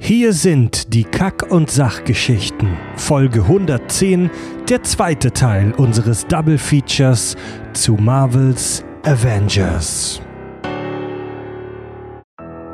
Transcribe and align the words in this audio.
Hier 0.00 0.32
sind 0.32 0.94
die 0.94 1.04
Kack- 1.04 1.50
und 1.50 1.70
Sachgeschichten, 1.70 2.76
Folge 2.96 3.42
110, 3.42 4.30
der 4.68 4.82
zweite 4.84 5.32
Teil 5.32 5.72
unseres 5.72 6.26
Double 6.26 6.56
Features 6.56 7.36
zu 7.72 7.94
Marvels 7.94 8.84
Avengers. 9.02 10.22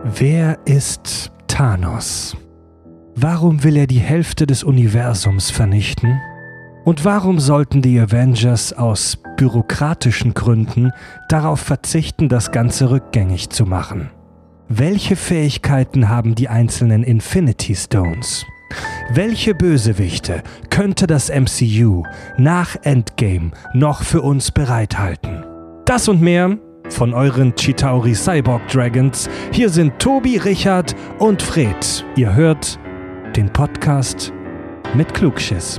Wer 0.05 0.59
ist 0.67 1.33
Thanos? 1.49 2.37
Warum 3.17 3.65
will 3.65 3.79
er 3.79 3.87
die 3.87 4.01
Hälfte 4.01 4.47
des 4.47 4.63
Universums 4.63 5.51
vernichten? 5.51 6.21
Und 6.85 7.07
warum 7.07 7.41
sollten 7.41 7.81
die 7.81 7.99
Avengers 7.99 8.75
aus 8.75 9.17
bürokratischen 9.39 10.35
Gründen 10.35 10.93
darauf 11.31 11.61
verzichten, 11.61 12.29
das 12.29 12.53
Ganze 12.53 12.91
rückgängig 12.91 13.49
zu 13.49 13.65
machen? 13.65 14.11
Welche 14.69 15.15
Fähigkeiten 15.15 16.09
haben 16.09 16.35
die 16.35 16.49
einzelnen 16.49 17.03
Infinity 17.05 17.75
Stones? 17.75 18.47
Welche 19.13 19.55
Bösewichte 19.55 20.43
könnte 20.71 21.07
das 21.07 21.29
MCU 21.29 22.03
nach 22.39 22.75
Endgame 22.83 23.51
noch 23.75 24.03
für 24.03 24.23
uns 24.23 24.51
bereithalten? 24.51 25.45
Das 25.85 26.09
und 26.09 26.23
mehr 26.23 26.57
von 26.89 27.13
euren 27.13 27.55
Chitauri 27.55 28.15
Cyborg 28.15 28.67
Dragons. 28.69 29.29
Hier 29.53 29.69
sind 29.69 29.99
Tobi, 29.99 30.39
Richard 30.39 30.97
und 31.19 31.43
Fred. 31.43 32.07
Ihr 32.17 32.35
hört 32.35 32.79
den 33.37 33.53
Podcast 33.53 34.33
mit 34.95 35.13
Klugschiss. 35.13 35.79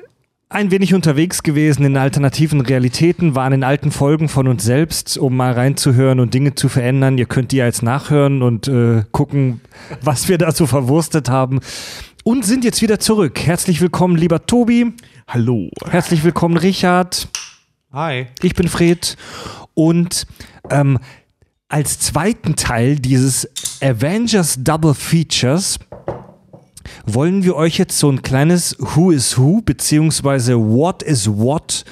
ein 0.51 0.69
wenig 0.69 0.93
unterwegs 0.93 1.43
gewesen 1.43 1.85
in 1.85 1.95
alternativen 1.95 2.59
Realitäten, 2.59 3.35
waren 3.35 3.53
in 3.53 3.63
alten 3.63 3.89
Folgen 3.89 4.27
von 4.27 4.49
uns 4.49 4.65
selbst, 4.65 5.17
um 5.17 5.37
mal 5.37 5.53
reinzuhören 5.53 6.19
und 6.19 6.33
Dinge 6.33 6.55
zu 6.55 6.67
verändern. 6.67 7.17
Ihr 7.17 7.25
könnt 7.25 7.53
die 7.53 7.57
jetzt 7.57 7.83
nachhören 7.83 8.41
und 8.41 8.67
äh, 8.67 9.03
gucken, 9.11 9.61
was 10.01 10.27
wir 10.27 10.37
da 10.37 10.51
so 10.51 10.67
verwurstet 10.67 11.29
haben. 11.29 11.61
Und 12.25 12.45
sind 12.45 12.65
jetzt 12.65 12.81
wieder 12.81 12.99
zurück. 12.99 13.39
Herzlich 13.39 13.79
willkommen, 13.79 14.17
lieber 14.17 14.45
Tobi. 14.45 14.93
Hallo. 15.25 15.69
Herzlich 15.89 16.23
willkommen, 16.25 16.57
Richard. 16.57 17.29
Hi. 17.93 18.27
Ich 18.41 18.53
bin 18.53 18.67
Fred. 18.67 19.15
Und 19.73 20.27
ähm, 20.69 20.99
als 21.69 21.99
zweiten 21.99 22.57
Teil 22.57 22.97
dieses 22.97 23.49
Avengers 23.81 24.57
Double 24.61 24.93
Features 24.93 25.79
wollen 27.05 27.43
wir 27.43 27.55
euch 27.55 27.77
jetzt 27.77 27.97
so 27.97 28.09
ein 28.09 28.21
kleines 28.21 28.75
Who 28.79 29.11
is 29.11 29.37
Who 29.37 29.61
beziehungsweise 29.61 30.57
What 30.57 31.03
is 31.03 31.29
What 31.29 31.85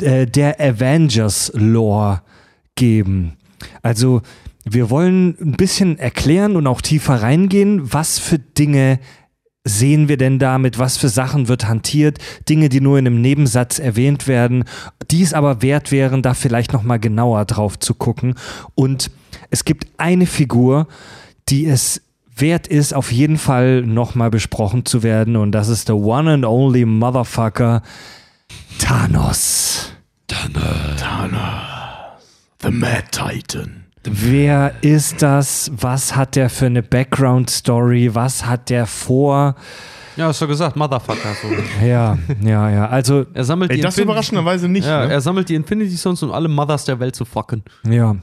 äh, 0.00 0.26
der 0.26 0.60
Avengers 0.60 1.52
Lore 1.54 2.22
geben. 2.74 3.36
Also 3.82 4.22
wir 4.64 4.90
wollen 4.90 5.36
ein 5.40 5.52
bisschen 5.52 5.98
erklären 5.98 6.56
und 6.56 6.66
auch 6.66 6.80
tiefer 6.80 7.22
reingehen, 7.22 7.92
was 7.92 8.18
für 8.18 8.38
Dinge 8.38 9.00
sehen 9.64 10.08
wir 10.08 10.16
denn 10.16 10.38
da, 10.38 10.58
mit 10.58 10.78
was 10.78 10.96
für 10.96 11.08
Sachen 11.08 11.48
wird 11.48 11.68
hantiert, 11.68 12.18
Dinge, 12.48 12.68
die 12.68 12.80
nur 12.80 12.98
in 12.98 13.06
einem 13.06 13.20
Nebensatz 13.20 13.78
erwähnt 13.78 14.26
werden, 14.26 14.64
die 15.10 15.22
es 15.22 15.34
aber 15.34 15.60
wert 15.62 15.92
wären, 15.92 16.22
da 16.22 16.34
vielleicht 16.34 16.72
noch 16.72 16.82
mal 16.82 16.98
genauer 16.98 17.44
drauf 17.44 17.78
zu 17.78 17.94
gucken. 17.94 18.34
Und 18.74 19.10
es 19.50 19.64
gibt 19.64 19.86
eine 19.98 20.26
Figur, 20.26 20.88
die 21.48 21.66
es 21.66 22.00
wert 22.40 22.66
ist, 22.66 22.92
auf 22.94 23.12
jeden 23.12 23.38
Fall 23.38 23.82
nochmal 23.82 24.30
besprochen 24.30 24.84
zu 24.84 25.02
werden. 25.02 25.36
Und 25.36 25.52
das 25.52 25.68
ist 25.68 25.88
der 25.88 25.96
one 25.96 26.32
and 26.32 26.44
only 26.44 26.84
Motherfucker 26.84 27.82
Thanos. 28.78 29.92
The 32.62 32.70
Mad 32.70 33.04
Titan. 33.10 33.84
Wer 34.04 34.74
ist 34.80 35.22
das? 35.22 35.70
Was 35.74 36.16
hat 36.16 36.36
der 36.36 36.48
für 36.48 36.66
eine 36.66 36.82
Background-Story? 36.82 38.14
Was 38.14 38.46
hat 38.46 38.70
der 38.70 38.86
vor? 38.86 39.56
Ja, 40.16 40.26
hast 40.26 40.42
du 40.42 40.46
gesagt, 40.48 40.76
Motherfucker. 40.76 41.34
So. 41.40 41.48
Ja, 41.86 42.18
ja, 42.42 42.70
ja. 42.70 42.86
Also, 42.88 43.26
Er 43.32 43.44
sammelt 43.44 43.70
Ey, 43.70 43.76
die 43.76 43.82
das 43.82 43.96
Infin- 43.96 44.02
überraschenderweise 44.02 44.68
nicht. 44.68 44.86
Ja, 44.86 45.06
ne? 45.06 45.12
er 45.12 45.20
sammelt 45.20 45.48
die 45.48 45.54
Infinity 45.54 45.96
Stones, 45.96 46.22
um 46.22 46.32
alle 46.32 46.48
Mothers 46.48 46.84
der 46.84 46.98
Welt 47.00 47.14
zu 47.16 47.24
fucken. 47.24 47.62
ja. 47.88 48.16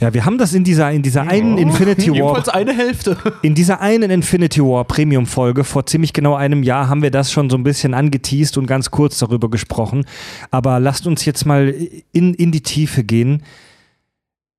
Ja, 0.00 0.12
wir 0.12 0.24
haben 0.26 0.36
das 0.36 0.52
in 0.52 0.64
dieser, 0.64 0.90
in 0.90 1.02
dieser 1.02 1.22
einen 1.22 1.56
Infinity 1.56 2.08
War 2.10 2.16
Jedenfalls 2.16 2.48
eine 2.50 2.74
Hälfte. 2.76 3.16
In 3.42 3.54
dieser 3.54 3.80
einen 3.80 4.10
Infinity 4.10 4.60
War 4.60 4.84
Premium 4.84 5.24
Folge 5.24 5.64
vor 5.64 5.86
ziemlich 5.86 6.12
genau 6.12 6.34
einem 6.34 6.62
Jahr 6.62 6.88
haben 6.88 7.00
wir 7.00 7.10
das 7.12 7.32
schon 7.32 7.48
so 7.48 7.56
ein 7.56 7.62
bisschen 7.62 7.94
angeteased 7.94 8.58
und 8.58 8.66
ganz 8.66 8.90
kurz 8.90 9.18
darüber 9.20 9.48
gesprochen. 9.48 10.04
Aber 10.50 10.78
lasst 10.80 11.06
uns 11.06 11.24
jetzt 11.24 11.46
mal 11.46 11.68
in, 12.12 12.34
in 12.34 12.50
die 12.52 12.60
Tiefe 12.60 13.02
gehen. 13.04 13.44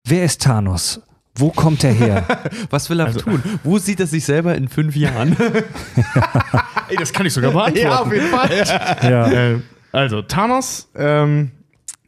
Wer 0.08 0.24
ist 0.24 0.42
Thanos? 0.42 1.02
Wo 1.38 1.52
kommt 1.52 1.84
er 1.84 1.92
her? 1.92 2.26
Was 2.70 2.90
will 2.90 3.00
er 3.00 3.14
tun? 3.14 3.44
Wo 3.64 3.78
sieht 3.78 4.00
er 4.00 4.08
sich 4.08 4.24
selber 4.24 4.56
in 4.56 4.70
fünf 4.70 4.96
Jahren? 4.96 5.36
Ey, 6.90 6.96
das 6.98 7.12
kann 7.12 7.26
ich 7.26 7.34
sogar 7.34 7.52
beantworten. 7.52 8.14
jeden 8.14 8.28
Fall. 8.28 8.50
ja. 9.10 9.32
Äh, 9.32 9.60
also, 9.92 10.22
Thanos, 10.22 10.90
ähm, 10.96 11.52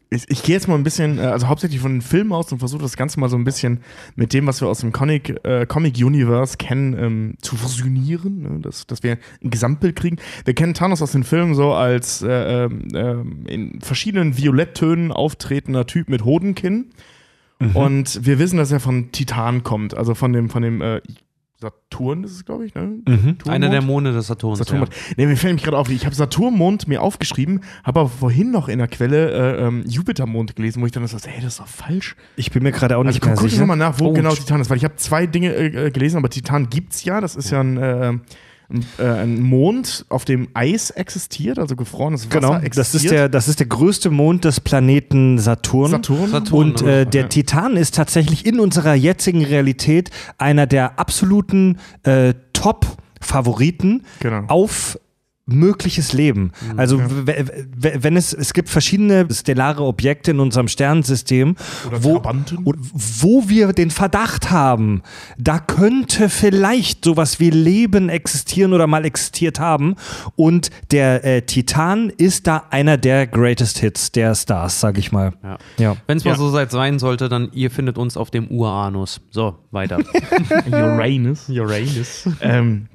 ich, 0.09 0.23
ich 0.29 0.43
gehe 0.43 0.55
jetzt 0.55 0.67
mal 0.67 0.75
ein 0.75 0.83
bisschen, 0.83 1.19
äh, 1.19 1.23
also 1.23 1.47
hauptsächlich 1.47 1.81
von 1.81 1.93
den 1.95 2.01
Filmen 2.01 2.31
aus 2.31 2.51
und 2.51 2.59
versuche 2.59 2.81
das 2.81 2.95
Ganze 2.95 3.19
mal 3.19 3.29
so 3.29 3.37
ein 3.37 3.43
bisschen 3.43 3.81
mit 4.15 4.33
dem, 4.33 4.47
was 4.47 4.61
wir 4.61 4.67
aus 4.69 4.79
dem 4.79 4.91
Comic, 4.93 5.45
äh, 5.45 5.65
Comic 5.65 5.97
Universe 5.97 6.57
kennen, 6.57 6.97
ähm, 6.97 7.33
zu 7.41 7.57
fusionieren, 7.57 8.41
ne? 8.41 8.59
dass, 8.61 8.87
dass 8.87 9.03
wir 9.03 9.17
ein 9.43 9.49
Gesamtbild 9.49 9.95
kriegen. 9.95 10.17
Wir 10.45 10.53
kennen 10.53 10.73
Thanos 10.73 11.01
aus 11.01 11.11
den 11.11 11.23
Filmen 11.23 11.55
so 11.55 11.73
als 11.73 12.21
äh, 12.21 12.65
ähm, 12.65 12.87
ähm, 12.93 13.45
in 13.47 13.81
verschiedenen 13.81 14.37
Violetttönen 14.37 15.11
auftretender 15.11 15.85
Typ 15.85 16.07
mit 16.09 16.23
Hodenkinn. 16.23 16.91
Und 17.73 18.25
wir 18.25 18.37
wissen, 18.39 18.57
dass 18.57 18.71
er 18.71 18.79
von 18.79 19.11
Titan 19.11 19.63
kommt, 19.63 19.95
also 19.95 20.13
von 20.15 20.31
dem, 20.33 20.49
von 20.49 20.61
dem 20.61 20.81
äh, 20.81 21.01
Saturn 21.59 22.23
ist 22.23 22.33
es, 22.33 22.45
glaube 22.45 22.67
ich, 22.67 22.75
ne? 22.75 22.99
Einer 23.47 23.69
der 23.69 23.81
Monde 23.81 24.13
des 24.13 24.27
Saturns. 24.27 24.59
Saturnmond. 24.59 24.91
Nee, 25.17 25.25
mir 25.25 25.35
fällt 25.37 25.55
mich 25.55 25.63
gerade 25.63 25.75
auf, 25.77 25.89
ich 25.89 26.05
habe 26.05 26.13
Saturnmond 26.13 26.87
mir 26.87 27.01
aufgeschrieben, 27.01 27.61
habe 27.83 28.01
aber 28.01 28.09
vorhin 28.09 28.51
noch 28.51 28.67
in 28.67 28.77
der 28.77 28.87
Quelle 28.87 29.31
äh, 29.57 29.65
ähm, 29.65 29.83
Jupitermond 29.87 30.55
gelesen, 30.55 30.83
wo 30.83 30.85
ich 30.85 30.91
dann 30.91 31.07
so, 31.07 31.17
hey, 31.25 31.41
das 31.41 31.53
ist 31.53 31.59
doch 31.59 31.67
falch. 31.67 32.15
Ich 32.35 32.51
bin 32.51 32.61
mir 32.61 32.71
gerade 32.71 32.95
auch 32.95 32.99
Also 32.99 33.07
nicht 33.09 33.21
guck, 33.21 33.29
mehr 33.31 33.35
guck 33.37 33.49
sicher. 33.49 33.61
nochmal 33.61 33.77
nach, 33.77 33.99
wo 33.99 34.09
Oh, 34.09 34.13
genau 34.13 34.35
Titan 34.35 34.61
ist, 34.61 34.69
weil 34.69 34.77
ich 34.77 34.83
habe 34.83 34.97
zwei 34.97 35.25
Dinge 35.25 35.51
äh, 35.55 35.87
äh, 35.87 35.89
gelesen, 35.91 36.17
aber 36.17 36.29
Titan 36.29 36.69
gibt's 36.69 37.03
ja, 37.05 37.21
das 37.21 37.35
ist 37.35 37.49
ja 37.49 37.61
ein, 37.61 38.21
äh, 38.97 39.03
ein, 39.03 39.41
Mond, 39.41 40.05
auf 40.09 40.25
dem 40.25 40.49
Eis 40.53 40.89
existiert, 40.89 41.57
also 41.59 41.75
gefrorenes 41.75 42.27
Wasser 42.29 42.39
Genau, 42.39 42.53
existiert. 42.55 42.77
das 42.77 42.95
ist, 42.95 43.11
der, 43.11 43.29
das 43.29 43.47
ist 43.47 43.59
der 43.59 43.67
größte 43.67 44.09
Mond 44.09 44.43
des 44.45 44.59
Planeten 44.59 45.39
Saturn. 45.39 45.91
Saturn. 45.91 46.29
Saturn. 46.29 46.53
Und 46.59 46.81
äh, 46.81 47.05
der 47.05 47.21
Ja. 47.23 47.27
Titan 47.27 47.77
ist 47.77 47.95
tatsächlich 47.95 48.45
in 48.45 48.59
unserer 48.59 48.93
jetzigen 48.93 49.45
Realität 49.45 50.09
einer 50.37 50.67
der 50.67 50.99
absoluten 50.99 51.77
äh, 52.03 52.33
Top-Favoriten 52.53 54.03
Genau. 54.19 54.43
auf 54.47 54.99
mögliches 55.47 56.13
Leben. 56.13 56.51
Also 56.75 56.99
w- 56.99 57.25
w- 57.25 57.93
wenn 57.99 58.15
es 58.17 58.33
es 58.33 58.53
gibt 58.53 58.69
verschiedene 58.69 59.25
stellare 59.33 59.83
Objekte 59.83 60.31
in 60.31 60.39
unserem 60.39 60.67
Sternensystem, 60.67 61.55
wo, 61.91 62.21
wo 63.21 63.49
wir 63.49 63.71
den 63.73 63.89
Verdacht 63.89 64.51
haben, 64.51 65.01
da 65.37 65.59
könnte 65.59 66.29
vielleicht 66.29 67.05
sowas 67.05 67.39
wie 67.39 67.49
Leben 67.49 68.09
existieren 68.09 68.73
oder 68.73 68.87
mal 68.87 69.05
existiert 69.05 69.59
haben. 69.59 69.95
Und 70.35 70.69
der 70.91 71.23
äh, 71.23 71.41
Titan 71.43 72.09
ist 72.09 72.45
da 72.47 72.65
einer 72.69 72.97
der 72.97 73.25
Greatest 73.25 73.79
Hits 73.79 74.11
der 74.11 74.35
Stars, 74.35 74.79
sag 74.81 74.97
ich 74.97 75.11
mal. 75.11 75.31
Ja. 75.43 75.57
Ja. 75.77 75.95
Wenn 76.07 76.17
es 76.17 76.25
mal 76.25 76.31
Ja. 76.31 76.37
so 76.37 76.49
seit 76.49 76.71
sein 76.71 76.99
sollte, 76.99 77.29
dann 77.29 77.49
ihr 77.53 77.71
findet 77.71 77.97
uns 77.97 78.17
auf 78.17 78.29
dem 78.31 78.47
Uranus. 78.49 79.21
So, 79.31 79.55
weiter. 79.71 79.99
Uranus. 80.71 81.47
Uranus. 81.49 82.27
ähm, 82.41 82.87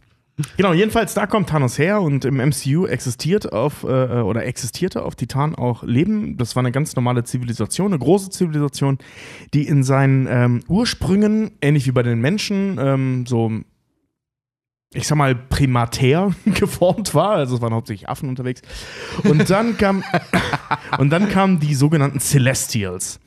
genau, 0.57 0.73
jedenfalls, 0.73 1.15
da 1.15 1.27
kommt 1.27 1.49
Thanos 1.49 1.79
her 1.79 2.01
und 2.01 2.25
im 2.25 2.37
MCU 2.37 2.87
existiert 2.87 3.53
auf, 3.53 3.85
äh, 3.85 3.87
oder 3.87 4.45
existierte 4.45 5.03
auf 5.03 5.15
Titan 5.15 5.55
auch 5.55 5.83
Leben. 5.83 6.37
Das 6.37 6.57
war 6.57 6.63
eine 6.63 6.73
ganz 6.73 6.97
normale 6.97 7.25
Zivilisation, 7.25 7.93
eine 7.93 7.99
große 7.99 8.31
Zivilisation, 8.31 8.99
die 9.55 9.67
in 9.67 9.83
seinen 9.83 10.27
ähm, 10.29 10.61
Ursprüngen, 10.69 11.53
ähnlich 11.61 11.87
wie 11.87 11.93
bei 11.93 12.03
den 12.03 12.21
Menschen, 12.21 12.79
ähm, 12.81 13.27
so 13.27 13.51
ich 14.95 15.07
sag 15.07 15.17
mal, 15.17 15.35
primatär 15.35 16.33
geformt 16.45 17.15
war. 17.15 17.33
Also 17.33 17.57
es 17.57 17.61
waren 17.63 17.75
hauptsächlich 17.75 18.09
Affen 18.09 18.29
unterwegs. 18.29 18.63
Und 19.25 19.49
dann 19.51 19.77
kam, 19.79 20.03
und 20.99 21.11
dann 21.11 21.29
kamen 21.29 21.61
die 21.61 21.75
sogenannten 21.75 22.21
Celestials. 22.21 23.19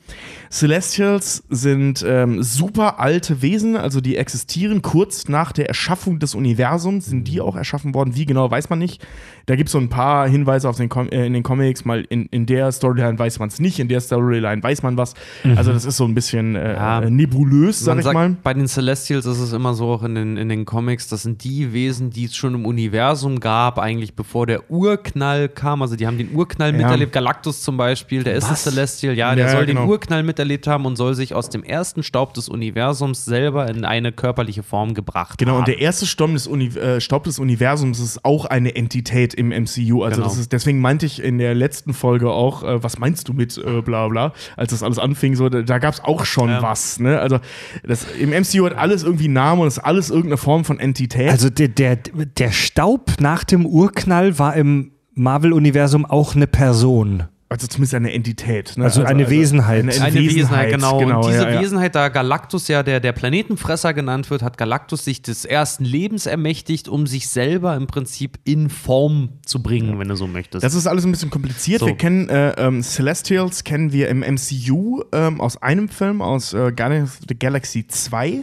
Celestials 0.48 1.42
sind 1.50 2.04
ähm, 2.06 2.40
super 2.42 3.00
alte 3.00 3.42
Wesen, 3.42 3.76
also 3.76 4.00
die 4.00 4.16
existieren 4.16 4.80
kurz 4.80 5.28
nach 5.28 5.50
der 5.50 5.66
Erschaffung 5.68 6.20
des 6.20 6.34
Universums. 6.36 7.06
Sind 7.06 7.26
die 7.26 7.40
auch 7.40 7.56
erschaffen 7.56 7.94
worden? 7.94 8.14
Wie 8.14 8.26
genau, 8.26 8.48
weiß 8.50 8.70
man 8.70 8.78
nicht. 8.78 9.04
Da 9.46 9.56
gibt 9.56 9.68
es 9.68 9.72
so 9.72 9.78
ein 9.78 9.88
paar 9.88 10.28
Hinweise 10.28 10.68
auf 10.68 10.76
den 10.76 10.88
Com 10.88 11.08
äh, 11.08 11.26
in 11.26 11.32
den 11.32 11.42
Comics. 11.42 11.84
Mal 11.84 12.04
in, 12.08 12.26
in 12.26 12.46
der 12.46 12.70
Storyline 12.72 13.18
weiß 13.18 13.38
man 13.40 13.48
es 13.48 13.58
nicht, 13.60 13.78
in 13.80 13.88
der 13.88 14.00
Storyline 14.00 14.62
weiß 14.62 14.82
man 14.82 14.96
was. 14.96 15.14
Also 15.56 15.72
das 15.72 15.84
ist 15.84 15.96
so 15.96 16.04
ein 16.04 16.14
bisschen 16.14 16.54
äh, 16.56 16.74
Ja. 16.74 17.00
nebulös, 17.00 17.80
sag 17.80 17.98
ich 17.98 18.04
mal. 18.12 18.36
bei 18.42 18.54
den 18.54 18.68
Celestials 18.68 19.26
ist 19.26 19.38
es 19.40 19.52
immer 19.52 19.74
so, 19.74 19.88
auch 19.90 20.02
in 20.04 20.14
den, 20.14 20.36
in 20.36 20.48
den 20.48 20.64
Comics, 20.64 21.08
das 21.08 21.22
sind 21.22 21.42
die 21.44 21.55
Wesen, 21.72 22.10
die 22.10 22.24
es 22.26 22.36
schon 22.36 22.54
im 22.54 22.66
Universum 22.66 23.40
gab, 23.40 23.78
eigentlich 23.78 24.14
bevor 24.14 24.46
der 24.46 24.70
Urknall 24.70 25.48
kam. 25.48 25.82
Also 25.82 25.96
die 25.96 26.06
haben 26.06 26.18
den 26.18 26.34
Urknall 26.34 26.70
Ja. 26.72 26.76
miterlebt. 26.78 27.12
Galactus 27.12 27.62
zum 27.62 27.76
Beispiel, 27.76 28.22
der 28.22 28.34
ist 28.34 28.48
ein 28.48 28.56
Celestial, 28.56 29.14
ja, 29.16 29.34
der 29.34 29.46
Ja, 29.46 29.50
soll 29.52 29.66
genau. 29.66 29.82
den 29.82 29.88
Urknall 29.90 30.22
miterlebt 30.22 30.66
haben 30.66 30.86
und 30.86 30.96
soll 30.96 31.14
sich 31.14 31.34
aus 31.34 31.48
dem 31.50 31.62
ersten 31.64 32.02
Staub 32.02 32.34
des 32.34 32.48
Universums 32.48 33.24
selber 33.24 33.68
in 33.68 33.84
eine 33.84 34.12
körperliche 34.12 34.62
Form 34.62 34.94
gebracht 34.94 35.38
Genau, 35.38 35.52
haben. 35.52 35.58
und 35.60 35.68
der 35.68 35.80
erste 35.80 36.06
Staub 36.06 36.32
des, 36.32 36.46
Uni 36.46 36.66
äh, 36.76 37.00
Staub 37.00 37.24
des 37.24 37.38
Universums 37.38 37.98
ist 38.00 38.24
auch 38.24 38.44
eine 38.46 38.74
Entität 38.76 39.34
im 39.34 39.48
MCU. 39.48 40.02
Also 40.02 40.16
Genau. 40.16 40.28
das 40.28 40.38
ist, 40.38 40.52
deswegen 40.52 40.80
meinte 40.80 41.06
ich 41.06 41.22
in 41.22 41.38
der 41.38 41.54
letzten 41.54 41.92
Folge 41.94 42.30
auch, 42.30 42.62
äh, 42.64 42.82
was 42.82 42.98
meinst 42.98 43.28
du 43.28 43.32
mit 43.32 43.56
äh, 43.58 43.82
bla 43.82 44.08
bla, 44.08 44.32
als 44.56 44.70
das 44.70 44.82
alles 44.82 44.98
anfing, 44.98 45.34
so, 45.36 45.48
da, 45.48 45.62
da 45.62 45.78
gab 45.78 45.94
es 45.94 46.00
auch 46.02 46.24
schon 46.24 46.48
Ja. 46.48 46.62
was. 46.62 46.98
Ne? 47.00 47.18
Also 47.20 47.38
das, 47.86 48.06
im 48.18 48.30
MCU 48.30 48.64
hat 48.66 48.76
alles 48.76 49.02
irgendwie 49.02 49.28
Namen 49.28 49.60
und 49.62 49.68
ist 49.68 49.78
alles 49.78 50.10
irgendeine 50.10 50.36
Form 50.36 50.64
von 50.64 50.78
Entität. 50.80 51.30
Also 51.30 51.45
der, 51.50 51.68
der, 51.68 51.96
der 51.96 52.52
Staub 52.52 53.12
nach 53.20 53.44
dem 53.44 53.66
Urknall 53.66 54.38
war 54.38 54.54
im 54.56 54.92
Marvel-Universum 55.14 56.04
auch 56.04 56.34
eine 56.34 56.46
Person. 56.46 57.24
Also 57.48 57.68
zumindest 57.68 57.94
eine 57.94 58.12
Entität. 58.12 58.76
Ne? 58.76 58.84
Also 58.84 59.04
eine 59.04 59.30
Wesenheit. 59.30 59.82
Eine, 59.82 59.92
Eine 59.92 60.18
Wesenheit, 60.18 60.72
genau. 60.72 60.98
genau 60.98 61.20
und 61.20 61.28
diese 61.28 61.44
ja, 61.44 61.50
ja. 61.50 61.60
Wesenheit, 61.60 61.94
da 61.94 62.08
Galactus 62.08 62.66
ja 62.66 62.82
der, 62.82 62.98
der 62.98 63.12
Planetenfresser 63.12 63.94
genannt 63.94 64.30
wird, 64.30 64.42
hat 64.42 64.58
Galactus 64.58 65.04
sich 65.04 65.22
des 65.22 65.44
ersten 65.44 65.84
Lebens 65.84 66.26
ermächtigt, 66.26 66.88
um 66.88 67.06
sich 67.06 67.28
selber 67.28 67.76
im 67.76 67.86
Prinzip 67.86 68.40
in 68.42 68.68
Form 68.68 69.28
zu 69.46 69.62
bringen, 69.62 70.00
wenn 70.00 70.08
du 70.08 70.16
so 70.16 70.26
möchtest. 70.26 70.64
Das 70.64 70.74
ist 70.74 70.88
alles 70.88 71.04
ein 71.04 71.12
bisschen 71.12 71.30
kompliziert. 71.30 71.80
So. 71.80 71.86
Wir 71.86 71.96
kennen 71.96 72.28
äh, 72.28 72.50
ähm, 72.58 72.82
Celestials, 72.82 73.62
kennen 73.62 73.92
wir 73.92 74.08
im 74.08 74.20
MCU 74.20 75.04
ähm, 75.12 75.40
aus 75.40 75.62
einem 75.62 75.88
Film, 75.88 76.22
aus 76.22 76.52
äh, 76.52 76.72
Guardians 76.72 77.10
of 77.10 77.26
the 77.28 77.38
Galaxy 77.38 77.86
2. 77.86 78.42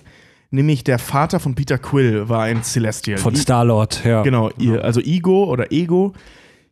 Nämlich 0.54 0.84
der 0.84 1.00
Vater 1.00 1.40
von 1.40 1.56
Peter 1.56 1.80
Quill 1.80 2.30
war 2.30 2.44
ein 2.44 2.62
Celestial. 2.64 3.18
Von 3.18 3.36
Star-Lord, 3.36 4.06
ja. 4.06 4.22
Genau, 4.22 4.52
i- 4.60 4.78
also 4.78 5.02
Ego 5.02 5.46
oder 5.46 5.72
Ego 5.72 6.14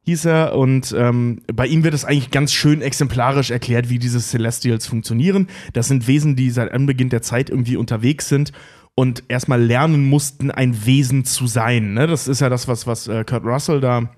hieß 0.04 0.26
er. 0.26 0.56
Und 0.56 0.94
ähm, 0.98 1.42
bei 1.52 1.66
ihm 1.66 1.84
wird 1.84 1.96
es 1.96 2.06
eigentlich 2.06 2.30
ganz 2.30 2.54
schön 2.54 2.82
exemplarisch 2.84 3.50
erklärt, 3.50 3.90
wie 3.90 3.98
diese 3.98 4.20
Celestials 4.20 4.86
funktionieren. 4.86 5.48
Das 5.74 5.88
sind 5.88 6.08
Wesen, 6.08 6.36
die 6.36 6.52
seit 6.52 6.72
Anbeginn 6.72 7.10
der 7.10 7.24
Zeit 7.24 7.50
irgendwie 7.50 7.76
unterwegs 7.76 8.30
sind 8.30 8.52
und 8.94 9.24
erstmal 9.30 9.62
lernen 9.62 10.06
mussten, 10.08 10.52
ein 10.52 10.86
Wesen 10.86 11.26
zu 11.26 11.48
sein. 11.48 11.94
Ne? 11.96 12.06
Das 12.06 12.28
ist 12.28 12.40
ja 12.42 12.50
das, 12.50 12.68
was, 12.68 12.86
was 12.86 13.08
äh, 13.08 13.24
Kurt 13.24 13.46
Russell 13.46 13.80
da, 13.82 14.10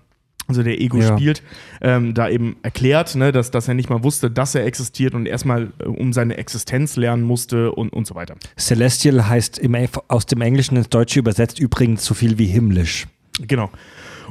also 0.47 0.63
der 0.63 0.79
Ego 0.81 0.97
Ja. 0.97 1.15
spielt, 1.15 1.43
ähm, 1.81 2.13
da 2.13 2.29
eben 2.29 2.57
erklärt, 2.63 3.15
ne? 3.15 3.31
dass, 3.31 3.51
dass 3.51 3.67
er 3.67 3.73
nicht 3.73 3.89
mal 3.89 4.03
wusste, 4.03 4.29
dass 4.29 4.55
er 4.55 4.65
existiert 4.65 5.13
und 5.13 5.25
erstmal 5.25 5.71
äh, 5.79 5.85
um 5.85 6.13
seine 6.13 6.37
Existenz 6.37 6.95
lernen 6.95 7.23
musste 7.23 7.71
und, 7.71 7.89
und 7.93 8.05
so 8.07 8.15
weiter. 8.15 8.35
Celestial 8.57 9.27
heißt 9.27 9.59
im, 9.59 9.75
aus 10.07 10.25
dem 10.25 10.41
Englischen 10.41 10.75
ins 10.77 10.89
Deutsche 10.89 11.19
übersetzt 11.19 11.59
übrigens 11.59 12.05
so 12.05 12.13
viel 12.13 12.37
wie 12.37 12.45
himmlisch. 12.47 13.07
Genau. 13.47 13.69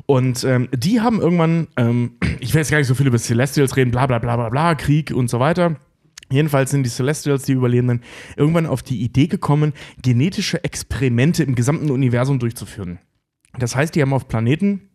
Und 0.07 0.45
ähm, 0.45 0.69
die 0.75 1.01
haben 1.01 1.21
irgendwann, 1.21 1.69
ähm, 1.77 2.13
ich 2.41 2.55
will 2.55 2.61
jetzt 2.61 2.71
gar 2.71 2.79
nicht 2.79 2.87
so 2.87 2.95
viel 2.95 3.07
über 3.07 3.19
Celestials 3.19 3.77
reden, 3.77 3.91
bla 3.91 4.07
bla 4.07 4.19
bla 4.19 4.37
bla 4.37 4.49
bla, 4.49 4.75
Krieg 4.75 5.13
und 5.13 5.29
so 5.29 5.41
weiter. 5.41 5.77
Jedenfalls 6.31 6.71
sind 6.71 6.85
die 6.85 6.91
Celestials, 6.91 7.43
die 7.43 7.53
Überlebenden, 7.53 8.01
irgendwann 8.37 8.65
auf 8.67 8.83
die 8.83 9.03
Idee 9.03 9.27
gekommen, 9.27 9.75
genetische 10.03 10.65
Experimente 10.65 11.45
im 11.45 11.55
gesamten 11.55 11.91
Universum 11.91 12.39
durchzuführen. 12.39 13.01
Das 13.59 13.77
heißt, 13.77 13.95
die 13.95 14.01
haben 14.01 14.15
auf 14.15 14.29
Planeten, 14.29 14.89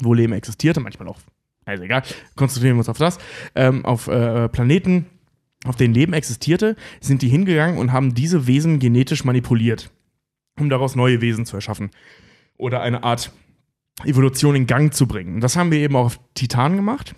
wo 0.00 0.14
Leben 0.14 0.32
existierte, 0.32 0.80
manchmal 0.80 1.08
auch, 1.08 1.18
also 1.64 1.82
egal, 1.82 2.02
konzentrieren 2.36 2.76
wir 2.76 2.80
uns 2.80 2.88
auf 2.88 2.98
das, 2.98 3.18
ähm, 3.54 3.84
auf 3.84 4.08
äh, 4.08 4.48
Planeten, 4.48 5.06
auf 5.64 5.76
denen 5.76 5.94
Leben 5.94 6.12
existierte, 6.12 6.76
sind 7.00 7.22
die 7.22 7.28
hingegangen 7.28 7.78
und 7.78 7.92
haben 7.92 8.14
diese 8.14 8.46
Wesen 8.46 8.78
genetisch 8.78 9.24
manipuliert, 9.24 9.90
um 10.58 10.68
daraus 10.68 10.94
neue 10.94 11.20
Wesen 11.20 11.44
zu 11.46 11.56
erschaffen. 11.56 11.90
Oder 12.56 12.82
eine 12.82 13.02
Art 13.02 13.32
Evolution 14.04 14.54
in 14.54 14.66
Gang 14.66 14.92
zu 14.94 15.06
bringen. 15.06 15.36
Und 15.36 15.40
das 15.40 15.56
haben 15.56 15.70
wir 15.70 15.78
eben 15.78 15.96
auch 15.96 16.06
auf 16.06 16.20
Titan 16.34 16.76
gemacht. 16.76 17.14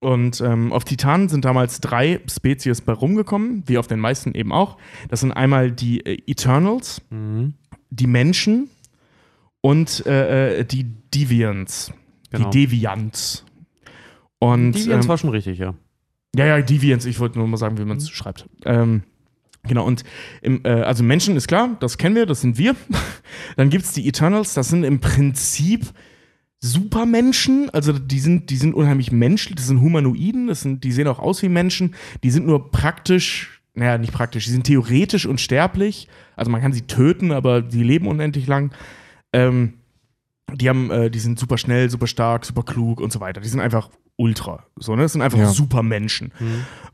Und 0.00 0.42
ähm, 0.42 0.70
auf 0.72 0.84
Titan 0.84 1.30
sind 1.30 1.46
damals 1.46 1.80
drei 1.80 2.20
Spezies 2.30 2.82
bei 2.82 2.92
rumgekommen, 2.92 3.62
wie 3.66 3.78
auf 3.78 3.86
den 3.86 4.00
meisten 4.00 4.34
eben 4.34 4.52
auch. 4.52 4.76
Das 5.08 5.20
sind 5.20 5.32
einmal 5.32 5.70
die 5.72 6.04
äh, 6.04 6.18
Eternals, 6.26 7.00
Mhm. 7.10 7.54
die 7.88 8.06
Menschen 8.06 8.68
und 9.62 10.04
äh, 10.04 10.60
äh, 10.60 10.64
die 10.64 10.92
Deviants. 11.14 11.92
Genau. 12.30 12.50
Die 12.50 12.66
Deviants. 12.66 13.44
Und, 14.38 14.72
Deviants 14.72 15.06
ähm, 15.06 15.08
war 15.08 15.18
schon 15.18 15.30
richtig, 15.30 15.58
ja. 15.58 15.74
ja, 16.36 16.46
ja, 16.46 16.60
Deviants, 16.60 17.06
ich 17.06 17.18
wollte 17.20 17.38
nur 17.38 17.48
mal 17.48 17.56
sagen, 17.56 17.78
wie 17.78 17.84
man 17.84 17.96
es 17.96 18.10
schreibt. 18.10 18.48
Ähm, 18.64 19.02
genau, 19.62 19.86
und 19.86 20.04
im, 20.42 20.60
äh, 20.64 20.70
also 20.70 21.02
Menschen 21.02 21.36
ist 21.36 21.48
klar, 21.48 21.76
das 21.80 21.96
kennen 21.98 22.14
wir, 22.14 22.26
das 22.26 22.40
sind 22.40 22.58
wir. 22.58 22.74
Dann 23.56 23.70
gibt 23.70 23.84
es 23.84 23.92
die 23.92 24.06
Eternals, 24.08 24.54
das 24.54 24.68
sind 24.68 24.84
im 24.84 25.00
Prinzip 25.00 25.86
Supermenschen, 26.60 27.68
also 27.70 27.92
die 27.92 28.20
sind, 28.20 28.48
die 28.48 28.56
sind 28.56 28.74
unheimlich 28.74 29.12
menschlich, 29.12 29.54
das 29.54 29.66
sind 29.66 29.82
Humanoiden, 29.82 30.46
das 30.46 30.62
sind, 30.62 30.82
die 30.82 30.92
sehen 30.92 31.08
auch 31.08 31.18
aus 31.18 31.42
wie 31.42 31.50
Menschen, 31.50 31.94
die 32.22 32.30
sind 32.30 32.46
nur 32.46 32.70
praktisch, 32.70 33.60
naja, 33.74 33.98
nicht 33.98 34.14
praktisch, 34.14 34.46
die 34.46 34.50
sind 34.50 34.64
theoretisch 34.64 35.26
unsterblich, 35.26 36.08
also 36.36 36.50
man 36.50 36.62
kann 36.62 36.72
sie 36.72 36.86
töten, 36.86 37.32
aber 37.32 37.60
die 37.60 37.82
leben 37.82 38.06
unendlich 38.06 38.46
lang. 38.46 38.72
Ähm, 39.34 39.74
die 40.52 40.68
haben, 40.68 40.90
äh, 40.90 41.10
die 41.10 41.18
sind 41.18 41.38
super 41.38 41.58
schnell, 41.58 41.90
super 41.90 42.06
stark, 42.06 42.44
super 42.44 42.62
klug 42.62 43.00
und 43.00 43.12
so 43.12 43.20
weiter. 43.20 43.40
Die 43.40 43.48
sind 43.48 43.60
einfach 43.60 43.88
ultra. 44.16 44.64
So, 44.76 44.94
ne? 44.94 45.02
Das 45.02 45.12
sind 45.12 45.22
einfach 45.22 45.38
Ja. 45.38 45.46
super 45.46 45.82
Menschen. 45.82 46.32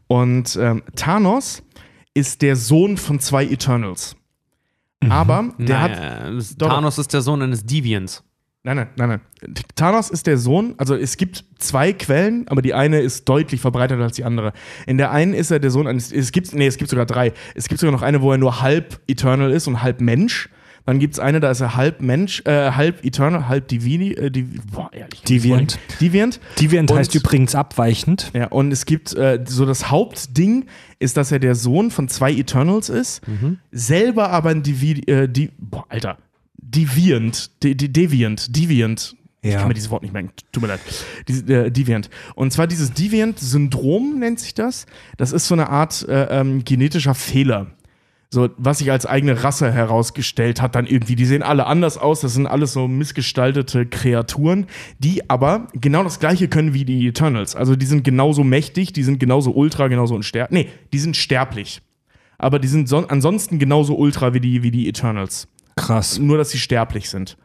Und 0.07 0.57
ähm, 0.61 0.83
Thanos 0.97 1.63
ist 2.15 2.43
der 2.43 2.57
Sohn 2.57 2.97
von 2.97 3.21
zwei 3.21 3.45
Eternals. 3.45 4.17
Aber 5.09 5.55
der 5.59 5.81
hat. 5.81 5.91
Äh, 5.93 6.43
Doch. 6.59 6.69
Thanos 6.69 6.99
ist 6.99 7.13
der 7.13 7.23
Sohn 7.23 7.41
eines 7.43 7.65
Deviants. 7.65 8.23
Nein, 8.63 8.77
nein, 8.77 8.89
nein, 8.97 9.09
nein. 9.09 9.55
Thanos 9.75 10.11
ist 10.11 10.27
der 10.27 10.37
Sohn, 10.37 10.75
also 10.77 10.95
es 10.95 11.17
gibt 11.17 11.47
zwei 11.59 11.95
Quellen, 11.95 12.47
aber 12.49 12.61
die 12.61 12.75
eine 12.75 13.01
ist 13.01 13.27
deutlich 13.27 13.59
verbreiteter 13.63 14.03
als 14.03 14.17
die 14.17 14.25
andere. 14.25 14.53
In 14.87 14.99
der 14.99 15.13
einen 15.13 15.33
ist 15.33 15.51
er 15.51 15.61
der 15.61 15.71
Sohn 15.71 15.87
eines, 15.87 16.13
es 16.13 16.31
gibt, 16.31 16.53
nee, 16.55 16.67
es 16.67 16.77
gibt 16.77 16.91
sogar 16.91 17.07
drei. 17.07 17.33
Es 17.55 17.69
gibt 17.69 17.81
sogar 17.81 17.93
noch 17.93 18.03
eine, 18.03 18.21
wo 18.21 18.31
er 18.33 18.37
nur 18.37 18.61
halb 18.61 19.01
Eternal 19.07 19.51
ist 19.51 19.67
und 19.67 19.83
halb 19.83 20.03
Mensch. 20.03 20.51
Dann 20.87 20.99
gibt 20.99 21.15
es 21.15 21.21
eine, 21.21 21.39
da 21.41 21.51
ist 21.51 21.61
er 21.61 21.77
halb 21.77 22.01
Mensch, 22.01 22.43
äh, 22.47 22.73
halb 22.73 23.05
Eternal, 23.05 23.49
halb 23.49 23.69
Divini, 23.69 24.13
äh, 24.13 24.31
Div 24.31 24.49
boah, 24.73 24.91
ehrlich. 24.93 25.23
Deviant. 25.23 25.79
Deviant. 26.01 26.41
Deviant 26.61 26.91
Und- 26.91 26.97
heißt 26.99 27.15
übrigens 27.15 27.55
abweichend. 27.55 28.31
Ja, 28.35 28.47
und 28.49 28.73
es 28.73 28.87
gibt 28.87 29.15
äh, 29.15 29.45
so 29.47 29.67
das 29.67 29.91
Hauptding 29.91 30.65
ist, 30.99 31.17
dass 31.17 31.31
er 31.31 31.39
der 31.39 31.55
Sohn 31.55 31.91
von 31.91 32.09
zwei 32.09 32.33
Eternals 32.33 32.89
ist, 32.89 33.21
selber 33.71 34.31
aber 34.31 34.51
ein 34.51 34.63
Divi 34.63 35.01
äh, 35.07 35.29
die, 35.29 35.51
boah, 35.59 35.85
Alter, 35.89 36.19
Deviant, 36.57 37.63
De 37.63 37.75
De 37.75 37.89
Deviant, 37.89 38.55
Deviant. 38.57 39.17
Ich 39.43 39.53
Ja. 39.53 39.61
kann 39.61 39.69
mir 39.69 39.75
dieses 39.75 39.89
Wort 39.91 40.03
nicht 40.03 40.13
merken, 40.13 40.31
tut 40.53 40.63
mir 40.63 40.69
leid. 40.69 40.81
Dies, 41.27 41.43
äh, 41.49 41.71
Deviant. 41.71 42.11
Und 42.35 42.53
zwar 42.53 42.67
dieses 42.67 42.93
Deviant-Syndrom 42.93 44.19
nennt 44.19 44.39
sich 44.39 44.53
das. 44.53 44.85
Das 45.17 45.33
ist 45.33 45.49
so 45.49 45.55
eine 45.55 45.71
Art 45.71 46.07
äh, 46.09 46.25
ähm, 46.41 46.63
genetischer 46.65 47.15
Fehler. 47.15 47.69
So, 48.33 48.49
was 48.59 48.79
sich 48.79 48.93
als 48.93 49.07
eigene 49.07 49.43
Rasse 49.43 49.73
herausgestellt 49.73 50.63
hat, 50.63 50.77
dann 50.77 50.87
irgendwie. 50.87 51.17
Die 51.17 51.25
sehen 51.25 51.43
alle 51.43 51.67
anders 51.67 51.99
aus, 51.99 52.21
das 52.21 52.35
sind 52.35 52.47
alles 52.47 52.73
so 52.73 52.87
missgestaltete 52.87 53.87
Kreaturen, 53.87 54.67
die 55.01 55.29
aber 55.29 55.67
genau 55.75 56.05
das 56.05 56.21
gleiche 56.21 56.47
können 56.47 56.73
wie 56.73 56.85
die 56.85 57.09
Eternals. 57.09 57.57
Also 57.57 57.75
die 57.75 57.87
sind 57.87 58.05
genauso 58.05 58.45
mächtig, 58.45 58.93
die 58.93 59.03
sind 59.03 59.19
genauso 59.19 59.51
ultra, 59.51 59.89
genauso 59.89 60.15
unsterblich. 60.15 60.67
Nee, 60.67 60.73
die 60.93 61.01
sind 61.01 61.17
sterblich. 61.17 61.83
Aber 62.39 62.61
die 62.61 62.69
sind 62.69 62.89
son 62.89 63.07
ansonsten 63.11 63.59
genauso 63.59 63.97
ultra 63.97 64.33
wie 64.33 64.41
die, 64.41 64.63
wie 64.63 64.71
die 64.71 64.89
Eternals. 64.89 65.49
Krass. 65.75 66.21
Nur, 66.21 66.39
dass 66.39 66.51
sie 66.51 66.59
sterblich 66.59 67.11
sind. 67.11 67.37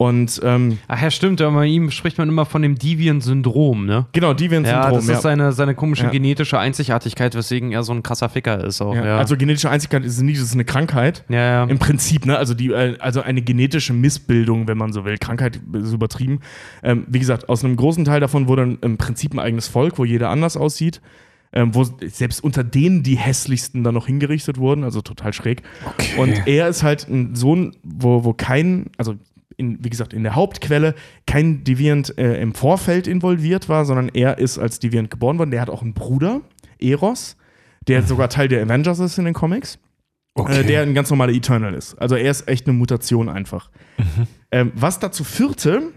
Und 0.00 0.40
ähm, 0.44 0.78
Ach 0.86 1.02
ja, 1.02 1.10
stimmt, 1.10 1.40
aber 1.40 1.56
bei 1.56 1.66
ihm 1.66 1.90
spricht 1.90 2.18
man 2.18 2.28
immer 2.28 2.46
von 2.46 2.62
dem 2.62 2.78
Deviant-Syndrom, 2.78 3.84
ne? 3.84 4.06
genau, 4.12 4.28
Ja, 4.28 4.34
Deviant-Syndrom. 4.34 4.92
das 4.94 5.08
ist 5.08 5.22
seine, 5.22 5.50
seine 5.50 5.74
komische 5.74 6.04
Ja. 6.04 6.10
genetische 6.10 6.56
Einzigartigkeit, 6.56 7.34
weswegen 7.34 7.72
er 7.72 7.82
so 7.82 7.92
ein 7.94 8.04
krasser 8.04 8.28
Ficker 8.28 8.62
ist 8.64 8.80
auch. 8.80 8.94
ja. 8.94 9.04
Ja, 9.04 9.18
Also 9.18 9.36
genetische 9.36 9.68
Einzigkeit 9.70 10.04
ist 10.04 10.20
nicht, 10.22 10.38
das 10.40 10.46
ist 10.46 10.54
eine 10.54 10.64
Krankheit. 10.64 11.24
ja, 11.28 11.40
ja. 11.40 11.64
Im 11.64 11.80
Prinzip, 11.80 12.26
ne? 12.26 12.38
Also, 12.38 12.54
die, 12.54 12.68
äh, 12.70 12.96
also 13.00 13.22
eine 13.22 13.42
genetische 13.42 13.92
Missbildung, 13.92 14.68
wenn 14.68 14.78
man 14.78 14.92
so 14.92 15.04
will. 15.04 15.18
Krankheit 15.18 15.60
ist 15.72 15.92
übertrieben. 15.92 16.38
Ähm, 16.84 17.04
wie 17.08 17.18
gesagt, 17.18 17.48
aus 17.48 17.64
einem 17.64 17.74
großen 17.74 18.04
Teil 18.04 18.20
davon 18.20 18.46
wurde 18.46 18.78
im 18.80 18.98
Prinzip 18.98 19.32
ein 19.34 19.40
eigenes 19.40 19.66
Volk, 19.66 19.98
wo 19.98 20.04
jeder 20.04 20.30
anders 20.30 20.56
aussieht. 20.56 21.00
Ähm, 21.52 21.74
wo 21.74 21.82
selbst 22.06 22.44
unter 22.44 22.62
denen 22.62 23.02
die 23.02 23.16
hässlichsten 23.16 23.82
dann 23.82 23.94
noch 23.94 24.06
hingerichtet 24.06 24.58
wurden, 24.58 24.84
also 24.84 25.00
total 25.00 25.32
schräg. 25.32 25.62
Okay. 25.86 26.20
Und 26.20 26.46
er 26.46 26.68
ist 26.68 26.82
halt 26.84 27.08
ein 27.08 27.34
Sohn, 27.34 27.74
wo, 27.82 28.22
wo 28.22 28.34
kein, 28.34 28.90
also 28.98 29.14
in, 29.58 29.84
wie 29.84 29.90
gesagt, 29.90 30.14
in 30.14 30.22
der 30.22 30.34
Hauptquelle 30.34 30.94
kein 31.26 31.64
Deviant 31.64 32.16
äh, 32.16 32.40
im 32.40 32.54
Vorfeld 32.54 33.06
involviert 33.06 33.68
war, 33.68 33.84
sondern 33.84 34.08
er 34.08 34.38
ist 34.38 34.58
als 34.58 34.78
Deviant 34.78 35.10
geboren 35.10 35.38
worden. 35.38 35.50
Der 35.50 35.60
hat 35.60 35.68
auch 35.68 35.82
einen 35.82 35.92
Bruder, 35.92 36.40
Eros. 36.78 37.36
der 37.86 38.02
sogar 38.02 38.30
Teil 38.30 38.48
der 38.48 38.62
Avengers 38.62 39.00
ist 39.00 39.18
in 39.18 39.26
den 39.26 39.34
Comics, 39.34 39.78
äh, 40.36 40.64
der 40.64 40.82
ein 40.82 40.94
ganz 40.94 41.10
normaler 41.10 41.32
Eternal 41.32 41.74
ist. 41.74 41.94
Also 41.94 42.14
er 42.14 42.30
ist 42.30 42.48
echt 42.48 42.66
eine 42.66 42.76
Mutation 42.76 43.28
einfach. 43.28 43.70
Ähm, 44.50 44.72
was 44.74 44.98
dazu 44.98 45.24
führte, 45.24 45.92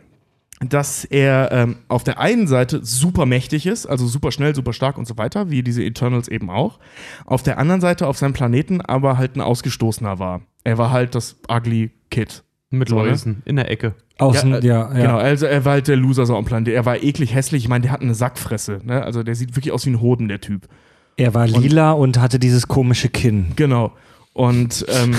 dass 0.59 1.05
er 1.05 1.51
ähm, 1.51 1.77
auf 1.87 2.03
der 2.03 2.19
einen 2.19 2.47
Seite 2.47 2.83
super 2.83 3.25
mächtig 3.25 3.65
ist, 3.65 3.85
also 3.85 4.05
super 4.07 4.31
schnell, 4.31 4.53
super 4.53 4.73
stark 4.73 4.97
und 4.97 5.07
so 5.07 5.17
weiter, 5.17 5.49
wie 5.49 5.63
diese 5.63 5.83
Eternals 5.83 6.27
eben 6.27 6.49
auch. 6.49 6.79
Auf 7.25 7.43
der 7.43 7.57
anderen 7.57 7.81
Seite 7.81 8.07
auf 8.07 8.17
seinem 8.17 8.33
Planeten 8.33 8.81
aber 8.81 9.17
halt 9.17 9.35
ein 9.35 9.41
Ausgestoßener 9.41 10.19
war. 10.19 10.41
Er 10.63 10.77
war 10.77 10.91
halt 10.91 11.15
das 11.15 11.37
Ugly 11.49 11.91
Kid. 12.09 12.43
Mit 12.71 12.89
ne? 12.89 12.95
Läusen 12.95 13.41
in 13.45 13.57
der 13.57 13.69
Ecke. 13.69 13.93
Außen, 14.17 14.51
Ja, 14.51 14.59
ja, 14.59 14.91
äh, 14.91 14.95
ja. 14.95 15.01
Genau, 15.01 15.17
also 15.17 15.45
er 15.45 15.65
war 15.65 15.73
halt 15.73 15.87
der 15.87 15.97
Loser 15.97 16.25
so 16.25 16.35
am 16.35 16.45
Planet. 16.45 16.73
Er 16.73 16.85
war 16.85 17.03
eklig 17.03 17.35
hässlich. 17.35 17.63
Ich 17.63 17.69
meine, 17.69 17.83
der 17.83 17.91
hat 17.91 18.01
eine 18.01 18.15
Sackfresse. 18.15 18.79
Ne? 18.83 19.03
Also 19.03 19.23
der 19.23 19.35
sieht 19.35 19.55
wirklich 19.55 19.73
aus 19.73 19.85
wie 19.85 19.91
ein 19.91 20.01
Hoden, 20.01 20.27
der 20.27 20.41
Typ. 20.41 20.67
Er 21.17 21.33
war 21.33 21.47
lila 21.47 21.91
und 21.91 22.19
hatte 22.19 22.39
dieses 22.39 22.67
komische 22.67 23.09
Kinn. 23.09 23.51
Genau. 23.55 23.91
Und 24.33 24.85
ähm, 24.87 25.13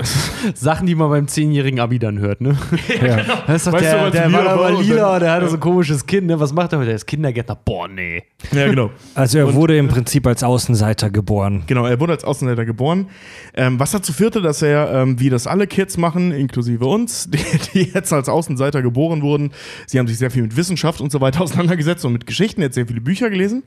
Sachen, 0.54 0.86
die 0.86 0.94
man 0.94 1.10
beim 1.10 1.28
zehnjährigen 1.28 1.80
Abi 1.80 1.98
dann 1.98 2.18
hört, 2.18 2.40
ne? 2.40 2.56
Ja. 3.02 3.16
Das 3.46 3.56
ist 3.56 3.66
doch 3.66 3.72
Weißt 3.74 3.84
du, 3.84 3.88
der, 3.88 4.04
was 4.04 4.12
der 4.12 4.32
war 4.32 4.48
aber 4.48 4.82
lila, 4.82 5.18
der 5.18 5.32
hatte 5.32 5.48
so 5.48 5.56
ein 5.56 5.60
komisches 5.60 6.06
Kind, 6.06 6.28
ne? 6.28 6.40
Was 6.40 6.54
macht 6.54 6.72
er 6.72 6.78
heute? 6.78 6.86
Der 6.86 6.96
ist 6.96 7.06
Kindergärtner. 7.06 7.58
Boah, 7.62 7.88
nee. 7.88 8.22
ja, 8.52 8.66
genau. 8.68 8.90
Also 9.14 9.38
er 9.38 9.52
wurde 9.52 9.76
im 9.76 9.88
Prinzip 9.88 10.26
als 10.26 10.42
Außenseiter 10.42 11.10
geboren. 11.10 11.64
Genau, 11.66 11.84
er 11.84 12.00
wurde 12.00 12.14
als 12.14 12.24
Außenseiter 12.24 12.64
geboren. 12.64 13.08
Ähm, 13.54 13.78
was 13.78 13.90
dazu 13.90 14.14
führte, 14.14 14.40
dass 14.40 14.62
er, 14.62 14.90
ähm, 14.94 15.20
wie 15.20 15.28
das 15.28 15.46
alle 15.46 15.66
Kids 15.66 15.98
machen, 15.98 16.32
inklusive 16.32 16.86
uns, 16.86 17.28
die, 17.30 17.38
die 17.74 17.92
jetzt 17.92 18.14
als 18.14 18.30
Außenseiter 18.30 18.80
geboren 18.80 19.20
wurden, 19.20 19.52
sie 19.86 19.98
haben 19.98 20.06
sich 20.06 20.16
sehr 20.16 20.30
viel 20.30 20.42
mit 20.42 20.56
Wissenschaft 20.56 21.02
und 21.02 21.12
so 21.12 21.20
weiter 21.20 21.42
auseinandergesetzt 21.42 22.06
und 22.06 22.14
mit 22.14 22.26
Geschichten, 22.26 22.62
jetzt 22.62 22.76
sehr 22.76 22.86
viele 22.86 23.02
Bücher 23.02 23.28
gelesen. 23.28 23.62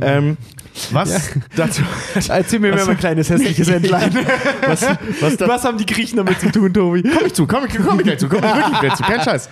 ähm, 0.00 0.36
was 0.92 1.32
dazu. 1.56 1.82
Erzähl 2.28 2.60
mir 2.60 2.76
mal 2.76 2.88
ein 2.88 2.96
kleines 2.96 3.28
hässliches 3.28 3.68
Entlein. 3.68 4.19
Was, 4.66 4.82
was, 5.20 5.40
Was 5.40 5.64
haben 5.64 5.78
die 5.78 5.86
Griechen 5.86 6.16
damit 6.16 6.40
zu 6.40 6.50
tun, 6.50 6.72
Tobi? 6.72 7.02
Komm 7.02 7.26
ich 7.26 7.34
zu, 7.34 7.46
komm 7.46 7.64
ich, 7.66 7.74
komm 7.76 7.98
ich 7.98 8.04
gleich 8.04 8.18
zu, 8.18 8.28
komm 8.28 8.38
ich 8.38 8.54
wirklich 8.54 8.80
gleich 8.80 8.94
zu, 8.94 9.02
kein 9.02 9.20
Scheiß. 9.20 9.48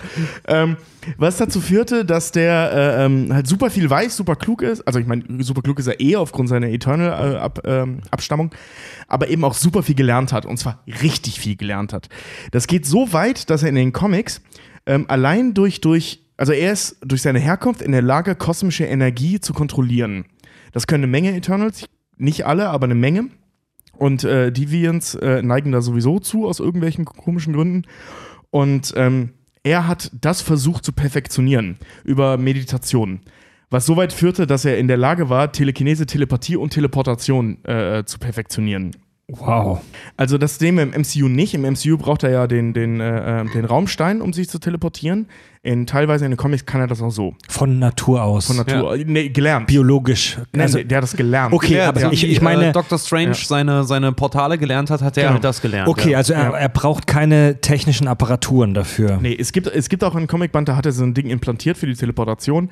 Ähm, 0.47 0.77
was 1.17 1.37
dazu 1.37 1.61
führte, 1.61 2.05
dass 2.05 2.31
der 2.31 2.71
äh, 2.73 3.05
ähm, 3.05 3.33
halt 3.33 3.47
super 3.47 3.69
viel 3.69 3.89
weiß, 3.89 4.15
super 4.15 4.35
klug 4.35 4.61
ist. 4.61 4.81
Also 4.87 4.99
ich 4.99 5.07
meine, 5.07 5.23
super 5.43 5.61
klug 5.61 5.79
ist 5.79 5.87
er 5.87 5.99
eh 5.99 6.15
aufgrund 6.15 6.49
seiner 6.49 6.67
Eternal 6.67 7.33
äh, 7.33 7.37
Ab, 7.37 7.61
ähm, 7.65 8.01
Abstammung, 8.11 8.51
aber 9.07 9.29
eben 9.29 9.43
auch 9.43 9.53
super 9.53 9.83
viel 9.83 9.95
gelernt 9.95 10.33
hat 10.33 10.45
und 10.45 10.57
zwar 10.57 10.83
richtig 11.01 11.39
viel 11.39 11.55
gelernt 11.55 11.93
hat. 11.93 12.09
Das 12.51 12.67
geht 12.67 12.85
so 12.85 13.13
weit, 13.13 13.49
dass 13.49 13.63
er 13.63 13.69
in 13.69 13.75
den 13.75 13.93
Comics 13.93 14.41
ähm, 14.85 15.05
allein 15.07 15.53
durch 15.53 15.81
durch 15.81 16.21
also 16.39 16.53
er 16.53 16.71
ist 16.71 16.95
durch 17.01 17.21
seine 17.21 17.39
Herkunft 17.39 17.81
in 17.81 17.91
der 17.91 18.01
Lage, 18.01 18.33
kosmische 18.33 18.85
Energie 18.85 19.41
zu 19.41 19.51
kontrollieren. 19.51 20.23
Das 20.71 20.87
können 20.87 21.03
eine 21.03 21.11
Menge 21.11 21.35
Eternals, 21.35 21.83
nicht 22.17 22.45
alle, 22.45 22.69
aber 22.69 22.85
eine 22.85 22.95
Menge. 22.95 23.29
Und 23.99 24.23
äh, 24.23 24.51
Deviants 24.51 25.15
äh, 25.15 25.41
neigen 25.41 25.73
da 25.73 25.81
sowieso 25.81 26.19
zu, 26.19 26.47
aus 26.47 26.61
irgendwelchen 26.61 27.03
komischen 27.03 27.53
Gründen. 27.53 27.83
Und 28.49 28.93
ähm, 28.95 29.31
er 29.63 29.87
hat 29.87 30.09
das 30.19 30.41
versucht 30.41 30.85
zu 30.85 30.93
perfektionieren 30.93 31.77
über 32.05 32.37
Meditation. 32.37 33.19
Was 33.69 33.85
so 33.85 33.97
weit 33.97 34.13
führte, 34.13 34.47
dass 34.47 34.63
er 34.63 34.77
in 34.77 34.87
der 34.87 34.97
Lage 34.97 35.29
war, 35.29 35.51
Telekinese, 35.51 36.05
Telepathie 36.05 36.55
und 36.55 36.71
Teleportation 36.71 37.63
äh, 37.65 38.03
zu 38.05 38.19
perfektionieren. 38.19 38.95
Wow. 39.29 39.81
Also 40.17 40.37
das 40.37 40.57
sehen 40.57 40.75
wir 40.75 40.83
im 40.83 40.89
MCU 40.89 41.27
nicht. 41.27 41.53
Im 41.53 41.61
MCU 41.61 41.97
braucht 41.97 42.23
er 42.23 42.31
ja 42.31 42.47
den, 42.47 42.73
den, 42.73 42.99
äh, 42.99 43.41
äh, 43.41 43.45
den 43.53 43.65
Raumstein, 43.65 44.21
um 44.21 44.33
sich 44.33 44.49
zu 44.49 44.59
teleportieren. 44.59 45.27
In, 45.61 45.85
teilweise 45.85 46.25
in 46.25 46.31
den 46.31 46.37
Comics 46.37 46.65
kann 46.65 46.79
er 46.81 46.87
das 46.87 47.01
auch 47.01 47.11
so. 47.11 47.35
Von 47.49 47.79
Natur 47.79 48.23
aus. 48.23 48.47
Von 48.47 48.57
Natur. 48.57 48.97
Nee, 49.05 49.29
gelernt. 49.29 49.67
Biologisch. 49.67 50.37
Nein, 50.53 50.61
Also, 50.63 50.77
der, 50.77 50.85
der 50.85 50.97
hat 50.97 51.03
das 51.03 51.15
gelernt. 51.15 51.53
Okay, 51.53 51.75
Ja, 51.77 51.89
aber 51.89 51.99
so 51.99 52.11
ich, 52.11 52.23
ich 52.27 52.41
meine, 52.41 52.69
äh, 52.69 52.71
Dr. 52.71 52.97
Strange 52.97 53.27
Ja. 53.27 53.33
seine, 53.33 53.83
seine 53.83 54.11
Portale 54.13 54.57
gelernt 54.57 54.89
hat, 54.89 55.01
hat 55.01 55.17
er 55.17 55.23
Genau. 55.23 55.33
halt 55.33 55.43
das 55.43 55.61
gelernt. 55.61 55.89
okay, 55.89 56.11
ja. 56.11 56.17
also 56.17 56.33
er, 56.33 56.43
Ja. 56.51 56.57
er 56.57 56.69
braucht 56.69 57.07
keine 57.07 57.59
technischen 57.61 58.07
Apparaturen 58.07 58.73
dafür. 58.73 59.19
Nee, 59.21 59.35
es 59.37 59.51
gibt, 59.51 59.67
es 59.67 59.89
gibt 59.89 60.03
auch 60.03 60.15
einen 60.15 60.27
Comicband, 60.27 60.69
da 60.69 60.75
hat 60.77 60.85
er 60.85 60.91
so 60.93 61.03
ein 61.03 61.13
Ding 61.13 61.27
implantiert 61.29 61.77
für 61.77 61.85
die 61.87 61.93
Teleportation. 61.93 62.69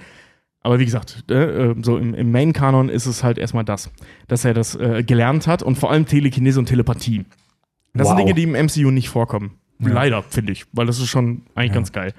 Aber 0.68 0.80
wie 0.80 0.86
gesagt, 0.86 1.32
äh, 1.32 1.76
so 1.82 1.98
im, 1.98 2.14
im 2.14 2.30
Main-Kanon 2.30 2.90
ist 2.90 3.06
es 3.06 3.24
halt 3.24 3.38
erstmal 3.38 3.64
das, 3.64 3.90
dass 4.28 4.44
er 4.44 4.54
das 4.54 4.76
äh, 4.76 5.02
gelernt 5.02 5.48
hat 5.48 5.64
und 5.64 5.78
vor 5.78 5.92
allem 5.92 6.06
Telekinese 6.06 6.60
und 6.60 6.66
Telepathie. 6.66 7.24
Das 7.94 8.10
sind 8.10 8.18
Wow. 8.18 8.26
Dinge, 8.26 8.34
die 8.34 8.44
im 8.44 8.52
MCU 8.52 8.92
nicht 8.92 9.08
vorkommen. 9.08 9.52
Leider, 9.80 10.24
finde 10.24 10.52
ich, 10.52 10.66
weil 10.74 10.86
das 10.86 11.00
ist 11.00 11.08
schon 11.08 11.44
eigentlich 11.56 11.72
ganz 11.72 11.94
geil. 11.94 12.14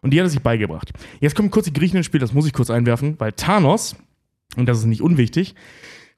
Und 0.00 0.10
die 0.10 0.18
hat 0.18 0.26
er 0.26 0.30
sich 0.30 0.42
beigebracht. 0.42 0.92
Jetzt 1.20 1.36
kommen 1.36 1.52
kurz 1.52 1.66
die 1.66 1.72
Griechen 1.72 1.96
ins 1.98 2.06
Spiel, 2.06 2.18
das 2.18 2.32
muss 2.32 2.48
ich 2.48 2.52
kurz 2.52 2.68
einwerfen, 2.68 3.14
weil 3.18 3.30
Thanos, 3.30 3.94
und 4.56 4.66
das 4.66 4.78
ist 4.78 4.86
nicht 4.86 5.00
unwichtig, 5.00 5.54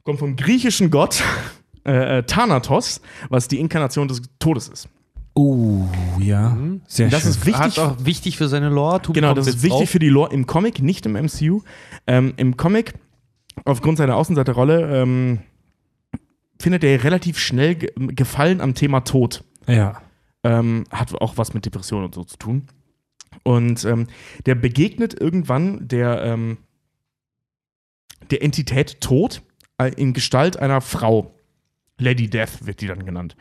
kommt 0.03 0.19
vom 0.19 0.35
griechischen 0.35 0.91
Gott 0.91 1.23
äh, 1.85 2.21
äh, 2.21 2.23
Thanatos, 2.23 3.03
was 3.29 3.49
die 3.49 3.61
Inkarnation 3.61 4.09
des 4.09 4.23
Todes 4.39 4.69
ist. 4.69 4.89
Oh, 5.39 5.85
ja. 6.19 6.57
Sehr 6.87 7.11
Das 7.11 7.23
schön. 7.23 7.31
ist 7.31 7.45
wichtig 7.47 7.61
Hat 7.63 7.79
auch 7.79 7.97
wichtig 8.05 8.39
für 8.39 8.49
seine 8.49 8.71
Lore. 8.71 9.03
Tobi 9.03 9.21
Genau, 9.21 9.35
das 9.35 9.47
ist 9.47 9.63
wichtig 9.63 9.81
drauf. 9.81 9.91
für 9.91 9.99
die 9.99 10.09
Lore 10.09 10.33
im 10.33 10.47
Comic, 10.47 10.81
nicht 10.81 11.05
im 11.05 11.13
MCU. 11.13 11.61
Ähm, 12.07 12.33
Im 12.39 12.57
Comic, 12.57 12.95
aufgrund 13.67 13.99
seiner 13.99 14.17
Außenseiterrolle, 14.17 15.03
ähm, 15.03 15.41
findet 16.59 16.85
er 16.85 17.05
relativ 17.05 17.39
schnell 17.39 17.75
Ge 17.75 17.91
Gefallen 17.97 18.61
am 18.63 18.75
Thema 18.75 19.01
Tod. 19.01 19.45
ja. 19.69 20.01
Ähm, 20.43 20.85
hat 20.93 21.13
auch 21.21 21.37
was 21.39 21.55
mit 21.55 21.67
Depression 21.67 22.05
und 22.05 22.15
so 22.15 22.23
zu 22.23 22.37
tun. 22.37 22.69
Und 23.43 23.85
ähm, 23.85 24.07
der 24.47 24.55
begegnet 24.55 25.21
irgendwann 25.21 25.89
der, 25.89 26.23
ähm, 26.23 26.59
der 28.31 28.43
Entität 28.45 29.01
Tod 29.01 29.43
äh, 29.79 29.93
in 29.97 30.13
Gestalt 30.13 30.57
einer 30.57 30.81
Frau. 30.81 31.35
Lady 31.99 32.31
Death 32.31 32.65
wird 32.65 32.81
die 32.81 32.87
dann 32.87 33.05
genannt. 33.05 33.37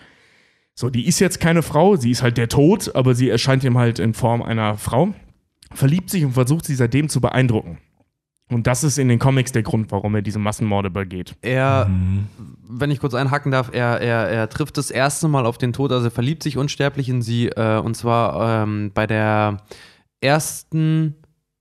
So, 0.78 0.90
die 0.90 1.08
ist 1.08 1.20
jetzt 1.20 1.40
keine 1.40 1.64
Frau, 1.64 1.96
sie 1.96 2.12
ist 2.12 2.22
halt 2.22 2.38
der 2.38 2.50
Tod, 2.50 2.94
aber 2.96 3.16
sie 3.16 3.30
erscheint 3.30 3.64
ihm 3.64 3.78
halt 3.78 3.98
in 3.98 4.14
Form 4.14 4.42
einer 4.42 4.78
Frau, 4.78 5.14
verliebt 5.74 6.10
sich 6.10 6.26
und 6.26 6.34
versucht 6.34 6.66
sie 6.66 6.76
seitdem 6.76 7.08
zu 7.08 7.22
beeindrucken. 7.22 7.78
Und 8.52 8.68
das 8.68 8.84
ist 8.84 9.00
in 9.00 9.08
den 9.08 9.18
Comics 9.18 9.54
der 9.54 9.64
Grund, 9.64 9.92
warum 9.92 10.14
er 10.16 10.22
diese 10.22 10.38
Massenmorde 10.38 10.92
begeht. 10.92 11.36
Er, 11.42 11.90
wenn 12.68 12.92
ich 12.92 13.00
kurz 13.00 13.16
einhaken 13.16 13.52
darf, 13.52 13.70
er, 13.74 14.02
er, 14.02 14.28
er 14.28 14.50
trifft 14.50 14.78
das 14.78 14.92
erste 14.92 15.28
Mal 15.30 15.46
auf 15.46 15.58
den 15.58 15.74
Tod, 15.74 15.92
also 15.92 16.08
er 16.08 16.12
verliebt 16.12 16.44
sich 16.44 16.58
unsterblich 16.58 17.10
in 17.10 17.22
sie, 17.22 17.48
äh, 17.48 17.80
und 17.80 17.96
zwar 17.96 18.64
ähm, 18.64 18.92
bei 18.94 19.08
der 19.08 19.64
ersten, 20.22 21.16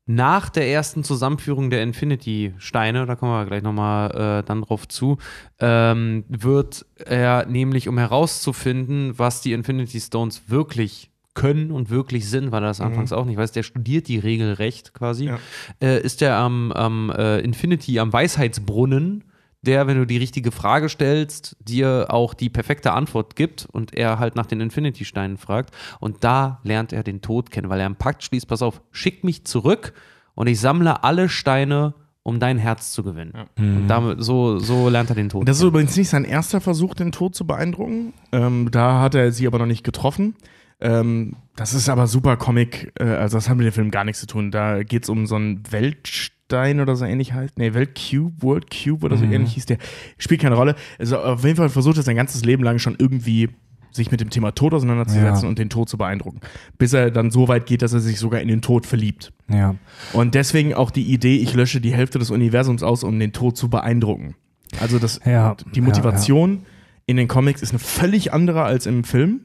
nach 0.06 0.50
der 0.50 0.68
ersten 0.68 1.02
Zusammenführung 1.02 1.70
der 1.70 1.82
Infinity-Steine, 1.82 3.06
da 3.06 3.16
kommen 3.16 3.32
wir 3.32 3.46
gleich 3.46 3.62
nochmal 3.62 4.40
äh, 4.40 4.42
dann 4.46 4.62
drauf 4.62 4.86
zu, 4.86 5.16
ähm, 5.60 6.24
wird 6.28 6.84
er 6.96 7.46
nämlich, 7.46 7.88
um 7.88 7.96
herauszufinden, 7.98 9.18
was 9.18 9.40
die 9.40 9.52
Infinity 9.52 10.00
Stones 10.00 10.42
wirklich 10.48 11.10
können 11.34 11.70
und 11.72 11.90
wirklich 11.90 12.28
sind, 12.28 12.52
weil 12.52 12.62
er 12.62 12.68
das 12.68 12.80
anfangs 12.80 13.12
auch 13.12 13.24
nicht 13.24 13.36
weiß, 13.36 13.50
der 13.52 13.64
studiert 13.64 14.06
die 14.06 14.18
regelrecht 14.18 14.94
quasi, 14.94 15.24
Ja. 15.26 15.38
äh, 15.82 16.00
ist 16.00 16.22
er 16.22 16.36
am, 16.36 16.70
am 16.70 17.10
äh, 17.10 17.40
Infinity, 17.40 17.98
am 17.98 18.12
Weisheitsbrunnen, 18.12 19.24
der, 19.64 19.86
wenn 19.86 19.96
du 19.98 20.06
die 20.06 20.16
richtige 20.18 20.52
Frage 20.52 20.88
stellst, 20.88 21.56
dir 21.60 22.06
auch 22.10 22.34
die 22.34 22.48
perfekte 22.50 22.92
Antwort 22.92 23.34
gibt 23.36 23.66
und 23.72 23.94
er 23.94 24.18
halt 24.18 24.36
nach 24.36 24.46
den 24.46 24.60
Infinity-Steinen 24.60 25.36
fragt. 25.36 25.74
Und 26.00 26.22
da 26.24 26.60
lernt 26.62 26.92
er 26.92 27.02
den 27.02 27.20
Tod 27.20 27.50
kennen, 27.50 27.68
weil 27.68 27.80
er 27.80 27.86
einen 27.86 27.96
Pakt 27.96 28.22
schließt, 28.22 28.46
pass 28.48 28.62
auf, 28.62 28.80
schick 28.92 29.24
mich 29.24 29.44
zurück 29.44 29.92
und 30.34 30.46
ich 30.46 30.60
sammle 30.60 31.02
alle 31.04 31.28
Steine, 31.28 31.94
um 32.22 32.40
dein 32.40 32.56
Herz 32.58 32.92
zu 32.92 33.02
gewinnen. 33.02 33.34
Und 33.58 33.86
damit, 33.88 34.22
so, 34.24 34.58
so 34.58 34.88
lernt 34.88 35.10
er 35.10 35.14
den 35.16 35.28
Tod 35.28 35.46
Das 35.46 35.56
ist 35.56 35.60
kennen. 35.60 35.68
übrigens 35.72 35.96
nicht 35.96 36.08
sein 36.08 36.24
erster 36.24 36.60
Versuch, 36.60 36.94
den 36.94 37.12
Tod 37.12 37.34
zu 37.34 37.46
beeindrucken. 37.46 38.14
Ähm, 38.32 38.70
da 38.70 39.00
hat 39.02 39.14
er 39.14 39.30
sie 39.32 39.46
aber 39.46 39.58
noch 39.58 39.66
nicht 39.66 39.84
getroffen. 39.84 40.34
Ähm, 40.80 41.36
das 41.56 41.72
ist 41.72 41.88
aber 41.88 42.06
super 42.06 42.36
Comic, 42.36 42.92
äh, 42.98 43.04
also 43.04 43.36
das 43.36 43.48
hat 43.48 43.56
mit 43.56 43.66
dem 43.66 43.72
Film 43.72 43.90
gar 43.90 44.04
nichts 44.04 44.20
zu 44.20 44.26
tun. 44.26 44.50
Da 44.50 44.82
geht 44.82 45.04
es 45.04 45.08
um 45.08 45.26
so 45.26 45.36
einen 45.36 45.62
Weltstein 45.70 46.80
oder 46.80 46.96
so 46.96 47.04
ähnlich 47.04 47.32
halt. 47.32 47.52
Nee, 47.56 47.74
Weltcube, 47.74 48.42
World 48.42 48.66
Cube 48.70 49.04
oder 49.04 49.16
so 49.16 49.24
ähnlich 49.24 49.54
hieß 49.54 49.66
der. 49.66 49.78
Spielt 50.18 50.40
keine 50.42 50.56
Rolle. 50.56 50.74
Also 50.98 51.18
auf 51.18 51.44
jeden 51.44 51.56
Fall 51.56 51.68
versucht 51.68 51.96
er 51.96 52.02
sein 52.02 52.16
ganzes 52.16 52.44
Leben 52.44 52.62
lang 52.64 52.78
schon 52.78 52.96
irgendwie 52.98 53.50
sich 53.92 54.10
mit 54.10 54.20
dem 54.20 54.28
Thema 54.30 54.50
Tod 54.50 54.74
auseinanderzusetzen 54.74 55.44
Ja. 55.44 55.48
und 55.48 55.58
den 55.60 55.70
Tod 55.70 55.88
zu 55.88 55.96
beeindrucken. 55.96 56.40
Bis 56.78 56.92
er 56.92 57.12
dann 57.12 57.30
so 57.30 57.46
weit 57.46 57.66
geht, 57.66 57.80
dass 57.80 57.92
er 57.92 58.00
sich 58.00 58.18
sogar 58.18 58.40
in 58.40 58.48
den 58.48 58.60
Tod 58.60 58.86
verliebt. 58.86 59.32
Ja. 59.48 59.76
Und 60.12 60.34
deswegen 60.34 60.74
auch 60.74 60.90
die 60.90 61.04
Idee, 61.12 61.36
ich 61.36 61.54
lösche 61.54 61.80
die 61.80 61.94
Hälfte 61.94 62.18
des 62.18 62.30
Universums 62.32 62.82
aus, 62.82 63.04
um 63.04 63.16
den 63.20 63.32
Tod 63.32 63.56
zu 63.56 63.70
beeindrucken. 63.70 64.34
Also 64.80 64.98
das, 64.98 65.20
Ja, 65.24 65.56
die 65.76 65.80
Motivation 65.80 66.62
in 67.06 67.16
den 67.16 67.28
Comics 67.28 67.62
ist 67.62 67.70
eine 67.70 67.78
völlig 67.78 68.32
andere 68.32 68.64
als 68.64 68.86
im 68.86 69.04
Film. 69.04 69.42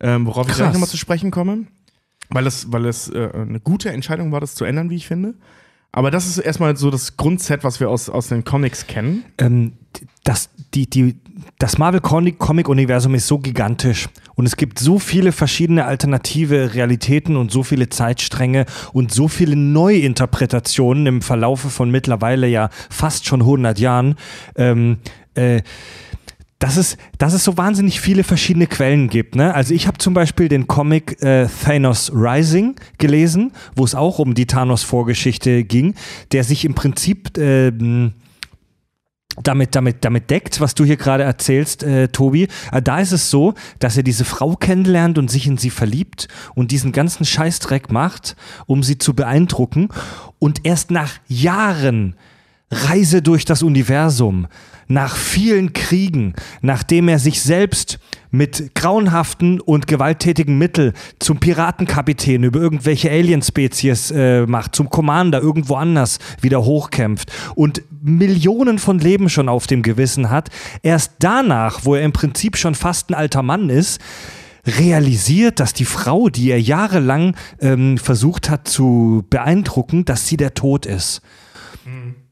Ähm, 0.00 0.26
worauf 0.26 0.46
ich 0.46 0.48
Krass. 0.48 0.58
gleich 0.58 0.72
nochmal 0.72 0.88
zu 0.88 0.96
sprechen 0.96 1.30
komme. 1.30 1.66
Weil 2.30 2.46
es, 2.46 2.72
weil 2.72 2.86
es 2.86 3.08
äh, 3.08 3.28
eine 3.32 3.60
gute 3.60 3.90
Entscheidung 3.90 4.30
war, 4.32 4.40
das 4.40 4.54
zu 4.54 4.64
ändern, 4.64 4.88
wie 4.90 4.96
ich 4.96 5.06
finde. 5.06 5.34
Aber 5.92 6.12
das 6.12 6.26
ist 6.26 6.38
erstmal 6.38 6.76
so 6.76 6.90
das 6.90 7.16
Grundset, 7.16 7.64
was 7.64 7.80
wir 7.80 7.90
aus, 7.90 8.08
aus 8.08 8.28
den 8.28 8.44
Comics 8.44 8.86
kennen. 8.86 9.24
ähm, 9.38 9.72
das, 10.22 10.50
die, 10.74 10.88
die, 10.88 11.16
das 11.58 11.78
Marvel 11.78 12.00
Comic- 12.00 12.38
Comic-Universum 12.38 13.16
ist 13.16 13.26
so 13.26 13.38
gigantisch 13.40 14.08
und 14.36 14.46
es 14.46 14.56
gibt 14.56 14.78
so 14.78 15.00
viele 15.00 15.32
verschiedene 15.32 15.84
alternative 15.86 16.74
Realitäten 16.74 17.34
und 17.36 17.50
so 17.50 17.64
viele 17.64 17.88
Zeitstränge 17.88 18.66
und 18.92 19.10
so 19.12 19.26
viele 19.26 19.56
Neuinterpretationen 19.56 21.06
im 21.06 21.22
Verlaufe 21.22 21.70
von 21.70 21.90
mittlerweile 21.90 22.46
ja 22.46 22.70
fast 22.88 23.26
schon 23.26 23.40
100 23.40 23.80
Jahren. 23.80 24.14
Ähm, 24.54 24.98
äh, 25.34 25.62
dass 26.60 26.76
es, 26.76 26.96
dass 27.18 27.32
es 27.32 27.42
so 27.42 27.56
wahnsinnig 27.56 28.00
viele 28.00 28.22
verschiedene 28.22 28.68
Quellen 28.68 29.08
gibt. 29.08 29.34
Ne? 29.34 29.52
Also 29.52 29.74
ich 29.74 29.88
habe 29.88 29.98
zum 29.98 30.14
Beispiel 30.14 30.48
den 30.48 30.68
Comic 30.68 31.20
äh, 31.22 31.48
Thanos 31.64 32.12
Rising 32.14 32.76
gelesen, 32.98 33.52
wo 33.74 33.84
es 33.84 33.94
auch 33.94 34.20
um 34.20 34.34
die 34.34 34.46
Thanos-Vorgeschichte 34.46 35.64
ging, 35.64 35.94
der 36.32 36.44
sich 36.44 36.64
im 36.66 36.74
Prinzip 36.74 37.36
ähm, 37.38 38.12
damit, 39.42 39.74
damit, 39.74 40.04
damit 40.04 40.28
deckt, 40.28 40.60
was 40.60 40.74
du 40.74 40.84
hier 40.84 40.98
gerade 40.98 41.24
erzählst, 41.24 41.82
äh, 41.82 42.08
Tobi. 42.08 42.46
Äh, 42.72 42.82
da 42.82 43.00
ist 43.00 43.12
es 43.12 43.30
so, 43.30 43.54
dass 43.78 43.96
er 43.96 44.02
diese 44.02 44.26
Frau 44.26 44.54
kennenlernt 44.54 45.16
und 45.16 45.30
sich 45.30 45.46
in 45.46 45.56
sie 45.56 45.70
verliebt 45.70 46.28
und 46.54 46.72
diesen 46.72 46.92
ganzen 46.92 47.24
Scheißdreck 47.24 47.90
macht, 47.90 48.36
um 48.66 48.82
sie 48.82 48.98
zu 48.98 49.14
beeindrucken. 49.14 49.88
Und 50.38 50.66
erst 50.66 50.90
nach 50.90 51.12
Jahren 51.26 52.16
Reise 52.70 53.22
durch 53.22 53.44
das 53.44 53.62
Universum, 53.62 54.46
nach 54.90 55.16
vielen 55.16 55.72
Kriegen, 55.72 56.34
nachdem 56.62 57.08
er 57.08 57.18
sich 57.18 57.40
selbst 57.40 57.98
mit 58.30 58.74
grauenhaften 58.74 59.60
und 59.60 59.86
gewalttätigen 59.86 60.58
Mitteln 60.58 60.92
zum 61.18 61.38
Piratenkapitän 61.38 62.42
über 62.44 62.60
irgendwelche 62.60 63.10
Alienspezies 63.10 64.10
äh, 64.10 64.46
macht, 64.46 64.74
zum 64.74 64.90
Commander 64.90 65.40
irgendwo 65.40 65.76
anders 65.76 66.18
wieder 66.40 66.64
hochkämpft 66.64 67.32
und 67.54 67.82
Millionen 68.02 68.78
von 68.78 68.98
Leben 68.98 69.28
schon 69.28 69.48
auf 69.48 69.66
dem 69.66 69.82
Gewissen 69.82 70.30
hat, 70.30 70.48
erst 70.82 71.14
danach, 71.20 71.84
wo 71.84 71.94
er 71.94 72.02
im 72.02 72.12
Prinzip 72.12 72.56
schon 72.56 72.74
fast 72.74 73.10
ein 73.10 73.14
alter 73.14 73.42
Mann 73.42 73.70
ist, 73.70 74.00
realisiert, 74.66 75.60
dass 75.60 75.72
die 75.72 75.84
Frau, 75.84 76.28
die 76.28 76.50
er 76.50 76.60
jahrelang 76.60 77.36
ähm, 77.60 77.96
versucht 77.96 78.50
hat 78.50 78.68
zu 78.68 79.24
beeindrucken, 79.30 80.04
dass 80.04 80.26
sie 80.26 80.36
der 80.36 80.54
Tod 80.54 80.84
ist. 80.86 81.22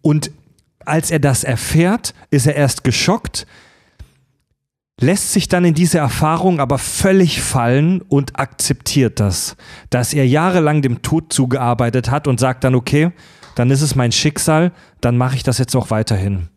Und 0.03 0.31
als 0.89 1.11
er 1.11 1.19
das 1.19 1.45
erfährt, 1.45 2.15
ist 2.31 2.47
er 2.47 2.55
erst 2.55 2.85
geschockt, 2.85 3.47
lässt 5.01 5.33
sich 5.33 5.49
dann 5.49 5.65
in 5.65 5.75
diese 5.75 5.99
Erfahrung 5.99 6.61
aber 6.61 6.79
völlig 6.79 7.41
fallen 7.41 8.03
und 8.03 8.39
akzeptiert 8.39 9.21
das, 9.21 9.57
dass 9.91 10.13
er 10.13 10.27
jahrelang 10.27 10.83
dem 10.83 11.03
Tod 11.03 11.33
zugearbeitet 11.33 12.11
hat 12.11 12.27
und 12.27 12.41
sagt 12.41 12.65
dann, 12.65 12.75
okay, 12.75 13.13
dann 13.55 13.71
ist 13.71 13.83
es 13.83 13.95
mein 13.95 14.13
Schicksal, 14.13 14.73
dann 15.01 15.17
mache 15.17 15.37
ich 15.37 15.43
das 15.43 15.59
jetzt 15.59 15.77
auch 15.77 15.91
weiterhin. 15.91 16.49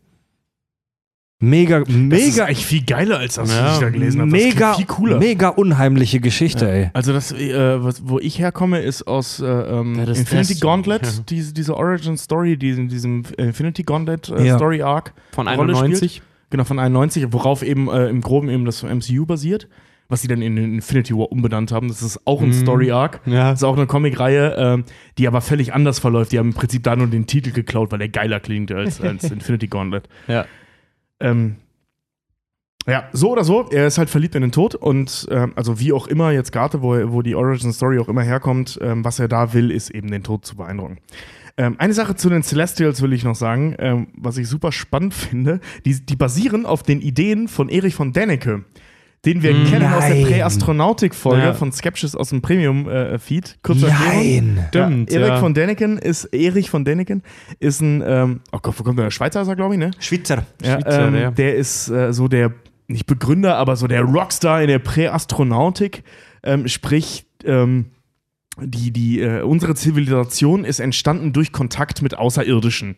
Mega, 1.44 1.80
Das 1.80 1.88
ist 1.88 1.94
mega, 1.96 2.44
eigentlich 2.44 2.64
viel 2.66 2.84
geiler 2.84 3.18
als 3.18 3.34
das, 3.34 3.50
Ja, 3.52 3.64
was 3.66 3.74
ich 3.74 3.80
da 3.80 3.90
gelesen 3.90 4.20
habe. 4.20 4.30
Mega, 4.30 4.74
viel 4.74 4.86
cooler. 4.86 5.18
mega 5.18 5.48
unheimliche 5.48 6.20
Geschichte, 6.20 6.70
ey. 6.70 6.90
Also 6.92 7.12
das, 7.12 7.32
äh, 7.32 7.82
was, 7.82 8.02
wo 8.08 8.18
ich 8.20 8.38
herkomme, 8.38 8.78
ist 8.80 9.06
aus 9.08 9.40
äh, 9.40 9.46
ähm, 9.46 9.96
Ja, 9.96 10.04
Infinity 10.04 10.54
Gauntlet, 10.60 11.04
ja. 11.04 11.12
diese, 11.28 11.52
diese 11.52 11.76
Origin 11.76 12.16
Story, 12.16 12.56
die 12.56 12.70
in 12.70 12.88
diesem 12.88 13.24
Infinity 13.36 13.82
Gauntlet 13.82 14.28
äh, 14.28 14.46
Ja. 14.46 14.56
Story 14.56 14.82
Arc 14.82 15.12
Von 15.32 15.48
eine 15.48 15.56
Rolle 15.58 15.72
91. 15.74 16.12
spielt. 16.16 16.26
Genau, 16.50 16.64
von 16.64 16.78
91, 16.78 17.32
worauf 17.32 17.62
eben 17.62 17.88
äh, 17.88 18.06
im 18.08 18.20
Groben 18.20 18.48
eben 18.48 18.64
das 18.64 18.82
MCU 18.82 19.26
basiert, 19.26 19.68
was 20.08 20.20
sie 20.20 20.28
dann 20.28 20.42
in 20.42 20.56
Infinity 20.58 21.14
War 21.16 21.32
umbenannt 21.32 21.72
haben. 21.72 21.88
Das 21.88 22.02
ist 22.02 22.20
auch 22.26 22.40
ein 22.42 22.48
Mhm. 22.50 22.52
Story 22.52 22.90
Arc. 22.92 23.20
Ja. 23.26 23.50
Das 23.50 23.60
ist 23.60 23.64
auch 23.64 23.76
eine 23.76 23.86
Comicreihe, 23.86 24.54
ähm, 24.58 24.84
die 25.18 25.26
aber 25.26 25.40
völlig 25.40 25.72
anders 25.74 25.98
verläuft. 25.98 26.30
Die 26.32 26.38
haben 26.38 26.48
im 26.50 26.54
Prinzip 26.54 26.82
da 26.84 26.94
nur 26.94 27.06
den 27.08 27.26
Titel 27.26 27.50
geklaut, 27.52 27.90
weil 27.90 27.98
der 28.00 28.10
geiler 28.10 28.38
klingt 28.38 28.70
als, 28.70 29.00
als 29.00 29.24
Infinity 29.32 29.66
Gauntlet. 29.66 30.08
Ja. 30.28 30.44
Ähm, 31.22 31.56
ja, 32.86 33.08
so 33.12 33.30
oder 33.30 33.44
so, 33.44 33.68
er 33.70 33.86
ist 33.86 33.98
halt 33.98 34.10
verliebt 34.10 34.34
in 34.34 34.42
den 34.42 34.50
Tod 34.50 34.74
und 34.74 35.28
ähm, 35.30 35.52
also 35.54 35.78
wie 35.78 35.92
auch 35.92 36.08
immer 36.08 36.32
jetzt 36.32 36.50
gerade, 36.50 36.82
wo, 36.82 37.12
wo 37.12 37.22
die 37.22 37.36
Origin 37.36 37.72
Story 37.72 38.00
auch 38.00 38.08
immer 38.08 38.22
herkommt, 38.22 38.78
ähm, 38.82 39.04
was 39.04 39.20
er 39.20 39.28
da 39.28 39.52
will, 39.52 39.70
ist 39.70 39.90
eben 39.90 40.10
den 40.10 40.24
Tod 40.24 40.44
zu 40.44 40.56
beeindrucken. 40.56 40.98
Ähm, 41.56 41.76
eine 41.78 41.92
Sache 41.92 42.16
zu 42.16 42.28
den 42.28 42.42
Celestials 42.42 43.00
will 43.00 43.12
ich 43.12 43.22
noch 43.22 43.36
sagen, 43.36 43.76
ähm, 43.78 44.08
was 44.16 44.36
ich 44.36 44.48
super 44.48 44.72
spannend 44.72 45.14
finde, 45.14 45.60
die, 45.84 46.04
die 46.04 46.16
basieren 46.16 46.66
auf 46.66 46.82
den 46.82 47.00
Ideen 47.00 47.46
von 47.46 47.68
Erich 47.68 47.94
von 47.94 48.12
Däniken, 48.12 48.64
den 49.24 49.42
wir 49.42 49.52
kennen 49.64 49.86
aus 49.92 50.06
der 50.06 50.16
Nein. 50.16 50.24
Präastronautik-Folge 50.24 51.42
Ja. 51.42 51.54
von 51.54 51.70
Skepsis 51.70 52.16
aus 52.16 52.30
dem 52.30 52.42
Premium-Feed. 52.42 53.58
Kurze 53.62 53.86
Erklärung. 53.88 54.54
Nein. 54.54 54.64
Stimmt, 54.68 55.12
ja, 55.12 55.20
Erich 55.20 55.28
ja. 55.28 55.38
von 55.38 55.54
Däniken 55.54 55.98
ist, 55.98 56.24
Erich 56.26 56.70
von 56.70 56.84
Däniken 56.84 57.22
ist 57.60 57.80
ein, 57.80 58.02
ähm, 58.04 58.40
oh 58.50 58.58
Gott, 58.60 58.74
wo 58.78 58.82
kommt 58.82 58.98
der? 58.98 59.10
Schweizer 59.10 59.42
ist 59.42 59.48
er, 59.48 59.56
glaube 59.56 59.74
ich, 59.74 59.78
ne? 59.78 59.92
Schweizer. 60.00 60.44
Ja, 60.62 60.80
Schweizer, 60.80 61.08
ähm, 61.08 61.14
ja. 61.14 61.30
Der 61.30 61.54
ist 61.54 61.88
äh, 61.88 62.12
so 62.12 62.26
der, 62.26 62.52
nicht 62.88 63.06
Begründer, 63.06 63.56
aber 63.56 63.76
so 63.76 63.86
der 63.86 64.02
Rockstar 64.02 64.60
in 64.60 64.68
der 64.68 64.80
Präastronautik. 64.80 66.02
Ähm, 66.42 66.66
sprich, 66.66 67.26
ähm, 67.44 67.86
die, 68.60 68.90
die, 68.90 69.20
äh, 69.20 69.42
unsere 69.42 69.74
Zivilisation 69.76 70.64
ist 70.64 70.80
entstanden 70.80 71.32
durch 71.32 71.52
Kontakt 71.52 72.02
mit 72.02 72.18
Außerirdischen. 72.18 72.96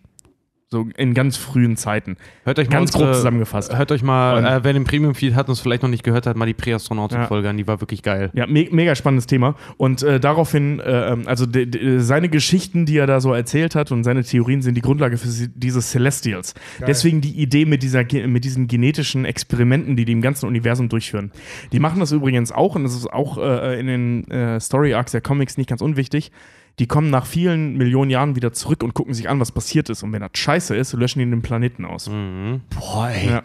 So 0.74 0.88
in 0.96 1.14
ganz 1.14 1.36
frühen 1.36 1.76
Zeiten. 1.76 2.16
Hört 2.42 2.58
euch 2.58 2.68
mal 2.68 2.78
Ganz 2.78 2.90
grob 2.90 3.02
unsere- 3.02 3.14
zusammengefasst. 3.16 3.76
Hört 3.78 3.92
euch 3.92 4.02
mal, 4.02 4.38
Und- 4.38 4.44
äh, 4.44 4.64
wer 4.64 4.72
den 4.72 4.82
Premium-Feed 4.82 5.36
hat 5.36 5.46
und 5.46 5.52
es 5.52 5.60
vielleicht 5.60 5.84
noch 5.84 5.88
nicht 5.88 6.02
gehört 6.02 6.26
hat, 6.26 6.36
mal 6.36 6.46
die 6.46 6.52
Präastronautik-Folge 6.54 7.48
an, 7.48 7.56
die 7.56 7.68
war 7.68 7.80
wirklich 7.80 8.02
geil. 8.02 8.30
Ja, 8.34 8.48
me 8.48 8.66
mega 8.72 8.96
spannendes 8.96 9.26
Thema. 9.26 9.54
Und 9.76 10.02
äh, 10.02 10.18
daraufhin, 10.18 10.80
äh, 10.80 11.16
also 11.26 11.46
de- 11.46 11.66
de- 11.66 12.00
seine 12.00 12.28
Geschichten, 12.28 12.86
die 12.86 12.98
er 12.98 13.06
da 13.06 13.20
so 13.20 13.32
erzählt 13.32 13.76
hat 13.76 13.92
und 13.92 14.02
seine 14.02 14.24
Theorien 14.24 14.62
sind 14.62 14.74
die 14.74 14.80
Grundlage 14.80 15.16
für 15.16 15.28
diese 15.54 15.80
Celestials. 15.80 16.54
Deswegen 16.84 17.20
die 17.20 17.40
Idee 17.40 17.66
mit, 17.66 17.84
dieser, 17.84 18.02
mit 18.26 18.44
diesen 18.44 18.66
genetischen 18.66 19.24
Experimenten, 19.24 19.94
die 19.94 20.04
die 20.04 20.12
im 20.12 20.22
ganzen 20.22 20.46
Universum 20.46 20.88
durchführen. 20.88 21.30
Die 21.70 21.78
machen 21.78 22.00
das 22.00 22.10
übrigens 22.10 22.50
auch 22.50 22.74
und 22.74 22.82
das 22.82 22.96
ist 22.96 23.06
auch 23.12 23.38
äh, 23.38 23.78
in 23.78 23.86
den 23.86 24.28
äh, 24.28 24.58
Story 24.58 24.92
Arcs 24.94 25.12
der 25.12 25.20
Comics 25.20 25.56
nicht 25.56 25.68
ganz 25.70 25.80
unwichtig. 25.82 26.32
Die 26.80 26.86
kommen 26.86 27.08
nach 27.08 27.26
vielen 27.26 27.76
Millionen 27.76 28.10
Jahren 28.10 28.34
wieder 28.34 28.52
zurück 28.52 28.82
und 28.82 28.94
gucken 28.94 29.14
sich 29.14 29.28
an, 29.28 29.38
was 29.38 29.52
passiert 29.52 29.88
ist. 29.90 30.02
Und 30.02 30.12
wenn 30.12 30.20
das 30.20 30.32
scheiße 30.34 30.74
ist, 30.74 30.92
löschen 30.94 31.20
die 31.20 31.24
den 31.30 31.42
Planeten 31.42 31.84
aus. 31.84 32.08
Mhm. 32.08 32.62
Boah, 32.70 33.08
ey. 33.08 33.28
Ja. 33.30 33.42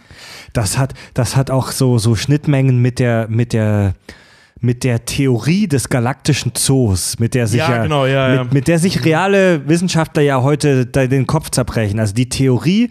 Das 0.54 0.78
hat, 0.78 0.94
das 1.14 1.36
hat 1.36 1.52
auch 1.52 1.72
so, 1.72 2.00
so 2.00 2.16
Schnittmengen 2.16 2.82
mit 2.82 2.98
der, 2.98 3.28
mit 3.30 3.54
der, 3.54 3.94
mit 4.62 4.84
der 4.84 5.06
Theorie 5.06 5.68
des 5.68 5.90
galaktischen 5.90 6.54
Zoos, 6.56 7.20
mit 7.20 7.36
der 7.36 7.46
sich 7.46 7.60
Ja, 7.60 7.76
ja, 7.76 7.84
genau, 7.84 8.06
ja, 8.08 8.34
ja. 8.34 8.44
mit, 8.44 8.54
mit 8.54 8.68
der 8.68 8.80
sich 8.80 9.06
reale 9.06 9.68
Wissenschaftler 9.68 10.24
ja 10.24 10.42
heute 10.42 10.88
da 10.88 11.06
den 11.06 11.28
Kopf 11.28 11.52
zerbrechen. 11.52 12.00
Also 12.00 12.16
die 12.16 12.30
Theorie, 12.30 12.90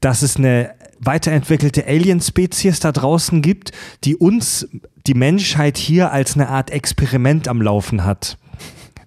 dass 0.00 0.22
es 0.22 0.36
eine 0.36 0.70
weiterentwickelte 0.98 1.86
Alien-Spezies 1.86 2.80
da 2.80 2.90
draußen 2.90 3.42
gibt, 3.42 3.72
die 4.04 4.16
uns, 4.16 4.66
die 5.06 5.14
Menschheit 5.14 5.76
hier 5.76 6.10
als 6.10 6.34
eine 6.34 6.48
Art 6.48 6.70
Experiment 6.70 7.48
am 7.48 7.60
Laufen 7.60 8.04
hat. 8.04 8.38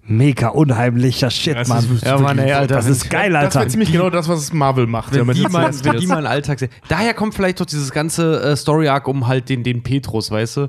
Mega 0.08 0.48
unheimlicher 0.48 1.30
Shit, 1.30 1.54
Das 1.56 1.68
Mann. 1.68 1.84
ist 1.94 2.04
Ja, 2.04 2.18
Mann, 2.18 2.38
ey, 2.38 2.52
Alter. 2.52 2.74
das 2.76 2.86
ist 2.86 3.10
geil, 3.10 3.32
Das 3.32 3.44
Alter. 3.44 3.60
wäre 3.60 3.68
ziemlich 3.68 3.92
genau 3.92 4.08
das, 4.10 4.28
was 4.28 4.52
Marvel 4.52 4.86
macht. 4.86 5.12
ja, 5.14 5.20
Wenn 5.20 5.26
mit 5.28 5.36
die, 5.36 5.42
mal, 5.48 5.70
wenn 5.84 5.98
die 6.00 6.06
mal 6.06 6.16
einen 6.18 6.26
Alltag 6.26 6.58
sehen. 6.58 6.70
Daher 6.88 7.12
kommt 7.14 7.34
vielleicht 7.34 7.60
doch 7.60 7.66
dieses 7.66 7.90
ganze 7.92 8.40
äh, 8.42 8.56
Story-Arc 8.56 9.06
um 9.06 9.26
halt 9.28 9.48
den, 9.48 9.62
den 9.64 9.82
Petrus, 9.82 10.30
weißt 10.30 10.56
du? 10.56 10.68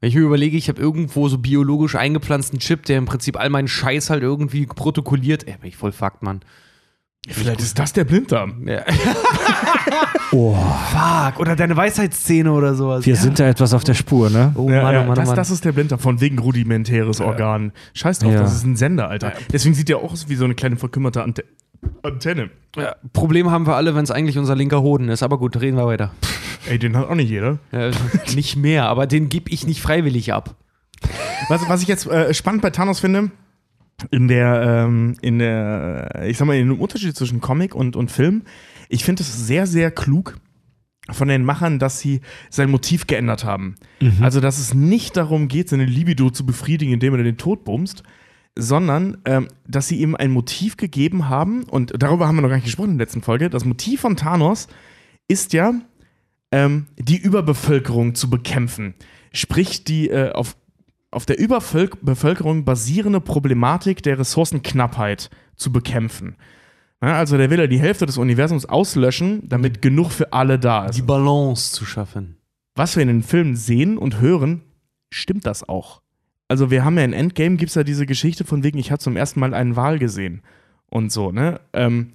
Wenn 0.00 0.08
ich 0.10 0.14
mir 0.16 0.22
überlege, 0.22 0.56
ich 0.58 0.68
habe 0.68 0.80
irgendwo 0.80 1.28
so 1.28 1.38
biologisch 1.38 1.94
eingepflanzten 1.94 2.58
Chip, 2.58 2.84
der 2.84 2.98
im 2.98 3.06
Prinzip 3.06 3.38
all 3.40 3.48
meinen 3.48 3.68
Scheiß 3.68 4.10
halt 4.10 4.22
irgendwie 4.22 4.66
protokolliert. 4.66 5.46
Ey, 5.48 5.54
bin 5.58 5.68
ich 5.68 5.76
voll 5.78 5.92
fucked, 5.92 6.22
Mann. 6.22 6.40
Vielleicht 7.28 7.60
ist 7.60 7.78
das 7.78 7.92
der 7.92 8.04
Blinddarm. 8.04 8.66
Ja. 8.68 8.82
Oh, 10.32 10.52
Fuck. 10.90 11.38
Oder 11.38 11.54
deine 11.54 11.76
Weisheitsszene 11.76 12.50
oder 12.50 12.74
sowas. 12.74 13.06
wir 13.06 13.14
sind 13.14 13.38
da 13.38 13.46
etwas 13.46 13.72
auf 13.72 13.84
der 13.84 13.94
Spur, 13.94 14.30
ne? 14.30 14.52
Oh 14.56 14.68
Ja, 14.68 14.82
Mann, 14.82 14.94
ja, 14.94 15.02
oh 15.02 15.06
Mann, 15.06 15.14
das, 15.14 15.26
oh 15.26 15.30
Mann. 15.30 15.36
das 15.36 15.50
ist 15.50 15.64
der 15.64 15.70
Blinddarm, 15.70 16.00
von 16.00 16.20
wegen 16.20 16.40
rudimentäres 16.40 17.20
Organ. 17.20 17.70
Scheiß 17.92 18.18
drauf, 18.18 18.32
Ja. 18.32 18.40
das 18.40 18.52
ist 18.54 18.64
ein 18.64 18.74
Sender, 18.74 19.08
Alter. 19.08 19.32
Deswegen 19.52 19.76
sieht 19.76 19.88
der 19.88 19.98
auch 19.98 20.10
aus 20.12 20.28
wie 20.28 20.34
so 20.34 20.44
eine 20.44 20.54
kleine 20.56 20.76
verkümmerte 20.76 21.22
Ante 21.22 21.44
Antenne. 22.02 22.50
ja, 22.76 22.96
Problem 23.12 23.50
haben 23.52 23.66
wir 23.68 23.76
alle, 23.76 23.94
wenn 23.94 24.02
es 24.02 24.10
eigentlich 24.10 24.36
unser 24.38 24.56
linker 24.56 24.80
Hoden 24.82 25.08
ist. 25.08 25.22
Aber 25.22 25.38
gut, 25.38 25.60
reden 25.60 25.76
wir 25.76 25.86
weiter. 25.86 26.10
Ey, 26.68 26.78
den 26.80 26.96
hat 26.96 27.08
auch 27.08 27.14
nicht 27.14 27.28
jeder. 27.30 27.58
Ja, 27.70 27.90
nicht 28.34 28.56
mehr, 28.56 28.86
aber 28.86 29.06
den 29.06 29.28
gebe 29.28 29.50
ich 29.50 29.66
nicht 29.68 29.82
freiwillig 29.82 30.32
ab. 30.32 30.56
Was, 31.48 31.68
was 31.68 31.82
ich 31.82 31.88
jetzt 31.88 32.06
äh, 32.06 32.32
spannend 32.34 32.62
bei 32.62 32.70
Thanos 32.70 32.98
finde, 33.00 33.30
in 34.10 34.28
der, 34.28 34.84
ähm, 34.86 35.16
in 35.20 35.38
der, 35.38 36.24
ich 36.26 36.38
sag 36.38 36.46
mal, 36.46 36.56
in 36.56 36.68
dem 36.68 36.80
Unterschied 36.80 37.16
zwischen 37.16 37.40
Comic 37.40 37.74
und, 37.74 37.96
und 37.96 38.10
Film, 38.10 38.42
ich 38.88 39.04
finde 39.04 39.22
es 39.22 39.46
sehr, 39.46 39.66
sehr 39.66 39.90
klug 39.90 40.38
von 41.10 41.28
den 41.28 41.44
Machern, 41.44 41.78
dass 41.78 42.00
sie 42.00 42.20
sein 42.50 42.70
Motiv 42.70 43.06
geändert 43.06 43.44
haben. 43.44 43.74
Also, 44.22 44.40
dass 44.40 44.58
es 44.58 44.74
nicht 44.74 45.16
darum 45.16 45.48
geht, 45.48 45.68
seine 45.68 45.84
Libido 45.84 46.30
zu 46.30 46.46
befriedigen, 46.46 46.94
indem 46.94 47.14
er 47.14 47.22
den 47.22 47.36
Tod 47.36 47.64
bumst, 47.64 48.02
sondern 48.56 49.18
ähm, 49.24 49.48
dass 49.66 49.88
sie 49.88 50.00
ihm 50.00 50.14
ein 50.14 50.30
Motiv 50.30 50.76
gegeben 50.76 51.28
haben, 51.28 51.64
und 51.64 51.92
darüber 51.98 52.26
haben 52.26 52.36
wir 52.36 52.42
noch 52.42 52.48
gar 52.48 52.56
nicht 52.56 52.64
gesprochen 52.64 52.92
in 52.92 52.98
der 52.98 53.06
letzten 53.06 53.22
Folge. 53.22 53.50
Das 53.50 53.64
Motiv 53.64 54.00
von 54.00 54.16
Thanos 54.16 54.68
ist 55.28 55.52
ja, 55.52 55.74
ähm, 56.52 56.86
die 56.96 57.18
Überbevölkerung 57.18 58.14
zu 58.14 58.30
bekämpfen. 58.30 58.94
Sprich, 59.32 59.84
die 59.84 60.08
äh, 60.08 60.30
auf, 60.30 60.56
auf 61.14 61.26
der 61.26 61.38
Überbevölkerung 61.38 62.64
basierende 62.64 63.20
Problematik 63.20 64.02
der 64.02 64.18
Ressourcenknappheit 64.18 65.30
zu 65.56 65.72
bekämpfen. 65.72 66.36
Ja, 67.02 67.18
also 67.18 67.36
der 67.36 67.50
will 67.50 67.58
ja 67.58 67.66
die 67.66 67.80
Hälfte 67.80 68.06
des 68.06 68.18
Universums 68.18 68.66
auslöschen, 68.66 69.48
damit 69.48 69.82
genug 69.82 70.10
für 70.10 70.32
alle 70.32 70.58
da 70.58 70.86
ist. 70.86 70.96
Die 70.96 71.02
Balance 71.02 71.72
zu 71.72 71.84
schaffen. 71.84 72.36
Was 72.74 72.96
wir 72.96 73.02
in 73.02 73.08
den 73.08 73.22
Filmen 73.22 73.56
sehen 73.56 73.98
und 73.98 74.20
hören, 74.20 74.62
stimmt 75.10 75.46
das 75.46 75.68
auch. 75.68 76.00
Also 76.48 76.70
wir 76.70 76.84
haben 76.84 76.98
ja 76.98 77.04
in 77.04 77.12
Endgame 77.12 77.56
gibt 77.56 77.70
es 77.70 77.74
ja 77.74 77.84
diese 77.84 78.06
Geschichte 78.06 78.44
von 78.44 78.62
wegen, 78.62 78.78
ich 78.78 78.90
habe 78.90 78.98
zum 78.98 79.16
ersten 79.16 79.40
Mal 79.40 79.54
einen 79.54 79.76
Wal 79.76 79.98
gesehen 79.98 80.42
und 80.88 81.12
so, 81.12 81.30
ne? 81.32 81.60
Ähm, 81.72 82.12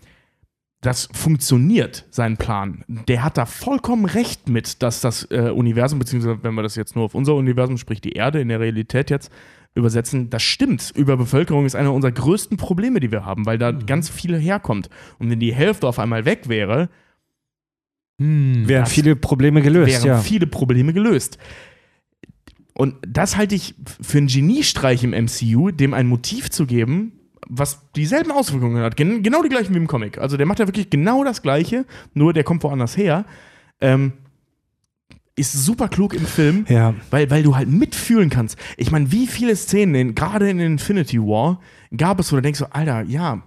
das 0.82 1.10
funktioniert, 1.12 2.06
sein 2.10 2.38
Plan. 2.38 2.86
Der 2.88 3.24
hat 3.24 3.38
da 3.38 3.46
vollkommen 3.46 4.06
recht 4.06 4.48
mit, 4.48 4.82
dass 4.82 5.02
das 5.02 5.30
äh, 5.30 5.52
Universum, 5.54 6.00
beziehungsweise 6.00 6.42
wenn 6.42 6.54
wir 6.54 6.64
das 6.64 6.76
jetzt 6.76 6.96
nur 6.96 7.06
auf 7.06 7.16
unser 7.16 7.36
Universum, 7.36 7.78
sprich 7.78 8.00
die 8.00 8.14
Erde 8.14 8.40
in 8.40 8.48
der 8.48 8.62
Realität 8.62 9.10
jetzt 9.10 9.32
übersetzen, 9.76 10.30
das 10.30 10.42
stimmt. 10.42 10.92
Überbevölkerung 10.96 11.66
ist 11.66 11.76
einer 11.76 11.94
unserer 11.94 12.14
größten 12.14 12.58
Probleme, 12.58 13.00
die 13.00 13.12
wir 13.12 13.26
haben, 13.26 13.46
weil 13.46 13.58
da 13.58 13.72
ganz 13.72 14.10
viel 14.10 14.38
herkommt. 14.38 14.90
Und 15.20 15.30
wenn 15.30 15.40
die 15.40 15.54
Hälfte 15.54 15.88
auf 15.88 16.00
einmal 16.00 16.26
weg 16.26 16.48
wäre, 16.48 16.90
Wären 18.22 18.84
das 18.84 18.92
viele 18.92 19.16
Probleme 19.16 19.62
gelöst, 19.62 20.04
wären 20.04 20.08
ja. 20.08 20.18
viele 20.20 20.46
Probleme 20.46 20.92
gelöst. 20.92 21.38
Und 22.74 22.96
das 23.08 23.38
halte 23.38 23.56
ich 23.56 23.76
für 24.02 24.18
einen 24.18 24.28
Geniestreich 24.28 25.04
im 25.04 25.12
MCU, 25.12 25.72
dem 25.72 25.94
ein 25.94 26.06
Motiv 26.08 26.50
zu 26.50 26.66
geben, 26.66 27.19
was 27.50 27.80
dieselben 27.96 28.32
Auswirkungen 28.32 28.82
hat. 28.84 28.96
Gen 28.96 29.24
genau 29.24 29.42
die 29.44 29.50
gleichen 29.50 29.74
wie 29.74 29.80
im 29.80 29.88
Comic. 29.88 30.18
Also 30.20 30.38
der 30.38 30.46
macht 30.46 30.60
ja 30.60 30.68
wirklich 30.68 30.90
genau 30.90 31.24
das 31.24 31.42
Gleiche, 31.42 31.86
nur 32.14 32.32
der 32.34 32.44
kommt 32.44 32.64
woanders 32.64 32.96
her. 32.96 33.26
Ähm, 33.82 34.14
ist 35.36 35.54
super 35.54 35.88
klug 35.88 36.14
im 36.14 36.26
Film, 36.26 36.66
Ja. 36.70 36.94
weil, 37.12 37.30
weil 37.32 37.44
du 37.44 37.56
halt 37.56 37.70
mitfühlen 37.70 38.30
kannst. 38.30 38.58
Ich 38.78 38.92
meine, 38.92 39.12
wie 39.12 39.26
viele 39.26 39.56
Szenen, 39.56 39.96
in, 39.96 40.16
gerade 40.16 40.50
in 40.50 40.60
Infinity 40.60 41.18
War, 41.20 41.60
gab 41.96 42.20
es, 42.20 42.32
wo 42.32 42.36
du 42.36 42.42
denkst 42.42 42.60
so, 42.60 42.66
Alter, 42.72 43.04
ja, 43.04 43.42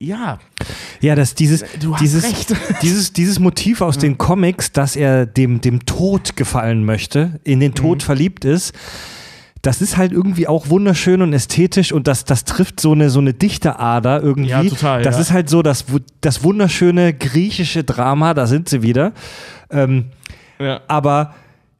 ja, 0.00 0.40
Ja, 1.00 1.14
das, 1.14 1.34
dieses, 1.34 1.64
du 1.80 1.94
hast 1.94 2.00
dieses, 2.02 2.24
recht. 2.24 2.54
dieses, 2.82 3.12
dieses 3.12 3.38
Motiv 3.38 3.80
aus 3.80 3.96
den 3.98 4.18
Comics, 4.18 4.72
dass 4.72 4.96
er 4.96 5.24
dem, 5.26 5.60
dem 5.60 5.86
Tod 5.86 6.34
gefallen 6.36 6.84
möchte, 6.84 7.40
in 7.44 7.60
den 7.60 7.74
Tod 7.74 7.98
Mhm. 7.98 8.04
verliebt 8.04 8.44
ist, 8.44 8.74
das 9.64 9.80
ist 9.80 9.96
halt 9.96 10.12
irgendwie 10.12 10.46
auch 10.46 10.68
wunderschön 10.68 11.22
und 11.22 11.32
ästhetisch 11.32 11.90
und 11.90 12.06
das, 12.06 12.26
das 12.26 12.44
trifft 12.44 12.80
so 12.80 12.92
eine, 12.92 13.08
so 13.08 13.18
eine 13.18 13.32
Dichterader 13.32 14.22
irgendwie. 14.22 14.50
Ja, 14.50 14.62
total, 14.62 15.02
Das 15.02 15.14
ja. 15.14 15.22
ist 15.22 15.32
halt 15.32 15.48
so 15.48 15.62
das, 15.62 15.86
das 16.20 16.44
wunderschöne 16.44 17.14
griechische 17.14 17.82
Drama, 17.82 18.34
da 18.34 18.46
sind 18.46 18.68
sie 18.68 18.82
wieder. 18.82 19.12
Ähm, 19.70 20.10
ja. 20.58 20.82
aber 20.86 21.34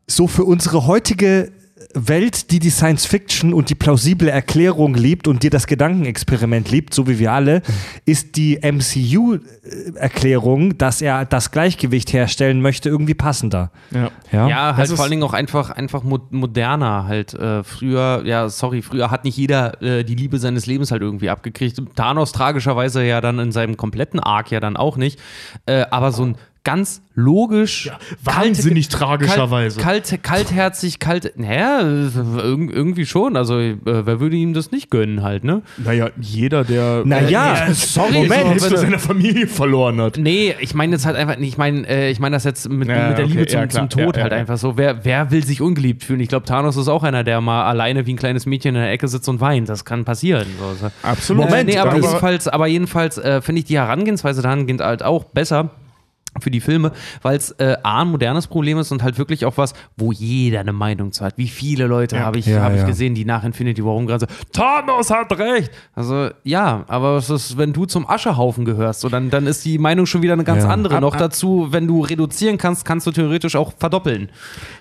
so 0.07 0.27
für 0.27 0.44
unsere 0.44 0.87
heutige 0.87 1.53
Welt, 1.94 2.50
die 2.50 2.59
die 2.59 2.70
Science 2.70 3.07
Fiction 3.07 3.54
und 3.54 3.70
die 3.70 3.74
plausible 3.74 4.28
Erklärung 4.30 4.94
liebt 4.94 5.28
und 5.28 5.42
die 5.42 5.50
das 5.50 5.66
Gedankenexperiment 5.66 6.70
liebt, 6.70 6.92
so 6.92 7.07
wie 7.07 7.18
wir 7.18 7.33
alle, 7.33 7.62
ist 8.04 8.37
die 8.37 8.59
MCU-Erklärung, 9.64 10.76
dass 10.78 11.00
er 11.02 11.24
das 11.24 11.50
Gleichgewicht 11.50 12.12
herstellen 12.12 12.61
möchte, 12.61 12.88
irgendwie 12.88 13.14
passender. 13.14 13.70
ja. 13.90 14.11
Ja, 14.33 14.48
Ja, 14.48 14.76
halt 14.76 14.88
ist- 14.88 14.94
vor 14.96 15.04
allen 15.04 15.11
Dingen 15.12 15.22
auch 15.22 15.33
einfach, 15.33 15.70
einfach 15.70 16.02
mo- 16.02 16.26
moderner 16.30 17.07
halt. 17.07 17.35
Äh, 17.35 17.62
früher, 17.62 18.22
ja, 18.24 18.48
sorry, 18.48 18.83
früher 18.83 19.11
hat 19.11 19.24
nicht 19.24 19.37
jeder 19.37 19.80
äh, 19.83 20.04
die 20.04 20.14
Liebe 20.14 20.38
seines 20.38 20.66
Lebens 20.66 20.90
halt 20.90 21.02
irgendwie 21.02 21.30
abgekriegt. 21.30 21.80
Thanos 21.94 22.33
tragischerweise 22.33 23.04
ja 23.04 23.20
dann 23.20 23.38
in 23.38 23.52
seinem 23.52 23.76
kompletten 23.76 24.18
Arc 24.20 24.50
ja 24.50 24.61
dann 24.61 24.76
auch 24.76 24.96
nicht. 24.96 25.20
Äh, 25.66 25.85
aber 25.90 26.11
so 26.12 26.24
ein 26.26 26.37
ganz 26.64 27.03
logisch. 27.14 27.90
wahnsinnig 28.24 28.88
tragischerweise. 28.88 29.81
Kalt, 29.81 30.09
kalt, 30.22 30.22
kaltherzig, 30.22 30.98
kalt. 30.98 31.33
Naja, 31.37 31.81
äh, 31.81 31.85
irg- 31.85 32.72
irgendwie 32.72 33.07
schon. 33.07 33.37
Also, 33.37 33.59
äh, 33.61 33.77
wer 33.85 34.18
würde 34.20 34.35
ihm 34.37 34.55
das 34.55 34.70
nicht 34.72 34.90
gönnen 34.90 35.22
halt, 35.22 35.44
ne? 35.44 35.62
Naja, 35.77 36.09
jeder, 36.20 36.64
der 36.64 37.03
Naja, 37.05 37.66
äh, 37.68 37.72
sorry, 37.74 38.12
die 38.12 38.18
Moment. 38.22 38.44
Hälfte 38.46 38.79
seiner 38.79 38.98
Familie 38.98 39.46
verloren 39.46 40.00
hat. 40.00 40.16
Nee, 40.16 40.55
ich 40.61 40.74
meine 40.74 40.92
jetzt 40.92 41.07
halt 41.07 41.16
einfach 41.16 41.37
nicht, 41.37 41.50
ich 41.50 41.59
meine, 41.59 41.87
äh, 41.87 42.11
ich 42.11 42.18
meine 42.18 42.35
das 42.37 42.44
jetzt 42.44 42.68
mit, 42.68 42.88
Ja, 42.88 43.09
mit 43.11 43.18
der 43.18 43.24
okay, 43.27 43.33
Liebe 43.35 43.46
zum, 43.46 43.61
ja, 43.61 43.68
zum 43.68 43.88
Tod 43.90 44.00
Ja, 44.00 44.07
ja, 44.16 44.22
halt 44.22 44.33
ja. 44.33 44.38
einfach 44.38 44.57
so. 44.59 44.77
Wer, 44.77 45.05
wer 45.05 45.31
will 45.31 45.44
sich 45.44 45.61
ungeliebt 45.61 46.03
fühlen? 46.03 46.20
Ich 46.20 46.29
glaube, 46.29 46.46
Thanos 46.46 46.77
ist 46.77 46.88
auch 46.88 47.03
einer, 47.05 47.22
der 47.24 47.40
mal 47.40 47.64
alleine 47.66 48.07
wie 48.07 48.14
ein 48.14 48.16
kleines 48.16 48.46
Mädchen 48.46 48.74
in 48.74 48.81
der 48.81 48.90
Ecke 48.90 49.07
sitzt 49.07 49.29
und 49.29 49.40
weint. 49.40 49.68
Das 49.68 49.85
kann 49.85 50.05
passieren. 50.05 50.46
So. 50.81 50.90
Absolut. 51.03 51.44
Moment, 51.44 51.68
nee, 51.68 51.79
aber 51.79 51.90
Aber- 51.92 52.00
jedenfalls, 52.00 52.48
aber 52.48 52.66
jedenfalls 52.66 53.18
äh, 53.18 53.40
finde 53.42 53.61
ich 53.61 53.66
die 53.66 53.77
Herangehensweise 53.79 54.42
dahingehend 54.42 54.81
halt 54.81 55.03
auch 55.03 55.24
besser 55.24 55.70
für 56.40 56.51
die 56.51 56.61
Filme, 56.61 56.92
weil 57.23 57.37
es 57.37 57.51
äh, 57.53 57.77
A, 57.83 58.03
ein 58.03 58.09
modernes 58.09 58.47
Problem 58.47 58.79
ist 58.79 58.90
und 58.92 59.03
halt 59.03 59.18
wirklich 59.18 59.44
auch 59.44 59.57
was, 59.57 59.73
wo 59.97 60.12
jeder 60.12 60.61
eine 60.61 60.73
Meinung 60.73 61.12
zu 61.12 61.25
hat. 61.25 61.38
Wie 61.38 61.49
viele 61.49 61.87
Leute 61.87 62.20
habe 62.20 62.38
ich, 62.38 62.47
Ja, 62.47 62.62
hab 62.62 62.73
ich 62.73 62.81
ja. 62.81 62.87
gesehen, 62.87 63.14
die 63.14 63.25
nach 63.25 63.44
Infinity 63.44 63.85
War 63.85 63.92
rumgreisen, 63.92 64.29
Thanos 64.53 65.11
hat 65.11 65.33
recht. 65.38 65.70
Also 65.94 66.31
ja, 66.42 66.85
aber 66.88 67.16
es 67.16 67.31
ist, 67.31 67.57
wenn 67.57 67.73
du 67.73 67.87
zum 67.87 68.09
Aschehaufen 68.09 68.64
gehörst, 68.64 69.01
so, 69.01 69.09
dann, 69.09 69.31
dann 69.31 69.47
ist 69.47 69.64
die 69.64 69.79
Meinung 69.79 70.07
schon 70.07 70.23
wieder 70.23 70.33
eine 70.33 70.44
ganz 70.44 70.64
Ja. 70.64 70.70
andere. 70.70 70.97
Ab- 70.97 71.01
Noch 71.03 71.14
ab- 71.14 71.20
dazu, 71.20 71.68
wenn 71.70 71.87
du 71.87 72.03
reduzieren 72.03 72.59
kannst, 72.59 72.85
kannst 72.85 73.07
du 73.07 73.11
theoretisch 73.12 73.57
auch 73.57 73.73
verdoppeln. 73.79 74.31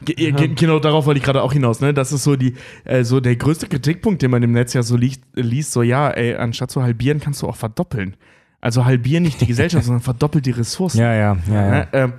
Ge- 0.03 0.31
ge- 0.31 0.47
Genau 0.55 0.79
darauf 0.79 1.05
wollte 1.05 1.17
ich 1.19 1.23
gerade 1.23 1.41
auch 1.41 1.53
hinaus. 1.53 1.81
Ne? 1.81 1.93
Das 1.93 2.11
ist 2.11 2.23
so, 2.23 2.35
die, 2.35 2.55
äh, 2.85 3.03
so 3.03 3.19
der 3.19 3.35
größte 3.35 3.67
Kritikpunkt, 3.67 4.21
den 4.21 4.31
man 4.31 4.41
im 4.43 4.51
Netz 4.53 4.73
ja 4.73 4.83
so 4.83 4.95
liest, 4.97 5.21
liest 5.33 5.71
so 5.71 5.81
ja, 5.83 6.09
ey, 6.09 6.35
anstatt 6.35 6.71
zu 6.71 6.81
halbieren, 6.81 7.19
kannst 7.19 7.41
du 7.41 7.47
auch 7.47 7.55
verdoppeln. 7.55 8.15
Also 8.63 8.85
halbieren 8.85 9.23
nicht 9.23 9.41
die 9.41 9.45
Gesellschaft, 9.45 9.83
sondern 9.87 10.01
verdoppelt 10.01 10.45
die 10.45 10.51
Ressourcen. 10.51 10.99
ja, 10.99 11.13
ja, 11.13 11.37
ja. 11.47 11.53
ja. 11.53 11.69
Ne? 11.69 11.87
Ähm, 11.91 12.13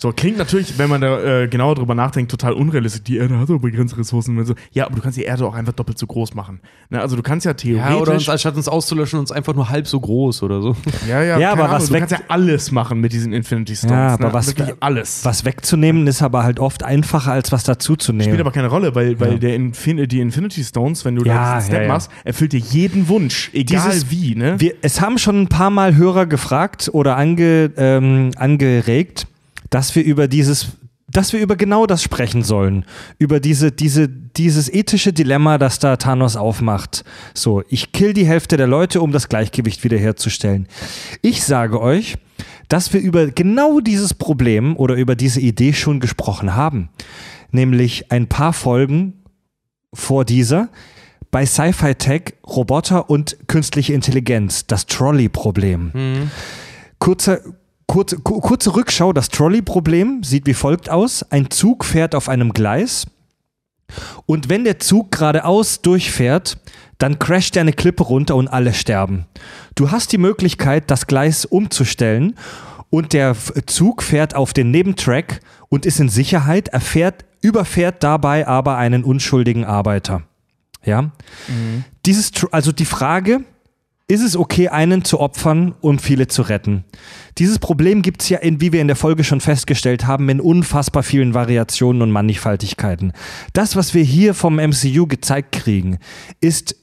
so, 0.00 0.12
klingt 0.12 0.38
natürlich, 0.38 0.78
wenn 0.78 0.88
man 0.88 1.00
da 1.00 1.42
äh, 1.42 1.48
genauer 1.48 1.74
drüber 1.74 1.94
nachdenkt, 1.96 2.30
total 2.30 2.52
unrealistisch. 2.52 3.02
Die 3.02 3.16
Erde 3.16 3.36
hat 3.38 3.48
doch 3.48 3.58
begrenzte 3.58 3.98
Ressourcen. 3.98 4.38
Und 4.38 4.44
so. 4.44 4.54
Ja, 4.70 4.86
aber 4.86 4.94
du 4.94 5.02
kannst 5.02 5.18
die 5.18 5.24
Erde 5.24 5.44
auch 5.44 5.54
einfach 5.54 5.72
doppelt 5.72 5.98
so 5.98 6.06
groß 6.06 6.34
machen. 6.34 6.60
Ne? 6.88 7.00
Also 7.00 7.16
du 7.16 7.22
kannst 7.22 7.44
ja 7.46 7.52
theoretisch. 7.54 7.90
Ja, 7.96 8.00
oder 8.00 8.12
uns, 8.12 8.28
anstatt 8.28 8.54
uns 8.54 8.68
auszulöschen, 8.68 9.18
uns 9.18 9.32
einfach 9.32 9.54
nur 9.54 9.68
halb 9.68 9.88
so 9.88 9.98
groß 9.98 10.44
oder 10.44 10.62
so. 10.62 10.76
ja, 11.08 11.22
ja, 11.24 11.38
Ja, 11.40 11.50
aber 11.52 11.68
was 11.68 11.86
du 11.88 11.94
weg- 11.94 12.00
kannst 12.02 12.12
ja 12.12 12.20
alles 12.28 12.70
machen 12.70 13.00
mit 13.00 13.12
diesen 13.12 13.32
Infinity 13.32 13.74
Stones. 13.74 13.90
Ja, 13.92 14.08
aber 14.14 14.28
ne? 14.28 14.32
was- 14.34 14.46
Wirklich 14.46 14.76
alles. 14.78 15.24
Was 15.24 15.44
wegzunehmen 15.44 16.06
ist 16.06 16.22
aber 16.22 16.44
halt 16.44 16.60
oft 16.60 16.84
einfacher, 16.84 17.32
als 17.32 17.50
was 17.50 17.64
dazuzunehmen. 17.64 18.24
Spielt 18.26 18.40
aber 18.40 18.52
keine 18.52 18.68
Rolle, 18.68 18.94
weil, 18.94 19.18
weil 19.18 19.32
Ja. 19.32 19.38
der 19.38 19.56
Infin 19.56 20.06
die 20.08 20.20
Infinity 20.20 20.62
Stones, 20.62 21.04
wenn 21.04 21.16
du 21.16 21.24
Ja, 21.24 21.34
da 21.34 21.54
diesen 21.56 21.66
Step 21.70 21.80
ja, 21.80 21.86
ja. 21.88 21.92
machst, 21.92 22.10
erfüllt 22.24 22.52
dir 22.52 22.60
jeden 22.60 23.08
Wunsch, 23.08 23.50
egal 23.52 23.82
Dieses- 23.90 24.10
wie, 24.12 24.36
ne? 24.36 24.54
Wir, 24.58 24.74
es 24.80 25.00
haben 25.00 25.18
schon 25.18 25.40
ein 25.42 25.48
paar 25.48 25.70
Mal 25.70 25.96
Hörer 25.96 26.26
gefragt 26.26 26.88
oder 26.92 27.16
ange, 27.16 27.72
ähm, 27.76 28.30
angeregt, 28.36 29.26
dass 29.70 29.94
wir 29.94 30.04
über 30.04 30.28
dieses, 30.28 30.68
dass 31.10 31.32
wir 31.32 31.40
über 31.40 31.56
genau 31.56 31.86
das 31.86 32.02
sprechen 32.02 32.42
sollen. 32.42 32.84
Über 33.18 33.40
diese, 33.40 33.72
diese, 33.72 34.08
dieses 34.08 34.72
ethische 34.72 35.12
Dilemma, 35.12 35.58
das 35.58 35.78
da 35.78 35.96
Thanos 35.96 36.36
aufmacht. 36.36 37.04
So, 37.34 37.62
ich 37.68 37.92
kill 37.92 38.12
die 38.12 38.26
Hälfte 38.26 38.56
der 38.56 38.66
Leute, 38.66 39.00
um 39.00 39.12
das 39.12 39.28
Gleichgewicht 39.28 39.84
wiederherzustellen. 39.84 40.68
Ich 41.22 41.44
sage 41.44 41.80
euch, 41.80 42.16
dass 42.68 42.92
wir 42.92 43.00
über 43.00 43.26
genau 43.26 43.80
dieses 43.80 44.14
Problem 44.14 44.76
oder 44.76 44.94
über 44.94 45.16
diese 45.16 45.40
Idee 45.40 45.72
schon 45.72 46.00
gesprochen 46.00 46.54
haben. 46.54 46.90
Nämlich 47.50 48.12
ein 48.12 48.28
paar 48.28 48.52
Folgen 48.52 49.14
vor 49.94 50.24
dieser 50.26 50.68
bei 51.30 51.44
Sci-Fi 51.44 51.94
Tech 51.94 52.34
Roboter 52.46 53.10
und 53.10 53.36
künstliche 53.48 53.92
Intelligenz, 53.92 54.66
das 54.66 54.86
Trolley-Problem. 54.86 56.30
Kurze, 56.98 57.57
kurze, 57.88 58.18
ku- 58.18 58.40
kurze 58.40 58.76
Rückschau, 58.76 59.12
das 59.12 59.28
Trolley-Problem 59.30 60.22
sieht 60.22 60.46
wie 60.46 60.54
folgt 60.54 60.88
aus. 60.88 61.24
Ein 61.30 61.50
Zug 61.50 61.84
fährt 61.84 62.14
auf 62.14 62.28
einem 62.28 62.52
Gleis 62.52 63.06
und 64.26 64.48
wenn 64.48 64.64
der 64.64 64.78
Zug 64.78 65.10
geradeaus 65.10 65.80
durchfährt, 65.82 66.58
dann 66.98 67.18
crasht 67.18 67.56
er 67.56 67.62
eine 67.62 67.72
Klippe 67.72 68.02
runter 68.04 68.36
und 68.36 68.46
alle 68.48 68.74
sterben. 68.74 69.24
Du 69.74 69.90
hast 69.90 70.12
die 70.12 70.18
Möglichkeit, 70.18 70.90
das 70.90 71.06
Gleis 71.06 71.44
umzustellen 71.44 72.34
und 72.90 73.12
der 73.12 73.34
Zug 73.66 74.02
fährt 74.02 74.34
auf 74.34 74.52
den 74.52 74.70
Nebentrack 74.70 75.40
und 75.68 75.86
ist 75.86 76.00
in 76.00 76.08
Sicherheit, 76.08 76.68
er 76.68 76.80
fährt, 76.80 77.24
überfährt 77.40 78.02
dabei 78.02 78.46
aber 78.46 78.76
einen 78.76 79.04
unschuldigen 79.04 79.64
Arbeiter. 79.64 80.22
Ja? 80.84 81.10
Dieses, 82.06 82.32
Tr- 82.32 82.48
also 82.52 82.72
die 82.72 82.84
Frage, 82.84 83.40
ist 84.08 84.22
es 84.22 84.36
okay, 84.36 84.68
einen 84.68 85.04
zu 85.04 85.20
opfern 85.20 85.74
und 85.82 86.00
viele 86.00 86.28
zu 86.28 86.42
retten? 86.42 86.84
Dieses 87.36 87.58
Problem 87.58 88.00
gibt 88.00 88.22
es 88.22 88.30
ja, 88.30 88.38
in, 88.38 88.60
wie 88.60 88.72
wir 88.72 88.80
in 88.80 88.86
der 88.86 88.96
Folge 88.96 89.22
schon 89.22 89.42
festgestellt 89.42 90.06
haben, 90.06 90.28
in 90.30 90.40
unfassbar 90.40 91.02
vielen 91.02 91.34
Variationen 91.34 92.00
und 92.00 92.10
Mannigfaltigkeiten. 92.10 93.12
Das, 93.52 93.76
was 93.76 93.92
wir 93.92 94.02
hier 94.02 94.32
vom 94.32 94.56
MCU 94.56 95.06
gezeigt 95.06 95.52
kriegen, 95.52 95.98
ist 96.40 96.74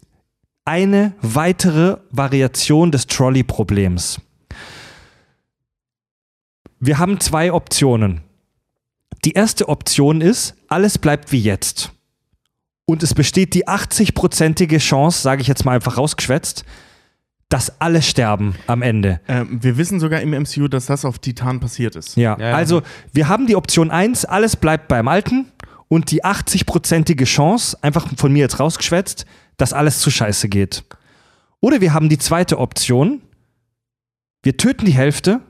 eine 0.66 1.14
weitere 1.22 1.98
Variation 2.12 2.92
des 2.92 3.08
Trolley-Problems. 3.08 4.22
Wir 6.80 7.00
haben 7.00 7.20
zwei 7.20 7.52
Optionen. 7.52 8.22
Die 9.24 9.32
erste 9.32 9.68
Option 9.70 10.22
ist, 10.22 10.56
alles 10.68 11.00
bleibt 11.00 11.32
wie 11.32 11.42
jetzt. 11.42 11.92
Und 12.86 13.02
es 13.02 13.16
besteht 13.16 13.56
die 13.56 13.68
80-prozentige 13.68 14.78
Chance, 14.78 15.24
sage 15.24 15.42
ich 15.42 15.48
jetzt 15.48 15.66
mal 15.66 15.74
einfach 15.74 15.98
rausgeschwätzt, 15.98 16.64
dass 17.50 17.80
alle 17.80 18.02
sterben 18.02 18.56
am 18.68 18.82
Ende. 18.82 19.22
Ähm, 19.28 19.60
wir 19.62 19.78
wissen 19.78 20.00
sogar 20.00 20.22
im 20.22 20.32
MCU, 20.32 20.68
dass 20.68 20.88
das 20.88 21.06
auf 21.06 21.20
Titan 21.20 21.60
passiert 21.60 21.96
ist. 21.96 22.18
Ja, 22.18 22.38
Ja, 22.40 22.50
ja. 22.50 22.56
also 22.56 22.82
wir 23.14 23.28
haben 23.28 23.48
die 23.48 23.56
Option 23.56 23.92
1, 23.92 24.26
alles 24.26 24.56
bleibt 24.56 24.88
beim 24.88 25.08
Alten 25.08 25.52
und 25.88 26.12
die 26.12 26.24
80-prozentige 26.24 27.26
Chance, 27.26 27.78
einfach 27.82 28.08
von 28.18 28.34
mir 28.34 28.40
jetzt 28.40 28.60
rausgeschwätzt, 28.60 29.26
dass 29.58 29.74
alles 29.74 30.00
zu 30.00 30.10
scheiße 30.10 30.50
geht. 30.50 30.84
Oder 31.60 31.82
wir 31.82 31.94
haben 31.94 32.10
die 32.10 32.18
zweite 32.18 32.60
Option, 32.60 33.22
Wir 34.44 34.58
töten 34.58 34.86
die 34.86 34.94
Hälfte 34.94 35.42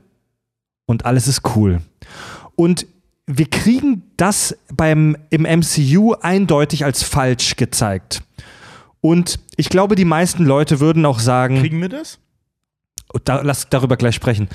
und 0.86 1.04
alles 1.04 1.28
ist 1.28 1.42
cool. 1.54 1.82
Und 2.54 2.86
wir 3.26 3.44
kriegen 3.44 4.04
das 4.16 4.56
beim, 4.72 5.18
im 5.28 5.42
MCU 5.42 6.14
eindeutig 6.14 6.84
als 6.84 7.02
falsch 7.02 7.56
gezeigt. 7.56 8.22
Und 9.02 9.38
ich 9.56 9.68
glaube, 9.68 9.94
die 9.94 10.04
meisten 10.04 10.44
Leute 10.44 10.80
würden 10.80 11.04
auch 11.06 11.18
sagen, 11.18 11.60
Kriegen 11.60 11.80
wir 11.80 11.88
das? 11.88 12.18
da, 13.24 13.40
lass 13.42 13.68
darüber 13.68 13.96
gleich 13.96 14.14
sprechen. 14.14 14.48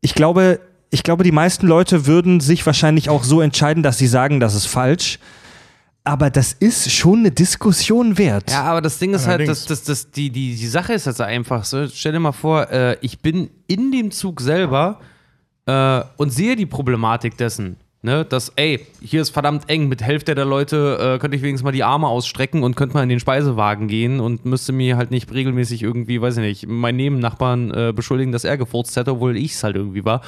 Ich 0.00 0.14
glaube, 0.14 0.60
ich 0.90 1.02
glaube, 1.02 1.24
die 1.24 1.32
meisten 1.32 1.66
Leute 1.66 2.06
würden 2.06 2.40
sich 2.40 2.64
wahrscheinlich 2.66 3.08
auch 3.08 3.24
so 3.24 3.40
entscheiden, 3.40 3.82
dass 3.82 3.98
sie 3.98 4.06
sagen, 4.06 4.40
das 4.40 4.54
ist 4.54 4.66
falsch. 4.66 5.18
Aber 6.06 6.28
das 6.28 6.52
ist 6.52 6.92
schon 6.92 7.20
eine 7.20 7.30
Diskussion 7.30 8.18
wert. 8.18 8.50
Ja, 8.50 8.64
aber 8.64 8.82
das 8.82 8.98
Ding 8.98 9.14
ist 9.14 9.26
halt, 9.26 9.40
Allerdings. 9.40 9.64
dass, 9.64 9.82
dass, 9.82 10.04
dass 10.04 10.10
die, 10.10 10.28
die, 10.28 10.54
die 10.54 10.66
Sache 10.66 10.92
ist 10.92 11.06
jetzt 11.06 11.20
einfach 11.22 11.64
so. 11.64 11.88
Stell 11.88 12.12
dir 12.12 12.20
mal 12.20 12.32
vor, 12.32 12.70
äh, 12.70 12.98
ich 13.00 13.20
bin 13.20 13.48
in 13.66 13.90
dem 13.90 14.10
Zug 14.10 14.42
selber 14.42 15.00
äh, 15.64 16.02
und 16.18 16.30
sehe 16.30 16.56
die 16.56 16.66
Problematik 16.66 17.38
dessen. 17.38 17.76
Ne, 18.04 18.22
dass, 18.22 18.52
ey, 18.56 18.86
hier 19.00 19.22
ist 19.22 19.30
verdammt 19.30 19.70
eng, 19.70 19.88
mit 19.88 20.02
Hälfte 20.02 20.34
der 20.34 20.44
Leute 20.44 21.14
äh, 21.14 21.18
könnte 21.18 21.38
ich 21.38 21.42
wenigstens 21.42 21.64
mal 21.64 21.72
die 21.72 21.84
Arme 21.84 22.06
ausstrecken 22.06 22.62
und 22.62 22.76
könnte 22.76 22.92
mal 22.92 23.02
in 23.02 23.08
den 23.08 23.18
Speisewagen 23.18 23.88
gehen 23.88 24.20
und 24.20 24.44
müsste 24.44 24.72
mir 24.72 24.98
halt 24.98 25.10
nicht 25.10 25.32
regelmäßig 25.32 25.82
irgendwie, 25.82 26.20
weiß 26.20 26.36
ich 26.36 26.42
nicht, 26.42 26.66
meinen 26.68 26.96
Nebennachbarn 26.96 27.70
äh, 27.70 27.92
beschuldigen, 27.96 28.30
dass 28.30 28.44
er 28.44 28.58
gefurzt 28.58 28.94
hätte, 28.98 29.12
obwohl 29.12 29.38
ich 29.38 29.52
es 29.52 29.64
halt 29.64 29.76
irgendwie 29.76 30.04
war. 30.04 30.20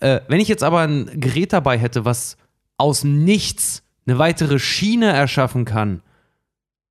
Äh, 0.00 0.20
wenn 0.28 0.38
ich 0.38 0.46
jetzt 0.46 0.62
aber 0.62 0.82
ein 0.82 1.10
Gerät 1.14 1.52
dabei 1.52 1.76
hätte, 1.76 2.04
was 2.04 2.36
aus 2.76 3.02
nichts 3.02 3.82
eine 4.06 4.20
weitere 4.20 4.60
Schiene 4.60 5.06
erschaffen 5.06 5.64
kann, 5.64 6.02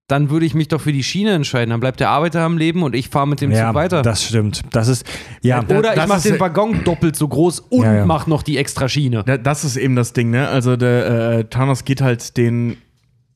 dann 0.07 0.29
würde 0.29 0.45
ich 0.45 0.53
mich 0.53 0.67
doch 0.67 0.81
für 0.81 0.91
die 0.91 1.03
Schiene 1.03 1.31
entscheiden. 1.31 1.69
Dann 1.69 1.79
bleibt 1.79 1.99
der 1.99 2.09
Arbeiter 2.09 2.41
am 2.41 2.57
Leben 2.57 2.83
und 2.83 2.93
ich 2.93 3.09
fahre 3.09 3.27
mit 3.27 3.39
dem 3.41 3.51
ja, 3.51 3.67
Zug 3.67 3.75
weiter. 3.75 4.01
das 4.01 4.23
stimmt. 4.23 4.61
Das 4.71 4.87
ist, 4.89 5.05
ja, 5.41 5.63
Oder 5.63 5.95
ich 5.95 6.07
mache 6.07 6.21
den 6.29 6.39
Waggon 6.39 6.83
doppelt 6.83 7.15
so 7.15 7.27
groß 7.27 7.61
und 7.61 7.83
Ja, 7.85 7.93
ja. 7.95 8.05
mach 8.05 8.27
noch 8.27 8.43
die 8.43 8.57
extra 8.57 8.89
Schiene. 8.89 9.23
Da- 9.25 9.37
Das 9.37 9.63
ist 9.63 9.77
eben 9.77 9.95
das 9.95 10.11
Ding, 10.13 10.29
ne? 10.29 10.47
Also 10.49 10.75
der 10.75 11.05
äh, 11.39 11.43
Thanos 11.45 11.85
geht 11.85 12.01
halt 12.01 12.35
den 12.37 12.77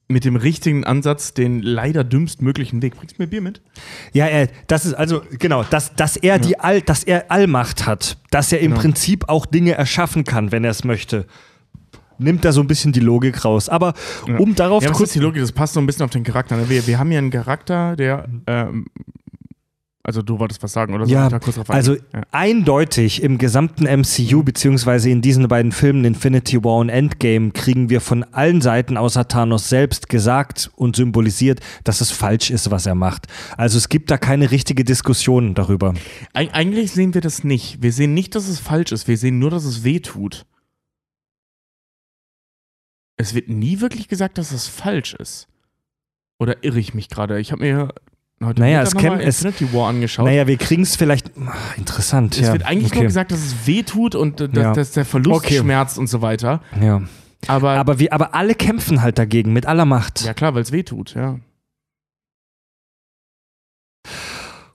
mit 0.09 0.23
dem 0.23 0.37
richtigen 0.37 0.85
Ansatz 0.85 1.33
den 1.33 1.61
leider 1.61 2.05
dümmstmöglichen 2.05 2.81
Weg. 2.81 2.95
Bringst 2.95 3.17
du 3.17 3.21
mir 3.23 3.27
Bier 3.27 3.41
mit? 3.41 3.61
Ja, 4.13 4.25
er, 4.25 4.47
das 4.67 4.85
ist 4.85 4.93
also 4.93 5.21
genau, 5.37 5.63
dass, 5.63 5.95
dass 5.95 6.15
er 6.15 6.39
die 6.39 6.59
All, 6.59 6.81
dass 6.81 7.03
er 7.03 7.29
Allmacht 7.29 7.85
hat, 7.85 8.17
dass 8.31 8.51
er 8.53 8.59
im 8.59 8.71
Genau. 8.71 8.81
Prinzip 8.81 9.27
auch 9.27 9.45
Dinge 9.45 9.73
erschaffen 9.73 10.23
kann, 10.23 10.53
wenn 10.53 10.63
er 10.63 10.71
es 10.71 10.85
möchte. 10.85 11.25
Nimmt 12.19 12.45
da 12.45 12.51
so 12.51 12.61
ein 12.61 12.67
bisschen 12.67 12.91
die 12.91 12.99
Logik 12.99 13.43
raus. 13.45 13.69
Aber 13.69 13.93
um 14.37 14.55
darauf 14.55 14.83
Ja, 14.83 14.89
was 14.89 14.97
kurz 14.97 15.09
ist 15.09 15.15
die 15.15 15.19
Logik? 15.19 15.41
Das 15.41 15.51
passt 15.51 15.73
so 15.73 15.79
ein 15.79 15.85
bisschen 15.85 16.03
auf 16.03 16.11
den 16.11 16.23
Charakter. 16.23 16.57
ne? 16.57 16.69
Wir, 16.69 16.85
wir 16.87 16.99
haben 16.99 17.09
hier 17.09 17.19
einen 17.19 17.31
Charakter, 17.31 17.95
der 17.95 18.27
ähm, 18.47 18.85
also 20.07 20.21
du 20.21 20.39
wolltest 20.39 20.63
was 20.63 20.71
sagen, 20.71 20.93
oder? 20.93 21.05
Soll 21.05 21.13
Ja, 21.13 21.25
ich 21.25 21.31
da 21.31 21.39
kurz 21.39 21.57
drauf 21.57 21.69
also 21.69 21.95
ja. 21.95 22.21
eindeutig 22.31 23.21
im 23.21 23.37
gesamten 23.37 23.83
MCU, 23.83 24.41
beziehungsweise 24.41 25.09
in 25.09 25.21
diesen 25.21 25.49
beiden 25.49 25.73
Filmen 25.73 26.05
Infinity 26.05 26.63
War 26.63 26.77
und 26.77 26.87
Endgame, 26.87 27.51
kriegen 27.51 27.89
wir 27.89 27.99
von 27.99 28.23
allen 28.31 28.61
Seiten 28.61 28.95
außer 28.95 29.27
Thanos 29.27 29.67
selbst 29.67 30.07
gesagt 30.07 30.71
und 30.77 30.95
symbolisiert, 30.95 31.59
dass 31.83 31.99
es 31.99 32.11
falsch 32.11 32.51
ist, 32.51 32.71
was 32.71 32.85
er 32.85 32.95
macht. 32.95 33.27
Also 33.57 33.77
es 33.77 33.89
gibt 33.89 34.09
da 34.09 34.17
keine 34.17 34.49
richtige 34.49 34.85
Diskussion 34.85 35.55
darüber. 35.55 35.93
Eig 36.33 36.51
eigentlich 36.53 36.93
sehen 36.93 37.13
wir 37.13 37.19
das 37.19 37.43
nicht. 37.43 37.83
Wir 37.83 37.91
sehen 37.91 38.13
nicht, 38.13 38.33
dass 38.33 38.47
es 38.47 38.59
falsch 38.61 38.93
ist. 38.93 39.09
Wir 39.09 39.17
sehen 39.17 39.39
nur, 39.39 39.49
dass 39.49 39.65
es 39.65 39.83
weh 39.83 39.99
tut. 39.99 40.45
Es 43.17 43.33
wird 43.33 43.49
nie 43.49 43.81
wirklich 43.81 44.07
gesagt, 44.07 44.37
dass 44.37 44.51
es 44.51 44.67
falsch 44.67 45.13
ist. 45.15 45.47
Oder 46.39 46.63
irre 46.63 46.79
ich 46.79 46.93
mich 46.93 47.09
gerade? 47.09 47.39
Ich 47.39 47.51
habe 47.51 47.63
mir 47.63 47.93
heute 48.43 48.61
Naja, 48.61 48.83
es 48.83 48.93
es- 48.93 49.43
Infinity 49.43 49.73
War 49.73 49.89
angeschaut. 49.89 50.25
Naja, 50.25 50.45
wir 50.45 50.57
kriegen 50.57 50.83
es 50.83 50.95
vielleicht. 50.95 51.31
Ah, 51.39 51.53
Interessant. 51.77 52.35
es 52.37 52.45
ja. 52.47 52.53
wird 52.53 52.63
eigentlich 52.63 52.91
okay. 52.91 52.99
nur 52.99 53.05
gesagt, 53.05 53.31
dass 53.31 53.39
es 53.39 53.65
weh 53.65 53.81
tut 53.81 54.13
und 54.13 54.39
äh, 54.39 54.47
dass, 54.49 54.63
Ja. 54.63 54.73
dass 54.73 54.91
der 54.91 55.05
Verlust 55.05 55.45
Okay. 55.45 55.57
schmerzt 55.57 55.97
und 55.97 56.07
so 56.07 56.21
weiter. 56.21 56.61
Ja. 56.79 57.01
Aber, 57.47 57.71
Aber, 57.71 57.97
wir, 57.99 58.13
aber 58.13 58.35
alle 58.35 58.53
kämpfen 58.55 59.01
halt 59.01 59.17
dagegen, 59.17 59.51
mit 59.53 59.65
aller 59.65 59.85
Macht. 59.85 60.21
ja 60.21 60.33
klar, 60.35 60.53
weil 60.53 60.61
es 60.61 60.71
weh 60.71 60.83
tut, 60.83 61.13
ja. 61.15 61.39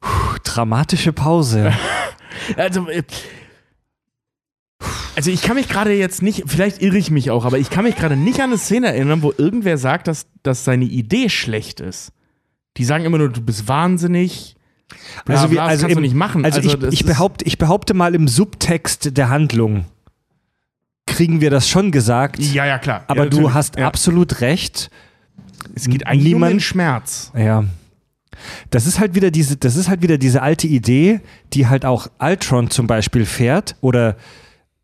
Puh, 0.01 0.39
dramatische 0.45 1.13
Pause. 1.13 1.73
Also, 2.57 2.89
äh, 2.89 3.05
also 5.17 5.31
ich 5.31 5.43
kann 5.43 5.57
mich 5.57 5.69
gerade 5.69 5.93
jetzt 5.93 6.23
nicht, 6.23 6.45
vielleicht 6.47 6.81
irre 6.83 6.97
ich 6.99 7.11
mich 7.11 7.31
auch, 7.31 7.45
aber 7.45 7.59
ich 7.59 7.71
kann 7.71 7.85
mich 7.85 7.97
gerade 7.97 8.17
nicht 8.17 8.41
an 8.41 8.51
eine 8.51 8.59
Szene 8.59 8.89
erinnern, 8.89 9.23
wo 9.23 9.33
irgendwer 9.37 9.79
sagt, 9.79 10.09
dass, 10.09 10.27
dass 10.43 10.65
seine 10.65 10.85
Idee 10.85 11.29
schlecht 11.29 11.81
ist. 11.81 12.13
Die 12.79 12.85
sagen 12.85 13.05
immer 13.05 13.19
nur, 13.19 13.29
du 13.29 13.41
bist 13.43 13.69
wahnsinnig. 13.69 14.57
Bla, 15.25 15.37
Also, 15.37 15.51
wir, 15.51 15.57
bla, 15.57 15.67
also, 15.67 15.83
kannst 15.83 15.95
du 15.97 15.99
im, 15.99 16.03
nicht 16.03 16.15
machen. 16.15 16.45
also, 16.45 16.61
ich, 16.61 16.77
das 16.79 16.93
ich, 16.95 17.01
ist- 17.03 17.07
behaupte, 17.07 17.45
ich 17.45 17.59
behaupte 17.59 17.95
mal, 17.95 18.15
im 18.15 18.29
Subtext 18.29 19.17
der 19.17 19.29
Handlung 19.29 19.85
kriegen 21.07 21.41
wir 21.41 21.51
das 21.51 21.69
schon 21.69 21.91
gesagt. 21.91 22.39
Ja, 22.39 22.65
ja, 22.65 22.79
klar. 22.79 23.05
aber 23.09 23.25
ja, 23.25 23.31
du 23.31 23.53
hast 23.53 23.77
ja. 23.79 23.87
absolut 23.87 24.41
recht. 24.41 24.91
Es 25.75 25.89
geht 25.89 26.07
eigentlich 26.07 26.33
um 26.33 26.41
niemand- 26.41 26.53
den 26.55 26.61
Schmerz. 26.61 27.33
Ja. 27.37 27.65
Das 28.71 28.87
ist 28.87 28.99
halt 28.99 29.15
wieder 29.15 29.31
diese, 29.31 29.57
das 29.57 29.77
ist 29.77 29.89
halt 29.89 30.03
wieder 30.03 30.17
diese 30.19 30.43
alte 30.43 30.67
Idee, 30.67 31.21
die 31.53 31.67
halt 31.69 31.85
auch 31.85 32.09
Ultron 32.19 32.71
zum 32.71 32.87
Beispiel 32.87 33.27
fährt 33.27 33.77
oder 33.83 34.17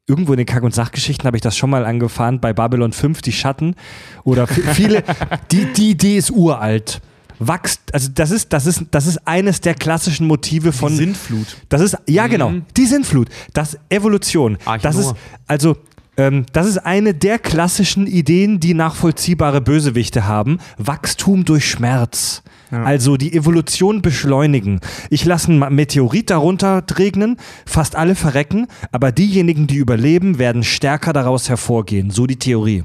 irgendwo 0.09 0.33
in 0.33 0.39
den 0.39 0.47
Kack- 0.47 0.63
und 0.65 0.75
Sachgeschichten 0.75 1.27
habe 1.27 1.37
ich 1.37 1.43
das 1.43 1.57
schon 1.57 1.71
mal 1.71 1.85
angefahren, 1.85 2.41
bei 2.41 2.53
Babylon 2.53 2.93
5, 2.93 3.23
die 3.23 3.33
Schatten 3.33 3.77
oder 4.25 4.47
viele, 4.47 5.05
die, 5.53 5.67
die 5.73 5.91
Idee 5.91 6.17
ist 6.17 6.31
uralt. 6.31 7.01
Wächst, 7.41 7.95
also 7.95 8.09
das 8.13 8.33
ist, 8.33 8.53
das 8.53 8.67
ist, 8.67 8.83
das 8.91 9.07
ist 9.07 9.19
eines 9.29 9.61
der 9.61 9.75
klassischen 9.75 10.27
Motive 10.27 10.73
von, 10.73 10.91
Die 10.91 10.97
Sintflut. 10.99 11.57
das 11.69 11.81
ist, 11.83 11.97
ja 12.09 12.27
Mhm. 12.27 12.31
genau, 12.31 12.53
die 12.77 12.87
Sintflut, 12.87 13.29
das 13.53 13.79
Evolution. 13.91 14.59
Arch 14.65 14.83
Das 14.83 14.97
ist, 14.97 15.15
also, 15.47 15.77
ähm, 16.17 16.47
das 16.53 16.67
ist 16.67 16.79
eine 16.79 17.15
der 17.15 17.39
klassischen 17.39 18.09
Ideen, 18.09 18.59
die 18.59 18.75
nachvollziehbare 18.75 19.61
Bösewichte 19.61 20.27
haben. 20.27 20.59
Wachstum 20.79 21.45
durch 21.45 21.69
Schmerz. 21.71 22.43
Ja. 22.71 22.83
Also 22.85 23.17
die 23.17 23.33
Evolution 23.33 24.03
beschleunigen. 24.03 24.81
Ich 25.11 25.25
lasse 25.25 25.51
einen 25.51 25.75
Meteorit 25.75 26.31
darunter 26.31 26.85
regnen, 26.97 27.37
fast 27.67 27.97
alle 27.97 28.15
verrecken, 28.15 28.67
aber 28.93 29.13
diejenigen, 29.13 29.67
die 29.67 29.77
überleben, 29.77 30.39
werden 30.39 30.63
stärker 30.63 31.13
daraus 31.13 31.49
hervorgehen. 31.49 32.11
So 32.11 32.27
die 32.27 32.39
Theorie. 32.39 32.85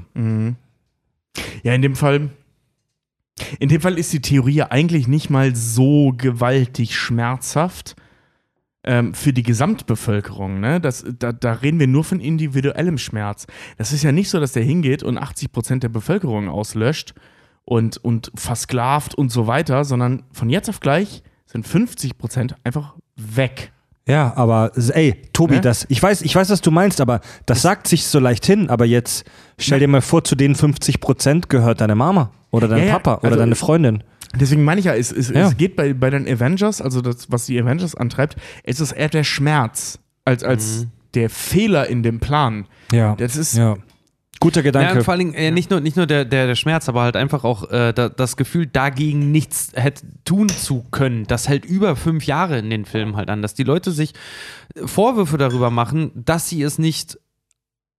Ja, 1.63 1.73
in 1.73 1.81
dem 1.81 1.95
Fall. 1.95 2.29
In 3.59 3.69
dem 3.69 3.81
Fall 3.81 3.97
ist 3.97 4.13
die 4.13 4.21
Theorie 4.21 4.53
ja 4.53 4.71
eigentlich 4.71 5.07
nicht 5.07 5.31
mal 5.31 5.55
so 5.55 6.13
gewaltig 6.15 6.95
schmerzhaft 6.95 7.95
ähm, 8.83 9.15
für 9.15 9.33
die 9.33 9.41
Gesamtbevölkerung. 9.41 10.59
Ne? 10.59 10.79
Das, 10.79 11.03
da, 11.17 11.31
da 11.31 11.53
reden 11.53 11.79
wir 11.79 11.87
nur 11.87 12.03
von 12.03 12.19
individuellem 12.19 12.99
Schmerz. 12.99 13.47
Das 13.77 13.91
ist 13.91 14.03
ja 14.03 14.11
nicht 14.11 14.29
so, 14.29 14.39
dass 14.39 14.51
der 14.51 14.63
hingeht 14.63 15.01
und 15.01 15.17
80 15.17 15.51
Prozent 15.51 15.83
der 15.83 15.89
Bevölkerung 15.89 16.47
auslöscht 16.47 17.15
und, 17.65 17.97
und 17.97 18.31
versklavt 18.35 19.15
und 19.15 19.31
so 19.31 19.47
weiter, 19.47 19.83
sondern 19.85 20.23
von 20.31 20.49
jetzt 20.49 20.69
auf 20.69 20.79
gleich 20.79 21.23
sind 21.45 21.67
50 21.67 22.17
Prozent 22.17 22.55
einfach 22.63 22.95
weg. 23.15 23.71
Ja, 24.05 24.33
aber 24.35 24.71
ey, 24.75 25.21
Tobi, 25.31 25.55
Ne? 25.55 25.61
das, 25.61 25.85
ich 25.87 26.01
weiß, 26.03 26.23
ich 26.23 26.35
weiß, 26.35 26.49
was 26.49 26.59
du 26.59 26.71
meinst, 26.71 26.99
aber 26.99 27.21
das 27.45 27.61
sagt 27.61 27.87
sich 27.87 28.05
so 28.05 28.19
leicht 28.19 28.45
hin, 28.45 28.69
aber 28.69 28.83
jetzt 28.85 29.23
stell 29.57 29.79
dir 29.79 29.87
mal 29.87 30.01
vor, 30.01 30.23
zu 30.25 30.35
den 30.35 30.55
50 30.55 30.99
Prozent 30.99 31.47
gehört 31.49 31.79
deine 31.79 31.95
Mama 31.95 32.31
oder 32.51 32.67
dein 32.67 32.79
Ja, 32.79 32.85
ja, 32.85 32.91
Papa 32.99 33.15
oder 33.19 33.27
also- 33.27 33.39
deine 33.39 33.55
Freundin. 33.55 34.03
Deswegen 34.35 34.63
meine 34.63 34.79
ich 34.79 34.87
ja, 34.87 34.95
es, 34.95 35.11
es, 35.11 35.29
Ja. 35.29 35.47
es 35.47 35.57
geht 35.57 35.75
bei, 35.75 35.93
bei 35.93 36.09
den 36.09 36.27
Avengers, 36.27 36.81
also 36.81 37.01
das, 37.01 37.31
was 37.31 37.45
die 37.45 37.61
Avengers 37.61 37.93
antreibt, 37.93 38.35
es 38.63 38.79
ist 38.81 38.91
eher 38.91 39.07
der 39.09 39.23
Schmerz 39.23 39.99
als, 40.25 40.43
als 40.43 40.87
der 41.13 41.29
Fehler 41.29 41.87
in 41.87 42.01
dem 42.01 42.19
Plan. 42.19 42.65
Ja. 42.91 43.15
Das 43.15 43.35
ist, 43.35 43.55
ja. 43.55 43.75
Guter 44.39 44.59
Ja, 44.59 44.63
Gedanke. 44.63 44.97
und 44.97 45.03
vor 45.03 45.13
allen 45.13 45.19
Dingen 45.19 45.33
äh, 45.35 45.51
nicht 45.51 45.69
nur, 45.69 45.79
nicht 45.79 45.95
nur 45.95 46.05
der, 46.05 46.25
der, 46.25 46.47
der 46.47 46.55
Schmerz, 46.55 46.89
aber 46.89 47.03
halt 47.03 47.15
einfach 47.15 47.43
auch 47.43 47.69
äh, 47.71 47.93
da, 47.93 48.09
das 48.09 48.35
Gefühl, 48.35 48.67
dagegen 48.67 49.31
nichts 49.31 49.71
hätte 49.75 50.03
tun 50.25 50.49
zu 50.49 50.83
können. 50.91 51.25
Das 51.27 51.47
hält 51.47 51.63
über 51.65 51.95
fünf 51.95 52.25
Jahre 52.25 52.57
in 52.59 52.69
den 52.69 52.85
Filmen 52.85 53.15
halt 53.15 53.29
an, 53.29 53.41
dass 53.41 53.53
die 53.53 53.63
Leute 53.63 53.91
sich 53.91 54.13
Vorwürfe 54.85 55.37
darüber 55.37 55.69
machen, 55.69 56.11
dass 56.15 56.49
sie 56.49 56.61
es 56.61 56.77
nicht 56.77 57.17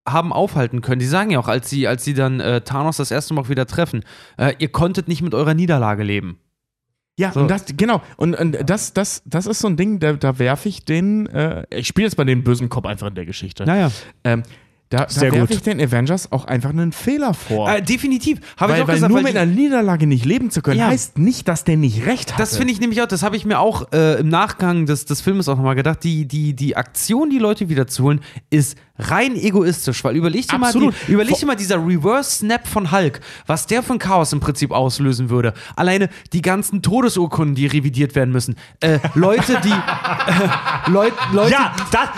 haben 0.06 0.34
aufhalten 0.34 0.82
können. 0.82 0.98
Die 0.98 1.06
sagen 1.06 1.30
ja 1.30 1.38
auch, 1.38 1.48
als 1.48 1.70
sie, 1.70 1.88
als 1.88 2.04
sie 2.04 2.12
dann 2.12 2.40
äh, 2.40 2.60
Thanos 2.60 2.98
das 2.98 3.10
erste 3.10 3.32
Mal 3.32 3.48
wieder 3.48 3.66
treffen, 3.66 4.04
äh, 4.36 4.52
ihr 4.58 4.68
konntet 4.68 5.08
nicht 5.08 5.22
mit 5.22 5.34
eurer 5.34 5.54
Niederlage 5.54 6.02
leben. 6.02 6.38
Ja, 7.16 7.32
So. 7.32 7.40
und 7.40 7.48
das, 7.50 7.64
genau. 7.76 8.02
Und, 8.16 8.34
und 8.34 8.58
das, 8.68 8.92
das, 8.92 9.22
das 9.24 9.46
ist 9.46 9.60
so 9.60 9.68
ein 9.68 9.76
Ding, 9.78 10.00
da, 10.00 10.12
da 10.14 10.38
werfe 10.38 10.68
ich 10.68 10.84
den, 10.84 11.26
äh, 11.28 11.64
ich 11.70 11.86
spiele 11.86 12.06
jetzt 12.06 12.18
mal 12.18 12.24
den 12.24 12.44
bösen 12.44 12.68
Kopf 12.68 12.84
einfach 12.86 13.06
in 13.06 13.14
der 13.14 13.24
Geschichte. 13.24 13.64
Naja. 13.64 13.90
Ähm, 14.24 14.42
Da, 14.94 15.08
Sehr 15.08 15.30
da 15.30 15.36
werfe 15.38 15.54
ich 15.54 15.62
den 15.62 15.80
Avengers 15.80 16.30
auch 16.30 16.44
einfach 16.44 16.70
einen 16.70 16.92
Fehler 16.92 17.34
vor. 17.34 17.68
Äh, 17.70 17.82
definitiv. 17.82 18.38
Habe 18.56 18.72
ich 18.72 18.76
weil 18.78 18.82
auch 18.84 18.88
weil 18.88 18.94
gesagt, 18.94 19.10
nur 19.10 19.18
weil 19.24 19.32
mit 19.32 19.36
einer 19.36 19.50
Niederlage 19.52 20.06
nicht 20.06 20.24
leben 20.24 20.50
zu 20.50 20.62
können, 20.62 20.78
Ja. 20.78 20.86
heißt 20.86 21.18
nicht, 21.18 21.48
dass 21.48 21.64
der 21.64 21.76
nicht 21.76 22.06
recht 22.06 22.32
hat. 22.32 22.40
Das 22.40 22.56
finde 22.56 22.72
ich 22.72 22.80
nämlich 22.80 23.02
auch, 23.02 23.06
das 23.08 23.22
habe 23.22 23.36
ich 23.36 23.44
mir 23.44 23.58
auch 23.58 23.92
äh, 23.92 24.20
im 24.20 24.28
Nachgang 24.28 24.86
des, 24.86 25.04
des 25.04 25.20
Filmes 25.20 25.48
auch 25.48 25.56
nochmal 25.56 25.74
gedacht. 25.74 26.04
Die, 26.04 26.26
die, 26.26 26.54
die 26.54 26.76
Aktion, 26.76 27.30
die 27.30 27.38
Leute 27.38 27.68
wiederzuholen, 27.68 28.20
ist 28.50 28.76
rein 28.98 29.34
egoistisch, 29.34 30.04
weil 30.04 30.14
überleg 30.14 30.46
dir, 30.46 30.58
mal, 30.58 30.72
die, 30.72 30.90
überleg 31.08 31.36
dir 31.36 31.46
mal 31.46 31.56
dieser 31.56 31.84
Reverse-Snap 31.84 32.66
von 32.66 32.92
Hulk, 32.92 33.20
was 33.46 33.66
der 33.66 33.82
ein 33.90 33.98
Chaos 33.98 34.32
im 34.32 34.38
Prinzip 34.40 34.70
auslösen 34.70 35.30
würde. 35.30 35.52
Alleine 35.74 36.08
die 36.32 36.42
ganzen 36.42 36.82
Todesurkunden, 36.82 37.56
die 37.56 37.66
revidiert 37.66 38.14
werden 38.14 38.30
müssen. 38.30 38.54
Äh, 38.80 39.00
Leute, 39.14 39.60
die. 39.64 39.74
Äh, 40.26 40.90
Leut, 40.90 41.12
Leute, 41.32 41.50
Ja, 41.52 41.74
da, 41.90 42.12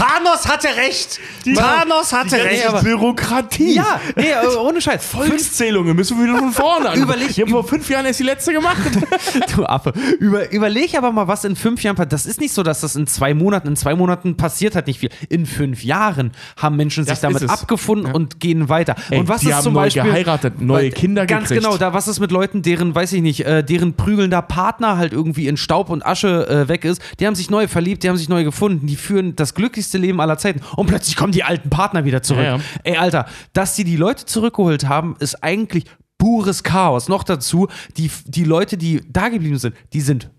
Thanos 0.00 0.46
hatte 0.48 0.68
recht. 0.76 1.20
Thanos 1.54 2.12
hatte 2.12 2.36
Die 2.36 2.42
recht. 2.42 2.64
ganze 2.64 2.84
Bürokratie. 2.84 3.74
Ja, 3.74 4.00
nee, 4.16 4.30
äh, 4.30 4.56
ohne 4.56 4.80
Scheiß. 4.80 5.04
Volkszählungen 5.10 5.94
müssen 5.94 6.18
wir 6.18 6.24
wieder 6.24 6.38
von 6.38 6.52
vorne 6.52 6.90
an. 6.90 6.98
Überleg- 7.02 7.34
Die 7.34 7.42
haben 7.42 7.50
vor 7.50 7.64
fünf 7.64 7.88
Jahren 7.90 8.06
erst 8.06 8.20
die 8.20 8.24
letzte 8.24 8.52
gemacht. 8.52 8.78
Du 9.54 9.64
Affe. 9.64 9.92
Über, 10.18 10.50
überleg 10.52 10.96
aber 10.96 11.12
mal, 11.12 11.28
was 11.28 11.44
in 11.44 11.56
fünf 11.56 11.82
Jahren 11.82 11.96
passiert. 11.96 12.12
Das 12.12 12.26
ist 12.26 12.40
nicht 12.40 12.52
so, 12.54 12.62
dass 12.62 12.80
das 12.80 12.96
in 12.96 13.06
zwei 13.06 13.34
Monaten, 13.34 13.68
in 13.68 13.76
zwei 13.76 13.94
Monaten 13.94 14.36
passiert 14.36 14.74
halt 14.74 14.86
nicht 14.86 15.00
viel. 15.00 15.10
In 15.28 15.44
fünf 15.46 15.82
Jahren 15.84 16.32
haben 16.56 16.76
Menschen 16.76 17.04
sich 17.04 17.12
Das 17.12 17.20
damit 17.20 17.48
abgefunden 17.48 18.12
und 18.12 18.40
gehen 18.40 18.68
weiter. 18.68 18.94
Ey, 19.10 19.18
und 19.20 19.28
was 19.28 19.40
die 19.40 19.48
ist 19.48 19.54
haben 19.54 19.62
zum 19.64 19.72
neu 19.74 19.82
Beispiel. 19.82 20.02
geheiratet, 20.04 20.60
neue 20.60 20.90
Kinder 20.90 21.26
Ganz 21.26 21.48
gekriegt. 21.48 21.64
genau, 21.64 21.76
da 21.76 21.92
was 21.94 22.08
ist 22.08 22.20
mit 22.20 22.30
Leuten, 22.30 22.62
deren, 22.62 22.94
weiß 22.94 23.12
ich 23.12 23.22
nicht, 23.22 23.44
äh, 23.44 23.62
deren 23.64 23.94
prügelnder 23.94 24.42
Partner 24.42 24.96
halt 24.96 25.12
irgendwie 25.12 25.46
in 25.48 25.56
Staub 25.56 25.90
und 25.90 26.04
Asche 26.06 26.48
äh, 26.48 26.68
weg 26.68 26.84
ist. 26.84 27.02
Die 27.18 27.26
haben 27.26 27.34
sich 27.34 27.50
neu 27.50 27.66
verliebt, 27.68 28.02
die 28.02 28.08
haben 28.08 28.16
sich 28.16 28.28
neu 28.28 28.44
gefunden, 28.44 28.86
die 28.86 28.96
führen 28.96 29.36
das 29.36 29.54
glücklichste 29.54 29.89
Leben 29.98 30.20
aller 30.20 30.38
Zeiten. 30.38 30.60
Und 30.76 30.86
plötzlich 30.86 31.16
kommen 31.16 31.32
die 31.32 31.44
alten 31.44 31.70
Partner 31.70 32.04
wieder 32.04 32.22
zurück. 32.22 32.44
Ja, 32.44 32.56
ja. 32.56 32.62
Ey, 32.84 32.96
Alter, 32.96 33.26
dass 33.52 33.74
die 33.74 33.84
die 33.84 33.96
Leute 33.96 34.26
zurückgeholt 34.26 34.88
haben, 34.88 35.16
ist 35.18 35.42
eigentlich 35.42 35.84
pures 36.18 36.62
Chaos. 36.62 37.08
Noch 37.08 37.24
dazu, 37.24 37.68
die, 37.96 38.10
die 38.26 38.44
Leute, 38.44 38.76
die 38.76 39.02
da 39.08 39.28
geblieben 39.28 39.58
sind, 39.58 39.74
die 39.92 40.00
sind. 40.00 40.30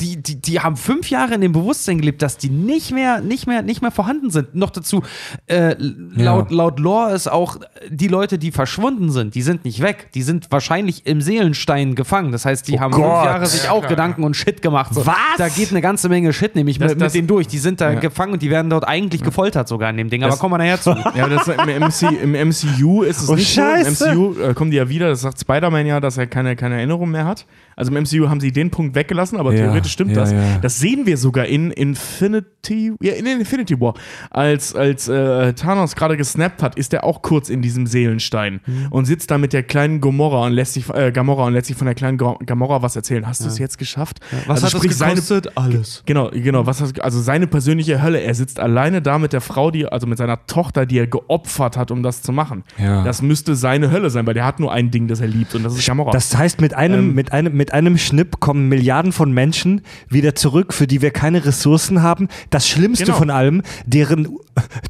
Die, 0.00 0.22
die, 0.22 0.40
die 0.40 0.60
haben 0.60 0.76
fünf 0.76 1.10
Jahre 1.10 1.34
in 1.34 1.40
dem 1.40 1.52
Bewusstsein 1.52 1.98
gelebt, 1.98 2.22
dass 2.22 2.36
die 2.38 2.48
nicht 2.50 2.92
mehr, 2.92 3.20
nicht 3.20 3.46
mehr, 3.46 3.62
nicht 3.62 3.82
mehr 3.82 3.90
vorhanden 3.90 4.30
sind. 4.30 4.54
Noch 4.54 4.70
dazu, 4.70 5.02
äh, 5.46 5.74
laut, 5.78 6.50
laut 6.50 6.80
Lore 6.80 7.12
ist 7.14 7.28
auch, 7.30 7.56
die 7.88 8.08
Leute, 8.08 8.38
die 8.38 8.50
verschwunden 8.50 9.10
sind, 9.10 9.34
die 9.34 9.42
sind 9.42 9.64
nicht 9.64 9.80
weg. 9.80 10.08
Die 10.14 10.22
sind 10.22 10.50
wahrscheinlich 10.50 11.06
im 11.06 11.20
Seelenstein 11.20 11.94
gefangen. 11.94 12.32
Das 12.32 12.44
heißt, 12.44 12.66
die 12.68 12.80
haben 12.80 12.92
fünf 12.92 13.04
Gott. 13.04 13.24
Jahre 13.24 13.46
sich 13.46 13.68
auch 13.68 13.86
Gedanken 13.86 14.24
und 14.24 14.34
Shit 14.36 14.62
gemacht. 14.62 14.94
So. 14.94 15.06
Was? 15.06 15.14
Da 15.38 15.48
geht 15.48 15.70
eine 15.70 15.80
ganze 15.80 16.08
Menge 16.08 16.32
Shit 16.32 16.54
nämlich 16.54 16.78
mit, 16.80 16.90
das- 16.90 16.96
mit 16.98 17.14
denen 17.14 17.28
durch. 17.28 17.46
Die 17.48 17.58
sind 17.58 17.80
da 17.80 17.94
gefangen 17.94 18.32
und 18.34 18.42
die 18.42 18.50
werden 18.50 18.70
dort 18.70 18.86
eigentlich 18.86 19.22
gefoltert 19.22 19.68
sogar 19.68 19.90
in 19.90 19.96
dem 19.96 20.10
Ding. 20.10 20.22
Aber 20.22 20.30
Das- 20.30 20.38
kommen 20.40 20.54
wir 20.54 20.58
nachher 20.58 20.80
zu. 20.80 20.90
Ja, 21.14 21.28
das, 21.28 21.46
im, 21.48 21.54
MC, 21.82 22.22
im 22.22 22.48
MCU 22.48 23.02
ist 23.02 23.22
es 23.22 23.28
Oh, 23.28 23.34
nicht 23.34 23.52
Scheiße. 23.52 23.90
so. 23.94 24.04
Im 24.06 24.12
MCU 24.32 24.40
äh, 24.40 24.54
kommen 24.54 24.70
die 24.70 24.76
ja 24.78 24.88
wieder, 24.88 25.08
das 25.10 25.20
sagt 25.20 25.38
Spider-Man 25.40 25.86
ja, 25.86 26.00
dass 26.00 26.16
er 26.18 26.26
keine, 26.26 26.56
keine 26.56 26.76
Erinnerung 26.76 27.10
mehr 27.10 27.24
hat. 27.24 27.46
Also 27.76 27.92
im 27.94 28.02
MCU 28.02 28.28
haben 28.28 28.40
sie 28.40 28.52
den 28.52 28.70
Punkt 28.70 28.94
weggelassen, 28.94 29.38
aber 29.38 29.52
Ja, 29.52 29.66
theoretisch 29.84 29.92
stimmt 29.92 30.16
das. 30.16 30.34
Das 30.62 30.78
sehen 30.78 31.06
wir 31.06 31.16
sogar 31.16 31.46
in 31.46 31.70
Infinity, 31.70 32.92
ja, 33.02 33.12
in 33.14 33.26
Infinity 33.26 33.80
War. 33.80 33.94
Als, 34.30 34.74
als 34.74 35.08
äh, 35.08 35.52
Thanos 35.54 35.94
gerade 35.96 36.16
gesnappt 36.16 36.62
hat, 36.62 36.76
ist 36.76 36.92
er 36.94 37.04
auch 37.04 37.22
kurz 37.22 37.48
in 37.48 37.62
diesem 37.62 37.86
Seelenstein 37.86 38.60
Mhm. 38.66 38.86
und 38.90 39.04
sitzt 39.04 39.30
da 39.30 39.38
mit 39.38 39.52
der 39.52 39.62
kleinen 39.62 40.00
Gomorra 40.00 40.46
und 40.46 40.52
lässt 40.52 40.74
sich, 40.74 40.88
äh, 40.90 41.12
Gamora 41.12 41.46
und 41.46 41.52
lässt 41.54 41.66
sich 41.68 41.76
von 41.76 41.86
der 41.86 41.94
kleinen 41.94 42.16
Gamora 42.18 42.82
was 42.82 42.96
erzählen. 42.96 43.26
Hast 43.26 43.42
du 43.44 43.48
es 43.48 43.58
jetzt 43.58 43.78
geschafft? 43.78 44.20
Was 44.46 44.62
also 44.62 44.66
hat 44.76 44.82
sprich, 44.82 44.96
das 44.96 45.08
gekostet? 45.08 45.56
Alles. 45.56 46.02
Genau, 46.06 46.30
genau. 46.32 46.66
Was 46.66 46.80
hast, 46.80 47.00
also 47.00 47.20
seine 47.20 47.46
persönliche 47.46 48.02
Hölle. 48.02 48.20
Er 48.20 48.34
sitzt 48.34 48.60
alleine 48.60 49.02
da 49.02 49.18
mit 49.18 49.32
der 49.32 49.40
Frau, 49.40 49.70
die, 49.70 49.86
also 49.86 50.06
mit 50.06 50.18
seiner 50.18 50.46
Tochter, 50.46 50.86
die 50.86 50.98
er 50.98 51.06
geopfert 51.06 51.76
hat, 51.76 51.90
um 51.90 52.02
das 52.02 52.22
zu 52.22 52.32
machen. 52.32 52.62
Ja. 52.78 53.04
Das 53.04 53.22
müsste 53.22 53.54
seine 53.56 53.90
Hölle 53.90 54.10
sein, 54.10 54.26
weil 54.26 54.34
der 54.34 54.46
hat 54.46 54.60
nur 54.60 54.72
ein 54.72 54.90
Ding, 54.90 55.08
das 55.08 55.20
er 55.20 55.28
liebt, 55.28 55.54
und 55.54 55.62
das 55.64 55.76
ist 55.76 55.86
Gamora. 55.86 56.10
Das 56.12 56.36
heißt, 56.36 56.60
mit 56.60 56.74
einem, 56.74 57.10
Ähm. 57.10 57.14
mit, 57.14 57.32
einem, 57.32 57.56
mit 57.56 57.72
einem 57.72 57.98
Schnipp 57.98 58.40
kommen 58.40 58.68
Milliarden 58.68 59.12
von 59.12 59.32
Menschen 59.32 59.73
wieder 60.08 60.34
zurück, 60.34 60.72
für 60.74 60.86
die 60.86 61.02
wir 61.02 61.10
keine 61.10 61.44
Ressourcen 61.44 62.02
haben. 62.02 62.28
Das 62.50 62.68
Schlimmste 62.68 63.04
Genau. 63.06 63.16
von 63.18 63.30
allem, 63.30 63.62
deren 63.86 64.28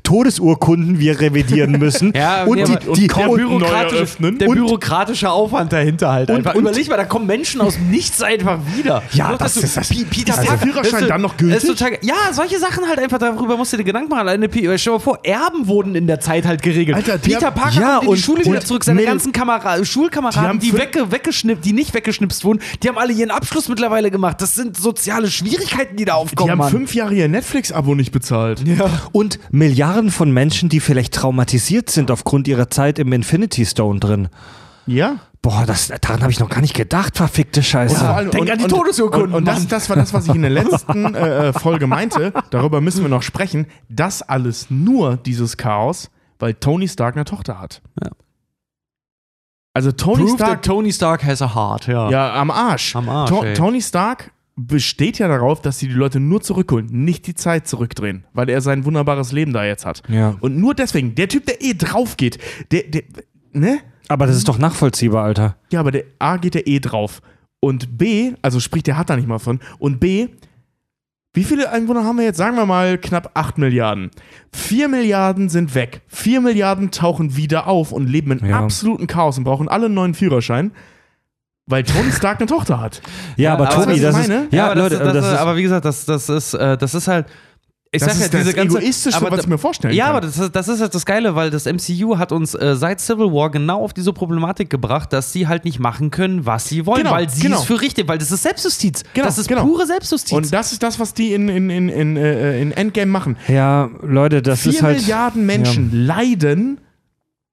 Todesurkunden 0.02 0.98
wir 0.98 1.20
revidieren 1.20 1.72
müssen. 1.78 2.12
Ja, 2.14 2.44
und 2.44 2.56
nee, 2.58 2.64
die, 2.64 2.72
aber- 2.76 2.94
die, 2.94 3.06
der 3.08 3.30
und, 3.30 3.36
bürokratische, 3.38 4.16
der 4.32 4.48
Und- 4.48 4.56
bürokratische 4.56 5.30
Aufwand 5.30 5.72
dahinter 5.72 6.12
halt 6.12 6.30
Und- 6.30 6.36
einfach. 6.36 6.54
und- 6.54 6.60
Überleg 6.60 6.88
mal, 6.88 6.96
da 6.96 7.04
kommen 7.04 7.26
Menschen 7.26 7.60
aus 7.60 7.74
dem 7.74 7.90
Nichts 7.90 8.22
einfach 8.22 8.58
wieder. 8.76 9.02
Ja, 9.12 9.30
Noch 9.32 9.38
das 9.38 9.56
ist 9.56 9.76
das- 9.76 9.88
Peter 9.88 10.34
der 10.36 10.42
Parker- 10.42 10.58
Führerschein 10.58 11.02
ist- 11.02 11.10
dann 11.10 11.22
noch 11.22 11.36
gültig? 11.36 11.68
total, 11.68 11.98
ja, 12.02 12.14
solche 12.32 12.58
Sachen 12.58 12.86
halt 12.86 12.98
einfach, 12.98 13.18
darüber 13.18 13.56
musst 13.56 13.72
du 13.72 13.76
dir 13.76 13.84
Gedanken 13.84 14.10
machen. 14.10 14.20
Alleine, 14.20 14.48
Pi- 14.48 14.60
stell 14.60 14.76
dir 14.76 14.90
mal 14.92 14.98
vor, 14.98 15.18
Erben 15.22 15.66
wurden 15.66 15.94
in 15.94 16.06
der 16.06 16.20
Zeit 16.20 16.46
halt 16.46 16.62
geregelt. 16.62 16.96
Alter, 16.96 17.18
die 17.18 17.30
Peter 17.30 17.50
Parker 17.50 17.80
Ja, 17.80 17.88
kommt 17.96 18.02
in 18.02 18.06
die 18.08 18.08
und- 18.08 18.18
Schule 18.18 18.44
wieder 18.44 18.50
und 18.60 18.66
zurück, 18.66 18.84
seine 18.84 18.96
Mil- 19.00 19.06
ganzen 19.06 19.32
Kamera 19.32 19.78
Die 19.78 19.84
Schulkameraden, 19.86 20.58
die, 20.60 20.72
fün- 20.72 20.78
wegge 20.78 21.10
weggeschnippt, 21.12 21.64
die 21.64 21.72
nicht 21.72 21.94
weggeschnipst 21.94 22.44
wurden, 22.44 22.60
die 22.82 22.88
haben 22.88 22.98
alle 22.98 23.12
ihren 23.12 23.30
Abschluss 23.30 23.68
mittlerweile 23.68 24.10
gemacht. 24.10 24.40
Das 24.40 24.54
sind 24.64 24.77
soziale 24.77 25.31
Schwierigkeiten, 25.31 25.96
die 25.96 26.05
da 26.05 26.12
die 26.14 26.18
aufkommen, 26.18 26.50
haben 26.50 26.59
Mann. 26.59 26.70
fünf 26.70 26.94
Jahre 26.94 27.14
ihr 27.14 27.29
Netflix-Abo 27.29 27.94
nicht 27.94 28.12
bezahlt. 28.12 28.64
und 29.12 29.38
Milliarden 29.50 30.11
von 30.11 30.31
Menschen, 30.33 30.68
die 30.68 30.81
vielleicht 30.81 31.14
traumatisiert 31.14 31.90
sind 31.90 32.11
aufgrund 32.11 32.48
ihrer 32.48 32.70
Zeit 32.70 32.98
im 32.98 33.12
Infinity 33.12 33.64
Stone 33.66 34.00
drin. 34.00 34.29
Ja? 34.87 35.16
Boah, 35.42 35.64
das, 35.66 35.88
daran 36.00 36.22
habe 36.22 36.33
ich 36.33 36.40
noch 36.40 36.48
gar 36.48 36.62
nicht 36.62 36.74
gedacht, 36.74 37.16
verfickte 37.18 37.62
Scheiße. 37.62 37.96
Vor 37.96 38.09
allem- 38.09 38.31
Denk 38.31 38.50
an 38.50 38.59
die 38.59 38.66
Todesurkunden, 38.66 39.29
Und, 39.33 39.35
und 39.35 39.44
das, 39.44 39.66
das 39.66 39.90
war 39.90 39.96
das, 39.96 40.14
was 40.14 40.27
ich 40.27 40.35
in 40.35 40.40
der 40.40 40.50
letzten 40.50 41.14
äh, 41.14 41.48
äh, 41.48 41.53
Folge 41.53 41.87
meinte. 41.87 42.33
Darüber 42.50 42.81
müssen 42.81 43.03
wir 43.03 43.11
noch 43.11 43.22
sprechen. 43.22 43.66
Das 43.90 44.22
alles 44.22 44.70
nur 44.70 45.18
dieses 45.18 45.59
Chaos, 45.59 46.11
weil 46.38 46.55
Tony 46.55 46.88
Stark 46.88 47.14
eine 47.16 47.27
Tochter 47.27 47.61
hat. 47.61 47.83
Ja. 48.03 48.11
Also 49.74 49.92
Tony 49.92 50.22
Proof 50.22 50.35
Stark 50.37 50.62
that 50.62 50.64
Tony 50.64 50.92
Stark 50.92 51.24
has 51.24 51.42
a 51.42 51.55
heart, 51.55 51.88
ja. 51.88 52.09
Ja, 52.09 52.35
am 52.35 52.50
Arsch. 52.50 52.94
Am 52.96 53.09
Arsch, 53.09 53.31
To 53.31 53.42
ey. 53.44 53.55
Tony 53.55 53.83
Stark 53.83 54.31
besteht 54.56 55.18
ja 55.18 55.28
darauf, 55.28 55.60
dass 55.60 55.78
sie 55.78 55.88
die 55.88 55.94
Leute 55.94 56.20
nur 56.20 56.40
zurückholen, 56.40 56.86
nicht 56.90 57.26
die 57.26 57.34
Zeit 57.34 57.66
zurückdrehen, 57.66 58.24
weil 58.32 58.48
er 58.48 58.60
sein 58.60 58.84
wunderbares 58.84 59.32
Leben 59.32 59.52
da 59.52 59.64
jetzt 59.64 59.84
hat. 59.84 60.02
Ja. 60.08 60.36
Und 60.40 60.56
nur 60.58 60.74
deswegen, 60.74 61.14
der 61.14 61.28
Typ, 61.28 61.46
der 61.46 61.60
eh 61.62 61.74
drauf 61.74 62.16
geht, 62.16 62.38
der, 62.70 62.84
der, 62.84 63.02
ne? 63.52 63.78
Aber 64.08 64.26
das 64.26 64.36
ist 64.36 64.46
doch 64.48 64.58
nachvollziehbar, 64.58 65.24
Alter. 65.24 65.56
Ja, 65.72 65.80
aber 65.80 65.90
der 65.90 66.04
A 66.18 66.36
geht 66.36 66.54
der 66.54 66.66
eh 66.66 66.78
drauf. 66.78 67.20
Und 67.58 67.96
B, 67.98 68.32
also 68.42 68.60
sprich, 68.60 68.82
der 68.82 68.96
hat 68.98 69.08
da 69.10 69.16
nicht 69.16 69.26
mal 69.26 69.38
von. 69.38 69.58
Und 69.78 69.98
B, 69.98 70.28
wie 71.32 71.42
viele 71.44 71.72
Einwohner 71.72 72.04
haben 72.04 72.18
wir 72.18 72.24
jetzt? 72.24 72.36
Sagen 72.36 72.56
wir 72.56 72.66
mal 72.66 72.96
knapp 72.98 73.30
8 73.34 73.58
Milliarden. 73.58 74.10
4 74.52 74.88
Milliarden 74.88 75.48
sind 75.48 75.74
weg. 75.74 76.02
4 76.06 76.40
Milliarden 76.40 76.92
tauchen 76.92 77.36
wieder 77.36 77.66
auf 77.66 77.90
und 77.90 78.06
leben 78.06 78.30
in 78.38 78.46
Ja. 78.46 78.60
absoluten 78.60 79.08
Chaos 79.08 79.36
und 79.38 79.42
brauchen 79.44 79.68
alle 79.68 79.86
einen 79.86 79.94
neuen 79.94 80.14
Führerschein, 80.14 80.70
weil 81.66 81.83
Tony 81.83 82.12
Stark 82.12 82.38
eine 82.40 82.46
Tochter 82.46 82.81
hat. 82.81 83.00
Ja, 83.37 83.55
aber 83.55 83.64
was 83.66 83.87
ich 83.96 84.03
das 84.03 84.14
meine? 84.14 84.44
ist. 84.44 84.53
Ja, 84.53 84.66
aber 84.66 84.74
das, 84.74 84.83
Leute, 84.92 85.05
das, 85.05 85.12
das, 85.14 85.27
ist. 85.33 85.38
aber 85.38 85.57
wie 85.57 85.62
gesagt, 85.62 85.85
das, 85.85 86.05
das, 86.05 86.29
ist, 86.29 86.55
äh, 86.55 86.77
das 86.77 86.94
ist 86.94 87.09
halt. 87.09 87.27
Ich 87.90 88.00
Das 88.00 88.11
sag 88.11 88.18
ja, 88.18 88.24
ist 88.24 88.35
das 88.35 88.40
diese 88.42 88.55
ganze, 88.55 88.79
Egoistischste, 88.79 89.20
aber, 89.24 89.31
was 89.37 89.42
ich 89.44 89.46
mir 89.46 89.57
vorstellen 89.57 89.94
Ja, 89.94 90.07
kann. 90.07 90.16
aber 90.16 90.27
das, 90.27 90.37
ist- 90.37 90.50
das 90.57 90.66
ist 90.66 90.81
halt 90.81 90.92
das 90.92 91.07
Geile, 91.07 91.37
weil 91.37 91.50
das 91.50 91.64
MCU 91.66 92.18
hat 92.18 92.33
uns 92.33 92.53
äh, 92.57 92.74
seit 92.74 93.00
Civil 93.00 93.27
War 93.33 93.53
genau 93.53 93.85
auf 93.85 93.92
diese 93.94 94.12
Problematik 94.12 94.68
gebracht, 94.68 95.12
dass 95.12 95.33
sie 95.33 95.46
halt 95.46 95.64
nicht 95.64 95.79
machen 95.79 96.11
können, 96.11 96.44
was 96.44 96.66
sie 96.68 96.87
wollen, 96.87 97.05
Genau, 97.05 97.12
weil 97.12 97.29
sie 97.31 97.42
genau. 97.42 97.59
es 97.61 97.64
für 97.64 97.81
richtig, 97.81 98.09
weil 98.09 98.18
das 98.18 98.33
ist 98.33 98.42
Selbstjustiz. 98.42 99.05
Genau, 99.14 99.27
das 99.27 99.38
ist 99.38 99.46
genau. 99.46 99.62
pure 99.64 99.87
Selbstjustiz. 99.87 100.33
Und 100.33 100.53
das 100.53 100.72
ist 100.72 100.83
das, 100.83 100.98
was 100.98 101.14
die 101.14 101.35
in, 101.35 101.48
in, 101.48 101.70
in, 101.70 101.88
in, 101.88 102.16
äh, 102.16 102.61
in 102.61 102.72
Endgame 102.72 103.12
machen. 103.12 103.37
ja, 103.46 103.88
Leute, 104.03 104.42
das 104.42 104.62
Vier 104.62 104.72
ist 104.72 104.83
halt. 104.83 104.96
Milliarden 104.98 105.46
Menschen 105.46 105.92
leiden, 106.07 106.81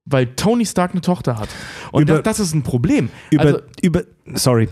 weil 0.06 0.26
Tony 0.26 0.66
Stark 0.66 0.94
eine 0.94 1.02
Tochter 1.02 1.38
hat. 1.38 1.50
Und 1.92 2.04
Über- 2.04 2.22
das, 2.22 2.38
das 2.38 2.48
ist 2.48 2.54
ein 2.56 2.64
Problem. 2.64 3.10
über, 3.30 3.44
also, 3.44 3.60
über, 3.82 4.04
sorry. 4.34 4.70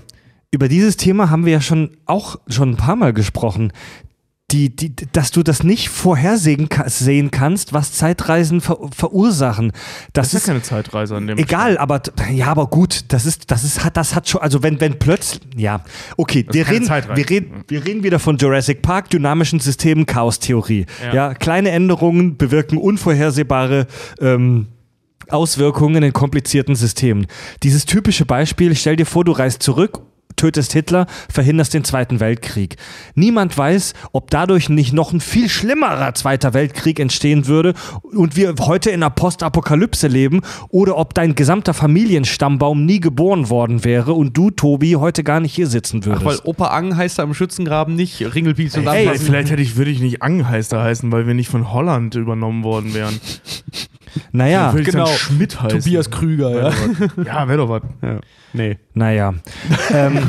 Über 0.51 0.67
dieses 0.67 0.97
Thema 0.97 1.29
haben 1.29 1.45
wir 1.45 1.53
ja 1.53 1.61
schon 1.61 1.91
auch 2.05 2.37
schon 2.47 2.71
ein 2.71 2.77
paar 2.77 2.95
Mal 2.95 3.13
gesprochen. 3.13 3.71
Die, 4.51 4.75
die, 4.75 4.95
dass 5.11 5.29
du 5.29 5.43
das 5.43 5.61
nicht 5.61 5.89
vorhersehen 5.89 6.67
sehen 6.87 7.29
kannst, 7.29 7.71
was 7.71 7.91
Zeitreisen 7.91 8.61
ver 8.61 8.79
verursachen. 8.89 9.71
Das, 10.13 10.31
das 10.31 10.41
ist 10.41 10.47
ja 10.47 10.53
keine 10.53 10.63
Zeitreise 10.63 11.15
an 11.15 11.27
dem 11.27 11.37
egal, 11.37 11.77
aber 11.77 12.01
ja, 12.33 12.47
aber 12.47 12.65
gut, 12.65 13.05
das 13.09 13.27
ist, 13.27 13.51
das 13.51 13.63
ist, 13.63 13.83
hat, 13.83 13.95
das 13.95 14.15
hat 14.15 14.27
schon, 14.27 14.41
also 14.41 14.63
wenn, 14.63 14.81
wenn 14.81 14.97
plötzlich, 14.97 15.41
ja, 15.55 15.83
okay, 16.17 16.47
wir 16.51 16.67
reden, 16.67 16.89
wir 16.89 17.29
reden, 17.29 17.63
wir 17.67 17.85
reden 17.85 18.01
wieder 18.01 18.17
von 18.17 18.37
Jurassic 18.37 18.81
Park, 18.81 19.11
dynamischen 19.11 19.59
Systemen, 19.59 20.07
Chaostheorie. 20.07 20.87
Ja. 21.03 21.13
Ja. 21.13 21.33
kleine 21.35 21.69
Änderungen 21.69 22.35
bewirken 22.35 22.79
unvorhersehbare 22.79 23.85
ähm, 24.19 24.65
Auswirkungen 25.31 26.03
in 26.03 26.13
komplizierten 26.13 26.75
Systemen. 26.75 27.27
Dieses 27.63 27.85
typische 27.85 28.25
Beispiel, 28.25 28.75
stell 28.75 28.95
dir 28.95 29.05
vor, 29.05 29.23
du 29.23 29.31
reist 29.31 29.63
zurück, 29.63 30.01
tötest 30.35 30.71
Hitler, 30.71 31.05
verhinderst 31.29 31.73
den 31.73 31.83
Zweiten 31.83 32.21
Weltkrieg. 32.21 32.77
Niemand 33.13 33.57
weiß, 33.57 33.93
ob 34.13 34.31
dadurch 34.31 34.69
nicht 34.69 34.93
noch 34.93 35.11
ein 35.11 35.19
viel 35.19 35.49
schlimmerer 35.49 36.13
Zweiter 36.13 36.53
Weltkrieg 36.53 36.99
entstehen 36.99 37.47
würde 37.47 37.73
und 38.03 38.37
wir 38.37 38.55
heute 38.61 38.89
in 38.89 39.03
einer 39.03 39.09
Postapokalypse 39.09 40.07
leben 40.07 40.41
oder 40.69 40.97
ob 40.97 41.13
dein 41.13 41.35
gesamter 41.35 41.73
Familienstammbaum 41.73 42.85
nie 42.85 43.01
geboren 43.01 43.49
worden 43.49 43.83
wäre 43.83 44.13
und 44.13 44.37
du, 44.37 44.49
Tobi, 44.49 44.93
heute 44.93 45.25
gar 45.25 45.41
nicht 45.41 45.53
hier 45.53 45.67
sitzen 45.67 46.05
würdest. 46.05 46.25
Weil 46.25 46.39
Opa 46.45 46.67
Ang 46.67 46.95
heißt 46.95 47.19
da 47.19 47.23
im 47.23 47.33
Schützengraben 47.33 47.95
nicht 47.95 48.21
Ringelpiez 48.33 48.77
und 48.77 48.87
Ey, 48.87 49.07
Anpassen. 49.07 49.25
vielleicht 49.25 49.51
hätte 49.51 49.61
ich, 49.61 49.75
würde 49.75 49.91
ich 49.91 49.99
nicht 49.99 50.21
Angheister 50.21 50.81
heißen, 50.81 51.11
weil 51.11 51.27
wir 51.27 51.33
nicht 51.33 51.49
von 51.49 51.73
Holland 51.73 52.15
übernommen 52.15 52.63
worden 52.63 52.93
wären. 52.93 53.19
Naja, 54.31 54.73
ich 54.75 54.85
genau. 54.85 55.05
Schmidt 55.07 55.61
heißt. 55.61 55.75
Tobias 55.75 56.09
Krüger, 56.09 56.51
ja. 56.51 57.23
Ja, 57.23 57.47
wäre 57.47 57.57
doch 57.59 57.69
was. 57.69 57.81
Nee. 58.53 58.77
naja. 58.93 59.33
ähm, 59.91 60.19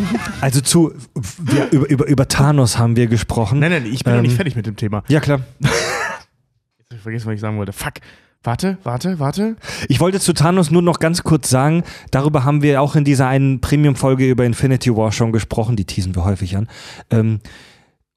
also 0.41 0.61
zu, 0.61 0.93
wir, 1.39 1.70
über, 1.70 1.89
über, 1.89 2.07
über 2.07 2.28
Thanos 2.28 2.78
haben 2.78 2.97
wir 2.97 3.07
gesprochen. 3.07 3.59
Nein, 3.61 3.70
nein, 3.70 3.87
ich 3.87 4.05
bin 4.05 4.12
noch 4.12 4.18
Ähm, 4.18 4.24
nicht 4.24 4.37
fertig 4.37 4.57
mit 4.57 4.66
dem 4.66 4.76
Thema. 4.76 5.03
Ja, 5.09 5.20
klar. 5.20 5.41
Jetzt 5.61 5.70
hab 5.72 6.97
ich 6.97 7.01
vergessen, 7.03 7.26
was 7.28 7.35
ich 7.35 7.41
sagen 7.41 7.57
wollte. 7.59 7.72
Fuck. 7.72 7.95
Warte, 8.43 8.78
warte, 8.85 9.18
warte. 9.18 9.57
Ich 9.89 10.01
wollte 10.01 10.18
zu 10.18 10.33
Thanos 10.33 10.70
nur 10.70 10.81
noch 10.81 10.99
ganz 10.99 11.22
kurz 11.24 11.51
sagen, 11.51 11.83
darüber 12.11 12.45
haben 12.45 12.62
wir 12.62 12.81
auch 12.81 12.97
in 12.97 13.05
dieser 13.05 13.28
einen 13.28 13.61
Premium-Folge 13.61 14.26
über 14.31 14.47
Infinity 14.47 14.97
War 14.97 15.12
schon 15.12 15.31
gesprochen, 15.31 15.76
die 15.76 15.85
teasen 15.85 16.14
wir 16.14 16.24
häufig 16.24 16.57
an. 16.57 16.66
Ähm, 17.11 17.41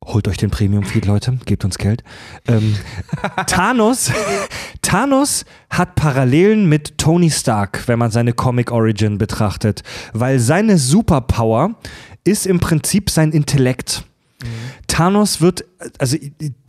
holt 0.05 0.29
euch 0.29 0.37
den 0.37 0.49
Premium-Feed, 0.49 1.05
Leute, 1.05 1.37
gebt 1.45 1.65
uns 1.65 1.77
Geld. 1.77 2.05
Ähm, 2.47 2.75
Thanos, 3.47 4.11
Thanos 4.83 5.45
hat 5.71 5.95
Parallelen 5.95 6.69
mit 6.69 6.99
Tony 6.99 7.31
Stark, 7.31 7.87
wenn 7.87 7.97
man 7.97 8.11
seine 8.11 8.33
Comic-Origin 8.33 9.17
betrachtet, 9.17 9.81
weil 10.13 10.39
seine 10.39 10.77
Superpower 10.77 11.71
ist 12.23 12.45
im 12.45 12.59
Prinzip 12.59 13.09
sein 13.09 13.31
Intellekt. 13.31 14.05
Thanos 14.87 15.41
wird, 15.41 15.65
also 15.97 16.17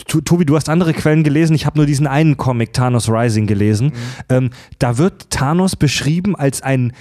Tobi, 0.07 0.47
du 0.47 0.57
hast 0.57 0.69
andere 0.69 0.95
Quellen 0.95 1.25
gelesen, 1.25 1.55
ich 1.55 1.67
habe 1.67 1.77
nur 1.79 1.87
diesen 1.87 2.07
einen 2.07 2.37
Comic, 2.37 2.73
Thanos 2.73 3.11
Rising, 3.11 3.47
gelesen. 3.47 3.93
Ähm, 4.29 4.51
da 4.79 4.97
wird 4.97 5.31
Thanos 5.31 5.77
beschrieben 5.77 6.37
als 6.37 6.63
ein 6.63 6.93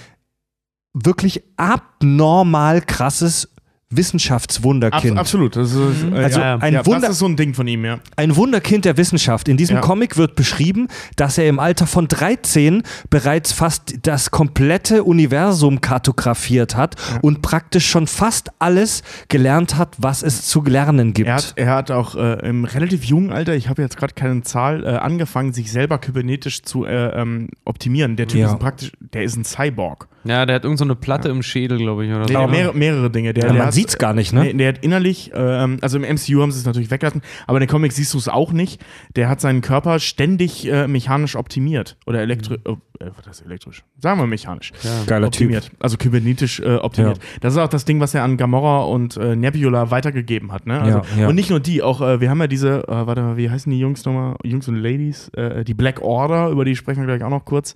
wirklich 0.92 1.42
abnormal 1.56 2.80
krasses 2.82 3.48
Abs 3.94 3.98
Wissenschaftswunderkind. 3.98 5.18
absolut. 5.18 5.56
Das 5.56 5.72
ist, 5.72 5.78
äh, 6.12 6.16
Also 6.16 6.40
ja, 6.40 6.56
ein 6.58 6.72
ja, 6.74 6.86
Wunder- 6.86 7.00
Das 7.02 7.10
ist 7.12 7.18
so 7.18 7.26
ein 7.26 7.36
Ding 7.36 7.54
von 7.54 7.66
ihm, 7.66 7.84
ja. 7.84 7.98
Ein 8.16 8.36
Wunderkind 8.36 8.84
der 8.84 8.96
Wissenschaft. 8.96 9.48
In 9.48 9.56
diesem. 9.56 9.80
Comic 9.80 10.16
wird 10.16 10.34
beschrieben, 10.36 10.88
dass 11.16 11.36
er 11.38 11.48
im 11.48 11.58
Alter 11.58 11.86
von 11.86 12.08
13 12.08 12.82
bereits 13.10 13.52
fast 13.52 13.94
das 14.06 14.30
komplette 14.30 15.04
Universum 15.04 15.80
kartografiert 15.80 16.76
hat 16.76 16.94
und 17.22 17.42
praktisch 17.42 17.86
schon 17.88 18.06
fast 18.06 18.50
alles 18.60 19.02
gelernt 19.28 19.76
hat, 19.76 19.96
was 19.98 20.22
es 20.22 20.42
zu 20.46 20.62
lernen 20.62 21.12
gibt. 21.12 21.28
Er 21.28 21.34
hat, 21.34 21.52
er 21.56 21.70
hat 21.74 21.90
auch 21.90 22.14
äh, 22.14 22.48
im 22.48 22.64
relativ 22.64 23.04
jungen 23.04 23.30
Alter, 23.32 23.54
ich 23.54 23.68
habe 23.68 23.82
jetzt 23.82 23.96
gerade 23.96 24.14
keine 24.14 24.42
Zahl, 24.42 24.84
äh, 24.84 24.88
angefangen, 24.96 25.52
sich 25.52 25.70
selber 25.70 25.98
kybernetisch 25.98 26.62
zu 26.62 26.84
äh, 26.84 27.20
ähm, 27.20 27.48
optimieren. 27.64 28.16
Der 28.16 28.26
Typ 28.28 28.44
ist 28.46 28.58
praktisch, 28.58 28.92
der 29.00 29.24
ist 29.24 29.36
ein 29.36 29.44
Cyborg. 29.44 30.08
Ja, 30.24 30.46
der 30.46 30.56
hat 30.56 30.64
irgend 30.64 30.78
so 30.78 30.84
eine 30.84 30.94
Platte 30.94 31.28
im 31.28 31.42
Schädel, 31.42 31.78
glaube 31.78 32.04
ich, 32.06 32.10
oder 32.12 32.20
Nee, 32.26 32.32
so. 32.32 32.46
mehrere, 32.48 32.74
mehrere 32.74 33.10
Dinge. 33.10 33.32
Der, 33.34 33.42
Ja, 33.44 33.48
der 33.50 33.58
man 33.58 33.66
hat- 33.68 33.74
sieht's 33.74 33.98
gar 33.98 34.14
nicht, 34.14 34.32
ne? 34.32 34.40
Nee, 34.44 34.52
der 34.54 34.68
hat 34.68 34.78
innerlich, 34.84 35.30
ähm, 35.34 35.78
also 35.82 35.98
im 35.98 36.02
MCU 36.04 36.40
haben 36.42 36.50
sie 36.52 36.58
es 36.58 36.64
natürlich 36.66 36.90
weggelassen, 36.90 37.22
aber 37.46 37.58
in 37.58 37.62
den 37.62 37.68
Comics 37.68 37.96
siehst 37.96 38.14
du 38.14 38.18
es 38.18 38.28
auch 38.28 38.52
nicht. 38.52 38.82
Der 39.16 39.28
hat 39.28 39.40
seinen 39.40 39.60
Körper 39.60 39.98
ständig 39.98 40.66
äh, 40.70 40.86
mechanisch 40.88 41.36
optimiert. 41.36 41.96
Oder 42.06 42.20
elektrisch, 42.22 42.58
oh, 42.66 42.76
äh, 43.00 43.10
was 43.16 43.38
ist 43.40 43.46
elektrisch? 43.46 43.84
Sagen 43.98 44.18
wir 44.20 44.26
mechanisch. 44.26 44.72
Geiler 45.06 45.30
Typ. 45.30 45.34
optimiert. 45.46 45.70
Also 45.80 45.96
kybernetisch 45.96 46.60
äh, 46.60 46.76
optimiert. 46.76 47.18
Das 47.40 47.52
ist 47.52 47.58
auch 47.58 47.68
das 47.68 47.84
Ding, 47.84 48.00
was 48.00 48.14
er 48.14 48.22
an 48.22 48.36
Gamora 48.36 48.84
und 48.84 49.16
äh, 49.16 49.36
Nebula 49.36 49.90
weitergegeben 49.90 50.52
hat. 50.52 50.66
Ne? 50.66 50.80
Also, 50.80 50.98
Ja, 50.98 51.04
ja. 51.22 51.28
Und 51.28 51.34
nicht 51.34 51.50
nur 51.50 51.60
die, 51.60 51.82
auch 51.82 52.00
äh, 52.00 52.20
wir 52.20 52.30
haben 52.30 52.40
ja 52.40 52.46
diese, 52.46 52.84
äh, 52.88 53.06
warte 53.06 53.22
mal, 53.22 53.36
wie 53.36 53.50
heißen 53.50 53.70
die 53.70 53.78
Jungs 53.78 54.04
nochmal? 54.04 54.36
Jungs 54.42 54.68
und 54.68 54.76
Ladies, 54.76 55.28
äh, 55.30 55.64
die 55.64 55.74
Black 55.74 56.00
Order, 56.02 56.48
über 56.48 56.64
die 56.64 56.76
sprechen 56.76 57.06
wir 57.06 57.14
gleich 57.16 57.24
auch 57.26 57.30
noch 57.30 57.44
kurz. 57.44 57.74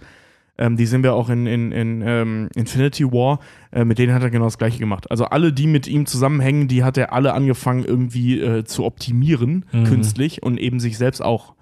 Ähm, 0.58 0.76
die 0.76 0.86
sehen 0.86 1.02
wir 1.04 1.14
auch 1.14 1.28
in, 1.30 1.46
in, 1.46 1.70
in 1.72 2.02
ähm, 2.04 2.48
Infinity 2.56 3.04
War. 3.04 3.38
Äh, 3.70 3.84
mit 3.84 3.98
denen 3.98 4.12
hat 4.12 4.22
er 4.22 4.30
genau 4.30 4.44
das 4.46 4.58
gleiche 4.58 4.78
gemacht. 4.78 5.10
Also 5.10 5.24
alle, 5.26 5.52
die 5.52 5.66
mit 5.68 5.86
ihm 5.86 6.04
zusammenhängen, 6.06 6.66
die 6.68 6.82
hat 6.84 6.96
er 6.98 7.12
alle 7.12 7.32
angefangen 7.32 7.84
irgendwie 7.84 8.40
äh, 8.40 8.64
zu 8.64 8.84
optimieren, 8.84 9.64
Mhm. 9.72 9.84
künstlich 9.84 10.42
und 10.42 10.58
eben 10.58 10.80
sich 10.80 10.98
selbst 10.98 11.22
auch. 11.22 11.54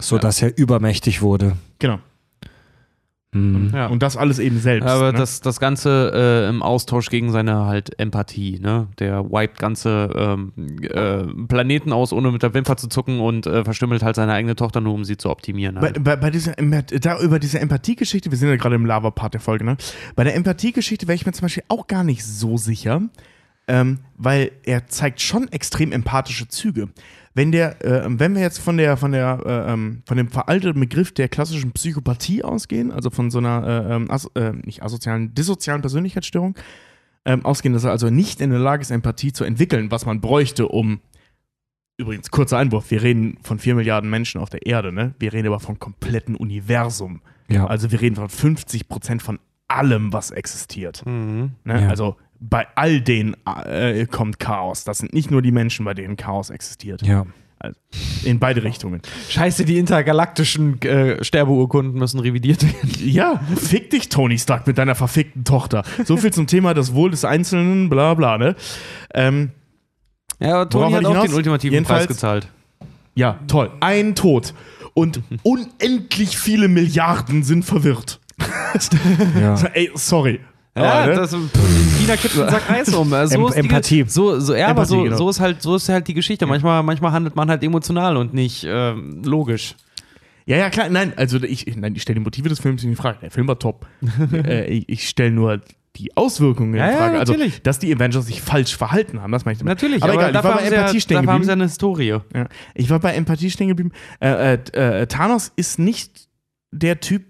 So 0.00 0.16
Ja. 0.16 0.22
dass 0.22 0.42
er 0.42 0.56
übermächtig 0.58 1.22
wurde. 1.22 1.56
Genau. 1.78 1.98
Mhm. 3.32 3.72
Ja. 3.74 3.88
Und 3.88 4.02
das 4.02 4.16
alles 4.16 4.38
eben 4.38 4.58
selbst. 4.58 4.88
Aber 4.88 5.12
ne? 5.12 5.18
das, 5.18 5.42
das 5.42 5.60
Ganze 5.60 6.12
äh, 6.14 6.48
im 6.48 6.62
Austausch 6.62 7.10
gegen 7.10 7.30
seine 7.30 7.66
halt 7.66 7.98
Empathie, 7.98 8.58
ne? 8.58 8.88
Der 8.98 9.30
wiped 9.30 9.58
ganze 9.58 10.10
ähm, 10.16 10.52
äh, 10.80 11.24
Planeten 11.46 11.92
aus, 11.92 12.14
ohne 12.14 12.32
mit 12.32 12.42
der 12.42 12.54
Wimper 12.54 12.78
zu 12.78 12.88
zucken 12.88 13.20
und 13.20 13.46
äh, 13.46 13.64
verstümmelt 13.64 14.02
halt 14.02 14.16
seine 14.16 14.32
eigene 14.32 14.56
Tochter 14.56 14.80
nur, 14.80 14.94
um 14.94 15.04
sie 15.04 15.18
zu 15.18 15.28
optimieren. 15.28 15.74
Bei, 15.74 15.82
Halt. 15.82 16.02
bei, 16.02 16.16
bei 16.16 16.30
dieser, 16.30 16.58
Empath- 16.58 16.98
da, 17.00 17.20
über 17.20 17.38
diese 17.38 17.60
Empathiegeschichte, 17.60 18.30
wir 18.30 18.38
sind 18.38 18.48
ja 18.48 18.56
gerade 18.56 18.76
im 18.76 18.86
Lava-Part 18.86 19.34
der 19.34 19.40
Folge, 19.42 19.64
ne? 19.64 19.76
Bei 20.16 20.24
der 20.24 20.34
Empathiegeschichte 20.34 21.06
wäre 21.06 21.16
ich 21.16 21.26
mir 21.26 21.32
zum 21.32 21.42
Beispiel 21.42 21.64
auch 21.68 21.86
gar 21.86 22.04
nicht 22.04 22.24
so 22.24 22.56
sicher, 22.56 23.02
ähm, 23.66 23.98
weil 24.16 24.52
er 24.64 24.86
zeigt 24.86 25.20
schon 25.20 25.48
extrem 25.52 25.92
empathische 25.92 26.48
Züge. 26.48 26.88
Wenn 27.34 27.52
der, 27.52 27.84
äh, 27.84 28.04
wenn 28.06 28.34
wir 28.34 28.42
jetzt 28.42 28.58
von 28.58 28.76
der, 28.76 28.96
von 28.96 29.12
der, 29.12 29.40
äh, 29.44 29.72
ähm, 29.72 30.02
von 30.06 30.16
dem 30.16 30.28
veralteten 30.28 30.80
Begriff 30.80 31.12
der 31.12 31.28
klassischen 31.28 31.72
Psychopathie 31.72 32.42
ausgehen, 32.42 32.90
also 32.90 33.10
von 33.10 33.30
so 33.30 33.38
einer, 33.38 33.66
äh, 33.66 33.94
ähm, 33.94 34.10
as, 34.10 34.30
äh, 34.34 34.52
nicht 34.52 34.82
asozialen, 34.82 35.34
dissozialen 35.34 35.80
Persönlichkeitsstörung, 35.80 36.56
ähm, 37.24 37.44
ausgehen, 37.44 37.74
dass 37.74 37.84
er 37.84 37.90
also 37.90 38.10
nicht 38.10 38.40
in 38.40 38.50
der 38.50 38.58
Lage 38.58 38.82
ist, 38.82 38.90
Empathie 38.90 39.32
zu 39.32 39.44
entwickeln, 39.44 39.90
was 39.90 40.06
man 40.06 40.20
bräuchte, 40.20 40.68
um 40.68 41.00
Übrigens, 42.00 42.30
kurzer 42.30 42.58
Einwurf, 42.58 42.92
wir 42.92 43.02
reden 43.02 43.38
von 43.42 43.58
4 43.58 43.74
Milliarden 43.74 44.08
Menschen 44.08 44.40
auf 44.40 44.50
der 44.50 44.64
Erde, 44.64 44.92
ne? 44.92 45.14
Wir 45.18 45.32
reden 45.32 45.48
aber 45.48 45.58
vom 45.58 45.80
kompletten 45.80 46.36
Universum. 46.36 47.22
Ja. 47.50 47.66
Also 47.66 47.90
wir 47.90 48.00
reden 48.00 48.14
von 48.14 48.28
50 48.28 48.88
Prozent 48.88 49.20
von 49.20 49.40
allem, 49.66 50.12
was 50.12 50.30
existiert. 50.30 51.04
Mhm. 51.04 51.52
Ne? 51.64 51.82
Ja. 51.82 51.88
Also 51.88 52.16
bei 52.40 52.66
all 52.74 53.00
denen 53.00 53.36
äh, 53.64 54.06
kommt 54.06 54.38
Chaos. 54.38 54.84
Das 54.84 54.98
sind 54.98 55.12
nicht 55.12 55.30
nur 55.30 55.42
die 55.42 55.52
Menschen, 55.52 55.84
bei 55.84 55.94
denen 55.94 56.16
Chaos 56.16 56.50
existiert. 56.50 57.02
ja. 57.02 57.24
In 58.22 58.38
beide 58.38 58.62
Richtungen. 58.62 59.02
Scheiße, 59.30 59.64
die 59.64 59.78
intergalaktischen 59.78 60.80
äh, 60.82 61.24
Sterbeurkunden 61.24 61.98
müssen 61.98 62.20
revidiert 62.20 62.62
werden. 62.62 62.78
Ja, 63.00 63.40
fick 63.56 63.90
dich, 63.90 64.08
Tony 64.08 64.38
Stark, 64.38 64.68
mit 64.68 64.78
deiner 64.78 64.94
verfickten 64.94 65.42
Tochter. 65.42 65.82
So 66.04 66.16
viel 66.16 66.32
zum 66.32 66.46
Thema 66.46 66.72
das 66.72 66.94
Wohl 66.94 67.10
des 67.10 67.24
Einzelnen, 67.24 67.88
bla 67.88 68.14
bla, 68.14 68.38
ne? 68.38 68.54
Ähm, 69.12 69.50
Ja, 70.38 70.60
aber 70.60 70.70
Tony 70.70 70.92
hat 70.92 71.04
auch 71.04 71.08
hinaus? 71.10 71.24
den 71.26 71.34
ultimativen 71.34 71.74
Jedenfalls- 71.74 72.06
Preis 72.06 72.14
gezahlt. 72.16 72.48
ja, 73.16 73.40
toll. 73.48 73.72
Ein 73.80 74.14
Tod. 74.14 74.54
Und 74.94 75.20
unendlich 75.42 76.38
viele 76.38 76.68
Milliarden 76.68 77.42
sind 77.42 77.64
verwirrt. 77.64 78.20
ja. 79.40 79.56
Ey, 79.72 79.90
sorry. 79.94 80.38
Ja, 80.82 80.92
Aber, 81.02 81.06
ne? 81.06 81.14
das, 81.16 81.30
China 81.32 82.16
kippt 82.16 82.38
einen 82.38 82.50
Sack 82.50 82.70
Reis 82.70 82.88
um. 82.94 83.12
Also 83.12 83.34
So 83.34 83.40
Em- 83.40 83.46
ist 83.48 83.54
die, 83.54 83.60
Empathie. 83.60 84.04
So, 84.08 84.40
so, 84.40 84.54
ja, 84.54 84.68
aber 84.68 84.82
Empathie, 84.82 84.88
so, 84.96 85.02
genau. 85.04 85.16
so, 85.16 85.30
ist 85.30 85.40
halt, 85.40 85.62
so 85.62 85.76
ist 85.76 85.88
halt 85.88 86.08
die 86.08 86.14
Geschichte. 86.14 86.46
Manchmal, 86.46 86.82
manchmal 86.82 87.12
handelt 87.12 87.36
man 87.36 87.48
halt 87.50 87.62
emotional 87.62 88.16
und 88.16 88.34
nicht 88.34 88.64
ähm, 88.68 89.22
logisch. 89.24 89.74
Ja, 90.46 90.56
ja, 90.56 90.70
klar, 90.70 90.88
nein, 90.88 91.12
also 91.16 91.36
ich, 91.42 91.66
nein, 91.76 91.94
ich 91.94 92.02
stelle 92.02 92.18
die 92.18 92.24
Motive 92.24 92.48
des 92.48 92.58
Films 92.60 92.82
nicht 92.82 92.90
in 92.92 92.96
Frage. 92.96 93.18
Der 93.20 93.30
Film 93.30 93.46
war 93.48 93.58
top. 93.58 93.86
äh, 94.32 94.64
ich 94.66 94.88
ich 94.88 95.08
stelle 95.08 95.30
nur 95.30 95.60
die 95.96 96.16
Auswirkungen 96.16 96.74
Ja, 96.74 96.86
in 96.86 96.90
ja, 96.92 96.96
Frage. 96.96 97.18
also, 97.18 97.32
natürlich. 97.34 97.62
dass 97.62 97.78
die 97.80 97.92
Avengers 97.94 98.26
sich 98.26 98.40
falsch 98.40 98.76
verhalten 98.76 99.20
haben, 99.20 99.32
das 99.32 99.44
meine 99.44 99.54
ich 99.54 99.58
damit. 99.58 99.74
Natürlich, 99.76 100.02
aber, 100.02 100.12
aber, 100.12 100.28
egal, 100.28 100.30
ich 100.30 100.34
war 100.36 100.42
bei 100.42 100.50
haben 100.52 100.64
sie 100.68 100.72
ja, 100.74 100.80
Empathie 100.80 101.00
stehen 101.00 101.14
dafür 101.16 101.32
haben 101.32 101.42
sie 101.42 101.48
ja 101.48 101.54
geblieben. 101.54 101.60
eine 101.62 101.68
Historie. 101.68 102.18
Ja. 102.34 102.48
Ich 102.74 102.88
war 102.90 103.00
bei 103.00 103.12
Empathie 103.14 103.50
stehen 103.50 103.68
geblieben. 103.68 103.90
Äh, 104.20 104.54
äh, 104.54 105.00
äh, 105.02 105.06
Thanos 105.06 105.52
ist 105.56 105.78
nicht 105.78 106.28
der 106.70 107.00
Typ, 107.00 107.24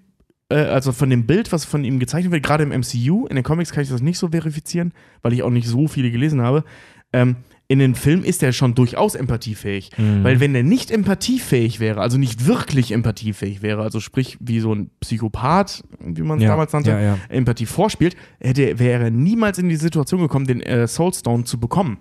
also 0.55 0.93
von 0.93 1.11
dem 1.11 1.27
Bild, 1.27 1.53
was 1.53 1.65
von 1.65 1.85
ihm 1.85 1.99
gezeichnet 1.99 2.33
wird, 2.33 2.43
gerade 2.43 2.65
im 2.65 2.71
MCU, 2.71 3.27
in 3.27 3.37
den 3.37 3.45
Comics 3.45 3.71
kann 3.73 3.83
ich 3.83 3.91
das 3.91 4.01
nicht 4.01 4.19
so 4.19 4.29
verifizieren, 4.29 4.93
weil 5.23 5.33
ich 5.33 5.43
auch 5.43 5.51
nicht 5.51 5.69
so 5.69 5.89
viele 5.89 6.11
gelesen 6.11 6.41
habe. 6.41 6.65
Ähm, 7.13 7.37
in 7.71 7.81
den 7.81 7.95
Filmen 7.95 8.25
ist 8.25 8.43
er 8.43 8.53
schon 8.53 8.75
durchaus 8.75 9.15
empathiefähig. 9.15 9.91
Mhm. 9.99 10.25
Weil 10.25 10.41
wenn 10.41 10.55
er 10.55 10.63
nicht 10.63 10.91
empathiefähig 10.91 11.81
wäre, 11.81 12.01
also 12.01 12.17
nicht 12.17 12.47
wirklich 12.47 12.93
empathiefähig 12.93 13.61
wäre, 13.61 13.83
also 13.83 14.01
sprich 14.01 14.39
wie 14.41 14.61
so 14.61 14.75
ein 14.75 14.91
Psychopath, 15.01 15.85
wie 16.01 16.23
man 16.23 16.39
es 16.39 16.45
Ja, 16.45 16.51
damals 16.51 16.73
nannte, 16.73 16.91
ja, 16.91 17.01
ja. 17.01 17.19
Empathie 17.29 17.67
vorspielt, 17.67 18.17
hätte, 18.41 18.79
wäre 18.79 19.05
er 19.05 19.11
niemals 19.11 19.59
in 19.59 19.69
die 19.69 19.77
Situation 19.77 20.21
gekommen, 20.23 20.47
den 20.47 20.63
äh, 20.63 20.89
Soulstone 20.89 21.45
zu 21.45 21.61
bekommen. 21.61 21.99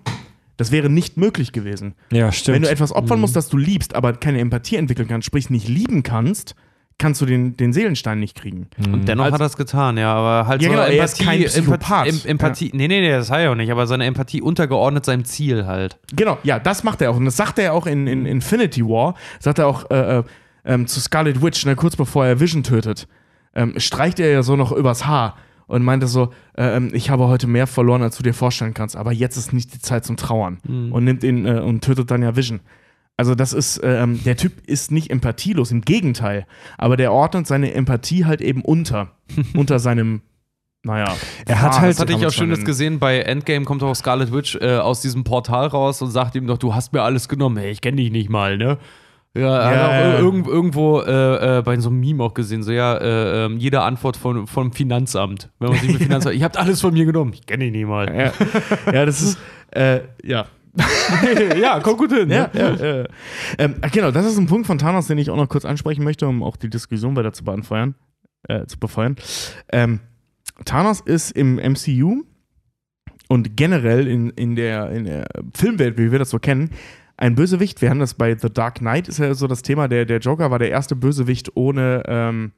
Das 0.56 0.72
wäre 0.72 0.88
nicht 0.88 1.18
möglich 1.18 1.52
gewesen. 1.52 1.94
ja, 2.10 2.32
stimmt. 2.32 2.56
Wenn 2.56 2.62
du 2.62 2.70
etwas 2.70 2.92
opfern 2.92 3.20
musst, 3.20 3.36
das 3.36 3.48
du 3.48 3.58
liebst, 3.58 3.94
aber 3.94 4.14
keine 4.14 4.40
Empathie 4.40 4.76
entwickeln 4.76 5.06
kannst, 5.06 5.26
sprich 5.26 5.50
nicht 5.50 5.68
lieben 5.68 6.02
kannst, 6.02 6.54
kannst 6.98 7.20
du 7.20 7.26
den, 7.26 7.56
den 7.56 7.72
Seelenstein 7.72 8.18
nicht 8.20 8.34
kriegen. 8.36 8.66
Und 8.92 9.06
dennoch 9.08 9.24
Also- 9.26 9.34
hat 9.34 9.40
er 9.40 9.46
es 9.46 9.56
getan, 9.56 9.96
ja. 9.96 10.12
Aber 10.14 10.48
halt 10.48 10.60
Ja, 10.62 10.68
so 10.68 10.74
genau, 10.74 10.84
er 10.86 11.04
ist 11.04 11.20
Empathie, 11.20 11.24
kein 11.24 11.44
Psychopath. 11.48 12.06
Empathie, 12.08 12.08
Em- 12.26 12.30
Empathie 12.30 12.70
nee, 12.74 12.88
nee, 12.88 13.00
nee, 13.00 13.10
das 13.10 13.30
hat 13.30 13.38
er 13.40 13.52
auch 13.52 13.54
nicht. 13.54 13.70
Aber 13.70 13.86
seine 13.86 14.04
Empathie 14.04 14.42
untergeordnet 14.42 15.04
seinem 15.04 15.24
Ziel 15.24 15.66
halt. 15.66 15.98
Genau, 16.14 16.38
ja, 16.42 16.58
das 16.58 16.82
macht 16.84 17.00
er 17.00 17.10
auch. 17.12 17.16
Und 17.16 17.24
das 17.24 17.36
sagt 17.36 17.58
er 17.58 17.64
ja 17.66 17.72
auch 17.72 17.86
in, 17.86 18.06
in 18.06 18.26
Infinity 18.26 18.84
War. 18.84 19.14
Sagt 19.38 19.58
er 19.60 19.68
auch 19.68 19.90
äh, 19.90 20.18
äh, 20.18 20.22
ähm, 20.64 20.86
zu 20.86 21.00
Scarlet 21.00 21.40
Witch, 21.42 21.64
ne, 21.66 21.76
kurz 21.76 21.94
bevor 21.96 22.26
er 22.26 22.40
Vision 22.40 22.62
tötet. 22.64 23.06
Ähm, 23.54 23.74
streicht 23.78 24.18
er 24.20 24.30
ja 24.30 24.42
so 24.42 24.56
noch 24.56 24.72
übers 24.72 25.06
Haar 25.06 25.36
und 25.68 25.82
meinte 25.84 26.06
so: 26.08 26.32
äh, 26.56 26.76
ähm, 26.76 26.90
Ich 26.92 27.10
habe 27.10 27.28
heute 27.28 27.46
mehr 27.46 27.66
verloren, 27.66 28.02
als 28.02 28.16
du 28.16 28.22
dir 28.22 28.34
vorstellen 28.34 28.74
kannst, 28.74 28.96
aber 28.96 29.12
jetzt 29.12 29.36
ist 29.36 29.52
nicht 29.52 29.72
die 29.72 29.78
Zeit 29.78 30.04
zum 30.04 30.16
Trauern. 30.16 30.58
Und 30.90 31.04
nimmt 31.04 31.22
ihn 31.24 31.46
äh, 31.46 31.60
und 31.60 31.82
tötet 31.84 32.10
dann 32.10 32.22
ja 32.22 32.34
Vision. 32.36 32.60
Also, 33.18 33.34
das 33.34 33.52
ist, 33.52 33.80
ähm, 33.82 34.22
der 34.24 34.36
Typ 34.36 34.52
ist 34.66 34.90
nicht 34.92 35.10
empathielos, 35.10 35.72
im 35.72 35.82
Gegenteil. 35.82 36.46
Aber 36.78 36.96
der 36.96 37.12
ordnet 37.12 37.46
seine 37.46 37.74
Empathie 37.74 38.24
halt 38.24 38.40
eben 38.40 38.62
unter. 38.62 39.10
unter 39.54 39.78
seinem, 39.80 40.22
naja. 40.84 41.14
Er 41.44 41.60
hat 41.60 41.72
Pfad, 41.74 41.80
halt- 41.82 41.90
Das 41.94 42.00
hatte 42.00 42.12
ich 42.12 42.24
auch 42.24 42.30
Schönes 42.32 42.64
gesehen. 42.64 42.98
Bei 43.00 43.18
Endgame 43.18 43.64
kommt 43.64 43.82
auch 43.82 43.94
Scarlet 43.94 44.32
Witch 44.32 44.56
äh, 44.60 44.76
aus 44.78 45.02
diesem 45.02 45.24
Portal 45.24 45.66
raus 45.66 46.00
und 46.00 46.10
sagt 46.12 46.36
ihm 46.36 46.46
doch, 46.46 46.58
du 46.58 46.74
hast 46.74 46.92
mir 46.92 47.02
alles 47.02 47.28
genommen. 47.28 47.56
Hey, 47.58 47.72
ich 47.72 47.80
kenne 47.80 47.96
dich 47.96 48.12
nicht 48.12 48.30
mal, 48.30 48.56
ne? 48.56 48.78
Ja, 49.36 49.42
Ja, 49.42 49.64
hat 49.64 49.88
auch 49.88 49.92
ja. 49.92 50.18
Irgend, 50.20 50.46
irgendwo 50.46 51.00
äh, 51.00 51.58
äh, 51.58 51.62
bei 51.62 51.78
so 51.80 51.90
einem 51.90 52.00
Meme 52.00 52.22
auch 52.24 52.34
gesehen, 52.34 52.62
so 52.62 52.72
ja, 52.72 52.96
äh, 52.96 53.44
ähm, 53.46 53.58
jede 53.58 53.82
Antwort 53.82 54.16
von, 54.16 54.46
vom 54.46 54.72
Finanzamt. 54.72 55.50
Wenn 55.58 55.70
man 55.70 55.78
sich 55.78 55.92
mit 55.92 56.02
Finanzamt, 56.04 56.34
ich 56.36 56.42
habt 56.44 56.56
alles 56.56 56.80
von 56.80 56.92
mir 56.94 57.04
genommen. 57.04 57.32
Ich 57.34 57.46
kenne 57.46 57.64
ihn 57.66 57.72
nie 57.72 57.84
mal. 57.84 58.06
Ja, 58.16 58.32
ja 58.92 59.04
das 59.04 59.20
ist, 59.22 59.38
äh, 59.72 60.00
ja. 60.24 60.46
ja, 61.60 61.80
kommt 61.80 61.98
gut 61.98 62.12
hin. 62.12 62.30
Ja, 62.30 62.50
ja, 62.52 62.74
ja. 62.74 63.04
Ähm, 63.58 63.76
ach, 63.80 63.90
genau, 63.90 64.10
das 64.10 64.26
ist 64.26 64.38
ein 64.38 64.46
Punkt 64.46 64.66
von 64.66 64.78
Thanos, 64.78 65.06
den 65.06 65.18
ich 65.18 65.30
auch 65.30 65.36
noch 65.36 65.48
kurz 65.48 65.64
ansprechen 65.64 66.04
möchte, 66.04 66.26
um 66.26 66.42
auch 66.42 66.56
die 66.56 66.70
Diskussion 66.70 67.16
weiter 67.16 67.32
zu 67.32 67.44
beanfeuern, 67.44 67.94
äh, 68.48 68.66
zu 68.66 68.78
befeuern. 68.78 69.16
Ähm, 69.72 70.00
Thanos 70.64 71.00
ist 71.00 71.32
im 71.32 71.56
MCU 71.56 72.24
und 73.28 73.56
generell 73.56 74.06
in, 74.06 74.30
in, 74.30 74.56
der, 74.56 74.90
in 74.90 75.04
der 75.04 75.26
Filmwelt, 75.54 75.98
wie 75.98 76.12
wir 76.12 76.18
das 76.18 76.30
so 76.30 76.38
kennen, 76.38 76.70
ein 77.16 77.34
Bösewicht. 77.34 77.82
Wir 77.82 77.90
haben 77.90 77.98
das 77.98 78.14
bei 78.14 78.36
The 78.36 78.48
Dark 78.48 78.76
Knight, 78.76 79.08
ist 79.08 79.18
ja 79.18 79.34
so 79.34 79.46
das 79.46 79.62
Thema. 79.62 79.88
Der, 79.88 80.04
der 80.04 80.18
Joker 80.18 80.50
war 80.50 80.58
der 80.58 80.70
erste 80.70 80.96
Bösewicht 80.96 81.56
ohne, 81.56 82.02
ähm, 82.06 82.52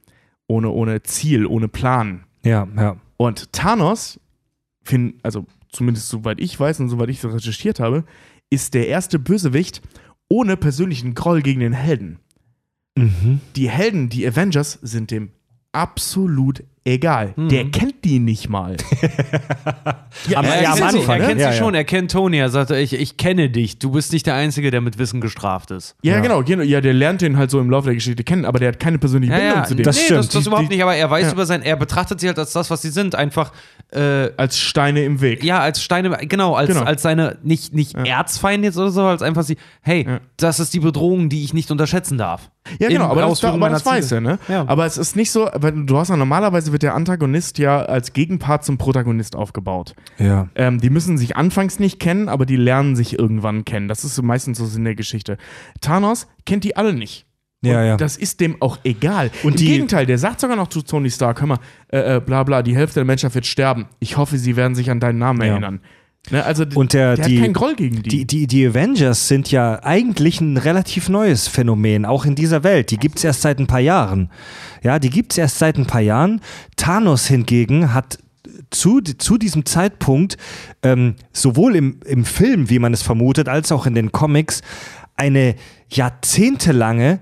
ohne, 0.46 0.70
ohne 0.70 1.02
Ziel, 1.02 1.46
ohne 1.46 1.68
Plan. 1.68 2.24
Ja, 2.44 2.68
ja. 2.76 2.96
Und 3.16 3.52
Thanos, 3.52 4.20
find, 4.82 5.14
also 5.22 5.46
zumindest 5.72 6.08
soweit 6.08 6.40
ich 6.40 6.58
weiß 6.58 6.80
und 6.80 6.88
soweit 6.88 7.10
ich 7.10 7.20
das 7.20 7.34
recherchiert 7.34 7.80
habe, 7.80 8.04
ist 8.50 8.74
der 8.74 8.88
erste 8.88 9.18
Bösewicht 9.18 9.80
ohne 10.28 10.56
persönlichen 10.56 11.14
Groll 11.14 11.42
gegen 11.42 11.60
den 11.60 11.72
Helden. 11.72 12.18
Mhm. 12.96 13.40
Die 13.56 13.70
Helden, 13.70 14.08
die 14.08 14.26
Avengers, 14.26 14.78
sind 14.82 15.10
dem 15.10 15.30
absolut 15.72 16.64
egal. 16.94 17.32
Mhm. 17.36 17.48
Der 17.48 17.64
kennt 17.66 18.04
die 18.04 18.18
nicht 18.18 18.48
mal. 18.48 18.76
Am- 20.34 20.44
Er, 20.44 20.62
ja, 20.62 20.72
am 20.72 20.78
kennt 20.78 20.90
sie, 20.92 20.98
Anfang, 20.98 21.20
er 21.20 21.26
kennt 21.26 21.38
ne? 21.38 21.42
Ja, 21.42 21.52
sie 21.52 21.56
ja. 21.58 21.64
schon, 21.64 21.74
er 21.74 21.84
kennt 21.84 22.10
Tony, 22.10 22.38
er 22.38 22.48
sagt, 22.50 22.70
ich, 22.72 22.92
ich 22.92 23.16
kenne 23.16 23.48
dich, 23.50 23.78
du 23.78 23.92
bist 23.92 24.12
nicht 24.12 24.26
der 24.26 24.34
Einzige, 24.34 24.70
der 24.70 24.80
mit 24.80 24.98
Wissen 24.98 25.20
gestraft 25.20 25.70
ist. 25.70 25.96
Ja, 26.02 26.14
Ja. 26.16 26.20
genau, 26.20 26.42
genau. 26.42 26.62
Ja, 26.62 26.80
der 26.80 26.92
lernt 26.94 27.20
den 27.22 27.36
halt 27.36 27.50
so 27.50 27.60
im 27.60 27.70
Laufe 27.70 27.86
der 27.86 27.94
Geschichte 27.94 28.24
kennen, 28.24 28.44
aber 28.44 28.58
der 28.58 28.68
hat 28.68 28.80
keine 28.80 28.98
persönliche 28.98 29.32
Bindung 29.32 29.64
zu 29.64 29.74
dem. 29.74 29.84
das 29.84 29.96
nee, 29.96 30.02
stimmt. 30.04 30.18
Das, 30.20 30.28
das 30.28 30.42
Die- 30.42 30.48
überhaupt 30.48 30.68
die- 30.68 30.74
nicht, 30.74 30.82
aber 30.82 30.94
er 30.96 31.10
weiß 31.10 31.26
Ja. 31.26 31.32
über 31.32 31.46
sein, 31.46 31.62
er 31.62 31.76
betrachtet 31.76 32.20
sie 32.20 32.26
halt 32.26 32.38
als 32.38 32.52
das, 32.52 32.70
was 32.70 32.82
sie 32.82 32.90
sind, 32.90 33.14
einfach 33.14 33.52
äh, 33.92 34.30
als 34.36 34.58
Steine 34.58 35.02
im 35.04 35.20
Weg. 35.20 35.42
ja, 35.42 35.58
als 35.60 35.82
Steine, 35.82 36.10
genau, 36.28 36.54
als, 36.54 36.68
Genau. 36.68 36.82
als 36.84 37.02
seine, 37.02 37.38
nicht, 37.42 37.74
nicht 37.74 37.94
Erzfeind 37.96 38.62
jetzt 38.64 38.76
oder 38.78 38.90
so, 38.90 39.02
als 39.02 39.20
einfach 39.22 39.42
sie, 39.42 39.56
hey, 39.82 40.04
Ja. 40.06 40.20
das 40.36 40.60
ist 40.60 40.72
die 40.74 40.80
Bedrohung, 40.80 41.28
die 41.28 41.42
ich 41.44 41.54
nicht 41.54 41.70
unterschätzen 41.70 42.16
darf. 42.18 42.50
Ja, 42.78 42.88
genau, 42.88 43.06
aber 43.06 43.22
das, 43.22 43.42
aber 43.42 43.70
das 43.70 43.84
weiß 43.86 44.12
er, 44.12 44.20
ne? 44.20 44.38
Ja. 44.46 44.64
Aber 44.68 44.84
es 44.86 44.98
ist 44.98 45.16
nicht 45.16 45.30
so, 45.32 45.48
weil 45.54 45.72
du 45.86 45.96
hast 45.96 46.08
ja 46.10 46.16
normalerweise 46.16 46.70
wird 46.80 46.84
der 46.84 46.94
Antagonist 46.94 47.58
ja 47.58 47.82
als 47.82 48.14
Gegenpart 48.14 48.64
zum 48.64 48.78
Protagonist 48.78 49.36
aufgebaut. 49.36 49.94
Ja. 50.18 50.48
Ähm, 50.54 50.80
die 50.80 50.88
müssen 50.88 51.18
sich 51.18 51.36
anfangs 51.36 51.78
nicht 51.78 52.00
kennen, 52.00 52.30
aber 52.30 52.46
die 52.46 52.56
lernen 52.56 52.96
sich 52.96 53.18
irgendwann 53.18 53.66
kennen. 53.66 53.86
Das 53.86 54.02
ist 54.02 54.14
so 54.14 54.22
meistens 54.22 54.56
so 54.58 54.76
in 54.78 54.84
der 54.84 54.94
Geschichte. 54.94 55.36
Thanos 55.82 56.26
kennt 56.46 56.64
die 56.64 56.76
alle 56.76 56.94
nicht. 56.94 57.26
Ja, 57.62 57.80
und 57.80 57.86
ja. 57.86 57.96
Das 57.98 58.16
ist 58.16 58.40
dem 58.40 58.56
auch 58.62 58.78
egal. 58.84 59.30
Und 59.42 59.52
Im 59.52 59.56
die- 59.58 59.66
Gegenteil, 59.66 60.06
der 60.06 60.16
sagt 60.16 60.40
sogar 60.40 60.56
noch 60.56 60.68
zu 60.68 60.80
Tony 60.80 61.10
Stark, 61.10 61.40
hör 61.40 61.48
mal, 61.48 61.58
äh, 61.92 62.16
äh, 62.16 62.20
bla 62.20 62.42
bla, 62.44 62.62
die 62.62 62.74
Hälfte 62.74 62.94
der 63.00 63.04
Menschheit 63.04 63.34
wird 63.34 63.44
sterben. 63.44 63.84
Ich 63.98 64.16
hoffe, 64.16 64.38
sie 64.38 64.56
werden 64.56 64.74
sich 64.74 64.90
an 64.90 65.00
deinen 65.00 65.18
Namen 65.18 65.42
Ja. 65.42 65.48
erinnern. 65.48 65.80
Ne, 66.30 66.44
also 66.44 66.64
Und 66.74 66.92
der- 66.92 67.16
der 67.16 67.26
die- 67.26 67.36
hat 67.38 67.44
keinen 67.44 67.54
Groll 67.54 67.74
gegen 67.74 68.02
die. 68.02 68.08
Die, 68.08 68.24
die, 68.26 68.46
die 68.46 68.66
Avengers 68.66 69.26
sind 69.26 69.50
ja 69.50 69.82
eigentlich 69.82 70.40
ein 70.40 70.58
relativ 70.58 71.08
neues 71.08 71.48
Phänomen, 71.48 72.04
auch 72.04 72.26
in 72.26 72.34
dieser 72.34 72.62
Welt. 72.62 72.90
Die 72.90 72.98
gibt 72.98 73.18
es 73.18 73.24
erst 73.24 73.40
seit 73.40 73.58
ein 73.58 73.66
paar 73.66 73.80
Jahren. 73.80 74.30
Ja, 74.82 74.98
die 74.98 75.10
gibt 75.10 75.32
es 75.32 75.38
erst 75.38 75.58
seit 75.58 75.76
ein 75.78 75.86
paar 75.86 76.02
Jahren. 76.02 76.40
Thanos 76.76 77.26
hingegen 77.26 77.94
hat 77.94 78.18
zu, 78.70 79.00
zu 79.00 79.38
diesem 79.38 79.64
Zeitpunkt 79.64 80.36
ähm, 80.82 81.14
sowohl 81.32 81.74
im, 81.74 82.00
im 82.06 82.24
Film, 82.24 82.68
wie 82.70 82.78
man 82.78 82.92
es 82.92 83.02
vermutet, 83.02 83.48
als 83.48 83.72
auch 83.72 83.86
in 83.86 83.94
den 83.94 84.12
Comics 84.12 84.60
eine 85.16 85.56
jahrzehntelange 85.90 87.20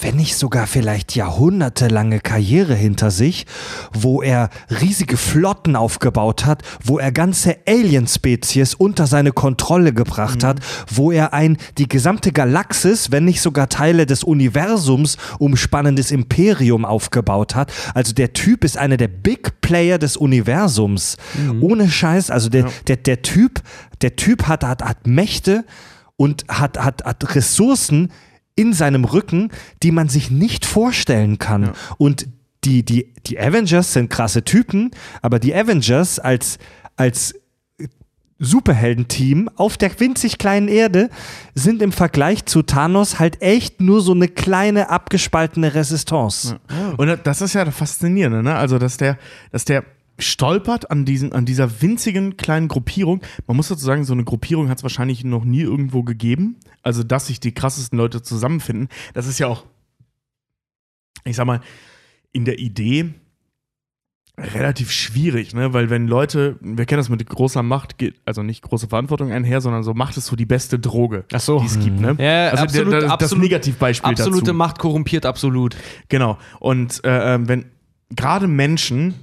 wenn 0.00 0.16
nicht 0.16 0.36
sogar 0.36 0.66
vielleicht 0.66 1.14
jahrhundertelange 1.14 2.18
Karriere 2.18 2.74
hinter 2.74 3.12
sich, 3.12 3.46
wo 3.92 4.22
er 4.22 4.50
riesige 4.80 5.16
Flotten 5.16 5.76
aufgebaut 5.76 6.44
hat, 6.44 6.62
wo 6.82 6.98
er 6.98 7.12
ganze 7.12 7.58
Alien-Spezies 7.66 8.74
unter 8.74 9.06
seine 9.06 9.30
Kontrolle 9.30 9.92
gebracht 9.92 10.42
hat, 10.42 10.58
wo 10.92 11.12
er 11.12 11.32
ein 11.32 11.58
die 11.78 11.88
gesamte 11.88 12.32
Galaxis, 12.32 13.12
wenn 13.12 13.24
nicht 13.24 13.40
sogar 13.40 13.68
Teile 13.68 14.04
des 14.04 14.24
Universums 14.24 15.16
umspannendes 15.38 16.10
Imperium 16.10 16.84
aufgebaut 16.84 17.54
hat. 17.54 17.72
Also 17.94 18.12
der 18.14 18.32
Typ 18.32 18.64
ist 18.64 18.76
einer 18.76 18.96
der 18.96 19.08
Big 19.08 19.60
Player 19.60 19.98
des 19.98 20.16
Universums. 20.16 21.16
Ohne 21.60 21.88
Scheiß, 21.88 22.30
also 22.30 22.48
der, 22.48 22.68
der, 22.88 22.96
der 22.96 23.22
Typ, 23.22 23.62
der 24.02 24.16
Typ 24.16 24.48
hat, 24.48 24.64
hat, 24.64 24.82
hat 24.82 25.06
Mächte 25.06 25.64
und 26.16 26.44
hat, 26.48 26.78
hat, 26.78 27.04
hat 27.04 27.34
Ressourcen, 27.36 28.10
in 28.56 28.72
seinem 28.72 29.04
Rücken, 29.04 29.50
die 29.82 29.90
man 29.90 30.08
sich 30.08 30.30
nicht 30.30 30.64
vorstellen 30.64 31.38
kann. 31.38 31.72
Und 31.98 32.28
die, 32.64 32.84
die, 32.84 33.12
die 33.26 33.38
Avengers 33.38 33.92
sind 33.92 34.10
krasse 34.10 34.44
Typen, 34.44 34.90
aber 35.22 35.38
die 35.38 35.54
Avengers 35.54 36.18
als, 36.18 36.58
als 36.96 37.34
Superheldenteam 38.38 39.48
auf 39.56 39.76
der 39.76 39.98
winzig 40.00 40.38
kleinen 40.38 40.68
Erde 40.68 41.08
sind 41.54 41.82
im 41.82 41.92
Vergleich 41.92 42.46
zu 42.46 42.62
Thanos 42.62 43.18
halt 43.18 43.40
echt 43.42 43.80
nur 43.80 44.00
so 44.00 44.12
eine 44.12 44.28
kleine 44.28 44.90
abgespaltene 44.90 45.74
Resistance. 45.74 46.58
Und 46.96 47.18
das 47.24 47.40
ist 47.40 47.54
ja 47.54 47.64
das 47.64 47.74
Faszinierende, 47.74 48.42
ne? 48.42 48.56
Also, 48.56 48.78
dass 48.78 48.96
der, 48.96 49.18
dass 49.52 49.64
der 49.64 49.84
stolpert 50.18 50.90
an, 50.90 51.04
diesen, 51.04 51.32
an 51.32 51.44
dieser 51.44 51.82
winzigen 51.82 52.36
kleinen 52.36 52.68
Gruppierung. 52.68 53.20
Man 53.46 53.56
muss 53.56 53.68
dazu 53.68 53.84
sagen, 53.84 54.04
so 54.04 54.12
eine 54.12 54.24
Gruppierung 54.24 54.68
hat 54.68 54.78
es 54.78 54.82
wahrscheinlich 54.82 55.24
noch 55.24 55.44
nie 55.44 55.62
irgendwo 55.62 56.02
gegeben. 56.02 56.56
Also, 56.84 57.02
dass 57.02 57.26
sich 57.26 57.40
die 57.40 57.52
krassesten 57.52 57.98
Leute 57.98 58.22
zusammenfinden. 58.22 58.88
Das 59.14 59.26
ist 59.26 59.38
ja 59.38 59.46
auch, 59.48 59.64
ich 61.24 61.34
sag 61.36 61.46
mal, 61.46 61.60
in 62.32 62.44
der 62.44 62.58
Idee 62.58 63.14
relativ 64.36 64.90
schwierig, 64.90 65.54
ne? 65.54 65.72
Weil 65.72 65.90
wenn 65.90 66.08
Leute, 66.08 66.56
wir 66.60 66.86
kennen 66.86 66.98
das 66.98 67.08
mit 67.08 67.24
großer 67.24 67.62
Macht, 67.62 67.98
geht 67.98 68.16
also 68.24 68.42
nicht 68.42 68.62
große 68.62 68.88
Verantwortung 68.88 69.30
einher, 69.30 69.60
sondern 69.60 69.84
so 69.84 69.94
Macht 69.94 70.16
ist 70.16 70.26
so 70.26 70.34
die 70.34 70.44
beste 70.46 70.78
Droge, 70.80 71.24
Ach 71.32 71.38
so. 71.40 71.60
die 71.60 71.66
es 71.66 71.78
gibt, 71.78 72.00
ne? 72.00 72.16
Ja, 72.18 72.48
also 72.50 72.64
absolut, 72.64 72.92
der, 72.92 73.00
das, 73.00 73.04
das 73.04 73.12
absolut- 73.12 73.44
Negativbeispiel 73.44 74.10
Absolute 74.10 74.46
dazu. 74.46 74.54
Macht 74.54 74.78
korrumpiert 74.80 75.24
absolut. 75.24 75.76
Genau. 76.08 76.36
Und 76.58 77.04
äh, 77.04 77.34
ähm, 77.36 77.48
wenn 77.48 77.66
gerade 78.10 78.48
Menschen 78.48 79.14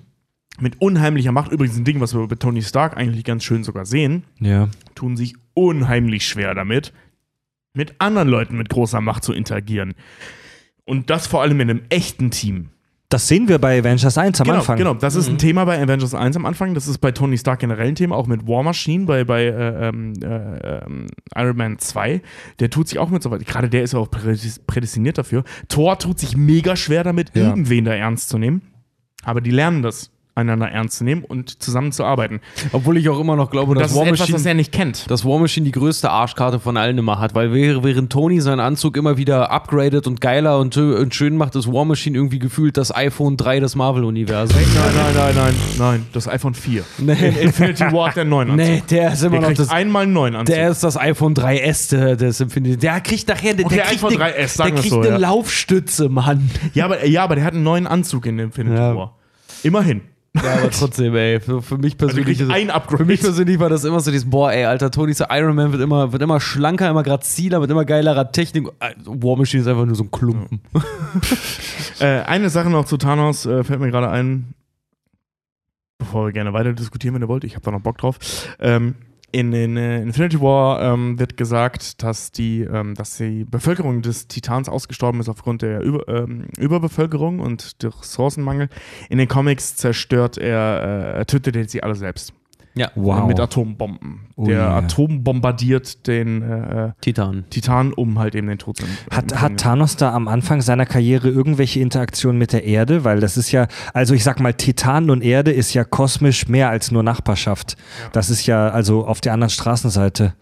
mit 0.61 0.79
unheimlicher 0.79 1.33
Macht, 1.33 1.51
übrigens 1.51 1.75
ein 1.77 1.83
Ding, 1.83 1.99
was 1.99 2.13
wir 2.15 2.25
bei 2.27 2.35
Tony 2.35 2.61
Stark 2.61 2.95
eigentlich 2.95 3.25
ganz 3.25 3.43
schön 3.43 3.65
sogar 3.65 3.85
sehen, 3.85 4.23
Ja. 4.39 4.69
tun 4.95 5.17
sich 5.17 5.35
unheimlich 5.53 6.25
schwer 6.25 6.55
damit, 6.55 6.93
mit 7.73 7.95
anderen 7.99 8.27
Leuten 8.27 8.57
mit 8.57 8.69
großer 8.69 9.01
Macht 9.01 9.23
zu 9.23 9.33
interagieren. 9.33 9.93
Und 10.85 11.09
das 11.09 11.27
vor 11.27 11.41
allem 11.41 11.59
in 11.61 11.69
einem 11.69 11.81
echten 11.89 12.31
Team. 12.31 12.69
Das 13.11 13.27
sehen 13.27 13.49
wir 13.49 13.59
bei 13.59 13.77
Avengers 13.77 14.17
1 14.17 14.39
am 14.39 14.45
genau, 14.45 14.59
Anfang. 14.59 14.77
genau, 14.77 14.93
das 14.93 15.15
ist 15.15 15.27
ein 15.27 15.37
Thema 15.37 15.65
bei 15.65 15.81
Avengers 15.81 16.13
1 16.15 16.37
am 16.37 16.45
Anfang. 16.45 16.73
Das 16.73 16.87
ist 16.87 16.99
bei 16.99 17.11
Tony 17.11 17.37
Stark 17.37 17.59
generell 17.59 17.89
ein 17.89 17.95
Thema, 17.95 18.15
auch 18.15 18.25
mit 18.25 18.47
War 18.47 18.63
Machine 18.63 19.05
bei, 19.05 19.25
bei 19.25 19.43
äh, 19.43 19.89
ähm, 19.89 20.13
äh, 20.21 20.25
ähm, 20.85 21.07
Iron 21.35 21.57
Man 21.57 21.77
2. 21.77 22.21
Der 22.59 22.69
tut 22.69 22.87
sich 22.87 22.99
auch 22.99 23.09
mit 23.09 23.21
so 23.21 23.29
weit. 23.29 23.45
Gerade 23.45 23.69
der 23.69 23.83
ist 23.83 23.91
ja 23.91 23.99
auch 23.99 24.09
prädestiniert 24.09 25.17
dafür. 25.17 25.43
Thor 25.67 25.99
tut 25.99 26.19
sich 26.19 26.37
mega 26.37 26.77
schwer 26.77 27.03
damit, 27.03 27.31
Ja. 27.35 27.49
irgendwen 27.49 27.83
da 27.83 27.93
ernst 27.93 28.29
zu 28.29 28.37
nehmen. 28.37 28.61
Aber 29.23 29.41
die 29.41 29.51
lernen 29.51 29.81
das, 29.81 30.09
einander 30.41 30.67
ernst 30.69 30.97
zu 30.97 31.03
nehmen 31.03 31.23
und 31.23 31.61
zusammenzuarbeiten. 31.63 32.39
Obwohl 32.73 32.97
ich 32.97 33.07
auch 33.09 33.19
immer 33.19 33.35
noch 33.35 33.49
glaube, 33.49 33.73
Das 33.75 33.83
dass 33.83 33.91
ist 33.91 33.97
War 33.97 34.05
etwas, 34.05 34.19
Machine, 34.19 34.35
was 34.37 34.45
er 34.45 34.53
nicht 34.53 34.71
kennt. 34.71 35.09
dass 35.09 35.23
War 35.25 35.39
Machine 35.39 35.63
die 35.65 35.71
größte 35.71 36.09
Arschkarte 36.09 36.59
von 36.59 36.77
allen 36.77 36.97
immer 36.97 37.19
hat, 37.19 37.33
weil 37.35 37.53
während 37.53 38.11
Tony 38.11 38.41
seinen 38.41 38.59
Anzug 38.59 38.97
immer 38.97 39.17
wieder 39.17 39.51
upgradet 39.51 40.07
und 40.07 40.19
geiler 40.21 40.59
und, 40.59 40.75
und 40.77 41.15
schön 41.15 41.37
macht, 41.37 41.55
ist 41.55 41.71
War 41.71 41.85
Machine 41.85 42.17
irgendwie 42.17 42.39
gefühlt 42.39 42.77
das 42.77 42.93
iPhone 42.95 43.37
3 43.37 43.59
des 43.61 43.75
Marvel-Universums. 43.75 44.59
Nein, 44.59 44.93
nein, 44.95 45.13
nein, 45.15 45.35
nein, 45.35 45.55
nein. 45.77 46.05
Das 46.13 46.27
iPhone 46.27 46.53
4. 46.53 46.83
In 46.99 47.09
Infinity 47.09 47.83
War 47.91 48.09
hat 48.09 48.15
der 48.17 48.21
einen 48.21 48.29
neuen 48.31 48.51
Anzug. 48.51 48.67
Nee, 48.67 48.83
der 48.89 49.13
ist 49.13 49.23
immer 49.23 49.39
Der 49.39 49.49
noch 49.49 49.57
das. 49.57 49.69
einmal 49.69 50.03
einen 50.03 50.13
neuen 50.13 50.35
Anzug. 50.35 50.55
Der 50.55 50.69
ist 50.69 50.83
das 50.83 50.97
iPhone 50.97 51.33
3S 51.33 51.89
der- 51.91 52.15
des 52.15 52.39
Infinity. 52.39 52.77
Der 52.77 52.99
kriegt 53.01 53.27
nachher 53.27 53.53
der, 53.53 53.65
Okay, 53.65 53.75
der 53.75 53.83
kriegt 53.85 54.03
iPhone 54.03 54.21
eine, 54.21 54.33
3S, 54.33 54.47
sagen 54.55 54.71
der 54.73 54.81
kriegt 54.81 54.93
so, 54.93 54.99
eine 55.01 55.09
ja. 55.09 55.17
Laufstütze, 55.17 56.09
Mann. 56.09 56.49
ja, 56.73 56.85
aber, 56.85 57.05
ja, 57.05 57.23
aber 57.23 57.35
der 57.35 57.43
hat 57.45 57.53
einen 57.53 57.63
neuen 57.63 57.87
Anzug 57.87 58.25
in 58.25 58.39
Infinity 58.39 58.75
Ja. 58.77 58.95
War. 58.95 59.15
Immerhin. 59.63 60.01
Ja, 60.35 60.53
aber 60.59 60.69
trotzdem, 60.71 61.13
ey, 61.15 61.39
für, 61.41 61.61
für 61.61 61.77
mich 61.77 61.93
Also 61.99 62.07
persönlich. 62.15 62.39
ist- 62.39 62.49
ein 62.49 62.69
Upgrade. 62.69 62.97
Für 62.99 63.05
mich 63.05 63.19
persönlich 63.21 63.59
war 63.59 63.69
das 63.69 63.83
immer 63.83 63.99
so 63.99 64.11
dieses, 64.11 64.29
boah, 64.29 64.51
ey, 64.51 64.63
alter 64.65 64.89
Tony, 64.91 65.13
so 65.13 65.25
Iron 65.29 65.55
Man 65.55 65.71
wird 65.73 65.81
immer, 65.81 66.11
wird 66.13 66.21
immer 66.21 66.39
schlanker, 66.39 66.89
immer 66.89 67.03
graziler, 67.03 67.59
wird 67.59 67.69
immer 67.71 67.83
geilerer 67.85 68.31
Technik. 68.31 68.67
Äh, 68.79 68.93
War 69.05 69.37
Machine 69.37 69.61
ist 69.61 69.67
einfach 69.67 69.85
nur 69.85 69.95
so 69.95 70.03
ein 70.03 70.11
Klumpen. 70.11 70.61
Äh, 71.99 72.21
eine 72.23 72.49
Sache 72.49 72.69
noch 72.71 72.85
zu 72.85 72.97
Thanos 72.97 73.45
äh, 73.45 73.63
fällt 73.63 73.79
mir 73.79 73.91
gerade 73.91 74.09
ein, 74.09 74.55
bevor 75.99 76.25
wir 76.25 76.31
gerne 76.31 76.51
weiter 76.51 76.73
diskutieren, 76.73 77.13
wenn 77.13 77.21
ihr 77.21 77.27
wollt. 77.27 77.43
Ich 77.43 77.53
habe 77.53 77.63
da 77.63 77.69
noch 77.69 77.81
Bock 77.81 77.99
drauf. 77.99 78.17
Ähm, 78.59 78.95
in, 79.31 79.53
in 79.53 79.77
äh, 79.77 80.01
Infinity 80.01 80.41
War 80.41 80.81
ähm, 80.81 81.19
wird 81.19 81.37
gesagt, 81.37 82.03
dass 82.03 82.31
die, 82.31 82.61
ähm, 82.61 82.95
dass 82.95 83.17
die 83.17 83.45
Bevölkerung 83.45 84.01
des 84.01 84.27
Titans 84.27 84.69
ausgestorben 84.69 85.19
ist 85.19 85.29
aufgrund 85.29 85.61
der 85.61 85.81
Über, 85.81 86.07
ähm, 86.07 86.45
Überbevölkerung 86.57 87.39
und 87.39 87.81
des 87.83 87.99
Ressourcenmangel. 87.99 88.69
In 89.09 89.17
den 89.17 89.27
Comics 89.27 89.75
zerstört 89.75 90.37
er, 90.37 91.19
äh, 91.19 91.25
tötet 91.25 91.55
er 91.55 91.67
sie 91.67 91.83
alle 91.83 91.95
selbst. 91.95 92.33
Ja. 92.73 92.89
Wow. 92.95 93.27
mit 93.27 93.39
Atombomben. 93.39 94.27
Oh 94.35 94.45
der 94.45 94.59
yeah. 94.59 94.77
Atom 94.77 95.23
bombardiert 95.23 96.07
den 96.07 96.41
äh, 96.41 96.91
Titan. 97.01 97.45
Titan, 97.49 97.93
um 97.93 98.17
halt 98.17 98.33
eben 98.33 98.47
den 98.47 98.57
Tod 98.59 98.77
zu 98.77 98.85
Hat, 99.11 99.39
hat 99.39 99.57
Thanos 99.57 99.97
da 99.97 100.13
am 100.13 100.27
Anfang 100.27 100.61
seiner 100.61 100.85
Karriere 100.85 101.27
irgendwelche 101.29 101.79
Interaktionen 101.79 102.37
mit 102.37 102.53
der 102.53 102.63
Erde? 102.63 103.03
Weil 103.03 103.19
das 103.19 103.35
ist 103.35 103.51
ja, 103.51 103.67
also 103.93 104.13
ich 104.13 104.23
sag 104.23 104.39
mal, 104.39 104.53
Titan 104.53 105.09
und 105.09 105.21
Erde 105.21 105.51
ist 105.51 105.73
ja 105.73 105.83
kosmisch 105.83 106.47
mehr 106.47 106.69
als 106.69 106.91
nur 106.91 107.03
Nachbarschaft. 107.03 107.75
Das 108.13 108.29
ist 108.29 108.45
ja 108.45 108.69
also 108.69 109.05
auf 109.05 109.21
der 109.21 109.33
anderen 109.33 109.49
Straßenseite. 109.49 110.33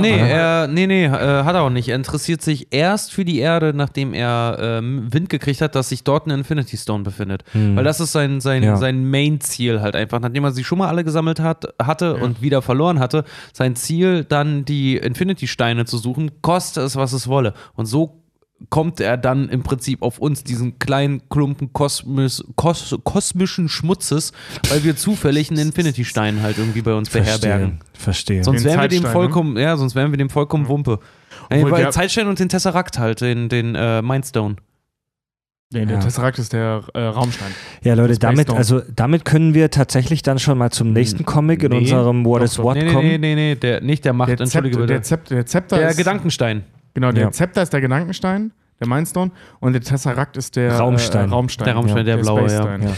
Nee, 0.00 0.18
er, 0.18 0.66
nee, 0.68 0.86
nee, 0.86 1.04
äh, 1.06 1.10
hat 1.10 1.54
er 1.54 1.62
auch 1.62 1.70
nicht. 1.70 1.88
Er 1.88 1.96
interessiert 1.96 2.42
sich 2.42 2.68
erst 2.70 3.12
für 3.12 3.24
die 3.24 3.38
Erde, 3.38 3.72
nachdem 3.74 4.14
er 4.14 4.58
ähm, 4.60 5.12
Wind 5.12 5.28
gekriegt 5.28 5.60
hat, 5.60 5.74
dass 5.74 5.88
sich 5.88 6.04
dort 6.04 6.26
ein 6.26 6.30
Infinity 6.30 6.76
Stone 6.76 7.04
befindet. 7.04 7.44
Weil 7.52 7.84
das 7.84 8.00
ist 8.00 8.12
sein, 8.12 8.40
sein, 8.40 8.62
Ja. 8.62 8.76
sein 8.76 9.08
Main-Ziel 9.10 9.80
halt 9.80 9.96
einfach. 9.96 10.20
Nachdem 10.20 10.44
er 10.44 10.52
sie 10.52 10.64
schon 10.64 10.78
mal 10.78 10.88
alle 10.88 11.04
gesammelt 11.04 11.40
hat, 11.40 11.66
hatte 11.80 12.16
und 12.16 12.42
wieder 12.42 12.62
verloren 12.62 12.98
hatte, 12.98 13.24
sein 13.52 13.76
Ziel 13.76 14.24
dann 14.24 14.64
die 14.64 14.96
Infinity-Steine 14.96 15.84
zu 15.84 15.98
suchen, 15.98 16.30
koste 16.42 16.80
es, 16.82 16.96
was 16.96 17.12
es 17.12 17.28
wolle. 17.28 17.54
Und 17.74 17.86
so 17.86 18.22
kommt 18.70 19.00
er 19.00 19.16
dann 19.18 19.48
im 19.50 19.62
Prinzip 19.62 20.02
auf 20.02 20.18
uns, 20.18 20.42
diesen 20.42 20.78
kleinen 20.78 21.28
Klumpen 21.28 21.72
kosmisch, 21.72 22.42
kos, 22.56 22.96
kosmischen 23.04 23.68
Schmutzes, 23.68 24.32
weil 24.70 24.82
wir 24.82 24.96
zufällig 24.96 25.50
einen 25.50 25.60
Infinity-Stein 25.60 26.42
halt 26.42 26.56
irgendwie 26.58 26.80
bei 26.82 26.94
uns 26.94 27.10
beherbergen. 27.10 27.80
Verstehe. 27.92 28.42
Sonst 28.42 28.62
Den 28.62 28.70
wären 28.70 28.80
wir 28.80 28.88
dem 28.88 29.02
Zeitstein, 29.02 29.12
vollkommen, 29.12 29.56
ja, 29.58 29.76
sonst 29.76 29.94
wären 29.94 30.10
wir 30.10 30.16
dem 30.18 30.30
vollkommen 30.30 30.68
Wumpe. 30.68 31.00
Ey, 31.50 31.58
Obwohl 31.60 31.72
weil 31.72 31.82
der- 31.82 31.90
Zeitstein 31.92 32.28
und 32.28 32.38
den 32.38 32.48
Tesseract 32.48 32.98
halt, 32.98 33.20
den, 33.20 33.48
den 33.48 33.74
äh, 33.74 34.00
Mindstone. 34.02 34.56
Nee, 35.72 35.84
der 35.84 35.96
Ja. 35.96 36.00
Tesseract 36.00 36.38
ist 36.38 36.52
der 36.52 36.82
äh, 36.94 37.00
Raumstein. 37.00 37.50
Ja, 37.82 37.94
Leute, 37.94 38.16
damit, 38.18 38.48
also, 38.50 38.82
damit 38.94 39.24
können 39.24 39.52
wir 39.52 39.70
tatsächlich 39.70 40.22
dann 40.22 40.38
schon 40.38 40.56
mal 40.58 40.70
zum 40.70 40.92
nächsten 40.92 41.24
Comic 41.24 41.62
in 41.64 41.70
nee, 41.72 41.78
unserem 41.78 42.24
What 42.24 42.40
doch, 42.40 42.44
is. 42.44 42.58
What 42.58 42.76
Nee, 42.76 42.84
nee, 42.84 42.92
kommen. 42.92 43.08
nee, 43.08 43.18
nee, 43.18 43.34
nee, 43.34 43.54
der, 43.56 43.80
nicht 43.80 44.04
der 44.04 44.12
Macht, 44.12 44.28
Der, 44.30 44.40
entschuldige 44.40 44.76
Zepter, 44.76 44.86
bitte. 44.86 44.92
der, 44.94 45.02
Zepter, 45.02 45.34
der 45.34 45.46
Zepter 45.46 45.76
Der 45.78 45.88
ist, 45.90 45.96
Gedankenstein. 45.96 46.62
Genau, 46.96 47.12
der 47.12 47.24
Ja. 47.24 47.30
Zepter 47.30 47.60
ist 47.62 47.74
der 47.74 47.82
Gedankenstein, 47.82 48.52
der 48.80 48.88
Mindstone, 48.88 49.30
und 49.60 49.74
der 49.74 49.82
Tesseract 49.82 50.38
ist 50.38 50.56
der 50.56 50.78
Raumstein. 50.78 51.28
Äh, 51.28 51.30
Raumstein. 51.30 51.64
Der 51.66 51.74
Raumstein, 51.74 52.06
der 52.06 52.16
blaue, 52.16 52.50
ja. 52.50 52.76
Ja. 52.78 52.96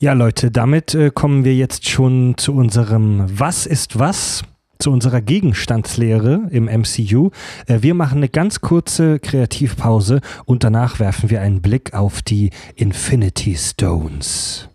Ja, 0.00 0.12
Leute, 0.14 0.50
damit 0.50 0.94
äh, 0.94 1.10
kommen 1.10 1.44
wir 1.44 1.54
jetzt 1.54 1.86
schon 1.86 2.38
zu 2.38 2.54
unserem 2.54 3.26
Was 3.38 3.66
ist 3.66 3.98
was? 3.98 4.44
Zu 4.78 4.90
unserer 4.92 5.20
Gegenstandslehre 5.20 6.48
im 6.50 6.70
MCU. 6.70 7.28
Äh, 7.66 7.82
wir 7.82 7.92
machen 7.92 8.16
eine 8.20 8.30
ganz 8.30 8.62
kurze 8.62 9.18
Kreativpause 9.18 10.22
und 10.46 10.64
danach 10.64 10.98
werfen 10.98 11.28
wir 11.28 11.42
einen 11.42 11.60
Blick 11.60 11.92
auf 11.92 12.22
die 12.22 12.48
Infinity 12.76 13.56
Stones. 13.56 14.70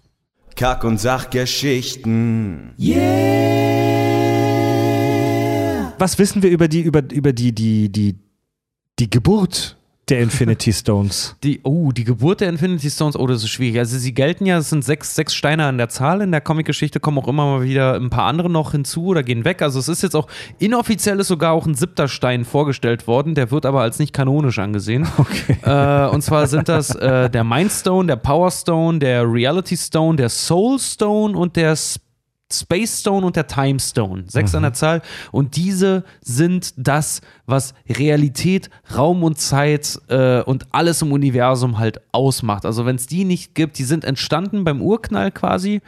Kack- 0.55 0.83
und 0.83 0.99
Sachgeschichten. 0.99 2.73
Was 6.01 6.17
wissen 6.17 6.41
wir 6.41 6.49
über 6.49 6.67
die, 6.67 6.81
über, 6.81 7.03
über 7.11 7.31
die, 7.31 7.53
die, 7.53 7.91
die, 7.91 8.15
die 8.97 9.07
Geburt 9.07 9.77
der 10.09 10.19
Infinity 10.21 10.73
Stones? 10.81 11.35
Die, 11.43 11.59
oh, 11.61 11.91
die 11.91 12.05
Geburt 12.05 12.41
der 12.41 12.49
Infinity 12.49 12.89
Stones, 12.89 13.15
oh, 13.15 13.27
das 13.27 13.43
ist 13.43 13.49
schwierig. 13.49 13.77
Also 13.77 13.99
sie 13.99 14.11
gelten 14.11 14.47
ja, 14.47 14.57
es 14.57 14.71
sind 14.71 14.83
sechs, 14.83 15.13
sechs 15.13 15.35
Steine 15.35 15.65
an 15.65 15.77
der 15.77 15.89
Zahl. 15.89 16.21
In 16.21 16.31
der 16.31 16.41
Comicgeschichte 16.41 16.99
kommen 16.99 17.19
auch 17.19 17.27
immer 17.27 17.45
mal 17.45 17.61
wieder 17.63 17.93
ein 17.93 18.09
paar 18.09 18.25
andere 18.25 18.49
noch 18.49 18.71
hinzu 18.71 19.05
oder 19.05 19.21
gehen 19.21 19.45
weg. 19.45 19.61
Also 19.61 19.77
es 19.77 19.89
ist 19.89 20.01
jetzt 20.01 20.15
auch, 20.15 20.25
inoffiziell 20.57 21.19
ist 21.19 21.27
sogar 21.27 21.53
auch 21.53 21.67
ein 21.67 21.75
siebter 21.75 22.07
Stein 22.07 22.45
vorgestellt 22.45 23.05
worden, 23.05 23.35
der 23.35 23.51
wird 23.51 23.67
aber 23.67 23.81
als 23.81 23.99
nicht 23.99 24.11
kanonisch 24.11 24.57
angesehen. 24.57 25.07
Okay. 25.19 25.57
Äh, 25.61 26.09
und 26.09 26.23
zwar 26.23 26.47
sind 26.47 26.67
das 26.67 26.95
äh, 26.95 27.29
der 27.29 27.43
Mind 27.43 27.71
Stone, 27.71 28.07
der 28.07 28.15
Power 28.15 28.49
Stone, 28.49 28.97
der 28.97 29.31
Reality 29.31 29.77
Stone, 29.77 30.15
der 30.15 30.29
Soul 30.29 30.79
Stone 30.79 31.37
und 31.37 31.55
der 31.55 31.73
S- 31.73 31.99
Space 32.53 32.99
Stone 32.99 33.25
und 33.25 33.35
der 33.35 33.47
Time 33.47 33.79
Stone. 33.79 34.25
Sechs 34.27 34.55
an 34.55 34.63
der 34.63 34.73
Zahl. 34.73 35.01
Und 35.31 35.55
diese 35.55 36.03
sind 36.21 36.73
das, 36.77 37.21
was 37.45 37.73
Realität, 37.89 38.69
Raum 38.95 39.23
und 39.23 39.39
Zeit 39.39 39.99
äh, 40.07 40.41
und 40.41 40.65
alles 40.71 41.01
im 41.01 41.11
Universum 41.11 41.77
halt 41.77 42.01
ausmacht. 42.11 42.65
Also 42.65 42.85
wenn 42.85 42.95
es 42.95 43.07
die 43.07 43.25
nicht 43.25 43.55
gibt, 43.55 43.77
die 43.77 43.83
sind 43.83 44.03
entstanden 44.03 44.63
beim 44.63 44.81
Urknall 44.81 45.31
quasi 45.31 45.81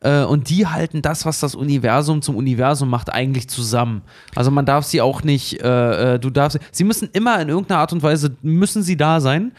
äh, 0.00 0.22
und 0.24 0.48
die 0.50 0.66
halten 0.66 1.02
das, 1.02 1.26
was 1.26 1.40
das 1.40 1.54
Universum 1.54 2.22
zum 2.22 2.36
Universum 2.36 2.88
macht, 2.88 3.12
eigentlich 3.12 3.48
zusammen. 3.48 4.02
Also 4.34 4.50
man 4.50 4.66
darf 4.66 4.84
sie 4.84 5.00
auch 5.00 5.22
nicht, 5.22 5.62
äh, 5.62 6.14
äh, 6.14 6.18
du 6.18 6.30
darfst, 6.30 6.58
sie 6.72 6.84
müssen 6.84 7.08
immer 7.12 7.40
in 7.40 7.48
irgendeiner 7.48 7.80
Art 7.80 7.92
und 7.92 8.02
Weise, 8.02 8.36
müssen 8.42 8.82
sie 8.82 8.96
da 8.96 9.20
sein. 9.20 9.52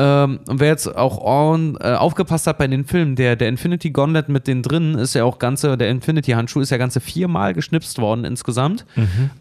Ähm, 0.00 0.38
und 0.48 0.60
wer 0.60 0.68
jetzt 0.68 0.86
auch 0.96 1.18
on, 1.24 1.76
äh, 1.80 1.94
aufgepasst 1.94 2.46
hat 2.46 2.56
bei 2.58 2.68
den 2.68 2.84
Filmen, 2.84 3.16
der, 3.16 3.34
der 3.34 3.48
Infinity 3.48 3.90
Gauntlet 3.90 4.28
mit 4.28 4.46
den 4.46 4.62
drinnen 4.62 4.94
ist 4.96 5.14
ja 5.14 5.24
auch 5.24 5.38
ganze, 5.40 5.76
der 5.76 5.90
Infinity 5.90 6.30
Handschuh 6.32 6.60
ist 6.60 6.70
ja 6.70 6.76
ganze 6.76 7.00
viermal 7.00 7.52
geschnipst 7.52 7.98
worden 7.98 8.24
insgesamt. 8.24 8.86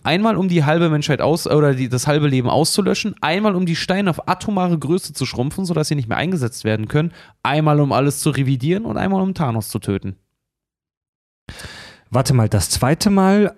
Einmal 0.04 0.36
um 0.36 0.48
die 0.50 0.66
halbe 0.66 0.90
Menschheit 0.90 1.22
aus 1.22 1.46
oder 1.46 1.76
die, 1.76 1.90
das 1.90 2.08
halbe 2.08 2.28
Leben 2.28 2.50
auszulöschen, 2.50 3.14
einmal 3.22 3.56
um 3.56 3.68
die 3.68 3.76
Steine 3.76 4.10
auf 4.10 4.28
atomare 4.28 4.80
Größe 4.80 5.14
zu 5.14 5.28
schrumpfen, 5.28 5.64
sodass 5.66 5.90
sie 5.90 5.96
nicht 5.96 6.10
mehr 6.10 6.18
eingesetzt 6.18 6.64
werden 6.64 6.88
können, 6.88 7.12
einmal 7.44 7.80
um 7.80 7.92
alles 7.92 8.20
zu 8.20 8.32
revidieren 8.32 8.86
und 8.86 8.98
einmal 8.98 9.22
um 9.22 9.36
Thanos 9.36 9.70
zu 9.70 9.78
töten. 9.78 10.16
Warte 12.10 12.34
mal, 12.34 12.50
das 12.50 12.70
zweite 12.70 13.10
Mal, 13.10 13.56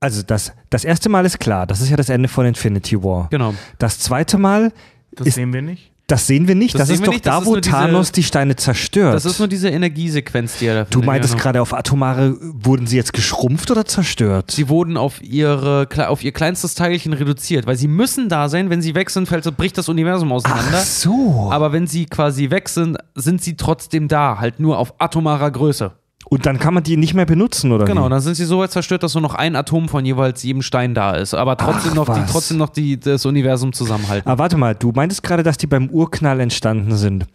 also 0.00 0.22
das, 0.22 0.52
das 0.68 0.84
erste 0.84 1.08
Mal 1.08 1.24
ist 1.24 1.38
klar, 1.40 1.66
das 1.66 1.80
ist 1.80 1.90
ja 1.90 1.96
das 1.96 2.08
Ende 2.08 2.28
von 2.28 2.44
Infinity 2.44 3.02
War. 3.02 3.28
Genau. 3.30 3.54
Das 3.78 3.98
zweite 3.98 4.36
Mal, 4.36 4.72
Das 5.16 5.28
Ist- 5.28 5.34
sehen 5.36 5.52
wir 5.52 5.62
nicht. 5.62 5.92
Das 6.06 6.26
sehen 6.26 6.48
wir 6.48 6.54
nicht, 6.54 6.74
Das 6.74 6.88
das, 6.88 6.90
ist 6.90 7.06
doch 7.06 7.12
nicht, 7.12 7.26
da, 7.26 7.44
wo 7.44 7.52
nur 7.52 7.60
diese- 7.60 7.70
Thanos 7.74 8.12
die 8.12 8.22
Steine 8.22 8.56
zerstört. 8.56 9.14
Das 9.14 9.24
ist 9.24 9.38
nur 9.38 9.48
diese 9.48 9.70
Energiesequenz, 9.70 10.58
die 10.58 10.66
er 10.66 10.84
da 10.84 10.90
du 10.90 11.00
meintest 11.00 11.34
genau. 11.34 11.42
gerade 11.42 11.62
auf 11.62 11.72
atomare, 11.72 12.36
wurden 12.40 12.86
sie 12.86 12.96
jetzt 12.96 13.12
geschrumpft 13.14 13.70
oder 13.70 13.84
zerstört? 13.86 14.50
Sie 14.50 14.68
wurden 14.68 14.96
auf, 14.96 15.22
ihre, 15.22 15.88
auf 16.08 16.22
ihr 16.22 16.32
kleinstes 16.32 16.74
Teilchen 16.74 17.14
reduziert, 17.14 17.66
weil 17.66 17.76
sie 17.76 17.88
müssen 17.88 18.28
da 18.28 18.48
sein. 18.48 18.68
Wenn 18.68 18.82
sie 18.82 18.94
weg 18.94 19.08
sind, 19.10 19.26
fällt, 19.28 19.44
bricht 19.56 19.78
das 19.78 19.88
Universum 19.88 20.30
auseinander. 20.32 20.78
Ach 20.78 20.84
so. 20.84 21.48
Aber 21.50 21.72
wenn 21.72 21.86
sie 21.86 22.06
quasi 22.06 22.50
weg 22.50 22.68
sind, 22.68 22.98
sind 23.14 23.42
sie 23.42 23.56
trotzdem 23.56 24.08
da, 24.08 24.38
halt 24.38 24.60
nur 24.60 24.78
auf 24.78 24.94
atomarer 25.00 25.50
Größe. 25.50 25.92
Und 26.26 26.46
dann 26.46 26.58
kann 26.58 26.74
man 26.74 26.82
die 26.82 26.96
nicht 26.96 27.14
mehr 27.14 27.26
benutzen, 27.26 27.70
oder 27.72 27.84
Genau, 27.84 28.06
wie? 28.06 28.10
dann 28.10 28.20
sind 28.20 28.34
sie 28.34 28.44
so 28.44 28.58
weit 28.58 28.70
zerstört, 28.72 29.02
dass 29.02 29.14
nur 29.14 29.20
noch 29.22 29.34
ein 29.34 29.56
Atom 29.56 29.88
von 29.88 30.04
jeweils 30.04 30.42
jedem 30.42 30.62
Stein 30.62 30.94
da 30.94 31.12
ist. 31.12 31.34
Aber 31.34 31.56
trotzdem 31.56 31.92
Ach, 31.92 31.96
noch, 31.96 32.14
die, 32.14 32.20
trotzdem 32.30 32.56
noch 32.56 32.70
die, 32.70 32.98
das 32.98 33.26
Universum 33.26 33.72
zusammenhalten. 33.72 34.28
Ah, 34.28 34.38
warte 34.38 34.56
mal, 34.56 34.74
du 34.74 34.92
meintest 34.92 35.22
gerade, 35.22 35.42
dass 35.42 35.58
die 35.58 35.66
beim 35.66 35.90
Urknall 35.90 36.40
entstanden 36.40 36.96
sind. 36.96 37.26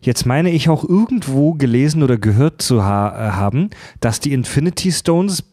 Jetzt 0.00 0.26
meine 0.26 0.50
ich 0.50 0.68
auch 0.68 0.84
irgendwo 0.88 1.54
gelesen 1.54 2.02
oder 2.02 2.16
gehört 2.16 2.62
zu 2.62 2.84
ha 2.84 3.08
äh, 3.08 3.30
haben, 3.32 3.70
dass 4.00 4.20
die 4.20 4.32
Infinity 4.32 4.92
Stones, 4.92 5.44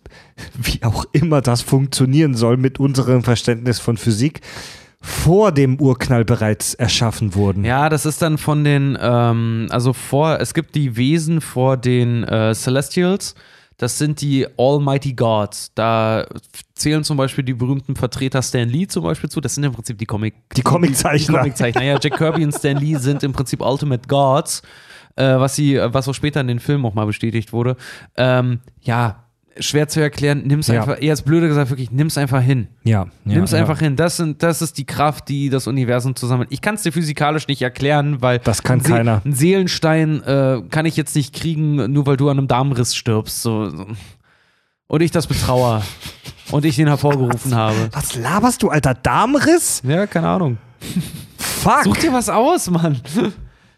wie 0.56 0.84
auch 0.84 1.06
immer 1.12 1.42
das 1.42 1.62
funktionieren 1.62 2.36
soll 2.36 2.58
mit 2.58 2.80
unserem 2.80 3.24
Verständnis 3.24 3.80
von 3.80 3.98
Physik, 3.98 4.42
vor 5.06 5.52
dem 5.52 5.80
Urknall 5.80 6.26
bereits 6.26 6.74
erschaffen 6.74 7.36
wurden. 7.36 7.64
Ja, 7.64 7.90
das 7.90 8.08
ist 8.08 8.24
dann 8.24 8.40
von 8.40 8.64
den, 8.64 8.98
ähm, 9.00 9.68
also 9.70 9.94
vor, 9.94 10.40
es 10.40 10.56
gibt 10.56 10.74
die 10.74 10.98
Wesen 10.98 11.42
vor 11.42 11.78
den 11.78 12.24
äh, 12.24 12.56
Celestials. 12.56 13.36
Das 13.78 14.00
sind 14.00 14.22
die 14.22 14.48
Almighty 14.58 15.14
Gods. 15.14 15.72
Da 15.76 16.26
zählen 16.74 17.04
zum 17.04 17.18
Beispiel 17.18 17.44
die 17.44 17.54
berühmten 17.54 17.96
Vertreter 17.96 18.42
Stan 18.42 18.68
Lee 18.68 18.88
zum 18.88 19.04
Beispiel 19.04 19.30
zu. 19.30 19.42
Das 19.42 19.54
sind 19.54 19.64
im 19.64 19.74
Prinzip 19.74 20.00
die 20.00 20.08
Comic 20.08 20.34
Die 20.56 20.64
Comiczeichner. 20.64 21.34
Die 21.34 21.40
Comiczeichner. 21.40 21.84
Ja, 21.84 22.00
Jack 22.02 22.18
Kirby 22.18 22.44
und 22.44 22.54
Stan 22.54 22.78
Lee 22.78 22.96
sind 22.96 23.22
im 23.22 23.32
Prinzip 23.32 23.62
Ultimate 23.62 24.08
Gods, 24.08 24.64
äh, 25.18 25.38
was 25.38 25.56
sie, 25.56 25.78
was 25.78 26.08
auch 26.08 26.14
später 26.14 26.42
in 26.42 26.48
den 26.48 26.60
Filmen 26.60 26.84
auch 26.84 26.96
mal 26.96 27.06
bestätigt 27.06 27.54
wurde. 27.54 27.76
Ähm, 28.16 28.62
ja, 28.82 29.25
schwer 29.60 29.88
zu 29.88 30.02
erklären. 30.02 30.44
Nimm's 30.46 30.68
Ja. 30.68 30.82
einfach, 30.82 31.02
jetzt 31.02 31.26
blöde 31.26 31.48
gesagt, 31.48 31.70
wirklich, 31.70 31.92
nimm's 31.92 32.18
einfach 32.18 32.42
hin. 32.42 32.68
Ja, 32.84 33.04
ja, 33.26 33.36
Nimm's 33.36 33.52
ja. 33.52 33.60
einfach 33.60 33.80
hin. 33.80 33.96
Das, 33.96 34.18
sind, 34.18 34.44
das 34.44 34.62
ist 34.62 34.78
die 34.78 34.86
Kraft, 34.86 35.30
die 35.30 35.50
das 35.50 35.68
Universum 35.68 36.16
zusammen. 36.16 36.48
Ich 36.50 36.62
kann 36.62 36.76
es 36.76 36.84
dir 36.84 36.92
physikalisch 36.92 37.48
nicht 37.48 37.62
erklären, 37.62 38.22
weil. 38.22 38.40
Das 38.40 38.64
kann 38.64 38.80
ein 38.80 38.84
keiner. 38.84 39.22
Ein 39.26 39.34
Seelenstein 39.34 40.22
äh, 40.24 40.62
kann 40.70 40.86
ich 40.86 40.98
jetzt 40.98 41.16
nicht 41.16 41.34
kriegen, 41.34 41.92
nur 41.92 42.06
weil 42.06 42.18
du 42.18 42.30
an 42.30 42.38
einem 42.38 42.48
Darmriss 42.48 42.96
stirbst. 42.96 43.42
So. 43.42 43.86
Und 44.88 45.02
ich 45.02 45.12
das 45.12 45.28
betrauere. 45.28 45.82
und 46.52 46.66
ich 46.66 46.76
den 46.76 46.88
hervorgerufen 46.88 47.56
habe. 47.56 47.90
Was 47.92 48.16
laberst 48.16 48.62
du, 48.62 48.70
alter 48.70 48.94
Darmriss? 48.94 49.82
Ja, 49.86 50.06
keine 50.08 50.28
Ahnung. 50.28 50.58
Fuck! 51.38 51.84
Such 51.86 51.98
dir 51.98 52.14
was 52.14 52.30
aus, 52.30 52.70
Mann. 52.70 53.02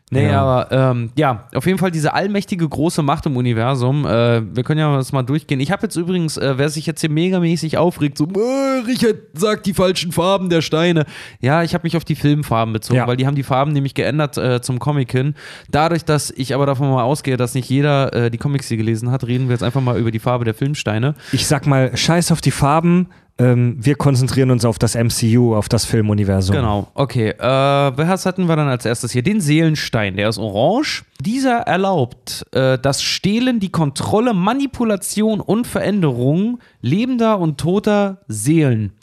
Nee, 0.09 0.29
Ja. 0.29 0.41
aber 0.41 0.71
ähm, 0.71 1.09
ja, 1.17 1.47
auf 1.53 1.65
jeden 1.65 1.77
Fall 1.79 1.91
diese 1.91 2.13
allmächtige 2.13 2.67
große 2.67 3.01
Macht 3.03 3.25
im 3.25 3.35
Universum. 3.35 4.05
Äh, 4.05 4.55
wir 4.55 4.63
können 4.63 4.79
ja 4.79 4.95
das 4.95 5.11
mal 5.11 5.23
durchgehen. 5.23 5.59
Ich 5.59 5.69
habe 5.69 5.83
jetzt 5.83 5.97
übrigens, 5.97 6.37
äh, 6.37 6.53
wer 6.57 6.69
sich 6.69 6.85
jetzt 6.85 7.01
hier 7.01 7.09
megamäßig 7.09 7.77
aufregt, 7.77 8.17
so, 8.17 8.23
äh, 8.25 8.83
Richard 8.87 9.17
sagt 9.33 9.65
die 9.65 9.73
falschen 9.73 10.13
Farben 10.13 10.49
der 10.49 10.61
Steine. 10.61 11.05
Ja, 11.41 11.61
ich 11.61 11.73
habe 11.73 11.81
mich 11.83 11.97
auf 11.97 12.05
die 12.05 12.15
Filmfarben 12.15 12.71
bezogen, 12.71 12.97
Ja. 12.99 13.07
weil 13.07 13.17
die 13.17 13.27
haben 13.27 13.35
die 13.35 13.43
Farben 13.43 13.73
nämlich 13.73 13.95
geändert 13.95 14.37
äh, 14.37 14.61
zum 14.61 14.79
Comic 14.79 15.11
hin. 15.11 15.35
Dadurch, 15.71 16.05
dass 16.05 16.31
ich 16.31 16.55
aber 16.55 16.65
davon 16.65 16.89
mal 16.89 17.03
ausgehe, 17.03 17.35
dass 17.35 17.53
nicht 17.53 17.69
jeder 17.69 18.13
äh, 18.13 18.31
die 18.31 18.37
Comics 18.37 18.69
hier 18.69 18.77
gelesen 18.77 19.11
hat, 19.11 19.25
reden 19.27 19.49
wir 19.49 19.55
jetzt 19.55 19.63
einfach 19.63 19.81
mal 19.81 19.99
über 19.99 20.11
die 20.11 20.19
Farbe 20.19 20.45
der 20.45 20.53
Filmsteine. 20.53 21.15
Ich 21.33 21.47
sag 21.47 21.67
mal, 21.67 21.95
scheiß 21.97 22.31
auf 22.31 22.39
die 22.39 22.51
Farben. 22.51 23.07
Ähm, 23.39 23.77
wir 23.79 23.95
konzentrieren 23.95 24.49
uns 24.49 24.65
auf 24.65 24.79
das 24.79 24.95
MCU, 24.95 25.55
auf 25.55 25.69
das 25.69 25.85
Filmuniversum. 25.85 26.55
Genau, 26.55 26.87
okay. 26.95 27.29
Äh, 27.29 27.37
was 27.39 28.25
hatten 28.25 28.47
wir 28.47 28.55
dann 28.55 28.67
als 28.67 28.85
erstes 28.85 29.11
hier? 29.11 29.21
Den 29.21 29.41
Seelenstein, 29.41 30.15
der 30.15 30.29
ist 30.29 30.39
orange. 30.39 31.03
Dieser 31.21 31.59
erlaubt 31.59 32.45
äh, 32.51 32.79
das 32.79 33.03
Stehlen, 33.03 33.59
die 33.59 33.69
Kontrolle, 33.69 34.33
Manipulation 34.33 35.39
und 35.39 35.67
Veränderung 35.67 36.59
lebender 36.81 37.37
und 37.37 37.59
toter 37.59 38.21
Seelen. 38.27 38.93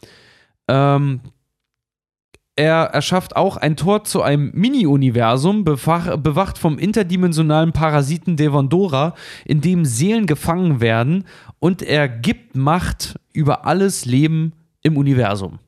Ähm, 0.66 1.20
er 2.56 2.84
erschafft 2.84 3.36
auch 3.36 3.56
ein 3.56 3.76
Tor 3.76 4.04
zu 4.04 4.22
einem 4.22 4.50
Mini-Universum, 4.54 5.64
bewacht 5.64 6.58
vom 6.58 6.78
interdimensionalen 6.78 7.72
Parasiten 7.72 8.36
Devondora, 8.36 9.14
in 9.44 9.60
dem 9.60 9.84
Seelen 9.84 10.26
gefangen 10.26 10.80
werden 10.80 11.24
und 11.58 11.82
er 11.82 12.08
gibt 12.08 12.54
Macht 12.54 13.18
über 13.32 13.66
alles 13.66 14.04
Leben 14.04 14.52
im 14.82 14.96
Universum. 14.96 15.58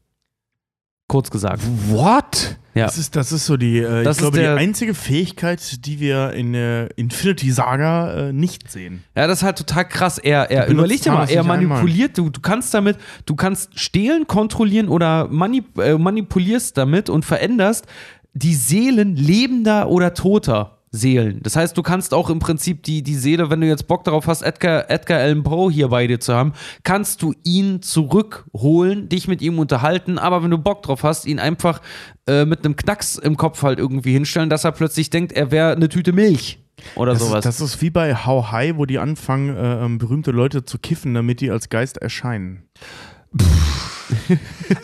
Kurz 1.08 1.30
gesagt. 1.30 1.62
What? 1.88 2.58
Ja. 2.76 2.84
Das 2.84 2.98
ist, 2.98 3.16
das 3.16 3.32
ist 3.32 3.46
so 3.46 3.56
die, 3.56 3.78
äh, 3.78 4.04
Das 4.04 4.18
ich 4.18 4.20
glaube, 4.20 4.36
ist 4.36 4.42
die 4.42 4.48
einzige 4.48 4.92
Fähigkeit, 4.92 5.86
die 5.86 5.98
wir 5.98 6.34
in 6.34 6.52
der 6.52 6.90
Infinity 6.98 7.50
Saga 7.50 8.28
äh, 8.28 8.32
nicht 8.34 8.70
sehen. 8.70 9.02
Ja, 9.16 9.26
das 9.26 9.38
ist 9.38 9.44
halt 9.44 9.56
total 9.56 9.88
krass. 9.88 10.18
Er, 10.18 10.50
er 10.50 10.68
überleg 10.68 11.00
dir 11.00 11.12
mal, 11.12 11.28
er 11.30 11.42
manipuliert, 11.42 12.18
du, 12.18 12.28
du 12.28 12.40
kannst 12.40 12.74
damit, 12.74 12.98
du 13.24 13.34
kannst 13.34 13.80
stehlen, 13.80 14.26
kontrollieren 14.26 14.88
oder 14.88 15.26
manip 15.28 15.78
äh, 15.78 15.96
manipulierst 15.96 16.76
damit 16.76 17.08
und 17.08 17.24
veränderst 17.24 17.86
die 18.34 18.54
Seelen 18.54 19.16
lebender 19.16 19.88
oder 19.88 20.12
toter 20.12 20.75
Seelen. 20.96 21.40
Das 21.42 21.54
heißt, 21.56 21.76
du 21.76 21.82
kannst 21.82 22.12
auch 22.14 22.30
im 22.30 22.38
Prinzip 22.40 22.82
die, 22.82 23.02
die 23.02 23.14
Seele, 23.14 23.50
wenn 23.50 23.60
du 23.60 23.66
jetzt 23.68 23.86
Bock 23.86 24.02
darauf 24.04 24.26
hast, 24.26 24.42
Edgar, 24.42 24.90
Edgar 24.90 25.20
Allan 25.20 25.42
Poe 25.44 25.70
hier 25.70 25.88
bei 25.88 26.06
dir 26.06 26.18
zu 26.18 26.34
haben, 26.34 26.52
kannst 26.82 27.22
du 27.22 27.34
ihn 27.44 27.82
zurückholen, 27.82 29.08
dich 29.08 29.28
mit 29.28 29.42
ihm 29.42 29.58
unterhalten, 29.58 30.18
aber 30.18 30.42
wenn 30.42 30.50
du 30.50 30.58
Bock 30.58 30.82
drauf 30.82 31.02
hast, 31.02 31.26
ihn 31.26 31.38
einfach 31.38 31.80
äh, 32.26 32.44
mit 32.44 32.64
einem 32.64 32.76
Knacks 32.76 33.16
im 33.16 33.36
Kopf 33.36 33.62
halt 33.62 33.78
irgendwie 33.78 34.12
hinstellen, 34.12 34.50
dass 34.50 34.64
er 34.64 34.72
plötzlich 34.72 35.10
denkt, 35.10 35.32
er 35.32 35.50
wäre 35.50 35.72
eine 35.72 35.88
Tüte 35.88 36.12
Milch 36.12 36.58
oder 36.94 37.12
Das 37.12 37.20
sowas. 37.22 37.38
ist, 37.38 37.44
das 37.46 37.60
ist 37.60 37.82
wie 37.82 37.90
bei 37.90 38.14
How 38.14 38.50
High, 38.52 38.76
wo 38.76 38.84
die 38.86 38.98
anfangen, 38.98 39.56
äh, 39.56 39.84
ähm, 39.84 39.98
berühmte 39.98 40.30
Leute 40.30 40.64
zu 40.64 40.78
kiffen, 40.78 41.14
damit 41.14 41.40
die 41.40 41.50
als 41.50 41.68
Geist 41.68 41.98
erscheinen. 41.98 42.62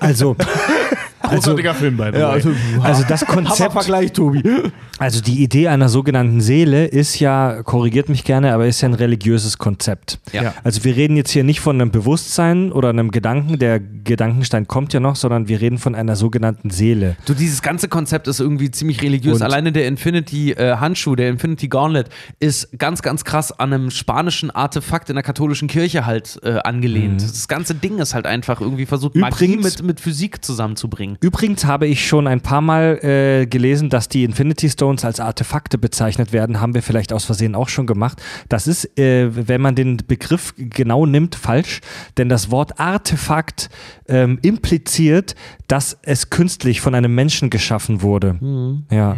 Also, 0.01 0.35
also, 0.35 0.37
Großartiger 1.35 1.75
Film, 1.75 1.97
by 1.97 2.11
the 2.13 2.19
Ja, 2.19 2.31
also, 2.31 2.51
also 2.83 3.05
das 3.09 3.25
Konzept, 3.27 3.73
Vergleich, 3.73 4.13
Tobi. 4.13 4.43
also 4.99 5.21
die 5.21 5.43
Idee 5.43 5.69
einer 5.69 5.89
sogenannten 5.89 6.41
Seele 6.41 6.87
ist 6.87 7.19
ja, 7.19 7.63
korrigiert 7.63 8.09
mich 8.09 8.25
gerne, 8.25 8.53
aber 8.53 8.67
ist 8.67 8.81
ja 8.81 8.89
ein 8.89 8.95
religiöses 8.95 9.59
Konzept. 9.59 10.19
Ja. 10.33 10.55
Also 10.65 10.85
wir 10.85 10.97
reden 10.97 11.17
jetzt 11.17 11.31
hier 11.31 11.45
nicht 11.45 11.61
von 11.61 11.81
einem 11.81 11.91
Bewusstsein 11.91 12.73
oder 12.73 12.89
einem 12.91 13.11
Gedanken, 13.11 13.59
der 13.59 13.81
Gedankenstein 13.81 14.67
kommt 14.69 14.93
ja 14.93 15.01
noch, 15.01 15.17
sondern 15.17 15.49
wir 15.49 15.61
reden 15.61 15.79
von 15.79 15.95
einer 15.95 16.17
sogenannten 16.17 16.71
Seele. 16.71 17.17
Du, 17.27 17.35
dieses 17.35 17.63
ganze 17.63 17.89
Konzept 17.89 18.29
ist 18.29 18.41
irgendwie 18.41 18.71
ziemlich 18.71 19.03
religiös. 19.03 19.37
Und- 19.37 19.43
Alleine 19.43 19.73
der 19.73 19.87
Infinity-Handschuh, 19.87 21.15
der 21.17 21.29
Infinity 21.31 21.69
Gauntlet, 21.69 22.09
ist 22.41 22.79
ganz, 22.79 23.03
ganz 23.03 23.25
krass 23.25 23.53
an 23.53 23.73
einem 23.73 23.91
spanischen 23.91 24.51
Artefakt 24.51 25.09
in 25.11 25.17
der 25.17 25.23
katholischen 25.23 25.69
Kirche 25.69 26.07
halt 26.07 26.39
äh, 26.43 26.59
angelehnt. 26.65 27.23
Das 27.23 27.49
ganze 27.49 27.75
Ding 27.75 27.99
ist 27.99 28.15
halt 28.15 28.27
einfach 28.27 28.61
irgendwie 28.61 28.87
versucht, 28.87 29.15
Magie 29.17 29.45
Übrigens- 29.45 29.79
mit, 29.79 29.83
mit 29.87 30.01
Physik 30.01 30.45
zusammenzubringen. 30.45 31.17
Übrigens 31.23 31.65
habe 31.65 31.87
ich 31.87 32.07
schon 32.07 32.27
ein 32.27 32.41
paar 32.41 32.61
Mal 32.61 32.99
äh, 33.05 33.47
gelesen, 33.47 33.91
dass 33.91 34.09
die 34.09 34.25
Infinity 34.25 34.69
Stones 34.69 35.05
als 35.05 35.21
Artefakte 35.21 35.79
bezeichnet 35.79 36.33
werden. 36.33 36.61
Haben 36.61 36.75
wir 36.75 36.83
vielleicht 36.83 37.13
aus 37.13 37.25
Versehen 37.25 37.55
auch 37.55 37.69
schon 37.69 37.87
gemacht. 37.87 38.21
Das 38.49 38.67
ist, 38.67 38.99
äh, 38.99 39.29
wenn 39.49 39.61
man 39.61 39.77
den 39.77 39.99
Begriff 39.99 40.53
genau 40.57 41.07
nimmt, 41.07 41.37
falsch. 41.37 41.81
Denn 42.19 42.29
das 42.29 42.51
Wort 42.51 42.81
Artefakt 42.81 43.71
ähm, 44.09 44.41
impliziert, 44.43 45.37
dass 45.69 45.97
es 46.03 46.29
künstlich 46.29 46.81
von 46.81 46.95
einem 46.95 47.15
Menschen 47.15 47.51
geschaffen 47.51 48.03
wurde. 48.03 48.83
Ja. 48.91 49.17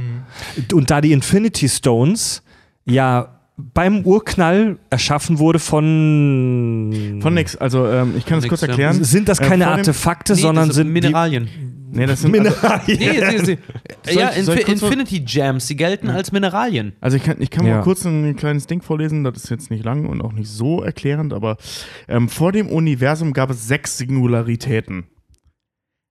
Und 0.75 0.91
da 0.91 1.01
die 1.01 1.13
Infinity 1.13 1.71
Stones 1.71 2.43
ja 2.85 3.35
beim 3.57 4.03
Urknall 4.05 4.79
erschaffen 4.91 5.39
wurde 5.39 5.59
von. 5.61 7.19
Von 7.21 7.35
nix. 7.35 7.57
Also, 7.57 7.87
ähm, 7.87 8.15
ich 8.17 8.27
kann 8.27 8.39
es 8.41 8.49
kurz 8.49 8.63
ja. 8.63 8.69
erklären. 8.69 9.03
Sind 9.05 9.29
das 9.29 9.39
Äh, 9.41 9.45
keine 9.47 9.65
dem- 9.65 9.73
Artefakte, 9.73 10.35
Nee, 10.35 10.41
sondern 10.41 10.69
das 10.69 10.77
sind 10.77 10.93
Mineralien. 10.93 11.49
Nee, 11.93 12.07
das 12.07 12.23
sind. 12.23 12.37
Also, 12.37 12.51
Mineralien. 12.57 12.99
Nee, 13.31 13.39
sie, 13.39 13.45
sie. 13.45 13.59
Soll 14.13 14.21
ja, 14.23 14.31
ich- 14.33 14.39
ich 14.49 14.49
Infi 14.49 14.73
Infinity 14.73 15.21
Gems, 15.21 15.67
die 15.69 15.77
gelten 15.77 16.11
als 16.11 16.33
Mineralien. 16.33 16.95
Also 17.01 17.17
ich 17.17 17.23
kann, 17.23 17.41
ich 17.41 17.51
kann 17.51 17.65
Ja. 17.67 17.77
mal 17.77 17.83
kurz 17.83 18.05
ein 18.05 18.35
kleines 18.35 18.67
Ding 18.67 18.83
vorlesen, 18.83 19.23
das 19.23 19.37
ist 19.45 19.51
jetzt 19.51 19.71
nicht 19.71 19.85
lang 19.85 20.07
und 20.07 20.21
auch 20.21 20.33
nicht 20.33 20.49
so 20.49 20.83
erklärend, 20.83 21.33
aber 21.33 21.57
ähm, 22.09 22.29
vor 22.29 22.51
dem 22.51 22.69
Universum 22.69 23.33
gab 23.33 23.51
es 23.51 23.69
sechs 23.69 23.97
Singularitäten. 23.99 25.05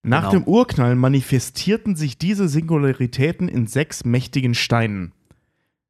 Nach 0.06 0.30
Genau. 0.32 0.44
dem 0.44 0.48
Urknall 0.48 0.96
manifestierten 0.96 1.96
sich 1.98 2.18
diese 2.18 2.48
Singularitäten 2.48 3.48
in 3.50 3.68
sechs 3.68 4.06
mächtigen 4.06 4.54
Steinen. 4.54 5.12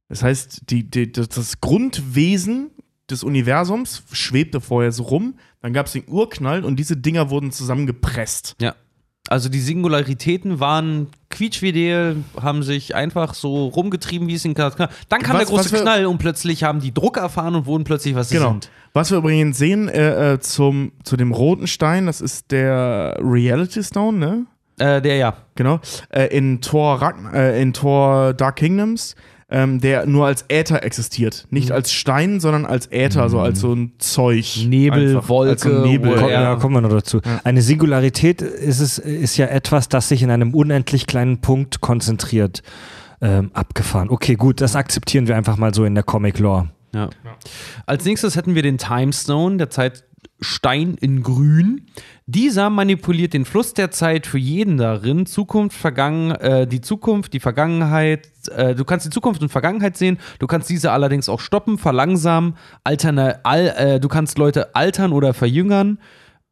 Das 0.09 0.23
heißt, 0.23 0.69
die, 0.69 0.89
die, 0.89 1.11
das- 1.11 1.59
Grundwesen 1.61 2.71
des 3.09 3.23
Universums 3.23 4.03
schwebte 4.11 4.61
vorher 4.61 4.91
so 4.91 5.03
rum, 5.03 5.35
dann 5.61 5.73
gab 5.73 5.87
es 5.87 5.93
den 5.93 6.03
Urknall 6.07 6.63
und 6.63 6.77
diese 6.77 6.97
Dinger 6.97 7.29
wurden 7.29 7.51
zusammengepresst. 7.51 8.55
Ja. 8.61 8.75
Also 9.29 9.47
die 9.49 9.59
Singularitäten 9.61 10.59
waren 10.59 11.07
quietschfidel, 11.29 12.17
haben 12.41 12.61
sich 12.63 12.93
einfach 12.95 13.33
so 13.33 13.67
rumgetrieben, 13.67 14.27
wie 14.27 14.35
es 14.35 14.43
in 14.45 14.53
Dann 14.53 14.75
kam 14.77 14.89
Was- 14.89 15.21
der 15.37 15.45
große 15.45 15.77
Knall 15.81 16.05
und 16.05 16.17
plötzlich 16.17 16.63
haben 16.63 16.81
die 16.81 16.93
Druck 16.93 17.17
erfahren 17.17 17.55
und 17.55 17.65
wurden 17.65 17.83
plötzlich, 17.85 18.15
was 18.15 18.29
sie 18.29 18.35
Genau. 18.35 18.51
sind. 18.51 18.69
Was 18.93 19.11
wir 19.11 19.17
übrigens 19.19 19.57
sehen 19.57 19.87
äh, 19.87 20.33
äh, 20.33 20.39
zum, 20.39 20.91
zu 21.03 21.17
dem 21.17 21.31
roten 21.31 21.67
Stein, 21.67 22.05
das 22.05 22.21
ist 22.21 22.51
der 22.51 23.17
Reality 23.19 23.81
Stone, 23.83 24.17
ne? 24.17 24.45
Äh, 24.77 25.01
der 25.01 25.15
ja. 25.17 25.37
Genau. 25.55 25.79
Äh, 26.09 26.25
in 26.37 26.61
Thor 26.61 27.01
Ragn 27.01 27.33
äh, 27.33 27.61
in 27.61 27.73
Thor 27.73 28.33
Dark 28.33 28.57
Kingdoms, 28.57 29.15
ähm, 29.53 29.79
der 29.79 30.05
nur 30.07 30.25
als 30.25 30.43
Äther 30.49 30.83
existiert. 30.83 31.45
Nicht 31.51 31.69
Mhm. 31.69 31.75
als 31.75 31.91
Stein, 31.93 32.39
sondern 32.41 32.65
als 32.65 32.91
Äther, 32.91 33.29
so 33.29 33.39
als 33.39 33.59
so 33.61 33.73
ein 33.73 33.93
Zeug. 33.99 34.65
Nebel, 34.67 35.15
Einfach. 35.15 35.29
Wolke, 35.29 35.51
als 35.51 35.61
so 35.61 35.69
ein 35.69 35.81
Nebel. 35.83 36.15
Komm, 36.17 36.29
Ja. 36.29 36.41
ja, 36.41 36.55
kommen 36.55 36.75
wir 36.75 36.81
noch 36.81 36.89
dazu. 36.89 37.21
Eine 37.45 37.61
Singularität 37.61 38.41
ist, 38.41 38.79
es, 38.79 38.97
ist 38.97 39.37
ja 39.37 39.45
etwas, 39.45 39.87
das 39.89 40.09
sich 40.09 40.23
in 40.23 40.31
einem 40.31 40.53
unendlich 40.53 41.05
kleinen 41.07 41.39
Punkt 41.39 41.79
konzentriert. 41.81 42.63
Ähm, 43.21 43.51
abgefahren. 43.53 44.09
Okay, 44.09 44.35
gut, 44.35 44.59
das 44.59 44.75
akzeptieren 44.75 45.27
wir 45.29 45.37
einfach 45.37 45.55
mal 45.55 45.73
so 45.73 45.85
in 45.85 45.95
der 45.95 46.03
Comic-Lore. 46.03 46.67
Ja. 46.93 47.09
Als 47.85 48.03
nächstes 48.03 48.35
hätten 48.35 48.53
wir 48.53 48.63
den 48.63 48.77
Time 48.77 49.13
Stone, 49.13 49.55
der 49.57 49.69
Zeitstein 50.43 50.95
in 50.99 51.23
Grün. 51.23 51.87
Dieser 52.25 52.69
manipuliert 52.69 53.33
den 53.33 53.45
Fluss 53.45 53.73
der 53.73 53.91
Zeit 53.91 54.27
für 54.27 54.37
jeden 54.37 54.77
darin. 54.77 55.25
Zukunft, 55.25 55.77
Vergangen, 55.77 56.31
äh, 56.31 56.67
die 56.67 56.81
Zukunft, 56.81 57.33
die 57.33 57.39
Vergangenheit. 57.39 58.29
Äh, 58.49 58.75
du 58.75 58.85
kannst 58.85 59.05
die 59.05 59.09
Zukunft 59.09 59.41
und 59.41 59.49
Vergangenheit 59.49 59.97
sehen. 59.97 60.19
Du 60.39 60.47
kannst 60.47 60.69
diese 60.69 60.91
allerdings 60.91 61.29
auch 61.29 61.39
stoppen, 61.39 61.77
verlangsamen, 61.77 62.55
alterne, 62.83 63.39
all, 63.43 63.67
äh, 63.77 63.99
du 63.99 64.07
kannst 64.07 64.37
Leute 64.37 64.75
altern 64.75 65.11
oder 65.11 65.33
verjüngern. 65.33 65.99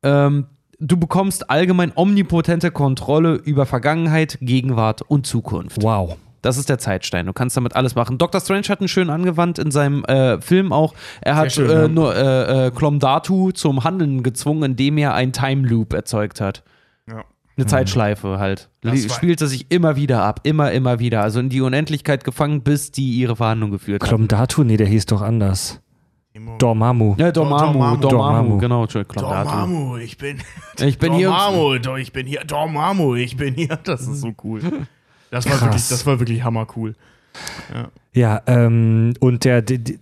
Ähm, 0.04 0.48
du 0.80 0.98
bekommst 0.98 1.50
allgemein 1.50 1.92
omnipotente 1.96 2.72
Kontrolle 2.72 3.36
über 3.36 3.66
Vergangenheit, 3.66 4.38
Gegenwart 4.42 5.02
und 5.02 5.26
Zukunft. 5.26 5.84
Wow. 5.84 6.18
Das 6.42 6.58
ist 6.58 6.70
der 6.70 6.78
Zeitstein. 6.80 7.26
Du 7.28 7.34
kannst 7.34 7.56
damit 7.56 7.76
alles 7.76 7.96
machen. 7.96 8.18
Dr. 8.18 8.42
Strange 8.42 8.68
hat 8.70 8.82
ihn 8.82 8.88
schön 8.88 9.10
angewandt 9.10 9.60
in 9.60 9.70
seinem 9.72 10.04
äh, 10.06 10.42
Film 10.42 10.74
auch. 10.74 10.94
Er 11.22 11.36
hat 11.36 11.52
schön, 11.52 11.70
äh, 11.70 11.82
ja. 11.84 11.88
nur 11.88 12.16
äh, 12.16 12.68
äh, 12.68 12.72
Klomdatu 12.72 13.52
zum 13.52 13.84
Handeln 13.84 14.24
gezwungen, 14.24 14.72
indem 14.72 14.98
er 14.98 15.14
einen 15.14 15.34
Time 15.34 15.68
Loop 15.68 15.94
erzeugt 15.94 16.42
hat. 16.42 16.64
Ja. 17.08 17.24
Eine 17.58 17.66
Zeitschleife 17.68 18.40
halt. 18.40 18.70
Das 18.82 19.14
Spielte 19.14 19.46
sich 19.48 19.70
immer 19.70 19.96
wieder 19.96 20.24
ab, 20.24 20.40
immer, 20.44 20.72
immer 20.72 21.00
wieder. 21.00 21.22
Also 21.22 21.40
in 21.40 21.50
die 21.50 21.62
Unendlichkeit 21.62 22.24
gefangen, 22.24 22.62
bis 22.64 22.92
die 22.92 23.12
ihre 23.20 23.36
Verhandlung 23.36 23.70
geführt 23.72 24.02
haben. 24.02 24.08
Klomdatu, 24.10 24.64
nee, 24.64 24.78
der 24.78 24.88
hieß 24.88 25.06
doch 25.08 25.22
anders. 25.22 25.80
Dormammu. 26.60 27.16
Ja, 27.20 27.32
Dormammu, 27.32 27.74
Dormammu. 27.74 27.98
Dormammu, 27.98 28.10
Dormammu. 28.10 28.58
genau, 28.58 28.84
Entschuldigung, 28.84 29.18
Klomdatu. 29.18 29.50
Dormammu, 29.50 29.98
ich 29.98 30.18
bin. 30.18 30.38
Ich 30.80 30.98
bin 30.98 31.14
hier. 31.14 31.28
Dormammu, 31.28 31.78
do- 31.80 31.98
ich 31.98 32.14
bin 32.14 32.26
hier. 32.26 32.44
Dormammu, 32.46 33.16
ich 33.16 33.36
bin 33.36 33.54
hier. 33.54 33.78
Das 33.84 34.08
ist 34.08 34.22
so 34.22 34.32
cool. 34.44 34.62
Das 35.32 35.46
war 35.46 35.54
Krass. 35.54 35.62
wirklich, 35.64 35.88
das 35.90 36.06
war 36.06 36.20
wirklich 36.20 36.44
hammercool. 36.44 36.94
Ja, 38.14 38.42
ähm, 38.48 39.14
und 39.20 39.46
der, 39.46 39.62
die, 39.62 39.80
die, 39.80 40.00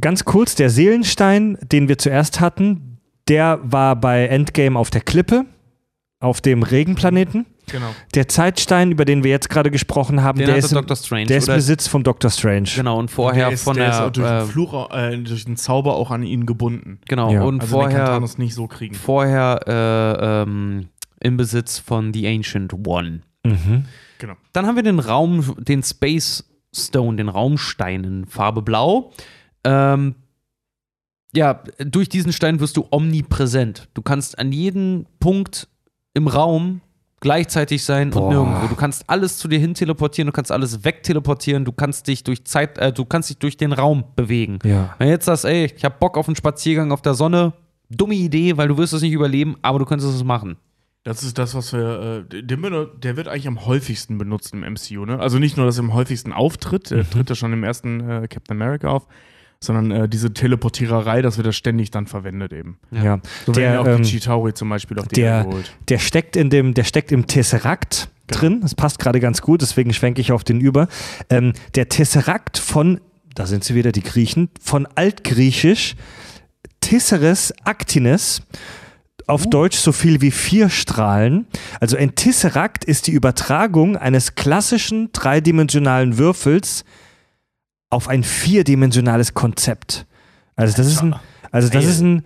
ganz 0.00 0.24
kurz, 0.24 0.54
der 0.54 0.68
Seelenstein, 0.70 1.56
den 1.62 1.88
wir 1.88 1.98
zuerst 1.98 2.40
hatten, 2.40 2.98
der 3.28 3.60
war 3.62 3.96
bei 3.96 4.26
Endgame 4.26 4.78
auf 4.78 4.90
der 4.90 5.00
Klippe, 5.00 5.44
auf 6.20 6.40
dem 6.40 6.62
Regenplaneten. 6.62 7.46
Genau. 7.70 7.86
Der 8.14 8.26
Zeitstein, 8.26 8.90
über 8.90 9.04
den 9.04 9.22
wir 9.22 9.30
jetzt 9.30 9.48
gerade 9.48 9.70
gesprochen 9.70 10.22
haben, 10.24 10.38
Den 10.38 10.48
der 10.48 10.56
ist, 10.56 10.72
im- 10.72 10.78
Dr. 10.78 10.96
Strange. 10.96 11.26
der 11.26 11.36
ist 11.38 11.46
Besitz 11.46 11.86
von 11.86 12.02
Dr. 12.02 12.28
Strange. 12.28 12.68
Genau, 12.74 12.98
und 12.98 13.08
vorher 13.08 13.46
der 13.46 13.54
ist, 13.54 13.62
von 13.62 13.76
der 13.76 13.84
der. 13.86 13.94
ist 13.94 14.00
auch 14.00 14.10
durch, 14.10 14.28
äh, 14.28 14.38
den 14.40 14.48
Fluch, 14.48 14.90
äh, 14.92 15.16
durch 15.18 15.44
den 15.44 15.56
Zauber 15.56 15.94
auch 15.94 16.10
an 16.10 16.24
ihn 16.24 16.44
gebunden. 16.44 16.98
genau, 17.06 17.32
Ja. 17.32 17.42
und 17.44 17.60
Also 17.60 17.80
den 17.82 17.90
kann 17.90 18.06
vorher. 18.20 18.38
Nicht 18.38 18.54
so 18.54 18.66
kriegen. 18.66 18.96
vorher 18.96 19.60
äh, 19.68 20.42
ähm, 20.42 20.88
im 21.20 21.36
Besitz 21.36 21.78
von 21.78 22.12
The 22.12 22.26
Ancient 22.26 22.74
One. 22.84 23.20
Mhm. 23.46 23.84
Genau. 24.22 24.34
Dann 24.52 24.66
haben 24.66 24.76
wir 24.76 24.84
den 24.84 25.00
Raum, 25.00 25.56
den 25.58 25.82
Space 25.82 26.44
Stone, 26.72 27.16
den 27.16 27.28
Raumstein 27.28 28.04
in 28.04 28.24
Farbe 28.24 28.62
Blau. 28.62 29.10
Ähm, 29.64 30.14
ja, 31.34 31.60
durch 31.78 32.08
diesen 32.08 32.32
Stein 32.32 32.60
wirst 32.60 32.76
du 32.76 32.86
omnipräsent. 32.92 33.88
Du 33.94 34.02
kannst 34.02 34.38
an 34.38 34.52
jedem 34.52 35.06
Punkt 35.18 35.66
im 36.14 36.28
Raum 36.28 36.82
gleichzeitig 37.18 37.84
sein 37.84 38.10
Boah. 38.10 38.22
und 38.22 38.28
nirgendwo. 38.28 38.68
Du 38.68 38.76
kannst 38.76 39.10
alles 39.10 39.38
zu 39.38 39.48
dir 39.48 39.58
hin 39.58 39.74
teleportieren, 39.74 40.26
du 40.26 40.32
kannst 40.32 40.52
alles 40.52 40.84
wegteleportieren, 40.84 41.64
du 41.64 41.72
kannst 41.72 42.06
dich 42.06 42.22
durch 42.22 42.44
Zeit, 42.44 42.78
äh, 42.78 42.92
du 42.92 43.04
kannst 43.04 43.28
dich 43.28 43.38
durch 43.38 43.56
den 43.56 43.72
Raum 43.72 44.04
bewegen. 44.14 44.60
Ja. 44.64 44.94
Wenn 44.98 45.08
du 45.08 45.14
jetzt 45.14 45.24
sagst, 45.24 45.46
ey, 45.46 45.64
ich 45.64 45.84
hab 45.84 45.98
Bock 45.98 46.16
auf 46.16 46.28
einen 46.28 46.36
Spaziergang 46.36 46.92
auf 46.92 47.02
der 47.02 47.14
Sonne, 47.14 47.54
dumme 47.90 48.14
Idee, 48.14 48.56
weil 48.56 48.68
du 48.68 48.78
wirst 48.78 48.92
es 48.92 49.02
nicht 49.02 49.12
überleben, 49.14 49.56
aber 49.62 49.80
du 49.80 49.84
könntest 49.84 50.14
es 50.14 50.22
machen. 50.22 50.58
Das 51.04 51.24
ist 51.24 51.36
das, 51.38 51.54
was 51.54 51.72
wir. 51.72 52.24
Äh, 52.30 52.42
der 52.44 53.16
wird 53.16 53.26
eigentlich 53.28 53.48
am 53.48 53.66
häufigsten 53.66 54.18
benutzt 54.18 54.52
im 54.54 54.60
MCU, 54.60 55.04
ne? 55.04 55.18
Also 55.18 55.38
nicht 55.38 55.56
nur, 55.56 55.66
dass 55.66 55.78
er 55.78 55.84
am 55.84 55.94
häufigsten 55.94 56.32
auftritt, 56.32 56.90
Mhm. 56.90 56.94
der 56.96 57.10
tritt 57.10 57.28
ja 57.30 57.34
schon 57.34 57.52
im 57.52 57.64
ersten 57.64 58.00
äh, 58.08 58.28
Captain 58.28 58.56
America 58.56 58.88
auf, 58.88 59.06
sondern 59.60 59.90
äh, 59.90 60.08
diese 60.08 60.32
Teleportiererei, 60.32 61.20
das 61.22 61.36
wird 61.38 61.46
er 61.48 61.52
ständig 61.52 61.90
dann 61.90 62.06
verwendet 62.06 62.52
eben. 62.52 62.78
Ja. 62.92 63.20
So 63.46 63.54
werden 63.56 63.64
ja 63.64 63.70
Der, 63.72 63.80
auch 63.80 63.86
ähm, 63.98 64.02
die 64.04 64.10
Chitauri 64.10 64.54
zum 64.54 64.68
Beispiel 64.68 64.98
auf 65.00 65.08
die 65.08 65.16
der, 65.16 65.44
geholt. 65.44 65.72
der 65.88 65.98
steckt 65.98 66.36
in 66.36 66.50
dem, 66.50 66.72
der 66.74 66.84
steckt 66.84 67.10
im 67.12 67.26
Tesseract 67.26 68.08
Genau. 68.28 68.38
drin. 68.40 68.60
Das 68.60 68.76
passt 68.76 69.00
gerade 69.00 69.18
ganz 69.18 69.42
gut, 69.42 69.60
deswegen 69.62 69.92
schwenke 69.92 70.20
ich 70.20 70.30
auf 70.30 70.44
den 70.44 70.60
über. 70.60 70.86
Ähm, 71.28 71.52
der 71.74 71.88
Tesseract 71.88 72.56
von, 72.58 73.00
da 73.34 73.46
sind 73.46 73.64
sie 73.64 73.74
wieder 73.74 73.90
die 73.90 74.02
Griechen, 74.02 74.48
von 74.60 74.86
Altgriechisch 74.94 75.96
Tisseres 76.80 77.52
Actines. 77.64 78.42
Auf 79.26 79.48
Deutsch 79.48 79.76
so 79.76 79.92
viel 79.92 80.20
wie 80.20 80.30
vier 80.30 80.68
Strahlen. 80.68 81.46
Also 81.80 81.96
ein 81.96 82.14
Tesseract 82.14 82.84
ist 82.84 83.06
die 83.06 83.12
Übertragung 83.12 83.96
eines 83.96 84.34
klassischen 84.34 85.10
dreidimensionalen 85.12 86.18
Würfels 86.18 86.84
auf 87.90 88.08
ein 88.08 88.24
vierdimensionales 88.24 89.34
Konzept. 89.34 90.06
Also 90.56 90.76
das 90.76 90.86
ist 90.86 91.02
ein, 91.02 91.14
also 91.50 91.68
das 91.68 91.84
ist 91.84 92.00
ein, 92.00 92.24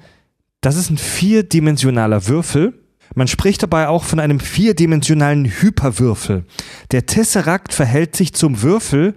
das 0.61 0.77
ist 0.77 0.91
ein 0.91 0.99
vierdimensionaler 0.99 2.27
Würfel. 2.29 2.75
Man 3.15 3.29
spricht 3.29 3.63
dabei 3.63 3.89
auch 3.89 4.05
von 4.05 4.21
einem 4.21 4.41
vierdimensionalen 4.41 5.45
Hyperwürfel. 5.45 6.45
Der 6.91 7.07
Tesseract 7.07 7.73
verhält 7.73 8.17
sich 8.17 8.33
zum 8.33 8.63
Würfel 8.63 9.15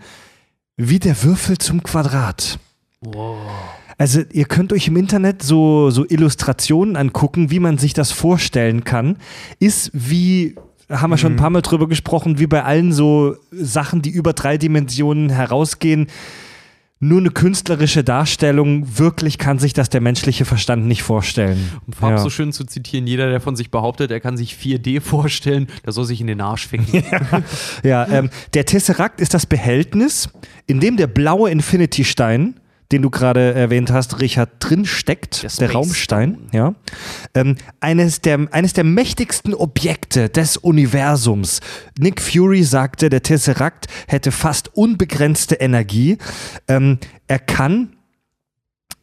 wie 0.77 0.99
der 0.99 1.23
Würfel 1.23 1.57
zum 1.57 1.83
Quadrat. 1.83 2.59
Also 3.99 4.21
ihr 4.31 4.45
könnt 4.45 4.71
euch 4.71 4.87
im 4.87 4.95
Internet 4.95 5.43
so, 5.43 5.91
so 5.91 6.05
Illustrationen 6.07 6.95
angucken, 6.95 7.51
wie 7.51 7.59
man 7.59 7.77
sich 7.77 7.93
das 7.93 8.13
vorstellen 8.13 8.85
kann. 8.85 9.17
Ist 9.59 9.91
wie, 9.93 10.55
haben 10.89 11.09
wir 11.11 11.17
schon 11.17 11.33
ein 11.33 11.35
paar 11.35 11.49
Mal 11.49 11.61
drüber 11.61 11.87
gesprochen, 11.89 12.39
wie 12.39 12.47
bei 12.47 12.63
allen 12.63 12.93
so 12.93 13.35
Sachen, 13.51 14.01
die 14.01 14.09
über 14.09 14.31
drei 14.31 14.57
Dimensionen 14.57 15.29
herausgehen. 15.29 16.07
Nur 17.01 17.19
eine 17.19 17.29
künstlerische 17.29 18.03
Darstellung, 18.05 18.97
wirklich 18.97 19.37
kann 19.37 19.59
sich 19.59 19.73
das 19.73 19.89
der 19.89 19.99
menschliche 20.01 20.45
Verstand 20.45 20.85
nicht 20.85 21.03
vorstellen. 21.03 21.69
Um 21.85 21.93
Farb 21.93 22.11
Ja. 22.11 22.17
so 22.19 22.29
schön 22.29 22.53
zu 22.53 22.63
zitieren, 22.65 23.05
jeder, 23.05 23.29
der 23.29 23.41
von 23.41 23.57
sich 23.57 23.69
behauptet, 23.69 24.11
er 24.11 24.19
kann 24.21 24.37
sich 24.37 24.53
4D 24.55 25.01
vorstellen, 25.01 25.67
der 25.85 25.91
soll 25.91 26.05
sich 26.05 26.21
in 26.21 26.27
den 26.27 26.39
Arsch 26.41 26.67
ficken. 26.67 27.03
Ja, 27.83 28.07
ähm, 28.07 28.29
der 28.53 28.65
Tesseract 28.65 29.19
ist 29.19 29.33
das 29.33 29.45
Behältnis, 29.45 30.29
in 30.67 30.79
dem 30.79 30.95
der 30.97 31.07
blaue 31.07 31.49
Infinity-Stein, 31.51 32.55
den 32.91 33.01
du 33.03 33.09
gerade 33.09 33.53
erwähnt 33.53 33.91
hast, 33.91 34.19
Richard, 34.19 34.49
drin 34.59 34.85
steckt, 34.85 35.43
Der 35.43 35.67
der, 35.67 35.71
Raumstein, 35.71 36.49
ja, 36.51 36.73
ähm, 37.35 37.55
eines, 37.79 38.21
der, 38.21 38.47
eines 38.51 38.73
der 38.73 38.83
mächtigsten 38.83 39.53
Objekte 39.53 40.29
des 40.29 40.57
Universums. 40.57 41.59
Nick 41.99 42.21
Fury 42.21 42.63
sagte, 42.63 43.09
der 43.09 43.21
Tesseract 43.21 43.87
hätte 44.07 44.31
fast 44.31 44.75
unbegrenzte 44.75 45.55
Energie. 45.55 46.17
Ähm, 46.67 46.97
er 47.27 47.39
kann 47.39 47.95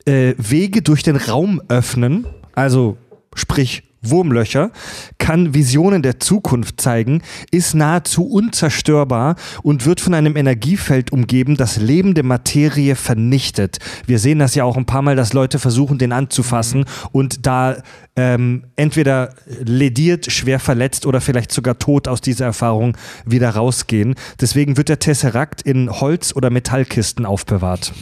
äh, 0.04 0.34
Wege 0.36 0.82
durch 0.82 1.02
den 1.02 1.16
Raum 1.16 1.62
öffnen, 1.68 2.26
also 2.54 2.96
sprich 3.34 3.84
Wurmlöcher, 4.10 4.70
kann 5.18 5.54
Visionen 5.54 6.02
der 6.02 6.20
Zukunft 6.20 6.80
zeigen, 6.80 7.22
ist 7.50 7.74
nahezu 7.74 8.26
unzerstörbar 8.26 9.36
und 9.62 9.86
wird 9.86 10.00
von 10.00 10.14
einem 10.14 10.36
Energiefeld 10.36 11.12
umgeben, 11.12 11.56
das 11.56 11.76
lebende 11.76 12.22
Materie 12.22 12.94
vernichtet. 12.94 13.78
Wir 14.06 14.18
sehen 14.18 14.38
das 14.38 14.54
ja 14.54 14.64
auch 14.64 14.76
ein 14.76 14.86
paar 14.86 15.02
Mal, 15.02 15.16
dass 15.16 15.32
Leute 15.32 15.58
versuchen, 15.58 15.98
den 15.98 16.12
anzufassen 16.12 16.84
und 17.12 17.46
da 17.46 17.76
ähm, 18.16 18.64
entweder 18.76 19.34
lediert, 19.46 20.32
schwer 20.32 20.58
verletzt 20.58 21.06
oder 21.06 21.20
vielleicht 21.20 21.52
sogar 21.52 21.78
tot 21.78 22.08
aus 22.08 22.20
dieser 22.20 22.46
Erfahrung 22.46 22.96
wieder 23.24 23.50
rausgehen. 23.50 24.14
Deswegen 24.40 24.76
wird 24.76 24.88
der 24.88 24.98
Tesseract 24.98 25.62
in 25.62 25.90
Holz- 25.90 26.34
oder 26.34 26.50
Metallkisten 26.50 27.26
aufbewahrt. 27.26 27.92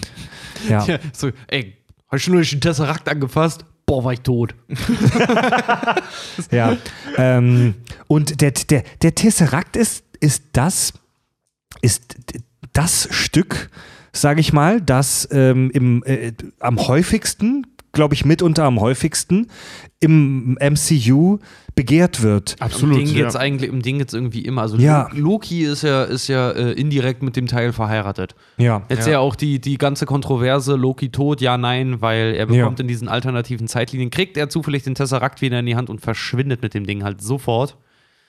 Ja. 0.69 0.85
Ja, 0.87 0.99
so, 1.13 1.31
ey, 1.49 1.77
hast 2.09 2.27
du 2.27 2.33
nur 2.33 2.43
den 2.43 2.61
Tesseract 2.61 3.09
angefasst? 3.09 3.65
Boah, 3.87 4.05
war 4.05 4.13
ich 4.13 4.21
tot. 4.21 4.55
Ja. 6.51 6.77
ähm, 7.17 7.75
und 8.07 8.41
der, 8.41 8.53
der, 8.53 8.83
der 9.03 9.15
Tesseract 9.15 9.77
ist, 9.77 10.05
ist 10.21 10.45
das, 10.53 10.95
ist 11.83 12.17
das 12.73 13.09
Stück, 13.11 13.71
sage 14.13 14.41
ich 14.41 14.53
mal, 14.53 14.81
das 14.81 15.29
ähm, 15.31 15.71
im, 15.73 16.03
äh, 16.05 16.33
am 16.61 16.79
häufigsten, 16.79 17.67
glaube 17.93 18.15
ich, 18.15 18.25
mitunter 18.25 18.65
am 18.65 18.81
häufigsten 18.81 19.49
im 20.01 20.59
MCU 20.61 21.39
begehrt 21.75 22.23
wird. 22.23 22.57
Absolut. 22.61 22.99
um 22.99 23.05
den 23.05 23.15
ja. 23.15 23.23
geht's 23.25 23.37
eigentlich, 23.37 23.71
um 23.71 23.83
den 23.83 23.99
geht's 23.99 24.15
irgendwie 24.15 24.43
immer. 24.43 24.63
Also 24.63 24.77
Ja. 24.77 25.09
Lo- 25.13 25.33
Loki 25.35 25.65
ist 25.65 25.83
ja, 25.83 26.05
ist 26.05 26.29
ja 26.29 26.51
äh, 26.53 26.73
indirekt 26.73 27.23
mit 27.23 27.35
dem 27.37 27.47
Teil 27.47 27.73
verheiratet. 27.73 28.35
Ja. 28.59 28.83
Jetzt 28.89 29.09
ja, 29.09 29.19
auch 29.19 29.35
die, 29.35 29.61
die 29.61 29.77
ganze 29.77 30.07
Kontroverse, 30.07 30.77
Loki 30.77 31.09
tot, 31.11 31.41
ja, 31.41 31.59
nein, 31.59 32.01
weil 32.01 32.35
er 32.37 32.47
bekommt 32.47 32.79
Ja. 32.79 32.83
in 32.83 32.89
diesen 32.89 33.09
alternativen 33.09 33.67
Zeitlinien, 33.67 34.11
kriegt 34.11 34.37
er 34.37 34.49
zufällig 34.49 34.85
den 34.85 34.95
Tesseract 34.95 35.41
wieder 35.43 35.59
in 35.59 35.67
die 35.67 35.75
Hand 35.77 35.91
und 35.91 36.01
verschwindet 36.01 36.63
mit 36.63 36.75
dem 36.75 36.87
Ding 36.87 37.03
halt 37.03 37.21
sofort. 37.23 37.77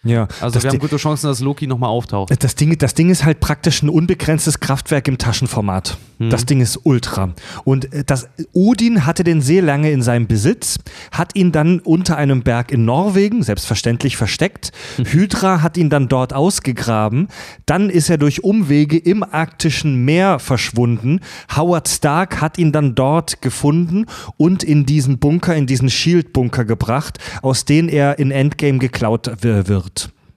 Ja. 0.06 0.28
Also 0.40 0.54
das, 0.54 0.64
wir 0.64 0.72
haben 0.72 0.80
gute 0.80 0.98
Chancen, 0.98 1.28
dass 1.28 1.40
Loki 1.40 1.68
nochmal 1.68 1.90
auftaucht. 1.90 2.32
das, 2.44 2.56
Ding, 2.56 2.78
das 2.78 2.94
Ding 2.94 3.10
ist 3.10 3.26
halt 3.26 3.40
praktisch 3.40 3.82
ein 3.84 3.90
unbegrenztes 3.90 4.60
Kraftwerk 4.60 5.08
im 5.08 5.18
Taschenformat. 5.18 5.98
Das 6.18 6.46
Ding 6.46 6.62
ist 6.62 6.80
ultra. 6.84 7.34
Und 7.66 7.94
äh, 7.94 8.04
das, 8.06 8.30
Odin 8.54 9.06
hatte 9.06 9.24
den 9.24 9.42
sehr 9.42 9.62
lange 9.62 9.92
in 9.92 10.02
seinem 10.02 10.28
Besitz, 10.28 10.78
hat 11.12 11.36
ihn 11.36 11.52
dann 11.52 11.80
unter 11.80 12.18
einem 12.18 12.42
Berg 12.42 12.72
in 12.72 12.86
Norwegen, 12.86 13.44
selbstverständlich 13.44 14.16
versteckt. 14.16 14.72
Hydra 14.98 15.62
hat 15.62 15.78
ihn 15.78 15.90
dann 15.90 16.08
dort 16.08 16.34
ausgegraben. 16.34 17.28
Dann 17.66 17.90
ist 17.90 18.10
er 18.10 18.18
durch 18.18 18.44
Umwege 18.44 18.98
im 18.98 19.24
arktischen 19.24 20.06
Meer 20.06 20.40
verschwunden. 20.40 21.20
Howard 21.56 21.90
Stark 21.90 22.40
hat 22.40 22.58
ihn 22.58 22.72
dann 22.72 22.96
dort 22.96 23.42
gefunden 23.42 24.06
und 24.38 24.64
in 24.64 24.86
diesen 24.86 25.20
Bunker, 25.20 25.56
in 25.56 25.68
diesen 25.68 25.90
Shield-Bunker 25.90 26.64
gebracht, 26.64 27.20
aus 27.42 27.66
denen 27.66 27.90
er 27.90 28.20
in 28.20 28.32
Endgame 28.32 28.80
geklaut 28.80 29.30
wird. 29.42 29.95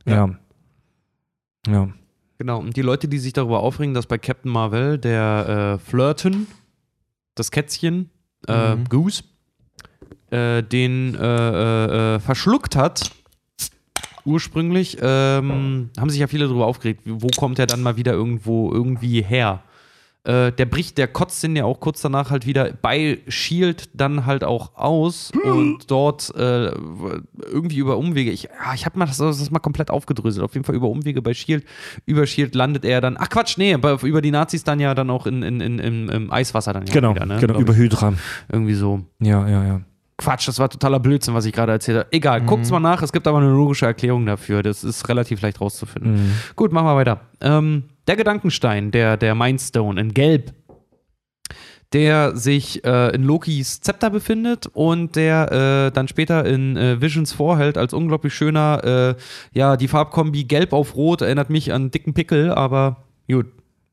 Ja. 0.08 0.30
Ja. 1.66 1.88
Genau, 2.38 2.60
und 2.60 2.76
die 2.76 2.82
Leute, 2.82 3.08
die 3.08 3.18
sich 3.18 3.32
darüber 3.32 3.60
aufregen, 3.60 3.94
dass 3.94 4.06
bei 4.06 4.16
Captain 4.16 4.50
Marvel 4.50 4.96
der 4.98 5.78
äh, 5.82 5.84
Flirten, 5.84 6.46
das 7.34 7.50
Kätzchen, 7.50 8.10
äh, 8.46 8.76
Mhm. 8.76 8.84
Goose, 8.84 9.24
äh, 10.30 10.62
den 10.62 11.14
äh, 11.16 11.18
äh, 11.20 12.14
äh, 12.14 12.20
verschluckt 12.20 12.76
hat, 12.76 13.10
ursprünglich, 14.24 14.98
ähm, 15.00 15.90
haben 15.98 16.10
sich 16.10 16.20
ja 16.20 16.26
viele 16.26 16.46
darüber 16.46 16.66
aufgeregt, 16.66 17.02
wo 17.04 17.28
kommt 17.28 17.58
er 17.58 17.66
dann 17.66 17.82
mal 17.82 17.96
wieder 17.96 18.12
irgendwo 18.12 18.70
irgendwie 18.72 19.22
her? 19.22 19.62
Äh, 20.24 20.52
der 20.52 20.66
bricht, 20.66 20.98
der 20.98 21.06
kotzt 21.08 21.42
den 21.42 21.56
ja 21.56 21.64
auch 21.64 21.80
kurz 21.80 22.02
danach 22.02 22.30
halt 22.30 22.44
wieder 22.44 22.72
bei 22.72 23.20
Shield 23.28 23.88
dann 23.94 24.26
halt 24.26 24.44
auch 24.44 24.74
aus 24.74 25.30
und 25.44 25.90
dort 25.90 26.34
äh, 26.34 26.72
irgendwie 27.46 27.78
über 27.78 27.96
Umwege. 27.96 28.30
Ich, 28.30 28.42
ja, 28.42 28.74
ich 28.74 28.84
habe 28.84 28.98
mal 28.98 29.06
das, 29.06 29.18
das 29.18 29.50
mal 29.50 29.60
komplett 29.60 29.90
aufgedröselt. 29.90 30.44
Auf 30.44 30.54
jeden 30.54 30.64
Fall 30.64 30.74
über 30.74 30.88
Umwege 30.88 31.22
bei 31.22 31.34
Shield. 31.34 31.64
Über 32.04 32.26
Shield 32.26 32.54
landet 32.54 32.84
er 32.84 33.00
dann. 33.00 33.16
Ach 33.18 33.28
Quatsch, 33.28 33.56
nee, 33.58 33.76
bei, 33.76 33.94
über 34.02 34.20
die 34.20 34.30
Nazis 34.32 34.64
dann 34.64 34.80
ja 34.80 34.94
dann 34.94 35.08
auch 35.08 35.26
in, 35.26 35.42
in, 35.42 35.60
in, 35.60 35.78
im, 35.78 36.10
im 36.10 36.32
Eiswasser 36.32 36.72
dann 36.72 36.86
ja 36.86 36.92
Genau, 36.92 37.14
wieder, 37.14 37.24
ne? 37.24 37.38
genau, 37.38 37.58
über. 37.58 37.74
Hydra. 37.74 38.12
irgendwie 38.50 38.74
so. 38.74 39.00
Ja, 39.20 39.48
ja, 39.48 39.64
ja. 39.64 39.80
Quatsch, 40.18 40.48
das 40.48 40.58
war 40.58 40.68
totaler 40.68 40.98
Blödsinn, 40.98 41.32
was 41.34 41.44
ich 41.44 41.52
gerade 41.52 41.70
erzählt 41.70 41.98
habe. 41.98 42.08
Egal, 42.10 42.42
guckt's 42.42 42.72
mal 42.72 42.80
nach. 42.80 43.02
Es 43.02 43.12
gibt 43.12 43.28
aber 43.28 43.38
eine 43.38 43.50
logische 43.50 43.86
Erklärung 43.86 44.26
dafür. 44.26 44.64
Das 44.64 44.82
ist 44.82 45.08
relativ 45.08 45.40
leicht 45.42 45.60
rauszufinden. 45.60 46.32
Gut, 46.56 46.72
machen 46.72 46.86
wir 46.86 46.96
weiter. 46.96 47.20
Ähm, 47.40 47.84
der 48.08 48.16
Gedankenstein, 48.16 48.90
der, 48.90 49.16
der 49.16 49.34
Mindstone 49.34 50.00
in 50.00 50.14
Gelb, 50.14 50.54
der 51.92 52.36
sich 52.36 52.84
äh, 52.84 53.14
in 53.14 53.22
Lokis 53.22 53.80
Zepter 53.80 54.10
befindet 54.10 54.66
und 54.66 55.14
der 55.14 55.88
äh, 55.88 55.92
dann 55.92 56.08
später 56.08 56.44
in 56.44 56.76
äh, 56.76 57.00
Visions 57.00 57.32
vorhält 57.32 57.78
als 57.78 57.92
unglaublich 57.92 58.34
schöner, 58.34 59.16
äh, 59.16 59.56
ja, 59.56 59.76
die 59.76 59.88
Farbkombi 59.88 60.44
Gelb 60.44 60.72
auf 60.72 60.96
Rot 60.96 61.20
erinnert 61.20 61.50
mich 61.50 61.72
an 61.72 61.90
dicken 61.90 62.14
Pickel, 62.14 62.50
aber 62.50 63.04
gut. 63.30 63.46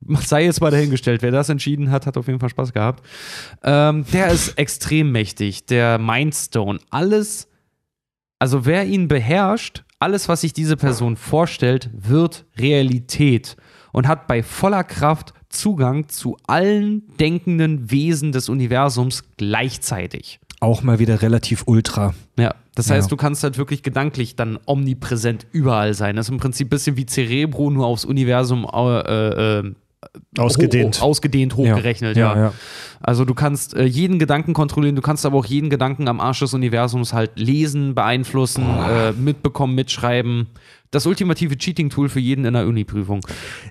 Sei 0.21 0.43
jetzt 0.43 0.61
mal 0.61 0.71
dahingestellt. 0.71 1.21
Wer 1.21 1.31
das 1.31 1.49
entschieden 1.49 1.89
hat, 1.89 2.05
hat 2.05 2.17
auf 2.17 2.27
jeden 2.27 2.39
Fall 2.39 2.49
Spaß 2.49 2.73
gehabt. 2.73 3.05
Ähm, 3.63 4.05
der 4.13 4.27
ist 4.27 4.57
extrem 4.57 5.11
mächtig. 5.11 5.65
Der 5.65 5.97
Mindstone. 5.97 6.79
Alles, 6.89 7.47
also 8.37 8.65
wer 8.65 8.85
ihn 8.85 9.07
beherrscht, 9.07 9.83
alles, 9.97 10.29
was 10.29 10.41
sich 10.41 10.53
diese 10.53 10.77
Person 10.77 11.15
vorstellt, 11.15 11.89
wird 11.93 12.45
Realität 12.59 13.55
und 13.95 14.09
hat 14.09 14.27
bei 14.27 14.43
voller 14.43 14.83
Kraft 14.83 15.33
Zugang 15.47 16.09
zu 16.09 16.35
allen 16.47 17.03
denkenden 17.17 17.89
Wesen 17.91 18.33
des 18.33 18.49
Universums 18.49 19.23
gleichzeitig. 19.37 20.41
Auch 20.59 20.83
mal 20.83 20.99
wieder 20.99 21.21
relativ 21.21 21.63
ultra. 21.65 22.13
Ja, 22.37 22.55
das 22.75 22.89
heißt, 22.89 23.07
Ja. 23.07 23.09
du 23.09 23.15
kannst 23.15 23.41
halt 23.43 23.57
wirklich 23.57 23.83
gedanklich 23.83 24.35
dann 24.35 24.59
omnipräsent 24.65 25.47
überall 25.53 25.93
sein. 25.93 26.17
Das 26.17 26.25
ist 26.25 26.31
im 26.31 26.39
Prinzip 26.39 26.67
ein 26.67 26.71
bisschen 26.71 26.97
wie 26.97 27.05
Cerebro, 27.05 27.71
nur 27.71 27.85
aufs 27.85 28.03
Universum 28.03 28.65
äh, 28.65 29.59
äh, 29.59 29.73
Ausgedehnt. 30.37 30.99
Ho 31.01 31.05
ausgedehnt 31.05 31.55
hochgerechnet, 31.55 32.17
ja. 32.17 32.35
Ja, 32.35 32.41
ja. 32.41 32.53
Also 32.99 33.23
du 33.23 33.33
kannst 33.33 33.75
äh, 33.75 33.85
jeden 33.85 34.19
Gedanken 34.19 34.53
kontrollieren, 34.53 34.95
du 34.97 35.01
kannst 35.01 35.25
aber 35.25 35.37
auch 35.37 35.45
jeden 35.45 35.69
Gedanken 35.69 36.09
am 36.09 36.19
Arsch 36.19 36.39
des 36.39 36.53
Universums 36.53 37.13
halt 37.13 37.31
lesen, 37.39 37.95
beeinflussen, 37.95 38.65
äh, 38.89 39.13
mitbekommen, 39.13 39.73
mitschreiben. 39.73 40.47
Das 40.95 41.05
ultimative 41.05 41.57
Cheating-Tool 41.57 42.07
für 42.07 42.21
jeden 42.21 42.45
in 42.45 42.53
der 42.53 42.65
Uni-Prüfung. 42.65 43.19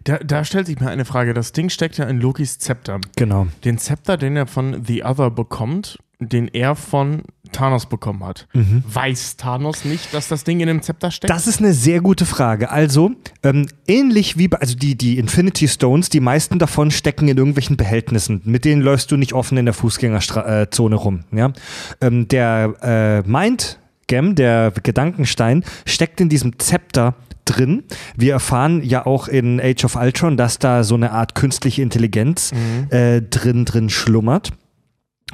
Da, 0.04 0.18
da 0.18 0.44
stellt 0.44 0.66
sich 0.66 0.78
mir 0.78 0.90
eine 0.90 1.06
Frage. 1.06 1.32
Das 1.32 1.52
Ding 1.52 1.70
steckt 1.70 1.96
ja 1.96 2.04
in 2.04 2.20
Lokis 2.20 2.58
Zepter. 2.58 3.00
Genau. 3.16 3.46
Den 3.64 3.78
Zepter, 3.78 4.18
den 4.18 4.36
er 4.36 4.46
von 4.46 4.84
The 4.84 5.04
Other 5.04 5.30
bekommt, 5.30 5.98
den 6.18 6.48
er 6.48 6.76
von 6.76 7.22
Thanos 7.50 7.86
bekommen 7.86 8.22
hat. 8.24 8.46
Weiß 8.52 9.38
Thanos 9.38 9.86
nicht, 9.86 10.12
dass 10.12 10.28
das 10.28 10.44
Ding 10.44 10.60
in 10.60 10.66
dem 10.66 10.82
Zepter 10.82 11.10
steckt? 11.10 11.30
Das 11.30 11.46
ist 11.46 11.60
eine 11.60 11.72
sehr 11.72 12.02
gute 12.02 12.26
Frage. 12.26 12.70
Also, 12.70 13.12
ähm, 13.42 13.68
ähnlich 13.86 14.36
wie 14.36 14.48
bei, 14.48 14.58
also 14.58 14.76
die, 14.76 14.94
die 14.94 15.16
Infinity 15.16 15.66
Stones, 15.66 16.10
die 16.10 16.20
meisten 16.20 16.58
davon 16.58 16.90
stecken 16.90 17.28
in 17.28 17.38
irgendwelchen 17.38 17.78
Behältnissen. 17.78 18.42
Mit 18.44 18.66
denen 18.66 18.82
läufst 18.82 19.10
du 19.10 19.16
nicht 19.16 19.32
offen 19.32 19.56
in 19.56 19.64
der 19.64 19.72
Fußgängerzone 19.72 20.96
rum. 20.96 21.24
Ja? 21.32 21.54
Ähm, 22.02 22.28
der 22.28 22.74
äh, 22.82 23.28
Mind 23.28 23.78
Gem, 24.06 24.34
der 24.34 24.72
Gedankenstein, 24.82 25.64
steckt 25.86 26.20
in 26.20 26.28
diesem 26.28 26.58
Zepter 26.58 27.14
drin. 27.44 27.84
Wir 28.16 28.32
erfahren 28.32 28.82
ja 28.82 29.06
auch 29.06 29.28
in 29.28 29.60
Age 29.60 29.84
of 29.84 29.96
Ultron, 29.96 30.36
dass 30.36 30.58
da 30.58 30.84
so 30.84 30.94
eine 30.94 31.12
Art 31.12 31.34
künstliche 31.34 31.82
Intelligenz 31.82 32.52
äh, 32.90 33.20
drin, 33.22 33.64
drin 33.64 33.90
schlummert. 33.90 34.52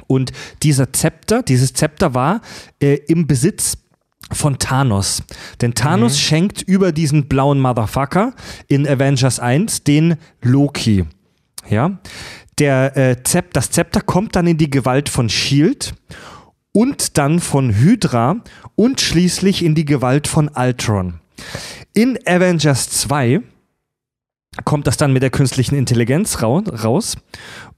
Und 0.07 0.31
dieser 0.63 0.91
Zepter, 0.93 1.43
dieses 1.43 1.73
Zepter 1.73 2.13
war 2.13 2.41
äh, 2.81 2.95
im 3.07 3.27
Besitz 3.27 3.77
von 4.31 4.59
Thanos. 4.59 5.23
Denn 5.61 5.73
Thanos 5.73 6.19
schenkt 6.19 6.61
über 6.61 6.91
diesen 6.91 7.27
blauen 7.27 7.59
Motherfucker 7.59 8.33
in 8.67 8.87
Avengers 8.87 9.39
1 9.39 9.83
den 9.83 10.15
Loki. 10.41 11.05
Ja. 11.69 11.99
Der, 12.59 12.95
äh, 12.97 13.23
Zep 13.23 13.53
das 13.53 13.71
Zepter 13.71 14.01
kommt 14.01 14.35
dann 14.35 14.47
in 14.47 14.57
die 14.57 14.69
Gewalt 14.69 15.09
von 15.09 15.29
Shield 15.29 15.93
und 16.71 17.17
dann 17.17 17.39
von 17.39 17.75
Hydra 17.75 18.37
und 18.75 19.01
schließlich 19.01 19.63
in 19.63 19.75
die 19.75 19.85
Gewalt 19.85 20.27
von 20.27 20.49
Ultron. 20.49 21.19
In 21.93 22.17
Avengers 22.25 22.89
2 22.89 23.41
kommt 24.65 24.87
das 24.87 24.97
dann 24.97 25.13
mit 25.13 25.23
der 25.23 25.29
künstlichen 25.29 25.75
Intelligenz 25.75 26.41
rau 26.41 26.59
raus 26.59 27.17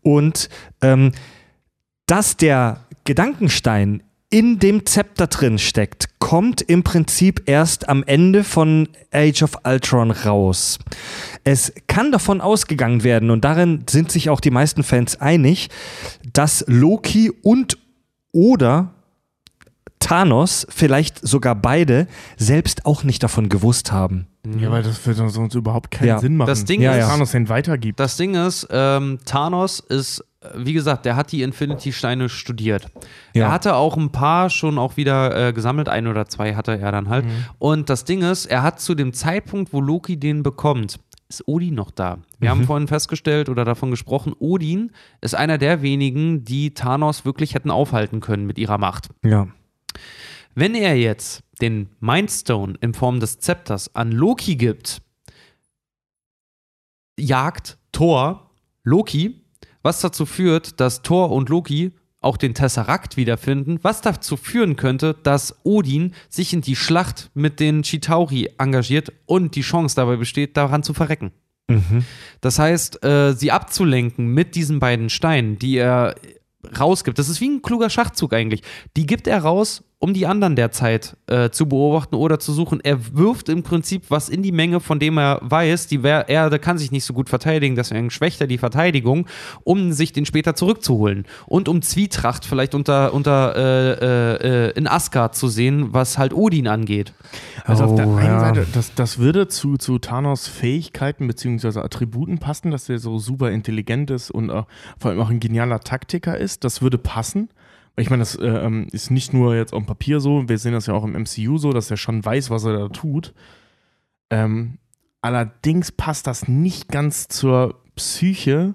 und 0.02 0.50
ähm, 0.82 1.12
dass 2.06 2.38
der 2.38 2.82
Gedankenstein 3.06 4.04
in 4.34 4.58
dem 4.58 4.88
Zepter 4.88 5.28
drin 5.28 5.60
steckt, 5.60 6.10
kommt 6.18 6.64
im 6.64 6.82
Prinzip 6.82 7.44
erst 7.46 7.88
am 7.88 8.04
Ende 8.04 8.44
von 8.44 8.90
Age 9.12 9.44
of 9.44 9.60
Ultron 9.64 10.10
raus. 10.10 10.80
Es 11.44 11.72
kann 11.86 12.12
davon 12.12 12.42
ausgegangen 12.42 13.04
werden, 13.04 13.30
und 13.30 13.46
darin 13.46 13.84
sind 13.88 14.12
sich 14.12 14.32
auch 14.32 14.40
die 14.40 14.50
meisten 14.50 14.82
Fans 14.82 15.22
einig, 15.22 15.70
dass 16.34 16.66
Loki 16.68 17.32
und 17.44 17.78
oder 18.34 18.90
Thanos, 20.00 20.68
vielleicht 20.70 21.26
sogar 21.26 21.56
beide, 21.56 22.08
selbst 22.36 22.86
auch 22.86 23.04
nicht 23.06 23.24
davon 23.24 23.48
gewusst 23.48 23.94
haben. 23.94 24.28
ja, 24.60 24.70
weil 24.70 24.84
das 24.84 25.06
würde 25.08 25.30
sonst 25.30 25.56
überhaupt 25.56 25.92
keinen 25.92 26.08
Ja. 26.10 26.20
Sinn 26.20 26.36
machen. 26.36 26.48
Das 26.50 26.66
Ding 26.66 26.82
Ja, 26.82 26.94
ist. 26.96 27.08
Thanos 27.08 27.32
den 27.32 27.48
weitergibt. 27.48 27.98
Das 28.02 28.18
Ding 28.18 28.36
ist, 28.36 28.68
ähm, 28.70 29.20
Thanos 29.24 29.80
ist, 29.80 30.22
wie 30.58 30.74
gesagt, 30.74 31.06
der 31.06 31.16
hat 31.16 31.32
die 31.32 31.42
Infinity-Steine 31.42 32.28
studiert. 32.28 32.88
Ja. 33.34 33.46
Er 33.46 33.52
hatte 33.54 33.76
auch 33.76 33.96
ein 33.96 34.12
paar 34.12 34.50
schon 34.50 34.78
auch 34.78 34.98
wieder 34.98 35.48
äh, 35.48 35.54
gesammelt, 35.54 35.88
ein 35.88 36.06
oder 36.08 36.26
zwei 36.28 36.54
hatte 36.56 36.78
er 36.78 36.92
dann 36.92 37.08
halt. 37.08 37.24
Und 37.60 37.90
das 37.90 38.04
Ding 38.04 38.22
ist, 38.24 38.46
er 38.48 38.62
hat 38.64 38.82
zu 38.82 38.96
dem 38.96 39.14
Zeitpunkt, 39.14 39.72
wo 39.72 39.80
Loki 39.80 40.18
den 40.18 40.44
bekommt, 40.44 41.00
ist 41.36 41.48
Odin 41.48 41.76
noch 41.76 41.92
da. 41.92 42.20
Wir 42.40 42.50
haben 42.50 42.66
vorhin 42.66 42.88
festgestellt 42.88 43.50
oder 43.50 43.66
davon 43.66 43.92
gesprochen, 43.92 44.34
Odin 44.40 44.92
ist 45.22 45.36
einer 45.36 45.58
der 45.58 45.82
wenigen, 45.82 46.44
die 46.44 46.74
Thanos 46.74 47.26
wirklich 47.26 47.56
hätten 47.56 47.72
aufhalten 47.72 48.20
können 48.20 48.46
mit 48.46 48.58
ihrer 48.58 48.78
Macht. 48.78 49.10
Ja. 49.24 49.48
Wenn 50.56 50.76
er 50.76 50.96
jetzt 50.96 51.44
den 51.62 51.90
Mindstone 52.00 52.76
in 52.82 52.94
Form 52.94 53.20
des 53.20 53.40
Zepters 53.40 53.96
an 53.96 54.12
Loki 54.12 54.56
gibt, 54.56 55.02
jagt 57.18 57.78
Thor 57.92 58.52
Loki, 58.84 59.42
was 59.82 60.02
dazu 60.02 60.26
führt, 60.26 60.80
dass 60.80 61.02
Thor 61.02 61.32
und 61.32 61.50
Loki 61.50 61.92
auch 62.24 62.38
den 62.38 62.54
Tesseract 62.54 63.18
wiederfinden, 63.18 63.80
was 63.82 64.02
dazu 64.02 64.38
führen 64.38 64.76
könnte, 64.76 65.16
dass 65.24 65.56
Odin 65.64 66.14
sich 66.30 66.54
in 66.54 66.62
die 66.62 66.76
Schlacht 66.76 67.30
mit 67.34 67.60
den 67.60 67.84
Chitauri 67.84 68.50
engagiert 68.58 69.12
und 69.26 69.56
die 69.56 69.62
Chance 69.62 69.96
dabei 69.96 70.16
besteht, 70.16 70.58
daran 70.58 70.84
zu 70.84 70.94
verrecken. 70.94 71.32
Das 72.42 72.60
heißt, 72.60 73.04
äh, 73.04 73.34
sie 73.34 73.52
abzulenken 73.52 74.28
mit 74.28 74.56
diesen 74.56 74.80
beiden 74.80 75.10
Steinen, 75.10 75.58
die 75.58 75.78
er 75.78 76.16
rausgibt. 76.80 77.20
Das 77.20 77.30
ist 77.30 77.42
wie 77.42 77.50
ein 77.50 77.62
kluger 77.62 77.90
Schachzug 77.90 78.34
eigentlich. 78.34 78.62
Die 78.96 79.06
gibt 79.06 79.28
er 79.28 79.40
raus, 79.40 79.84
um 80.04 80.14
die 80.14 80.28
anderen 80.28 80.58
derzeit 80.58 81.16
äh, 81.28 81.50
zu 81.50 81.70
beobachten 81.70 82.16
oder 82.16 82.38
zu 82.38 82.52
suchen. 82.52 82.82
Er 82.84 83.16
wirft 83.16 83.48
im 83.48 83.64
Prinzip 83.64 84.04
was 84.10 84.28
in 84.28 84.44
die 84.44 84.52
Menge, 84.52 84.82
von 84.82 85.00
dem 85.00 85.18
er 85.18 85.40
weiß, 85.42 85.88
die 85.88 86.04
Wer 86.04 86.28
Erde 86.28 86.60
kann 86.60 86.78
sich 86.78 86.92
nicht 86.92 87.06
so 87.06 87.14
gut 87.14 87.30
verteidigen, 87.30 87.78
deswegen 87.78 88.10
schwächt 88.10 88.42
er 88.42 88.48
die 88.48 88.58
Verteidigung, 88.58 89.28
um 89.64 89.94
sich 89.94 90.12
den 90.12 90.26
später 90.26 90.56
zurückzuholen. 90.56 91.24
Und 91.46 91.70
um 91.70 91.82
Zwietracht 91.82 92.44
vielleicht 92.44 92.76
unter, 92.76 93.14
unter 93.14 93.56
äh, 93.56 93.92
äh, 93.94 94.68
äh, 94.68 94.72
in 94.72 94.88
Asgard 94.88 95.38
zu 95.38 95.48
sehen, 95.48 95.94
was 95.94 96.18
halt 96.18 96.34
Odin 96.34 96.68
angeht. 96.68 97.14
Also 97.64 97.86
auf 97.86 97.96
der 97.96 98.06
Oh, 98.06 98.18
einen 98.18 98.28
ja. 98.28 98.40
Seite, 98.42 98.68
das, 98.74 98.94
das 98.96 99.20
würde 99.20 99.48
zu, 99.48 99.78
zu 99.78 100.00
Thanos 100.00 100.50
Fähigkeiten 100.50 101.28
bzw. 101.28 101.80
Attributen 101.80 102.40
passen, 102.40 102.72
dass 102.72 102.88
der 102.88 103.00
so 103.00 103.20
super 103.20 103.52
intelligent 103.52 104.12
ist 104.12 104.32
und 104.32 104.50
äh, 104.50 104.64
vor 105.00 105.12
allem 105.12 105.22
auch 105.22 105.30
ein 105.30 105.40
genialer 105.40 105.80
Taktiker 105.80 106.38
ist. 106.38 106.66
Das 106.66 106.82
würde 106.82 106.98
passen. 106.98 107.48
Ich 107.96 108.10
meine, 108.10 108.22
das 108.22 108.36
äh, 108.36 108.46
ähm, 108.48 108.88
ist 108.92 109.12
nicht 109.12 109.34
nur 109.34 109.56
jetzt 109.56 109.74
auf 109.74 109.84
dem 109.84 109.88
Papier 109.88 110.20
so, 110.20 110.48
wir 110.50 110.58
sehen 110.58 110.74
das 110.74 110.88
ja 110.88 110.94
auch 110.94 111.04
im 111.04 111.14
MCU 111.14 111.58
so, 111.58 111.72
dass 111.72 111.92
er 111.92 111.98
schon 111.98 112.26
weiß, 112.26 112.50
was 112.50 112.64
er 112.64 112.78
da 112.78 112.88
tut. 112.90 113.34
Ähm, 114.30 114.80
allerdings 115.22 115.92
passt 115.92 116.26
das 116.26 116.48
nicht 116.48 116.90
ganz 116.90 117.28
zur 117.28 117.84
Psyche, 117.96 118.74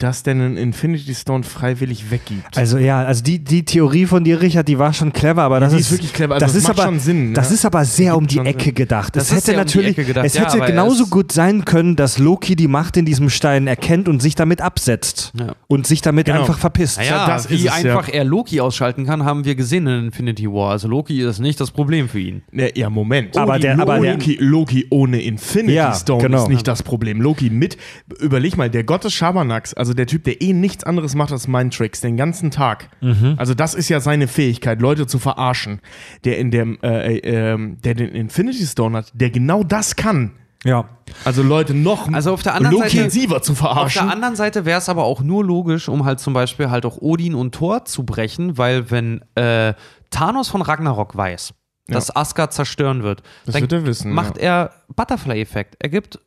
dass 0.00 0.22
der 0.22 0.34
einen 0.34 0.56
Infinity 0.56 1.12
Stone 1.12 1.42
freiwillig 1.42 2.12
weggibt. 2.12 2.56
Also 2.56 2.78
ja, 2.78 3.02
also 3.04 3.20
die, 3.20 3.40
die 3.42 3.64
Theorie 3.64 4.06
von 4.06 4.22
dir, 4.22 4.40
Richard, 4.40 4.68
die 4.68 4.78
war 4.78 4.92
schon 4.92 5.12
clever, 5.12 5.42
aber 5.42 5.58
das 5.58 5.72
die 5.72 5.80
ist, 5.80 5.86
ist 5.86 5.92
wirklich 5.92 6.12
clever. 6.12 6.34
Also 6.34 6.46
das 6.46 6.52
das 6.52 6.62
ist 6.62 6.68
macht 6.68 6.78
aber, 6.78 6.88
schon 6.88 7.00
Sinn, 7.00 7.34
Das 7.34 7.48
ne? 7.48 7.54
ist 7.56 7.64
aber 7.64 7.84
sehr 7.84 8.16
um 8.16 8.24
die 8.28 8.38
Ecke 8.38 8.64
Sinn. 8.66 8.74
gedacht. 8.76 9.16
Das 9.16 9.24
es 9.24 9.30
ist 9.32 9.36
hätte 9.48 9.50
um 9.52 9.56
natürlich, 9.64 9.90
Ecke 9.98 10.04
gedacht, 10.04 10.24
es 10.24 10.34
ja, 10.34 10.44
hätte 10.52 10.64
genauso 10.64 11.06
gut 11.08 11.32
sein 11.32 11.64
können, 11.64 11.96
dass 11.96 12.18
Loki 12.18 12.54
die 12.54 12.68
Macht 12.68 12.96
in 12.96 13.06
diesem 13.06 13.28
Stein 13.28 13.66
erkennt 13.66 14.08
und 14.08 14.22
sich 14.22 14.36
damit 14.36 14.60
absetzt 14.60 15.32
Ja. 15.36 15.56
und 15.66 15.84
sich 15.84 16.00
damit 16.00 16.26
Genau. 16.26 16.40
einfach 16.42 16.58
verpisst. 16.60 16.98
Naja, 16.98 17.26
das 17.26 17.46
ist 17.46 17.50
wie 17.60 17.66
ja. 17.66 17.72
einfach 17.72 18.08
er 18.08 18.22
Loki 18.22 18.60
ausschalten 18.60 19.04
kann, 19.04 19.24
haben 19.24 19.44
wir 19.44 19.56
gesehen 19.56 19.88
in 19.88 20.04
Infinity 20.06 20.46
War. 20.48 20.70
Also 20.70 20.86
Loki 20.86 21.20
ist 21.22 21.40
nicht 21.40 21.58
das 21.60 21.72
Problem 21.72 22.08
für 22.08 22.20
ihn. 22.20 22.42
Ja, 22.52 22.68
ja, 22.72 22.88
Moment. 22.88 23.36
Aber 23.36 23.58
der- 23.58 23.76
aber 23.80 23.98
der- 23.98 24.12
Loki, 24.12 24.36
Loki 24.40 24.86
ohne 24.90 25.20
Infinity 25.22 25.74
Ja, 25.74 25.92
Stone 25.92 26.22
genau. 26.22 26.42
ist 26.44 26.48
nicht 26.50 26.68
das 26.68 26.84
Problem. 26.84 27.20
Loki 27.20 27.50
mit, 27.50 27.76
überleg 28.20 28.56
mal, 28.56 28.70
der 28.70 28.84
Gott 28.84 29.02
des 29.02 29.12
Schabernacks, 29.12 29.74
also 29.74 29.87
der 29.94 30.06
Typ, 30.06 30.24
der 30.24 30.40
eh 30.42 30.52
nichts 30.52 30.84
anderes 30.84 31.14
macht 31.14 31.32
als 31.32 31.48
Mindtricks 31.48 32.00
den 32.00 32.16
ganzen 32.16 32.50
Tag. 32.50 32.88
Mhm. 33.00 33.34
Also 33.36 33.54
das 33.54 33.74
ist 33.74 33.88
ja 33.88 34.00
seine 34.00 34.28
Fähigkeit, 34.28 34.80
Leute 34.80 35.06
zu 35.06 35.18
verarschen. 35.18 35.80
Der 36.24 36.38
in 36.38 36.50
dem, 36.50 36.78
äh, 36.82 37.16
äh, 37.18 37.52
ähm, 37.52 37.78
der 37.82 37.94
den 37.94 38.08
Infinity 38.10 38.66
Stone 38.66 38.96
hat, 38.98 39.10
der 39.14 39.30
genau 39.30 39.62
das 39.62 39.96
kann. 39.96 40.32
Ja. 40.64 40.88
Also 41.24 41.42
Leute 41.42 41.72
noch 41.72 42.12
Also 42.12 42.32
auf 42.32 42.42
der 42.42 42.54
anderen 42.54 42.78
Seite- 42.78 42.96
intensiver 42.96 43.40
zu 43.42 43.52
Auf 43.52 43.58
verarschen. 43.58 44.02
der 44.06 44.12
anderen 44.12 44.34
Seite 44.36 44.64
wäre 44.64 44.78
es 44.78 44.88
aber 44.88 45.04
auch 45.04 45.20
nur 45.22 45.44
logisch, 45.44 45.88
um 45.88 46.04
halt 46.04 46.18
zum 46.18 46.34
Beispiel 46.34 46.68
halt 46.68 46.84
auch 46.84 46.98
Odin 47.00 47.34
und 47.36 47.54
Thor 47.54 47.84
zu 47.84 48.04
brechen, 48.04 48.58
weil 48.58 48.90
wenn 48.90 49.22
äh, 49.36 49.74
Thanos 50.10 50.48
von 50.48 50.62
Ragnarok 50.62 51.16
weiß, 51.16 51.54
dass 51.86 52.14
Asgard 52.14 52.52
zerstören 52.52 53.02
wird, 53.04 53.22
Das 53.46 53.52
dann 53.54 53.62
wird 53.62 53.72
er 53.72 53.86
wissen, 53.86 54.12
macht 54.12 54.36
er 54.36 54.72
Butterfly-Effekt. 54.94 55.76
Er 55.78 55.88
gibt, 55.90 56.18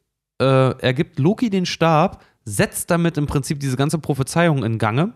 äh, 0.42 0.46
er 0.46 0.94
gibt 0.94 1.20
Loki 1.20 1.50
den 1.50 1.66
Stab, 1.66 2.24
setzt 2.46 2.90
damit 2.92 3.18
im 3.18 3.28
Prinzip 3.28 3.60
diese 3.60 3.78
ganze 3.78 4.00
Prophezeiung 4.00 4.64
in 4.64 4.78
Gange. 4.78 5.14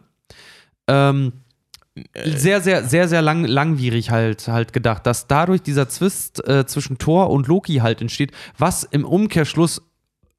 Ähm, 0.87 1.33
sehr, 2.25 2.61
sehr, 2.61 2.83
sehr, 2.83 3.07
sehr 3.07 3.21
lang, 3.21 3.45
langwierig 3.45 4.11
halt, 4.11 4.47
halt 4.47 4.73
gedacht, 4.73 5.05
dass 5.05 5.27
dadurch 5.27 5.61
dieser 5.61 5.87
Zwist 5.87 6.45
äh, 6.47 6.65
zwischen 6.65 6.97
Thor 6.97 7.29
und 7.29 7.47
Loki 7.47 7.75
halt 7.75 8.01
entsteht, 8.01 8.31
was 8.57 8.83
im 8.83 9.05
Umkehrschluss 9.05 9.81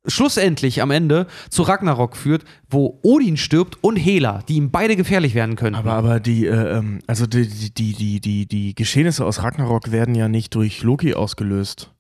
schlussendlich 0.07 0.83
am 0.83 0.91
Ende 0.91 1.27
zu 1.51 1.63
Ragnarok 1.63 2.17
führt, 2.17 2.45
wo 2.69 3.01
Odin 3.03 3.37
stirbt 3.37 3.83
und 3.83 3.97
Hela, 3.97 4.43
die 4.49 4.57
ihm 4.57 4.71
beide 4.71 4.97
gefährlich 4.97 5.35
werden 5.35 5.57
können. 5.57 5.75
Aber, 5.75 5.93
aber 5.95 6.21
die, 6.21 6.47
äh, 6.47 6.79
ähm, 6.79 7.01
also 7.07 7.27
die, 7.27 7.49
die, 7.49 7.73
die, 7.73 7.95
die, 7.95 8.21
die, 8.21 8.47
die 8.47 8.75
Geschehnisse 8.75 9.25
aus 9.25 9.43
Ragnarok 9.43 9.91
werden 9.91 10.15
ja 10.15 10.29
nicht 10.29 10.55
durch 10.55 10.83
Loki 10.83 11.15
ausgelöst. 11.15 11.91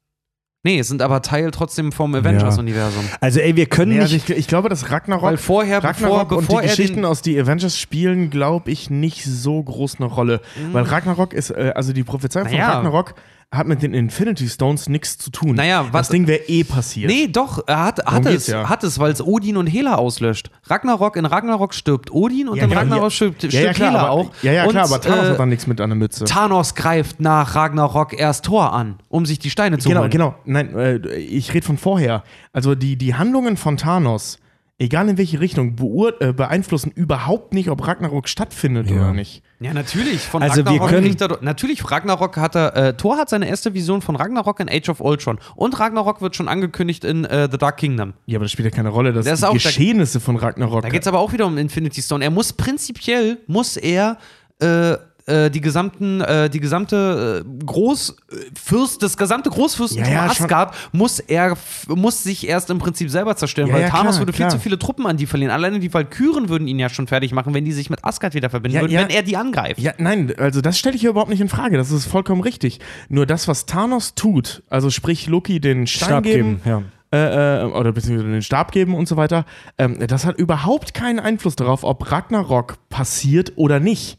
Nee, 0.66 0.82
sind 0.82 1.00
aber 1.00 1.22
Teil 1.22 1.52
trotzdem 1.52 1.92
vom 1.92 2.12
Avengers-Universum. 2.16 3.04
Also 3.20 3.38
ey, 3.38 3.54
wir 3.54 3.66
können 3.66 3.92
Nee, 3.92 3.98
nicht. 3.98 4.02
also 4.02 4.16
ich, 4.16 4.28
ich 4.30 4.48
glaube, 4.48 4.68
dass 4.68 4.90
Ragnarok, 4.90 5.22
Weil 5.22 5.36
vorher, 5.36 5.84
Ragnarok 5.84 6.28
bevor, 6.30 6.40
bevor 6.40 6.56
und 6.56 6.62
die 6.64 6.66
er 6.66 6.70
Geschichten 6.74 6.96
den, 6.96 7.04
aus 7.04 7.22
die 7.22 7.38
Avengers 7.40 7.78
spielen, 7.78 8.30
glaube 8.30 8.72
ich, 8.72 8.90
nicht 8.90 9.24
so 9.24 9.62
groß 9.62 10.00
eine 10.00 10.06
Rolle. 10.06 10.40
Weil 10.72 10.82
Ragnarok 10.82 11.34
ist, 11.34 11.50
äh, 11.50 11.70
also 11.76 11.92
die 11.92 12.02
Prophezeiung 12.02 12.48
Naja. 12.48 12.64
von 12.66 12.74
Ragnarok 12.78 13.14
hat 13.54 13.66
mit 13.68 13.80
den 13.80 13.94
Infinity 13.94 14.48
Stones 14.48 14.88
nichts 14.88 15.18
zu 15.18 15.30
tun. 15.30 15.54
Naja, 15.54 15.84
was- 15.92 15.92
das 15.92 16.08
Ding 16.10 16.26
wäre 16.26 16.40
eh 16.48 16.64
passiert. 16.64 17.10
Nee, 17.10 17.28
doch, 17.28 17.62
er 17.66 17.84
hat, 17.84 18.04
hat 18.04 18.26
es, 18.26 18.48
ja. 18.48 18.68
hat 18.68 18.82
es, 18.82 18.98
weil 18.98 19.12
es 19.12 19.22
Odin 19.24 19.56
und 19.56 19.66
Hela 19.68 19.94
auslöscht. 19.94 20.50
Ragnarok, 20.64 21.16
in 21.16 21.24
Ragnarok 21.26 21.72
stirbt 21.72 22.10
Odin 22.10 22.48
und 22.48 22.56
Ja, 22.56 22.64
in 22.64 22.70
ja, 22.70 22.78
Ragnarok 22.78 23.12
stirbt, 23.12 23.38
stirbt 23.38 23.54
ja, 23.54 23.72
klar, 23.72 23.90
Hela 23.90 24.00
aber, 24.00 24.10
auch. 24.10 24.30
Ja, 24.42 24.52
ja, 24.52 24.66
klar, 24.66 24.84
und, 24.84 24.92
aber 24.92 25.00
Thanos 25.00 25.24
äh, 25.26 25.30
hat 25.30 25.38
dann 25.38 25.48
nichts 25.48 25.66
mit 25.68 25.78
der 25.78 25.86
Mütze. 25.86 26.24
Thanos 26.24 26.74
greift 26.74 27.20
nach 27.20 27.54
Ragnarok 27.54 28.18
erst 28.18 28.44
Thor 28.46 28.72
an, 28.72 28.96
um 29.08 29.24
sich 29.24 29.38
die 29.38 29.50
Steine 29.50 29.78
zu 29.78 29.88
Genau, 29.88 30.00
holen. 30.02 30.10
genau. 30.10 30.34
Nein, 30.44 30.76
äh, 30.76 30.96
ich 31.16 31.54
rede 31.54 31.64
von 31.64 31.78
vorher. 31.78 32.24
Also 32.52 32.74
die, 32.74 32.96
die 32.96 33.14
Handlungen 33.14 33.56
von 33.56 33.76
Thanos, 33.76 34.38
egal 34.78 35.08
in 35.08 35.16
welche 35.18 35.40
Richtung, 35.40 35.76
äh, 36.20 36.32
beeinflussen 36.32 36.90
überhaupt 36.94 37.54
nicht, 37.54 37.70
ob 37.70 37.86
Ragnarok 37.86 38.28
stattfindet 38.28 38.90
oder 38.90 39.12
nicht. 39.12 39.42
Ja, 39.58 39.72
natürlich. 39.72 40.20
Von 40.20 40.42
Also 40.42 40.56
wir 40.58 40.66
Ragnarok 40.66 40.90
können- 40.90 41.06
kriegt 41.06 41.20
er, 41.22 41.28
doch- 41.28 41.40
natürlich, 41.40 41.90
Ragnarok 41.90 42.36
hat 42.36 42.54
er, 42.56 42.76
äh, 42.76 42.94
Thor 42.96 43.16
hat 43.16 43.30
seine 43.30 43.48
erste 43.48 43.72
Vision 43.72 44.02
von 44.02 44.16
Ragnarok 44.16 44.60
in 44.60 44.68
Age 44.68 44.90
of 44.90 45.00
Ultron. 45.00 45.38
Und 45.54 45.78
Ragnarok 45.80 46.20
wird 46.20 46.36
schon 46.36 46.46
angekündigt 46.48 47.04
in 47.04 47.24
äh, 47.24 47.48
The 47.50 47.56
Dark 47.56 47.78
Kingdom. 47.78 48.12
Ja, 48.26 48.36
aber 48.36 48.44
das 48.44 48.52
spielt 48.52 48.66
ja 48.70 48.76
keine 48.76 48.90
Rolle, 48.90 49.14
dass 49.14 49.24
Das 49.24 49.34
ist 49.34 49.40
die 49.40 49.46
auch- 49.46 49.52
da- 49.52 49.54
Geschehnisse 49.54 50.20
von 50.20 50.36
Ragnarok. 50.36 50.82
Da 50.82 50.90
geht 50.90 51.02
es 51.02 51.08
aber 51.08 51.20
auch 51.20 51.32
wieder 51.32 51.46
um 51.46 51.56
Infinity 51.56 52.02
Stone. 52.02 52.22
Er 52.22 52.30
muss 52.30 52.52
prinzipiell, 52.52 53.38
muss 53.46 53.76
er 53.78 54.18
äh, 54.60 54.96
äh, 55.26 55.50
die 55.50 55.60
gesamten, 55.60 56.20
äh, 56.20 56.48
die 56.48 56.60
gesamte 56.60 57.44
äh, 57.44 57.64
Großfürst, 57.64 59.02
das 59.02 59.16
gesamte 59.16 59.50
Großfürstentum 59.50 60.12
Ja, 60.12 60.24
ja. 60.26 60.30
Asgard 60.30 60.74
muss 60.92 61.18
er, 61.18 61.56
muss 61.88 62.22
sich 62.22 62.46
erst 62.46 62.70
im 62.70 62.78
Prinzip 62.78 63.10
selber 63.10 63.36
zerstören, 63.36 63.68
Ja, 63.68 63.74
weil 63.74 63.82
ja, 63.82 63.88
Thanos 63.88 64.16
klar, 64.16 64.20
würde 64.20 64.32
klar. 64.32 64.50
viel 64.50 64.58
zu 64.58 64.62
viele 64.62 64.78
Truppen 64.78 65.06
an 65.06 65.16
die 65.16 65.26
verlieren. 65.26 65.52
Alleine 65.52 65.80
die 65.80 65.92
Valkyren 65.92 66.48
würden 66.48 66.68
ihn 66.68 66.78
ja 66.78 66.88
schon 66.88 67.06
fertig 67.06 67.32
machen, 67.32 67.54
wenn 67.54 67.64
die 67.64 67.72
sich 67.72 67.90
mit 67.90 68.04
Asgard 68.04 68.34
wieder 68.34 68.50
verbinden 68.50 68.76
Ja, 68.76 68.82
würden, 68.82 68.92
ja. 68.92 69.00
wenn 69.00 69.10
er 69.10 69.22
die 69.22 69.36
angreift. 69.36 69.80
Ja, 69.80 69.92
nein, 69.98 70.32
also 70.38 70.60
das 70.60 70.78
stelle 70.78 70.94
ich 70.94 71.00
hier 71.00 71.10
überhaupt 71.10 71.30
nicht 71.30 71.40
in 71.40 71.48
Frage. 71.48 71.76
Das 71.76 71.90
ist 71.90 72.06
vollkommen 72.06 72.40
richtig. 72.40 72.78
Nur 73.08 73.26
das, 73.26 73.48
was 73.48 73.66
Thanos 73.66 74.14
tut, 74.14 74.62
also 74.70 74.90
sprich 74.90 75.26
Loki 75.26 75.60
den 75.60 75.86
Stein 75.86 76.08
Stab 76.08 76.22
geben, 76.24 76.60
geben, 76.64 76.82
ja. 77.12 77.18
äh, 77.18 77.62
äh, 77.62 77.64
oder 77.64 77.92
beziehungsweise 77.92 78.30
den 78.30 78.42
Stab 78.42 78.70
geben 78.70 78.94
und 78.94 79.08
so 79.08 79.16
weiter, 79.16 79.44
ähm, 79.78 79.98
das 80.06 80.24
hat 80.24 80.38
überhaupt 80.38 80.94
keinen 80.94 81.18
Einfluss 81.18 81.56
darauf, 81.56 81.82
ob 81.82 82.12
Ragnarok 82.12 82.76
passiert 82.90 83.54
oder 83.56 83.80
nicht. 83.80 84.18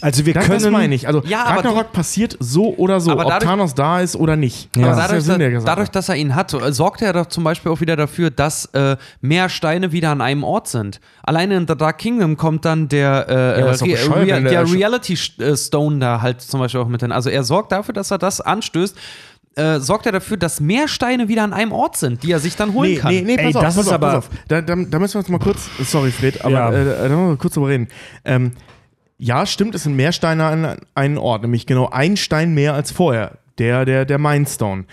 Also 0.00 0.24
wir 0.26 0.34
Das, 0.34 0.46
können. 0.46 0.62
das 0.62 0.70
meine 0.70 0.94
ich. 0.94 1.06
Also 1.08 1.22
Ja, 1.26 1.42
Ragnarok 1.44 1.92
passiert 1.92 2.36
so 2.40 2.74
oder 2.76 3.00
so, 3.00 3.10
Aber 3.10 3.22
ob 3.24 3.28
dadurch- 3.30 3.48
Thanos 3.50 3.74
da 3.74 4.00
ist 4.00 4.14
oder 4.16 4.36
nicht. 4.36 4.76
Ja. 4.76 4.86
Aber 4.86 4.90
Das 4.96 4.98
ist 4.98 5.08
dadurch, 5.08 5.10
der 5.10 5.20
Sinn 5.32 5.38
der 5.40 5.50
dass, 5.50 5.62
Sache. 5.62 5.66
dadurch, 5.74 5.88
dass 5.90 6.08
er 6.08 6.14
ihn 6.16 6.34
hat, 6.34 6.50
sorgt 6.70 7.02
er 7.02 7.12
doch 7.12 7.26
zum 7.26 7.42
Beispiel 7.44 7.72
auch 7.72 7.80
wieder 7.80 7.96
dafür, 7.96 8.30
dass 8.30 8.66
äh, 8.66 8.96
mehr 9.20 9.48
Steine 9.48 9.90
wieder 9.92 10.10
an 10.10 10.20
einem 10.20 10.44
Ort 10.44 10.68
sind. 10.68 11.00
Alleine 11.22 11.56
in 11.56 11.66
The 11.66 11.76
Dark 11.76 11.98
Kingdom 11.98 12.36
kommt 12.36 12.64
dann 12.64 12.88
der, 12.88 13.28
äh, 13.28 13.60
doch 13.62 13.82
Re 13.82 14.26
wenn 14.28 14.44
der 14.44 14.64
der 14.64 14.72
Reality 14.72 15.18
äh, 15.40 15.56
Stone 15.56 15.98
da 15.98 16.20
halt 16.22 16.40
zum 16.42 16.60
Beispiel 16.60 16.80
auch 16.80 16.88
mit 16.88 17.00
hin. 17.00 17.10
Also 17.12 17.28
er 17.30 17.42
sorgt 17.42 17.72
dafür, 17.72 17.92
dass 17.94 18.10
er 18.10 18.18
das 18.18 18.40
anstößt. 18.40 18.96
Äh, 19.56 19.80
sorgt 19.80 20.06
er 20.06 20.12
dafür, 20.12 20.36
dass 20.36 20.60
mehr 20.60 20.86
Steine 20.86 21.26
wieder 21.26 21.42
an 21.42 21.52
einem 21.52 21.72
Ort 21.72 21.96
sind, 21.96 22.22
die 22.22 22.30
er 22.30 22.38
sich 22.38 22.54
dann 22.54 22.74
holen 22.74 22.90
Nee, 22.92 22.96
kann. 22.98 23.12
nee, 23.12 23.22
nee, 23.22 23.34
pass 23.36 23.44
Ey, 23.46 23.54
auf, 23.56 23.62
das 23.64 23.74
pass 23.74 23.86
ist 23.86 23.88
auf, 23.88 23.94
aber- 23.94 24.06
pass 24.06 24.16
auf. 24.18 24.30
Da, 24.46 24.60
da, 24.60 24.76
da 24.76 24.98
müssen 25.00 25.14
wir 25.14 25.18
uns 25.18 25.28
mal 25.28 25.38
kurz, 25.40 25.68
sorry 25.82 26.12
Fred, 26.12 26.44
aber 26.44 26.52
Ja. 26.54 26.70
äh, 26.70 26.84
da 26.84 27.16
müssen 27.16 27.28
wir 27.30 27.36
kurz 27.38 27.54
drüber 27.54 27.66
reden. 27.68 27.88
Ähm, 28.24 28.52
ja, 29.18 29.44
stimmt, 29.46 29.74
es 29.74 29.82
sind 29.82 29.96
mehr 29.96 30.12
Steine 30.12 30.44
an 30.44 30.76
einen 30.94 31.18
Ort, 31.18 31.42
nämlich 31.42 31.66
genau 31.66 31.88
ein 31.90 32.16
Stein 32.16 32.54
mehr 32.54 32.74
als 32.74 32.92
vorher, 32.92 33.38
der, 33.58 33.84
der, 33.84 34.04
der 34.04 34.18
Mindstone. 34.18 34.84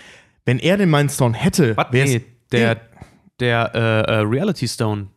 Wenn 0.44 0.58
er 0.58 0.76
den 0.76 0.90
Mindstone 0.90 1.36
hätte, 1.36 1.76
wär's- 1.90 2.10
Nee, 2.10 2.24
der, 2.52 2.80
der 3.40 3.70
äh, 3.74 3.78
äh, 4.12 4.14
Reality 4.20 4.66
Stone. 4.68 5.08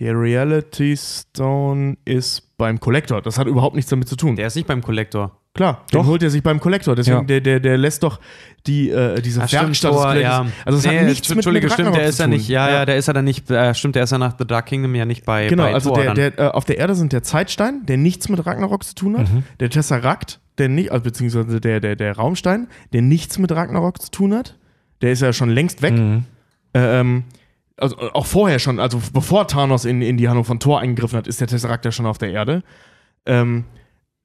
der 0.00 0.14
Reality 0.18 0.96
Stone 0.96 1.96
ist 2.04 2.56
beim 2.58 2.78
Collector. 2.80 3.20
Das 3.22 3.38
hat 3.38 3.46
überhaupt 3.46 3.76
nichts 3.76 3.90
damit 3.90 4.08
zu 4.08 4.16
tun. 4.16 4.36
Der 4.36 4.46
ist 4.46 4.54
nicht 4.56 4.66
beim 4.66 4.82
Kollektor. 4.82 5.40
Klar, 5.56 5.82
Doch. 5.90 6.02
den 6.02 6.06
holt 6.06 6.22
er 6.22 6.30
sich 6.30 6.42
beim 6.42 6.60
Collector. 6.60 6.94
Deswegen, 6.94 7.18
Ja. 7.18 7.24
der, 7.24 7.40
der, 7.40 7.60
der 7.60 7.76
lässt 7.78 8.02
doch 8.02 8.20
die, 8.66 8.90
äh, 8.90 9.20
diese 9.22 9.40
stimmt, 9.46 9.62
Werkstatt 9.62 9.92
Collectors- 9.92 10.20
ja. 10.22 10.46
Also 10.64 10.78
es 10.78 10.86
Nee, 10.86 10.98
hat 11.00 11.06
nichts 11.06 11.28
mit, 11.28 11.36
mit 11.36 11.44
stimmt, 11.44 11.70
Ragnarok 11.72 11.94
der 11.94 12.04
ist 12.08 12.18
ja 12.20 12.26
nicht, 12.26 12.48
ja, 12.48 12.70
ja, 12.70 12.84
der 12.84 12.96
ist 12.96 13.06
ja 13.06 13.12
dann 13.12 13.24
nicht, 13.24 13.50
äh, 13.50 13.74
stimmt, 13.74 13.94
der 13.96 14.04
ist 14.04 14.10
ja 14.12 14.18
nach 14.18 14.34
The 14.38 14.46
Dark 14.46 14.66
Kingdom 14.66 14.94
ja 14.94 15.04
nicht 15.04 15.24
bei, 15.24 15.46
Genau, 15.48 15.64
bei 15.64 15.74
also 15.74 15.90
Thor 15.90 15.98
der, 15.98 16.06
dann. 16.06 16.14
der, 16.16 16.38
äh, 16.38 16.50
auf 16.50 16.64
der 16.64 16.78
Erde 16.78 16.94
sind 16.94 17.12
der 17.12 17.22
Zeitstein, 17.22 17.86
der 17.86 17.96
nichts 17.96 18.28
mit 18.28 18.44
Ragnarok 18.44 18.84
zu 18.84 18.94
tun 18.94 19.16
hat, 19.18 19.26
der 19.60 19.70
Tesseract, 19.70 20.40
der 20.58 20.68
nicht, 20.68 20.90
also 20.92 21.02
beziehungsweise 21.04 21.60
der, 21.60 21.80
der, 21.80 21.96
der 21.96 22.16
Raumstein, 22.16 22.66
der 22.92 23.02
nichts 23.02 23.38
mit 23.38 23.52
Ragnarok 23.52 24.00
zu 24.02 24.10
tun 24.10 24.34
hat, 24.34 24.56
der 25.00 25.12
ist 25.12 25.22
ja 25.22 25.32
schon 25.32 25.50
längst 25.50 25.82
weg. 25.82 25.94
Mhm. 25.94 26.24
Ähm, 26.74 27.24
also 27.78 27.96
äh, 27.98 28.10
auch 28.14 28.26
vorher 28.26 28.58
schon, 28.58 28.80
also 28.80 29.00
bevor 29.12 29.46
Thanos 29.48 29.84
in, 29.84 30.02
in 30.02 30.16
die 30.16 30.28
Handlung 30.28 30.44
von 30.44 30.58
Thor 30.60 30.80
eingegriffen 30.80 31.16
hat, 31.18 31.26
ist 31.26 31.40
der 31.40 31.46
Tesseract 31.48 31.84
ja 31.84 31.92
schon 31.92 32.06
auf 32.06 32.18
der 32.18 32.30
Erde. 32.32 32.62
Ähm, 33.26 33.64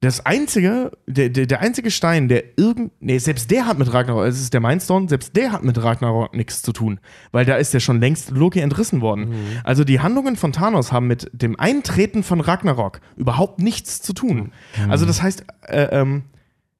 das 0.01 0.25
einzige, 0.25 0.91
der, 1.05 1.29
der, 1.29 1.45
der 1.45 1.61
einzige 1.61 1.91
Stein, 1.91 2.27
der 2.27 2.57
irgend, 2.57 2.91
nee, 2.99 3.19
selbst 3.19 3.51
der 3.51 3.67
hat 3.67 3.77
mit 3.77 3.93
Ragnarok, 3.93 4.25
es 4.25 4.41
ist 4.41 4.51
der 4.51 4.59
Mindstone, 4.59 5.07
selbst 5.07 5.35
der 5.35 5.51
hat 5.51 5.63
mit 5.63 5.81
Ragnarok 5.81 6.33
nichts 6.35 6.63
zu 6.63 6.73
tun, 6.73 6.99
weil 7.31 7.45
da 7.45 7.55
ist 7.55 7.71
der 7.75 7.79
schon 7.79 7.99
längst 7.99 8.31
Loki 8.31 8.61
entrissen 8.61 9.01
worden. 9.01 9.27
Also 9.63 9.83
die 9.83 9.99
Handlungen 9.99 10.37
von 10.37 10.53
Thanos 10.53 10.91
haben 10.91 11.05
mit 11.05 11.29
dem 11.33 11.59
Eintreten 11.59 12.23
von 12.23 12.41
Ragnarok 12.41 12.99
überhaupt 13.15 13.59
nichts 13.59 14.01
zu 14.01 14.13
tun. 14.13 14.51
Also 14.89 15.05
das 15.05 15.21
heißt, 15.21 15.45
äh, 15.67 15.89
ähm, 15.91 16.23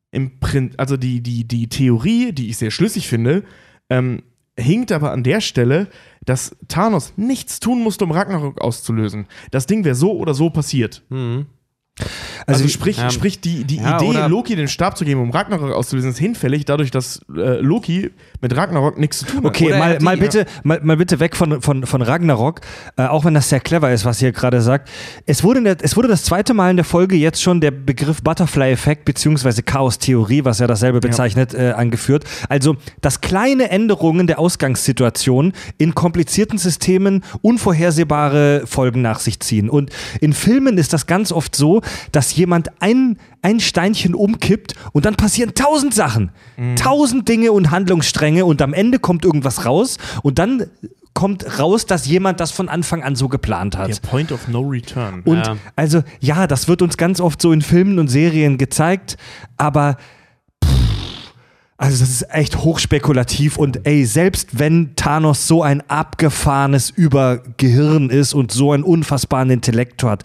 im 0.10 0.40
Prin 0.40 0.72
also 0.78 0.98
die, 0.98 1.22
die, 1.22 1.48
die 1.48 1.70
Theorie, 1.70 2.32
die 2.32 2.50
ich 2.50 2.58
sehr 2.58 2.72
schlüssig 2.72 3.08
finde, 3.08 3.44
ähm, 3.90 4.24
hinkt 4.58 4.92
aber 4.92 5.12
an 5.12 5.24
der 5.24 5.42
Stelle, 5.42 5.90
dass 6.26 6.56
Thanos 6.68 7.14
nichts 7.18 7.60
tun 7.60 7.84
musste, 7.84 8.04
um 8.04 8.12
Ragnarok 8.12 8.60
auszulösen. 8.62 9.28
Das 9.52 9.68
Ding 9.68 9.86
wäre 9.86 9.96
so 9.96 10.18
oder 10.18 10.34
so 10.34 10.50
passiert. 10.50 11.04
Mhm. 11.10 11.46
Also, 12.48 12.64
Also, 12.64 12.68
sprich, 12.68 12.98
ja. 12.98 13.10
sprich 13.10 13.40
die, 13.42 13.64
die 13.64 13.78
Ja, 13.78 13.98
Idee, 14.02 14.28
Loki 14.28 14.56
den 14.56 14.68
Stab 14.68 14.98
zu 14.98 15.06
geben, 15.06 15.22
um 15.22 15.32
Ragnarok 15.32 15.72
auszulösen, 15.74 16.12
ist 16.12 16.18
hinfällig, 16.20 16.66
dadurch, 16.66 16.92
dass 16.92 17.22
äh, 17.36 17.60
Loki 17.62 18.12
mit 18.42 18.56
Ragnarok 18.56 18.98
nichts 19.00 19.20
zu 19.20 19.26
tun 19.26 19.38
hat. 19.38 19.46
Okay, 19.46 19.66
Oder 19.68 19.76
er 19.76 19.80
mal, 19.80 20.00
mal, 20.02 20.16
die- 20.16 20.22
bitte, 20.22 20.46
mal, 20.64 20.80
mal 20.84 20.98
bitte 20.98 21.20
weg 21.20 21.36
von, 21.36 21.62
von, 21.62 21.86
von 21.86 22.02
Ragnarok, 22.02 22.62
äh, 22.98 23.04
auch 23.06 23.26
wenn 23.26 23.34
das 23.34 23.50
sehr 23.50 23.60
clever 23.60 23.92
ist, 23.92 24.06
was 24.06 24.22
ihr 24.22 24.32
gerade 24.32 24.62
sagt. 24.62 24.90
Es 25.26 25.44
wurde, 25.44 25.60
in 25.60 25.66
der, 25.66 25.78
es 25.82 25.96
wurde 25.96 26.08
das 26.08 26.24
zweite 26.24 26.54
Mal 26.54 26.72
in 26.72 26.76
der 26.78 26.86
Folge 26.86 27.16
jetzt 27.16 27.42
schon 27.42 27.62
der 27.62 27.72
Begriff 27.72 28.22
Butterfly-Effekt 28.24 29.06
beziehungsweise 29.06 29.64
Chaos-Theorie, 29.64 30.44
was 30.46 30.60
ja 30.60 30.68
dasselbe 30.68 31.00
bezeichnet, 31.00 31.54
äh, 31.54 31.72
angeführt. 31.72 32.24
Also, 32.50 32.76
dass 33.02 33.22
kleine 33.22 33.70
Änderungen 33.70 34.28
der 34.28 34.40
Ausgangssituation 34.40 35.54
in 35.78 35.94
komplizierten 35.96 36.58
Systemen 36.58 37.24
unvorhersehbare 37.42 38.64
Folgen 38.66 39.02
nach 39.02 39.20
sich 39.20 39.40
ziehen. 39.40 39.70
Und 39.70 39.90
in 40.20 40.34
Filmen 40.34 40.78
ist 40.78 40.94
das 40.94 41.08
ganz 41.08 41.32
oft 41.32 41.56
so, 41.56 41.82
dass 42.12 42.36
jemand 42.36 42.70
ein, 42.82 43.18
ein 43.42 43.60
Steinchen 43.60 44.16
umkippt 44.16 44.76
und 44.94 45.06
dann 45.06 45.16
passieren 45.16 45.54
tausend 45.56 45.94
Sachen. 45.94 46.32
Tausend 46.76 47.28
Dinge 47.28 47.52
und 47.52 47.72
Handlungsstränge 47.72 48.46
und 48.46 48.62
am 48.62 48.74
Ende 48.74 49.00
kommt 49.00 49.26
irgendwas 49.26 49.66
raus 49.66 49.98
und 50.24 50.40
dann 50.40 50.66
kommt 51.14 51.60
raus, 51.60 51.86
dass 51.86 52.08
jemand 52.08 52.40
das 52.40 52.52
von 52.52 52.70
Anfang 52.70 53.04
an 53.04 53.16
so 53.16 53.28
geplant 53.28 53.78
hat. 53.78 53.90
Der 53.90 54.08
Point 54.08 54.32
of 54.32 54.48
No 54.48 54.62
Return. 54.62 55.22
Und 55.26 55.46
Ja. 55.46 55.58
also, 55.76 56.04
ja, 56.20 56.48
das 56.48 56.68
wird 56.68 56.82
uns 56.82 56.96
ganz 56.98 57.20
oft 57.20 57.42
so 57.42 57.52
in 57.52 57.62
Filmen 57.62 58.00
und 58.00 58.08
Serien 58.08 58.58
gezeigt, 58.58 59.18
aber 59.58 59.98
also 61.82 61.98
das 62.04 62.12
ist 62.12 62.30
echt 62.32 62.58
hochspekulativ 62.58 63.58
und 63.58 63.88
ey, 63.88 64.06
selbst 64.06 64.60
wenn 64.60 64.96
Thanos 64.96 65.48
so 65.48 65.64
ein 65.64 65.82
abgefahrenes 65.90 66.92
Übergehirn 66.92 68.12
ist 68.12 68.36
und 68.36 68.52
so 68.52 68.72
einen 68.72 68.84
unfassbaren 68.84 69.50
Intellekt 69.50 70.04
hat, 70.04 70.24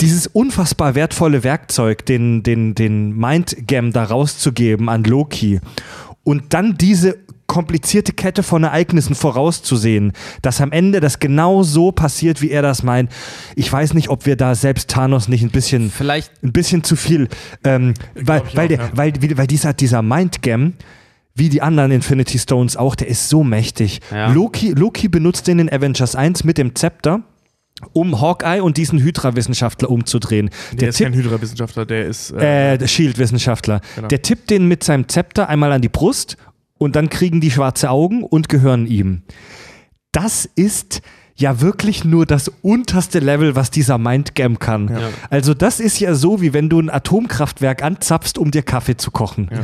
dieses 0.00 0.26
unfassbar 0.26 0.96
wertvolle 0.96 1.44
Werkzeug, 1.44 2.04
den, 2.06 2.42
den, 2.42 2.74
den 2.74 3.16
Mindgam 3.16 3.92
da 3.92 4.02
rauszugeben 4.02 4.88
an 4.88 5.04
Loki 5.04 5.60
und 6.24 6.52
dann 6.54 6.76
diese 6.76 7.18
komplizierte 7.54 8.12
Kette 8.12 8.42
von 8.42 8.64
Ereignissen 8.64 9.14
vorauszusehen, 9.14 10.10
dass 10.42 10.60
am 10.60 10.72
Ende 10.72 10.98
das 10.98 11.20
genau 11.20 11.62
so 11.62 11.92
passiert, 11.92 12.42
wie 12.42 12.50
er 12.50 12.62
das 12.62 12.82
meint. 12.82 13.12
Ich 13.54 13.72
weiß 13.72 13.94
nicht, 13.94 14.08
ob 14.08 14.26
wir 14.26 14.34
da 14.34 14.56
selbst 14.56 14.90
Thanos 14.90 15.28
nicht 15.28 15.44
ein 15.44 15.50
bisschen, 15.50 15.92
Vielleicht 15.92 16.32
ein 16.42 16.50
bisschen 16.50 16.82
zu 16.82 16.96
viel, 16.96 17.28
ähm, 17.62 17.94
weil, 18.16 18.42
weil, 18.54 18.64
auch, 18.64 18.68
der, 18.68 18.78
ja. 18.78 18.90
weil, 18.94 19.12
weil 19.36 19.46
dieser, 19.46 19.72
dieser 19.72 20.02
Mindgam, 20.02 20.72
wie 21.36 21.48
die 21.48 21.62
anderen 21.62 21.92
Infinity 21.92 22.40
Stones 22.40 22.76
auch, 22.76 22.96
der 22.96 23.06
ist 23.06 23.28
so 23.28 23.44
mächtig. 23.44 24.00
Ja. 24.10 24.32
Loki, 24.32 24.70
Loki 24.70 25.06
benutzt 25.06 25.46
den 25.46 25.60
in 25.60 25.72
Avengers 25.72 26.16
1 26.16 26.42
mit 26.42 26.58
dem 26.58 26.74
Zepter, 26.74 27.20
um 27.92 28.20
Hawkeye 28.20 28.62
und 28.64 28.78
diesen 28.78 28.98
Hydra-Wissenschaftler 28.98 29.90
umzudrehen. 29.90 30.50
der 30.72 30.88
ist 30.88 30.96
Tipp- 30.96 31.06
kein 31.06 31.14
Hydra-Wissenschaftler, 31.14 31.86
der 31.86 32.06
ist. 32.06 32.32
Äh, 32.32 32.74
äh, 32.74 32.88
Shield-Wissenschaftler. 32.88 33.80
Genau. 33.94 34.08
Der 34.08 34.22
tippt 34.22 34.50
den 34.50 34.66
mit 34.66 34.82
seinem 34.82 35.06
Zepter 35.06 35.48
einmal 35.48 35.70
an 35.70 35.82
die 35.82 35.88
Brust 35.88 36.36
und 36.84 36.96
dann 36.96 37.08
kriegen 37.08 37.40
die 37.40 37.50
schwarze 37.50 37.88
Augen 37.88 38.22
und 38.22 38.50
gehören 38.50 38.86
ihm. 38.86 39.22
Das 40.12 40.44
ist 40.44 41.00
ja 41.36 41.60
wirklich 41.60 42.04
nur 42.04 42.26
das 42.26 42.50
unterste 42.62 43.18
Level, 43.18 43.56
was 43.56 43.70
dieser 43.70 43.98
Mindgame 43.98 44.56
kann. 44.56 44.96
Also 45.30 45.52
das 45.52 45.80
ist 45.80 45.98
ja 45.98 46.14
so, 46.14 46.40
wie 46.40 46.52
wenn 46.52 46.68
du 46.68 46.78
ein 46.78 46.90
Atomkraftwerk 46.90 47.82
anzapfst, 47.82 48.38
um 48.38 48.52
dir 48.52 48.62
Kaffee 48.62 48.96
zu 48.96 49.10
kochen. 49.10 49.48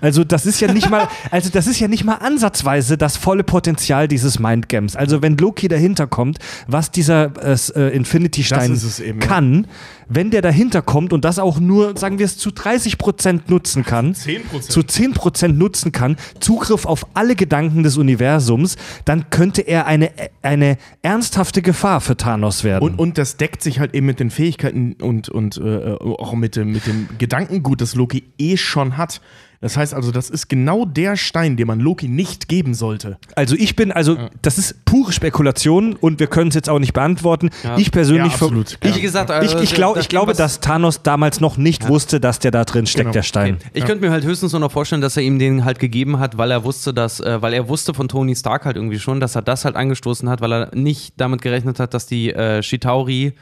Also 0.00 0.24
das 0.24 0.46
ist 0.46 0.60
ja 0.60 0.72
nicht 0.72 0.90
mal, 0.90 1.08
also 1.30 1.50
das 1.50 1.66
ist 1.66 1.78
ja 1.78 1.86
nicht 1.86 2.04
mal 2.04 2.16
ansatzweise 2.16 2.98
das 2.98 3.16
volle 3.16 3.44
Potenzial 3.44 4.08
dieses 4.08 4.38
Mindgames. 4.38 4.96
Also 4.96 5.22
wenn 5.22 5.36
Loki 5.36 5.68
dahinter 5.68 6.06
kommt, 6.06 6.38
was 6.66 6.90
dieser 6.90 7.30
äh, 7.42 7.56
äh, 7.76 7.94
Infinity 7.94 8.42
Stein 8.42 8.78
eben, 9.00 9.20
ja. 9.20 9.26
kann, 9.26 9.66
wenn 10.08 10.30
der 10.30 10.42
dahinter 10.42 10.82
kommt 10.82 11.12
und 11.12 11.24
das 11.24 11.38
auch 11.38 11.60
nur, 11.60 11.96
sagen 11.96 12.18
wir 12.18 12.26
es, 12.26 12.36
zu 12.36 12.50
30 12.50 12.98
Prozent 12.98 13.48
nutzen 13.50 13.84
kann, 13.84 14.12
10%. 14.12 14.68
zu 14.68 14.82
10 14.82 15.12
Prozent 15.12 15.58
nutzen 15.58 15.92
kann, 15.92 16.16
Zugriff 16.40 16.84
auf 16.84 17.06
alle 17.14 17.36
Gedanken 17.36 17.82
des 17.82 17.96
Universums, 17.96 18.76
dann 19.04 19.30
könnte 19.30 19.62
er 19.62 19.86
eine, 19.86 20.10
eine 20.42 20.76
ernsthafte 21.12 21.60
Gefahr 21.60 22.00
für 22.00 22.16
Thanos 22.16 22.64
werden. 22.64 22.82
Und, 22.82 22.98
und 22.98 23.18
das 23.18 23.36
deckt 23.36 23.62
sich 23.62 23.78
halt 23.78 23.94
eben 23.94 24.06
mit 24.06 24.18
den 24.18 24.30
Fähigkeiten 24.30 24.94
und, 24.94 25.28
und 25.28 25.58
äh, 25.58 25.92
auch 25.92 26.32
mit 26.32 26.56
dem, 26.56 26.72
mit 26.72 26.86
dem 26.86 27.06
Gedankengut, 27.18 27.82
das 27.82 27.94
Loki 27.94 28.24
eh 28.38 28.56
schon 28.56 28.96
hat. 28.96 29.20
Das 29.62 29.76
heißt 29.76 29.94
also, 29.94 30.10
das 30.10 30.28
ist 30.28 30.48
genau 30.48 30.84
der 30.84 31.16
Stein, 31.16 31.56
den 31.56 31.68
man 31.68 31.78
Loki 31.80 32.08
nicht 32.08 32.48
geben 32.48 32.74
sollte. 32.74 33.16
Also 33.36 33.54
ich 33.56 33.76
bin, 33.76 33.92
also 33.92 34.18
das 34.42 34.58
ist 34.58 34.84
pure 34.84 35.12
Spekulation 35.12 35.94
und 35.94 36.18
wir 36.20 36.26
können 36.26 36.48
es 36.48 36.54
jetzt 36.56 36.68
auch 36.68 36.80
nicht 36.80 36.92
beantworten. 36.92 37.48
Ich 37.76 37.92
persönlich, 37.92 38.26
Ja, 38.26 38.32
absolut. 38.34 38.76
Ich, 38.82 38.96
Wie 38.96 39.00
gesagt, 39.00 39.30
ich, 39.30 39.36
also, 39.36 39.58
ich, 39.60 39.72
glaub, 39.74 39.94
das- 39.94 40.02
ich 40.04 40.08
glaube, 40.08 40.34
dass 40.34 40.58
Thanos 40.58 41.02
damals 41.04 41.40
noch 41.40 41.56
nicht 41.56 41.88
wusste, 41.88 42.18
dass 42.18 42.40
der 42.40 42.50
da 42.50 42.64
drin 42.64 42.86
steckt, 42.86 43.04
Genau. 43.04 43.12
der 43.12 43.22
Stein. 43.22 43.58
Ich 43.72 43.84
könnte 43.84 44.04
mir 44.04 44.10
halt 44.10 44.24
höchstens 44.24 44.50
nur 44.50 44.60
noch 44.60 44.72
vorstellen, 44.72 45.00
dass 45.00 45.16
er 45.16 45.22
ihm 45.22 45.38
den 45.38 45.64
halt 45.64 45.78
gegeben 45.78 46.18
hat, 46.18 46.36
weil 46.36 46.50
er 46.50 46.64
wusste, 46.64 46.92
dass, 46.92 47.20
äh, 47.20 47.40
weil 47.40 47.54
er 47.54 47.68
wusste 47.68 47.94
von 47.94 48.08
Tony 48.08 48.34
Stark 48.34 48.64
halt 48.64 48.74
irgendwie 48.74 48.98
schon, 48.98 49.20
dass 49.20 49.36
er 49.36 49.42
das 49.42 49.64
halt 49.64 49.76
angestoßen 49.76 50.28
hat, 50.28 50.40
weil 50.40 50.52
er 50.52 50.70
nicht 50.74 51.14
damit 51.18 51.40
gerechnet 51.40 51.78
hat, 51.78 51.94
dass 51.94 52.06
die 52.06 52.30
äh, 52.32 52.62
Chitauri 52.62 53.34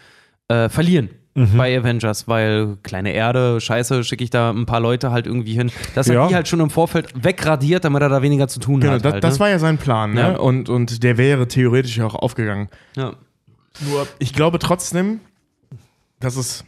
äh, 0.49 0.69
verlieren. 0.69 1.09
Bei 1.57 1.79
Avengers, 1.79 2.29
weil 2.29 2.77
kleine 2.83 3.13
Erde, 3.13 3.61
scheiße, 3.61 4.05
schicke 4.05 4.25
ich 4.25 4.31
da 4.31 4.51
ein 4.51 4.67
paar 4.67 4.81
Leute 4.81 5.11
halt 5.11 5.27
irgendwie 5.27 5.55
hin. 5.55 5.71
Dass 5.95 6.09
er 6.09 6.15
Ja. 6.15 6.29
die 6.29 6.35
halt 6.35 6.49
schon 6.49 6.61
im 6.61 6.71
Vorfeld 6.71 7.13
wegradiert, 7.25 7.85
damit 7.85 8.03
er 8.03 8.09
da 8.09 8.23
weniger 8.23 8.49
zu 8.49 8.61
tun 8.61 8.81
Genau, 8.81 8.95
hat. 8.95 9.05
das, 9.05 9.13
halt, 9.15 9.25
das 9.25 9.35
ne? 9.35 9.41
war 9.41 9.49
ja 9.51 9.59
sein 9.59 9.79
Plan, 9.79 10.13
ne? 10.15 10.21
Ja. 10.21 10.37
Und, 10.37 10.69
und 10.69 11.03
der 11.03 11.17
wäre 11.19 11.49
theoretisch 11.49 11.97
ja 11.97 12.07
auch 12.07 12.15
aufgegangen. 12.15 12.69
ja. 12.97 13.15
Nur, 13.89 14.07
ich 14.19 14.35
glaube 14.35 14.59
trotzdem, 14.59 15.21
dass 16.19 16.37
es, 16.37 16.65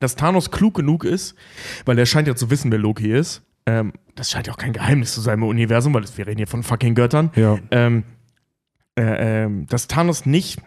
dass 0.00 0.16
Thanos 0.16 0.50
klug 0.50 0.74
genug 0.74 1.04
ist, 1.04 1.36
weil 1.84 1.98
er 1.98 2.06
scheint 2.06 2.26
ja 2.26 2.34
zu 2.34 2.50
wissen, 2.50 2.72
wer 2.72 2.78
Loki 2.78 3.12
ist. 3.12 3.42
Ähm, 3.66 3.92
das 4.16 4.30
scheint 4.30 4.46
ja 4.46 4.52
auch 4.52 4.56
kein 4.58 4.72
Geheimnis 4.72 5.14
zu 5.14 5.20
sein 5.20 5.38
im 5.38 5.44
Universum, 5.44 5.94
weil 5.94 6.04
wir 6.16 6.26
reden 6.26 6.38
hier 6.38 6.46
von 6.46 6.62
fucking 6.62 6.94
Göttern. 6.94 7.30
Ja. 7.36 7.58
Ähm, 7.70 8.04
äh, 8.98 9.44
ähm, 9.44 9.66
dass 9.68 9.86
Thanos 9.86 10.24
nicht 10.26 10.60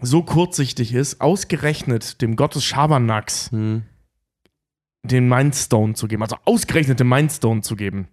so 0.00 0.22
kurzsichtig 0.22 0.94
ist, 0.94 1.20
ausgerechnet 1.20 2.20
dem 2.22 2.36
Gottes 2.36 2.64
Schabernacks 2.64 3.50
Hm. 3.50 3.82
den 5.02 5.28
Mindstone 5.28 5.94
zu 5.94 6.08
geben, 6.08 6.22
also 6.22 6.36
ausgerechnet 6.44 7.00
den 7.00 7.08
Mindstone 7.08 7.62
zu 7.62 7.76
geben. 7.76 8.08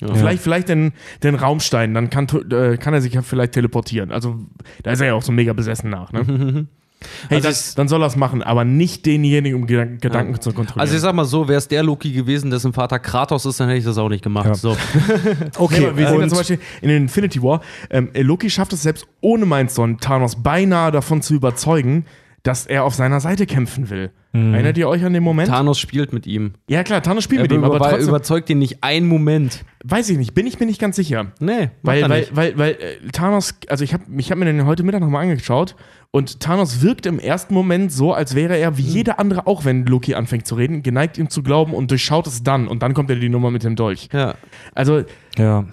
Ja. 0.00 0.14
Vielleicht, 0.14 0.42
vielleicht 0.42 0.68
den, 0.70 0.92
den 1.22 1.34
Raumstein, 1.34 1.92
dann 1.92 2.08
kann, 2.08 2.26
äh, 2.50 2.78
kann 2.78 2.94
er 2.94 3.02
sich 3.02 3.12
ja 3.12 3.22
vielleicht 3.22 3.52
teleportieren. 3.52 4.10
Also, 4.10 4.38
da 4.82 4.92
ist 4.92 5.00
er 5.00 5.08
ja 5.08 5.14
auch 5.14 5.22
so 5.22 5.30
mega 5.32 5.52
besessen 5.52 5.90
nach. 5.90 6.12
Ne? 6.12 6.68
Hey, 7.28 7.36
Also 7.36 7.48
das, 7.48 7.74
dann 7.74 7.88
soll 7.88 8.02
er 8.02 8.06
es 8.06 8.16
machen, 8.16 8.42
aber 8.42 8.64
nicht 8.64 9.06
denjenigen, 9.06 9.58
um 9.60 9.66
Gedanken, 9.66 9.98
Gedanken 9.98 10.40
zu 10.40 10.52
kontrollieren. 10.52 10.80
Also 10.80 10.94
ich 10.94 11.00
sag 11.00 11.14
mal 11.14 11.24
so, 11.24 11.48
wäre 11.48 11.58
es 11.58 11.66
der 11.68 11.82
Loki 11.82 12.12
gewesen, 12.12 12.50
dessen 12.50 12.72
Vater 12.72 12.98
Kratos 12.98 13.46
ist, 13.46 13.58
dann 13.60 13.68
hätte 13.68 13.78
ich 13.78 13.84
das 13.84 13.96
auch 13.98 14.08
nicht 14.08 14.22
gemacht. 14.22 14.46
Ja. 14.46 14.54
So. 14.54 14.76
Okay, 15.58 15.80
Nee, 15.80 15.96
wir 15.96 16.06
sehen 16.08 16.16
ja 16.18 16.22
und- 16.24 16.28
zum 16.28 16.38
Beispiel 16.38 16.58
in 16.82 16.90
Infinity 16.90 17.42
War, 17.42 17.60
ähm, 17.90 18.10
Loki 18.14 18.50
schafft 18.50 18.72
es 18.72 18.82
selbst 18.82 19.06
ohne 19.20 19.46
Mindstone, 19.46 19.96
Thanos 19.98 20.42
beinahe 20.42 20.90
davon 20.92 21.22
zu 21.22 21.34
überzeugen, 21.34 22.04
dass 22.42 22.64
er 22.66 22.84
auf 22.84 22.94
seiner 22.94 23.20
Seite 23.20 23.44
kämpfen 23.44 23.90
will. 23.90 24.12
Mhm. 24.32 24.54
Erinnert 24.54 24.78
ihr 24.78 24.88
euch 24.88 25.04
an 25.04 25.12
den 25.12 25.22
Moment? 25.22 25.48
Thanos 25.50 25.78
spielt 25.78 26.12
mit 26.14 26.26
ihm. 26.26 26.52
ja 26.68 26.82
klar, 26.84 27.02
Thanos 27.02 27.24
spielt 27.24 27.40
Er 27.40 27.42
mit 27.42 27.52
ihm, 27.52 27.64
aber 27.64 27.78
trotzdem, 27.78 28.08
überzeugt 28.08 28.48
ihn 28.48 28.58
nicht 28.58 28.82
einen 28.82 29.06
Moment. 29.08 29.64
weiß 29.84 30.08
ich 30.08 30.16
nicht, 30.16 30.32
bin 30.34 30.46
ich 30.46 30.58
mir 30.58 30.64
nicht 30.66 30.80
ganz 30.80 30.96
sicher. 30.96 31.32
Nee, 31.40 31.70
Weil, 31.82 32.08
weil, 32.08 32.26
weil, 32.32 32.56
weil 32.58 32.70
äh, 32.72 33.08
Thanos, 33.12 33.56
also 33.68 33.84
ich 33.84 33.92
habe 33.92 34.04
ich 34.16 34.30
hab 34.30 34.38
mir 34.38 34.46
den 34.46 34.64
heute 34.64 34.84
Mittag 34.84 35.02
nochmal 35.02 35.22
angeschaut 35.24 35.76
und 36.12 36.40
Thanos 36.40 36.82
wirkt 36.82 37.06
im 37.06 37.18
ersten 37.18 37.54
Moment 37.54 37.92
so, 37.92 38.12
als 38.12 38.34
wäre 38.34 38.56
er 38.56 38.76
wie 38.78 38.82
jeder 38.82 39.18
andere 39.20 39.46
auch, 39.46 39.64
wenn 39.64 39.86
Loki 39.86 40.14
anfängt 40.14 40.46
zu 40.46 40.56
reden, 40.56 40.82
geneigt 40.82 41.18
ihm 41.18 41.30
zu 41.30 41.42
glauben 41.42 41.72
und 41.72 41.90
durchschaut 41.90 42.26
es 42.26 42.42
dann 42.42 42.66
und 42.68 42.82
dann 42.82 42.94
kommt 42.94 43.10
er 43.10 43.16
die 43.16 43.28
Nummer 43.28 43.50
mit 43.50 43.62
dem 43.62 43.76
Dolch. 43.76 44.08
Ja. 44.12 44.34
Also 44.74 45.02
ja. 45.38 45.66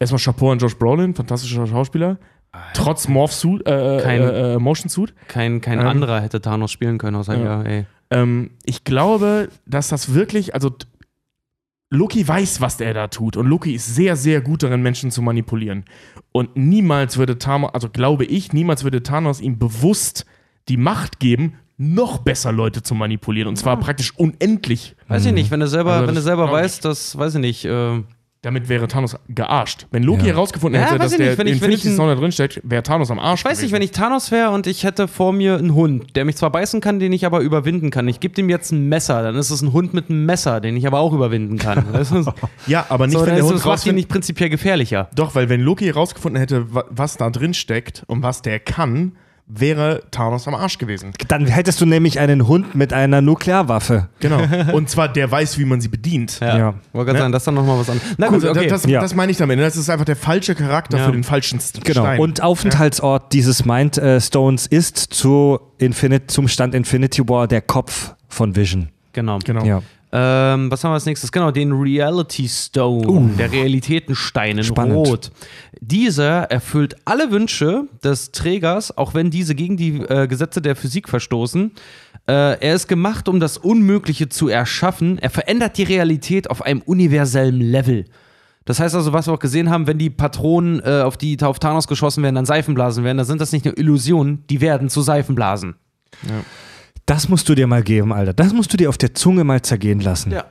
erstmal 0.00 0.20
Chapeau 0.20 0.50
an 0.50 0.58
Josh 0.58 0.76
Brolin, 0.76 1.14
fantastischer 1.14 1.66
Schauspieler. 1.66 2.18
Trotz 2.72 3.06
Morph 3.06 3.32
Suit, 3.32 3.66
äh, 3.66 4.00
Kein- 4.02 4.22
äh, 4.22 4.54
äh, 4.54 4.58
Motion 4.58 4.88
Suit. 4.88 5.14
Kein, 5.28 5.60
kein 5.60 5.78
Ähm. 5.80 5.86
anderer 5.86 6.20
hätte 6.20 6.40
Thanos 6.40 6.72
spielen 6.72 6.96
können, 6.98 7.16
außer 7.16 7.36
Ja. 7.36 7.44
ja. 7.44 7.62
ey. 7.62 7.86
Ähm, 8.10 8.52
ich 8.64 8.84
glaube, 8.84 9.48
dass 9.66 9.88
das 9.88 10.14
wirklich, 10.14 10.54
also 10.54 10.70
Loki 11.90 12.26
weiß, 12.26 12.60
was 12.60 12.80
er 12.80 12.94
da 12.94 13.06
tut 13.08 13.36
und 13.36 13.46
Loki 13.46 13.74
ist 13.74 13.94
sehr, 13.94 14.16
sehr 14.16 14.40
gut 14.40 14.62
darin, 14.62 14.82
Menschen 14.82 15.10
zu 15.10 15.22
manipulieren. 15.22 15.84
Und 16.32 16.56
niemals 16.56 17.16
würde 17.16 17.38
Thanos, 17.38 17.70
also 17.74 17.88
glaube 17.88 18.24
ich, 18.24 18.52
niemals 18.52 18.82
würde 18.82 19.02
Thanos 19.02 19.40
ihm 19.40 19.58
bewusst 19.58 20.26
die 20.68 20.76
Macht 20.76 21.20
geben, 21.20 21.54
noch 21.78 22.18
besser 22.18 22.52
Leute 22.52 22.82
zu 22.82 22.94
manipulieren. 22.94 23.48
Und 23.48 23.56
zwar 23.56 23.78
praktisch 23.78 24.16
unendlich. 24.16 24.96
Weiß 25.08 25.26
ich 25.26 25.32
nicht, 25.32 25.50
wenn 25.50 25.60
du 25.60 25.68
selber, 25.68 25.92
Also 25.92 26.06
wenn 26.06 26.14
du 26.14 26.20
das 26.20 26.24
selber 26.24 26.50
weißt, 26.50 26.84
das 26.84 27.16
weiß 27.16 27.34
ich 27.36 27.40
nicht. 27.40 27.64
Äh, 27.66 28.02
Damit 28.42 28.68
wäre 28.68 28.86
Thanos 28.86 29.16
gearscht. 29.28 29.86
Wenn 29.90 30.04
Loki 30.04 30.20
Ja. 30.26 30.34
herausgefunden 30.34 30.80
Ja, 30.80 30.86
hätte, 30.86 31.00
weiß 31.00 31.10
dass 31.10 31.16
der 31.18 31.30
nicht, 31.30 31.38
wenn 31.38 31.46
ich- 31.48 31.60
wenn 31.60 31.70
Infinity 31.70 31.94
Stone 31.94 32.14
da 32.14 32.20
drin 32.20 32.30
steckt, 32.30 32.60
wäre 32.62 32.82
Thanos 32.82 33.10
am 33.10 33.18
Arsch. 33.18 33.40
ich 33.40 33.44
weiß 33.44 33.62
nicht, 33.62 33.72
wenn 33.72 33.82
ich 33.82 33.90
Thanos 33.90 34.30
wäre 34.30 34.50
und 34.50 34.68
ich 34.68 34.84
hätte 34.84 35.08
vor 35.08 35.32
mir 35.32 35.56
einen 35.56 35.74
Hund, 35.74 36.14
der 36.14 36.24
mich 36.24 36.36
zwar 36.36 36.50
beißen 36.52 36.80
kann, 36.80 37.00
den 37.00 37.12
ich 37.12 37.26
aber 37.26 37.40
überwinden 37.40 37.90
kann. 37.90 38.06
Ich 38.06 38.20
gebe 38.20 38.34
dem 38.34 38.48
jetzt 38.48 38.70
ein 38.70 38.88
Messer, 38.88 39.22
dann 39.22 39.34
ist 39.34 39.50
es 39.50 39.62
ein 39.62 39.72
Hund 39.72 39.94
mit 39.94 40.10
einem 40.10 40.26
Messer, 40.26 40.60
den 40.60 40.76
ich 40.76 40.86
aber 40.86 41.00
auch 41.00 41.12
überwinden 41.12 41.58
kann. 41.58 41.86
Das 41.92 42.10
so, 42.10 42.32
Ja, 42.68 42.86
aber 42.88 43.06
nicht, 43.08 43.18
das 43.18 43.26
wenn 43.26 43.34
der 43.36 43.44
Hund 43.46 43.64
macht 43.64 43.86
ihn 43.86 43.94
nicht 43.96 44.08
prinzipiell 44.08 44.50
gefährlicher. 44.50 45.08
Doch, 45.14 45.34
weil 45.34 45.48
wenn 45.48 45.60
Loki 45.62 45.86
herausgefunden 45.86 46.38
hätte, 46.38 46.72
wa- 46.72 46.84
was 46.90 47.16
da 47.16 47.30
drin 47.30 47.52
steckt 47.54 48.04
und 48.06 48.22
was 48.22 48.42
der 48.42 48.60
kann, 48.60 49.16
wäre 49.48 50.02
Thanos 50.10 50.48
am 50.48 50.54
Arsch 50.56 50.78
gewesen. 50.78 51.12
Dann 51.28 51.46
hättest 51.46 51.80
du 51.80 51.86
nämlich 51.86 52.18
einen 52.18 52.48
Hund 52.48 52.74
mit 52.74 52.92
einer 52.92 53.20
Nuklearwaffe. 53.22 54.08
Genau. 54.18 54.40
Und 54.72 54.90
zwar 54.90 55.08
der 55.08 55.30
weiß, 55.30 55.58
wie 55.58 55.64
man 55.64 55.80
sie 55.80 55.86
bedient. 55.88 56.40
Ja. 56.40 56.58
Ja. 56.58 56.74
Wollte 56.92 57.06
gerade 57.06 57.12
Ne? 57.12 57.18
sagen, 57.20 57.32
das 57.32 57.42
ist 57.42 57.46
dann 57.46 57.54
nochmal 57.54 57.78
was 57.78 57.88
anderes. 57.88 58.08
Na 58.18 58.28
Gut, 58.28 58.40
gut, 58.40 58.50
okay. 58.50 58.66
das, 58.66 58.84
Ja. 58.86 59.00
das 59.00 59.14
meine 59.14 59.30
ich 59.30 59.38
damit. 59.38 59.60
Das 59.60 59.76
ist 59.76 59.88
einfach 59.88 60.04
der 60.04 60.16
falsche 60.16 60.54
Charakter 60.56 60.98
Ja. 60.98 61.06
für 61.06 61.12
den 61.12 61.22
falschen 61.24 61.60
St- 61.60 61.84
Genau. 61.84 62.00
Stein. 62.02 62.18
Und 62.20 62.42
Aufenthaltsort 62.42 63.32
dieses 63.32 63.64
Mindstones 63.64 64.66
ist 64.66 64.96
zu 64.98 65.60
Infinite, 65.78 66.26
zum 66.26 66.48
Stand 66.48 66.74
Infinity 66.74 67.28
War 67.28 67.46
der 67.46 67.60
Kopf 67.62 68.14
von 68.28 68.56
Vision. 68.56 68.88
genau. 69.12 69.38
genau. 69.44 69.64
Ja. 69.64 69.82
Ähm, 70.12 70.70
was 70.70 70.84
haben 70.84 70.90
wir 70.90 70.94
als 70.94 71.06
nächstes? 71.06 71.32
Genau, 71.32 71.50
den 71.50 71.72
Reality 71.72 72.48
Stone, 72.48 73.34
der 73.36 73.50
Realitätenstein 73.50 74.58
in 74.58 74.64
Spannend. 74.64 74.94
Rot. 74.94 75.30
Dieser 75.80 76.44
erfüllt 76.44 76.96
alle 77.04 77.30
Wünsche 77.30 77.88
des 78.04 78.30
Trägers, 78.30 78.96
auch 78.96 79.14
wenn 79.14 79.30
diese 79.30 79.54
gegen 79.54 79.76
die 79.76 80.00
äh, 80.00 80.26
Gesetze 80.28 80.62
der 80.62 80.76
Physik 80.76 81.08
verstoßen. 81.08 81.72
Äh, 82.28 82.32
er 82.32 82.74
ist 82.74 82.88
gemacht, 82.88 83.28
um 83.28 83.40
das 83.40 83.58
Unmögliche 83.58 84.28
zu 84.28 84.48
erschaffen. 84.48 85.18
Er 85.18 85.30
verändert 85.30 85.76
die 85.76 85.84
Realität 85.84 86.50
auf 86.50 86.62
einem 86.62 86.82
universellen 86.82 87.60
Level. 87.60 88.04
Das 88.64 88.80
heißt 88.80 88.94
also, 88.94 89.12
was 89.12 89.28
wir 89.28 89.34
auch 89.34 89.38
gesehen 89.38 89.70
haben, 89.70 89.86
wenn 89.86 89.98
die 89.98 90.10
Patronen, 90.10 90.80
äh, 90.80 91.02
auf 91.02 91.16
die 91.16 91.40
auf 91.40 91.58
Thanos 91.60 91.86
geschossen 91.86 92.22
werden, 92.22 92.34
dann 92.34 92.46
Seifenblasen 92.46 93.04
werden, 93.04 93.16
dann 93.16 93.26
sind 93.26 93.40
das 93.40 93.52
nicht 93.52 93.64
nur 93.64 93.78
Illusionen, 93.78 94.44
die 94.50 94.60
werden 94.60 94.88
zu 94.88 95.02
Seifenblasen. 95.02 95.76
Das 97.06 97.28
musst 97.28 97.48
du 97.48 97.54
dir 97.54 97.66
mal 97.66 97.82
geben, 97.82 98.12
Alter. 98.12 98.32
Das 98.34 98.52
musst 98.52 98.72
du 98.72 98.76
dir 98.76 98.88
auf 98.88 98.98
der 98.98 99.14
Zunge 99.14 99.44
mal 99.44 99.62
zergehen 99.62 100.00
lassen. 100.00 100.32
Ja. 100.32 100.44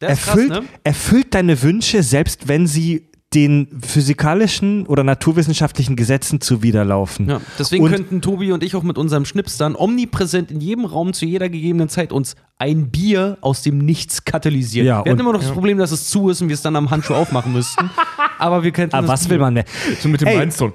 Erfüllt, 0.00 0.50
krass, 0.50 0.60
ne? 0.62 0.68
erfüllt 0.84 1.34
deine 1.34 1.62
Wünsche, 1.62 2.02
selbst 2.02 2.48
wenn 2.48 2.66
sie 2.66 3.08
den 3.34 3.80
physikalischen 3.84 4.86
oder 4.86 5.04
naturwissenschaftlichen 5.04 5.96
Gesetzen 5.96 6.40
zuwiderlaufen. 6.40 7.28
Ja, 7.28 7.40
deswegen 7.58 7.84
Und- 7.84 7.90
könnten 7.90 8.20
Tobi 8.22 8.52
und 8.52 8.62
ich 8.62 8.74
auch 8.76 8.82
mit 8.82 8.98
unserem 8.98 9.24
Schnipstern 9.24 9.74
omnipräsent 9.76 10.50
in 10.50 10.60
jedem 10.60 10.84
Raum 10.84 11.12
zu 11.12 11.26
jeder 11.26 11.48
gegebenen 11.48 11.88
Zeit 11.88 12.12
uns 12.12 12.36
ein 12.58 12.90
Bier 12.90 13.36
aus 13.40 13.62
dem 13.62 13.78
Nichts 13.78 14.24
katalysieren. 14.24 14.86
Ja, 14.86 15.04
wir 15.04 15.10
hätten 15.10 15.20
immer 15.20 15.32
noch 15.32 15.40
das 15.40 15.50
Problem, 15.50 15.76
dass 15.76 15.90
es 15.92 16.08
zu 16.08 16.30
ist 16.30 16.40
und 16.40 16.48
wir 16.48 16.54
es 16.54 16.62
dann 16.62 16.76
am 16.76 16.90
Handschuh 16.90 17.14
aufmachen 17.14 17.52
müssten. 17.52 17.90
Aber 18.38 18.62
wir 18.62 18.70
könnten. 18.70 18.94
Aber 18.94 19.06
das 19.06 19.22
was 19.24 19.28
will 19.28 19.38
man 19.38 19.54
mehr? 19.54 19.64
So 20.00 20.08
mit 20.08 20.20
dem 20.20 20.28
Ey. 20.28 20.38
Mindstone. 20.38 20.72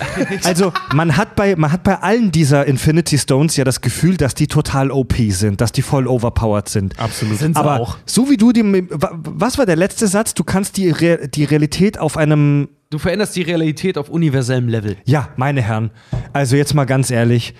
Also, 0.44 0.72
man 0.94 1.16
hat, 1.16 1.36
bei, 1.36 1.56
man 1.56 1.72
hat 1.72 1.82
bei 1.82 1.96
allen 2.00 2.30
dieser 2.32 2.66
Infinity 2.66 3.18
Stones 3.18 3.56
ja 3.56 3.64
das 3.64 3.80
Gefühl, 3.80 4.16
dass 4.16 4.34
die 4.34 4.46
total 4.46 4.90
OP 4.90 5.14
sind, 5.30 5.60
dass 5.60 5.72
die 5.72 5.82
voll 5.82 6.06
overpowered 6.06 6.68
sind. 6.68 6.98
Absolut. 6.98 7.38
Sind 7.38 7.54
sie 7.56 7.60
Aber 7.60 7.80
auch. 7.80 7.98
so 8.06 8.28
wie 8.30 8.36
du 8.36 8.52
die. 8.52 8.62
wa- 8.90 9.12
Was 9.14 9.58
war 9.58 9.66
der 9.66 9.76
letzte 9.76 10.06
Satz? 10.06 10.34
Du 10.34 10.44
kannst 10.44 10.76
die, 10.76 10.90
Re 10.90 11.28
die 11.28 11.44
Realität 11.44 11.98
auf 11.98 12.16
einem. 12.16 12.68
Du 12.90 12.98
veränderst 12.98 13.34
die 13.36 13.42
Realität 13.42 13.98
auf 13.98 14.08
universellem 14.08 14.68
Level. 14.68 14.96
Ja, 15.04 15.28
meine 15.36 15.60
Herren. 15.62 15.90
Also, 16.32 16.56
jetzt 16.56 16.74
mal 16.74 16.84
ganz 16.84 17.10
ehrlich. 17.10 17.54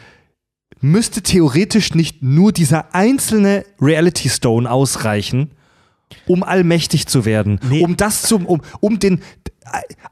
Müsste 0.81 1.23
theoretisch 1.23 1.95
nicht 1.95 2.23
nur 2.23 2.53
dieser 2.53 2.95
einzelne 2.95 3.65
Reality 3.81 4.29
Stone 4.29 4.71
ausreichen, 4.71 5.53
um 6.27 6.43
allmächtig 6.43 7.07
zu 7.07 7.25
werden. 7.25 7.61
Nee. 7.69 7.83
Um 7.83 7.97
das 7.97 8.23
zum, 8.23 8.47
um, 8.47 8.61
um 8.81 8.99
den. 8.99 9.21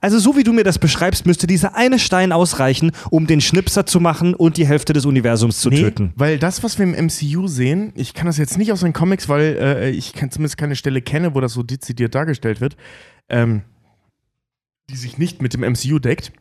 Also, 0.01 0.19
so 0.19 0.37
wie 0.37 0.43
du 0.43 0.53
mir 0.53 0.65
das 0.65 0.79
beschreibst, 0.79 1.27
müsste 1.27 1.47
dieser 1.47 1.77
eine 1.77 2.01
Stein 2.01 2.33
ausreichen, 2.33 2.91
um 3.11 3.29
den 3.29 3.41
Schnipser 3.41 3.87
zu 3.87 4.01
machen 4.01 4.35
und 4.35 4.57
die 4.57 4.67
Hälfte 4.67 4.93
des 4.93 5.07
Universums 5.07 5.61
zu 5.61 5.71
töten. 5.71 6.13
weil 6.17 6.39
das, 6.39 6.65
was 6.65 6.79
wir 6.79 6.87
im 6.87 7.07
MCU 7.07 7.47
sehen, 7.47 7.93
ich 7.95 8.15
kann 8.15 8.27
das 8.27 8.37
jetzt 8.37 8.59
nicht 8.59 8.73
aus 8.73 8.81
den 8.81 8.93
Comics, 8.93 9.29
weil 9.29 9.57
äh, 9.61 9.91
ich 9.91 10.13
kann 10.13 10.31
zumindest 10.31 10.57
keine 10.57 10.75
Stelle 10.75 11.03
kenne, 11.03 11.35
wo 11.35 11.41
das 11.41 11.53
so 11.53 11.63
dezidiert 11.63 12.15
dargestellt 12.17 12.61
wird, 12.61 12.77
ähm, 13.29 13.63
die 14.91 14.97
sich 14.97 15.19
nicht 15.19 15.41
mit 15.41 15.55
dem 15.55 15.61
MCU 15.61 16.01
deckt. 16.01 16.33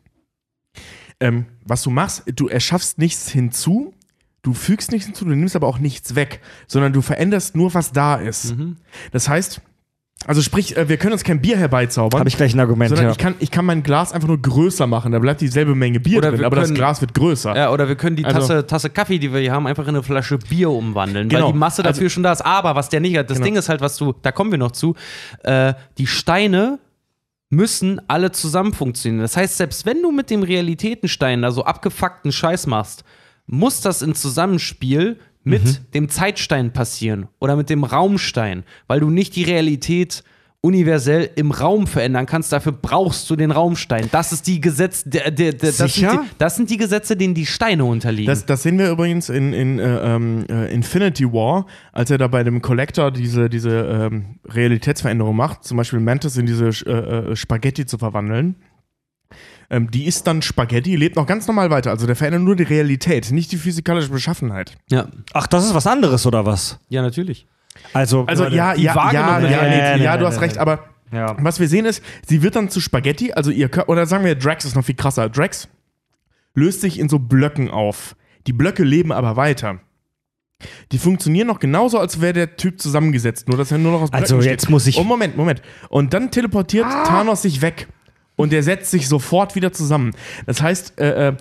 Ähm, 1.20 1.46
was 1.64 1.84
du 1.84 1.92
machst, 1.92 2.24
du 2.36 2.48
erschaffst 2.48 2.98
nichts 2.98 3.30
hinzu, 3.30 3.94
du 4.44 4.53
fügst 4.53 4.91
nichts 4.91 5.07
hinzu, 5.07 5.26
du 5.26 5.32
nimmst 5.32 5.56
aber 5.56 5.68
auch 5.68 5.80
nichts 5.80 6.15
weg, 6.15 6.41
sondern 6.68 6.94
du 6.94 7.02
veränderst 7.02 7.56
nur, 7.56 7.74
was 7.74 7.91
da 7.91 8.15
ist. 8.15 8.53
Das 9.11 9.28
heißt, 9.28 9.61
also 10.26 10.41
sprich, 10.41 10.78
äh, 10.78 10.88
wir 10.88 10.95
können 10.98 11.11
uns 11.14 11.24
kein 11.26 11.41
Bier 11.41 11.57
herbeizaubern. 11.57 12.20
Habe 12.20 12.30
ich 12.30 12.38
gleich 12.38 12.53
ein 12.53 12.60
Argument, 12.61 12.90
sondern 12.90 13.07
ja. 13.07 13.11
ich, 13.11 13.18
kann, 13.18 13.36
ich 13.40 13.52
kann 13.52 13.65
mein 13.65 13.84
Glas 13.84 14.14
einfach 14.14 14.28
nur 14.30 14.41
größer 14.41 14.88
machen. 14.88 15.11
Da 15.11 15.20
bleibt 15.20 15.41
dieselbe 15.41 15.76
Menge 15.76 15.99
Bier 15.99 16.20
Oder 16.20 16.32
drin, 16.32 16.45
aber 16.45 16.56
das 16.56 16.65
können- 16.68 16.76
Glas 16.76 17.02
wird 17.02 17.14
größer. 17.14 17.53
Ja, 17.56 17.72
oder 17.72 17.90
wir 17.90 17.95
können 17.95 18.15
die 18.15 18.24
Also- 18.24 18.40
Tasse, 18.40 18.68
Tasse 18.68 18.90
Kaffee, 18.90 19.18
die 19.20 19.34
wir 19.34 19.41
hier 19.41 19.52
haben, 19.52 19.68
einfach 19.68 19.84
in 19.84 19.90
eine 19.90 20.03
Flasche 20.03 20.38
Bier 20.38 20.70
umwandeln, 20.70 21.28
Genau. 21.28 21.48
weil 21.48 21.52
die 21.53 21.57
Masse 21.60 21.84
dafür 21.84 22.03
Also- 22.03 22.10
schon 22.14 22.24
da 22.24 22.32
ist. 22.32 22.41
Aber 22.45 22.74
was 22.76 22.88
der 22.88 23.02
nicht 23.02 23.18
hat, 23.18 23.30
das 23.30 23.38
Genau. 23.38 23.45
Ding 23.45 23.56
ist 23.57 23.68
halt, 23.68 23.82
was 23.82 23.98
du, 23.98 24.14
da 24.22 24.32
kommen 24.32 24.52
wir 24.52 24.57
noch 24.57 24.72
zu, 24.72 24.95
äh, 25.44 25.74
die 25.98 26.07
Steine 26.07 26.80
müssen 27.49 28.02
alle 28.07 28.32
zusammen 28.32 28.74
funktionieren. 28.74 29.22
Das 29.22 29.36
heißt, 29.36 29.57
selbst 29.57 29.86
wenn 29.86 30.02
du 30.02 30.11
mit 30.11 30.30
dem 30.30 30.44
Realitätenstein 30.44 31.41
da 31.41 31.52
so 31.52 31.65
abgefuckten 31.65 32.32
Scheiß 32.32 32.65
machst, 32.68 33.03
muss 33.54 33.82
das 33.82 34.02
in 34.02 34.16
Zusammenspiel 34.16 35.18
mit 35.44 35.64
Mhm. 35.64 35.78
dem 35.94 36.10
Zeitstein 36.10 36.72
passieren 36.72 37.28
oder 37.40 37.56
mit 37.56 37.70
dem 37.70 37.84
Raumstein, 37.84 38.64
weil 38.88 39.00
du 39.00 39.10
nicht 39.10 39.36
die 39.36 39.44
Realität 39.44 40.24
universell 40.62 41.30
im 41.36 41.52
Raum 41.52 41.88
verändern 41.88 42.26
kannst. 42.26 42.54
Dafür 42.54 42.72
brauchst 42.72 43.30
du 43.30 43.36
den 43.36 43.52
Raumstein. 43.52 44.08
Das 44.14 44.32
ist 44.32 44.48
die 44.48 44.62
Gesetz, 44.62 45.04
der, 45.04 45.30
der, 45.30 45.52
der, 45.52 45.74
das, 45.74 45.94
sind 45.94 46.12
die, 46.12 46.20
das 46.38 46.56
sind 46.56 46.70
die 46.70 46.78
Gesetze, 46.78 47.18
denen 47.18 47.34
die 47.34 47.46
Steine 47.46 47.84
unterliegen. 47.84 48.28
Das, 48.28 48.46
das 48.46 48.64
sehen 48.64 48.80
wir 48.80 48.90
übrigens 48.90 49.28
in, 49.28 49.52
in 49.52 49.78
äh, 49.80 50.16
ähm, 50.16 50.46
äh, 50.50 50.74
Infinity 50.74 51.26
War, 51.26 51.66
als 51.92 52.12
er 52.12 52.18
da 52.18 52.30
bei 52.30 52.46
dem 52.46 52.62
Collector 52.62 53.12
diese, 53.12 53.50
diese 53.50 54.10
ähm, 54.12 54.40
Realitätsveränderung 54.48 55.36
macht, 55.36 55.66
zum 55.66 55.76
Beispiel 55.76 56.00
Mantis 56.00 56.38
in 56.38 56.46
diese 56.46 56.70
äh, 56.88 57.32
äh, 57.32 57.36
Spaghetti 57.36 57.86
zu 57.86 57.98
verwandeln. 57.98 58.56
Ähm, 59.74 59.90
die 59.91 60.06
ist 60.06 60.28
dann 60.28 60.41
Spaghetti, 60.41 60.95
lebt 60.95 61.16
noch 61.16 61.26
ganz 61.26 61.48
normal 61.48 61.70
weiter. 61.72 61.90
Also 61.90 62.06
der 62.06 62.16
verändert 62.16 62.44
nur 62.44 62.56
die 62.56 62.64
Realität, 62.64 63.32
nicht 63.32 63.52
die 63.52 63.58
physikalische 63.58 64.10
Beschaffenheit. 64.10 64.76
ja. 64.91 65.08
Ach, 65.34 65.48
das 65.48 65.66
ist 65.66 65.74
was 65.74 65.88
anderes, 65.88 66.26
oder 66.26 66.45
was? 66.45 66.80
ja, 66.90 67.02
natürlich. 67.02 67.48
Also, 67.91 68.26
Also 68.28 68.44
ja, 68.45 68.76
ja, 68.76 69.12
ja, 69.12 69.12
ja, 69.12 69.40
ja, 69.41 69.98
Nee, 69.98 70.20
du 70.20 70.28
hast 70.28 70.36
nee, 70.36 70.41
recht, 70.41 70.56
nee. 70.56 70.62
aber 70.62 70.86
Ja. 71.12 71.36
was 71.40 71.60
wir 71.60 71.68
sehen 71.68 71.86
ist, 71.86 72.04
sie 72.28 72.44
wird 72.44 72.56
dann 72.56 72.70
zu 72.70 72.80
Spaghetti, 72.80 73.34
also 73.34 73.50
ihr 73.50 73.68
Kör- 73.70 73.90
oder 73.90 74.06
sagen 74.06 74.24
wir, 74.26 74.36
Drax 74.36 74.64
ist 74.64 74.76
noch 74.76 74.86
viel 74.86 74.94
krasser. 74.95 75.28
Drax 75.30 75.68
löst 76.54 76.82
sich 76.82 77.00
in 77.00 77.10
so 77.10 77.18
Blöcken 77.18 77.72
auf. 77.72 78.16
Die 78.45 78.54
Blöcke 78.54 78.84
leben 78.84 79.12
aber 79.12 79.36
weiter. 79.38 79.80
Die 80.91 80.98
funktionieren 81.00 81.48
noch 81.48 81.60
genauso, 81.60 81.98
als 81.98 82.22
wäre 82.22 82.34
der 82.34 82.56
Typ 82.58 82.80
zusammengesetzt, 82.80 83.48
nur 83.48 83.58
dass 83.58 83.72
er 83.72 83.80
nur 83.80 83.91
noch 83.91 84.02
aus 84.04 84.12
Blöcken 84.12 84.24
Also, 84.24 84.40
steht. 84.40 84.52
jetzt 84.52 84.70
muss 84.70 84.86
ich- 84.88 84.98
Oh, 84.98 85.04
Moment, 85.04 85.36
Moment. 85.36 85.62
Und 85.90 86.14
dann 86.14 86.30
teleportiert 86.32 86.86
Thanos 86.86 87.41
sich 87.41 87.62
weg. 87.62 87.88
Und 88.35 88.51
der 88.51 88.64
setzt 88.64 88.91
sich 88.91 89.07
sofort 89.07 89.55
wieder 89.55 89.72
zusammen. 89.73 90.15
Das 90.45 90.61
heißt, 90.61 90.99
äh, 90.99 91.30
äh, 91.30 91.35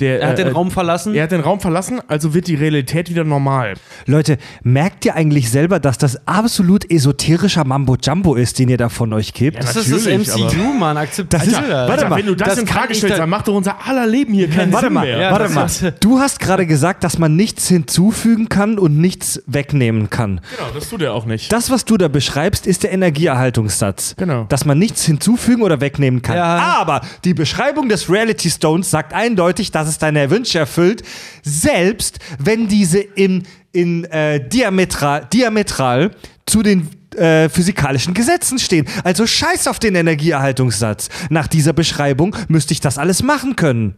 der. 0.00 0.20
Er 0.20 0.28
hat 0.30 0.38
den 0.38 0.48
äh, 0.48 0.50
Raum 0.50 0.70
verlassen. 0.70 1.14
Er 1.14 1.24
hat 1.24 1.32
den 1.32 1.40
Raum 1.40 1.60
verlassen, 1.60 2.00
also 2.08 2.34
wird 2.34 2.46
die 2.48 2.54
Realität 2.54 3.08
wieder 3.10 3.24
normal. 3.24 3.74
Leute, 4.06 4.38
merkt 4.62 5.04
ihr 5.04 5.14
eigentlich 5.14 5.50
selber, 5.50 5.78
dass 5.80 5.98
das 5.98 6.26
absolut 6.26 6.90
esoterischer 6.90 7.64
Mambo-Jumbo 7.64 8.34
ist, 8.34 8.58
den 8.58 8.68
ihr 8.68 8.76
da 8.76 8.88
von 8.88 9.12
euch 9.12 9.32
gebt? 9.34 9.56
Ja, 9.58 9.62
das 9.72 9.76
ist 9.76 10.06
das 10.06 10.06
MCU, 10.06 10.72
Mann. 10.78 10.96
Akzeptiert 10.96 11.42
Das 11.42 11.46
ist- 11.48 11.56
das. 11.56 11.68
warte 11.68 11.92
Alter, 11.92 12.08
mal, 12.08 12.18
wenn 12.18 12.26
du 12.26 12.34
das, 12.34 12.48
das 12.48 12.58
in 12.58 12.66
Frage 12.66 12.94
stellst, 12.94 13.14
da- 13.14 13.18
dann 13.20 13.30
macht 13.30 13.48
doch 13.48 13.54
unser 13.54 13.86
aller 13.86 14.06
Leben 14.06 14.32
hier 14.34 14.48
keinen 14.50 14.72
Warte 14.72 14.86
Sinn 14.86 14.94
mal, 14.94 15.04
mehr. 15.06 15.18
Ja, 15.18 15.30
warte 15.30 15.52
mal. 15.52 15.68
Du 16.00 16.18
hast 16.18 16.40
gerade 16.40 16.66
gesagt, 16.66 17.04
dass 17.04 17.18
man 17.18 17.36
nichts 17.36 17.68
hinzufügen 17.68 18.48
kann 18.48 18.78
und 18.78 18.98
nichts 18.98 19.42
wegnehmen 19.46 20.10
kann. 20.10 20.40
Genau, 20.56 20.70
das 20.74 20.88
tut 20.88 21.02
er 21.02 21.12
auch 21.14 21.26
nicht. 21.26 21.52
Das, 21.52 21.70
was 21.70 21.84
du 21.84 21.96
da 21.96 22.08
beschreibst, 22.08 22.66
ist 22.66 22.82
der 22.82 22.92
Energieerhaltungssatz. 22.92 24.14
Genau. 24.16 24.44
Dass 24.48 24.64
man 24.64 24.78
nichts 24.78 25.04
hinzufügen 25.04 25.62
oder 25.62 25.80
wegnehmen 25.80 26.22
kann. 26.22 26.36
Ja. 26.36 26.44
Aber 26.78 27.00
die 27.24 27.34
Beschreibung 27.34 27.88
des 27.88 28.10
Reality 28.10 28.50
Stones 28.50 28.90
sagt 28.90 29.12
eindeutig, 29.12 29.70
dass 29.70 29.88
es 29.88 29.93
deine 29.98 30.30
Wünsche 30.30 30.58
erfüllt, 30.58 31.02
selbst 31.42 32.18
wenn 32.38 32.68
diese 32.68 32.98
in, 32.98 33.44
in 33.72 34.04
äh, 34.04 34.46
diametral, 34.48 35.26
diametral 35.32 36.10
zu 36.46 36.62
den 36.62 36.88
äh, 37.16 37.48
physikalischen 37.48 38.14
Gesetzen 38.14 38.58
stehen. 38.58 38.86
Also 39.04 39.26
scheiß 39.26 39.68
auf 39.68 39.78
den 39.78 39.94
Energieerhaltungssatz. 39.94 41.08
Nach 41.30 41.46
dieser 41.46 41.72
Beschreibung 41.72 42.36
müsste 42.48 42.72
ich 42.72 42.80
das 42.80 42.98
alles 42.98 43.22
machen 43.22 43.56
können. 43.56 43.96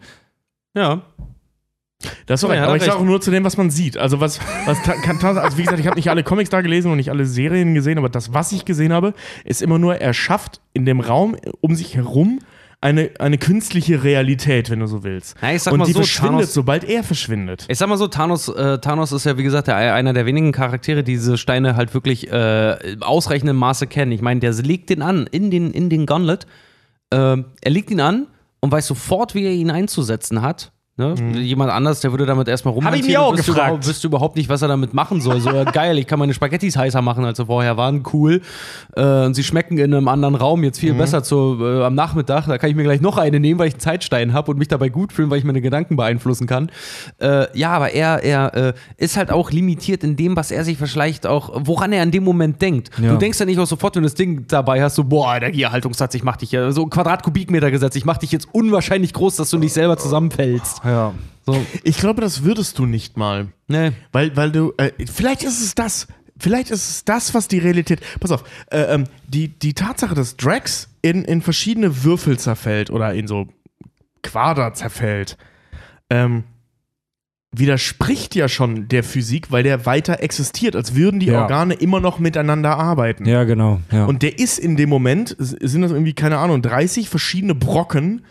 Ja. 0.74 1.02
Das 2.26 2.42
ist 2.42 2.48
Ja, 2.48 2.64
Aber 2.64 2.72
er 2.72 2.76
ich 2.76 2.84
sage 2.84 2.98
auch 2.98 3.04
nur 3.04 3.20
zu 3.20 3.30
dem, 3.30 3.44
was 3.44 3.56
man 3.56 3.70
sieht. 3.70 3.96
Also 3.96 4.20
was, 4.20 4.38
was 4.66 4.82
kann, 4.82 5.18
also 5.22 5.56
wie 5.56 5.62
gesagt, 5.62 5.80
ich 5.80 5.86
habe 5.86 5.96
nicht 5.96 6.10
alle 6.10 6.22
Comics 6.22 6.50
da 6.50 6.60
gelesen 6.60 6.90
und 6.90 6.98
nicht 6.98 7.10
alle 7.10 7.24
Serien 7.24 7.74
gesehen, 7.74 7.96
aber 7.98 8.10
das, 8.10 8.34
was 8.34 8.52
ich 8.52 8.64
gesehen 8.64 8.92
habe, 8.92 9.14
ist 9.44 9.62
immer 9.62 9.78
nur, 9.78 9.96
er 9.96 10.12
schafft 10.12 10.60
in 10.74 10.84
dem 10.84 11.00
Raum 11.00 11.36
um 11.60 11.74
sich 11.74 11.96
herum 11.96 12.40
eine, 12.80 13.10
eine 13.18 13.38
künstliche 13.38 14.04
Realität, 14.04 14.70
wenn 14.70 14.80
du 14.80 14.86
so 14.86 15.02
willst. 15.02 15.34
Ja, 15.40 15.48
und 15.72 15.86
die 15.86 15.92
so, 15.92 16.00
verschwindet, 16.00 16.46
Thanos- 16.46 16.52
sobald 16.54 16.84
er 16.84 17.02
verschwindet. 17.02 17.64
Ich 17.68 17.78
sag 17.78 17.88
mal 17.88 17.96
so, 17.96 18.06
Thanos, 18.06 18.48
äh, 18.48 18.78
Thanos 18.78 19.12
ist 19.12 19.24
ja, 19.24 19.36
wie 19.38 19.42
gesagt, 19.42 19.68
der, 19.68 19.76
einer 19.76 20.12
der 20.12 20.26
wenigen 20.26 20.52
Charaktere, 20.52 21.02
die 21.02 21.12
diese 21.12 21.38
Steine 21.38 21.76
halt 21.76 21.94
wirklich 21.94 22.30
äh, 22.30 22.92
im 22.92 23.02
ausreichenden 23.02 23.56
Maße 23.56 23.86
kennen. 23.86 24.12
Ich 24.12 24.20
meine, 24.22 24.40
der 24.40 24.52
legt 24.52 24.90
den 24.90 25.02
an, 25.02 25.26
in 25.30 25.50
den, 25.50 25.70
in 25.72 25.88
den 25.90 26.06
Gauntlet. 26.06 26.46
Äh, 27.10 27.16
er 27.16 27.70
legt 27.70 27.90
ihn 27.90 28.00
an 28.00 28.26
und 28.60 28.72
weiß 28.72 28.86
sofort, 28.86 29.34
wie 29.34 29.44
er 29.44 29.52
ihn 29.52 29.70
einzusetzen 29.70 30.42
hat. 30.42 30.72
Ne? 30.98 31.14
Jemand 31.34 31.70
anders, 31.70 32.00
der 32.00 32.10
würde 32.10 32.24
damit 32.24 32.48
erstmal 32.48 32.72
Mhm. 32.74 32.84
Hab 32.84 32.94
ich 32.94 33.00
rumhantieren 33.02 33.20
mir 33.22 33.26
auch 33.26 33.32
wüsste 33.34 33.52
gefragt. 33.52 33.66
Überhaupt, 33.68 33.86
wüsste 33.86 34.06
überhaupt 34.06 34.36
nicht, 34.36 34.48
was 34.48 34.62
er 34.62 34.68
damit 34.68 34.94
machen 34.94 35.20
soll. 35.20 35.40
So, 35.40 35.50
geil, 35.72 35.98
ich 35.98 36.06
kann 36.06 36.18
meine 36.18 36.32
Spaghettis 36.32 36.74
heißer 36.76 37.02
machen, 37.02 37.24
als 37.26 37.36
sie 37.36 37.44
vorher 37.44 37.76
waren. 37.76 38.02
Cool. 38.14 38.40
Äh, 38.96 39.02
und 39.26 39.34
sie 39.34 39.44
schmecken 39.44 39.76
in 39.76 39.92
einem 39.92 40.08
anderen 40.08 40.34
Raum 40.34 40.64
jetzt 40.64 40.78
Mhm. 40.78 40.80
viel 40.80 40.94
besser 40.94 41.22
zu, 41.22 41.58
äh, 41.60 41.84
am 41.84 41.94
Nachmittag. 41.94 42.46
Da 42.46 42.56
kann 42.56 42.70
ich 42.70 42.76
mir 42.76 42.82
gleich 42.84 43.02
noch 43.02 43.18
eine 43.18 43.38
nehmen, 43.40 43.58
weil 43.60 43.68
ich 43.68 43.74
einen 43.74 43.80
Zeitstein 43.80 44.32
habe 44.32 44.50
und 44.52 44.58
mich 44.58 44.68
dabei 44.68 44.88
gut 44.88 45.12
fühlen, 45.12 45.28
weil 45.28 45.38
ich 45.38 45.44
meine 45.44 45.60
Gedanken 45.60 45.96
beeinflussen 45.96 46.46
kann. 46.46 46.70
Äh, 47.20 47.46
ja, 47.58 47.72
aber 47.72 47.90
er, 47.92 48.24
er 48.24 48.54
äh, 48.54 48.72
ist 48.96 49.18
halt 49.18 49.30
auch 49.30 49.50
limitiert 49.50 50.02
in 50.02 50.16
dem, 50.16 50.34
was 50.34 50.50
er 50.50 50.64
sich 50.64 50.78
vielleicht 50.78 51.26
auch, 51.26 51.50
woran 51.64 51.92
er 51.92 52.02
in 52.04 52.10
dem 52.10 52.24
Moment 52.24 52.62
denkt. 52.62 52.90
Ja. 53.02 53.10
Du 53.12 53.18
denkst 53.18 53.38
ja 53.38 53.44
nicht 53.44 53.58
auch 53.58 53.66
sofort, 53.66 53.96
wenn 53.96 54.02
du 54.02 54.06
das 54.08 54.14
Ding 54.14 54.46
dabei 54.48 54.82
hast, 54.82 54.94
so, 54.94 55.04
boah, 55.04 55.36
Energieerhaltungssatz, 55.36 56.14
ich 56.14 56.22
mach 56.24 56.38
dich 56.38 56.52
ja, 56.52 56.72
so 56.72 56.86
Quadratkubikmeter 56.86 57.70
gesetzt, 57.70 57.96
ich 57.96 58.06
mach 58.06 58.16
dich 58.16 58.32
jetzt 58.32 58.48
unwahrscheinlich 58.52 59.12
groß, 59.12 59.36
dass 59.36 59.50
du 59.50 59.58
nicht 59.58 59.74
selber 59.74 59.98
zusammenfällst. 59.98 60.80
Ja. 60.86 61.14
So, 61.44 61.64
Ich 61.84 61.98
glaube, 61.98 62.20
das 62.20 62.42
würdest 62.44 62.78
du 62.78 62.86
nicht 62.86 63.16
mal. 63.16 63.48
ne. 63.68 63.92
Weil, 64.12 64.36
weil 64.36 64.50
du, 64.50 64.72
äh, 64.78 64.90
vielleicht 65.12 65.42
ist 65.42 65.62
es 65.62 65.74
das. 65.74 66.06
Vielleicht 66.38 66.70
ist 66.70 66.88
es 66.90 67.04
das, 67.04 67.32
was 67.34 67.48
die 67.48 67.58
Realität. 67.58 68.00
Pass 68.20 68.30
auf, 68.30 68.44
äh, 68.70 68.82
ähm, 68.94 69.04
die, 69.26 69.48
die 69.48 69.72
Tatsache, 69.72 70.14
dass 70.14 70.36
Drax 70.36 70.88
in, 71.02 71.24
in 71.24 71.40
verschiedene 71.40 72.04
Würfel 72.04 72.38
zerfällt 72.38 72.90
oder 72.90 73.14
in 73.14 73.26
so 73.26 73.48
Quader 74.22 74.74
zerfällt, 74.74 75.38
ähm, 76.10 76.44
widerspricht 77.52 78.34
ja 78.34 78.48
schon 78.48 78.88
der 78.88 79.02
Physik, 79.02 79.50
weil 79.50 79.62
der 79.62 79.86
weiter 79.86 80.20
existiert, 80.22 80.76
als 80.76 80.94
würden 80.94 81.20
die 81.20 81.26
Ja. 81.26 81.42
Organe 81.42 81.74
immer 81.74 82.00
noch 82.00 82.18
miteinander 82.18 82.76
arbeiten. 82.76 83.24
Ja, 83.24 83.44
genau. 83.44 83.80
Ja. 83.90 84.04
Und 84.04 84.22
der 84.22 84.38
ist 84.38 84.58
in 84.58 84.76
dem 84.76 84.90
Moment, 84.90 85.34
sind 85.38 85.80
das 85.82 85.90
irgendwie, 85.92 86.12
keine 86.12 86.38
Ahnung, 86.38 86.60
30 86.60 87.08
verschiedene 87.08 87.54
Brocken, 87.54 88.26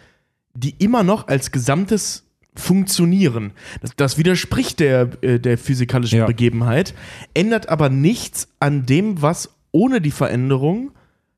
die 0.53 0.75
immer 0.77 1.01
noch 1.03 1.27
als 1.27 1.51
Gesamtes 1.51 2.24
funktionieren. 2.55 3.51
Das, 3.81 3.91
das 3.95 4.17
widerspricht 4.17 4.79
der, 4.79 5.09
äh, 5.21 5.39
der 5.39 5.57
physikalischen 5.57 6.19
Ja. 6.19 6.25
Begebenheit, 6.25 6.93
ändert 7.33 7.69
aber 7.69 7.89
nichts 7.89 8.47
an 8.59 8.85
dem, 8.85 9.21
was 9.21 9.49
ohne 9.71 10.01
die 10.01 10.11
Veränderung 10.11 10.91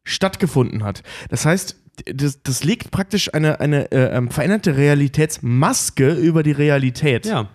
stattgefunden 0.04 0.84
hat. 0.84 1.04
Das 1.30 1.46
heißt, 1.46 1.76
das, 2.06 2.42
das 2.44 2.64
legt 2.64 2.92
praktisch 2.92 3.34
eine, 3.34 3.60
eine 3.60 3.92
äh, 3.92 4.16
ähm, 4.16 4.30
veränderte 4.30 4.78
Realitätsmaske 4.78 6.14
über 6.14 6.44
die 6.44 6.52
Realität. 6.52 7.26
Ja. 7.26 7.50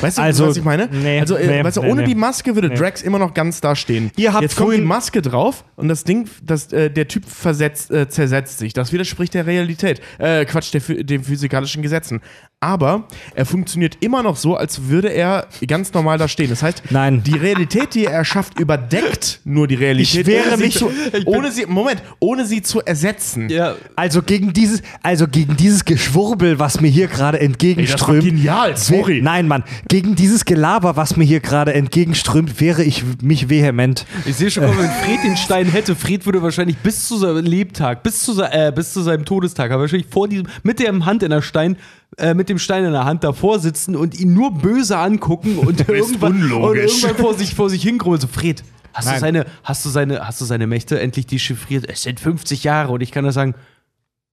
Weißt 0.00 0.16
du, 0.16 0.22
Also, 0.22 0.46
was 0.46 0.56
ich 0.56 0.64
meine? 0.64 0.88
nee, 0.90 1.20
also, 1.20 1.36
äh, 1.36 1.46
nee, 1.46 1.62
weißt 1.64 1.76
du, 1.76 1.82
nee, 1.82 1.90
ohne 1.90 2.00
nee. 2.02 2.08
die 2.08 2.14
Maske 2.14 2.54
würde 2.54 2.70
Drax 2.70 3.02
immer 3.02 3.18
noch 3.18 3.34
ganz 3.34 3.60
da 3.60 3.76
stehen. 3.76 4.10
Ihr 4.16 4.32
habt 4.32 4.42
Jetzt 4.42 4.56
kommt 4.56 4.74
die 4.74 4.80
Maske 4.80 5.20
drauf 5.20 5.64
und 5.76 5.88
das 5.88 6.04
Ding, 6.04 6.28
das, 6.42 6.72
äh, 6.72 6.90
der 6.90 7.08
Typ 7.08 7.24
versetzt, 7.28 7.90
äh, 7.90 8.08
zersetzt 8.08 8.58
sich. 8.58 8.72
Das 8.72 8.92
widerspricht 8.92 9.34
der 9.34 9.46
Realität. 9.46 10.00
Äh, 10.18 10.46
Quatsch, 10.46 10.72
der, 10.72 10.80
den 11.04 11.22
physikalischen 11.24 11.82
Gesetzen. 11.82 12.20
aber 12.58 13.06
er 13.34 13.44
funktioniert 13.44 13.98
immer 14.00 14.22
noch 14.22 14.36
so, 14.36 14.56
als 14.56 14.88
würde 14.88 15.08
er 15.08 15.46
ganz 15.68 15.92
normal 15.92 16.16
da 16.16 16.26
stehen. 16.26 16.48
Das 16.48 16.62
heißt, 16.62 16.84
Nein. 16.88 17.22
die 17.22 17.36
Realität, 17.36 17.94
die 17.94 18.06
er 18.06 18.12
erschafft, 18.12 18.58
überdeckt 18.58 19.40
nur 19.44 19.68
die 19.68 19.74
Realität. 19.74 20.20
Ich 20.22 20.26
wehre 20.26 20.54
ohne 20.54 20.56
mich 20.56 20.78
zu, 20.78 20.90
ohne 21.26 21.52
sie, 21.52 21.66
Moment, 21.66 22.02
ohne 22.18 22.46
sie 22.46 22.62
zu 22.62 22.80
ersetzen. 22.80 23.50
Ja, 23.50 23.74
Also 23.94 24.22
gegen 24.22 24.54
dieses, 24.54 24.80
also 25.02 25.28
gegen 25.28 25.56
dieses 25.58 25.84
Geschwurbel, 25.84 26.58
was 26.58 26.80
mir 26.80 26.88
hier 26.88 27.08
gerade 27.08 27.38
entgegenströmt. 27.40 28.24
Ey, 28.24 28.30
das 28.30 28.32
war 28.32 28.36
genial, 28.38 28.76
sorry. 28.78 29.20
Nein, 29.22 29.46
Mann. 29.48 29.64
Gegen 29.88 30.16
dieses 30.16 30.44
Gelaber, 30.44 30.96
was 30.96 31.16
mir 31.16 31.24
hier 31.24 31.40
gerade 31.40 31.74
entgegenströmt, 31.74 32.60
wäre 32.60 32.82
ich 32.82 33.04
mich 33.22 33.48
vehement. 33.48 34.06
Ich 34.24 34.36
sehe 34.36 34.50
schon, 34.50 34.64
mal, 34.64 34.76
wenn 34.78 34.90
Fred 34.90 35.24
den 35.24 35.36
Stein 35.36 35.66
hätte, 35.66 35.94
Fred 35.94 36.26
würde 36.26 36.42
wahrscheinlich 36.42 36.78
bis 36.78 37.06
zu 37.06 37.16
seinem 37.16 37.44
Lebtag, 37.44 38.02
bis 38.02 38.20
zu, 38.20 38.40
äh, 38.42 38.72
bis 38.74 38.92
zu 38.92 39.02
seinem 39.02 39.24
Todestag, 39.24 39.70
aber 39.70 39.82
wahrscheinlich 39.82 40.08
vor 40.10 40.28
diesem, 40.28 40.46
mit 40.62 40.78
der 40.78 40.92
Hand 41.04 41.22
in 41.22 41.30
der 41.30 41.42
Stein, 41.42 41.76
äh, 42.18 42.34
mit 42.34 42.48
dem 42.48 42.58
Stein 42.58 42.84
in 42.84 42.92
der 42.92 43.04
Hand 43.04 43.24
davor 43.24 43.58
sitzen 43.58 43.96
und 43.96 44.18
ihn 44.18 44.32
nur 44.34 44.52
böse 44.52 44.98
angucken 44.98 45.58
und 45.66 45.88
irgendwann, 45.88 46.52
und 46.52 46.76
irgendwann 46.76 47.16
vor 47.16 47.34
sich, 47.34 47.54
vor 47.54 47.70
sich 47.70 47.82
hingrummeln. 47.82 48.20
So, 48.20 48.28
Fred, 48.28 48.62
hast 48.94 49.12
du, 49.12 49.18
seine, 49.18 49.46
hast, 49.62 49.84
du 49.84 49.88
seine, 49.88 50.26
hast 50.26 50.40
du 50.40 50.44
seine 50.44 50.66
Mächte 50.66 51.00
endlich 51.00 51.26
dechiffriert? 51.26 51.88
Es 51.88 52.02
sind 52.02 52.20
50 52.20 52.64
Jahre 52.64 52.92
und 52.92 53.02
ich 53.02 53.12
kann 53.12 53.24
da 53.24 53.32
sagen, 53.32 53.54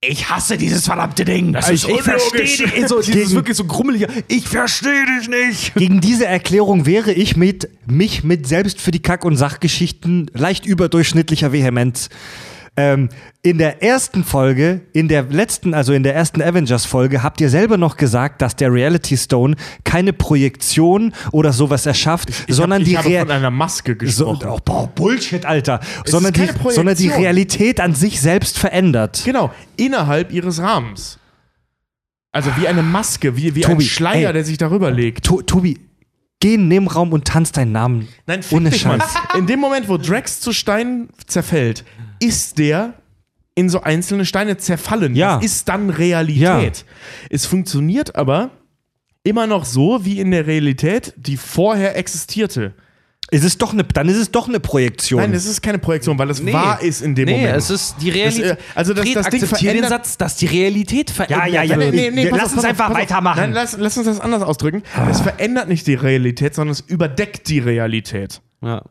ich 0.08 0.30
hasse 0.30 0.58
dieses 0.58 0.86
verdammte 0.86 1.26
Ding. 1.26 1.54
Das 1.54 1.70
ist 1.70 1.88
ich 1.88 2.02
verstehe 2.02 2.42
unlogisch. 2.42 2.58
dich. 2.58 2.74
So, 2.88 3.00
dieses 3.02 3.14
Gegen- 3.14 3.32
wirklich 3.32 3.58
so 3.58 3.64
grummeliger, 3.66 4.08
ich 4.28 4.48
verstehe 4.48 5.06
dich 5.20 5.30
nicht. 5.30 5.74
Gegen 5.76 6.02
diese 6.02 6.26
Erklärung 6.26 6.86
wäre 6.86 7.12
ich 7.14 7.38
mit 7.38 7.70
mich 7.86 8.24
mit 8.24 8.48
selbst 8.48 8.82
für 8.82 8.92
die 8.92 9.02
Kack- 9.02 9.26
und 9.26 9.38
Sachgeschichten 9.38 10.30
leicht 10.34 10.66
überdurchschnittlicher 10.66 11.52
Vehemenz. 11.54 12.10
Ähm, 12.76 13.10
in 13.44 13.60
der 13.60 13.84
ersten 13.84 14.24
Folge, 14.24 14.82
in 14.94 15.08
der 15.08 15.24
letzten, 15.24 15.76
also 15.76 15.94
in 15.94 16.02
der 16.02 16.16
ersten 16.16 16.42
Avengers-Folge, 16.42 17.22
habt 17.22 17.40
ihr 17.40 17.50
selber 17.50 17.78
noch 17.78 17.98
gesagt, 17.98 18.42
dass 18.42 18.56
der 18.56 18.74
Reality 18.74 19.16
Stone 19.16 19.56
keine 19.84 20.12
Projektion 20.12 21.14
oder 21.32 21.54
sowas 21.54 21.86
erschafft, 21.86 22.30
sondern 22.48 22.82
ich 22.82 22.90
die 22.90 22.98
habe 22.98 23.20
von 23.20 23.32
einer 23.32 23.52
Maske 23.52 23.92
so, 24.06 24.34
gesprochen. 24.34 24.50
oh, 24.50 24.60
boah, 24.66 24.88
Bullshit, 24.88 25.46
Alter. 25.46 25.82
Sondern 26.06 26.34
die, 26.34 26.48
sondern 26.70 26.96
die 26.96 27.10
Realität 27.10 27.80
an 27.80 27.94
sich 27.94 28.20
selbst 28.20 28.58
verändert. 28.58 29.22
Genau, 29.24 29.52
innerhalb 29.78 30.32
ihres 30.32 30.60
Rahmens. 30.60 31.20
Also 32.32 32.50
wie 32.58 32.68
eine 32.68 32.82
Maske, 32.82 33.38
wie, 33.38 33.54
wie 33.54 33.62
Tobi, 33.62 33.84
ein 33.84 33.88
Schleier, 33.88 34.30
ey. 34.30 34.34
der 34.34 34.44
sich 34.44 34.58
darüber 34.58 34.90
legt. 34.90 35.26
To 35.26 35.44
Tobi, 35.44 35.80
geh 36.40 36.56
in 36.56 36.62
den 36.62 36.68
Nebenraum 36.70 37.14
und 37.14 37.26
tanz 37.26 37.52
deinen 37.52 37.72
Namen. 37.72 38.08
Nein, 38.26 38.42
fick 38.42 38.58
Ohne 38.58 38.72
dich, 38.72 38.84
Mann. 38.84 39.00
Scheiß. 39.00 39.38
In 39.38 39.46
dem 39.46 39.60
Moment, 39.60 39.88
wo 39.88 39.98
Drax 39.98 40.40
zu 40.40 40.52
Stein 40.52 41.10
zerfällt, 41.28 41.86
ist 42.24 42.58
der 42.58 42.94
in 43.56 43.70
so 43.70 43.82
einzelne 43.82 44.26
Steine 44.26 44.58
zerfallen. 44.58 45.16
Ja. 45.16 45.36
Das 45.36 45.46
ist 45.46 45.70
dann 45.70 45.90
Realität. 45.90 46.86
Es 47.30 47.46
funktioniert 47.46 48.16
aber 48.16 48.50
immer 49.24 49.48
noch 49.48 49.66
so 49.66 50.04
wie 50.06 50.20
in 50.20 50.32
der 50.32 50.48
Realität, 50.48 51.14
die 51.18 51.38
vorher 51.38 51.96
existierte. 51.98 52.74
Ist 53.32 53.44
es 53.44 53.58
doch 53.58 53.74
eine, 53.74 53.84
dann 53.84 54.10
ist 54.10 54.18
es 54.18 54.30
doch 54.32 54.48
eine 54.48 54.60
Projektion. 54.60 55.22
Nein, 55.22 55.34
es 55.34 55.46
ist 55.46 55.62
keine 55.62 55.80
Projektion, 55.80 56.20
weil 56.20 56.30
es 56.30 56.46
wahr 56.52 56.82
ist 56.82 57.02
in 57.02 57.16
dem 57.16 57.26
nee, 57.26 57.38
Moment. 57.38 57.58
es 57.58 57.70
ist 57.70 57.96
die 58.00 58.10
Realität. 58.10 58.44
Das, 58.44 58.58
äh, 58.58 58.62
also 58.76 58.94
das- 58.94 59.06
Fred, 59.06 59.16
das 59.16 59.30
Ding 59.30 59.42
akzeptier 59.44 59.74
den 59.74 59.84
verändert- 59.84 59.90
Satz, 60.06 60.18
dass 60.18 60.36
die 60.36 60.46
Realität 60.46 61.10
verändert 61.10 61.48
ja, 61.52 61.64
ja, 61.64 61.78
wird. 61.80 61.96
nee, 61.96 62.12
nee, 62.12 62.28
pass 62.28 62.40
lass 62.40 62.50
auf, 62.52 62.58
uns 62.58 62.66
einfach 62.66 62.90
auf. 62.90 62.96
weitermachen. 62.96 63.40
Nein, 63.40 63.54
lass, 63.54 63.78
lass 63.78 63.98
uns 63.98 64.06
das 64.08 64.20
anders 64.20 64.44
ausdrücken. 64.44 64.84
Es 65.10 65.22
verändert 65.22 65.68
nicht 65.68 65.88
die 65.88 65.96
Realität, 65.96 66.54
sondern 66.54 66.74
es 66.74 66.82
überdeckt 66.82 67.48
die 67.48 67.60
Realität. 67.60 68.42
Ja. 68.62 68.84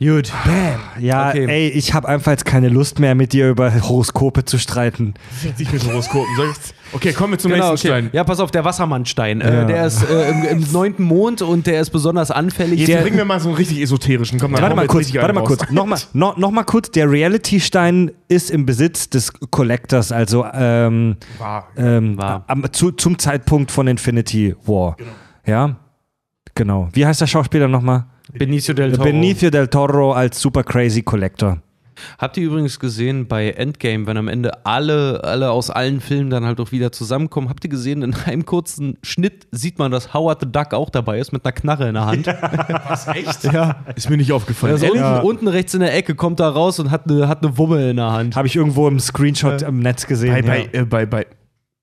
Gut. 0.00 0.32
Bam. 0.44 0.80
Ja, 1.02 1.30
Okay. 1.30 1.46
ey, 1.48 1.68
ich 1.70 1.92
habe 1.92 2.06
einfach 2.08 2.30
jetzt 2.30 2.44
keine 2.44 2.68
Lust 2.68 3.00
mehr, 3.00 3.16
mit 3.16 3.32
dir 3.32 3.50
über 3.50 3.72
Horoskope 3.82 4.44
zu 4.44 4.56
streiten. 4.56 5.14
Nicht 5.58 5.72
mit 5.72 5.84
Horoskopen. 5.84 6.36
Soll 6.36 6.50
ich- 6.52 6.74
Okay, 6.94 7.12
kommen 7.12 7.32
wir 7.32 7.38
zum 7.40 7.50
Genau, 7.50 7.70
nächsten 7.70 7.88
okay. 7.88 7.98
Stein. 8.02 8.10
Ja, 8.12 8.22
pass 8.22 8.38
auf, 8.38 8.52
der 8.52 8.64
Wassermannstein. 8.64 9.40
Äh, 9.40 9.54
Ja. 9.54 9.64
der 9.64 9.86
ist 9.86 10.08
äh, 10.08 10.30
im, 10.30 10.44
im 10.62 10.66
neunten 10.72 11.02
Mond 11.02 11.42
und 11.42 11.66
der 11.66 11.80
ist 11.80 11.90
besonders 11.90 12.30
anfällig. 12.30 12.78
Jetzt 12.78 12.88
Der, 12.88 13.02
bringen 13.02 13.16
wir 13.16 13.24
mal 13.24 13.40
so 13.40 13.48
einen 13.48 13.56
richtig 13.58 13.80
esoterischen. 13.80 14.38
Komm, 14.38 14.52
Warte 14.52 14.76
mal 14.76 14.86
kurz, 14.86 15.12
warte 15.14 15.32
mal 15.32 15.42
kurz. 15.44 15.68
Nochmal 15.70 15.98
noch, 16.12 16.36
noch 16.36 16.52
mal 16.52 16.62
kurz, 16.64 16.92
der 16.92 17.10
Reality-Stein 17.10 18.12
ist 18.28 18.50
im 18.52 18.66
Besitz 18.66 19.10
des 19.10 19.32
Collectors, 19.50 20.12
also 20.12 20.46
ähm, 20.54 21.16
Wahr. 21.38 21.68
ähm, 21.76 22.16
Wahr. 22.16 22.44
am, 22.46 22.72
zu, 22.72 22.92
zum 22.92 23.18
Zeitpunkt 23.18 23.72
von 23.72 23.88
Infinity 23.88 24.54
War. 24.64 24.96
Ja, 25.44 25.74
genau. 26.54 26.88
Wie 26.92 27.04
heißt 27.04 27.20
der 27.20 27.26
Schauspieler 27.26 27.66
nochmal? 27.66 28.04
Benicio 28.32 28.74
del 28.74 28.92
Toro. 28.92 29.04
Benicio 29.04 29.50
del 29.50 29.68
Toro 29.68 30.12
als 30.12 30.40
Super 30.40 30.62
Crazy 30.64 31.02
Collector. 31.02 31.58
Habt 32.18 32.36
ihr 32.36 32.44
übrigens 32.44 32.78
gesehen 32.78 33.26
bei 33.26 33.50
Endgame, 33.50 34.06
wenn 34.06 34.16
am 34.16 34.28
Ende 34.28 34.64
alle, 34.64 35.22
alle 35.24 35.50
aus 35.50 35.70
allen 35.70 36.00
Filmen 36.00 36.30
dann 36.30 36.44
halt 36.44 36.60
auch 36.60 36.72
wieder 36.72 36.92
zusammenkommen, 36.92 37.48
habt 37.48 37.64
ihr 37.64 37.70
gesehen, 37.70 38.02
in 38.02 38.14
einem 38.14 38.46
kurzen 38.46 38.98
Schnitt 39.02 39.46
sieht 39.50 39.78
man, 39.78 39.90
dass 39.90 40.14
Howard 40.14 40.40
the 40.40 40.50
Duck 40.50 40.74
auch 40.74 40.90
dabei 40.90 41.18
ist 41.18 41.32
mit 41.32 41.44
einer 41.44 41.52
Knarre 41.52 41.88
in 41.88 41.94
der 41.94 42.06
Hand. 42.06 42.28
Echt? 43.14 43.44
Ja. 43.44 43.84
Ist 43.96 44.10
mir 44.10 44.16
nicht 44.16 44.32
aufgefallen. 44.32 44.74
Also 44.74 44.86
unten, 44.86 45.26
unten 45.26 45.48
rechts 45.48 45.74
in 45.74 45.80
der 45.80 45.94
Ecke 45.94 46.14
kommt 46.14 46.40
er 46.40 46.48
raus 46.48 46.78
und 46.78 46.90
hat 46.90 47.10
eine, 47.10 47.28
hat 47.28 47.42
eine 47.42 47.56
Wumme 47.58 47.90
in 47.90 47.96
der 47.96 48.12
Hand. 48.12 48.36
Habe 48.36 48.46
ich 48.46 48.56
irgendwo 48.56 48.86
im 48.88 49.00
Screenshot 49.00 49.62
im 49.62 49.80
Netz 49.80 50.06
gesehen. 50.06 50.44
Bei, 50.46 50.60
ja. 50.60 50.66
bei, 50.70 50.78
äh, 50.78 50.84
bei, 50.84 51.06
bei. 51.06 51.26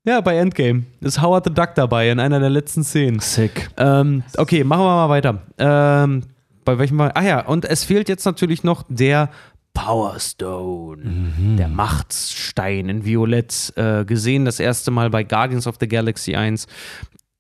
Ja, 0.07 0.22
bei 0.22 0.38
Endgame 0.38 0.84
ist 1.01 1.22
Howard 1.22 1.45
the 1.45 1.53
Duck 1.53 1.73
dabei 1.73 2.11
in 2.11 2.19
einer 2.19 2.39
der 2.39 2.51
letzten 2.51 2.84
Szenen. 2.84 3.19
Sick. 3.19 3.69
Ähm, 3.77 4.23
okay, 4.38 4.63
machen 4.63 4.81
wir 4.81 4.85
mal 4.85 5.09
weiter. 5.09 5.41
Ähm, 5.57 6.22
bei 6.66 6.78
welchem 6.78 6.98
war. 6.98 7.12
Ach 7.16 7.24
ja, 7.24 7.46
und 7.46 7.66
es 7.66 7.84
fehlt 7.84 8.10
jetzt 8.10 8.26
natürlich 8.26 8.64
noch 8.64 8.84
der 8.90 9.30
Power 9.74 10.20
Stone, 10.20 11.34
der 11.58 11.68
Machtstein 11.68 12.88
in 12.90 13.06
Violett, 13.06 13.74
äh, 13.76 14.06
gesehen 14.06 14.46
das 14.46 14.60
erste 14.60 14.90
Mal 14.92 15.10
bei 15.10 15.24
Guardians 15.24 15.68
of 15.68 15.76
the 15.80 15.88
Galaxy 15.88 16.36
1. 16.36 16.68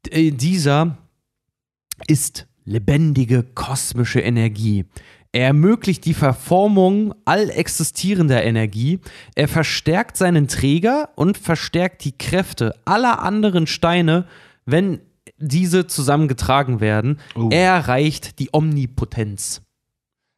D- 0.05 0.27
äh, 0.27 0.31
dieser 0.31 0.97
ist 2.07 2.45
lebendige 2.65 3.43
kosmische 3.43 4.19
Energie. 4.19 4.85
Er 5.31 5.47
ermöglicht 5.47 6.05
die 6.05 6.13
Verformung 6.13 7.13
all 7.25 7.49
existierender 7.49 8.43
Energie. 8.43 8.99
Er 9.35 9.47
verstärkt 9.47 10.17
seinen 10.17 10.47
Träger 10.47 11.09
und 11.15 11.37
verstärkt 11.37 12.03
die 12.05 12.17
Kräfte 12.17 12.73
aller 12.85 13.21
anderen 13.21 13.67
Steine, 13.67 14.25
wenn 14.65 14.99
diese 15.37 15.87
zusammengetragen 15.87 16.79
werden. 16.79 17.19
Er 17.51 17.73
erreicht 17.73 18.39
die 18.39 18.49
Omnipotenz. 18.51 19.61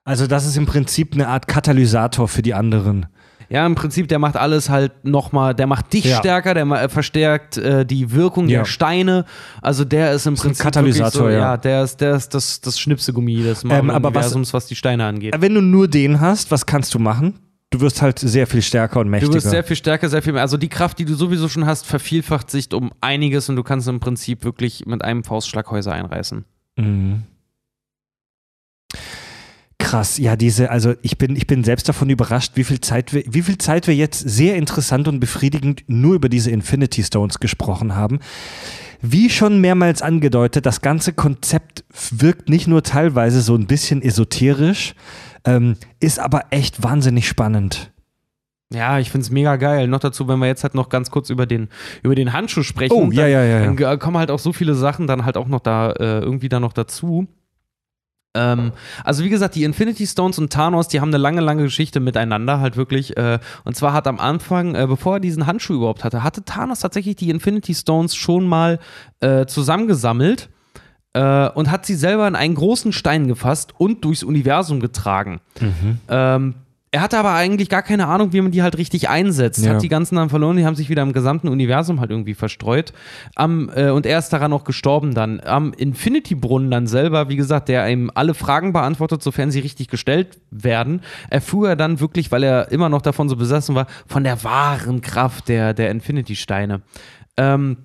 Also 0.03 0.26
das 0.28 0.45
ist 0.45 0.56
im 0.57 0.65
Prinzip 0.65 1.14
eine 1.14 1.28
Art 1.28 1.48
Katalysator 1.48 2.28
für 2.28 2.41
die 2.41 2.53
anderen. 2.53 3.07
Ja, 3.49 3.65
im 3.65 3.76
Prinzip, 3.76 4.10
der 4.10 4.19
macht 4.19 4.36
alles 4.36 4.69
halt 4.69 5.06
nochmal, 5.06 5.56
der 5.56 5.68
macht 5.68 5.94
dich 5.94 6.03
Ja. 6.03 6.18
stärker, 6.18 6.53
der 6.53 6.65
äh, 6.65 6.90
verstärkt 6.90 7.56
äh, 7.57 7.86
die 7.86 8.11
Wirkung 8.11 8.49
Ja. 8.49 8.60
der 8.60 8.65
Steine. 8.65 9.24
Also 9.61 9.86
der 9.86 10.11
ist 10.11 10.26
im 10.28 10.34
ein 10.34 10.38
Prinzip 10.38 10.64
Katalysator, 10.64 11.22
wirklich 11.28 11.38
so, 11.38 11.41
ja. 11.41 11.56
der 11.56 11.84
ist, 11.84 12.02
der 12.02 12.15
ist 12.15 12.34
das, 12.34 12.60
das 12.60 12.78
Schnipsegummi 12.80 13.44
des 13.44 13.64
Ähm, 13.64 13.90
aber 13.90 14.14
was- 14.14 14.36
was, 14.53 14.65
die 14.65 14.76
Steine 14.76 15.06
angeht. 15.06 15.34
Wenn 15.40 15.53
du 15.53 15.61
nur 15.61 15.88
den 15.88 16.19
hast, 16.19 16.52
was 16.52 16.65
kannst 16.65 16.94
du 16.94 16.99
machen? 16.99 17.36
Du 17.69 17.81
wirst 17.81 18.02
halt 18.02 18.19
sehr 18.19 18.48
viel 18.48 18.61
stärker 18.61 19.02
und 19.02 19.10
mächtiger. 19.10 19.31
Du 19.31 19.35
wirst 19.35 19.49
sehr 19.49 19.64
viel 19.64 19.76
stärker, 19.76 20.07
sehr 20.07 20.22
viel 20.22 20.34
mehr. 20.34 20.41
Also 20.41 20.56
die 20.56 20.69
Kraft, 20.69 20.99
die 20.99 21.06
du 21.06 21.15
sowieso 21.15 21.49
schon 21.49 21.65
hast, 21.65 21.85
vervielfacht 21.85 22.49
sich 22.49 22.73
um 22.73 22.91
einiges 23.02 23.49
und 23.49 23.57
du 23.57 23.64
kannst 23.64 23.88
im 23.89 23.99
Prinzip 23.99 24.45
wirklich 24.45 24.85
mit 24.85 25.03
einem 25.03 25.23
Faustschlag 25.23 25.69
Häuser 25.69 25.91
einreißen. 25.91 26.45
Mhm. 26.77 27.23
Krass, 29.80 30.18
ja, 30.18 30.35
diese, 30.35 30.69
also 30.72 30.95
ich 31.02 31.18
bin, 31.18 31.35
ich 31.35 31.48
bin 31.48 31.64
selbst 31.64 31.88
davon 31.88 32.10
überrascht, 32.10 32.53
wie 32.56 32.64
viel 32.64 32.81
Zeit 32.81 33.14
wir, 33.14 33.23
wie 33.27 33.41
viel 33.41 33.57
Zeit 33.57 33.88
wir 33.88 33.95
jetzt 33.95 34.19
sehr 34.19 34.56
interessant 34.56 35.07
und 35.07 35.19
befriedigend 35.19 35.84
nur 35.88 36.15
über 36.15 36.30
diese 36.30 36.52
Infinity 36.52 37.03
Stones 37.03 37.39
gesprochen 37.39 37.95
haben. 37.95 38.19
Wie 39.02 39.30
schon 39.30 39.61
mehrmals 39.61 40.02
angedeutet, 40.02 40.65
das 40.65 40.81
ganze 40.81 41.14
Konzept 41.14 41.85
wirkt 42.11 42.49
nicht 42.49 42.68
nur 42.68 42.81
teilweise 42.84 43.41
so 43.41 43.56
ein 43.56 43.68
bisschen 43.68 44.02
esoterisch, 44.02 44.95
ähm, 45.48 45.76
ist 45.99 46.19
aber 46.19 46.45
echt 46.52 46.84
wahnsinnig 46.84 47.28
spannend. 47.28 47.91
Ja, 48.74 48.99
ich 48.99 49.10
find's 49.10 49.30
mega 49.30 49.56
geil. 49.56 49.88
Noch 49.88 50.02
dazu, 50.02 50.28
wenn 50.28 50.40
wir 50.40 50.48
jetzt 50.48 50.64
halt 50.64 50.76
noch 50.76 50.90
ganz 50.90 51.10
kurz 51.10 51.30
über 51.30 51.45
den, 51.45 51.69
über 52.03 52.15
den 52.15 52.34
Handschuh 52.34 52.64
sprechen. 52.64 52.94
Oh, 52.94 53.10
ja, 53.11 53.22
dann, 53.24 53.32
ja, 53.32 53.44
ja. 53.44 53.74
Dann 53.74 53.99
kommen 53.99 54.18
halt 54.18 54.30
auch 54.30 54.40
so 54.40 54.52
viele 54.52 54.76
Sachen 54.76 55.07
dann 55.07 55.24
halt 55.24 55.38
auch 55.38 55.48
noch 55.48 55.61
da, 55.61 55.91
äh, 55.91 56.19
irgendwie 56.19 56.49
da 56.49 56.60
noch 56.60 56.74
dazu. 56.74 57.28
Ähm, 58.36 58.74
also 59.06 59.24
wie 59.24 59.30
gesagt, 59.30 59.56
die 59.56 59.64
Infinity 59.64 60.06
Stones 60.06 60.38
und 60.38 60.52
Thanos, 60.52 60.90
die 60.90 60.99
haben 60.99 61.10
eine 61.10 61.18
lange, 61.18 61.40
lange 61.40 61.64
Geschichte 61.64 62.02
miteinander 62.02 62.60
halt 62.60 62.76
wirklich. 62.76 63.15
Äh, 63.15 63.40
und 63.64 63.78
zwar 63.78 63.94
hat 63.94 64.06
am 64.06 64.19
Anfang, 64.19 64.76
äh, 64.76 64.86
bevor 64.86 65.15
er 65.15 65.19
diesen 65.22 65.48
Handschuh 65.48 65.76
überhaupt 65.76 66.03
hatte, 66.03 66.24
hatte 66.24 66.44
Thanos 66.44 66.82
tatsächlich 66.82 67.15
die 67.15 67.30
Infinity 67.30 67.74
Stones 67.74 68.15
schon 68.15 68.45
mal 68.45 68.80
äh, 69.22 69.45
zusammengesammelt 69.45 70.49
äh, 71.18 71.49
und 71.49 71.72
hat 71.72 71.85
sie 71.85 71.95
selber 71.95 72.27
in 72.27 72.35
einen 72.35 72.56
großen 72.56 72.94
Stein 72.94 73.27
gefasst 73.27 73.73
und 73.77 74.06
durchs 74.06 74.23
Universum 74.23 74.80
getragen. 74.80 75.39
Ähm, 76.10 76.56
er 76.91 77.02
hatte 77.02 77.18
aber 77.18 77.34
eigentlich 77.34 77.69
gar 77.69 77.81
keine 77.81 78.07
Ahnung, 78.07 78.31
wie 78.31 78.39
man 78.39 78.52
die 78.52 78.61
halt 78.61 78.77
richtig 78.77 79.10
einsetzt. 79.10 79.65
Ja. 79.65 79.73
Hat 79.73 79.81
die 79.81 79.89
ganzen 79.89 80.15
dann 80.15 80.30
verloren, 80.30 80.56
die 80.56 80.65
haben 80.65 80.76
sich 80.76 80.89
wieder 80.89 81.02
im 81.02 81.11
gesamten 81.11 81.49
Universum 81.49 81.99
halt 81.99 82.11
irgendwie 82.11 82.34
verstreut. 82.34 82.94
Am, 83.35 83.69
äh, 83.76 83.89
und 83.89 84.06
er 84.06 84.19
ist 84.19 84.30
daran 84.30 84.53
auch 84.53 84.64
gestorben 84.64 85.14
dann. 85.14 85.41
Am 85.41 85.73
Infinity-Brunnen 85.73 86.72
dann 86.72 86.88
selber, 86.88 87.30
wie 87.30 87.35
gesagt, 87.35 87.68
der 87.68 87.89
ihm 87.89 88.10
alle 88.14 88.34
Fragen 88.34 88.72
beantwortet, 88.72 89.22
sofern 89.22 89.52
sie 89.52 89.60
richtig 89.60 89.89
gestellt 89.89 90.39
werden, 90.49 91.02
erfuhr 91.30 91.69
er 91.69 91.76
dann 91.76 91.99
wirklich, 91.99 92.31
weil 92.31 92.44
er 92.44 92.72
immer 92.72 92.89
noch 92.89 93.02
davon 93.02 93.27
so 93.27 93.35
besessen 93.35 93.76
war, 93.76 93.88
von 94.06 94.23
der 94.23 94.44
wahren 94.44 95.02
Kraft 95.02 95.49
der, 95.49 95.73
der 95.73 95.91
Infinity-Steine. 95.91 96.81
Ähm, 97.35 97.77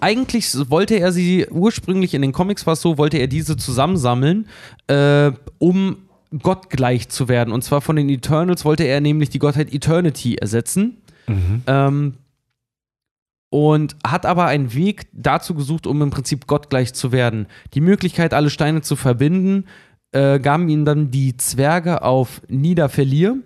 eigentlich 0.00 0.52
wollte 0.70 0.96
er 0.96 1.12
sie, 1.12 1.46
ursprünglich 1.50 2.14
in 2.14 2.22
den 2.22 2.32
Comics 2.32 2.66
war 2.66 2.74
es 2.74 2.80
so, 2.80 2.98
wollte 2.98 3.18
er 3.18 3.26
diese 3.26 3.56
zusammensammeln, 3.56 4.46
äh, 4.86 5.32
um 5.58 5.98
gottgleich 6.42 7.08
zu 7.08 7.28
werden. 7.28 7.52
Und 7.52 7.62
zwar 7.62 7.80
von 7.80 7.96
den 7.96 8.08
Eternals 8.08 8.64
wollte 8.64 8.84
er 8.84 9.00
nämlich 9.00 9.30
die 9.30 9.38
Gottheit 9.38 9.72
Eternity 9.72 10.36
ersetzen. 10.36 10.98
Ähm, 11.66 12.14
und 13.50 13.96
hat 14.06 14.26
aber 14.26 14.46
einen 14.46 14.74
Weg 14.74 15.06
dazu 15.12 15.54
gesucht, 15.54 15.86
um 15.86 16.02
im 16.02 16.10
Prinzip 16.10 16.46
gottgleich 16.46 16.92
zu 16.92 17.12
werden. 17.12 17.46
Die 17.74 17.80
Möglichkeit, 17.80 18.34
alle 18.34 18.50
Steine 18.50 18.82
zu 18.82 18.94
verbinden, 18.94 19.64
äh, 20.12 20.38
gaben 20.38 20.68
ihm 20.68 20.84
dann 20.84 21.10
die 21.10 21.36
Zwerge 21.36 22.02
auf 22.02 22.42
Niederfelir. 22.48 23.36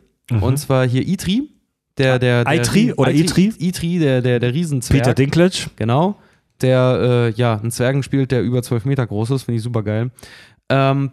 Und 0.41 0.57
zwar 0.59 0.87
hier 0.87 1.07
Itri. 1.07 1.49
Der, 1.99 2.19
der, 2.19 2.45
der 2.45 2.53
Eitri 2.53 2.93
oder 2.95 3.13
Itri? 3.13 3.53
Itri, 3.59 3.99
der, 3.99 4.23
der, 4.23 4.41
der 4.41 4.55
Riesenzwerg. 4.55 5.03
Peter 5.03 5.15
Dinklage. 5.15 5.67
Genau. 5.77 6.17
Der, 6.63 6.99
äh, 7.03 7.31
ja, 7.31 7.57
einen 7.57 7.71
Zwergen 7.71 8.03
spielt, 8.03 8.31
der 8.31 8.43
über 8.43 8.63
12 8.63 8.85
Meter 8.85 9.07
groß 9.07 9.31
ist, 9.31 9.43
finde 9.45 9.57
ich 9.57 9.63
super 9.63 9.83
geil. 9.83 10.11
Ähm, 10.69 11.11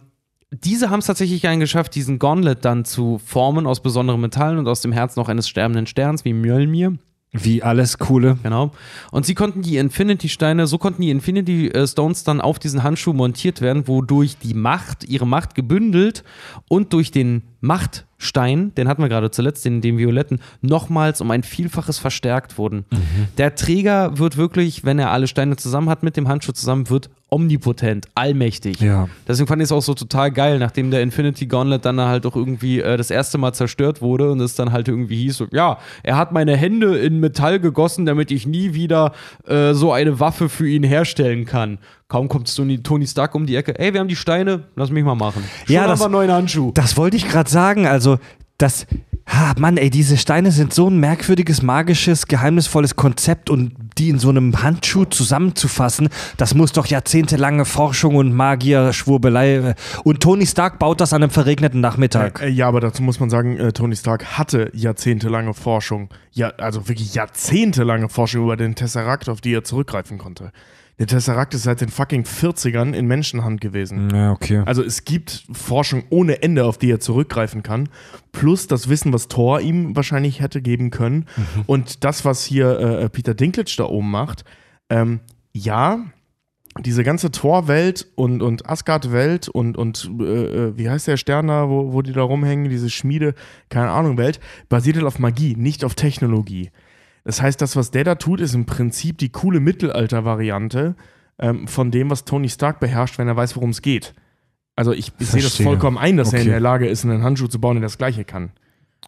diese 0.51 0.89
haben 0.89 0.99
es 0.99 1.05
tatsächlich 1.05 1.47
eingeschafft, 1.47 1.93
diesen 1.93 2.17
Gauntlet 2.17 2.65
dann 2.65 2.85
zu 2.85 3.19
formen 3.19 3.67
aus 3.67 3.81
besonderen 3.81 4.21
Metallen 4.21 4.57
und 4.57 4.67
aus 4.67 4.81
dem 4.81 4.91
Herz 4.91 5.15
noch 5.15 5.29
eines 5.29 5.47
sterbenden 5.47 5.85
Sterns, 5.85 6.25
wie 6.25 6.33
Mjölnir. 6.33 6.97
Wie 7.31 7.61
alles 7.61 7.99
Coole. 7.99 8.37
Genau. 8.41 8.71
Und 9.11 9.25
sie 9.25 9.35
konnten 9.35 9.61
die 9.61 9.77
Infinity-Steine, 9.77 10.65
so 10.65 10.79
konnten 10.79 11.03
die 11.03 11.11
Infinity-Stones 11.11 12.23
dann 12.23 12.41
auf 12.41 12.57
diesen 12.57 12.81
Handschuh 12.81 13.13
montiert 13.13 13.61
werden, 13.61 13.87
wodurch 13.87 14.37
die 14.39 14.55
Macht, 14.55 15.03
ihre 15.03 15.27
Macht 15.27 15.53
gebündelt 15.53 16.23
und 16.67 16.91
durch 16.91 17.11
den 17.11 17.43
Machtstein, 17.61 18.73
den 18.73 18.87
hatten 18.87 19.03
wir 19.03 19.09
gerade 19.09 19.29
zuletzt, 19.29 19.63
den, 19.65 19.81
den 19.81 19.99
violetten, 19.99 20.39
nochmals 20.61 21.21
um 21.21 21.29
ein 21.29 21.43
Vielfaches 21.43 21.99
verstärkt 21.99 22.57
wurden. 22.57 22.85
Der 23.37 23.53
Träger 23.53 24.17
wird 24.17 24.37
wirklich, 24.37 24.83
wenn 24.83 24.97
er 24.97 25.11
alle 25.11 25.27
Steine 25.27 25.55
zusammen 25.55 25.89
hat, 25.89 26.01
mit 26.01 26.17
dem 26.17 26.27
Handschuh 26.27 26.53
zusammen, 26.53 26.89
wird 26.89 27.11
omnipotent, 27.31 28.07
allmächtig. 28.15 28.79
Ja. 28.81 29.07
Deswegen 29.27 29.47
fand 29.47 29.61
ich 29.61 29.65
es 29.67 29.71
auch 29.71 29.81
so 29.81 29.93
total 29.93 30.31
geil, 30.31 30.59
nachdem 30.59 30.91
der 30.91 31.01
Infinity 31.01 31.45
Gauntlet 31.45 31.85
dann 31.85 31.99
halt 32.01 32.25
auch 32.25 32.35
irgendwie 32.35 32.79
äh, 32.81 32.97
das 32.97 33.11
erste 33.11 33.37
Mal 33.37 33.53
zerstört 33.53 34.01
wurde 34.01 34.31
und 34.31 34.39
es 34.41 34.55
dann 34.55 34.71
halt 34.71 34.87
irgendwie 34.87 35.17
hieß, 35.17 35.37
so, 35.37 35.47
ja, 35.51 35.77
er 36.03 36.17
hat 36.17 36.31
meine 36.31 36.55
Hände 36.57 36.97
in 36.97 37.19
Metall 37.19 37.59
gegossen, 37.59 38.05
damit 38.05 38.31
ich 38.31 38.47
nie 38.47 38.73
wieder 38.73 39.13
äh, 39.47 39.73
so 39.73 39.91
eine 39.91 40.19
Waffe 40.19 40.49
für 40.49 40.67
ihn 40.67 40.83
herstellen 40.83 41.45
kann. 41.45 41.77
Kaum 42.07 42.27
kommt 42.27 42.53
Tony, 42.55 42.81
Tony 42.81 43.05
Stark 43.05 43.35
um 43.35 43.45
die 43.45 43.55
Ecke, 43.55 43.77
ey, 43.77 43.93
wir 43.93 43.99
haben 43.99 44.07
die 44.07 44.15
Steine, 44.15 44.63
lass 44.75 44.89
mich 44.89 45.03
mal 45.03 45.15
machen. 45.15 45.43
Schon 45.65 45.75
Ja, 45.75 45.81
haben 45.83 45.89
das- 45.89 45.99
wir 45.99 46.05
einen 46.05 46.13
neuen 46.13 46.31
Handschuh. 46.31 46.71
Das 46.73 46.97
wollte 46.97 47.17
ich 47.17 47.27
gerade 47.29 47.49
sagen. 47.49 47.85
Also, 47.85 48.17
das. 48.57 48.87
Ha, 49.31 49.53
Mann, 49.59 49.77
ey, 49.77 49.91
diese 49.91 50.17
Steine 50.17 50.51
sind 50.51 50.73
so 50.73 50.89
ein 50.89 50.97
merkwürdiges, 50.99 51.61
magisches, 51.61 52.25
geheimnisvolles 52.25 52.95
Konzept 52.95 53.51
und 53.51 53.73
die 53.97 54.09
in 54.09 54.17
so 54.17 54.29
einem 54.29 54.63
Handschuh 54.63 55.05
zusammenzufassen, 55.05 56.09
das 56.37 56.55
muss 56.55 56.71
doch 56.71 56.87
jahrzehntelange 56.87 57.65
Forschung 57.65 58.15
und 58.15 58.33
Magier, 58.33 58.91
Schwurbelei. 58.91 59.55
äh, 59.55 59.75
Und 60.03 60.21
Tony 60.21 60.47
Stark 60.47 60.79
baut 60.79 60.99
das 60.99 61.13
an 61.13 61.21
einem 61.21 61.29
verregneten 61.29 61.79
Nachmittag. 61.79 62.41
Äh, 62.41 62.49
ja, 62.49 62.67
aber 62.67 62.79
dazu 62.81 63.03
muss 63.03 63.19
man 63.19 63.29
sagen, 63.29 63.57
äh, 63.57 63.71
Tony 63.71 63.95
Stark 63.95 64.37
hatte 64.37 64.71
jahrzehntelange 64.73 65.53
Forschung, 65.53 66.09
ja, 66.31 66.49
also 66.57 66.87
wirklich 66.87 67.13
jahrzehntelange 67.13 68.09
Forschung 68.09 68.43
über 68.45 68.57
den 68.57 68.73
Tesseract, 68.73 69.29
auf 69.29 69.41
die 69.41 69.53
er 69.53 69.63
zurückgreifen 69.63 70.17
konnte. 70.17 70.51
Der 70.99 71.07
Tesseract 71.07 71.53
ist 71.53 71.63
seit 71.63 71.79
den 71.79 71.87
fucking 71.87 72.23
40ern 72.23 72.93
in 72.93 73.07
Menschenhand 73.07 73.61
gewesen. 73.61 74.09
Ja, 74.13 74.31
okay. 74.33 74.63
Also 74.65 74.83
es 74.83 75.05
gibt 75.05 75.47
Forschung 75.51 76.03
ohne 76.09 76.43
Ende, 76.43 76.65
auf 76.65 76.77
die 76.77 76.91
er 76.91 76.99
zurückgreifen 76.99 77.63
kann. 77.63 77.87
Plus 78.33 78.67
das 78.67 78.89
Wissen, 78.89 79.13
was 79.13 79.29
Thor 79.29 79.61
ihm 79.61 79.95
wahrscheinlich 79.95 80.41
hätte 80.41 80.61
geben 80.61 80.91
können. 80.91 81.25
Und 81.67 82.03
das, 82.03 82.25
was 82.25 82.43
hier 82.43 82.79
äh, 82.79 83.09
Peter 83.09 83.33
Dinklage 83.33 83.73
da 83.77 83.85
oben 83.85 84.11
macht, 84.11 84.43
ähm, 84.89 85.21
ja, 85.53 85.99
diese 86.77 87.03
ganze 87.03 87.31
Thor-Welt 87.31 88.07
und, 88.15 88.41
und 88.41 88.69
Asgard-Welt 88.69 89.47
und, 89.49 89.77
und 89.77 90.09
äh, 90.19 90.23
äh, 90.23 90.77
wie 90.77 90.89
heißt 90.89 91.07
der 91.07 91.17
Stern 91.17 91.47
da, 91.47 91.69
wo, 91.69 91.93
wo 91.93 92.01
die 92.01 92.13
da 92.13 92.21
rumhängen, 92.21 92.69
diese 92.69 92.89
Schmiede, 92.89 93.33
keine 93.69 93.89
Ahnung, 93.89 94.17
Welt, 94.17 94.39
basiert 94.69 94.97
halt 94.97 95.05
auf 95.05 95.19
Magie, 95.19 95.55
nicht 95.55 95.83
auf 95.83 95.95
Technologie. 95.95 96.71
Das 97.23 97.41
heißt, 97.41 97.61
das, 97.61 97.75
was 97.75 97.91
der 97.91 98.03
da 98.03 98.15
tut, 98.15 98.41
ist 98.41 98.53
im 98.55 98.65
Prinzip 98.65 99.17
die 99.17 99.29
coole 99.29 99.59
Mittelalter-Variante 99.59 100.95
ähm, 101.39 101.67
von 101.67 101.91
dem, 101.91 102.09
was 102.09 102.25
Tony 102.25 102.49
Stark 102.49 102.79
beherrscht, 102.79 103.17
wenn 103.17 103.27
er 103.27 103.35
weiß, 103.35 103.55
worum 103.55 103.69
es 103.71 103.81
geht. 103.81 104.13
Also 104.75 104.93
ich, 104.93 105.11
ich 105.19 105.27
sehe 105.27 105.41
das 105.41 105.57
vollkommen 105.57 105.97
ein, 105.97 106.15
dass 106.17 106.31
er 106.31 106.39
in 106.39 106.43
Okay. 106.43 106.51
der 106.51 106.59
Lage 106.61 106.87
ist, 106.87 107.03
einen 107.03 107.21
Handschuh 107.23 107.47
zu 107.47 107.59
bauen, 107.59 107.75
der 107.75 107.83
das 107.83 107.97
Gleiche 107.97 108.23
kann. 108.23 108.51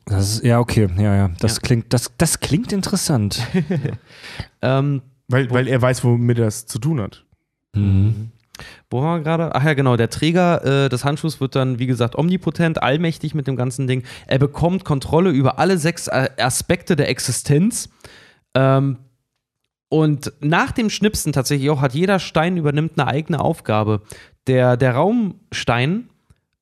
Das 0.06 0.36
ist, 0.36 0.44
ja, 0.44 0.60
okay. 0.60 0.90
Ja, 0.98 1.16
ja. 1.16 1.30
Das, 1.40 1.56
Ja. 1.56 1.62
Klingt, 1.62 1.94
das, 1.94 2.12
das 2.18 2.40
klingt 2.40 2.72
interessant. 2.74 3.48
Ähm, 4.62 5.02
Weil, 5.28 5.50
weil 5.52 5.68
er 5.68 5.82
weiß, 5.82 6.04
womit 6.04 6.38
er 6.40 6.48
es 6.48 6.66
zu 6.66 6.78
tun 6.78 7.00
hat. 7.02 7.26
Mhm. 7.74 8.32
Wo 8.90 9.02
waren 9.02 9.20
wir 9.20 9.24
gerade? 9.24 9.56
Ach 9.56 9.64
ja, 9.64 9.74
genau. 9.74 9.98
Der 9.98 10.10
Träger 10.10 10.86
äh, 10.86 10.90
des 10.90 11.06
Handschuhs 11.06 11.40
wird 11.40 11.56
dann, 11.56 11.80
wie 11.80 11.88
gesagt, 11.88 12.18
omnipotent, 12.18 12.82
allmächtig 12.82 13.36
mit 13.36 13.48
dem 13.48 13.56
ganzen 13.56 13.88
Ding. 13.88 14.04
Er 14.28 14.40
bekommt 14.40 14.86
Kontrolle 14.86 15.30
über 15.32 15.60
alle 15.60 15.78
sechs 15.78 16.08
äh, 16.08 16.30
Aspekte 16.38 16.96
der 16.96 17.10
Existenz. 17.10 17.90
Ähm, 18.54 18.98
und 19.90 20.32
nach 20.40 20.72
dem 20.72 20.90
Schnipsen 20.90 21.34
tatsächlich 21.34 21.70
auch 21.70 21.82
hat 21.82 21.94
jeder 21.94 22.20
Stein 22.20 22.56
übernimmt 22.56 22.94
eine 22.98 23.08
eigene 23.08 23.42
Aufgabe. 23.42 24.02
Der, 24.48 24.78
der 24.78 24.96
Raumstein 24.96 26.10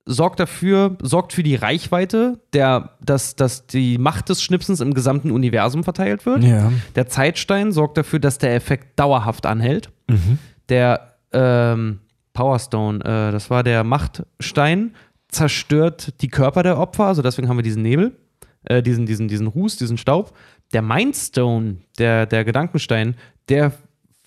sorgt 0.10 0.40
dafür, 0.40 0.98
sorgt 1.02 1.34
für 1.34 1.44
die 1.44 1.56
Reichweite, 1.56 2.40
der, 2.54 2.98
dass, 3.00 3.36
dass 3.36 3.68
die 3.68 4.00
Macht 4.00 4.30
des 4.30 4.42
Schnipsens 4.42 4.82
im 4.82 4.96
gesamten 4.96 5.30
Universum 5.30 5.84
verteilt 5.84 6.26
wird. 6.26 6.44
Ja. 6.44 6.72
Der 6.96 7.08
Zeitstein 7.08 7.72
sorgt 7.72 7.98
dafür, 7.98 8.18
dass 8.20 8.40
der 8.40 8.56
Effekt 8.56 9.00
dauerhaft 9.00 9.46
anhält. 9.46 9.92
Mhm. 10.08 10.40
Der 10.70 11.09
ähm, 11.32 12.00
Powerstone, 12.34 13.00
äh, 13.00 13.32
das 13.32 13.50
war 13.50 13.64
der 13.64 13.84
Machtstein, 13.84 14.96
zerstört 15.28 16.22
die 16.22 16.28
Körper 16.28 16.64
der 16.64 16.78
Opfer, 16.78 17.06
also 17.06 17.22
deswegen 17.22 17.50
haben 17.50 17.58
wir 17.58 17.64
diesen 17.64 17.84
Nebel, 17.84 18.18
äh, 18.64 18.82
diesen, 18.82 19.06
diesen, 19.06 19.28
diesen 19.28 19.48
Ruß, 19.48 19.78
diesen 19.78 19.98
Staub. 19.98 20.36
Der 20.74 20.82
Mindstone, 20.82 21.78
der, 21.98 22.26
der 22.26 22.46
Gedankenstein, 22.46 23.16
der 23.48 23.74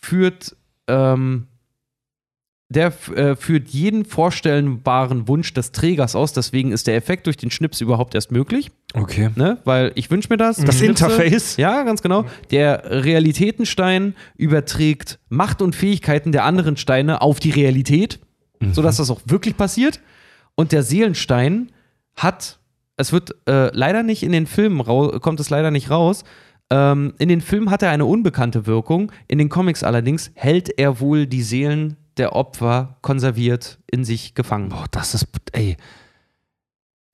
führt, 0.01 0.57
ähm, 0.89 1.47
der 2.73 2.93
äh, 3.15 3.37
führt 3.37 3.69
jeden 3.69 4.05
vorstellbaren 4.05 5.29
Wunsch 5.29 5.53
des 5.55 5.73
Trägers 5.73 6.17
aus, 6.17 6.33
deswegen 6.33 6.73
ist 6.73 6.87
der 6.87 6.97
Effekt 6.97 7.27
durch 7.27 7.37
den 7.37 7.51
Schnips 7.51 7.81
überhaupt 7.81 8.15
erst 8.15 8.33
möglich, 8.33 8.71
Okay. 8.95 9.31
ne? 9.37 9.59
weil 9.65 9.93
ich 9.95 10.11
wünsche 10.11 10.29
mir 10.31 10.37
das. 10.37 10.57
Das 10.57 10.77
schnipse- 10.81 10.87
Interface. 10.87 11.57
ja, 11.57 11.83
ganz 11.85 12.03
genau. 12.03 12.25
Der 12.51 12.83
Realitätenstein 13.37 14.15
überträgt 14.37 15.19
Macht 15.29 15.63
und 15.63 15.75
Fähigkeiten 15.75 16.33
der 16.33 16.45
anderen 16.45 16.77
Steine 16.77 17.23
auf 17.23 17.41
die 17.41 17.51
Realität, 17.51 18.19
sodass 18.73 18.97
das 18.99 19.11
auch 19.11 19.21
wirklich 19.25 19.57
passiert. 19.57 20.01
Und 20.55 20.73
der 20.73 20.83
Seelenstein 20.83 21.73
hat, 22.17 22.59
es 22.97 23.13
wird 23.13 23.35
äh, 23.49 23.75
leider 23.75 24.03
nicht 24.03 24.23
in 24.23 24.33
den 24.33 24.47
Filmen, 24.47 24.85
kommt 25.21 25.41
es 25.41 25.51
leider 25.51 25.71
nicht 25.71 25.91
raus. 25.91 26.25
Ähm, 26.71 27.15
in 27.19 27.29
den 27.29 27.41
Filmen 27.41 27.71
hat 27.71 27.83
er 27.83 27.91
eine 27.91 28.05
unbekannte 28.05 28.67
Wirkung. 28.67 29.11
In 29.29 29.39
den 29.39 29.49
Comics 29.49 29.83
allerdings 29.83 30.31
hält 30.35 30.79
er 30.79 31.01
wohl 31.01 31.27
die 31.27 31.43
Seelen 31.43 31.97
der 32.19 32.35
Opfer 32.35 32.97
konserviert 33.03 33.79
in 33.91 34.05
sich 34.05 34.35
gefangen. 34.35 34.69
Boah, 34.69 34.87
das 34.91 35.15
ist, 35.15 35.27
ey. 35.53 35.77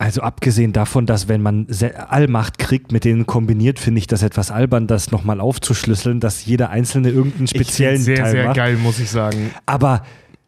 Also 0.00 0.20
abgesehen 0.22 0.72
davon, 0.72 1.06
dass 1.06 1.26
wenn 1.26 1.42
man 1.42 1.66
Allmacht 2.08 2.58
kriegt, 2.58 2.92
mit 2.92 3.04
denen 3.04 3.26
kombiniert, 3.26 3.80
finde 3.80 3.98
ich 3.98 4.06
das 4.06 4.22
etwas 4.22 4.52
albern, 4.52 4.86
das 4.86 5.10
nochmal 5.10 5.40
aufzuschlüsseln, 5.40 6.20
dass 6.20 6.44
jeder 6.46 6.70
Einzelne 6.70 7.10
irgendeinen 7.10 7.48
speziellen 7.48 7.96
ich 7.96 8.04
sehr, 8.04 8.16
Teil 8.16 8.30
sehr 8.30 8.44
macht. 8.44 8.56
geil, 8.56 8.76
muss 8.76 9.00
ich 9.00 9.10
sagen. 9.10 9.50
Aber 9.66 10.04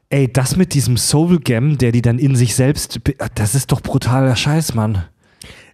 ey, 0.08 0.32
das 0.32 0.54
mit 0.56 0.72
diesem 0.72 0.96
Soul 0.96 1.40
Gem, 1.40 1.78
der 1.78 1.90
die 1.90 2.00
dann 2.02 2.20
in 2.20 2.36
sich 2.36 2.54
selbst, 2.54 3.02
be- 3.02 3.16
das 3.34 3.56
ist 3.56 3.72
doch 3.72 3.80
brutaler 3.80 4.36
Scheiß, 4.36 4.74
Mann. 4.74 5.04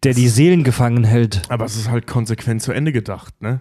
Der 0.05 0.15
die 0.15 0.29
Seelen 0.29 0.65
gefangen 0.65 1.05
hält. 1.05 1.43
Aber 1.51 1.67
es 1.67 1.77
ist 1.77 1.91
halt 1.91 2.07
konsequent 2.07 2.63
zu 2.63 2.73
Ende 2.73 2.93
gedacht, 2.93 3.43
ne? 3.43 3.61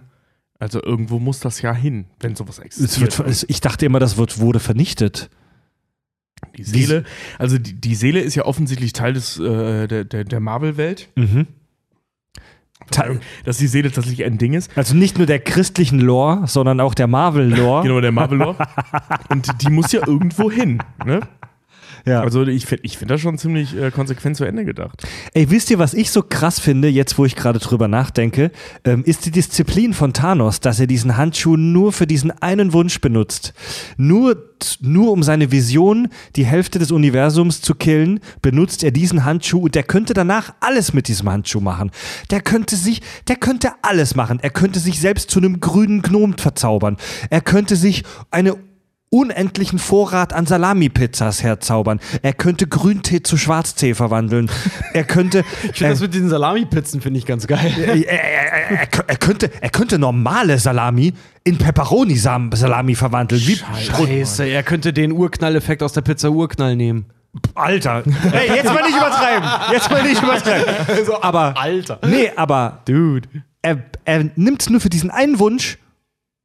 Also 0.58 0.82
irgendwo 0.82 1.18
muss 1.18 1.40
das 1.40 1.60
ja 1.60 1.74
hin, 1.74 2.06
wenn 2.20 2.34
sowas 2.34 2.58
existiert. 2.58 3.18
wird, 3.18 3.44
ich 3.48 3.60
dachte 3.60 3.84
immer, 3.84 3.98
das 4.00 4.16
wird, 4.16 4.38
wurde 4.38 4.60
vernichtet. 4.60 5.28
die 6.56 6.64
Seele, 6.64 7.04
also 7.38 7.58
die, 7.58 7.74
die 7.74 7.94
Seele 7.94 8.20
ist 8.20 8.34
ja 8.34 8.44
offensichtlich 8.44 8.92
Teil 8.92 9.12
des, 9.12 9.38
äh, 9.38 9.86
der, 9.86 10.04
der, 10.04 10.24
der 10.24 10.40
Marvel-Welt. 10.40 11.10
Mhm. 11.16 11.46
Dass 13.44 13.58
die 13.58 13.66
Seele 13.66 13.90
tatsächlich 13.90 14.24
ein 14.24 14.38
Ding 14.38 14.52
ist. 14.52 14.76
Also 14.76 14.94
nicht 14.94 15.18
nur 15.18 15.26
der 15.26 15.40
christlichen 15.40 15.98
Lore, 15.98 16.46
sondern 16.46 16.80
auch 16.80 16.94
der 16.94 17.06
Marvel-Lore. 17.06 17.82
Genau, 17.86 18.00
der 18.00 18.12
Marvel-Lore. 18.12 18.56
Und 19.28 19.62
die 19.62 19.70
muss 19.70 19.92
ja 19.92 20.06
irgendwo 20.06 20.50
hin, 20.50 20.82
ne? 21.04 21.20
Ja. 22.06 22.20
Also 22.20 22.44
ich 22.46 22.66
finde 22.66 22.84
ich 22.84 22.98
find 22.98 23.10
das 23.10 23.20
schon 23.20 23.36
ziemlich 23.36 23.76
äh, 23.76 23.90
konsequent 23.90 24.36
zu 24.36 24.44
Ende 24.44 24.64
gedacht. 24.64 25.02
Ey, 25.34 25.50
wisst 25.50 25.70
ihr, 25.70 25.80
was 25.80 25.92
ich 25.92 26.12
so 26.12 26.22
krass 26.22 26.60
finde, 26.60 26.88
jetzt 26.88 27.18
wo 27.18 27.24
ich 27.24 27.34
gerade 27.34 27.58
drüber 27.58 27.88
nachdenke, 27.88 28.52
ähm, 28.84 29.02
ist 29.04 29.26
die 29.26 29.32
Disziplin 29.32 29.92
von 29.92 30.12
Thanos, 30.12 30.60
dass 30.60 30.78
er 30.78 30.86
diesen 30.86 31.16
Handschuh 31.16 31.56
nur 31.56 31.92
für 31.92 32.06
diesen 32.06 32.30
einen 32.30 32.72
Wunsch 32.72 33.00
benutzt. 33.00 33.54
Nur, 33.96 34.52
nur 34.80 35.10
um 35.10 35.24
seine 35.24 35.50
Vision, 35.50 36.06
die 36.36 36.46
Hälfte 36.46 36.78
des 36.78 36.92
Universums 36.92 37.60
zu 37.60 37.74
killen, 37.74 38.20
benutzt 38.40 38.84
er 38.84 38.92
diesen 38.92 39.24
Handschuh 39.24 39.62
und 39.62 39.74
der 39.74 39.82
könnte 39.82 40.14
danach 40.14 40.54
alles 40.60 40.92
mit 40.92 41.08
diesem 41.08 41.28
Handschuh 41.28 41.60
machen. 41.60 41.90
Der 42.30 42.40
könnte 42.40 42.76
sich, 42.76 43.02
der 43.26 43.36
könnte 43.36 43.72
alles 43.82 44.14
machen. 44.14 44.38
Er 44.42 44.50
könnte 44.50 44.78
sich 44.78 45.00
selbst 45.00 45.28
zu 45.28 45.40
einem 45.40 45.58
grünen 45.58 46.02
Gnom 46.02 46.38
verzaubern. 46.38 46.98
Er 47.30 47.40
könnte 47.40 47.74
sich 47.74 48.04
eine 48.30 48.56
unendlichen 49.10 49.78
Vorrat 49.78 50.32
an 50.32 50.46
Salami-Pizzas 50.46 51.42
herzaubern. 51.42 52.00
Er 52.22 52.32
könnte 52.32 52.66
Grüntee 52.66 53.22
zu 53.22 53.36
Schwarztee 53.36 53.94
verwandeln. 53.94 54.50
Er 54.92 55.04
könnte. 55.04 55.44
Ich 55.62 55.78
finde 55.78 55.92
das 55.92 56.00
mit 56.00 56.14
diesen 56.14 56.28
Salami-Pizzen 56.28 57.00
finde 57.00 57.18
ich 57.18 57.26
ganz 57.26 57.46
geil. 57.46 57.72
er, 57.78 57.94
er, 57.94 58.06
er, 58.08 58.70
er, 58.70 58.88
er, 59.06 59.16
könnte, 59.16 59.50
er 59.60 59.68
könnte 59.70 59.98
normale 59.98 60.58
Salami 60.58 61.12
in 61.44 61.58
Pepperoni-Salami 61.58 62.94
verwandeln. 62.94 63.40
Wie, 63.46 63.56
Scheiße, 63.56 64.44
er 64.44 64.62
könnte 64.62 64.92
den 64.92 65.12
Urknall-Effekt 65.12 65.82
aus 65.82 65.92
der 65.92 66.02
Pizza 66.02 66.30
Urknall 66.30 66.76
nehmen. 66.76 67.06
Alter. 67.54 68.02
Hey, 68.32 68.48
jetzt 68.56 68.72
mal 68.72 68.82
nicht 68.82 68.96
übertreiben. 68.96 69.48
Jetzt 69.72 69.90
mal 69.90 70.02
nicht 70.02 70.22
übertreiben. 70.22 70.74
aber, 71.20 71.54
Alter. 71.56 71.98
nee, 72.06 72.30
aber 72.34 72.80
Dude. 72.86 73.28
er, 73.62 73.84
er 74.04 74.30
nimmt 74.36 74.62
es 74.62 74.70
nur 74.70 74.80
für 74.80 74.90
diesen 74.90 75.10
einen 75.10 75.38
Wunsch 75.38 75.78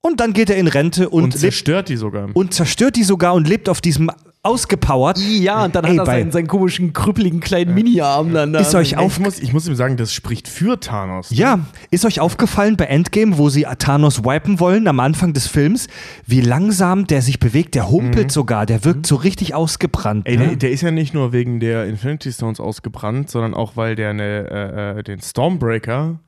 und 0.01 0.19
dann 0.19 0.33
geht 0.33 0.49
er 0.49 0.57
in 0.57 0.67
Rente 0.67 1.09
und, 1.09 1.23
Und 1.23 1.29
lebt, 1.33 1.39
zerstört 1.39 1.89
die 1.89 1.95
sogar. 1.95 2.29
und 2.33 2.53
zerstört 2.53 2.95
die 2.95 3.03
sogar 3.03 3.33
und 3.33 3.47
lebt 3.47 3.69
auf 3.69 3.81
diesem 3.81 4.11
ausgepowert. 4.43 5.19
Ja, 5.19 5.65
und 5.65 5.75
dann 5.75 5.85
Ey, 5.85 5.91
hat 5.91 5.99
er 5.99 6.05
seinen, 6.05 6.31
seinen 6.31 6.47
komischen, 6.47 6.93
krüppeligen 6.93 7.39
kleinen 7.41 7.75
Mini-Arm 7.75 8.33
dann 8.33 8.53
da. 8.53 8.59
Ist 8.59 8.73
euch 8.73 8.97
auf, 8.97 9.17
ich, 9.17 9.23
muss, 9.23 9.39
ich 9.39 9.53
muss 9.53 9.67
ihm 9.67 9.75
sagen, 9.75 9.97
das 9.97 10.13
spricht 10.13 10.47
für 10.47 10.79
Thanos. 10.79 11.29
Ja, 11.29 11.59
ist 11.91 12.05
euch 12.05 12.19
aufgefallen 12.19 12.75
bei 12.75 12.85
Endgame, 12.85 13.37
wo 13.37 13.49
sie 13.49 13.67
Thanos 13.77 14.23
wipen 14.23 14.59
wollen 14.59 14.87
am 14.87 14.99
Anfang 14.99 15.33
des 15.33 15.47
Films, 15.47 15.87
wie 16.25 16.41
langsam 16.41 17.05
der 17.05 17.21
sich 17.21 17.39
bewegt? 17.39 17.75
Der 17.75 17.91
humpelt 17.91 18.31
sogar, 18.31 18.65
der 18.65 18.83
wirkt 18.83 19.05
so 19.05 19.15
richtig 19.15 19.53
ausgebrannt. 19.53 20.27
Ey, 20.27 20.37
ne? 20.37 20.47
der, 20.47 20.55
der 20.55 20.71
ist 20.71 20.81
ja 20.81 20.89
nicht 20.89 21.13
nur 21.13 21.33
wegen 21.33 21.59
der 21.59 21.85
Infinity 21.85 22.31
Stones 22.31 22.59
ausgebrannt, 22.59 23.29
sondern 23.29 23.53
auch, 23.53 23.75
weil 23.75 23.95
der 23.95 24.09
eine, 24.09 24.23
äh, 24.49 24.99
äh, 24.99 25.03
den 25.03 25.21
Stormbreaker 25.21 26.19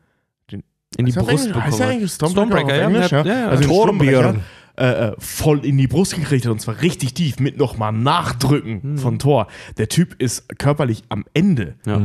in 0.97 1.05
die 1.05 1.13
Heißt 1.13 1.27
Brust 1.27 1.31
Heißt 1.31 1.53
bekommen 1.53 1.73
hat. 1.73 1.81
eigentlich 1.81 2.11
Stormbreaker, 2.11 2.49
Stormbreaker, 2.49 2.81
Englisch, 2.81 3.11
ja, 3.11 3.21
ja? 3.21 3.25
ja, 3.25 3.39
ja. 3.39 3.47
Also 3.49 3.67
Torbjörn. 3.67 4.41
Äh, 4.75 4.85
äh, 5.09 5.15
voll 5.19 5.63
in 5.67 5.77
die 5.77 5.85
Brust 5.85 6.15
gekriegt 6.15 6.45
hat 6.45 6.51
und 6.51 6.59
zwar 6.59 6.81
richtig 6.81 7.13
tief 7.13 7.37
mit 7.37 7.59
nochmal 7.59 7.91
Nachdrücken 7.91 8.97
von 8.97 9.19
Thor. 9.19 9.45
Der 9.77 9.87
Typ 9.87 10.19
ist 10.19 10.57
körperlich 10.57 11.03
am 11.09 11.25
Ende. 11.35 11.75
Ja. 11.85 12.01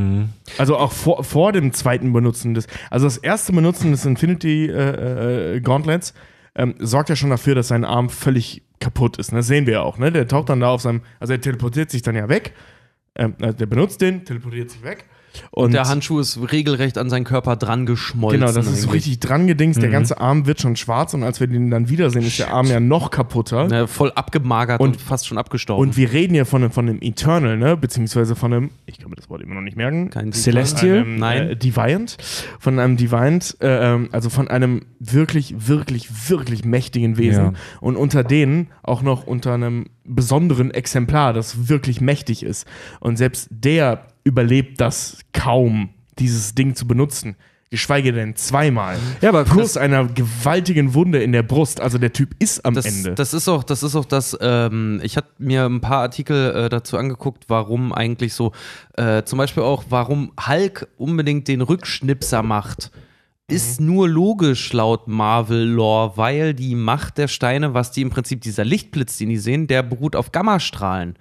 Also 0.58 0.76
auch 0.76 0.92
vor, 0.92 1.24
vor 1.24 1.52
dem 1.52 1.72
zweiten 1.72 2.12
Benutzen 2.12 2.52
des, 2.52 2.66
also 2.90 3.06
das 3.06 3.16
erste 3.16 3.54
Benutzen 3.54 3.92
des 3.92 4.04
Infinity 4.04 4.66
äh, 4.66 5.56
äh, 5.56 5.60
Gauntlets 5.62 6.12
ähm, 6.56 6.74
sorgt 6.78 7.08
ja 7.08 7.16
schon 7.16 7.30
dafür, 7.30 7.54
dass 7.54 7.68
sein 7.68 7.86
Arm 7.86 8.10
völlig 8.10 8.62
kaputt 8.80 9.16
ist. 9.16 9.32
Das 9.32 9.46
sehen 9.46 9.64
wir 9.64 9.72
ja 9.74 9.80
auch, 9.80 9.96
ne? 9.96 10.12
Der 10.12 10.28
taucht 10.28 10.50
dann 10.50 10.60
da 10.60 10.68
auf 10.68 10.82
seinem, 10.82 11.00
also 11.20 11.32
er 11.32 11.40
teleportiert 11.40 11.90
sich 11.90 12.02
dann 12.02 12.16
ja 12.16 12.28
weg. 12.28 12.52
Ähm, 13.14 13.34
also 13.40 13.56
der 13.56 13.66
benutzt 13.66 14.02
den, 14.02 14.26
teleportiert 14.26 14.70
sich 14.70 14.82
weg. 14.82 15.06
Und, 15.50 15.72
Der 15.72 15.88
Handschuh 15.88 16.20
ist 16.20 16.38
regelrecht 16.52 16.98
an 16.98 17.10
seinen 17.10 17.24
Körper 17.24 17.56
dran 17.56 17.86
geschmolzen. 17.86 18.40
Genau, 18.40 18.52
das 18.52 18.66
ist 18.66 18.82
so 18.82 18.88
eigentlich. 18.88 18.92
richtig 19.06 19.20
dran 19.20 19.46
gedingst. 19.46 19.80
Der 19.82 19.90
ganze 19.90 20.20
Arm 20.20 20.46
wird 20.46 20.60
schon 20.60 20.76
schwarz 20.76 21.14
und 21.14 21.22
als 21.22 21.40
wir 21.40 21.46
den 21.46 21.70
dann 21.70 21.88
wiedersehen, 21.88 22.22
ist 22.22 22.38
der 22.38 22.52
Arm 22.52 22.66
ja 22.66 22.80
noch 22.80 23.10
kaputter. 23.10 23.68
Ja, 23.70 23.86
voll 23.86 24.12
abgemagert 24.14 24.80
und, 24.80 24.90
Und- 24.90 25.00
fast 25.00 25.26
schon 25.26 25.38
abgestorben. 25.38 25.88
Und 25.88 25.96
wir 25.96 26.12
reden 26.12 26.34
ja 26.34 26.44
von, 26.44 26.62
einem- 26.62 26.72
von 26.72 26.88
einem 26.88 26.98
Eternal, 27.00 27.56
ne? 27.56 27.76
Beziehungsweise 27.76 28.36
von 28.36 28.52
einem, 28.52 28.70
ich 28.86 28.98
kann 28.98 29.10
mir 29.10 29.16
das 29.16 29.28
Wort 29.30 29.42
immer 29.42 29.54
noch 29.54 29.62
nicht 29.62 29.76
merken. 29.76 30.10
Kein 30.10 30.32
Celestial? 30.32 30.98
einem, 30.98 31.16
Nein. 31.16 31.50
Äh, 31.50 31.56
Deviant. 31.56 32.16
Von 32.58 32.78
einem 32.78 32.96
Deviant, 32.96 33.56
äh, 33.60 33.98
also 34.12 34.30
von 34.30 34.48
einem 34.48 34.82
wirklich, 35.00 35.68
wirklich, 35.68 36.28
wirklich 36.28 36.64
mächtigen 36.64 37.16
Wesen. 37.16 37.44
Ja. 37.44 37.52
Und 37.80 37.96
unter 37.96 38.24
denen 38.24 38.68
auch 38.82 39.02
noch 39.02 39.26
unter 39.26 39.54
einem 39.54 39.86
besonderen 40.04 40.70
Exemplar, 40.70 41.32
das 41.32 41.68
wirklich 41.68 42.00
mächtig 42.00 42.42
ist. 42.42 42.66
Und 43.00 43.16
selbst 43.18 43.48
der 43.50 44.06
überlebt 44.28 44.80
das 44.80 45.18
kaum, 45.32 45.88
dieses 46.18 46.54
Ding 46.54 46.74
zu 46.74 46.86
benutzen. 46.86 47.36
Geschweige 47.70 48.14
denn 48.14 48.34
zweimal. 48.34 48.96
Ja, 49.20 49.28
aber 49.28 49.44
Plus 49.44 49.76
einer 49.76 50.06
gewaltigen 50.06 50.94
Wunde 50.94 51.22
in 51.22 51.32
der 51.32 51.42
Brust. 51.42 51.82
Also 51.82 51.98
der 51.98 52.14
Typ 52.14 52.34
ist 52.38 52.64
am 52.64 52.72
das, 52.72 52.86
Ende. 52.86 53.14
das 53.14 53.34
ist 53.34 53.46
auch, 53.46 53.62
das 53.62 53.82
ist 53.82 53.94
auch 53.94 54.06
das, 54.06 54.36
ähm, 54.40 55.00
ich 55.02 55.18
hatte 55.18 55.28
mir 55.36 55.66
ein 55.66 55.82
paar 55.82 56.00
Artikel 56.00 56.54
äh, 56.54 56.68
dazu 56.70 56.96
angeguckt, 56.96 57.44
warum 57.48 57.92
eigentlich 57.92 58.32
so, 58.32 58.52
äh, 58.96 59.22
zum 59.24 59.36
Beispiel 59.36 59.62
auch, 59.62 59.84
warum 59.90 60.32
Hulk 60.46 60.88
unbedingt 60.96 61.46
den 61.46 61.60
Rückschnipser 61.60 62.42
macht. 62.42 62.90
Ist 63.50 63.80
nur 63.80 64.08
logisch 64.08 64.72
laut 64.72 65.06
Marvel-Lore, 65.08 66.16
weil 66.16 66.54
die 66.54 66.74
Macht 66.74 67.18
der 67.18 67.28
Steine, 67.28 67.74
was 67.74 67.92
die 67.92 68.02
im 68.02 68.10
Prinzip 68.10 68.40
dieser 68.40 68.64
Lichtblitz, 68.64 69.18
den 69.18 69.28
die 69.28 69.38
sehen, 69.38 69.66
der 69.66 69.82
beruht 69.82 70.16
auf 70.16 70.32
Gammastrahlen. 70.32 71.16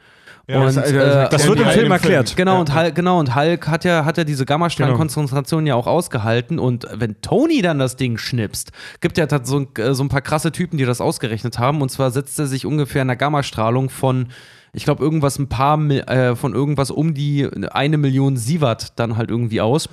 Ja, 0.50 0.64
das- 0.64 0.78
und, 0.78 0.84
das- 0.86 0.92
äh, 0.94 1.30
das 1.30 1.48
wird 1.48 1.60
im 1.60 1.68
Film 1.68 1.92
erklärt. 1.92 2.36
Genau, 2.38 2.60
und 2.62 2.74
Hulk, 2.74 2.96
genau, 2.96 3.20
und 3.20 3.36
Hulk 3.36 3.68
hat 3.68 3.84
ja, 3.84 4.06
hat 4.06 4.18
ja 4.18 4.24
diese 4.24 4.46
Gammastrahlenkonzentration 4.46 5.66
ja 5.68 5.76
auch 5.76 5.88
ausgehalten. 5.88 6.58
Und 6.58 6.86
wenn 6.94 7.20
Tony 7.22 7.62
dann 7.62 7.80
das 7.80 7.98
Ding 7.98 8.18
schnipst, 8.18 8.72
gibt 9.02 9.18
ja 9.18 9.28
so 9.44 9.60
ein, 9.60 9.68
äh, 9.78 9.94
so 9.94 10.04
ein 10.04 10.10
paar 10.10 10.22
krasse 10.22 10.52
Typen, 10.54 10.78
die 10.78 10.86
das 10.86 11.02
ausgerechnet 11.02 11.60
haben. 11.60 11.82
Und 11.82 11.90
zwar 11.90 12.12
setzt 12.12 12.40
er 12.40 12.48
sich 12.48 12.66
ungefähr 12.66 13.02
in 13.02 13.10
einer 13.10 13.18
Gammastrahlung 13.18 13.90
von, 13.90 14.28
ich 14.74 14.86
glaube, 14.86 15.04
irgendwas 15.04 15.38
ein 15.38 15.50
paar, 15.50 15.78
äh, 15.90 16.36
von 16.36 16.54
irgendwas 16.54 16.92
um 16.92 17.14
die 17.14 17.48
eine 17.72 17.98
Million 17.98 18.38
Sievert 18.38 18.98
dann 19.00 19.18
halt 19.18 19.30
irgendwie 19.30 19.60
aus. 19.62 19.90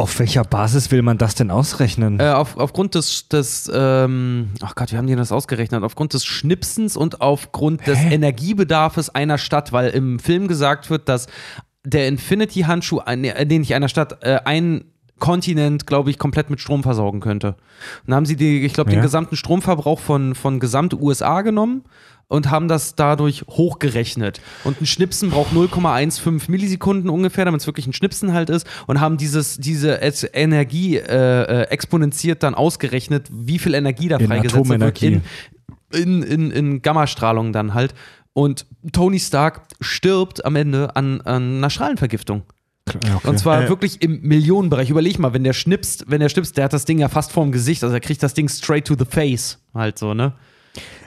Auf 0.00 0.18
welcher 0.18 0.44
Basis 0.44 0.90
will 0.90 1.02
man 1.02 1.18
das 1.18 1.34
denn 1.34 1.50
ausrechnen? 1.50 2.18
Äh, 2.20 2.30
auf, 2.30 2.56
aufgrund 2.56 2.94
des, 2.94 3.28
des 3.28 3.70
ähm, 3.72 4.48
ach 4.62 4.74
Gott, 4.74 4.92
wie 4.92 4.96
haben 4.96 5.06
die 5.06 5.14
das 5.14 5.30
ausgerechnet? 5.30 5.82
Aufgrund 5.82 6.14
des 6.14 6.24
Schnipsens 6.24 6.96
und 6.96 7.20
aufgrund 7.20 7.86
des 7.86 7.98
Energiebedarfs 7.98 9.10
einer 9.10 9.36
Stadt, 9.36 9.72
weil 9.72 9.90
im 9.90 10.18
Film 10.18 10.48
gesagt 10.48 10.88
wird, 10.88 11.08
dass 11.08 11.26
der 11.84 12.08
Infinity-Handschuh, 12.08 13.00
äh, 13.06 13.16
nee, 13.16 13.28
äh, 13.28 13.44
nee, 13.44 13.58
nicht 13.58 13.74
einer 13.74 13.88
Stadt, 13.88 14.24
äh, 14.24 14.40
ein 14.44 14.84
Kontinent, 15.20 15.86
glaube 15.86 16.10
ich, 16.10 16.18
komplett 16.18 16.50
mit 16.50 16.60
Strom 16.60 16.82
versorgen 16.82 17.20
könnte. 17.20 17.48
Und 17.50 17.56
dann 18.08 18.16
haben 18.16 18.26
sie 18.26 18.34
die, 18.36 18.64
ich 18.64 18.72
glaube, 18.72 18.90
Ja. 18.90 18.96
den 18.98 19.02
gesamten 19.02 19.36
Stromverbrauch 19.36 20.00
von, 20.00 20.34
von 20.34 20.58
gesamt 20.58 20.94
USA 20.94 21.42
genommen 21.42 21.84
und 22.26 22.50
haben 22.50 22.68
das 22.68 22.94
dadurch 22.94 23.42
hochgerechnet. 23.48 24.40
Und 24.64 24.80
ein 24.80 24.86
Schnipsen 24.86 25.30
braucht 25.30 25.52
0,15 25.52 26.50
Millisekunden 26.50 27.10
ungefähr, 27.10 27.44
damit 27.44 27.60
es 27.60 27.66
wirklich 27.66 27.86
ein 27.86 27.92
Schnipsen 27.92 28.32
halt 28.32 28.50
ist. 28.50 28.66
Und 28.86 29.00
haben 29.00 29.16
dieses, 29.16 29.58
diese 29.58 30.00
Es- 30.00 30.28
Energie 30.32 30.96
äh, 30.96 31.02
äh, 31.42 31.62
exponentiert 31.70 32.42
dann 32.42 32.54
ausgerechnet, 32.54 33.28
wie 33.32 33.58
viel 33.58 33.74
Energie 33.74 34.08
da 34.08 34.16
In 34.18 34.26
freigesetzt 34.28 34.68
wird 34.68 35.02
in, 35.02 35.22
in, 35.92 36.22
in, 36.22 36.50
in 36.50 36.82
Gammastrahlung 36.82 37.52
dann 37.52 37.74
halt. 37.74 37.94
Und 38.32 38.64
Tony 38.92 39.18
Stark 39.18 39.62
stirbt 39.80 40.44
am 40.44 40.54
Ende 40.54 40.94
an, 40.94 41.20
an 41.22 41.56
einer 41.58 41.68
Strahlenvergiftung. 41.70 42.42
Okay. 42.96 43.28
Und 43.28 43.38
zwar 43.38 43.64
Äh, 43.64 43.68
wirklich 43.68 44.02
im 44.02 44.20
Millionenbereich. 44.22 44.90
Überleg 44.90 45.18
mal, 45.18 45.32
wenn 45.32 45.44
der 45.44 45.52
schnipst, 45.52 46.04
wenn 46.08 46.20
der 46.20 46.28
schnipst, 46.28 46.56
der 46.56 46.64
hat 46.64 46.72
das 46.72 46.84
Ding 46.84 46.98
ja 46.98 47.08
fast 47.08 47.32
vorm 47.32 47.52
Gesicht, 47.52 47.82
also 47.84 47.94
er 47.94 48.00
kriegt 48.00 48.22
das 48.22 48.34
Ding 48.34 48.48
straight 48.48 48.86
to 48.86 48.94
the 48.98 49.04
face. 49.04 49.58
Halt 49.74 49.98
so, 49.98 50.14
ne? 50.14 50.34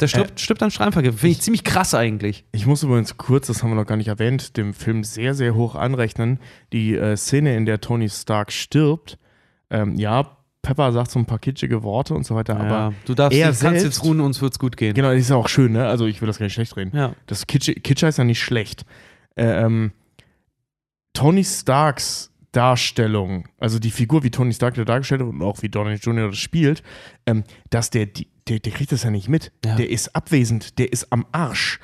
Der 0.02 0.08
stirbt, 0.08 0.40
stirbt 0.42 0.62
an 0.62 0.72
Strahlenvergiftung. 0.72 1.20
Finde 1.20 1.32
ich 1.32 1.42
ziemlich 1.42 1.64
krass 1.64 1.94
eigentlich. 1.96 2.44
Ich 2.52 2.66
muss 2.66 2.84
übrigens 2.84 3.16
kurz, 3.18 3.48
das 3.48 3.64
haben 3.64 3.70
wir 3.72 3.76
noch 3.76 3.86
gar 3.86 3.96
nicht 3.96 4.10
erwähnt, 4.10 4.58
dem 4.58 4.74
Film 4.74 5.06
sehr, 5.06 5.34
sehr 5.36 5.56
hoch 5.56 5.76
anrechnen. 5.76 6.40
Die 6.74 6.96
äh, 6.96 7.16
Szene, 7.16 7.56
in 7.56 7.66
der 7.66 7.80
Tony 7.80 8.10
Stark 8.10 8.52
stirbt. 8.52 9.18
Ähm, 9.70 9.96
ja, 9.96 10.38
Pepper 10.62 10.92
sagt 10.92 11.12
so 11.12 11.20
ein 11.20 11.26
paar 11.26 11.40
kitschige 11.40 11.82
Worte 11.84 12.14
und 12.14 12.26
so 12.26 12.36
weiter, 12.36 12.58
aber 12.58 12.70
ja, 12.70 12.94
du 13.06 13.14
darfst 13.16 13.38
er 13.38 13.46
du 13.48 13.50
kannst 13.50 13.62
selbst- 13.62 13.84
jetzt 13.84 14.04
ruhen, 14.04 14.20
uns 14.22 14.42
wird's 14.42 14.60
gut 14.60 14.78
gehen. 14.78 14.94
genau, 14.94 15.12
das 15.12 15.20
ist 15.22 15.30
ja 15.30 15.36
auch 15.38 15.48
schön, 15.50 15.72
ne? 15.74 15.88
Also 15.88 16.06
ich 16.08 16.22
will 16.22 16.28
das 16.28 16.38
gar 16.40 16.46
nicht 16.46 16.54
schlecht 16.54 16.76
reden. 16.78 16.96
Ja. 16.96 17.14
Das 17.28 17.48
Kitsch, 17.48 17.70
Kitscher 17.84 18.08
ist 18.10 18.18
ja 18.18 18.24
nicht 18.24 18.42
schlecht. 18.42 18.86
Äh, 19.36 19.46
ähm, 19.64 19.92
Tony 21.14 21.44
Starks 21.44 22.32
Darstellung, 22.54 23.48
also 23.60 23.80
die 23.80 23.92
Figur, 23.92 24.24
wie 24.24 24.30
Tony 24.30 24.54
Stark 24.54 24.76
da 24.76 24.86
dargestellt 24.86 25.22
wird 25.22 25.32
und 25.32 25.42
auch 25.42 25.62
wie 25.62 25.70
Donald 25.70 26.06
Jr. 26.06 26.30
das 26.30 26.38
spielt, 26.38 26.84
ähm, 27.26 27.44
dass 27.72 27.90
der, 27.90 28.06
der, 28.06 28.60
der 28.60 28.72
kriegt 28.72 28.92
das 28.92 29.04
ja 29.04 29.10
nicht 29.10 29.28
mit. 29.28 29.52
Ja. 29.66 29.76
Der 29.76 29.90
ist 29.90 30.16
abwesend, 30.16 30.78
der 30.78 30.94
ist 30.94 31.12
am 31.12 31.26
Arsch. 31.32 31.80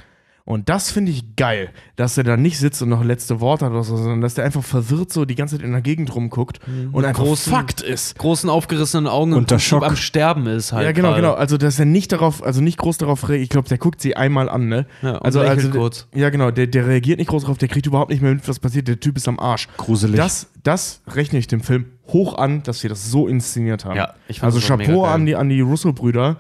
Und 0.50 0.68
das 0.68 0.90
finde 0.90 1.12
ich 1.12 1.36
geil, 1.36 1.70
dass 1.96 2.18
er 2.18 2.24
da 2.24 2.36
nicht 2.36 2.58
sitzt 2.58 2.82
und 2.82 2.90
noch 2.90 3.04
letzte 3.04 3.40
Worte 3.40 3.66
hat 3.66 3.72
oder 3.72 3.84
so, 3.84 3.96
sondern 3.98 4.22
dass 4.22 4.34
der 4.34 4.46
einfach 4.46 4.64
verwirrt 4.64 5.14
so 5.14 5.26
die 5.26 5.36
ganze 5.36 5.58
Zeit 5.58 5.64
in 5.64 5.74
der 5.74 5.82
Gegend 5.82 6.16
rumguckt 6.16 6.60
und 6.92 7.06
einfach 7.06 7.24
großen- 7.24 7.52
Fakt 7.52 7.82
ist. 7.82 8.18
Großen 8.18 8.50
aufgerissenen 8.50 9.06
Augen 9.06 9.34
Unter 9.34 9.42
im 9.42 9.46
Prinzip 9.46 9.68
Schock. 9.70 9.84
am 9.86 9.96
Sterben 9.96 10.48
ist 10.48 10.74
halt. 10.74 10.86
Ja, 10.86 10.92
genau, 10.92 11.10
gerade. 11.10 11.22
genau. 11.22 11.34
Also, 11.36 11.58
dass 11.58 11.78
er 11.78 11.86
nicht 11.86 12.12
darauf, 12.14 12.42
also 12.44 12.62
nicht 12.62 12.80
groß 12.80 12.98
darauf 12.98 13.30
reagiert. 13.30 13.44
Ich 13.44 13.50
glaube, 13.50 13.70
der 13.70 13.78
guckt 13.78 14.02
sie 14.02 14.16
einmal 14.16 14.50
an, 14.50 14.68
ne? 14.70 14.88
Ja, 15.04 15.18
und 15.18 15.22
also, 15.24 15.40
also, 15.42 15.70
kurz. 15.70 16.08
Ja, 16.16 16.32
genau. 16.32 16.50
Der, 16.50 16.66
der 16.66 16.88
reagiert 16.88 17.20
nicht 17.20 17.30
groß 17.30 17.44
darauf, 17.44 17.60
der 17.60 17.68
kriegt 17.68 17.86
überhaupt 17.86 18.10
nicht 18.10 18.24
mehr 18.24 18.34
mit, 18.34 18.48
was 18.48 18.58
passiert. 18.58 18.88
Der 18.88 19.00
Typ 19.00 19.18
ist 19.18 19.28
am 19.28 19.40
Arsch. 19.40 19.68
Gruselig. 19.78 20.16
Das, 20.18 20.48
das 20.64 21.04
rechne 21.14 21.38
ich 21.38 21.46
dem 21.46 21.62
Film 21.62 21.86
hoch 22.08 22.40
an, 22.40 22.64
dass 22.64 22.80
sie 22.80 22.88
das 22.88 23.12
so 23.12 23.28
inszeniert 23.28 23.86
haben. 23.86 23.98
Ja, 23.98 24.16
ich 24.28 24.40
fand 24.40 24.46
also 24.52 24.58
das 24.58 24.68
Chapeau 24.68 25.04
geil. 25.04 25.14
an 25.14 25.28
die, 25.28 25.36
an 25.36 25.48
die 25.50 25.62
Russo-Brüder, 25.62 26.38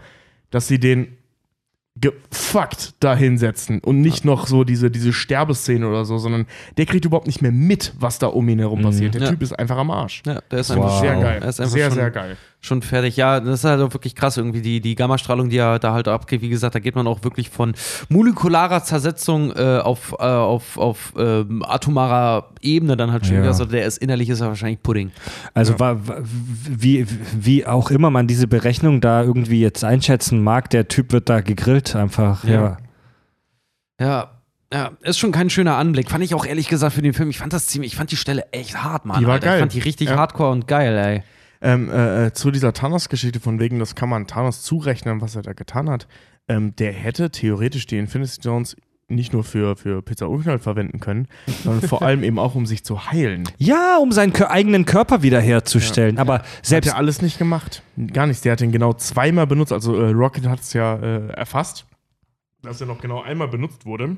dass 0.49 0.67
sie 0.67 0.79
den 0.79 1.09
gefuckt 2.01 2.93
da 2.99 3.15
hinsetzen 3.15 3.79
und 3.79 4.01
nicht 4.01 4.25
noch 4.25 4.47
so 4.47 4.63
diese, 4.63 4.89
diese 4.91 5.13
Sterbeszene 5.13 5.87
oder 5.87 6.05
so, 6.05 6.17
sondern 6.17 6.45
der 6.77 6.85
kriegt 6.85 7.05
überhaupt 7.05 7.27
nicht 7.27 7.41
mehr 7.41 7.51
mit, 7.51 7.93
was 7.99 8.19
da 8.19 8.27
um 8.27 8.47
ihn 8.49 8.59
herum 8.59 8.81
passiert. 8.81 9.13
Der 9.15 9.21
Ja. 9.23 9.29
Typ 9.29 9.41
ist 9.41 9.53
einfach 9.57 9.77
am 9.77 9.91
Arsch. 9.91 10.21
Ja, 10.25 10.41
der 10.51 10.59
ist 10.59 10.69
Wow. 10.69 10.77
einfach 10.77 10.99
Sehr 11.01 11.15
geil. 11.19 11.39
Er 11.41 11.49
ist 11.49 11.59
einfach 11.59 11.73
Sehr, 11.73 11.85
schon, 11.87 11.95
sehr 11.95 12.11
geil. 12.11 12.37
Schon 12.61 12.81
fertig. 12.81 13.15
Ja, 13.15 13.39
das 13.39 13.59
ist 13.59 13.63
halt 13.63 13.81
auch 13.81 13.93
wirklich 13.93 14.15
krass 14.15 14.35
irgendwie, 14.35 14.61
die, 14.61 14.81
die 14.81 14.95
Gammastrahlung, 14.95 15.49
die 15.49 15.57
er 15.57 15.79
da 15.79 15.93
halt 15.93 16.07
abgeht. 16.09 16.41
Wie 16.41 16.49
gesagt, 16.49 16.75
da 16.75 16.79
geht 16.79 16.93
man 16.95 17.07
auch 17.07 17.23
wirklich 17.23 17.49
von 17.49 17.73
molekularer 18.09 18.83
Zersetzung 18.83 19.53
äh, 19.55 19.79
auf, 19.81 20.13
äh, 20.19 20.23
auf, 20.23 20.77
auf 20.77 21.13
ähm, 21.17 21.63
atomarer 21.65 22.49
Ebene 22.61 22.97
dann 22.97 23.11
halt 23.13 23.25
schon 23.25 23.35
Ja. 23.35 23.41
wieder. 23.41 23.51
Also 23.51 23.63
der 23.65 23.85
ist 23.85 23.97
innerlich 23.99 24.27
ist 24.29 24.41
er 24.41 24.47
wahrscheinlich 24.49 24.83
Pudding. 24.83 25.11
Also 25.53 25.79
wa- 25.79 25.97
wie, 26.67 27.05
wie 27.33 27.65
auch 27.65 27.91
immer 27.91 28.09
man 28.09 28.27
diese 28.27 28.47
Berechnung 28.47 28.99
da 28.99 29.23
irgendwie 29.23 29.61
jetzt 29.61 29.83
einschätzen 29.85 30.43
mag, 30.43 30.69
der 30.69 30.87
Typ 30.89 31.13
wird 31.13 31.29
da 31.29 31.39
gegrillt 31.41 31.95
einfach. 31.95 32.43
Ja. 32.43 32.77
Ja. 34.01 34.31
Ja, 34.71 34.91
ist 35.01 35.17
schon 35.17 35.31
kein 35.31 35.49
schöner 35.49 35.77
Anblick. 35.77 36.11
Fand 36.11 36.23
ich 36.23 36.35
auch 36.35 36.45
ehrlich 36.45 36.67
gesagt 36.67 36.93
für 36.93 37.01
den 37.01 37.13
Film. 37.13 37.31
Ich 37.31 37.39
fand 37.39 37.53
das 37.53 37.65
ziemlich, 37.67 37.93
ich 37.93 37.97
fand 37.97 38.11
die 38.11 38.17
Stelle 38.17 38.51
echt 38.51 38.83
hart, 38.83 39.03
Mann. 39.05 39.19
Die 39.19 39.25
war 39.25 39.33
Alter. 39.33 39.47
geil. 39.47 39.55
Ich 39.55 39.59
fand 39.61 39.73
die 39.73 39.79
richtig 39.79 40.09
Ja. 40.09 40.17
hardcore 40.17 40.51
und 40.51 40.67
geil, 40.67 40.95
ey. 40.95 41.23
Ähm, 41.61 41.89
äh, 41.89 42.27
äh, 42.27 42.33
zu 42.33 42.51
dieser 42.51 42.73
Thanos-Geschichte 42.73 43.39
von 43.39 43.59
wegen, 43.59 43.79
das 43.79 43.95
kann 43.95 44.09
man 44.09 44.27
Thanos 44.27 44.61
zurechnen, 44.61 45.21
was 45.21 45.35
er 45.35 45.41
da 45.41 45.53
getan 45.53 45.89
hat. 45.89 46.07
Ähm, 46.47 46.75
der 46.77 46.93
hätte 46.93 47.31
theoretisch 47.31 47.85
die 47.85 47.97
Infinity 47.97 48.33
Stones 48.33 48.75
nicht 49.09 49.33
nur 49.33 49.43
für, 49.43 49.75
für 49.75 50.01
Pizza 50.01 50.29
Unknall 50.29 50.59
verwenden 50.59 50.99
können, 50.99 51.27
sondern 51.63 51.87
vor 51.87 52.01
allem 52.01 52.23
eben 52.23 52.39
auch, 52.39 52.55
um 52.55 52.65
sich 52.65 52.85
zu 52.85 53.11
heilen. 53.11 53.43
Ja, 53.57 53.97
um 53.97 54.11
seinen 54.11 54.35
eigenen 54.35 54.85
Körper 54.85 55.21
wiederherzustellen. 55.21 56.17
Aber 56.17 56.43
Selbst 56.61 56.87
hat 56.89 56.95
er 56.95 56.97
alles 56.97 57.21
nicht 57.21 57.37
gemacht. 57.39 57.83
Gar 58.13 58.27
nichts. 58.27 58.41
Der 58.41 58.53
hat 58.53 58.61
den 58.61 58.71
genau 58.71 58.93
zweimal 58.93 59.47
benutzt. 59.47 59.73
Also 59.73 59.95
äh, 59.95 60.11
Rocket 60.11 60.47
hat 60.47 60.61
es 60.61 60.73
ja 60.73 60.95
äh, 60.95 61.27
erfasst, 61.29 61.85
dass 62.61 62.79
er 62.79 62.87
noch 62.87 63.01
genau 63.01 63.21
einmal 63.21 63.47
benutzt 63.47 63.85
wurde. 63.85 64.17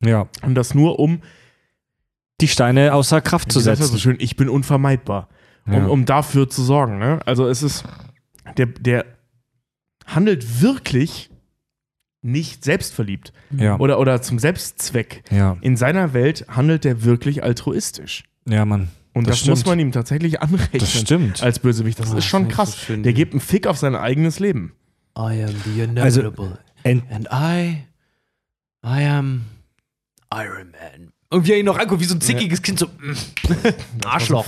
ja, 0.00 0.28
Und 0.42 0.54
das 0.54 0.74
nur, 0.74 0.98
um, 0.98 1.20
die 2.40 2.48
Steine 2.48 2.94
außer 2.94 3.20
Kraft 3.20 3.52
zu 3.52 3.60
wie 3.60 3.64
sagt 3.64 3.78
er 3.78 3.84
setzen. 3.84 3.92
so 3.92 3.98
schön, 3.98 4.16
ich 4.18 4.36
bin 4.36 4.48
unvermeidbar. 4.48 5.28
Um, 5.66 5.72
Ja. 5.72 5.86
um 5.86 6.04
dafür 6.04 6.48
zu 6.50 6.62
sorgen. 6.62 6.98
Ne? 6.98 7.20
Also 7.26 7.46
es 7.48 7.62
ist, 7.62 7.84
der, 8.58 8.66
der 8.66 9.06
handelt 10.06 10.60
wirklich 10.60 11.30
nicht 12.20 12.64
selbstverliebt 12.64 13.32
ja, 13.50 13.78
oder, 13.78 13.98
oder 13.98 14.20
zum 14.22 14.38
Selbstzweck. 14.38 15.22
ja, 15.30 15.56
In 15.60 15.76
seiner 15.76 16.12
Welt 16.14 16.46
handelt 16.48 16.84
er 16.84 17.02
wirklich 17.04 17.42
altruistisch. 17.42 18.24
ja, 18.46 18.64
Mann. 18.64 18.88
Und 19.16 19.28
Das 19.28 19.38
das, 19.40 19.48
muss 19.48 19.64
man 19.64 19.78
ihm 19.78 19.92
tatsächlich 19.92 20.42
anrechnen. 20.42 20.80
Das 20.80 20.92
stimmt. 20.92 21.40
Als 21.42 21.60
Bösewicht. 21.60 22.00
Das 22.00 22.12
Ah, 22.12 22.18
ist 22.18 22.24
schon 22.24 22.40
finde 22.42 22.50
ich 22.50 22.56
krass. 22.56 22.86
so 22.88 22.96
der 22.96 23.12
gibt 23.12 23.32
einen 23.32 23.40
Fick 23.40 23.66
auf 23.68 23.78
sein 23.78 23.94
eigenes 23.94 24.40
Leben. 24.40 24.74
I 25.16 25.44
am 25.44 25.54
the 25.64 25.82
Also, 26.00 26.20
inevitable. 26.20 26.58
Ent 26.82 27.04
And 27.12 27.28
I, 27.32 27.84
I 28.84 29.04
am 29.06 29.44
Iron 30.34 30.72
Man. 30.72 31.12
Und 31.34 31.48
wie 31.48 31.52
er 31.52 31.58
ihn 31.58 31.64
noch 31.64 31.78
anguckt, 31.80 32.00
wie 32.00 32.04
so 32.04 32.14
ein 32.14 32.20
zickiges 32.20 32.62
Kind, 32.62 32.78
so, 32.78 32.86
mm, 32.86 33.12
Arschloch. 34.04 34.46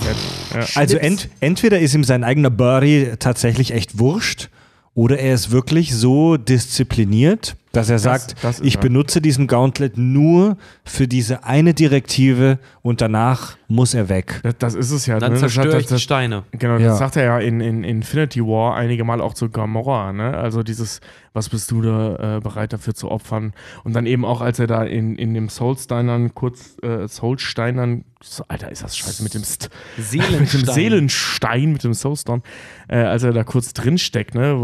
Ja. 0.53 0.65
Also 0.75 0.95
ent, 0.95 1.27
entweder 1.41 1.79
ist 1.79 1.93
ihm 1.93 2.05
sein 2.05 2.23
eigener 2.23 2.49
Birdie 2.49 3.11
tatsächlich 3.19 3.73
echt 3.73 3.99
wurscht 3.99 4.47
oder 4.93 5.19
er 5.19 5.33
ist 5.33 5.51
wirklich 5.51 5.93
so 5.93 6.37
diszipliniert, 6.37 7.57
dass 7.71 7.89
er 7.89 7.99
sagt, 7.99 8.35
das 8.43 8.59
ich 8.59 8.79
benutze 8.79 9.21
diesen 9.21 9.47
Gauntlet 9.47 9.97
nur 9.97 10.57
für 10.83 11.07
diese 11.07 11.43
eine 11.43 11.73
Direktive 11.73 12.59
und 12.81 13.01
danach 13.01 13.57
muss 13.67 13.93
er 13.93 14.09
weg. 14.09 14.39
Das, 14.43 14.55
das 14.59 14.75
ist 14.75 14.91
es 14.91 15.05
ja. 15.05 15.19
Dann 15.19 15.33
ne? 15.33 15.39
das, 15.39 15.53
zerstöre 15.53 15.73
das, 15.75 15.81
ich 15.81 15.87
die 15.87 15.93
das, 15.95 16.01
Steine. 16.01 16.43
Genau, 16.51 16.77
Ja. 16.77 16.89
das 16.89 16.99
sagt 16.99 17.17
er 17.17 17.23
ja 17.25 17.39
in, 17.39 17.59
in 17.59 17.83
Infinity 17.83 18.41
War 18.41 18.75
einige 18.75 19.03
Mal 19.03 19.19
auch 19.21 19.33
zu 19.33 19.49
Gamora, 19.49 20.13
ne? 20.13 20.37
Also 20.37 20.63
dieses, 20.63 21.01
was 21.33 21.49
bist 21.49 21.69
du 21.71 21.81
da 21.81 22.37
äh, 22.37 22.39
bereit 22.39 22.71
dafür 22.73 22.95
zu 22.95 23.11
opfern? 23.11 23.53
Und 23.83 23.93
dann 23.93 24.05
eben 24.05 24.23
auch, 24.23 24.41
als 24.41 24.59
er 24.59 24.67
da 24.67 24.83
in, 24.83 25.15
in 25.17 25.33
dem 25.33 25.49
Soulsteinern 25.49 26.33
kurz, 26.33 26.77
äh, 26.81 27.07
Soulsteinern, 27.07 28.05
so, 28.23 28.43
Alter, 28.47 28.71
ist 28.71 28.83
das 28.83 28.97
scheiße 28.97 29.21
mit 29.21 29.33
dem 29.33 29.43
St 29.43 29.69
mit 29.97 30.05
dem 30.07 30.21
Seelenstein. 30.21 30.73
Seelenstein, 30.73 31.71
mit 31.73 31.83
dem 31.83 31.93
Soulstone, 31.93 32.41
äh, 32.87 32.97
als 32.97 33.23
er 33.23 33.33
da 33.33 33.43
kurz 33.43 33.73
drin 33.73 33.97
steckt, 33.97 34.33
ne? 34.33 34.55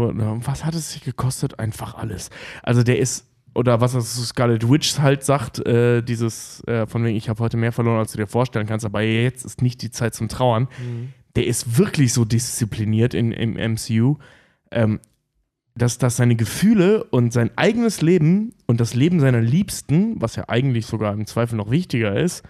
Was 0.44 0.64
hat 0.64 0.74
es 0.74 0.92
sich 0.92 1.04
gekostet? 1.04 1.58
Einfach 1.58 1.94
alles. 1.94 2.30
Also 2.62 2.82
der 2.82 2.93
ist, 2.98 3.26
oder 3.54 3.80
was 3.80 3.92
das 3.92 4.14
Scarlet 4.28 4.68
Witch 4.68 4.98
halt 4.98 5.22
sagt, 5.22 5.64
äh, 5.66 6.02
dieses, 6.02 6.62
äh, 6.66 6.86
von 6.86 7.04
wegen, 7.04 7.16
ich 7.16 7.28
habe 7.28 7.38
heute 7.40 7.56
mehr 7.56 7.72
verloren, 7.72 7.98
als 7.98 8.12
du 8.12 8.18
dir 8.18 8.26
vorstellen 8.26 8.66
kannst, 8.66 8.84
aber 8.84 9.02
jetzt 9.02 9.44
ist 9.44 9.62
nicht 9.62 9.80
die 9.82 9.90
Zeit 9.90 10.14
zum 10.14 10.28
Trauern. 10.28 10.68
Der 11.36 11.46
ist 11.46 11.78
wirklich 11.78 12.12
so 12.12 12.24
diszipliniert 12.24 13.14
in, 13.14 13.32
im 13.32 13.54
MCU, 13.54 14.16
ähm, 14.70 15.00
dass, 15.76 15.98
dass 15.98 16.16
seine 16.16 16.36
Gefühle 16.36 17.04
und 17.04 17.32
sein 17.32 17.50
eigenes 17.56 18.00
Leben 18.00 18.54
und 18.66 18.80
das 18.80 18.94
Leben 18.94 19.20
seiner 19.20 19.40
Liebsten, 19.40 20.20
was 20.20 20.36
ja 20.36 20.48
eigentlich 20.48 20.86
sogar 20.86 21.12
im 21.12 21.26
Zweifel 21.26 21.56
noch 21.56 21.70
wichtiger 21.70 22.16
ist, 22.16 22.44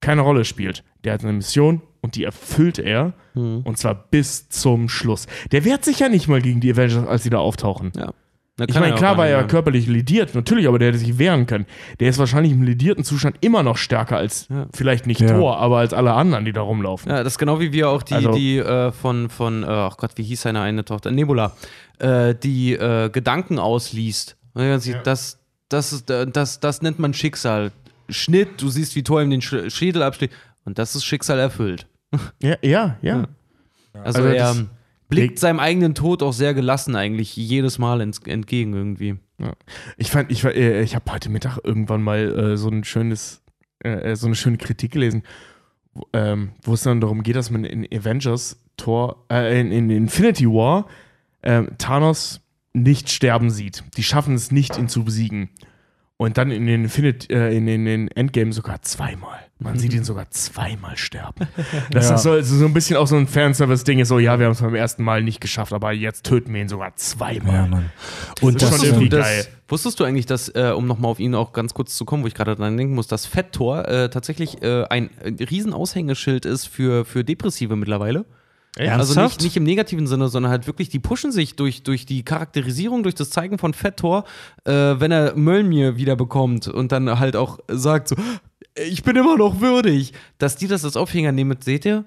keine 0.00 0.22
Rolle 0.22 0.44
spielt. 0.44 0.84
Der 1.04 1.12
hat 1.12 1.24
eine 1.24 1.32
Mission 1.32 1.82
und 2.00 2.14
die 2.14 2.24
erfüllt 2.24 2.78
er. 2.78 3.14
Mhm. 3.34 3.62
Und 3.64 3.78
zwar 3.78 3.94
bis 3.94 4.48
zum 4.48 4.88
Schluss. 4.88 5.26
Der 5.50 5.64
wehrt 5.64 5.84
sich 5.84 5.98
ja 5.98 6.08
nicht 6.08 6.28
mal 6.28 6.40
gegen 6.40 6.60
die 6.60 6.72
Avengers, 6.72 7.06
als 7.06 7.24
sie 7.24 7.30
da 7.30 7.38
auftauchen. 7.38 7.92
Ja. 7.96 8.12
Ich 8.66 8.74
meine, 8.74 8.94
klar 8.96 9.16
war 9.16 9.28
er 9.28 9.44
körperlich 9.46 9.86
lidiert, 9.86 10.34
natürlich, 10.34 10.66
aber 10.66 10.78
der 10.78 10.88
hätte 10.88 10.98
sich 10.98 11.16
wehren 11.18 11.46
können. 11.46 11.66
Der 12.00 12.08
ist 12.08 12.18
wahrscheinlich 12.18 12.52
im 12.52 12.62
lidierten 12.62 13.04
Zustand 13.04 13.36
immer 13.40 13.62
noch 13.62 13.76
stärker 13.76 14.16
als, 14.16 14.48
Ja. 14.48 14.66
vielleicht 14.74 15.06
nicht 15.06 15.20
Ja. 15.20 15.28
Thor, 15.28 15.58
aber 15.58 15.78
als 15.78 15.92
alle 15.92 16.12
anderen, 16.14 16.44
die 16.44 16.52
da 16.52 16.62
rumlaufen. 16.62 17.10
Ja, 17.10 17.22
das 17.22 17.34
ist 17.34 17.38
genau 17.38 17.60
wie 17.60 17.72
wir 17.72 17.88
auch 17.88 18.02
die, 18.02 18.14
Also- 18.14 18.32
die 18.32 18.58
äh, 18.58 18.90
von, 18.90 19.28
von, 19.30 19.62
äh, 19.62 19.66
ach 19.66 19.96
Gott, 19.96 20.10
wie 20.16 20.24
hieß 20.24 20.42
seine 20.42 20.60
eine 20.60 20.84
Tochter? 20.84 21.10
Nebula, 21.12 21.52
äh, 21.98 22.34
die 22.34 22.72
äh, 22.74 23.10
Gedanken 23.10 23.58
ausliest. 23.60 24.36
Und 24.54 24.62
dann 24.62 24.80
sieht, 24.80 24.98
Das, 25.04 25.38
das, 25.68 25.92
ist, 25.92 26.10
das, 26.10 26.58
das 26.58 26.82
nennt 26.82 26.98
man 26.98 27.14
Schicksal. 27.14 27.70
Schnitt, 28.08 28.60
du 28.60 28.68
siehst, 28.70 28.96
wie 28.96 29.02
Thor 29.04 29.22
ihm 29.22 29.30
den 29.30 29.42
Sch 29.42 29.54
Schädel 29.68 30.02
abschlägt. 30.02 30.34
Und 30.64 30.78
das 30.78 30.96
ist 30.96 31.04
Schicksal 31.04 31.38
erfüllt. 31.38 31.86
Ja, 32.42 32.56
ja, 32.62 32.96
ja. 33.02 33.24
Also, 34.02 34.20
Also 34.20 34.22
er 34.24 34.34
das- 34.34 34.64
blickt 35.08 35.38
seinem 35.38 35.60
eigenen 35.60 35.94
Tod 35.94 36.22
auch 36.22 36.32
sehr 36.32 36.54
gelassen 36.54 36.96
eigentlich 36.96 37.36
jedes 37.36 37.78
Mal 37.78 38.00
entgegen 38.00 38.74
irgendwie. 38.74 39.16
Ich 39.96 40.10
fand, 40.10 40.30
ich, 40.30 40.44
äh, 40.44 40.82
ich 40.82 40.94
habe 40.94 41.10
heute 41.10 41.30
Mittag 41.30 41.58
irgendwann 41.62 42.02
mal 42.02 42.38
äh, 42.38 42.56
so 42.56 42.68
ein 42.68 42.84
schönes, 42.84 43.42
äh, 43.80 44.16
so 44.16 44.26
eine 44.26 44.34
schöne 44.34 44.58
Kritik 44.58 44.92
gelesen, 44.92 45.22
wo, 45.94 46.06
ähm, 46.12 46.50
wo 46.62 46.74
es 46.74 46.82
dann 46.82 47.00
darum 47.00 47.22
geht, 47.22 47.36
dass 47.36 47.50
man 47.50 47.64
in 47.64 47.86
Avengers 47.86 48.60
Tor, 48.76 49.24
äh, 49.30 49.60
in, 49.60 49.72
in 49.72 49.90
Infinity 49.90 50.46
War 50.46 50.86
ähm, 51.42 51.70
Thanos 51.78 52.40
nicht 52.72 53.10
sterben 53.10 53.50
sieht. 53.50 53.84
Die 53.96 54.02
schaffen 54.02 54.34
es 54.34 54.50
nicht, 54.50 54.76
ihn 54.76 54.88
zu 54.88 55.04
besiegen. 55.04 55.50
Und 56.16 56.36
dann 56.36 56.50
in 56.50 56.66
den, 56.66 56.84
Infinite, 56.84 57.32
äh, 57.32 57.56
in, 57.56 57.68
in 57.68 57.84
den 57.84 58.08
Endgame 58.08 58.52
sogar 58.52 58.82
zweimal. 58.82 59.47
Man 59.60 59.76
sieht 59.78 59.92
ihn 59.92 60.04
sogar 60.04 60.30
zweimal 60.30 60.96
sterben. 60.96 61.48
Das 61.90 62.08
Ja. 62.08 62.14
ist 62.14 62.22
so, 62.22 62.40
so 62.40 62.64
ein 62.66 62.72
bisschen 62.74 62.96
auch 62.96 63.06
so 63.08 63.16
ein 63.16 63.26
Fanservice-Ding. 63.26 63.98
Ist 63.98 64.08
so, 64.08 64.18
ja, 64.18 64.38
wir 64.38 64.46
haben 64.46 64.52
es 64.52 64.60
beim 64.60 64.74
ersten 64.74 65.02
Mal 65.02 65.22
nicht 65.22 65.40
geschafft, 65.40 65.72
aber 65.72 65.92
jetzt 65.92 66.24
töten 66.24 66.54
wir 66.54 66.60
ihn 66.60 66.68
sogar 66.68 66.94
zweimal. 66.96 67.54
Ja, 67.54 67.66
Mann. 67.66 67.90
Und 68.40 68.56
ist 68.56 68.62
das, 68.62 68.68
schon 68.70 68.78
Wusstest 68.78 68.82
du, 68.82 68.86
irgendwie 68.86 69.08
dass, 69.08 69.26
geil. 69.26 69.46
wusstest 69.68 70.00
du 70.00 70.04
eigentlich, 70.04 70.26
dass, 70.26 70.48
äh, 70.50 70.72
um 70.76 70.86
nochmal 70.86 71.10
auf 71.10 71.18
ihn 71.18 71.34
auch 71.34 71.52
ganz 71.52 71.74
kurz 71.74 71.96
zu 71.96 72.04
kommen, 72.04 72.22
wo 72.22 72.26
ich 72.28 72.34
gerade 72.34 72.54
dran 72.54 72.76
denken 72.76 72.94
muss, 72.94 73.08
dass 73.08 73.26
Fett-Tor 73.26 73.88
äh, 73.88 74.10
tatsächlich 74.10 74.62
äh, 74.62 74.84
ein, 74.84 75.10
ein 75.24 75.34
Riesenaushängeschild 75.36 76.44
ist 76.46 76.66
für, 76.66 77.04
für 77.04 77.24
Depressive 77.24 77.74
mittlerweile? 77.76 78.24
Also 78.76 78.90
Ernsthaft? 78.92 79.38
nicht, 79.38 79.42
nicht 79.44 79.56
im 79.56 79.64
negativen 79.64 80.06
Sinne, 80.06 80.28
sondern 80.28 80.52
halt 80.52 80.68
wirklich, 80.68 80.88
die 80.88 81.00
pushen 81.00 81.32
sich 81.32 81.56
durch, 81.56 81.82
durch 81.82 82.06
die 82.06 82.22
Charakterisierung, 82.22 83.02
durch 83.02 83.16
das 83.16 83.30
Zeigen 83.30 83.58
von 83.58 83.74
Fett-Tor, 83.74 84.22
äh, 84.66 84.70
wenn 84.72 85.10
er 85.10 85.34
Mölnir 85.34 85.96
wieder 85.96 86.14
bekommt 86.14 86.68
und 86.68 86.92
dann 86.92 87.18
halt 87.18 87.34
auch 87.34 87.58
sagt 87.66 88.08
so, 88.08 88.16
ich 88.84 89.02
bin 89.02 89.16
immer 89.16 89.36
noch 89.36 89.60
würdig, 89.60 90.12
dass 90.38 90.56
die 90.56 90.68
das 90.68 90.84
als 90.84 90.96
Aufhänger 90.96 91.32
nehmen 91.32 91.58
seht 91.60 91.84
ihr, 91.84 92.04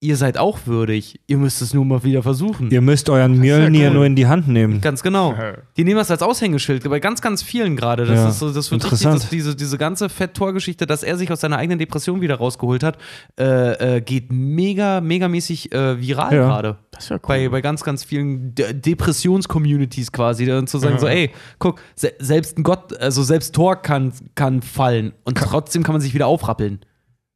ihr 0.00 0.16
seid 0.16 0.38
auch 0.38 0.60
würdig, 0.66 1.18
ihr 1.26 1.38
müsst 1.38 1.60
es 1.60 1.74
nur 1.74 1.84
mal 1.84 2.04
wieder 2.04 2.22
versuchen. 2.22 2.70
Ihr 2.70 2.80
müsst 2.80 3.10
euren 3.10 3.32
ist 3.32 3.38
ja 3.38 3.56
Mjölnir 3.58 3.88
cool. 3.88 3.94
nur 3.94 4.06
in 4.06 4.14
die 4.14 4.26
Hand 4.28 4.46
nehmen. 4.46 4.80
Ganz 4.80 5.02
genau. 5.02 5.34
Die 5.76 5.82
nehmen 5.82 5.96
das 5.98 6.10
als 6.10 6.22
Aushängeschild, 6.22 6.88
bei 6.88 7.00
ganz, 7.00 7.20
ganz 7.20 7.42
vielen 7.42 7.74
gerade. 7.74 8.04
Das 8.06 8.16
Ja, 8.16 8.28
ist 8.28 8.38
so, 8.38 8.52
das 8.52 8.70
wird 8.70 8.84
richtig, 8.84 9.00
interessant. 9.00 9.22
das, 9.24 9.30
diese, 9.30 9.56
diese 9.56 9.76
ganze 9.76 10.08
Fett-Tor-Geschichte, 10.08 10.86
dass 10.86 11.02
er 11.02 11.16
sich 11.16 11.32
aus 11.32 11.40
seiner 11.40 11.56
eigenen 11.58 11.80
Depression 11.80 12.20
wieder 12.20 12.36
rausgeholt 12.36 12.84
hat, 12.84 12.98
äh, 13.40 13.96
äh, 13.96 14.00
geht 14.00 14.30
mega, 14.30 15.00
megamäßig 15.00 15.72
äh, 15.72 16.00
viral 16.00 16.32
Ja. 16.34 16.46
gerade. 16.46 16.78
Das 16.92 17.04
ist 17.04 17.10
ja 17.10 17.16
cool. 17.16 17.20
Bei, 17.26 17.48
bei 17.48 17.60
ganz, 17.60 17.82
ganz 17.82 18.04
vielen 18.04 18.54
De 18.54 18.72
Depressions-Communities 18.74 20.12
quasi, 20.12 20.46
dann 20.46 20.66
zu 20.66 20.78
sagen, 20.78 20.94
Ja. 20.94 21.00
so, 21.00 21.06
ey, 21.06 21.30
guck, 21.58 21.80
se 21.94 22.12
selbst 22.18 22.56
ein 22.58 22.62
Gott, 22.62 22.96
also 22.98 23.22
selbst 23.22 23.54
Tor 23.54 23.76
kann, 23.76 24.12
kann 24.34 24.62
fallen 24.62 25.12
und 25.24 25.38
trotzdem 25.38 25.82
kann 25.82 25.94
man 25.94 26.00
sich 26.02 26.14
wieder 26.14 26.26
aufrappeln. 26.26 26.80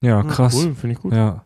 Ja, 0.01 0.23
krass. 0.25 0.55
Cool, 0.57 0.75
finde 0.75 0.95
ich 0.95 1.01
gut. 1.01 1.13
Ja. 1.13 1.45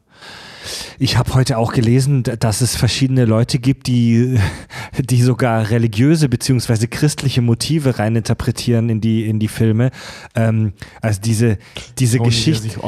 Ich 0.98 1.16
habe 1.16 1.34
heute 1.34 1.58
auch 1.58 1.72
gelesen, 1.72 2.22
dass 2.22 2.60
es 2.60 2.76
verschiedene 2.76 3.24
Leute 3.24 3.58
gibt, 3.58 3.86
die 3.86 4.38
die 4.98 5.22
sogar 5.22 5.70
religiöse 5.70 6.28
beziehungsweise 6.28 6.88
christliche 6.88 7.42
Motive 7.42 7.98
reininterpretieren 7.98 8.88
in 8.88 9.00
die, 9.00 9.26
in 9.26 9.38
die 9.38 9.48
Filme. 9.48 9.90
Ähm, 10.34 10.72
also 11.00 11.20
diese, 11.20 11.58
diese 11.98 12.18
Tony, 12.18 12.30
der 12.30 12.36
Geschichte. 12.36 12.80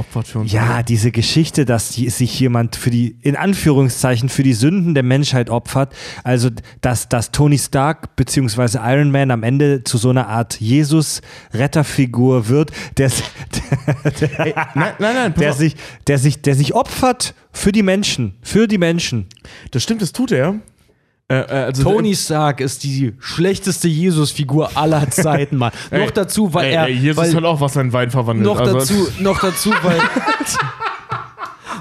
Ja, 0.45 0.83
diese 0.83 1.11
Geschichte, 1.11 1.65
dass 1.65 1.95
sich 1.95 2.41
jemand 2.41 2.77
für 2.77 2.91
die, 2.91 3.17
in 3.23 3.37
Anführungszeichen, 3.37 4.29
für 4.29 4.43
die 4.43 4.55
Sünden 4.55 4.95
der 4.95 5.03
Menschheit 5.03 5.51
opfert. 5.51 5.95
Also, 6.25 6.51
dass, 6.81 7.09
dass 7.09 7.33
Tony 7.33 7.59
Stark 7.59 8.17
beziehungsweise 8.17 8.81
Iron 8.83 9.11
Man 9.11 9.31
am 9.31 9.43
Ende 9.43 9.85
zu 9.85 9.99
so 9.99 10.11
einer 10.11 10.29
Art 10.29 10.61
Jesus-Retterfigur 10.61 12.49
wird, 12.49 12.73
der, 12.97 13.11
der, 14.21 14.41
Ey, 14.47 14.55
nein, 14.75 14.93
nein, 14.99 15.15
nein, 15.15 15.35
der, 15.35 15.53
sich, 15.53 15.77
der, 16.07 16.19
sich, 16.19 16.43
der 16.43 16.55
sich 16.55 16.75
opfert 16.75 17.35
für 17.53 17.73
die 17.73 17.83
Menschen. 17.83 18.37
Für 18.43 18.69
die 18.69 18.79
Menschen. 18.79 19.27
Das 19.71 19.83
stimmt, 19.83 20.03
das 20.03 20.13
tut 20.13 20.33
er. 20.33 20.61
Äh, 21.31 21.41
äh, 21.41 21.65
also 21.65 21.83
Tony 21.83 22.15
Stark 22.15 22.61
ist 22.61 22.85
die 22.85 23.15
schlechteste 23.19 23.87
Jesus-Figur 23.87 24.77
aller 24.77 25.11
Zeiten, 25.11 25.59
Mann. 25.59 25.73
Ey, 25.91 26.05
noch 26.05 26.11
dazu, 26.11 26.55
weil 26.55 26.67
ey, 26.67 26.75
er. 26.75 26.87
ey, 26.87 26.95
Jesus 26.95 27.17
weil, 27.19 27.35
hat 27.35 27.45
auch 27.45 27.61
was 27.61 27.77
in 27.77 27.93
Wein 27.93 28.11
verwandelt. 28.11 28.47
noch 28.47 28.59
also, 28.59 28.79
dazu, 28.79 29.09
noch 29.21 29.39
dazu, 29.41 29.71
weil. 29.83 30.01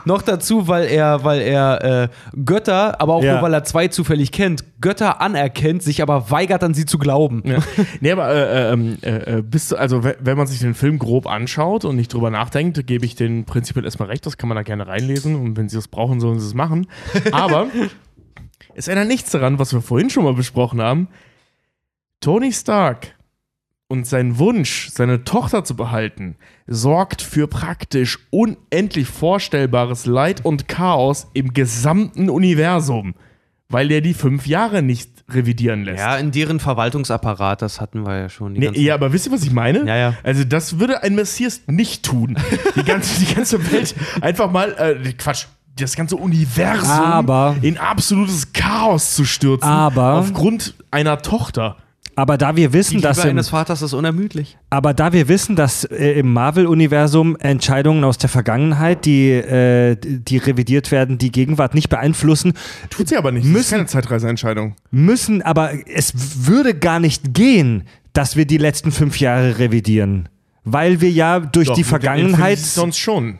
noch 0.07 0.23
dazu, 0.23 0.67
weil 0.67 0.85
er, 0.85 1.23
weil 1.23 1.41
er 1.41 1.84
äh, 2.03 2.07
Götter, 2.43 2.99
aber 2.99 3.13
auch 3.13 3.23
Ja. 3.23 3.34
nur 3.34 3.41
weil 3.43 3.53
er 3.53 3.63
zwei 3.63 3.88
zufällig 3.88 4.31
kennt, 4.31 4.63
Götter 4.81 5.21
anerkennt, 5.21 5.84
sich 5.84 6.01
aber 6.01 6.31
weigert 6.31 6.63
an 6.63 6.73
sie 6.73 6.85
zu 6.85 6.97
glauben. 6.97 7.43
Ja. 7.45 7.59
Nee, 8.01 8.11
aber 8.11 8.29
äh, 8.34 8.71
ähm, 8.73 8.97
äh, 9.03 9.38
äh, 9.38 9.41
bist 9.43 9.71
du, 9.71 9.75
also 9.75 10.03
we- 10.03 10.17
wenn 10.19 10.38
man 10.38 10.47
sich 10.47 10.59
den 10.59 10.73
Film 10.73 10.97
grob 10.97 11.27
anschaut 11.27 11.85
und 11.85 11.95
nicht 11.95 12.11
drüber 12.13 12.31
nachdenkt, 12.31 12.88
gebe 12.88 13.05
ich 13.05 13.15
den 13.15 13.45
prinzipiell 13.45 13.85
erstmal 13.85 14.07
recht, 14.09 14.25
das 14.25 14.38
kann 14.38 14.49
man 14.49 14.55
da 14.55 14.63
gerne 14.63 14.88
reinlesen 14.88 15.35
und 15.35 15.57
wenn 15.57 15.69
sie 15.69 15.77
es 15.77 15.88
brauchen, 15.88 16.19
sollen 16.19 16.39
sie 16.39 16.47
es 16.47 16.53
machen. 16.55 16.88
Aber 17.31 17.67
es 18.75 18.88
ändert 18.88 19.07
nichts 19.07 19.29
daran, 19.31 19.59
was 19.59 19.73
wir 19.73 19.81
vorhin 19.81 20.09
schon 20.09 20.23
mal 20.23 20.34
besprochen 20.34 20.81
haben. 20.81 21.09
Tony 22.21 22.51
Stark 22.51 23.15
und 23.89 24.05
sein 24.05 24.38
Wunsch, 24.38 24.89
seine 24.91 25.23
Tochter 25.23 25.64
zu 25.64 25.76
behalten, 25.76 26.35
sorgt 26.68 27.22
für 27.22 27.47
praktisch 27.47 28.19
unendlich 28.31 29.07
vorstellbares 29.07 30.05
Leid 30.05 30.43
und 30.43 30.68
Chaos 30.68 31.27
im 31.34 31.53
gesamten 31.53 32.30
Universum, 32.30 33.15
weil 33.69 33.89
er 33.91 34.01
die 34.01 34.14
fünf 34.14 34.45
Jahre 34.45 34.81
nicht 34.81 35.09
revidieren 35.30 35.84
lässt. 35.84 35.99
Ja, 35.99 36.18
in 36.18 36.31
deren 36.31 36.59
Verwaltungsapparat, 36.59 37.61
das 37.61 37.80
hatten 37.81 38.05
wir 38.05 38.18
ja 38.18 38.30
schon. 38.30 38.53
Die 38.53 38.59
Nee, 38.61 38.80
ja, 38.81 38.93
aber 38.93 39.11
wisst 39.11 39.26
ihr, 39.27 39.31
was 39.31 39.43
ich 39.43 39.51
meine? 39.51 39.85
Ja, 39.85 39.95
ja. 39.97 40.14
Also, 40.23 40.43
das 40.45 40.80
würde 40.80 41.03
ein 41.03 41.15
Messias 41.15 41.61
nicht 41.68 42.03
tun. 42.03 42.38
Die 42.76 42.84
ganze, 42.84 43.19
die 43.26 43.34
ganze 43.34 43.72
Welt 43.72 43.93
einfach 44.22 44.51
mal, 44.51 44.72
äh, 44.77 45.14
Quatsch, 45.14 45.45
das 45.77 45.95
ganze 45.95 46.15
Universum 46.15 46.89
Aber- 46.89 47.55
in 47.61 47.77
absolutes 47.77 48.51
Chaos 48.53 49.15
zu 49.15 49.26
stürzen. 49.26 49.68
Aber- 49.69 50.14
Aufgrund 50.15 50.76
einer 50.91 51.22
Tochter. 51.22 51.77
Aber 52.18 52.38
da 52.38 52.56
wir 52.56 52.69
die 52.69 52.73
wissen, 52.73 52.95
Liebe 52.95 53.07
dass 53.07 53.23
im, 53.23 53.30
eines 53.30 53.49
Vaters 53.49 53.84
ist 53.84 53.94
unermüdlich. 53.94 54.57
aber 54.72 54.94
da 54.95 55.14
wir 55.14 55.27
wissen, 55.27 55.56
dass 55.56 55.84
äh, 55.84 56.14
im 56.19 56.34
Marvel-Universum 56.34 57.35
Entscheidungen 57.38 58.03
aus 58.03 58.18
der 58.18 58.27
Vergangenheit, 58.30 59.06
die, 59.06 59.30
äh, 59.31 59.95
die 60.02 60.38
revidiert 60.38 60.89
werden, 60.91 61.19
die 61.19 61.31
Gegenwart 61.31 61.76
nicht 61.76 61.89
beeinflussen, 61.89 62.53
Tut 62.89 63.07
sie 63.10 63.18
aber 63.18 63.31
nicht. 63.31 63.44
Das 63.44 63.49
ist 63.52 63.56
Müssen- 63.56 63.72
keine 63.77 63.85
Zeitreiseentscheidung. 63.85 64.76
müssen, 64.89 65.41
aber 65.44 65.72
es 65.88 66.14
würde 66.48 66.73
gar 66.73 66.99
nicht 66.99 67.35
gehen, 67.35 67.84
dass 68.14 68.35
wir 68.35 68.45
die 68.45 68.57
letzten 68.57 68.91
fünf 68.91 69.19
Jahre 69.19 69.60
revidieren. 69.60 70.27
Weil 70.64 70.99
wir 71.02 71.11
ja 71.11 71.39
durch 71.39 71.68
Doch, 71.68 71.76
die 71.76 71.84
Vergangenheit. 71.84 72.57
Sonst 72.57 72.98
schon. 72.98 73.38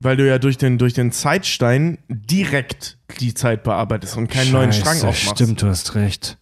Weil 0.00 0.16
du 0.16 0.26
ja 0.26 0.38
durch 0.38 0.56
den, 0.58 0.78
durch 0.78 0.94
den 0.94 1.12
Zeitstein 1.12 1.98
direkt 2.08 2.98
die 3.20 3.34
Zeit 3.34 3.62
bearbeitest 3.62 4.16
und 4.16 4.28
keinen 4.28 4.52
neuen 4.52 4.72
Strang 4.72 4.94
Scheiße, 4.94 5.06
aufmachst. 5.08 5.38
Stimmt, 5.42 5.62
du 5.62 5.66
hast 5.68 5.94
recht. 5.94 6.38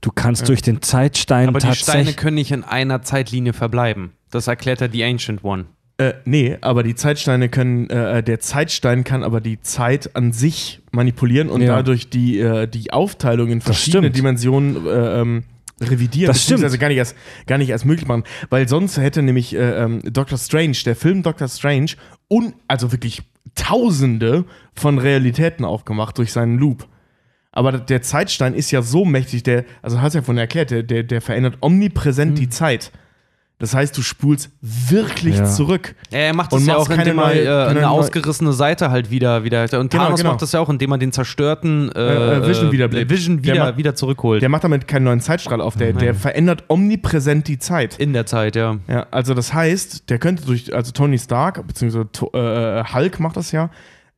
Du 0.00 0.10
kannst 0.14 0.48
durch 0.48 0.62
den 0.62 0.80
Zeitstein 0.82 1.48
Aber 1.48 1.58
die 1.58 1.66
Steine 1.66 1.76
tatsächlich. 1.76 2.16
können 2.16 2.36
nicht 2.36 2.52
in 2.52 2.64
einer 2.64 3.02
Zeitlinie 3.02 3.52
verbleiben. 3.52 4.12
Das 4.30 4.46
erklärt 4.46 4.80
ja 4.80 4.88
die 4.88 5.04
Ancient 5.04 5.44
One. 5.44 5.66
Äh, 5.98 6.14
nee, 6.24 6.56
aber 6.62 6.82
die 6.82 6.94
Zeitsteine 6.94 7.50
können, 7.50 7.90
äh, 7.90 8.22
der 8.22 8.40
Zeitstein 8.40 9.04
kann 9.04 9.22
aber 9.22 9.42
die 9.42 9.60
Zeit 9.60 10.16
an 10.16 10.32
sich 10.32 10.80
manipulieren 10.92 11.50
und 11.50 11.60
Ja. 11.60 11.76
dadurch 11.76 12.08
die, 12.08 12.38
äh, 12.40 12.66
die 12.66 12.90
Aufteilung 12.92 13.48
in 13.50 13.60
verschiedene. 13.60 14.10
Dimensionen 14.10 14.86
äh, 14.86 15.20
ähm, 15.20 15.42
revidieren, 15.82 16.28
Das 16.28 16.42
stimmt. 16.42 16.60
beziehungsweise 16.60 16.78
gar 16.78 16.88
nicht, 16.88 16.96
erst, 16.96 17.16
gar 17.46 17.58
nicht 17.58 17.68
erst 17.68 17.84
möglich 17.84 18.08
machen. 18.08 18.24
Weil 18.48 18.66
sonst 18.68 18.96
hätte 18.96 19.20
nämlich 19.22 19.54
äh, 19.54 19.82
ähm, 19.82 20.00
Doctor 20.04 20.38
Strange, 20.38 20.76
der 20.86 20.96
Film 20.96 21.22
Doctor 21.22 21.48
Strange, 21.48 21.90
un 22.30 22.54
also 22.68 22.92
wirklich 22.92 23.20
tausende 23.54 24.44
von 24.74 24.98
Realitäten 24.98 25.64
aufgemacht 25.66 26.16
durch 26.18 26.32
seinen 26.32 26.56
Loop. 26.58 26.86
Aber 27.52 27.72
der 27.72 28.02
Zeitstein 28.02 28.54
ist 28.54 28.70
ja 28.70 28.80
so 28.82 29.04
mächtig, 29.04 29.42
der, 29.42 29.64
also 29.82 30.00
hast 30.00 30.12
du 30.14 30.18
ja 30.18 30.22
vorhin 30.22 30.38
erklärt, 30.38 30.70
der, 30.70 30.82
der, 30.84 31.02
der 31.02 31.20
verändert 31.20 31.54
omnipräsent 31.60 32.38
die 32.38 32.48
Zeit. 32.48 32.92
Das 33.58 33.74
heißt, 33.74 33.94
du 33.98 34.00
spulst 34.00 34.48
wirklich 34.62 35.36
Ja. 35.36 35.44
zurück. 35.44 35.94
Ja, 36.10 36.20
er 36.20 36.32
macht 36.34 36.50
Und 36.50 36.60
das 36.60 36.66
ja 36.68 36.74
machst 36.78 36.86
auch, 36.90 36.96
indem 36.96 37.16
keine 37.18 37.40
er 37.42 37.66
äh, 37.66 37.68
eine 37.70 37.90
ausgerissene 37.90 38.54
Seite 38.54 38.90
halt 38.90 39.10
wieder, 39.10 39.44
wieder. 39.44 39.64
Und 39.78 39.90
Genau, 39.90 40.04
Thanos 40.04 40.20
genau. 40.20 40.30
macht 40.32 40.40
das 40.40 40.52
ja 40.52 40.60
auch, 40.60 40.70
indem 40.70 40.92
er 40.92 40.96
den 40.98 41.12
zerstörten 41.12 41.92
äh, 41.92 41.98
Äh, 42.00 42.36
äh, 42.38 42.48
Vision 42.48 42.72
wiederbelebt. 42.72 43.10
Vision 43.10 43.42
Der 43.42 43.54
wieder, 43.54 43.64
macht- 43.66 43.76
wieder 43.76 43.94
zurückholt. 43.94 44.40
Der 44.40 44.48
macht 44.48 44.64
damit 44.64 44.88
keinen 44.88 45.04
neuen 45.04 45.20
Zeitstrahl 45.20 45.60
auf, 45.60 45.76
der, 45.76 45.92
der 45.92 46.14
verändert 46.14 46.64
omnipräsent 46.68 47.48
die 47.48 47.58
Zeit. 47.58 47.98
in 47.98 48.14
der 48.14 48.24
Zeit, 48.24 48.56
ja. 48.56 48.78
Ja, 48.88 49.06
also 49.10 49.34
das 49.34 49.52
heißt, 49.52 50.08
der 50.08 50.18
könnte 50.18 50.46
durch, 50.46 50.74
also 50.74 50.92
Tony 50.92 51.18
Stark, 51.18 51.66
beziehungsweise 51.66 52.06
äh, 52.32 52.84
Hulk 52.94 53.20
macht 53.20 53.36
das 53.36 53.52
ja, 53.52 53.68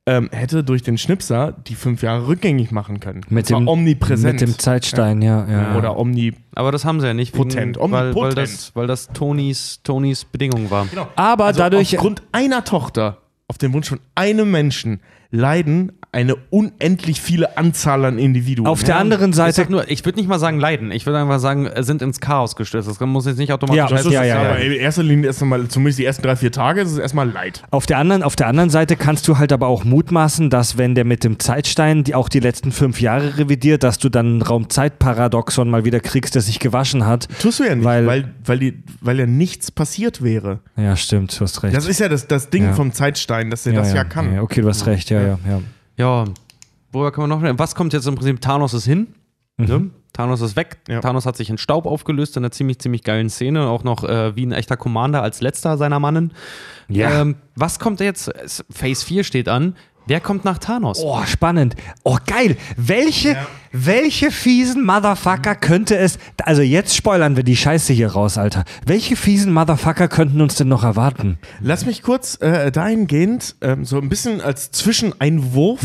ähm, 0.07 0.29
hätte 0.33 0.65
durch 0.65 0.83
den 0.83 0.99
Schnipser 0.99 1.53
die 1.69 1.77
fünf 1.77 2.03
Jahre 2.03 2.27
rückgängig 2.27 2.73
machen 2.73 2.99
können. 2.99 3.20
mit 3.29 3.49
dem, 3.49 3.69
omnipräsent. 3.69 4.41
mit 4.41 4.41
dem 4.41 4.59
Zeitstein, 4.59 5.23
ja. 5.23 5.47
ja, 5.49 5.77
Oder 5.77 5.97
omni. 5.97 6.35
Aber 6.57 6.73
das 6.73 6.85
haben 6.85 7.01
sie 7.01 7.07
ja 7.07 7.15
nicht. 7.15 7.33
Potent, 7.33 7.77
wegen- 7.77 7.93
weil, 7.93 7.93
weil, 7.93 8.09
omnipotent. 8.16 8.37
das, 8.39 8.74
weil 8.74 8.87
das 8.89 9.09
Tonys, 9.09 9.81
Tonys 9.85 10.24
Bedingung 10.24 10.70
war. 10.70 10.89
Aber 11.15 11.45
Also 11.47 11.59
dadurch. 11.61 11.95
aufgrund 11.97 12.23
einer 12.33 12.65
Tochter, 12.65 13.19
auf 13.47 13.59
den 13.59 13.73
Wunsch 13.73 13.89
von 13.89 14.01
einem 14.16 14.51
Menschen, 14.51 15.01
leiden 15.31 15.93
eine 16.14 16.36
unendlich 16.51 17.22
viele 17.22 17.56
Anzahl 17.56 18.05
an 18.05 18.18
Individuen. 18.18 18.66
Auf 18.68 18.80
der 18.84 18.97
Ja, 18.97 19.01
anderen 19.01 19.30
Ich, 19.30 19.36
Seite. 19.36 19.55
sag 19.55 19.70
nur, 19.70 19.90
ich 19.90 20.05
würde 20.05 20.18
nicht 20.18 20.28
mal 20.28 20.39
sagen 20.39 20.60
leiden. 20.60 20.90
Ich 20.93 21.06
würde 21.06 21.18
einfach 21.18 21.39
sagen, 21.40 21.70
sind 21.80 22.02
ins 22.02 22.20
Chaos 22.20 22.55
gestürzt. 22.55 22.86
Das 22.86 23.01
muss 23.01 23.24
jetzt 23.24 23.39
nicht 23.39 23.51
automatisch 23.51 23.78
Ja, 23.78 23.89
Das 23.89 24.01
heißen, 24.01 24.12
ja, 24.12 24.20
es, 24.22 24.28
ja, 24.28 24.40
aber 24.40 24.59
ja. 24.62 24.66
in 24.66 24.72
erster 24.74 25.02
Linie 25.02 25.28
erst 25.28 25.40
einmal, 25.40 25.66
zumindest 25.68 25.98
die 25.98 26.05
ersten 26.05 26.22
drei, 26.22 26.36
vier 26.36 26.52
Tage, 26.52 26.82
ist 26.82 26.93
es 26.93 26.98
erstmal 26.98 27.30
Leid. 27.30 27.62
Auf 27.70 27.86
der, 27.86 27.97
anderen, 27.97 28.22
auf 28.22 28.36
der 28.36 28.47
anderen 28.47 28.68
Seite 28.68 28.97
kannst 28.97 29.26
du 29.26 29.39
halt 29.39 29.52
aber 29.55 29.68
auch 29.68 29.84
mutmaßen, 29.84 30.51
dass 30.51 30.76
wenn 30.76 30.94
der 30.94 31.06
mit 31.06 31.24
dem 31.24 31.39
Zeitstein 31.39 32.05
die 32.05 32.14
auch 32.14 32.28
die 32.28 32.40
letzten 32.40 32.72
fünf 32.72 33.01
Jahre 33.01 33.39
revidiert, 33.39 33.82
dass 33.82 33.97
du 33.98 34.10
dann 34.10 34.36
ein 34.36 34.43
Raumzeitparadoxon 34.43 35.70
mal 35.70 35.86
wieder 35.86 36.01
kriegst, 36.01 36.34
der 36.34 36.43
sich 36.43 36.59
gewaschen 36.59 37.06
hat. 37.06 37.26
Tust 37.40 37.60
du 37.60 37.64
ja 37.64 37.74
nicht, 37.74 37.84
Weil- 37.86 38.06
weil, 38.06 38.34
weil, 38.44 38.59
die, 38.59 38.82
weil 39.01 39.18
ja 39.18 39.24
nichts 39.26 39.70
passiert 39.70 40.22
wäre. 40.22 40.59
Ja, 40.76 40.94
stimmt, 40.94 41.34
du 41.40 41.44
hast 41.44 41.62
recht. 41.62 41.74
Das 41.74 41.86
ist 41.86 42.01
ja 42.01 42.10
das, 42.10 42.26
das 42.26 42.51
Ding 42.51 42.64
Ja. 42.64 42.72
vom 42.74 42.93
Zeitstein, 42.93 43.48
dass 43.48 43.64
er 43.66 43.72
das 43.72 43.94
ja, 43.94 44.05
kann. 44.05 44.34
Ja, 44.34 44.43
okay, 44.43 44.60
du 44.60 44.68
hast 44.68 44.86
recht, 44.86 45.09
ja, 45.09 45.18
ja, 45.22 45.39
ja. 45.48 45.60
Ja, 45.97 46.24
worüber 46.90 47.12
kann 47.12 47.28
man 47.28 47.43
noch 47.43 47.59
Was 47.59 47.74
kommt 47.74 47.93
jetzt 47.93 48.06
im 48.06 48.14
Prinzip? 48.14 48.40
Thanos 48.40 48.74
ist 48.74 48.85
hin. 48.85 49.14
Ne? 49.59 49.90
Thanos 50.12 50.40
ist 50.40 50.56
weg. 50.56 50.78
Ja. 50.89 51.01
Thanos 51.01 51.24
hat 51.24 51.36
sich 51.36 51.48
in 51.48 51.56
Staub 51.56 51.86
aufgelöst 51.86 52.36
in 52.36 52.43
einer 52.43 52.51
ziemlich, 52.51 52.78
ziemlich 52.81 53.02
geilen 53.02 53.31
Szene. 53.31 53.69
Auch 53.69 53.85
noch 53.85 54.05
äh, 54.05 54.36
wie 54.36 54.44
ein 54.44 54.52
echter 54.52 54.77
Commander 54.77 55.23
als 55.23 55.40
letzter 55.40 55.78
seiner 55.78 56.01
Mannen. 56.01 56.32
Ja. 56.89 57.23
Ähm, 57.23 57.36
was 57.55 57.78
kommt 57.78 58.01
jetzt? 58.01 58.31
Phase 58.70 59.06
4 59.06 59.24
steht 59.24 59.48
an. 59.48 59.77
Wer 60.07 60.20
kommt 60.20 60.45
nach 60.45 60.59
Thanos? 60.59 61.01
Oh, 61.03 61.20
spannend. 61.27 61.77
Oh, 62.03 62.19
geil. 62.27 62.57
Welche, 62.77 63.37
welche 63.70 64.31
fiesen 64.33 64.85
Motherfucker 64.85 65.55
könnte 65.55 65.97
es. 65.97 66.19
Also, 66.43 66.61
jetzt 66.62 66.97
spoilern 66.97 67.37
wir 67.37 67.45
die 67.45 67.57
Scheiße 67.57 67.93
hier 67.93 68.09
raus, 68.12 68.37
Alter. 68.37 68.65
Welche 68.85 69.15
fiesen 69.15 69.53
Motherfucker 69.53 70.09
könnten 70.09 70.41
uns 70.41 70.57
denn 70.57 70.66
noch 70.69 70.83
erwarten? 70.83 71.39
Lass 71.61 71.87
mich 71.87 72.03
kurz 72.03 72.37
äh, 72.43 72.73
dahingehend 72.73 73.55
ähm, 73.61 73.85
so 73.85 73.99
ein 73.99 74.09
bisschen 74.09 74.41
als 74.41 74.73
Zwischeneinwurf, 74.73 75.81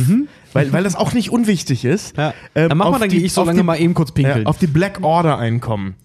weil, 0.54 0.74
weil 0.74 0.84
das 0.84 0.96
auch 0.96 1.14
nicht 1.14 1.32
unwichtig 1.32 1.86
ist. 1.86 2.18
Ja. 2.18 2.34
ähm, 2.56 2.70
dann 2.70 2.78
mach 2.80 2.86
mal, 2.86 2.92
auf 2.96 3.00
dann 3.00 3.10
die- 3.10 3.18
gehe 3.18 3.26
ich 3.26 3.34
so 3.34 3.44
lange 3.44 3.60
die- 3.60 3.66
mal 3.66 3.80
eben 3.80 3.94
kurz 3.94 4.12
pinkeln. 4.12 4.42
Ja, 4.44 4.48
auf 4.48 4.58
die 4.58 4.68
Black 4.68 5.04
Order 5.04 5.38
einkommen. 5.38 5.96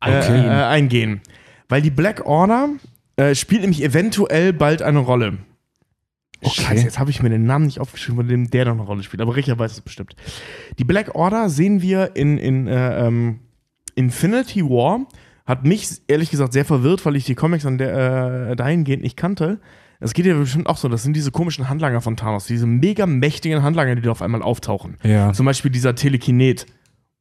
Okay. 0.00 0.14
Äh, 0.40 0.46
äh, 0.46 0.64
eingehen. 0.64 1.20
Weil 1.68 1.82
die 1.82 1.90
Black 1.90 2.24
Order 2.26 2.68
äh, 3.16 3.34
spielt 3.34 3.62
nämlich 3.62 3.82
eventuell 3.82 4.52
bald 4.52 4.82
eine 4.82 5.00
Rolle. 5.00 5.38
Oh, 6.42 6.48
Okay. 6.48 6.62
Scheiße, 6.62 6.84
jetzt 6.84 6.98
habe 6.98 7.10
ich 7.10 7.22
mir 7.22 7.28
den 7.30 7.44
Namen 7.44 7.66
nicht 7.66 7.80
aufgeschrieben, 7.80 8.16
von 8.16 8.28
dem 8.28 8.50
der 8.50 8.64
noch 8.64 8.72
eine 8.72 8.82
Rolle 8.82 9.02
spielt. 9.02 9.20
Aber 9.20 9.36
Richard 9.36 9.58
weiß 9.58 9.72
es 9.72 9.80
bestimmt. 9.80 10.16
Die 10.78 10.84
Black 10.84 11.14
Order 11.14 11.50
sehen 11.50 11.82
wir 11.82 12.16
in, 12.16 12.38
in 12.38 12.66
äh, 12.66 13.06
ähm, 13.06 13.40
Infinity 13.94 14.64
War. 14.64 15.06
Hat 15.46 15.64
mich 15.64 15.88
ehrlich 16.06 16.30
gesagt 16.30 16.52
sehr 16.52 16.64
verwirrt, 16.64 17.04
weil 17.04 17.16
ich 17.16 17.24
die 17.24 17.34
Comics 17.34 17.66
an 17.66 17.76
der, 17.78 18.50
äh, 18.50 18.56
dahingehend 18.56 19.02
nicht 19.02 19.16
kannte. 19.16 19.60
Es 19.98 20.14
geht 20.14 20.24
ja 20.24 20.34
bestimmt 20.34 20.66
auch 20.66 20.78
so, 20.78 20.88
das 20.88 21.02
sind 21.02 21.14
diese 21.14 21.30
komischen 21.30 21.68
Handlanger 21.68 22.00
von 22.00 22.16
Thanos, 22.16 22.46
diese 22.46 22.66
mega 22.66 23.04
mächtigen 23.04 23.62
Handlanger, 23.62 23.96
die 23.96 24.02
da 24.02 24.12
auf 24.12 24.22
einmal 24.22 24.40
auftauchen. 24.42 24.96
Ja. 25.02 25.32
Zum 25.34 25.44
Beispiel 25.44 25.70
dieser 25.70 25.94
Telekinet 25.94 26.64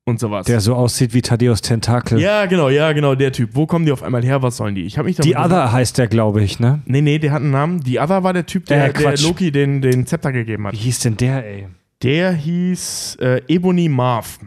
und 0.10 0.20
sowas. 0.20 0.46
Der 0.46 0.60
so 0.60 0.76
aussieht 0.76 1.14
wie 1.14 1.22
Thaddeus 1.22 1.62
Tentakel. 1.62 2.20
Ja, 2.20 2.46
genau, 2.46 2.70
ja, 2.70 2.92
genau, 2.92 3.16
der 3.16 3.32
Typ. 3.32 3.52
Wo 3.54 3.66
kommen 3.66 3.86
die 3.86 3.92
auf 3.92 4.04
einmal 4.04 4.24
her? 4.24 4.42
Was 4.42 4.58
sollen 4.58 4.76
die? 4.76 4.84
Ich 4.84 4.98
habe 4.98 5.08
mich 5.08 5.18
Die 5.18 5.36
Other 5.36 5.72
heißt 5.72 5.98
der, 5.98 6.08
glaube 6.08 6.44
ich, 6.44 6.60
ne? 6.60 6.82
Nee, 6.86 7.02
nee, 7.02 7.20
der 7.20 7.32
hat 7.32 7.42
einen 7.42 7.52
Namen. 7.52 7.80
Die 7.82 8.00
Other 8.00 8.24
war 8.24 8.34
der 8.34 8.46
Typ, 8.46 8.66
der, 8.66 8.90
Äh, 8.90 8.94
der. 8.94 9.18
Loki 9.20 9.52
den, 9.52 9.82
den 9.82 10.06
Zepter 10.06 10.32
gegeben 10.32 10.68
hat. 10.68 10.74
Wie 10.74 10.78
hieß 10.78 11.00
denn 11.00 11.16
der, 11.18 11.46
ey? 11.46 11.68
Der 12.04 12.32
hieß 12.34 13.18
äh, 13.22 13.42
Ebony 13.48 13.90
Marv. 13.90 14.40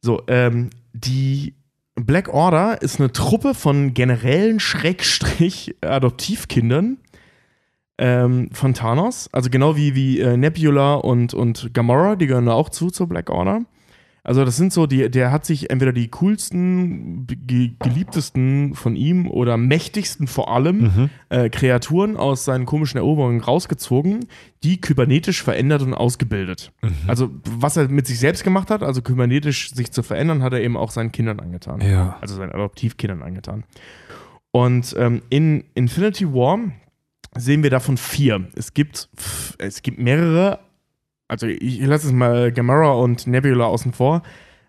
So, 0.00 0.22
ähm, 0.28 0.70
die 0.92 1.54
Black 1.94 2.28
Order 2.32 2.82
ist 2.82 3.00
eine 3.00 3.10
Truppe 3.12 3.54
von 3.54 3.94
Generälen 3.94 4.60
Schrägstrich 4.60 5.74
Adoptivkindern 5.80 6.98
ähm, 7.98 8.50
von 8.52 8.74
Thanos. 8.74 9.30
Also 9.32 9.48
genau 9.50 9.76
wie, 9.76 9.94
wie 9.94 10.20
äh, 10.20 10.36
Nebula 10.36 10.94
und, 10.94 11.32
und 11.32 11.72
Gamora, 11.72 12.16
die 12.16 12.26
gehören 12.26 12.46
da 12.46 12.52
auch 12.52 12.68
zu 12.68 12.90
zur 12.90 13.08
Black 13.08 13.30
Order. 13.30 13.62
Also 14.26 14.44
das 14.44 14.56
sind 14.56 14.72
so, 14.72 14.86
die, 14.86 15.08
der 15.08 15.30
hat 15.30 15.46
sich 15.46 15.70
entweder 15.70 15.92
die 15.92 16.08
coolsten, 16.08 17.28
ge 17.28 17.74
geliebtesten 17.78 18.74
von 18.74 18.96
ihm 18.96 19.30
oder 19.30 19.56
mächtigsten 19.56 20.26
vor 20.26 20.52
allem 20.52 21.10
äh, 21.28 21.48
Kreaturen 21.48 22.16
aus 22.16 22.44
seinen 22.44 22.66
komischen 22.66 22.98
Eroberungen 22.98 23.40
rausgezogen, 23.40 24.26
die 24.64 24.80
kybernetisch 24.80 25.44
verändert 25.44 25.82
und 25.82 25.94
ausgebildet. 25.94 26.72
Also 27.06 27.30
was 27.44 27.76
er 27.76 27.88
mit 27.88 28.08
sich 28.08 28.18
selbst 28.18 28.42
gemacht 28.42 28.68
hat, 28.68 28.82
also 28.82 29.00
kybernetisch 29.00 29.72
sich 29.72 29.92
zu 29.92 30.02
verändern, 30.02 30.42
hat 30.42 30.52
er 30.52 30.60
eben 30.60 30.76
auch 30.76 30.90
seinen 30.90 31.12
Kindern 31.12 31.38
angetan. 31.38 31.80
Ja. 31.80 32.18
Also 32.20 32.34
seinen 32.34 32.50
Adoptivkindern 32.50 33.22
angetan. 33.22 33.62
Und 34.50 34.92
ähm, 34.98 35.22
in 35.30 35.66
Infinity 35.74 36.26
War 36.32 36.58
sehen 37.36 37.62
wir 37.62 37.70
davon 37.70 37.96
vier. 37.96 38.48
Es 38.56 38.74
gibt, 38.74 39.08
es 39.58 39.82
gibt 39.82 40.00
mehrere, 40.00 40.58
also 41.28 41.46
ich 41.46 41.80
lasse 41.80 42.08
es 42.08 42.12
mal 42.12 42.52
Gamora 42.52 42.92
und 42.92 43.26
Nebula 43.26 43.66
außen 43.66 43.92
vor. 43.92 44.22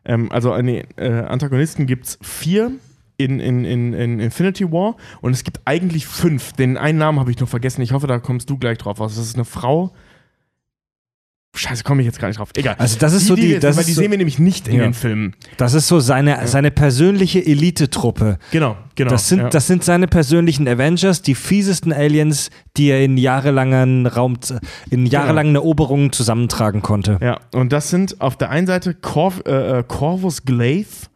Ähm, 0.06 0.32
also 0.32 0.52
eine 0.52 0.84
äh, 0.98 1.10
Antagonisten 1.10 1.86
gibt 1.86 2.06
es 2.06 2.20
vier 2.22 2.72
in, 3.18 3.40
in, 3.40 3.66
in, 3.66 3.94
in 3.94 4.20
Infinity 4.20 4.72
War 4.72 4.96
und 5.22 5.32
es 5.34 5.44
gibt 5.44 5.62
eigentlich 5.66 6.08
fünf. 6.08 6.54
Den 6.54 6.78
einen 6.78 7.00
Namen 7.00 7.20
habe 7.20 7.32
ich 7.32 7.40
noch 7.40 7.50
vergessen. 7.50 7.82
Ich 7.82 7.92
hoffe, 7.92 8.08
da 8.08 8.20
kommst 8.20 8.50
du 8.50 8.58
gleich 8.58 8.78
drauf 8.78 9.00
aus. 9.00 9.16
Das 9.16 9.26
ist 9.26 9.36
eine 9.36 9.46
Frau. 9.46 9.92
Scheiße, 11.58 11.84
komme 11.84 12.02
ich 12.02 12.06
jetzt 12.06 12.20
gar 12.20 12.28
nicht 12.28 12.40
drauf. 12.40 12.50
Egal. 12.56 12.76
Also 12.78 12.98
das 13.00 13.14
ist 13.14 13.28
so 13.28 13.36
die- 13.36 13.60
das 13.60 13.76
weil 13.78 13.84
die 13.84 13.92
so- 13.94 14.02
sehen 14.02 14.12
wir 14.12 14.18
nämlich 14.18 14.40
nicht 14.40 14.68
in 14.68 14.76
Ja. 14.76 14.84
den 14.84 14.94
Filmen. 14.94 15.36
Das 15.58 15.74
ist 15.74 15.88
so 15.88 16.00
seine, 16.00 16.48
seine 16.48 16.72
persönliche 16.72 17.46
Elite-Truppe. 17.46 18.38
Genau, 18.52 18.78
genau. 18.96 19.10
Das 19.10 19.28
sind, 19.30 19.40
ja. 19.40 19.50
das 19.50 19.68
sind 19.68 19.84
seine 19.84 20.08
persönlichen 20.08 20.68
Avengers, 20.68 21.22
die 21.22 21.36
fiesesten 21.36 21.92
Aliens, 21.92 22.50
die 22.78 22.88
er 22.90 23.04
in 23.04 23.18
jahrelangen 23.18 24.06
Raum, 24.08 24.38
in 24.90 25.06
jahrelangen 25.06 25.56
Eroberungen 25.56 26.12
zusammentragen 26.12 26.82
konnte. 26.82 27.18
Ja, 27.22 27.40
und 27.54 27.74
das 27.74 27.90
sind 27.90 28.22
auf 28.22 28.38
der 28.38 28.50
einen 28.50 28.68
Seite 28.68 28.94
Corv 28.94 29.42
äh, 29.46 29.80
äh, 29.80 29.84
Corvus 29.88 30.44
Glaive. 30.46 31.08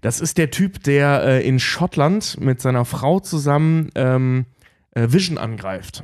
Das 0.00 0.20
ist 0.20 0.36
der 0.38 0.50
Typ, 0.50 0.82
der 0.82 1.22
äh, 1.24 1.46
in 1.48 1.60
Schottland 1.60 2.40
mit 2.40 2.60
seiner 2.60 2.84
Frau 2.84 3.20
zusammen 3.20 3.90
ähm, 3.94 4.46
äh, 4.94 5.06
Vision 5.10 5.38
angreift. 5.38 6.02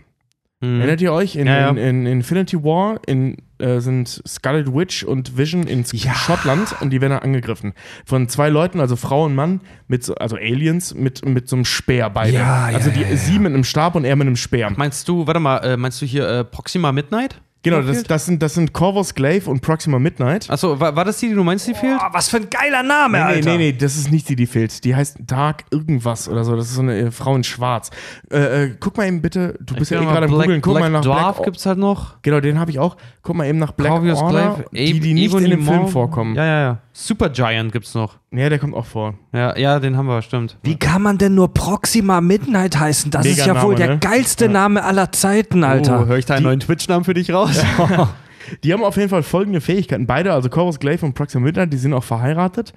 Mhm. 0.61 0.81
Erinnert 0.81 1.01
ihr 1.01 1.13
euch? 1.13 1.37
In, 1.37 1.47
Ja, 1.47 1.59
ja. 1.61 1.69
in, 1.71 1.77
in 1.77 2.07
Infinity 2.07 2.63
War 2.63 3.01
in, 3.07 3.37
äh, 3.59 3.81
sind 3.81 4.23
Scarlet 4.27 4.73
Witch 4.75 5.05
und 5.05 5.37
Vision 5.37 5.67
in 5.67 5.85
Ja. 5.93 6.15
Schottland 6.15 6.77
und 6.81 6.91
die 6.91 7.01
werden 7.01 7.19
angegriffen. 7.19 7.75
Von 8.05 8.29
zwei 8.29 8.49
Leuten, 8.49 8.81
also 8.81 8.97
Frau 8.97 9.25
und 9.25 9.35
Mann, 9.35 9.61
mit 9.87 10.05
so, 10.05 10.15
also 10.15 10.37
Aliens, 10.37 10.95
mit, 10.95 11.25
mit 11.25 11.49
so 11.49 11.57
einem 11.57 11.65
Speer 11.65 12.11
beide. 12.11 12.35
Ja, 12.39 12.65
also 12.67 12.91
die, 12.91 13.05
sie 13.17 13.39
mit 13.39 13.53
einem 13.53 13.65
Stab 13.65 13.95
und 13.95 14.05
er 14.05 14.17
mit 14.17 14.27
einem 14.27 14.37
Speer. 14.37 14.71
Meinst 14.77 15.09
du, 15.09 15.27
warte 15.27 15.41
mal, 15.41 15.59
äh, 15.59 15.77
meinst 15.77 16.01
du 16.03 16.07
hier 16.07 16.29
äh, 16.29 16.45
Proxima 16.45 16.93
Midnight? 16.93 17.41
Genau, 17.71 17.87
das, 17.87 18.03
das, 18.05 18.27
sind, 18.27 18.43
das 18.43 18.55
sind 18.55 18.73
Corvus 18.73 19.15
Glaive 19.15 19.49
und 19.51 19.61
Proxima 19.61 19.99
Midnight. 19.99 20.49
Achso, 20.51 20.79
war, 20.79 20.95
war 20.95 21.05
das 21.05 21.19
die, 21.19 21.29
die 21.29 21.35
du 21.35 21.45
meinst, 21.45 21.67
die 21.67 21.75
fehlt? 21.75 21.99
Oh, 22.01 22.07
was 22.13 22.29
für 22.29 22.39
ein 22.39 22.49
geiler 22.51 22.83
Name, 22.83 23.19
Nee, 23.19 23.25
nee, 23.25 23.31
Alter. 23.31 23.51
nee, 23.51 23.59
nee, 23.59 23.73
das 23.73 23.97
ist 23.97 24.11
nicht 24.11 24.29
die, 24.29 24.37
die 24.37 24.47
fehlt. 24.47 24.85
Die 24.85 24.95
heißt 24.95 25.19
Dark 25.27 25.65
irgendwas 25.71 26.29
oder 26.29 26.45
so. 26.45 26.57
Das 26.57 26.67
ist 26.67 26.75
so 26.75 26.83
eine 26.83 26.99
äh, 26.99 27.11
Frau 27.11 27.35
in 27.37 27.45
Schwarz. 27.45 27.91
Äh, 28.31 28.65
äh, 28.65 28.75
guck 28.79 28.97
mal 28.97 29.07
eben 29.07 29.21
bitte, 29.23 29.55
du 29.61 29.75
bist 29.75 29.91
ja 29.91 30.01
eh 30.01 30.05
gerade 30.05 30.27
am 30.27 30.33
Black, 30.33 30.47
googeln. 30.47 30.61
Guck 30.63 30.75
Black 30.75 30.83
mal 30.85 30.91
nach 30.91 31.03
Dwarf 31.03 31.37
Black 31.37 31.45
gibt's 31.47 31.67
halt 31.67 31.79
noch. 31.79 32.21
Genau, 32.23 32.41
den 32.41 32.59
habe 32.59 32.71
ich 32.71 32.79
auch. 32.79 32.97
Guck 33.23 33.37
mal 33.37 33.47
eben 33.47 33.59
nach 33.59 33.73
Black 33.73 33.91
Corvus 33.93 34.19
Order, 34.21 34.65
Glaive, 34.71 34.93
die, 34.95 35.01
die 35.01 35.15
nicht 35.15 35.27
Ebony 35.31 35.45
in 35.45 35.51
dem 35.51 35.65
Film 35.65 35.89
vorkommen. 35.89 36.35
Ja. 36.35 36.45
Ja, 36.45 36.61
ja, 36.61 36.79
ja. 36.99 37.07
Super 37.07 37.31
Giant 37.31 37.73
gibt's 37.73 37.95
noch. 37.95 38.19
der 38.31 38.59
kommt 38.59 38.75
auch 38.75 38.87
vor. 38.87 39.15
Ja, 39.33 39.57
ja, 39.57 39.79
den 39.81 39.97
haben 39.97 40.07
wir, 40.07 40.21
stimmt. 40.23 40.59
Wie 40.63 40.77
kann 40.77 41.03
man 41.03 41.19
denn 41.19 41.35
nur 41.35 41.55
Proxima 41.55 42.21
Midnight 42.21 42.79
heißen? 42.79 43.11
Das 43.11 43.25
ist 43.25 43.39
Mega 43.39 43.55
ja 43.55 43.63
wohl 43.63 43.75
Name, 43.75 43.77
der 43.77 43.95
ne? 43.95 43.99
geilste 43.99 44.49
Name 44.49 44.85
aller 44.85 45.13
Zeiten, 45.13 45.65
Alter. 45.65 46.03
Oh, 46.03 46.07
höre 46.07 46.19
ich 46.19 46.27
da 46.27 46.35
einen 46.35 46.45
neuen 46.45 46.61
Twitch-Namen 46.61 47.05
für 47.05 47.15
dich 47.15 47.33
raus? 47.33 47.63
Die 48.65 48.73
haben 48.73 48.83
auf 48.83 48.97
jeden 48.97 49.11
Fall 49.11 49.23
folgende 49.23 49.61
Fähigkeiten. 49.61 50.07
Beide, 50.07 50.33
also 50.33 50.49
Corvus 50.49 50.79
Glaive 50.81 51.05
und 51.05 51.15
Proxima 51.15 51.45
Midnight, 51.45 51.73
die 51.73 51.77
sind 51.77 51.93
auch 51.93 52.05
verheiratet. 52.05 52.73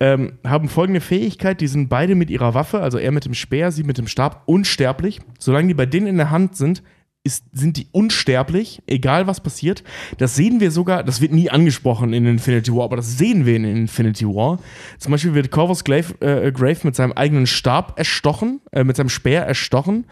Ähm, 0.00 0.38
haben 0.46 0.68
folgende 0.68 1.00
Fähigkeit, 1.00 1.60
die 1.60 1.66
sind 1.66 1.88
beide 1.88 2.14
mit 2.14 2.30
ihrer 2.30 2.54
Waffe, 2.54 2.80
also 2.80 2.98
er 2.98 3.10
mit 3.10 3.24
dem 3.24 3.34
Speer, 3.34 3.72
sie 3.72 3.82
mit 3.82 3.98
dem 3.98 4.06
Stab, 4.06 4.42
unsterblich. 4.46 5.20
Solange 5.38 5.68
die 5.68 5.74
bei 5.74 5.86
denen 5.86 6.06
in 6.06 6.18
der 6.18 6.30
Hand 6.30 6.56
sind, 6.56 6.82
ist, 7.28 7.44
sind 7.52 7.76
die 7.76 7.86
unsterblich, 7.92 8.82
egal 8.86 9.26
was 9.26 9.40
passiert. 9.40 9.84
Das 10.16 10.34
sehen 10.34 10.60
wir 10.60 10.70
sogar, 10.70 11.04
das 11.04 11.20
wird 11.20 11.32
nie 11.32 11.50
angesprochen 11.50 12.12
in 12.12 12.26
Infinity 12.26 12.74
War, 12.74 12.84
aber 12.84 12.96
das 12.96 13.18
sehen 13.18 13.46
wir 13.46 13.54
in 13.54 13.64
Infinity 13.64 14.26
War. 14.26 14.58
Zum 14.98 15.12
Beispiel 15.12 15.34
wird 15.34 15.50
Corvus 15.50 15.84
Glaive, 15.84 16.14
äh, 16.20 16.50
Grave 16.50 16.80
mit 16.82 16.96
seinem 16.96 17.12
eigenen 17.12 17.46
Stab 17.46 17.98
erstochen, 17.98 18.60
äh, 18.72 18.82
mit 18.82 18.96
seinem 18.96 19.10
Speer 19.10 19.42
erstochen. 19.42 20.06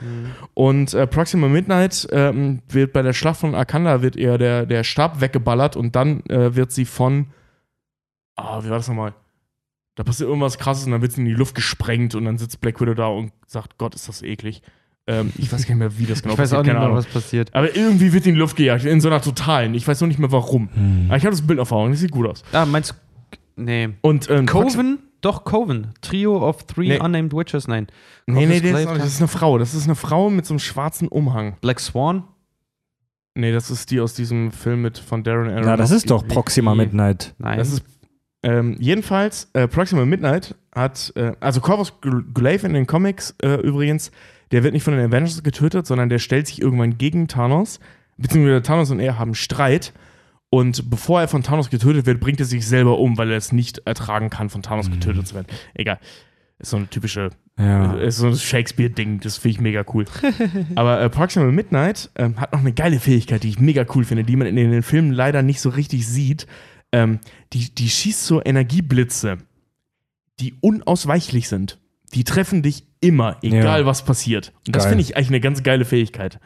Und 0.54 0.94
äh, 0.94 1.06
Proxima 1.06 1.48
Midnight 1.48 2.06
ähm, 2.12 2.62
wird 2.68 2.92
bei 2.92 3.02
der 3.02 3.12
Schlacht 3.12 3.40
von 3.40 3.54
Akanda 3.54 4.02
wird 4.02 4.16
ihr 4.16 4.38
der, 4.38 4.66
der 4.66 4.84
Stab 4.84 5.20
weggeballert 5.20 5.76
und 5.76 5.96
dann 5.96 6.20
äh, 6.26 6.54
wird 6.54 6.70
sie 6.70 6.84
von. 6.84 7.28
Ah, 8.36 8.62
wie 8.62 8.68
war 8.68 8.76
das 8.76 8.88
nochmal? 8.88 9.14
Da 9.94 10.04
passiert 10.04 10.28
irgendwas 10.28 10.58
krasses 10.58 10.84
und 10.84 10.92
dann 10.92 11.00
wird 11.00 11.12
sie 11.12 11.22
in 11.22 11.26
die 11.26 11.32
Luft 11.32 11.54
gesprengt 11.54 12.14
und 12.14 12.26
dann 12.26 12.36
sitzt 12.36 12.60
Black 12.60 12.80
Widow 12.80 12.94
da 12.94 13.06
und 13.06 13.32
sagt, 13.46 13.78
Gott, 13.78 13.94
ist 13.94 14.08
das 14.08 14.22
eklig. 14.22 14.62
Ähm, 15.08 15.32
ich 15.38 15.52
weiß 15.52 15.62
gar 15.66 15.74
nicht 15.74 15.78
mehr, 15.78 15.98
wie 15.98 16.06
das 16.06 16.22
genau 16.22 16.34
ich 16.34 16.38
weiß 16.40 16.52
auch 16.52 16.58
passiert, 16.58 16.76
nicht 16.78 16.86
mehr, 16.88 16.96
was 16.96 17.06
passiert. 17.06 17.54
Aber 17.54 17.76
irgendwie 17.76 18.12
wird 18.12 18.24
die 18.24 18.30
in 18.30 18.34
die 18.34 18.40
Luft 18.40 18.56
gejagt, 18.56 18.84
in 18.84 19.00
so 19.00 19.08
einer 19.08 19.20
totalen. 19.22 19.74
Ich 19.74 19.86
weiß 19.86 20.00
noch 20.00 20.08
nicht 20.08 20.18
mehr 20.18 20.32
warum. 20.32 20.68
Hm. 20.74 21.04
Aber 21.08 21.16
ich 21.16 21.24
habe 21.24 21.30
das 21.36 21.46
Bild 21.46 21.60
auf 21.60 21.70
Augen, 21.72 21.92
das 21.92 22.00
sieht 22.00 22.10
gut 22.10 22.26
aus. 22.26 22.42
Ah, 22.52 22.66
meinst 22.66 22.90
du. 22.90 23.62
Nee. 23.62 23.90
Und 24.00 24.28
ähm, 24.30 24.46
Coven? 24.46 24.98
Doch, 25.20 25.44
Coven. 25.44 25.88
Trio 26.02 26.46
of 26.46 26.64
Three 26.66 26.88
Nee. 26.88 27.00
Unnamed 27.00 27.32
Witches. 27.34 27.68
Nein. 27.68 27.86
Nee, 28.26 28.46
nee, 28.46 28.60
Corvus 28.60 28.84
das 28.84 28.94
ist, 28.94 28.98
das 29.04 29.12
ist 29.14 29.18
eine 29.20 29.28
Frau. 29.28 29.58
Das 29.58 29.74
ist 29.74 29.84
eine 29.84 29.94
Frau 29.94 30.28
mit 30.30 30.44
so 30.44 30.54
einem 30.54 30.58
schwarzen 30.58 31.08
Umhang. 31.08 31.56
Black 31.60 31.80
Swan. 31.80 32.24
Nee, 33.34 33.52
das 33.52 33.70
ist 33.70 33.90
die 33.90 34.00
aus 34.00 34.14
diesem 34.14 34.50
Film 34.50 34.82
mit 34.82 34.98
von 34.98 35.22
Darren 35.22 35.46
Aronofsky. 35.48 35.68
Ja, 35.70 35.76
das 35.76 35.90
ist 35.90 36.10
doch 36.10 36.26
Proxima 36.26 36.72
Nee. 36.72 36.84
Midnight. 36.84 37.34
Nein. 37.38 37.58
Das 37.58 37.72
ist 37.72 37.84
ähm, 38.42 38.76
jedenfalls 38.78 39.50
äh, 39.54 39.66
Proxima 39.68 40.04
Midnight 40.04 40.54
hat 40.74 41.12
äh, 41.16 41.32
also 41.40 41.60
Corvus 41.60 41.92
Gl- 42.02 42.24
Glaive 42.32 42.66
in 42.66 42.74
den 42.74 42.86
Comics 42.86 43.34
äh, 43.42 43.54
übrigens, 43.60 44.10
der 44.52 44.62
wird 44.62 44.74
nicht 44.74 44.82
von 44.82 44.96
den 44.96 45.06
Avengers 45.06 45.42
getötet, 45.42 45.86
sondern 45.86 46.08
der 46.08 46.18
stellt 46.18 46.46
sich 46.46 46.60
irgendwann 46.60 46.98
gegen 46.98 47.28
Thanos, 47.28 47.80
beziehungsweise 48.16 48.62
Thanos 48.62 48.90
und 48.90 49.00
er 49.00 49.18
haben 49.18 49.34
Streit. 49.34 49.92
Und 50.48 50.88
bevor 50.90 51.20
er 51.20 51.28
von 51.28 51.42
Thanos 51.42 51.70
getötet 51.70 52.06
wird, 52.06 52.20
bringt 52.20 52.38
er 52.40 52.46
sich 52.46 52.66
selber 52.66 52.98
um, 52.98 53.18
weil 53.18 53.30
er 53.30 53.36
es 53.36 53.52
nicht 53.52 53.78
ertragen 53.84 54.30
kann, 54.30 54.48
von 54.48 54.62
Thanos 54.62 54.90
getötet 54.90 55.26
zu 55.26 55.34
werden. 55.34 55.48
Egal. 55.74 55.98
Ist 56.58 56.70
so 56.70 56.76
eine 56.78 56.88
typische 56.88 57.30
Ja. 57.58 57.94
ist 57.96 58.16
so 58.18 58.28
ein 58.28 58.36
Shakespeare-Ding, 58.36 59.20
das 59.20 59.36
finde 59.36 59.52
ich 59.54 59.60
mega 59.60 59.84
cool. 59.92 60.06
Aber 60.74 61.00
äh, 61.02 61.10
Proxima 61.10 61.44
Midnight 61.46 62.10
ähm, 62.14 62.40
hat 62.40 62.52
noch 62.52 62.60
eine 62.60 62.72
geile 62.72 63.00
Fähigkeit, 63.00 63.42
die 63.42 63.50
ich 63.50 63.58
mega 63.58 63.84
cool 63.94 64.04
finde, 64.04 64.24
die 64.24 64.36
man 64.36 64.46
in 64.46 64.56
den 64.56 64.82
Filmen 64.82 65.12
leider 65.12 65.42
nicht 65.42 65.60
so 65.60 65.68
richtig 65.68 66.06
sieht. 66.06 66.46
Ähm, 66.92 67.18
die, 67.52 67.74
die 67.74 67.90
schießt 67.90 68.24
so 68.24 68.40
Energieblitze, 68.42 69.38
die 70.40 70.54
unausweichlich 70.60 71.48
sind. 71.48 71.78
Die 72.16 72.24
treffen 72.24 72.62
dich 72.62 72.84
immer, 73.00 73.36
egal 73.42 73.80
Ja. 73.80 73.86
was 73.86 74.04
passiert. 74.04 74.52
Und 74.66 74.74
das 74.74 74.86
finde 74.86 75.02
ich 75.02 75.16
eigentlich 75.16 75.28
eine 75.28 75.40
ganz 75.40 75.62
geile 75.62 75.84
Fähigkeit. 75.84 76.40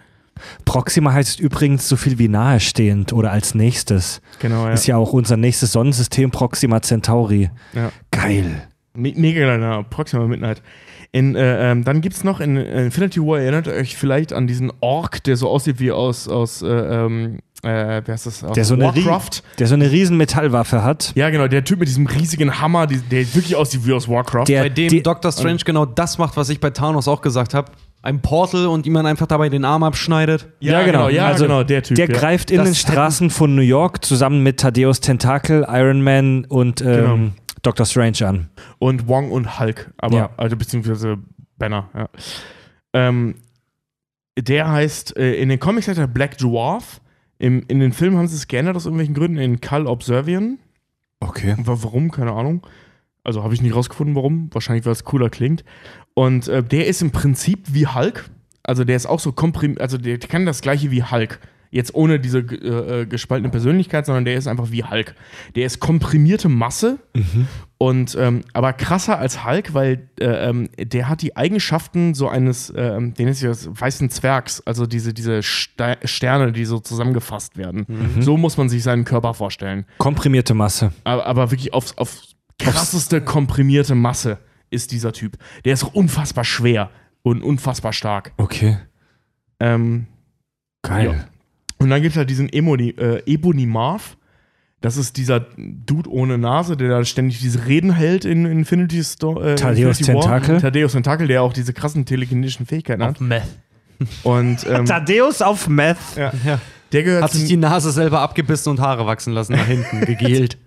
Proxima 0.64 1.12
heißt 1.12 1.38
übrigens 1.38 1.88
so 1.88 1.96
viel 1.96 2.18
wie 2.18 2.28
nahestehend 2.28 3.12
oder 3.12 3.30
als 3.30 3.54
nächstes. 3.54 4.20
Genau, 4.40 4.66
ja. 4.66 4.72
Ist 4.72 4.86
ja 4.86 4.96
auch 4.96 5.12
unser 5.12 5.36
nächstes 5.36 5.72
Sonnensystem 5.72 6.30
Proxima 6.30 6.80
Centauri. 6.82 7.50
Ja. 7.72 7.92
Geil. 8.10 8.66
Me 8.94 9.12
mega 9.14 9.46
geiler 9.46 9.84
Proxima 9.84 10.26
Midnight. 10.26 10.62
In, 11.12 11.34
äh, 11.34 11.70
ähm, 11.72 11.84
dann 11.84 12.00
gibt 12.00 12.14
es 12.16 12.24
noch 12.24 12.40
in 12.40 12.56
äh, 12.56 12.84
Infinity 12.86 13.20
War, 13.20 13.40
erinnert 13.40 13.66
euch 13.68 13.96
vielleicht 13.96 14.32
an 14.32 14.46
diesen 14.46 14.72
Ork, 14.80 15.22
der 15.24 15.36
so 15.36 15.48
aussieht 15.48 15.80
wie 15.80 15.90
aus, 15.92 16.28
aus 16.28 16.62
äh, 16.62 16.66
ähm, 16.68 17.38
äh, 17.62 18.02
wie 18.04 18.12
heißt 18.12 18.26
das? 18.26 18.42
Aus 18.44 18.54
Der 18.54 18.64
so, 18.64 18.74
eine 18.74 18.84
Warcraft. 18.84 19.42
der 19.58 19.66
so 19.66 19.74
eine 19.74 19.90
riesen 19.90 20.16
Metallwaffe 20.16 20.82
hat. 20.82 21.12
Ja, 21.14 21.30
genau, 21.30 21.46
der 21.48 21.64
Typ 21.64 21.78
mit 21.80 21.88
diesem 21.88 22.06
riesigen 22.06 22.60
Hammer, 22.60 22.86
die, 22.86 22.98
der 22.98 23.34
wirklich 23.34 23.56
aussieht 23.56 23.86
wie 23.86 23.92
aus 23.92 24.08
Warcraft. 24.08 24.46
Der, 24.48 24.62
bei 24.62 24.68
dem 24.68 24.88
die- 24.88 25.02
Doctor 25.02 25.30
Strange 25.32 25.58
genau 25.64 25.84
das 25.86 26.18
macht, 26.18 26.36
was 26.36 26.48
ich 26.48 26.60
bei 26.60 26.70
Thanos 26.70 27.06
auch 27.08 27.20
gesagt 27.20 27.54
habe. 27.54 27.70
Ein 28.02 28.22
Portal 28.22 28.66
und 28.66 28.86
ihm 28.86 28.94
dann 28.94 29.04
einfach 29.04 29.26
dabei 29.26 29.50
den 29.50 29.64
Arm 29.66 29.82
abschneidet. 29.82 30.48
ja, 30.60 30.82
genau, 30.84 31.10
ja, 31.10 31.26
Also, 31.26 31.44
genau, 31.44 31.62
der 31.64 31.82
Typ. 31.82 31.96
Der 31.96 32.08
ja. 32.08 32.14
greift 32.18 32.50
in 32.50 32.56
Das 32.56 32.66
den 32.68 32.74
Straßen 32.74 33.28
von 33.28 33.54
New 33.54 33.60
York 33.60 34.02
zusammen 34.04 34.42
mit 34.42 34.58
Thaddeus 34.60 35.00
Tentakel, 35.00 35.66
Iron 35.68 36.00
Man 36.02 36.46
und 36.46 36.80
ähm, 36.80 36.86
Genau. 36.86 37.18
Doctor 37.62 37.84
Strange 37.84 38.26
an. 38.26 38.48
Und 38.78 39.06
Wong 39.06 39.30
und 39.30 39.60
Hulk, 39.60 39.92
aber, 39.98 40.16
Ja. 40.16 40.30
also 40.38 40.56
beziehungsweise 40.56 41.18
Banner, 41.58 41.90
ja. 41.94 42.08
Ähm, 42.94 43.34
der 44.38 44.70
heißt, 44.70 45.16
äh, 45.18 45.34
in 45.34 45.50
den 45.50 45.60
Comics 45.60 45.86
heißt 45.88 45.98
er 45.98 46.06
Black 46.06 46.38
Dwarf. 46.38 47.02
Im, 47.40 47.64
in 47.66 47.80
den 47.80 47.92
Filmen 47.92 48.16
haben 48.18 48.28
sie 48.28 48.36
es 48.36 48.46
geändert 48.46 48.76
aus 48.76 48.84
irgendwelchen 48.84 49.14
Gründen 49.14 49.38
in 49.38 49.60
Cull 49.60 49.86
Observian. 49.88 50.58
Okay. 51.18 51.56
Wa- 51.58 51.78
Warum? 51.80 52.10
Keine 52.12 52.32
Ahnung. 52.32 52.64
Also 53.24 53.42
habe 53.42 53.54
ich 53.54 53.62
nicht 53.62 53.74
rausgefunden, 53.74 54.14
warum. 54.14 54.48
Wahrscheinlich, 54.52 54.84
weil 54.86 54.92
es 54.92 55.04
cooler 55.04 55.30
klingt. 55.30 55.64
Und 56.14 56.46
äh, 56.48 56.62
der 56.62 56.86
ist 56.86 57.02
im 57.02 57.10
Prinzip 57.10 57.72
wie 57.72 57.86
Hulk. 57.86 58.30
Also 58.62 58.84
der 58.84 58.94
ist 58.96 59.06
auch 59.06 59.20
so 59.20 59.32
komprimiert, 59.32 59.80
also 59.80 59.96
der 59.98 60.18
kann 60.18 60.46
das 60.46 60.60
gleiche 60.60 60.90
wie 60.90 61.02
Hulk. 61.02 61.40
Jetzt 61.72 61.94
ohne 61.94 62.18
diese 62.18 62.40
äh, 62.40 63.02
äh, 63.02 63.06
gespaltene 63.06 63.48
Persönlichkeit, 63.48 64.04
sondern 64.04 64.24
der 64.24 64.34
ist 64.34 64.48
einfach 64.48 64.72
wie 64.72 64.82
Hulk. 64.82 65.14
Der 65.54 65.66
ist 65.66 65.78
komprimierte 65.78 66.48
Masse 66.48 66.98
und 67.78 68.16
ähm, 68.18 68.42
aber 68.52 68.72
krasser 68.72 69.18
als 69.18 69.44
Hulk, 69.44 69.72
weil 69.72 70.08
äh, 70.20 70.48
ähm, 70.48 70.68
der 70.76 71.08
hat 71.08 71.22
die 71.22 71.36
Eigenschaften 71.36 72.14
so 72.14 72.28
eines, 72.28 72.72
ähm, 72.76 73.14
den 73.14 73.28
ist 73.28 73.40
ja 73.40 73.50
das 73.50 73.68
weißen 73.72 74.10
Zwergs, 74.10 74.66
also 74.66 74.86
diese, 74.86 75.14
diese 75.14 75.42
Ste 75.42 75.96
Sterne, 76.04 76.50
die 76.52 76.64
so 76.64 76.80
zusammengefasst 76.80 77.56
werden. 77.56 77.86
So 78.20 78.36
muss 78.36 78.56
man 78.56 78.68
sich 78.68 78.82
seinen 78.82 79.04
Körper 79.04 79.34
vorstellen. 79.34 79.86
Komprimierte 79.98 80.54
Masse. 80.54 80.92
Aber, 81.04 81.26
aber 81.26 81.50
wirklich 81.52 81.72
aufs, 81.72 81.96
auf 81.96 82.20
krasseste 82.58 83.20
komprimierte 83.20 83.94
Masse 83.94 84.38
ist 84.70 84.92
dieser 84.92 85.12
Typ. 85.12 85.36
Der 85.64 85.74
ist 85.74 85.82
unfassbar 85.82 86.44
schwer 86.44 86.90
und 87.22 87.42
unfassbar 87.42 87.92
stark. 87.92 88.32
Okay. 88.36 88.78
Ähm, 89.58 90.06
Geil. 90.82 91.06
Ja. 91.06 91.24
Und 91.80 91.88
dann 91.88 92.02
gibt 92.02 92.12
es 92.12 92.18
halt 92.18 92.28
diesen 92.28 92.52
Emoni, 92.52 92.90
äh, 92.90 93.22
Ebony 93.26 93.66
Marv. 93.66 94.16
Das 94.82 94.96
ist 94.96 95.16
dieser 95.16 95.40
Dude 95.40 96.10
ohne 96.10 96.38
Nase, 96.38 96.76
der 96.76 96.88
da 96.88 97.04
ständig 97.04 97.40
diese 97.40 97.66
Reden 97.66 97.92
hält 97.92 98.24
in 98.24 98.46
Infinity 98.46 99.02
Store. 99.02 99.52
Äh, 99.52 99.54
Thaddeus 99.56 99.98
Infinity 100.00 100.14
War. 100.14 100.40
Tentakel. 100.40 100.60
Thaddeus 100.60 100.92
Tentakel, 100.92 101.26
der 101.26 101.42
auch 101.42 101.52
diese 101.52 101.72
krassen 101.72 102.04
telekinetischen 102.04 102.66
Fähigkeiten 102.66 103.02
hat. 103.02 103.20
Meth. 103.20 103.42
Und 104.22 104.66
ähm, 104.70 104.86
Thaddeus 104.86 105.42
auf 105.42 105.68
Meth. 105.68 105.98
ja, 106.16 106.32
der, 106.92 107.02
gehört 107.02 107.24
Hat 107.24 107.32
sich 107.32 107.48
die 107.48 107.56
Nase 107.56 107.92
selber 107.92 108.20
abgebissen 108.20 108.70
und 108.70 108.80
Haare 108.80 109.06
wachsen 109.06 109.32
lassen 109.32 109.52
nach 109.52 109.66
hinten, 109.66 110.00
gegelt. 110.06 110.58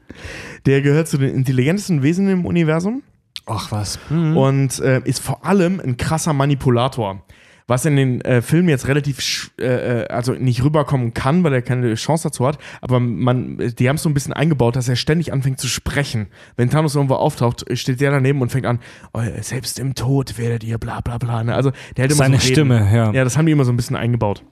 der 0.65 0.81
gehört 0.81 1.07
zu 1.07 1.17
den 1.17 1.33
intelligentesten 1.33 2.01
Wesen 2.01 2.29
im 2.29 2.45
Universum. 2.45 3.03
Ach 3.45 3.71
was. 3.71 3.99
und 4.09 4.79
äh, 4.79 5.01
ist 5.03 5.19
vor 5.19 5.45
allem 5.45 5.79
ein 5.79 5.97
krasser 5.97 6.33
Manipulator. 6.33 7.23
Was 7.67 7.85
in 7.85 7.95
den 7.95 8.21
äh, 8.21 8.41
Filmen 8.41 8.69
jetzt 8.69 8.87
relativ, 8.87 9.51
äh, 9.59 10.01
äh, 10.01 10.07
also 10.07 10.33
nicht 10.33 10.63
rüberkommen 10.63 11.13
kann, 11.13 11.43
weil 11.43 11.53
er 11.53 11.61
keine 11.61 11.93
Chance 11.95 12.29
dazu 12.29 12.45
hat, 12.45 12.57
aber 12.81 12.99
man, 12.99 13.57
die 13.57 13.87
haben 13.87 13.95
es 13.95 14.03
so 14.03 14.09
ein 14.09 14.13
bisschen 14.13 14.33
eingebaut, 14.33 14.75
dass 14.75 14.89
er 14.89 14.95
ständig 14.95 15.31
anfängt 15.31 15.59
zu 15.59 15.67
sprechen. 15.67 16.27
Wenn 16.57 16.69
Thanos 16.69 16.95
irgendwo 16.95 17.15
auftaucht, 17.15 17.65
steht 17.77 18.01
der 18.01 18.11
daneben 18.11 18.41
und 18.41 18.51
fängt 18.51 18.65
an, 18.65 18.79
oh, 19.13 19.21
selbst 19.41 19.79
im 19.79 19.95
Tod 19.95 20.37
werdet 20.37 20.63
ihr 20.63 20.77
bla 20.77 21.01
bla 21.01 21.17
bla. 21.17 21.43
Ne? 21.43 21.55
Also 21.55 21.71
der 21.95 22.03
hält 22.03 22.11
immer 22.11 22.17
Seine 22.17 22.39
so. 22.39 22.47
Stimme, 22.47 22.89
ja. 22.93 23.11
Ja, 23.11 23.23
das 23.23 23.37
haben 23.37 23.45
die 23.45 23.51
immer 23.51 23.65
so 23.65 23.71
ein 23.71 23.77
bisschen 23.77 23.95
eingebaut. 23.95 24.43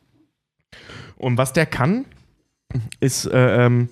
Und 1.18 1.38
was 1.38 1.54
der 1.54 1.66
kann, 1.66 2.06
ist 3.00 3.26
äh, 3.26 3.66
ähm, 3.66 3.90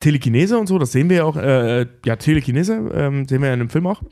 Telekinese 0.00 0.58
und 0.58 0.66
so, 0.66 0.78
das 0.78 0.92
sehen 0.92 1.08
wir 1.08 1.16
ja 1.16 1.24
auch, 1.24 1.36
äh, 1.36 1.86
ja, 2.04 2.16
Telekinese, 2.16 2.74
ähm, 2.94 3.26
sehen 3.26 3.40
wir 3.40 3.48
ja 3.48 3.54
in 3.54 3.60
dem 3.60 3.70
Film 3.70 3.86
auch. 3.86 4.02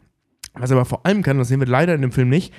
Was 0.55 0.71
er 0.71 0.77
aber 0.77 0.87
vor 0.87 1.07
allem 1.07 1.23
kann, 1.23 1.39
das 1.39 1.49
sehen 1.49 1.61
wir 1.61 1.67
leider 1.67 1.95
in 1.95 2.03
dem 2.03 2.13
Film 2.13 2.29
nicht, 2.29 2.53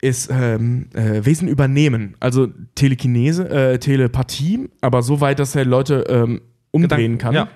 ist 0.00 0.30
ähm, 0.30 0.88
äh, 0.94 1.24
Wesen 1.24 1.48
übernehmen. 1.48 2.14
Also 2.20 2.48
Telekinese, 2.74 3.48
äh, 3.48 3.78
Telepathie, 3.78 4.68
aber 4.80 5.02
so 5.02 5.20
weit, 5.20 5.38
dass 5.38 5.54
er 5.56 5.64
Leute 5.64 6.04
ähm, 6.08 6.40
umdrehen 6.70 7.12
Gedanken, 7.12 7.18
kann. 7.18 7.34
ja. 7.34 7.48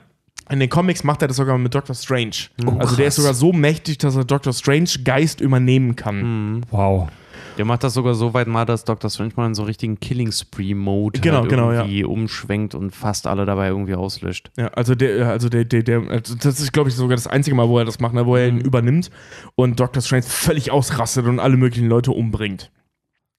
In 0.50 0.58
den 0.58 0.68
Comics 0.68 1.04
macht 1.04 1.22
er 1.22 1.28
das 1.28 1.36
sogar 1.36 1.56
mit 1.56 1.74
Doctor 1.74 1.94
Strange. 1.94 2.48
Oh, 2.66 2.72
also 2.78 2.96
der 2.96 3.06
ist 3.06 3.14
krass. 3.14 3.24
sogar 3.24 3.34
so 3.34 3.52
mächtig, 3.52 3.98
dass 3.98 4.16
er 4.16 4.24
Doctor 4.24 4.52
Strange 4.52 4.90
Geist 5.04 5.40
übernehmen 5.40 5.94
kann. 5.94 6.62
Wow. 6.70 7.08
Der 7.58 7.64
macht 7.64 7.84
das 7.84 7.94
sogar 7.94 8.14
so 8.14 8.32
weit 8.32 8.48
mal, 8.48 8.64
dass 8.64 8.84
Dr. 8.84 9.10
Strange 9.10 9.32
mal 9.36 9.46
in 9.46 9.54
so 9.54 9.64
richtigen 9.64 10.00
Killing 10.00 10.32
Spree-Mode 10.32 11.20
Genau, 11.20 11.40
halt 11.40 11.50
genau, 11.50 11.70
irgendwie 11.70 12.04
umschwenkt 12.04 12.74
und 12.74 12.92
fast 12.92 13.26
alle 13.26 13.44
dabei 13.44 13.68
irgendwie 13.68 13.94
auslöscht. 13.94 14.50
Ja, 14.56 14.68
also 14.68 14.94
der, 14.94 15.28
also 15.28 15.48
der, 15.48 15.64
der, 15.64 15.82
der 15.82 16.02
also 16.08 16.34
das 16.34 16.60
ist, 16.60 16.72
glaube 16.72 16.88
ich, 16.88 16.96
sogar 16.96 17.16
das 17.16 17.26
einzige 17.26 17.54
Mal, 17.54 17.68
wo 17.68 17.78
er 17.78 17.84
das 17.84 18.00
macht, 18.00 18.14
ne, 18.14 18.26
wo 18.26 18.36
er 18.36 18.48
ihn 18.48 18.60
übernimmt 18.60 19.10
und 19.54 19.78
Dr. 19.78 20.02
Strange 20.02 20.22
völlig 20.22 20.70
ausrastet 20.70 21.26
und 21.26 21.40
alle 21.40 21.56
möglichen 21.56 21.88
Leute 21.88 22.12
umbringt. 22.12 22.70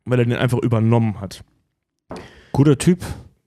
Weil 0.05 0.19
er 0.19 0.25
den 0.25 0.37
einfach 0.37 0.59
übernommen 0.59 1.19
hat. 1.19 1.43
Guter 2.51 2.77
Typ. 2.77 2.99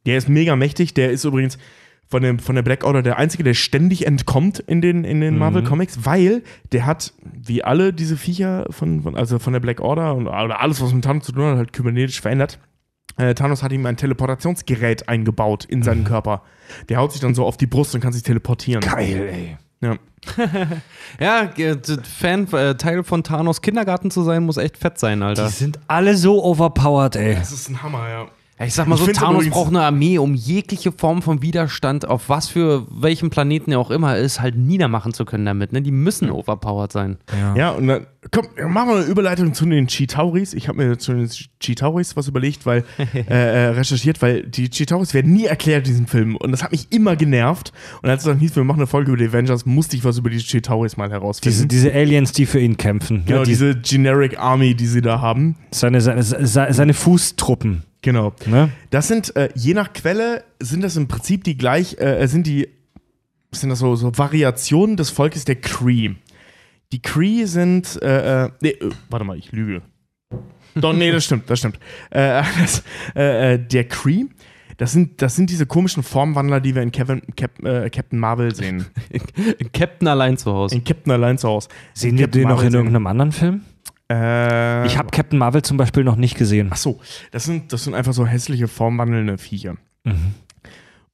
Der 0.05 0.19
ist 0.19 0.29
mega 0.29 0.57
mächtig, 0.57 0.95
der 0.95 1.11
ist 1.11 1.25
übrigens 1.25 1.59
von, 2.09 2.23
dem, 2.23 2.39
von 2.39 2.55
der 2.55 2.63
Black 2.63 2.85
Order 2.85 3.03
der 3.03 3.19
Einzige, 3.19 3.43
der 3.43 3.55
ständig 3.55 4.07
entkommt 4.07 4.61
in 4.61 4.81
den, 4.81 5.05
in 5.05 5.21
den 5.21 5.39
Marvel 5.39 5.65
Comics, 5.65 6.05
weil 6.05 6.43
der 6.73 6.87
hat, 6.87 7.13
wie 7.23 7.65
alle 7.65 7.93
diese 7.93 8.17
Viecher 8.17 8.67
von, 8.71 9.03
von 9.03 9.17
also 9.17 9.39
von 9.39 9.53
der 9.53 9.61
Black 9.61 9.81
Order 9.81 10.15
und, 10.15 10.27
oder 10.27 10.61
alles, 10.61 10.81
was 10.81 10.93
mit 10.93 11.05
Thanos 11.05 11.25
zu 11.25 11.33
tun 11.33 11.45
hat, 11.45 11.57
halt 11.57 11.73
kybernetisch 11.73 12.21
verändert. 12.21 12.59
Äh, 13.17 13.35
Thanos 13.35 13.63
hat 13.63 13.73
ihm 13.73 13.87
ein 13.87 13.97
Teleportationsgerät 13.97 15.09
eingebaut 15.09 15.65
in 15.65 15.83
seinen 15.83 16.05
Körper. 16.05 16.43
Der 16.89 16.99
haut 16.99 17.13
sich 17.13 17.21
dann 17.21 17.35
so 17.35 17.45
auf 17.47 17.57
die 17.57 17.67
Brust 17.67 17.95
und 17.95 18.01
kann 18.01 18.13
sich 18.13 18.23
teleportieren. 18.23 18.83
Geil, 18.83 19.29
ey. 19.33 19.57
Ja. 19.81 19.97
Ja, 21.21 21.51
Fan, 22.19 22.53
äh, 22.53 22.75
Teil 22.77 23.05
von 23.05 23.23
Thanos 23.23 23.63
Kindergarten 23.63 24.11
zu 24.11 24.23
sein, 24.23 24.45
muss 24.45 24.57
echt 24.57 24.77
fett 24.77 24.99
sein, 24.99 25.23
Alter. 25.23 25.47
Die 25.47 25.53
sind 25.53 25.79
alle 25.87 26.17
so 26.17 26.45
overpowered, 26.45 27.17
ey. 27.17 27.35
Das 27.37 27.53
ist 27.53 27.69
ein 27.69 27.83
Hammer, 27.83 28.09
ja. 28.09 28.27
Ja, 28.59 28.65
ich 28.65 28.73
sag 28.75 28.87
mal 28.89 28.95
Ich 28.95 29.03
so, 29.03 29.13
Thanos 29.13 29.35
übrigens- 29.43 29.55
braucht 29.55 29.69
eine 29.69 29.83
Armee, 29.83 30.17
um 30.19 30.35
jegliche 30.35 30.91
Form 30.91 31.21
von 31.21 31.43
Widerstand, 31.43 32.09
auf 32.09 32.29
was 32.31 32.49
für 32.49 32.87
welchem 32.91 33.29
Planeten 33.29 33.71
er 33.73 33.79
auch 33.79 33.91
immer 33.91 34.17
ist, 34.17 34.41
halt 34.41 34.57
niedermachen 34.57 35.13
zu 35.13 35.27
können 35.27 35.45
damit. 35.45 35.73
Ne? 35.73 35.83
Die 35.83 35.91
müssen 35.91 36.31
overpowered 36.31 36.91
sein. 36.91 37.19
Ja, 37.55 37.73
und 37.73 37.87
dann, 37.87 38.07
komm, 38.31 38.47
machen 38.73 38.89
wir 38.89 38.97
eine 38.97 39.05
Überleitung 39.05 39.53
zu 39.53 39.67
den 39.67 39.89
Chitauris. 39.89 40.55
Ich 40.55 40.69
habe 40.69 40.79
mir 40.79 40.97
zu 40.97 41.13
den 41.13 41.29
Chitauris 41.61 42.17
was 42.17 42.29
überlegt, 42.29 42.65
weil, 42.65 42.85
äh, 43.15 43.21
äh, 43.29 43.67
recherchiert, 43.69 44.23
weil 44.23 44.45
die 44.45 44.71
Chitauris 44.71 45.13
werden 45.13 45.35
nie 45.35 45.45
erklärt 45.45 45.87
in 45.87 45.93
diesem 45.93 46.07
Film. 46.07 46.35
Und 46.37 46.51
das 46.53 46.63
hat 46.63 46.73
mich 46.73 46.87
immer 46.91 47.15
genervt. 47.15 47.75
Und 48.01 48.09
als 48.09 48.23
es 48.23 48.27
dann 48.27 48.39
hieß, 48.39 48.57
wir 48.57 48.65
machen 48.65 48.79
eine 48.79 48.87
Folge 48.87 49.11
über 49.13 49.19
die 49.19 49.27
Avengers, 49.29 49.67
musste 49.67 49.97
ich 49.97 50.05
was 50.05 50.17
über 50.17 50.31
die 50.31 50.39
Chitauris 50.39 50.97
mal 50.97 51.11
herausfinden. 51.11 51.53
Diese, 51.55 51.67
diese 51.67 51.93
Aliens, 51.93 52.33
die 52.33 52.47
für 52.47 52.61
ihn 52.61 52.79
kämpfen. 52.79 53.25
genau, 53.27 53.41
ja, 53.41 53.45
die, 53.45 53.51
diese 53.51 53.75
Generic 53.77 54.39
Army, 54.39 54.75
die 54.75 54.87
sie 54.87 55.03
da 55.03 55.21
haben. 55.21 55.57
seine, 55.73 56.01
seine, 56.01 56.23
seine, 56.23 56.73
seine 56.73 56.95
Fußtruppen. 56.95 57.83
Genau. 58.07 58.33
Ne? 58.47 58.71
Das 58.91 59.09
sind, 59.09 59.35
äh, 59.35 59.49
je 59.57 59.75
nach 59.75 59.93
Quelle, 59.93 60.45
sind 60.61 60.85
das 60.85 60.97
im 60.97 61.09
Prinzip 61.09 61.43
die 61.43 61.59
gleich, 61.59 61.99
äh, 61.99 62.25
sind 62.29 62.47
die, 62.47 62.69
sind 63.51 63.71
das 63.71 63.81
so, 63.81 63.97
so 63.97 64.17
Variationen 64.17 64.97
des 64.97 65.11
Volkes 65.11 65.45
der 65.45 65.57
Cree. 65.57 66.11
Die 66.93 67.03
Cree 67.03 67.47
sind, 67.47 68.01
äh, 68.01 68.45
äh, 68.45 68.51
nee, 68.61 68.69
äh, 68.69 68.91
warte 69.11 69.25
mal, 69.25 69.37
ich 69.37 69.51
lüge. 69.51 69.83
Doch, 70.77 70.93
nee, 70.93 71.11
das 71.11 71.25
stimmt, 71.25 71.51
das 71.51 71.59
stimmt. 71.59 71.81
Äh, 72.11 72.45
das, 72.61 72.85
äh, 73.17 73.55
äh, 73.55 73.59
der 73.59 73.89
Cree, 73.89 74.27
das 74.77 74.93
sind, 74.93 75.21
das 75.21 75.35
sind 75.35 75.51
diese 75.51 75.67
komischen 75.67 76.05
Formwandler, 76.05 76.61
die 76.61 76.77
wir 76.77 76.83
in 76.83 76.93
Kevin, 76.93 77.23
Cap, 77.35 77.61
äh, 77.65 77.91
Captain 77.91 78.21
Marvel 78.21 78.55
sehen. 78.55 78.87
Captain 79.73 80.07
allein 80.07 80.37
zu 80.37 80.53
Hause. 80.53 80.77
In 80.77 80.85
Captain 80.85 81.11
allein 81.11 81.39
zu 81.39 81.49
Hause. 81.49 81.71
Sehen 81.93 82.17
wir 82.19 82.29
den 82.29 82.47
noch 82.47 82.63
in 82.63 82.73
irgendeinem 82.73 83.09
anderen 83.09 83.33
Film? 83.33 83.63
Äh, 84.11 84.87
Ich 84.87 84.97
habe 84.99 85.11
Captain 85.11 85.39
Marvel 85.39 85.63
zum 85.63 85.77
Beispiel 85.77 86.05
noch 86.05 86.17
nicht 86.17 86.37
gesehen. 86.37 86.69
Ach 86.73 86.77
so, 86.77 87.01
das 87.33 87.45
sind, 87.45 87.73
das 87.73 87.85
sind 87.85 87.95
einfach 87.95 88.13
so 88.13 88.27
hässliche, 88.27 88.69
formwandelnde 88.69 89.39
Viecher. 89.39 89.77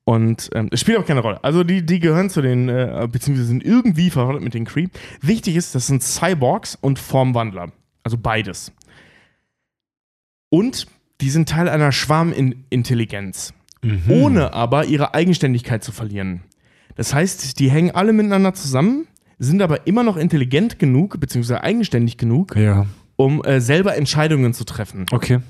Und 0.05 0.51
ähm, 0.55 0.69
es 0.73 0.81
spielt 0.81 0.99
auch 0.99 1.07
keine 1.07 1.21
Rolle. 1.21 1.43
Also 1.43 1.65
die, 1.65 1.87
die 1.87 2.01
gehören 2.01 2.29
zu 2.29 2.43
den, 2.43 2.69
äh, 2.69 3.09
beziehungsweise 3.11 3.47
sind 3.49 3.65
irgendwie 3.65 4.11
verwandt 4.11 4.43
mit 4.43 4.53
den 4.55 4.65
Kree. 4.65 4.89
Wichtig 5.21 5.57
ist, 5.57 5.75
das 5.75 5.87
sind 5.87 6.03
Cyborgs 6.03 6.77
und 6.81 6.99
Formwandler. 6.99 7.73
Also 8.03 8.19
beides. 8.19 8.73
Und 10.51 10.87
die 11.21 11.31
sind 11.31 11.49
Teil 11.49 11.69
einer 11.69 11.93
Schwarmintelligenz. 11.93 13.55
Ohne 14.09 14.53
aber 14.53 14.85
ihre 14.85 15.15
Eigenständigkeit 15.15 15.83
zu 15.83 15.91
verlieren. 15.91 16.43
Das 16.95 17.15
heißt, 17.15 17.59
die 17.59 17.71
hängen 17.71 17.91
alle 17.93 18.13
miteinander 18.13 18.55
zusammen, 18.55 19.09
sind 19.45 19.63
aber 19.63 19.87
immer 19.87 20.03
noch 20.03 20.17
intelligent 20.17 20.79
genug, 20.79 21.19
beziehungsweise 21.21 21.63
eigenständig 21.63 22.17
genug, 22.17 22.55
Ja. 22.57 22.87
um 23.17 23.43
äh, 23.45 23.61
selber 23.61 23.97
Entscheidungen 23.97 24.55
zu 24.55 24.65
treffen. 24.65 25.07
Okay. 25.11 25.41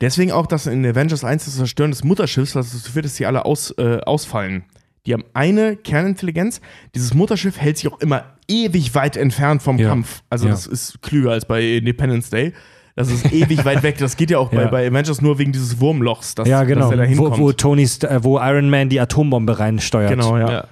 Deswegen 0.00 0.32
auch 0.32 0.46
das 0.46 0.66
in 0.66 0.84
Avengers 0.86 1.24
1 1.24 1.44
das 1.44 1.56
Zerstören 1.56 1.90
des 1.90 2.04
Mutterschiffs, 2.04 2.54
was 2.54 2.72
dazu 2.72 2.92
führt, 2.92 3.04
dass 3.04 3.16
sie 3.16 3.26
alle 3.26 3.44
aus, 3.44 3.70
äh, 3.78 3.98
ausfallen. 4.06 4.64
Die 5.06 5.12
haben 5.12 5.24
eine 5.34 5.76
Kernintelligenz. 5.76 6.60
Dieses 6.94 7.14
Mutterschiff 7.14 7.58
hält 7.60 7.76
sich 7.78 7.90
auch 7.90 8.00
immer 8.00 8.24
ewig 8.48 8.94
weit 8.94 9.16
entfernt 9.16 9.62
vom 9.62 9.78
Ja. 9.78 9.88
Kampf. 9.88 10.22
Also 10.30 10.46
Ja. 10.46 10.52
das 10.52 10.66
ist 10.66 11.02
klüger 11.02 11.32
als 11.32 11.44
bei 11.46 11.62
Independence 11.76 12.30
Day. 12.30 12.52
Das 12.96 13.10
ist 13.10 13.30
ewig 13.32 13.64
weit 13.64 13.82
weg. 13.82 13.98
Das 13.98 14.16
geht 14.16 14.30
ja 14.30 14.38
auch 14.38 14.50
bei, 14.52 14.62
Ja. 14.62 14.68
bei 14.68 14.86
Avengers 14.88 15.20
nur 15.20 15.38
wegen 15.38 15.52
dieses 15.52 15.80
Wurmlochs, 15.80 16.34
dass, 16.34 16.48
Ja, 16.48 16.64
genau. 16.64 16.82
dass 16.82 16.90
er 16.92 16.96
da 16.96 17.02
Wo, 17.04 17.06
hinkommt. 17.08 17.38
wo, 17.38 17.52
Tony, 17.52 17.84
St- 17.84 18.06
äh, 18.08 18.24
wo 18.24 18.38
Iron 18.38 18.70
Man 18.70 18.88
die 18.88 19.00
Atombombe 19.00 19.58
reinsteuert. 19.58 20.10
Genau, 20.10 20.36
ja. 20.38 20.50
Ja. 20.50 20.64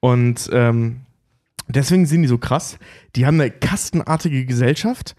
Und 0.00 0.48
ähm, 0.52 1.00
deswegen 1.68 2.06
sind 2.06 2.22
die 2.22 2.28
so 2.28 2.38
krass. 2.38 2.78
Die 3.16 3.26
haben 3.26 3.40
eine 3.40 3.50
kastenartige 3.50 4.44
Gesellschaft, 4.46 5.16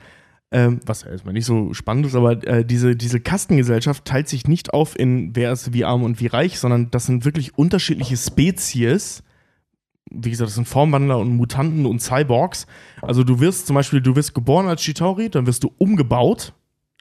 ähm, 0.51 0.79
was 0.85 1.03
erstmal 1.03 1.33
nicht 1.33 1.45
so 1.45 1.73
spannend 1.73 2.05
ist, 2.05 2.15
aber 2.15 2.45
äh, 2.47 2.63
diese, 2.63 2.95
diese 2.95 3.19
Kastengesellschaft 3.19 4.05
teilt 4.05 4.27
sich 4.27 4.47
nicht 4.47 4.73
auf 4.73 4.97
in 4.97 5.35
wer 5.35 5.51
ist 5.51 5.73
wie 5.73 5.85
arm 5.85 6.03
und 6.03 6.19
wie 6.19 6.27
reich, 6.27 6.59
sondern 6.59 6.91
das 6.91 7.05
sind 7.07 7.25
wirklich 7.25 7.57
unterschiedliche 7.57 8.17
Spezies. 8.17 9.23
Wie 10.11 10.29
gesagt, 10.29 10.49
das 10.49 10.55
sind 10.55 10.67
Formwandler 10.67 11.17
und 11.17 11.35
Mutanten 11.35 11.85
und 11.85 11.99
Cyborgs. 11.99 12.67
Also 13.01 13.23
du 13.23 13.39
wirst 13.39 13.65
zum 13.67 13.75
Beispiel, 13.75 14.01
du 14.01 14.15
wirst 14.15 14.35
geboren 14.35 14.67
als 14.67 14.83
Chitauri, 14.83 15.29
dann 15.29 15.47
wirst 15.47 15.63
du 15.63 15.71
umgebaut, 15.77 16.53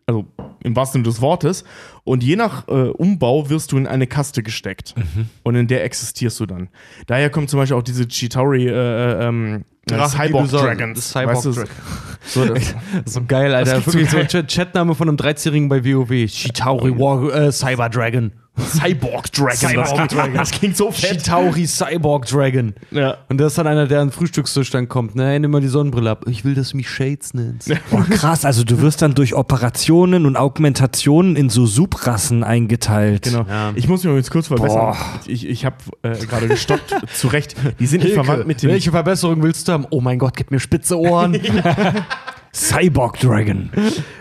also 0.06 0.26
im 0.62 0.74
wahrsten 0.76 1.01
Sinne 1.02 1.12
des 1.12 1.20
Wortes, 1.20 1.64
und 2.05 2.22
je 2.22 2.36
nach 2.36 2.68
äh, 2.68 2.72
Umbau 2.90 3.48
wirst 3.51 3.72
du 3.72 3.76
in 3.78 3.86
eine 3.86 4.06
Kaste 4.06 4.43
gesteckt. 4.43 4.94
Und 5.43 5.55
in 5.56 5.66
der 5.66 5.85
existierst 5.85 6.39
du 6.40 6.47
dann. 6.47 6.68
Daher 7.06 7.31
kommt 7.31 7.51
zum 7.51 7.59
Beispiel 7.60 7.76
auch 7.76 7.82
diese 7.82 8.06
Chitauri 8.06 8.66
äh, 8.68 9.26
ähm, 9.28 9.64
Drachen, 9.86 10.20
die 10.22 10.26
Cyborg 10.28 10.48
Dragons. 10.51 11.10
Cyborg 11.10 11.36
weißt 11.36 11.44
du, 11.44 11.52
so, 11.52 12.44
das, 12.47 12.74
So 13.05 13.22
geil, 13.26 13.55
Alter. 13.55 13.81
so 13.82 13.86
Wirklich 13.93 14.10
so, 14.10 14.16
ein 14.16 14.26
Ch- 14.26 14.47
Chatname 14.55 14.94
von 14.94 15.09
einem 15.09 15.18
13-Jährigen 15.18 15.68
bei 15.68 15.85
WoW. 15.85 16.31
Shitauri 16.31 16.98
War, 16.98 17.35
äh, 17.35 17.52
Cyber 17.52 17.90
Dragon. 17.90 18.32
Cyborg 18.56 19.32
Dragon. 19.32 19.56
Cyborg 19.56 19.97
das, 19.97 20.09
Dragon. 20.09 20.35
das 20.35 20.51
klingt 20.52 20.76
so 20.76 20.93
fett. 20.93 21.18
Chitauri 21.18 21.66
Cyborg 21.66 22.26
Dragon. 22.26 22.74
Ja. 22.93 23.16
Und 23.28 23.39
das 23.39 23.52
ist 23.52 23.59
dann 23.59 23.66
einer, 23.66 23.86
der 23.86 24.01
an 24.01 24.09
den 24.09 24.12
Frühstückstisch 24.12 24.70
dann 24.70 24.89
kommt. 24.89 25.16
Ne, 25.16 25.40
nimm 25.40 25.51
mal 25.51 25.60
die 25.60 25.68
Sonnenbrille 25.68 26.10
ab. 26.10 26.24
Ich 26.28 26.44
will, 26.44 26.55
dass 26.55 26.70
du 26.70 26.76
mich 26.76 26.89
Shades 26.89 27.35
nennst. 27.35 27.72
Boah, 27.90 28.05
krass, 28.05 28.44
also 28.44 28.62
du 28.62 28.81
wirst 28.81 29.02
dann 29.02 29.14
durch 29.14 29.35
Operationen 29.35 30.24
und 30.24 30.36
Augmentationen 30.36 31.35
in 31.35 31.51
so 31.51 31.66
Subrassen 31.66 32.44
eingeteilt. 32.44 33.24
Genau. 33.24 33.44
Ja. 33.48 33.72
Ich 33.74 33.89
muss 33.89 34.05
mich 34.05 34.10
übrigens 34.10 34.31
kurz 34.31 34.47
verbessern. 34.47 34.78
Boah. 34.78 34.97
Ich, 35.26 35.48
ich 35.48 35.64
habe 35.64 35.76
äh, 36.02 36.16
gerade 36.24 36.47
gestoppt. 36.47 36.94
zu 37.14 37.28
Recht. 37.28 37.56
Die 37.81 37.86
sind 37.86 38.05
nicht 38.05 38.14
verwandt 38.14 38.47
mit 38.47 38.62
dem. 38.62 38.70
Welche 38.70 38.93
Verbesserung 38.93 39.43
willst 39.43 39.66
du 39.66 39.72
haben? 39.72 39.86
Oh 39.90 40.01
mein 40.01 40.18
Gott, 40.18 40.36
gib 40.36 40.51
mir 40.51 40.60
spitze 40.60 40.98
Ohren. 40.98 41.39
Cyborg 42.55 43.18
Dragon. 43.18 43.70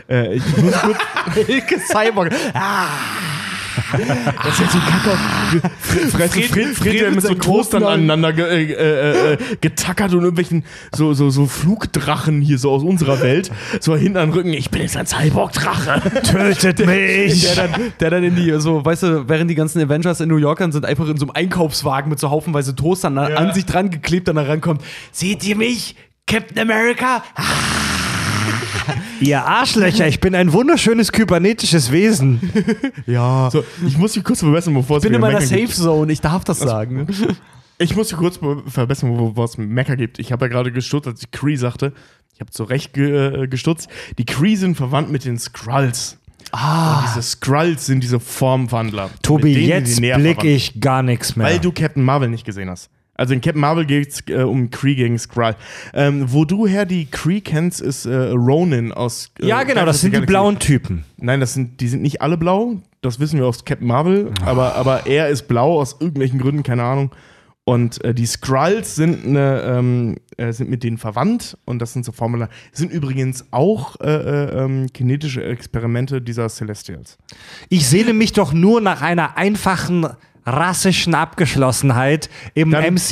Äh, 0.10 0.35
ich 0.35 0.57
muss 0.57 0.73
kurz, 0.73 0.97
Hilke 1.45 1.80
Cyborg. 1.80 2.34
Das 4.43 4.53
ist 4.53 4.59
jetzt 4.59 4.71
so 4.71 4.77
ein 4.77 4.85
Kacker. 4.85 5.17
Fred, 5.79 6.09
Fred, 6.31 6.45
Fred, 6.45 6.75
Fred, 6.75 6.99
der 7.01 7.11
mit 7.11 7.21
so 7.21 7.33
Toastern 7.35 7.83
aneinander 7.83 8.33
ge, 8.33 8.45
äh, 8.45 8.71
äh, 8.73 9.33
äh, 9.33 9.37
getackert 9.61 10.11
und 10.13 10.19
irgendwelchen 10.21 10.63
so, 10.95 11.13
so, 11.13 11.29
so 11.29 11.45
Flugdrachen 11.47 12.41
hier 12.41 12.57
so 12.57 12.71
aus 12.71 12.83
unserer 12.83 13.21
Welt. 13.21 13.51
So 13.79 13.95
hinten 13.95 14.19
den 14.19 14.31
Rücken. 14.31 14.53
Ich 14.53 14.69
bin 14.69 14.81
jetzt 14.81 14.97
ein 14.97 15.05
Cyborg-Drache. 15.07 16.01
Tötet 16.23 16.85
mich! 16.85 17.43
Der 17.53 17.67
dann, 17.67 17.93
der 17.99 18.09
dann 18.09 18.23
in 18.23 18.35
die, 18.35 18.53
so, 18.59 18.83
weißt 18.83 19.03
du, 19.03 19.29
während 19.29 19.49
die 19.49 19.55
ganzen 19.55 19.81
Avengers 19.81 20.19
in 20.21 20.29
New 20.29 20.37
Yorkern 20.37 20.71
sind, 20.71 20.85
einfach 20.85 21.07
in 21.07 21.17
so 21.17 21.25
einem 21.25 21.35
Einkaufswagen 21.35 22.09
mit 22.09 22.19
so 22.19 22.29
haufenweise 22.29 22.75
Toastern 22.75 23.17
an, 23.17 23.31
Ja. 23.31 23.37
an 23.37 23.53
sich 23.53 23.65
dran 23.65 23.89
geklebt, 23.89 24.27
dann 24.27 24.35
da 24.35 24.43
rankommt. 24.43 24.81
Seht 25.11 25.43
ihr 25.45 25.55
mich? 25.55 25.95
Captain 26.25 26.57
America? 26.59 27.23
Ihr 29.22 29.43
Arschlöcher, 29.45 30.07
ich 30.07 30.19
bin 30.19 30.35
ein 30.35 30.53
wunderschönes 30.53 31.11
kybernetisches 31.11 31.91
Wesen. 31.91 32.39
Ja. 33.05 33.49
So, 33.51 33.64
ich 33.85 33.97
muss 33.97 34.15
mich 34.15 34.23
kurz 34.23 34.39
verbessern, 34.39 34.73
bevor 34.73 34.97
es 34.97 35.03
ich 35.03 35.10
bin 35.10 35.15
in 35.15 35.22
meiner. 35.22 35.41
Safe 35.41 35.68
Zone, 35.68 36.11
ich 36.14 36.22
darf 36.22 36.43
das 36.43 36.60
sagen. 36.60 37.07
Ich 37.80 37.95
muss 37.95 38.11
mich 38.11 38.19
kurz 38.19 38.38
be- 38.38 38.64
verbessern, 38.68 39.18
bevor 39.18 39.45
es 39.45 39.57
Mecker 39.57 39.95
gibt. 39.97 40.19
Ich 40.19 40.31
habe 40.31 40.45
ja 40.45 40.49
gerade 40.51 40.72
gestutzt, 40.72 41.07
als 41.07 41.22
ich 41.23 41.31
Cree 41.31 41.55
sagte. 41.55 41.91
Ich 42.34 42.39
habe 42.39 42.51
zu 42.51 42.64
Recht 42.64 42.93
ge, 42.93 43.43
äh, 43.43 43.47
gestutzt. 43.47 43.89
Die 44.19 44.26
Cree 44.26 44.55
sind 44.55 44.77
verwandt 44.77 45.11
mit 45.11 45.26
den 45.26 45.38
Skrulls. 45.39 46.18
Ah. 46.51 46.99
Und 46.99 47.05
diese 47.10 47.22
Skrulls 47.23 47.88
sind 47.88 48.01
diese 48.03 48.19
Formwandler. 48.19 49.10
Tobi, 49.23 49.53
jetzt 49.65 49.97
die 49.97 50.01
näher 50.01 50.18
blick 50.19 50.35
verwandt. 50.35 50.55
ich 50.55 50.80
gar 50.81 51.01
nichts 51.01 51.35
mehr. 51.35 51.47
Weil 51.47 51.60
du 51.60 51.72
Captain 51.72 52.03
Marvel 52.03 52.30
nicht 52.30 52.45
gesehen 52.45 52.69
hast. 52.69 52.89
Also 53.23 53.35
in 53.35 53.39
Captain 53.39 53.61
Marvel 53.61 53.85
geht 53.85 54.09
es 54.09 54.23
äh, 54.27 54.43
um 54.43 54.69
Kree 54.69 54.95
gegen 54.95 55.17
Skrull. 55.17 55.55
Ähm, 55.93 56.25
wo 56.33 56.43
du 56.43 56.67
her 56.67 56.85
die 56.85 57.05
Kree 57.05 57.39
kennst, 57.39 57.79
ist 57.79 58.05
äh, 58.05 58.31
Ronin 58.31 58.91
aus. 58.91 59.31
Äh, 59.39 59.47
ja, 59.47 59.63
genau, 59.63 59.85
das 59.85 60.01
sind 60.01 60.13
die 60.13 60.19
blauen 60.19 60.59
Typen. 60.59 61.05
Nein, 61.15 61.39
das 61.39 61.53
sind, 61.53 61.79
die 61.79 61.87
sind 61.87 62.01
nicht 62.01 62.21
alle 62.21 62.37
blau. 62.37 62.81
Das 62.99 63.21
wissen 63.21 63.39
wir 63.39 63.47
aus 63.47 63.63
Captain 63.63 63.87
Marvel. 63.87 64.33
Aber, 64.45 64.75
aber 64.75 65.07
er 65.07 65.29
ist 65.29 65.47
blau 65.47 65.79
aus 65.79 65.95
irgendwelchen 66.01 66.37
Gründen, 66.37 66.63
keine 66.63 66.83
Ahnung. 66.83 67.11
Und 67.63 68.03
äh, 68.03 68.13
die 68.13 68.25
Skrulls 68.25 68.95
sind, 68.95 69.25
eine, 69.25 69.61
ähm, 69.61 70.17
äh, 70.35 70.51
sind 70.51 70.69
mit 70.69 70.83
denen 70.83 70.97
verwandt 70.97 71.57
und 71.63 71.79
das 71.79 71.93
sind 71.93 72.03
so 72.03 72.11
Formular. 72.11 72.49
Sind 72.73 72.91
übrigens 72.91 73.45
auch 73.51 74.01
äh, 74.01 74.09
äh, 74.09 74.65
ähm, 74.65 74.87
kinetische 74.91 75.45
Experimente 75.45 76.21
dieser 76.21 76.49
Celestials. 76.49 77.17
Ich 77.69 77.87
sehne 77.87 78.11
mich 78.11 78.33
doch 78.33 78.51
nur 78.51 78.81
nach 78.81 79.01
einer 79.01 79.37
einfachen 79.37 80.07
rassischen 80.45 81.15
Abgeschlossenheit 81.15 82.30
im 82.53 82.72
Dann- 82.72 82.84
Ey, 82.84 82.90
Alter, 82.90 83.11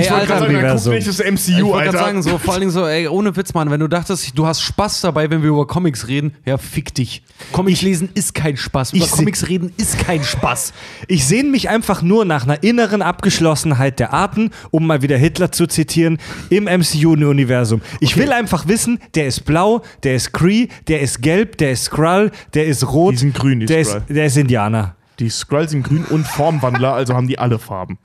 Ich 0.00 0.10
wollte 0.10 0.26
gerade 0.26 0.78
sagen, 0.78 0.84
guck 0.84 0.92
nicht 0.94 1.06
das 1.08 1.20
Ich 1.20 1.26
MCU, 1.26 1.66
wollte 1.68 1.78
Alter. 1.78 1.92
gerade 1.92 1.98
sagen, 2.04 2.22
so 2.22 2.38
vor 2.38 2.54
allen 2.54 2.60
Dingen 2.62 2.72
so, 2.72 2.86
ey, 2.86 3.06
ohne 3.08 3.34
Witz, 3.36 3.54
Mann, 3.54 3.70
wenn 3.70 3.80
du 3.80 3.88
dachtest, 3.88 4.36
du 4.36 4.46
hast 4.46 4.60
Spaß 4.62 5.00
dabei, 5.02 5.30
wenn 5.30 5.42
wir 5.42 5.50
über 5.50 5.66
Comics 5.66 6.08
reden, 6.08 6.34
ja, 6.44 6.58
fick 6.58 6.94
dich. 6.94 7.22
Comics 7.52 7.82
lesen 7.82 8.08
ist 8.14 8.34
kein 8.34 8.56
Spaß. 8.56 8.92
Über 8.92 9.04
Ich 9.04 9.10
seh- 9.10 9.16
Comics 9.16 9.48
reden 9.48 9.72
ist 9.76 9.98
kein 9.98 10.22
Spaß. 10.22 10.72
Ich 11.08 11.24
sehne 11.24 11.48
mich 11.50 11.68
einfach 11.68 12.02
nur 12.02 12.24
nach 12.24 12.44
einer 12.44 12.62
inneren 12.62 13.02
Abgeschlossenheit 13.02 13.98
der 13.98 14.12
Arten, 14.12 14.50
um 14.70 14.86
mal 14.86 15.02
wieder 15.02 15.16
Hitler 15.16 15.52
zu 15.52 15.66
zitieren, 15.66 16.18
im 16.50 16.64
MCU-Universum. 16.68 17.80
Ich 18.00 18.16
will 18.16 18.32
einfach 18.32 18.66
wissen, 18.68 18.98
der 19.14 19.26
ist 19.26 19.44
blau, 19.44 19.82
der 20.02 20.16
ist 20.16 20.32
Kree, 20.32 20.68
der 20.88 21.00
ist 21.00 21.22
gelb, 21.22 21.58
der 21.58 21.72
ist 21.72 21.84
Skrull, 21.84 22.30
der 22.54 22.66
ist 22.66 22.86
rot, 22.88 23.12
Die 23.14 23.18
sind 23.18 23.34
grün, 23.34 23.60
die 23.60 23.66
der, 23.66 23.84
Skrull. 23.84 24.02
ist, 24.08 24.16
der 24.16 24.26
ist 24.26 24.36
Indianer. 24.36 24.96
Die 25.22 25.30
Skrulls 25.30 25.70
sind 25.70 25.84
grün 25.84 26.04
und 26.04 26.26
Formwandler, 26.26 26.94
also 26.94 27.14
haben 27.14 27.28
die 27.28 27.38
alle 27.38 27.60
Farben. 27.60 28.00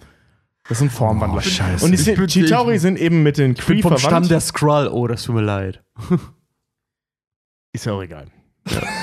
Das 0.70 0.78
sind 0.78 0.92
Formwandler. 0.92 1.40
Oh, 1.40 1.50
scheiße. 1.50 1.84
Und 1.84 1.92
die 1.92 2.12
Ich 2.12 2.32
Chitauri 2.32 2.78
sind 2.78 3.00
eben 3.00 3.24
mit 3.24 3.40
den 3.40 3.56
Kree 3.56 3.82
verwandt. 3.82 4.02
Stamm 4.02 4.28
der 4.28 4.40
Skrull. 4.40 4.88
Oh, 4.88 5.08
das 5.08 5.24
tut 5.24 5.34
mir 5.34 5.42
leid. 5.42 5.84
Ist 7.74 7.88
ja 7.88 7.94
auch 7.94 8.04
egal. 8.04 8.28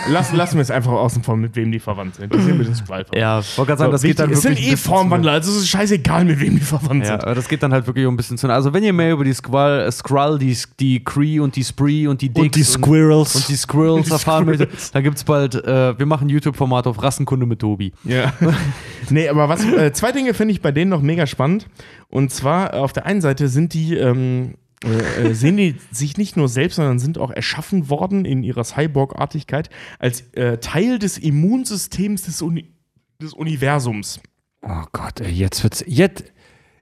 Lass, 0.09 0.33
lassen 0.33 0.57
wir 0.57 0.63
es 0.63 0.71
einfach 0.71 0.93
außen 0.93 1.23
vor, 1.23 1.37
mit 1.37 1.57
wem 1.57 1.73
die 1.73 1.79
verwandt 1.79 2.17
sind. 2.17 2.35
Die 2.35 2.41
sind 2.41 2.59
mit. 2.59 2.69
Ja, 3.15 3.37
wollte 3.57 3.67
gerade 3.71 3.79
sagen, 3.79 3.93
das 3.93 4.03
geht 4.03 4.19
dann 4.19 4.31
es 4.31 4.45
wirklich. 4.45 4.59
sind 4.61 4.69
ein 4.69 4.75
eh 4.75 4.77
Formwandler, 4.77 5.33
also 5.33 5.51
es 5.51 5.59
ist 5.59 5.69
scheißegal, 5.69 6.25
mit 6.25 6.41
wem 6.41 6.57
die 6.57 6.65
verwandt 6.65 7.05
Ja, 7.05 7.13
sind. 7.13 7.25
aber 7.25 7.35
das 7.35 7.49
geht 7.49 7.63
dann 7.63 7.73
halt 7.73 7.87
wirklich 7.87 8.07
um 8.07 8.15
ein 8.15 8.17
bisschen 8.17 8.37
zu. 8.39 8.49
Also, 8.49 8.73
wenn 8.73 8.83
ihr 8.85 8.93
mehr 8.93 9.13
über 9.13 9.25
die 9.25 9.33
Skrull, 9.33 9.85
äh, 9.87 9.91
Skrull 9.93 10.39
die, 10.39 10.57
die 10.79 11.03
Kree 11.03 11.41
und 11.41 11.57
die 11.57 11.65
Spree 11.65 12.07
und 12.07 12.21
die 12.23 12.29
Dicks 12.29 12.45
Und 12.45 12.55
die 12.57 12.63
Squirrels. 12.65 13.35
und 13.37 13.49
die 13.49 13.57
Squirrels 13.57 14.11
erfahren 14.11 14.47
möchtet, 14.47 14.71
Squirrels. 14.71 14.91
da 14.93 15.01
gibt's 15.01 15.25
bald, 15.25 15.55
äh, 15.55 15.99
wir 15.99 16.07
machen 16.07 16.27
ein 16.27 16.31
YouTube-Format 16.31 16.87
auf 16.87 17.03
Rassenkunde 17.03 17.47
mit 17.47 17.61
Tobi. 17.61 17.93
Ja. 18.05 18.33
nee, 19.11 19.29
aber 19.29 19.49
was, 19.49 19.65
äh, 19.65 19.93
zwei 19.93 20.13
Dinge 20.13 20.35
finde 20.35 20.53
ich 20.53 20.61
bei 20.63 20.73
denen 20.73 20.91
noch 20.91 21.03
mega 21.03 21.27
spannend. 21.27 21.67
Und 22.09 22.31
zwar, 22.33 22.75
auf 22.75 22.93
der 22.93 23.07
einen 23.07 23.21
Seite 23.21 23.49
sind 23.49 23.75
die, 23.75 23.97
ähm, 23.97 24.55
äh, 24.85 25.29
äh, 25.31 25.35
sehen 25.35 25.57
die 25.57 25.77
sich 25.91 26.17
nicht 26.17 26.37
nur 26.37 26.49
selbst, 26.49 26.77
sondern 26.77 26.99
sind 26.99 27.19
auch 27.19 27.31
erschaffen 27.31 27.89
worden 27.89 28.25
in 28.25 28.43
ihrer 28.43 28.65
Cyborg-Artigkeit 28.65 29.71
als 29.99 30.23
äh, 30.33 30.59
Teil 30.59 30.99
des 30.99 31.19
Immunsystems 31.19 32.23
des, 32.23 32.43
Uni 32.43 32.73
des 33.21 33.33
Universums. 33.35 34.21
Oh 34.63 34.85
Gott, 34.93 35.21
ey, 35.21 35.31
jetzt 35.33 35.63
wird's. 35.63 35.85
Jetzt. 35.87 36.25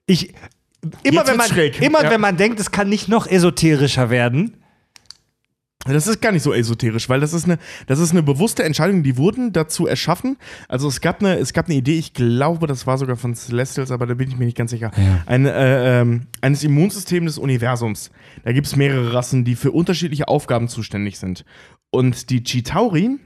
Ich. 0.06 0.34
Immer, 1.04 1.20
Jetzt 1.20 1.28
wenn 1.28 1.36
man, 1.36 1.48
schräg. 1.48 1.80
immer 1.80 2.02
Ja. 2.02 2.10
wenn 2.10 2.20
man 2.20 2.36
denkt, 2.36 2.58
es 2.58 2.72
kann 2.72 2.88
nicht 2.88 3.08
noch 3.08 3.28
esoterischer 3.28 4.10
werden. 4.10 4.61
Das 5.84 6.06
ist 6.06 6.20
gar 6.20 6.30
nicht 6.30 6.42
so 6.42 6.52
esoterisch, 6.52 7.08
weil 7.08 7.20
das 7.20 7.32
ist 7.32 7.44
eine, 7.44 7.58
das 7.86 7.98
ist 7.98 8.12
eine 8.12 8.22
bewusste 8.22 8.62
Entscheidung, 8.62 9.02
die 9.02 9.16
wurden 9.16 9.52
dazu 9.52 9.86
erschaffen. 9.86 10.36
Also 10.68 10.86
es 10.86 11.00
gab 11.00 11.20
eine, 11.20 11.38
es 11.38 11.52
gab 11.52 11.66
eine 11.66 11.74
Idee, 11.74 11.98
ich 11.98 12.14
glaube, 12.14 12.66
das 12.66 12.86
war 12.86 12.98
sogar 12.98 13.16
von 13.16 13.34
Celestials, 13.34 13.90
aber 13.90 14.06
da 14.06 14.14
bin 14.14 14.28
ich 14.28 14.38
mir 14.38 14.44
nicht 14.44 14.56
ganz 14.56 14.70
sicher. 14.70 14.92
Ein, 15.26 15.46
äh, 15.46 16.00
ähm, 16.00 16.26
eines 16.40 16.62
Immunsystems 16.62 17.32
des 17.32 17.38
Universums. 17.38 18.10
Da 18.44 18.52
gibt 18.52 18.68
es 18.68 18.76
mehrere 18.76 19.12
Rassen, 19.12 19.44
die 19.44 19.56
für 19.56 19.72
unterschiedliche 19.72 20.28
Aufgaben 20.28 20.68
zuständig 20.68 21.18
sind. 21.18 21.44
Und 21.90 22.30
die 22.30 22.44
Chitauri 22.44 23.18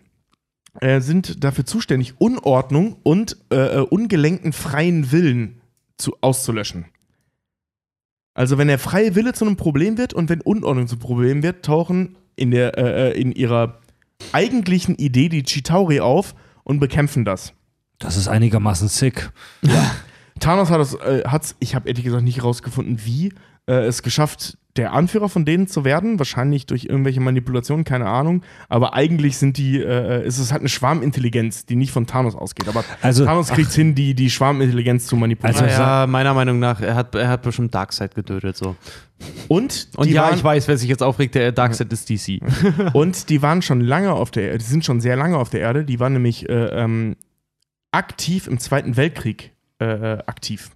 äh, 0.80 1.00
sind 1.00 1.44
dafür 1.44 1.66
zuständig, 1.66 2.14
Unordnung 2.18 2.96
und 3.02 3.36
äh, 3.50 3.56
äh, 3.56 3.80
ungelenkten 3.80 4.52
freien 4.52 5.12
Willen 5.12 5.60
zu, 5.98 6.16
auszulöschen. 6.22 6.86
Also 8.34 8.58
wenn 8.58 8.68
der 8.68 8.78
freie 8.78 9.14
Wille 9.14 9.32
zu 9.32 9.46
einem 9.46 9.56
Problem 9.56 9.96
wird 9.96 10.12
und 10.12 10.28
wenn 10.28 10.42
Unordnung 10.42 10.88
zum 10.88 10.98
Problem 10.98 11.42
wird, 11.42 11.64
tauchen 11.64 12.16
in, 12.36 12.50
der, 12.50 12.78
äh, 12.78 13.10
äh, 13.10 13.20
in 13.20 13.32
ihrer 13.32 13.80
eigentlichen 14.32 14.94
Idee 14.96 15.28
die 15.28 15.42
Chitauri 15.42 16.00
auf 16.00 16.34
und 16.64 16.80
bekämpfen 16.80 17.24
das. 17.24 17.52
Das 17.98 18.16
ist 18.16 18.28
einigermaßen 18.28 18.88
sick. 18.88 19.30
Thanos 20.40 20.70
hat 20.70 20.80
es, 20.80 20.94
äh, 20.94 21.22
hat's, 21.26 21.56
ich 21.60 21.74
habe 21.74 21.88
ehrlich 21.88 22.04
gesagt 22.04 22.24
nicht 22.24 22.42
rausgefunden, 22.42 23.00
wie 23.04 23.32
äh, 23.66 23.86
es 23.86 24.02
geschafft, 24.02 24.58
der 24.78 24.92
Anführer 24.92 25.28
von 25.28 25.44
denen 25.44 25.66
zu 25.66 25.84
werden. 25.84 26.18
Wahrscheinlich 26.18 26.66
durch 26.66 26.84
irgendwelche 26.84 27.20
Manipulationen, 27.20 27.84
keine 27.84 28.06
Ahnung. 28.06 28.42
Aber 28.68 28.94
eigentlich 28.94 29.36
sind 29.38 29.56
die, 29.56 29.80
äh, 29.80 30.26
ist 30.26 30.38
es 30.38 30.52
halt 30.52 30.60
eine 30.62 30.68
Schwarmintelligenz, 30.68 31.66
die 31.66 31.76
nicht 31.76 31.90
von 31.92 32.06
Thanos 32.06 32.34
ausgeht. 32.34 32.68
Aber 32.68 32.84
Also- 33.02 33.24
Thanos 33.24 33.48
kriegt 33.48 33.72
hin, 33.72 33.94
die, 33.94 34.14
die 34.14 34.30
Schwarmintelligenz 34.30 35.06
zu 35.06 35.16
manipulieren. 35.16 35.64
Also- 35.64 35.80
ja, 35.80 36.06
meiner 36.06 36.34
Meinung 36.34 36.58
nach, 36.58 36.80
er 36.80 36.94
hat, 36.94 37.14
er 37.14 37.28
hat 37.28 37.42
bestimmt 37.42 37.74
Darkseid 37.74 38.14
getötet. 38.14 38.56
So. 38.56 38.76
und 39.48 39.88
Und 39.96 40.08
ja, 40.08 40.22
waren, 40.24 40.34
ich 40.34 40.44
weiß, 40.44 40.68
wer 40.68 40.76
sich 40.76 40.88
jetzt 40.88 41.02
aufregt, 41.02 41.34
der 41.34 41.52
Darkseid 41.52 41.92
ist 41.92 42.08
DC. 42.10 42.40
Und 42.92 43.30
die 43.30 43.40
waren 43.42 43.62
schon 43.62 43.80
lange 43.80 44.12
auf 44.12 44.30
der 44.30 44.44
Erde, 44.44 44.58
die 44.58 44.64
sind 44.64 44.84
schon 44.84 45.00
sehr 45.00 45.16
lange 45.16 45.38
auf 45.38 45.48
der 45.50 45.60
Erde. 45.60 45.84
Die 45.84 45.98
waren 46.00 46.12
nämlich 46.12 46.48
äh, 46.48 46.52
ähm, 46.52 47.16
aktiv 47.92 48.46
im 48.46 48.58
Zweiten 48.58 48.96
Weltkrieg 48.96 49.52
äh, 49.80 49.84
äh, 49.86 50.18
aktiv. 50.26 50.70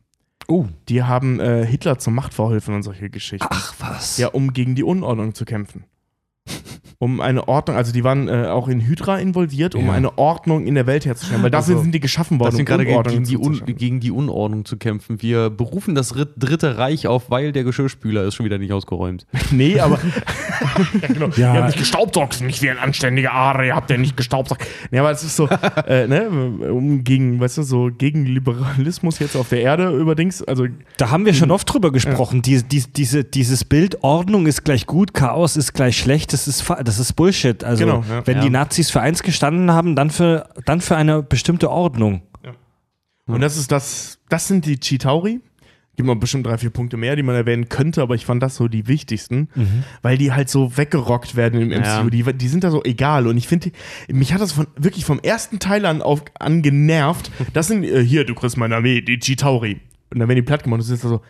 Oh. 0.50 0.66
Die 0.88 1.04
haben 1.04 1.38
äh, 1.38 1.64
Hitler 1.64 1.98
zur 1.98 2.12
Macht 2.12 2.34
verholfen 2.34 2.74
und 2.74 2.82
solche 2.82 3.08
Geschichten. 3.08 3.46
Ach 3.48 3.72
was. 3.78 4.18
Ja, 4.18 4.28
um 4.28 4.52
gegen 4.52 4.74
die 4.74 4.82
Unordnung 4.82 5.32
zu 5.32 5.44
kämpfen. 5.44 5.84
Um 7.02 7.22
eine 7.22 7.48
Ordnung, 7.48 7.78
also 7.78 7.92
die 7.94 8.04
waren 8.04 8.28
äh, 8.28 8.44
auch 8.48 8.68
in 8.68 8.82
Hydra 8.86 9.18
involviert, 9.18 9.74
um 9.74 9.86
Ja. 9.86 9.92
eine 9.92 10.18
Ordnung 10.18 10.66
in 10.66 10.74
der 10.74 10.86
Welt 10.86 11.06
herzustellen. 11.06 11.42
Weil 11.42 11.50
dafür 11.50 11.76
Also, 11.76 11.84
sind 11.84 11.94
die 11.94 12.00
geschaffen 12.00 12.38
worden, 12.38 12.48
Das 12.50 12.56
sind 12.56 12.66
gerade 12.66 12.84
gegen, 12.84 13.24
die 13.24 13.38
Un, 13.38 13.62
gegen 13.64 14.00
die 14.00 14.10
Unordnung 14.10 14.66
zu 14.66 14.76
kämpfen. 14.76 15.22
Wir 15.22 15.48
berufen 15.48 15.94
das 15.94 16.14
Ritt- 16.14 16.34
Dritte 16.36 16.76
Reich 16.76 17.06
auf, 17.06 17.30
weil 17.30 17.52
der 17.52 17.64
Geschirrspüler 17.64 18.24
ist 18.24 18.34
schon 18.34 18.44
wieder 18.44 18.58
nicht 18.58 18.72
ausgeräumt. 18.74 19.24
Nee, 19.50 19.80
aber. 19.80 19.98
ja, 21.00 21.08
genau. 21.08 21.28
Ja. 21.36 21.54
Ihr 21.54 21.60
habt 21.60 21.66
nicht 21.68 21.78
gestaubsaugt, 21.78 22.42
nicht 22.42 22.60
wie 22.60 22.68
ein 22.68 22.78
anständiger 22.78 23.32
Aare, 23.32 23.66
ihr 23.68 23.74
habt 23.74 23.90
ja 23.90 23.96
nicht 23.96 24.16
gestaubsaugt. 24.18 24.62
Nee, 24.90 24.98
aber 24.98 25.10
es 25.10 25.24
ist 25.24 25.36
so, 25.36 25.48
äh, 25.86 26.06
ne, 26.06 26.28
um 26.28 27.02
gegen, 27.02 27.40
weißt 27.40 27.56
du, 27.58 27.62
so 27.62 27.88
gegen 27.96 28.26
Liberalismus 28.26 29.18
jetzt 29.20 29.36
auf 29.36 29.48
der 29.48 29.62
Erde 29.62 29.88
überdings. 29.96 30.42
Also, 30.42 30.66
Da 30.98 31.08
haben 31.10 31.24
wir 31.24 31.32
schon 31.32 31.50
oft 31.50 31.72
drüber 31.72 31.90
gesprochen. 31.92 32.42
Die, 32.42 32.62
die, 32.62 32.84
diese, 32.94 33.24
dieses 33.24 33.64
Bild, 33.64 34.04
Ordnung 34.04 34.44
ist 34.46 34.64
gleich 34.64 34.86
gut, 34.86 35.14
Chaos 35.14 35.56
ist 35.56 35.72
gleich 35.72 35.96
schlecht, 35.96 36.34
das 36.46 36.60
ist, 36.60 36.70
das 36.84 36.98
ist 36.98 37.12
Bullshit. 37.14 37.62
Also, 37.64 37.84
Genau, 37.84 38.04
ja. 38.08 38.26
wenn 38.26 38.36
Ja. 38.38 38.42
die 38.42 38.50
Nazis 38.50 38.90
für 38.90 39.00
eins 39.00 39.22
gestanden 39.22 39.70
haben, 39.72 39.96
dann 39.96 40.10
für, 40.10 40.48
dann 40.66 40.80
für 40.80 40.96
eine 40.96 41.22
bestimmte 41.22 41.70
Ordnung. 41.70 42.22
Und 43.26 43.42
das 43.42 43.56
ist 43.56 43.70
das, 43.70 44.18
das 44.28 44.48
sind 44.48 44.66
die 44.66 44.78
Chitauri. 44.80 45.40
Gibt 45.96 46.06
noch 46.06 46.16
bestimmt 46.16 46.46
drei, 46.46 46.56
vier 46.58 46.70
Punkte 46.70 46.96
mehr, 46.96 47.14
die 47.14 47.22
man 47.22 47.34
erwähnen 47.36 47.68
könnte, 47.68 48.02
aber 48.02 48.14
ich 48.16 48.24
fand 48.26 48.42
das 48.42 48.56
so 48.56 48.66
die 48.68 48.88
wichtigsten, 48.88 49.48
weil 50.02 50.18
die 50.18 50.32
halt 50.32 50.48
so 50.48 50.76
weggerockt 50.76 51.36
werden 51.36 51.60
im 51.60 51.68
MCU. 51.68 51.84
Ja. 51.84 52.10
Die, 52.10 52.22
die 52.38 52.48
sind 52.48 52.64
da 52.64 52.70
so 52.72 52.82
egal. 52.82 53.26
Und 53.28 53.36
ich 53.36 53.46
finde, 53.46 53.70
mich 54.08 54.32
hat 54.34 54.40
das 54.40 54.52
von, 54.52 54.66
wirklich 54.76 55.04
vom 55.04 55.20
ersten 55.20 55.58
Teil 55.60 55.86
an, 55.86 56.02
auf, 56.02 56.24
an 56.40 56.62
genervt. 56.62 57.30
Das 57.52 57.68
sind, 57.68 57.84
äh, 57.84 58.02
hier, 58.04 58.24
du 58.24 58.34
kriegst 58.34 58.56
meine 58.56 58.74
Armee, 58.76 59.00
die 59.02 59.18
Chitauri. 59.18 59.80
Und 60.10 60.18
dann 60.18 60.28
werden 60.28 60.36
die 60.36 60.42
platt 60.42 60.64
gemacht 60.64 60.78
und 60.78 60.84
sitzt 60.86 61.04
da 61.04 61.08
so, 61.08 61.20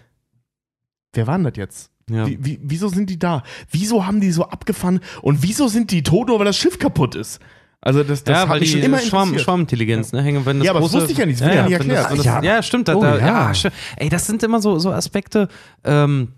wer 1.12 1.26
war 1.26 1.36
denn 1.36 1.44
das 1.44 1.56
jetzt? 1.56 1.89
Ja. 2.12 2.26
Wie, 2.26 2.38
wie, 2.40 2.58
wieso 2.62 2.88
sind 2.88 3.08
die 3.10 3.18
da? 3.18 3.42
Wieso 3.70 4.06
haben 4.06 4.20
die 4.20 4.30
so 4.32 4.44
abgefahren? 4.44 5.00
Und 5.22 5.42
wieso 5.42 5.68
sind 5.68 5.90
die 5.90 6.02
tot, 6.02 6.28
nur 6.28 6.38
weil 6.38 6.46
das 6.46 6.56
Schiff 6.56 6.78
kaputt 6.78 7.14
ist? 7.14 7.40
Also 7.82 8.02
das, 8.02 8.24
das 8.24 8.42
ja, 8.42 8.48
hat 8.48 8.60
mich 8.60 8.70
schon 8.72 8.82
immer 8.82 8.98
Schwarm. 8.98 9.38
Schwarmintelligenz, 9.38 10.12
ne? 10.12 10.20
Hängen, 10.22 10.44
wenn 10.44 10.58
das 10.58 10.66
Ja, 10.66 10.72
aber 10.72 10.80
das 10.80 10.90
große, 10.90 11.02
wusste 11.04 11.12
ich 11.12 11.18
ja 11.18 11.24
nicht, 11.24 11.40
das 11.40 11.46
ja 11.54 11.66
nicht 11.66 11.78
wenn 11.80 11.88
das- 11.88 11.96
erklärt. 11.98 12.10
wenn 12.10 12.16
das- 12.18 12.26
Ja. 12.26 12.42
ja, 12.56 12.62
stimmt. 12.62 12.88
Da, 12.88 12.94
Oh, 12.94 13.00
da, 13.00 13.16
ja. 13.18 13.26
ja. 13.26 13.54
stimmt. 13.54 13.74
Ey, 13.96 14.08
das 14.10 14.26
sind 14.26 14.42
immer 14.42 14.60
so, 14.60 14.78
so 14.78 14.90
Aspekte, 14.92 15.48
ähm, 15.84 16.28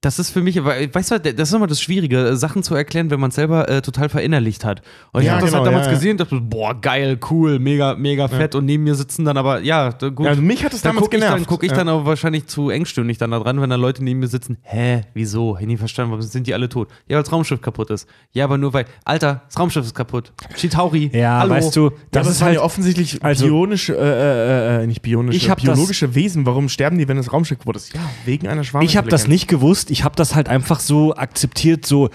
das 0.00 0.20
ist 0.20 0.30
für 0.30 0.42
mich, 0.42 0.62
weil- 0.64 0.94
weißt 0.94 1.10
du, 1.10 1.18
das 1.20 1.48
ist 1.48 1.54
immer 1.54 1.66
das 1.66 1.80
Schwierige, 1.82 2.18
äh, 2.28 2.36
Sachen 2.36 2.62
zu 2.62 2.76
erklären, 2.76 3.10
wenn 3.10 3.18
man 3.18 3.32
selber 3.32 3.68
äh, 3.68 3.82
total 3.82 4.08
verinnerlicht 4.08 4.64
hat. 4.64 4.80
Und 5.12 5.22
ich 5.22 5.26
Ja, 5.26 5.32
habe 5.32 5.40
das 5.42 5.50
genau, 5.50 5.64
halt 5.64 5.66
damals 5.72 5.86
ja, 5.86 5.92
ja. 5.92 5.98
gesehen 5.98 6.10
und 6.12 6.20
dachte, 6.20 6.40
boah, 6.40 6.80
geil, 6.80 7.18
cool, 7.30 7.58
mega, 7.58 7.96
mega 7.96 8.28
fett. 8.28 8.54
Und 8.54 8.64
neben 8.66 8.84
mir 8.84 8.94
sitzen 8.94 9.24
dann 9.24 9.36
aber, 9.36 9.60
ja, 9.60 9.90
da- 9.90 10.10
gut. 10.10 10.24
Ja, 10.26 10.30
also 10.30 10.42
mich 10.42 10.64
hat 10.64 10.72
es 10.72 10.82
dann 10.82 10.90
damals 10.90 11.02
gucke 11.04 11.16
ich, 11.16 11.22
dann, 11.22 11.30
genervt. 11.32 11.48
guck 11.48 11.64
ich 11.64 11.70
Ja. 11.72 11.76
dann 11.78 11.88
aber 11.88 12.06
wahrscheinlich 12.06 12.46
zu 12.46 12.70
engstirnig 12.70 13.18
dann 13.18 13.32
da 13.32 13.40
dran, 13.40 13.60
wenn 13.60 13.70
da 13.70 13.74
Leute 13.76 14.04
neben 14.04 14.20
mir 14.20 14.28
sitzen. 14.28 14.58
Hä, 14.62 15.02
wieso? 15.14 15.56
Hätte 15.56 15.62
ich 15.64 15.68
nie 15.68 15.76
verstanden, 15.76 16.12
warum 16.12 16.22
sind 16.22 16.46
die 16.46 16.54
alle 16.54 16.68
tot? 16.68 16.88
Ja, 17.08 17.16
weil 17.16 17.24
das 17.24 17.32
Raumschiff 17.32 17.60
kaputt 17.60 17.90
ist. 17.90 18.08
Ja, 18.30 18.44
aber 18.44 18.56
nur 18.56 18.72
weil, 18.72 18.84
Alter, 19.04 19.42
das 19.48 19.58
Raumschiff 19.58 19.84
ist 19.84 19.96
kaputt. 19.96 20.32
Chitauri, 20.54 21.10
Ja, 21.12 21.40
hallo. 21.40 21.54
weißt 21.54 21.74
du, 21.74 21.90
Das, 22.12 22.26
das 22.28 22.36
ist 22.36 22.42
halt 22.42 22.58
offensichtlich 22.58 23.24
also- 23.24 23.46
bionische, 23.46 23.96
äh, 23.96 24.78
äh, 24.78 24.82
äh, 24.84 24.86
nicht 24.86 25.02
bionische, 25.02 25.36
Ich 25.36 25.50
hab 25.50 25.58
das- 25.58 25.64
biologische 25.64 26.14
Wesen. 26.14 26.46
Warum 26.46 26.68
sterben 26.68 26.98
die, 26.98 27.08
wenn 27.08 27.16
das 27.16 27.32
Raumschiff 27.32 27.58
kaputt 27.58 27.74
ist? 27.74 27.92
Ja, 27.94 28.00
wegen 28.24 28.46
einer 28.46 28.62
Schwarm. 28.62 28.84
Ich 28.84 28.96
habe 28.96 29.08
das 29.08 29.26
nicht 29.26 29.48
gewusst. 29.48 29.87
Ich 29.90 30.04
habe 30.04 30.16
das 30.16 30.34
halt 30.34 30.48
einfach 30.48 30.80
so 30.80 31.14
akzeptiert, 31.14 31.86
so, 31.86 32.10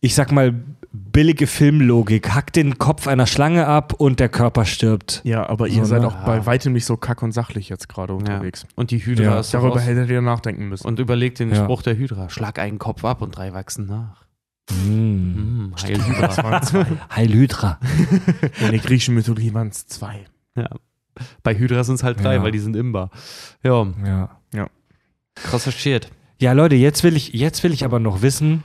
ich 0.00 0.14
sag 0.14 0.32
mal, 0.32 0.54
billige 0.92 1.46
Filmlogik. 1.46 2.30
Hack 2.34 2.52
den 2.52 2.78
Kopf 2.78 3.06
einer 3.06 3.26
Schlange 3.26 3.66
ab 3.66 3.92
und 3.94 4.20
der 4.20 4.28
Körper 4.28 4.64
stirbt. 4.64 5.20
Ja, 5.24 5.48
aber 5.48 5.68
ihr 5.68 5.82
So, 5.84 5.90
seid 5.90 6.00
ne? 6.02 6.08
auch 6.08 6.16
bei 6.24 6.46
weitem 6.46 6.72
nicht 6.72 6.86
so 6.86 6.96
kack 6.96 7.22
und 7.22 7.32
sachlich 7.32 7.68
jetzt 7.68 7.88
gerade 7.88 8.12
Ja. 8.14 8.18
unterwegs. 8.18 8.66
Und 8.74 8.90
die 8.90 8.98
Hydra 9.04 9.22
Ja, 9.24 9.40
ist 9.40 9.52
Darüber 9.52 9.80
hättet 9.80 10.08
ihr 10.10 10.22
nachdenken 10.22 10.68
müssen. 10.68 10.86
und 10.86 10.98
überlegt 10.98 11.38
den 11.40 11.50
Ja. 11.50 11.62
Spruch 11.64 11.82
der 11.82 11.96
Hydra. 11.96 12.28
Schlag 12.30 12.58
einen 12.58 12.78
Kopf 12.78 13.04
ab 13.04 13.20
und 13.22 13.36
drei 13.36 13.52
wachsen 13.52 13.86
nach. 13.86 14.24
Mm. 14.70 14.74
Hm, 14.86 15.74
Heil 15.82 15.96
Hydra. 16.06 16.26
das 16.26 16.38
waren 16.38 16.62
zwei. 16.62 16.86
Heil 17.14 17.32
Hydra. 17.32 17.78
In 18.60 18.70
der 18.70 18.78
griechischen 18.80 19.14
Mythologie 19.14 19.52
waren 19.54 19.68
es 19.68 19.86
zwei. 19.86 20.24
ja. 20.56 20.68
Bei 21.42 21.56
Hydra 21.58 21.82
sind 21.84 21.96
es 21.96 22.02
halt 22.04 22.22
drei, 22.22 22.36
Ja. 22.36 22.42
weil 22.44 22.52
die 22.52 22.60
sind 22.60 22.76
imbar. 22.76 23.10
Ja, 23.62 23.86
Ja. 24.54 24.68
krasser 25.34 25.72
Shit. 25.72 26.10
Ja, 26.40 26.52
Leute, 26.52 26.76
jetzt 26.76 27.02
will 27.02 27.16
ich, 27.16 27.32
jetzt 27.32 27.64
will 27.64 27.72
ich 27.72 27.84
aber 27.84 27.98
noch 27.98 28.22
wissen, 28.22 28.62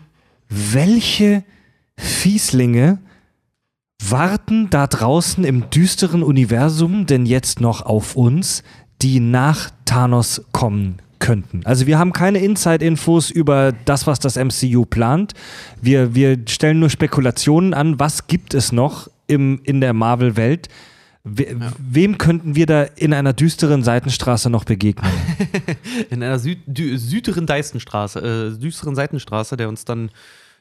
welche 0.47 1.43
Fieslinge 1.97 2.99
warten 3.99 4.69
da 4.69 4.85
draußen 4.85 5.43
im 5.43 5.71
düsteren 5.71 6.21
Universum 6.21 7.07
denn 7.07 7.25
jetzt 7.25 7.61
noch 7.61 7.81
auf 7.81 8.15
uns, 8.15 8.61
die 9.01 9.19
nach 9.19 9.71
Thanos 9.85 10.43
kommen 10.51 10.99
könnten? 11.17 11.61
Also 11.65 11.87
wir 11.87 11.97
haben 11.97 12.13
keine 12.13 12.37
Inside-Infos 12.37 13.31
über 13.31 13.71
das, 13.71 14.05
was 14.05 14.19
das 14.19 14.35
MCU 14.35 14.85
plant. 14.85 15.33
Wir, 15.81 16.13
wir 16.13 16.37
stellen 16.47 16.79
nur 16.79 16.91
Spekulationen 16.91 17.73
an, 17.73 17.99
was 17.99 18.27
gibt 18.27 18.53
es 18.53 18.71
noch 18.71 19.09
im, 19.25 19.61
in 19.63 19.81
der 19.81 19.93
Marvel-Welt. 19.93 20.69
We 21.23 21.55
Wem 21.77 22.17
könnten 22.17 22.55
wir 22.55 22.65
da 22.65 22.83
in 22.83 23.13
einer 23.13 23.31
düsteren 23.31 23.81
Seitenstraße 23.81 24.49
noch 24.49 24.65
begegnen? 24.65 25.09
In 26.09 26.21
einer 26.21 26.37
dü 26.37 26.97
süderen 26.97 27.45
Deistenstraße, 27.45 28.53
äh, 28.55 28.59
düsteren 28.59 28.93
Seitenstraße, 28.93 29.55
der 29.55 29.69
uns 29.69 29.85
dann 29.85 30.11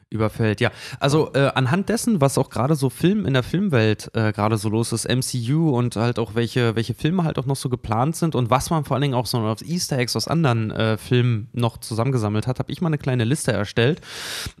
überfällt. 0.09 0.61
Ja, 0.61 0.71
also 0.99 1.31
äh, 1.33 1.51
anhand 1.55 1.89
dessen, 1.89 2.21
was 2.21 2.37
auch 2.37 2.49
gerade 2.49 2.75
so 2.75 2.89
Film 2.89 3.25
in 3.25 3.33
der 3.33 3.43
Filmwelt 3.43 4.11
äh, 4.13 4.31
gerade 4.31 4.57
so 4.57 4.69
los 4.69 4.93
ist, 4.93 5.09
MCU 5.09 5.75
und 5.75 5.95
halt 5.95 6.19
auch 6.19 6.35
welche, 6.35 6.75
welche 6.75 6.93
Filme 6.93 7.23
halt 7.23 7.39
auch 7.39 7.45
noch 7.45 7.55
so 7.55 7.67
geplant 7.67 8.15
sind 8.15 8.35
und 8.35 8.49
was 8.49 8.69
man 8.69 8.85
vor 8.85 8.95
allen 8.95 9.01
Dingen 9.01 9.15
auch 9.15 9.25
so 9.25 9.39
auf 9.39 9.61
Easter 9.63 9.97
Eggs 9.97 10.15
aus 10.15 10.27
anderen 10.27 10.71
äh, 10.71 10.97
Filmen 10.97 11.49
noch 11.51 11.77
zusammengesammelt 11.77 12.47
hat, 12.47 12.59
habe 12.59 12.71
ich 12.71 12.79
mal 12.79 12.87
eine 12.87 12.99
kleine 12.99 13.25
Liste 13.25 13.51
erstellt. 13.51 14.01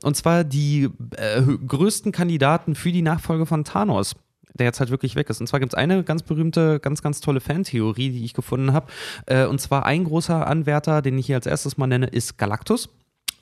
Und 0.01 0.17
zwar 0.17 0.43
die 0.43 0.89
äh, 1.15 1.41
größten 1.41 2.11
Kandidaten 2.11 2.75
für 2.75 2.91
die 2.91 3.03
Nachfolge 3.03 3.45
von 3.45 3.63
Thanos 3.63 4.15
der 4.53 4.65
jetzt 4.65 4.79
halt 4.79 4.89
wirklich 4.89 5.15
weg 5.15 5.29
ist. 5.29 5.41
Und 5.41 5.47
zwar 5.47 5.59
gibt 5.59 5.73
es 5.73 5.77
eine 5.77 6.03
ganz 6.03 6.23
berühmte, 6.23 6.79
ganz, 6.79 7.01
ganz 7.01 7.21
tolle 7.21 7.41
Fantheorie, 7.41 8.11
die 8.11 8.25
ich 8.25 8.33
gefunden 8.33 8.73
habe. 8.73 8.87
Äh, 9.25 9.45
und 9.45 9.59
zwar 9.59 9.85
ein 9.85 10.03
großer 10.03 10.47
Anwärter, 10.47 11.01
den 11.01 11.17
ich 11.17 11.25
hier 11.25 11.35
als 11.35 11.45
erstes 11.45 11.77
mal 11.77 11.87
nenne, 11.87 12.07
ist 12.07 12.37
Galactus. 12.37 12.89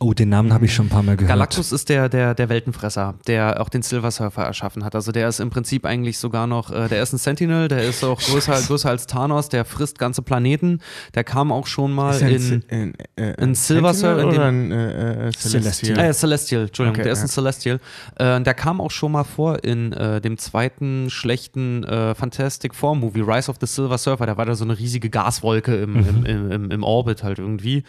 Oh, 0.04 0.16
den 0.16 0.30
Namen 0.30 0.52
habe 0.52 0.66
ich 0.66 0.74
schon 0.74 0.88
ein 0.88 0.90
paar 0.90 1.04
Mal 1.04 1.16
gehört. 1.16 1.30
Galactus 1.30 1.72
ist 1.72 1.88
der, 1.88 2.10
der, 2.10 2.34
der 2.34 2.50
Weltenfresser, 2.50 3.14
der 3.28 3.62
auch 3.62 3.70
den 3.70 3.84
Silver 3.84 4.10
Surfer 4.10 4.42
erschaffen 4.42 4.84
hat. 4.84 4.96
Also 4.96 5.12
der 5.12 5.28
ist 5.28 5.40
im 5.40 5.52
Prinzip 5.52 5.86
eigentlich 5.86 6.18
sogar 6.18 6.48
noch, 6.48 6.72
äh, 6.72 6.88
der 6.88 7.04
ist 7.04 7.14
ein 7.14 7.20
Sentinel, 7.20 7.68
der 7.68 7.84
ist 7.84 8.04
auch 8.04 8.20
größer, 8.20 8.60
größer 8.62 8.90
als 8.90 9.06
Thanos, 9.06 9.50
der 9.50 9.64
frisst 9.64 10.00
ganze 10.00 10.24
Planeten. 10.24 10.80
Der 11.14 11.24
kam 11.24 11.52
auch 11.52 11.68
schon 11.68 11.92
mal 11.92 12.16
Ist 12.16 12.24
er 12.24 12.30
in. 12.30 12.64
ein, 12.72 12.94
äh, 13.16 13.36
ein 13.38 13.54
Silver 13.54 13.94
Surfer, 13.94 14.28
oder 14.28 14.46
ein 14.46 14.72
äh, 14.72 15.28
äh, 15.28 15.32
Celestial? 15.34 16.00
Äh, 16.00 16.14
Celestial, 16.14 16.64
Entschuldigung, 16.64 16.96
Okay, 16.96 17.04
der 17.04 17.14
ist 17.14 17.20
ja. 17.20 17.26
ein 17.26 17.30
Celestial. 17.30 17.80
Äh, 18.16 18.42
der 18.42 18.56
kam 18.56 18.82
auch 18.82 18.90
schon 18.90 19.12
mal 19.12 19.24
vor 19.24 19.64
in 19.64 19.94
äh, 19.94 20.20
dem 20.20 20.40
zweiten 20.40 21.12
schlechten 21.12 21.84
äh, 21.84 22.16
Fantastic 22.16 22.74
Four 22.74 22.96
Movie, 22.96 23.22
Rise 23.22 23.52
of 23.52 23.58
the 23.62 23.68
Silver 23.68 24.00
Surfer. 24.00 24.26
Da 24.26 24.36
war 24.36 24.48
da 24.48 24.56
so 24.56 24.64
eine 24.64 24.80
riesige 24.80 25.12
Gaswolke 25.12 25.76
im, 25.76 25.96
im, 25.96 26.26
im, 26.26 26.52
im, 26.52 26.72
im 26.72 26.84
Orbit 26.84 27.22
halt 27.22 27.38
irgendwie. 27.38 27.84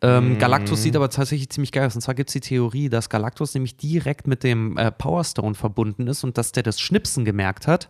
Ähm, 0.00 0.38
Galactus 0.38 0.82
sieht 0.82 0.96
aber 0.96 1.10
tatsächlich 1.10 1.49
ziemlich 1.52 1.72
geil 1.72 1.86
aus. 1.86 1.94
Und 1.94 2.00
zwar 2.00 2.14
gibt 2.14 2.30
es 2.30 2.34
die 2.34 2.40
Theorie, 2.40 2.88
dass 2.88 3.08
Galactus 3.08 3.54
nämlich 3.54 3.76
direkt 3.76 4.26
mit 4.26 4.42
dem 4.42 4.76
äh, 4.76 4.90
Power 4.90 5.24
Stone 5.24 5.54
verbunden 5.54 6.06
ist 6.06 6.24
und 6.24 6.38
dass 6.38 6.52
der 6.52 6.62
das 6.62 6.80
Schnipsen 6.80 7.24
gemerkt 7.24 7.66
hat. 7.66 7.88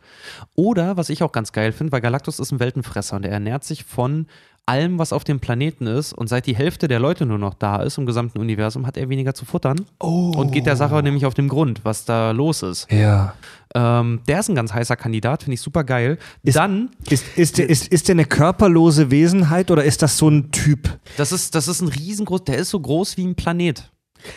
Oder, 0.55 0.97
was 0.97 1.09
ich 1.09 1.23
auch 1.23 1.33
ganz 1.33 1.53
geil 1.53 1.73
finde, 1.73 1.93
weil 1.93 2.01
Galactus 2.01 2.39
ist 2.39 2.53
ein 2.53 2.61
Weltenfresser 2.61 3.17
und 3.17 3.25
er 3.25 3.33
ernährt 3.33 3.65
sich 3.65 3.85
von 3.85 4.27
allem, 4.71 4.99
was 4.99 5.13
auf 5.13 5.25
dem 5.25 5.41
Planeten 5.41 5.87
ist. 5.87 6.13
Und 6.13 6.29
seit 6.29 6.47
die 6.47 6.55
Hälfte 6.55 6.87
der 6.87 7.01
Leute 7.01 7.27
nur 7.27 7.39
noch 7.39 7.55
da 7.55 7.83
ist 7.83 7.99
im 7.99 8.07
gesamten 8.07 8.39
Universum, 8.39 8.87
hat 8.87 8.97
er 8.97 9.09
weniger 9.09 9.35
zu 9.35 9.45
futtern. 9.45 9.85
Und 9.99 10.53
geht 10.53 10.67
der 10.67 10.77
Sache 10.77 11.03
nämlich 11.03 11.27
auf 11.27 11.35
den 11.35 11.49
Grund, 11.49 11.81
was 11.85 12.05
da 12.05 12.31
los 12.31 12.63
ist. 12.63 12.91
Ja. 12.91 13.35
Ähm, 13.75 14.21
der 14.29 14.41
ist 14.41 14.49
ein 14.49 14.55
ganz 14.55 14.73
heißer 14.73 14.97
Kandidat, 14.97 15.43
finde 15.43 15.55
ich 15.55 15.61
super 15.61 15.85
geil. 15.85 16.19
Dann, 16.45 16.91
Ist, 17.09 17.25
ist, 17.37 17.59
der, 17.59 17.69
ist, 17.69 17.89
ist 17.89 18.09
der 18.09 18.15
eine 18.15 18.25
körperlose 18.25 19.11
Wesenheit 19.11 19.71
oder 19.71 19.85
ist 19.85 20.03
das 20.03 20.17
so 20.17 20.29
ein 20.29 20.51
Typ? 20.51 20.99
das 21.17 21.33
ist, 21.33 21.55
das 21.55 21.69
ist 21.69 21.81
ein 21.81 21.89
riesengroß, 21.89 22.45
der 22.45 22.59
ist 22.59 22.71
so 22.71 22.81
groß 22.81 23.17
wie 23.17 23.27
ein 23.27 23.35
Planet. 23.35 23.91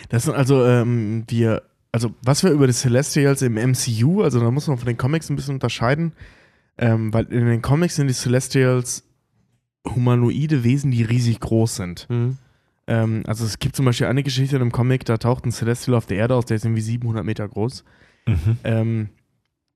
Das 0.10 0.24
sind 0.24 0.36
also 0.36 0.66
ähm, 0.66 1.26
wir, 1.28 1.64
also 1.92 2.12
was 2.24 2.44
wir 2.44 2.52
über 2.52 2.68
die 2.68 2.74
Celestials 2.74 3.42
im 3.42 3.54
MCU, 3.56 4.22
also 4.22 4.40
da 4.40 4.50
muss 4.52 4.68
man 4.68 4.78
von 4.78 4.88
den 4.88 4.98
Comics 4.98 5.30
ein 5.30 5.36
bisschen 5.36 5.56
unterscheiden, 5.56 6.14
ähm, 6.78 7.14
weil 7.14 7.26
in 7.26 7.46
den 7.46 7.62
Comics 7.62 7.96
sind 7.96 8.08
die 8.08 8.14
Celestials 8.14 9.04
humanoide 9.86 10.64
Wesen, 10.64 10.92
die 10.92 11.04
riesig 11.04 11.40
groß 11.40 11.76
sind. 11.76 12.08
Mhm. 12.10 12.38
Ähm, 12.88 13.24
also 13.28 13.46
es 13.46 13.60
gibt 13.60 13.76
zum 13.76 13.86
Beispiel 13.86 14.08
eine 14.08 14.24
Geschichte 14.24 14.56
in 14.56 14.62
einem 14.62 14.72
Comic, 14.72 15.06
da 15.06 15.18
taucht 15.18 15.46
ein 15.46 15.52
Celestial 15.52 15.96
auf 15.96 16.06
der 16.06 16.18
Erde 16.18 16.36
aus, 16.36 16.46
der 16.46 16.58
ist 16.58 16.66
irgendwie 16.66 16.82
700 16.82 17.24
Meter 17.26 17.48
groß. 17.48 17.84
Ähm, 18.64 19.10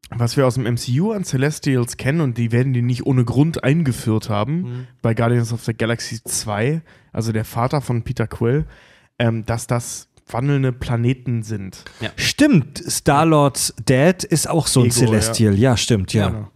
was 0.10 0.38
wir 0.38 0.48
aus 0.48 0.54
dem 0.56 0.64
MCU 0.64 1.12
an 1.12 1.26
Celestials 1.26 1.98
kennen, 1.98 2.22
und 2.22 2.38
die 2.38 2.54
werden 2.54 2.72
die 2.74 2.82
nicht 2.82 3.06
ohne 3.06 3.26
Grund 3.26 3.64
eingeführt 3.66 4.30
haben, 4.30 4.62
Mhm. 4.62 4.88
bei 5.02 5.14
Guardians 5.14 5.52
of 5.52 5.64
the 5.66 5.74
Galaxy 5.74 6.22
2, 6.24 6.82
also 7.12 7.34
der 7.34 7.44
Vater 7.44 7.82
von 7.82 8.04
Peter 8.04 8.26
Quill, 8.28 8.66
ähm, 9.20 9.46
dass 9.46 9.68
das 9.68 10.08
wandelnde 10.30 10.72
Planeten 10.72 11.44
sind. 11.44 11.84
Stimmt, 12.16 12.78
Star-Lords 12.78 13.74
Dad 13.86 14.24
ist 14.24 14.50
auch 14.50 14.68
so 14.68 14.82
ein 14.82 14.88
Ego, 14.88 14.96
Celestial. 14.96 15.56
Ja, 15.56 15.78
stimmt, 15.78 16.14
ja. 16.14 16.30
Genau. 16.30 16.52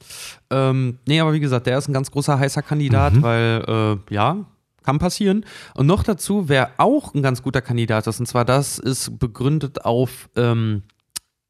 Ähm, 0.49 0.99
nee, 1.07 1.19
aber 1.19 1.34
wie 1.34 1.39
gesagt, 1.39 1.68
der 1.68 1.77
ist 1.77 1.88
ein 1.88 1.93
ganz 1.93 2.11
großer 2.11 2.38
heißer 2.38 2.61
Kandidat, 2.61 3.22
weil, 3.22 3.64
äh, 4.10 4.14
ja, 4.14 4.45
kann 4.84 4.99
passieren. 4.99 5.45
Und 5.76 5.88
noch 5.88 6.03
dazu, 6.03 6.49
wer 6.49 6.72
auch 6.77 7.14
ein 7.14 7.22
ganz 7.22 7.43
guter 7.43 7.61
Kandidat 7.61 8.07
ist, 8.07 8.19
und 8.19 8.26
zwar 8.26 8.45
das 8.45 8.80
ist 8.80 9.19
begründet 9.19 9.85
auf, 9.85 10.30
ähm, 10.35 10.84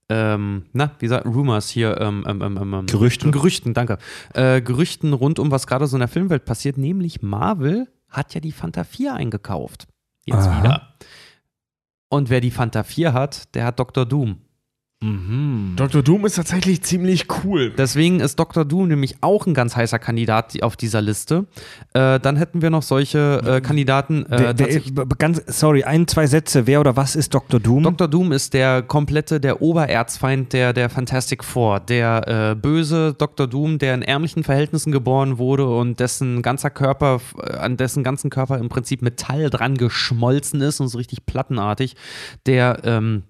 ähm, 0.10 0.66
na, 0.74 0.92
wie 1.00 1.08
sagt 1.08 1.26
Rumors 1.26 1.70
hier, 1.70 2.00
ähm, 2.02 2.26
ähm, 2.28 2.42
ähm, 2.42 2.74
ähm, 2.74 2.86
Gerüchten? 2.88 3.32
Gerüchten, 3.32 3.74
danke. 3.74 3.98
Äh, 4.34 4.62
Gerüchten 4.62 5.14
rund 5.14 5.40
um, 5.40 5.52
was 5.52 5.68
gerade 5.68 5.88
so 5.88 5.96
in 5.96 6.02
der 6.02 6.10
Filmwelt 6.10 6.44
passiert, 6.44 6.78
nämlich 6.78 7.22
Marvel 7.22 7.88
hat 8.10 8.34
ja 8.34 8.42
die 8.42 8.52
Fanta 8.52 8.84
4 8.84 9.14
eingekauft. 9.14 9.88
Jetzt 10.26 10.48
Aha. 10.48 10.60
wieder. 10.60 10.94
Und 12.14 12.30
wer 12.30 12.42
die 12.42 12.52
Fanta 12.52 12.84
4 12.84 13.14
hat, 13.14 13.56
der 13.56 13.64
hat 13.64 13.80
Dr. 13.80 14.06
Doom. 14.06 14.42
Dr. 15.04 16.04
Doom 16.04 16.28
ist 16.28 16.36
tatsächlich 16.36 16.84
ziemlich 16.84 17.26
cool. 17.44 17.72
Deswegen 17.76 18.20
ist 18.20 18.38
Dr. 18.40 18.66
Doom 18.66 18.88
nämlich 18.88 19.16
auch 19.22 19.48
ein 19.48 19.56
ganz 19.56 19.76
heißer 19.76 19.98
Kandidat 19.98 20.62
auf 20.62 20.78
dieser 20.78 21.02
Liste. 21.02 21.48
Äh, 21.94 22.20
dann 22.20 22.36
hätten 22.38 22.62
wir 22.62 22.70
noch 22.70 22.84
solche 22.84 23.42
äh, 23.44 23.62
Kandidaten. 23.62 24.28
Äh, 24.28 24.54
tatsächlich- 24.54 24.94
b- 24.94 25.04
ganz, 25.18 25.42
sorry, 25.48 25.84
ein, 25.86 26.08
zwei 26.08 26.28
Sätze. 26.28 26.68
Wer 26.68 26.80
oder 26.82 26.96
was 26.98 27.16
ist 27.16 27.34
Dr. 27.34 27.60
Doom? 27.60 27.82
Dr. 27.82 28.08
Doom 28.08 28.32
ist 28.32 28.54
der 28.54 28.84
komplette, 28.84 29.40
der 29.40 29.64
Obererzfeind 29.64 30.54
der, 30.54 30.72
der 30.72 30.90
Fantastic 30.92 31.44
Four. 31.44 31.80
Der 31.80 32.52
äh, 32.52 32.56
böse 32.56 33.16
Dr. 33.18 33.48
Doom, 33.48 33.80
der 33.80 33.96
in 33.96 34.04
ärmlichen 34.04 34.44
Verhältnissen 34.44 34.92
geboren 34.92 35.40
wurde 35.40 35.66
und 35.68 36.00
dessen 36.00 36.44
ganzer 36.44 36.70
Körper, 36.70 37.22
äh, 37.42 37.54
an 37.56 37.76
dessen 37.76 38.04
ganzen 38.04 38.30
Körper 38.30 38.60
im 38.60 38.70
Prinzip 38.70 39.02
Metall 39.02 39.50
dran 39.50 39.78
geschmolzen 39.78 40.62
ist 40.62 40.80
und 40.80 40.90
so 40.90 41.00
richtig 41.00 41.26
plattenartig, 41.26 41.96
der 42.46 42.82
ähm, 42.84 43.24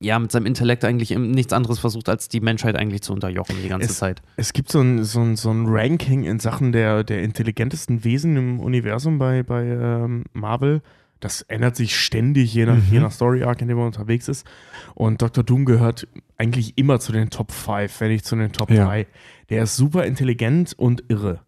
ja 0.00 0.18
mit 0.18 0.30
seinem 0.32 0.46
Intellekt 0.46 0.84
eigentlich 0.84 1.10
nichts 1.16 1.52
anderes 1.52 1.78
versucht, 1.78 2.08
als 2.08 2.28
die 2.28 2.40
Menschheit 2.40 2.76
eigentlich 2.76 3.02
zu 3.02 3.12
unterjochen 3.12 3.56
die 3.62 3.68
ganze 3.68 3.88
Es- 3.90 3.98
Zeit. 3.98 4.22
Es 4.36 4.52
gibt 4.52 4.70
so 4.70 4.80
ein, 4.80 5.04
so 5.04 5.20
ein, 5.20 5.36
so 5.36 5.50
ein 5.50 5.64
Ranking 5.66 6.24
in 6.24 6.38
Sachen 6.40 6.72
der, 6.72 7.04
der 7.04 7.22
intelligentesten 7.22 8.04
Wesen 8.04 8.36
im 8.36 8.60
Universum 8.60 9.18
bei, 9.18 9.42
bei 9.42 9.64
ähm, 9.64 10.24
Marvel. 10.32 10.82
Das 11.20 11.40
ändert 11.42 11.74
sich 11.76 11.96
ständig, 11.98 12.52
je 12.52 12.66
nach, 12.66 12.76
je 12.90 13.00
nach 13.00 13.12
Story 13.12 13.44
Arc, 13.44 13.62
in 13.62 13.68
dem 13.68 13.78
man 13.78 13.86
unterwegs 13.86 14.28
ist. 14.28 14.46
Und 14.94 15.22
Dr. 15.22 15.42
Doom 15.42 15.64
gehört 15.64 16.06
eigentlich 16.36 16.76
immer 16.76 17.00
zu 17.00 17.12
den 17.12 17.30
Top 17.30 17.50
5, 17.50 18.00
wenn 18.00 18.08
nicht 18.10 18.26
zu 18.26 18.36
den 18.36 18.52
Top 18.52 18.70
Ja. 18.70 18.84
3. 18.86 19.06
Der 19.48 19.62
ist 19.62 19.76
super 19.76 20.04
intelligent 20.04 20.74
und 20.76 21.04
irre. 21.08 21.40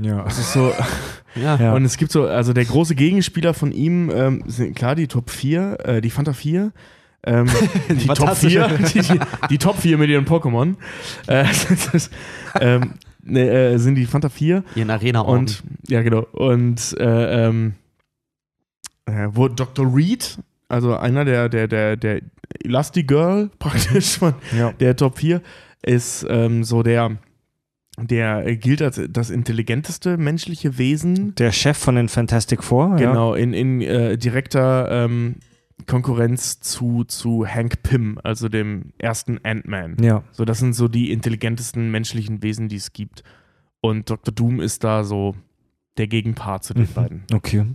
ja. 0.00 0.24
Das 0.24 0.38
ist 0.38 0.52
so. 0.52 0.72
Ja. 1.36 1.56
Ja. 1.56 1.74
Und 1.74 1.84
es 1.84 1.98
gibt 1.98 2.12
so, 2.12 2.24
also 2.26 2.54
der 2.54 2.64
große 2.64 2.94
Gegenspieler 2.94 3.52
von 3.52 3.70
ihm 3.70 4.10
ähm, 4.10 4.42
sind 4.46 4.74
klar 4.74 4.94
die 4.94 5.06
Top 5.06 5.28
4, 5.28 5.78
äh, 5.84 6.00
die 6.00 6.08
Fanta 6.08 6.32
4. 6.32 6.72
Ähm, 7.26 7.46
die, 7.90 8.06
Top 8.06 8.36
4, 8.36 8.68
die, 8.68 9.00
die, 9.00 9.20
die 9.50 9.58
Top 9.58 9.76
4 9.78 9.98
mit 9.98 10.08
ihren 10.08 10.24
Pokémon. 10.24 10.74
Äh, 11.26 11.44
ähm, 12.60 12.94
ne, 13.22 13.50
äh, 13.50 13.78
sind 13.78 13.96
die 13.96 14.06
Fanta 14.06 14.28
4. 14.28 14.62
Ihren 14.76 14.90
arena 14.90 15.20
Und 15.20 15.62
ja, 15.88 16.02
genau. 16.02 16.26
Und 16.32 16.96
äh, 16.98 17.46
ähm, 17.46 17.74
äh, 19.06 19.28
wo 19.32 19.48
Dr. 19.48 19.94
Reed, 19.94 20.38
also 20.68 20.96
einer 20.96 21.24
der, 21.24 21.48
der, 21.48 21.68
der, 21.68 21.96
der 21.96 22.20
Elastigirl 22.64 23.50
praktisch 23.58 24.18
von 24.18 24.34
ja. 24.56 24.72
der 24.72 24.96
Top 24.96 25.18
4, 25.18 25.42
ist 25.82 26.26
ähm, 26.28 26.64
so 26.64 26.82
der, 26.82 27.16
der 27.98 28.56
gilt 28.56 28.82
als 28.82 29.00
das 29.08 29.30
intelligenteste 29.30 30.16
menschliche 30.16 30.78
Wesen. 30.78 31.34
Der 31.34 31.52
Chef 31.52 31.76
von 31.76 31.96
den 31.96 32.08
Fantastic 32.08 32.62
Four. 32.62 32.96
Genau, 32.96 33.34
in, 33.34 33.52
in 33.52 33.82
äh, 33.82 34.16
direkter 34.16 34.88
ähm, 34.90 35.36
Konkurrenz 35.86 36.60
zu, 36.60 37.04
zu 37.04 37.46
Hank 37.46 37.82
Pym, 37.82 38.18
also 38.24 38.48
dem 38.48 38.92
ersten 38.98 39.38
Ant-Man. 39.44 39.96
Ja. 40.02 40.22
So, 40.32 40.44
das 40.44 40.58
sind 40.58 40.72
so 40.74 40.88
die 40.88 41.12
intelligentesten 41.12 41.90
menschlichen 41.90 42.42
Wesen, 42.42 42.68
die 42.68 42.76
es 42.76 42.92
gibt. 42.92 43.22
Und 43.80 44.08
Dr. 44.10 44.32
Doom 44.34 44.60
ist 44.60 44.84
da 44.84 45.04
so 45.04 45.34
der 45.98 46.06
Gegenpart 46.08 46.64
zu 46.64 46.74
den 46.74 46.84
Mhm. 46.84 46.94
beiden. 46.94 47.24
Okay. 47.32 47.66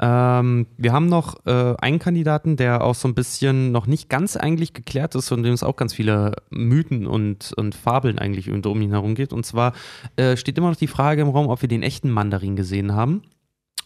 Ähm, 0.00 0.66
wir 0.78 0.92
haben 0.92 1.06
noch 1.06 1.46
äh, 1.46 1.74
einen 1.78 1.98
Kandidaten, 2.00 2.56
der 2.56 2.82
auch 2.82 2.94
so 2.94 3.06
ein 3.06 3.14
bisschen 3.14 3.70
noch 3.70 3.86
nicht 3.86 4.08
ganz 4.08 4.36
eigentlich 4.36 4.72
geklärt 4.72 5.14
ist 5.14 5.30
und 5.30 5.44
dem 5.44 5.52
es 5.52 5.62
auch 5.62 5.76
ganz 5.76 5.94
viele 5.94 6.34
Mythen 6.50 7.06
und, 7.06 7.52
und 7.56 7.74
Fabeln 7.74 8.18
eigentlich 8.18 8.50
um 8.50 8.62
um 8.64 8.82
ihn 8.82 8.90
herum 8.90 9.14
geht. 9.14 9.32
Und 9.32 9.46
zwar 9.46 9.74
äh, 10.16 10.36
steht 10.36 10.58
immer 10.58 10.70
noch 10.70 10.76
die 10.76 10.88
Frage 10.88 11.22
im 11.22 11.28
Raum, 11.28 11.48
ob 11.48 11.62
wir 11.62 11.68
den 11.68 11.84
echten 11.84 12.10
Mandarin 12.10 12.56
gesehen 12.56 12.94
haben. 12.94 13.22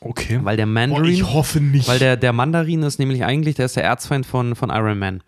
Okay. 0.00 0.40
Weil 0.42 0.56
der 0.56 0.66
Boah, 0.66 0.72
Mandarin, 0.72 1.12
ich 1.12 1.24
hoffe 1.24 1.60
nicht. 1.60 1.88
weil 1.88 1.98
der, 1.98 2.16
der 2.16 2.32
Mandarin 2.32 2.82
ist 2.82 2.98
nämlich 2.98 3.24
eigentlich, 3.24 3.54
der 3.56 3.66
ist 3.66 3.76
der 3.76 3.84
Erzfeind 3.84 4.26
von, 4.26 4.54
von 4.54 4.70
Iron 4.70 4.98
Man 4.98 5.22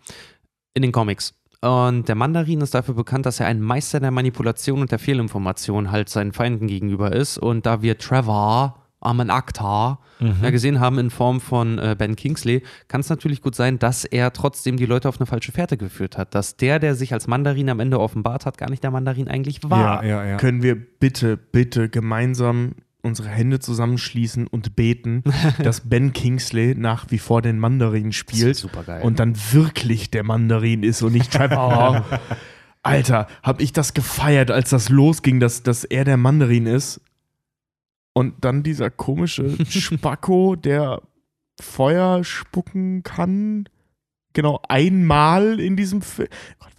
in 0.73 0.81
den 0.81 0.91
Comics. 0.91 1.33
Und 1.61 2.07
der 2.07 2.15
Mandarin 2.15 2.61
ist 2.61 2.73
dafür 2.73 2.93
bekannt, 2.93 3.25
dass 3.25 3.39
er 3.39 3.47
ein 3.47 3.61
Meister 3.61 3.99
der 3.99 4.11
Manipulation 4.11 4.79
und 4.79 4.91
der 4.91 4.99
Fehlinformation 4.99 5.91
halt 5.91 6.07
seinen 6.07 6.31
Feinden 6.31 6.67
gegenüber 6.67 7.11
ist. 7.11 7.37
Und 7.37 7.65
da 7.65 7.81
wir 7.81 7.97
Trevor 7.97 8.75
Amen 9.01 9.29
Akhtar 9.29 9.99
ja, 10.19 10.49
gesehen 10.49 10.81
haben 10.81 10.99
in 10.99 11.09
Form 11.09 11.39
von 11.39 11.79
äh, 11.79 11.95
Ben 11.97 12.17
Kingsley, 12.17 12.63
kann 12.89 12.99
es 12.99 13.09
natürlich 13.09 13.41
gut 13.41 13.55
sein, 13.55 13.79
dass 13.79 14.03
er 14.03 14.33
trotzdem 14.33 14.75
die 14.75 14.85
Leute 14.85 15.07
auf 15.07 15.19
eine 15.19 15.25
falsche 15.25 15.53
Fährte 15.53 15.77
geführt 15.77 16.17
hat. 16.17 16.35
Dass 16.35 16.57
der, 16.57 16.79
der 16.79 16.95
sich 16.95 17.13
als 17.13 17.27
Mandarin 17.27 17.69
am 17.69 17.79
Ende 17.79 17.99
offenbart 17.99 18.45
hat, 18.45 18.57
gar 18.57 18.69
nicht 18.69 18.83
der 18.83 18.91
Mandarin 18.91 19.29
eigentlich 19.29 19.61
war. 19.63 20.03
Ja, 20.03 20.09
ja, 20.09 20.25
ja. 20.31 20.37
Können 20.37 20.61
wir 20.63 20.75
bitte, 20.75 21.37
bitte 21.37 21.87
gemeinsam 21.87 22.75
unsere 23.01 23.29
Hände 23.29 23.59
zusammenschließen 23.59 24.47
und 24.47 24.75
beten, 24.75 25.23
dass 25.63 25.89
Ben 25.89 26.13
Kingsley 26.13 26.75
nach 26.75 27.05
wie 27.09 27.19
vor 27.19 27.41
den 27.41 27.59
Mandarin 27.59 28.11
spielt 28.11 28.55
super 28.55 28.83
geil. 28.83 29.03
und 29.03 29.19
dann 29.19 29.35
wirklich 29.51 30.11
der 30.11 30.23
Mandarin 30.23 30.83
ist 30.83 31.01
und 31.01 31.13
nicht 31.13 31.31
Trevor. 31.31 32.05
Alter, 32.83 33.27
hab 33.43 33.61
ich 33.61 33.73
das 33.73 33.93
gefeiert, 33.93 34.51
als 34.51 34.69
das 34.69 34.89
losging, 34.89 35.39
dass, 35.39 35.63
dass 35.63 35.83
er 35.83 36.05
der 36.05 36.17
Mandarin 36.17 36.65
ist. 36.65 37.01
Und 38.13 38.43
dann 38.43 38.63
dieser 38.63 38.89
komische 38.89 39.57
Spacko, 39.69 40.55
der 40.55 41.01
Feuer 41.61 42.23
spucken 42.23 43.03
kann. 43.03 43.67
Genau, 44.33 44.61
einmal 44.67 45.59
in 45.59 45.75
diesem. 45.75 45.99
Gott, 45.99 46.78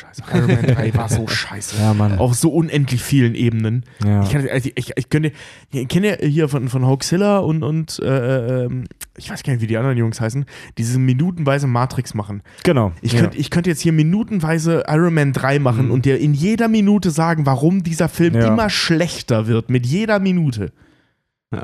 scheiße. 0.00 0.22
Iron 0.34 0.46
Man 0.46 0.66
3 0.66 0.94
war 0.94 1.08
so 1.08 1.26
scheiße. 1.28 1.76
Ja, 1.80 1.94
Mann. 1.94 2.18
Auf 2.18 2.34
so 2.34 2.50
unendlich 2.50 3.02
vielen 3.02 3.34
Ebenen. 3.34 3.84
Ja. 4.04 4.22
Ich, 4.22 4.30
kann, 4.30 4.48
also 4.48 4.70
ich, 4.74 4.92
ich 4.96 5.08
könnte, 5.10 5.32
ich 5.72 5.88
kenne 5.88 6.18
hier 6.22 6.48
von, 6.48 6.68
von 6.68 6.86
Hoaxilla 6.86 7.38
und, 7.38 7.62
und 7.62 7.98
äh, 8.00 8.64
ähm, 8.64 8.84
ich 9.16 9.30
weiß 9.30 9.42
gar 9.42 9.52
nicht, 9.52 9.62
wie 9.62 9.66
die 9.66 9.76
anderen 9.76 9.96
Jungs 9.98 10.20
heißen, 10.20 10.44
diese 10.78 10.98
minutenweise 10.98 11.66
Matrix 11.66 12.14
machen. 12.14 12.42
Genau. 12.62 12.92
Ich, 13.02 13.12
ja. 13.12 13.20
könnte, 13.20 13.36
ich 13.36 13.50
könnte 13.50 13.70
jetzt 13.70 13.80
hier 13.80 13.92
minutenweise 13.92 14.84
Iron 14.88 15.14
Man 15.14 15.32
3 15.32 15.58
machen 15.58 15.90
und 15.90 16.04
dir 16.04 16.18
in 16.18 16.34
jeder 16.34 16.68
Minute 16.68 17.10
sagen, 17.10 17.46
warum 17.46 17.82
dieser 17.82 18.08
Film 18.08 18.34
Ja. 18.34 18.48
immer 18.48 18.70
schlechter 18.70 19.46
wird. 19.46 19.70
Mit 19.70 19.86
jeder 19.86 20.18
Minute. 20.18 20.72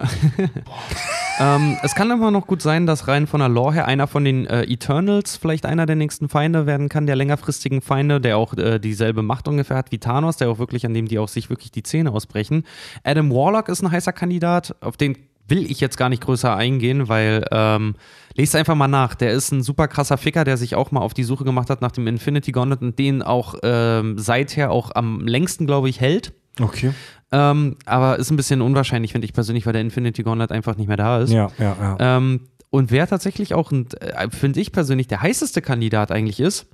Ähm, 1.39 1.77
es 1.83 1.95
kann 1.95 2.11
immer 2.11 2.31
noch 2.31 2.47
gut 2.47 2.63
sein, 2.63 2.87
dass 2.87 3.09
rein 3.09 3.27
von 3.27 3.41
der 3.41 3.51
Lore 3.51 3.75
her 3.75 3.87
einer 3.87 4.07
von 4.07 4.25
den 4.25 4.47
äh, 4.47 4.63
Eternals 4.63 5.37
vielleicht 5.37 5.67
einer 5.67 5.85
der 5.85 5.95
nächsten 5.95 6.31
Feinde 6.31 6.65
werden 6.65 6.89
kann, 6.89 7.07
der 7.07 7.15
längerfristigen 7.15 7.83
Feinde, 7.83 8.23
der 8.23 8.39
auch 8.39 8.55
äh, 8.55 8.79
dieselbe 8.79 9.21
Macht 9.21 9.47
ungefähr 9.47 9.77
hat 9.77 9.93
wie 9.93 9.99
Thanos, 9.99 10.39
der 10.39 10.49
auch 10.49 10.59
wirklich, 10.59 10.87
an 10.87 10.95
dem 10.95 11.09
die 11.09 11.19
auch 11.19 11.29
sich 11.29 11.51
wirklich 11.51 11.71
die 11.71 11.83
Zähne 11.83 12.11
ausbrechen. 12.11 12.65
Adam 13.05 13.31
Warlock 13.31 13.69
ist 13.69 13.83
ein 13.83 13.91
heißer 13.91 14.15
Kandidat, 14.15 14.75
auf 14.81 14.97
den 14.97 15.19
will 15.47 15.71
ich 15.71 15.79
jetzt 15.79 15.99
gar 15.99 16.09
nicht 16.09 16.23
größer 16.23 16.57
eingehen, 16.57 17.09
weil 17.09 17.45
ähm, 17.53 17.97
lest 18.35 18.57
einfach 18.57 18.75
mal 18.75 18.89
nach. 18.89 19.15
Der 19.15 19.33
ist 19.33 19.53
ein 19.53 19.63
super 19.63 19.89
krasser 19.89 20.17
Ficker, 20.17 20.45
der 20.45 20.57
sich 20.57 20.75
auch 20.75 20.91
mal 20.91 21.01
auf 21.01 21.13
die 21.13 21.23
Suche 21.23 21.45
gemacht 21.45 21.69
hat 21.69 21.83
nach 21.83 21.93
dem 21.93 22.07
Infinity 22.07 22.51
Gauntlet 22.51 22.81
und 22.81 22.99
den 22.99 23.23
auch 23.23 23.57
ähm, 23.63 24.19
seither 24.19 24.71
auch 24.71 24.91
am 24.95 25.21
längsten, 25.21 25.67
glaube 25.67 25.91
ich, 25.91 26.01
hält. 26.01 26.33
Okay. 26.61 26.93
Ähm, 27.33 27.77
aber 27.85 28.19
ist 28.19 28.31
ein 28.31 28.37
bisschen 28.37 28.63
unwahrscheinlich, 28.63 29.13
finde 29.13 29.25
ich 29.25 29.33
persönlich, 29.33 29.67
weil 29.67 29.73
der 29.73 29.83
Infinity 29.83 30.23
Gauntlet 30.23 30.53
einfach 30.53 30.77
nicht 30.77 30.87
mehr 30.87 30.97
da 30.97 31.21
ist. 31.21 31.33
Ja, 31.33 31.51
ja, 31.59 31.77
ja. 31.81 31.97
Ähm, 31.99 32.49
und 32.71 32.91
wer 32.91 33.07
tatsächlich 33.07 33.55
auch, 33.55 33.73
äh, 33.73 34.31
finde 34.31 34.61
ich 34.61 34.73
persönlich, 34.73 35.09
der 35.09 35.23
heißeste 35.23 35.63
Kandidat 35.63 36.11
eigentlich 36.13 36.41
ist, 36.41 36.67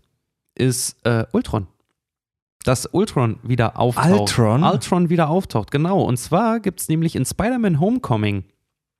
ist 0.55 0.97
äh, 1.07 1.25
Ultron. 1.33 1.67
Dass 2.65 2.87
Ultron 2.87 3.39
wieder 3.43 3.79
auftaucht. 3.79 4.21
Ultron? 4.21 4.63
Ultron 4.63 5.11
wieder 5.11 5.29
auftaucht, 5.29 5.71
genau. 5.71 6.03
Und 6.03 6.17
zwar 6.17 6.61
gibt 6.61 6.81
es 6.81 6.89
nämlich 6.89 7.17
in 7.17 7.25
Spider-Man 7.25 7.81
Homecoming. 7.81 8.45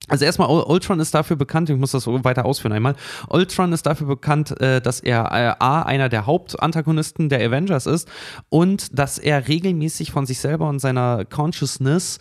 Also 0.09 0.25
erstmal, 0.25 0.49
Ul- 0.49 0.65
Ultron 0.65 0.99
ist 0.99 1.13
dafür 1.13 1.37
bekannt, 1.37 1.69
ich 1.69 1.77
muss 1.77 1.91
das 1.91 2.05
weiter 2.07 2.45
ausführen 2.45 2.73
einmal. 2.73 2.95
Ultron 3.29 3.71
ist 3.71 3.85
dafür 3.85 4.07
bekannt, 4.07 4.59
äh, 4.59 4.81
dass 4.81 4.99
er 4.99 5.31
äh, 5.31 5.55
A, 5.63 5.83
einer 5.83 6.09
der 6.09 6.25
Hauptantagonisten 6.25 7.29
der 7.29 7.39
Avengers 7.39 7.85
ist 7.85 8.09
und 8.49 8.97
dass 8.99 9.17
er 9.17 9.47
regelmäßig 9.47 10.11
von 10.11 10.25
sich 10.25 10.39
selber 10.39 10.67
und 10.67 10.79
seiner 10.79 11.23
Consciousness 11.25 12.19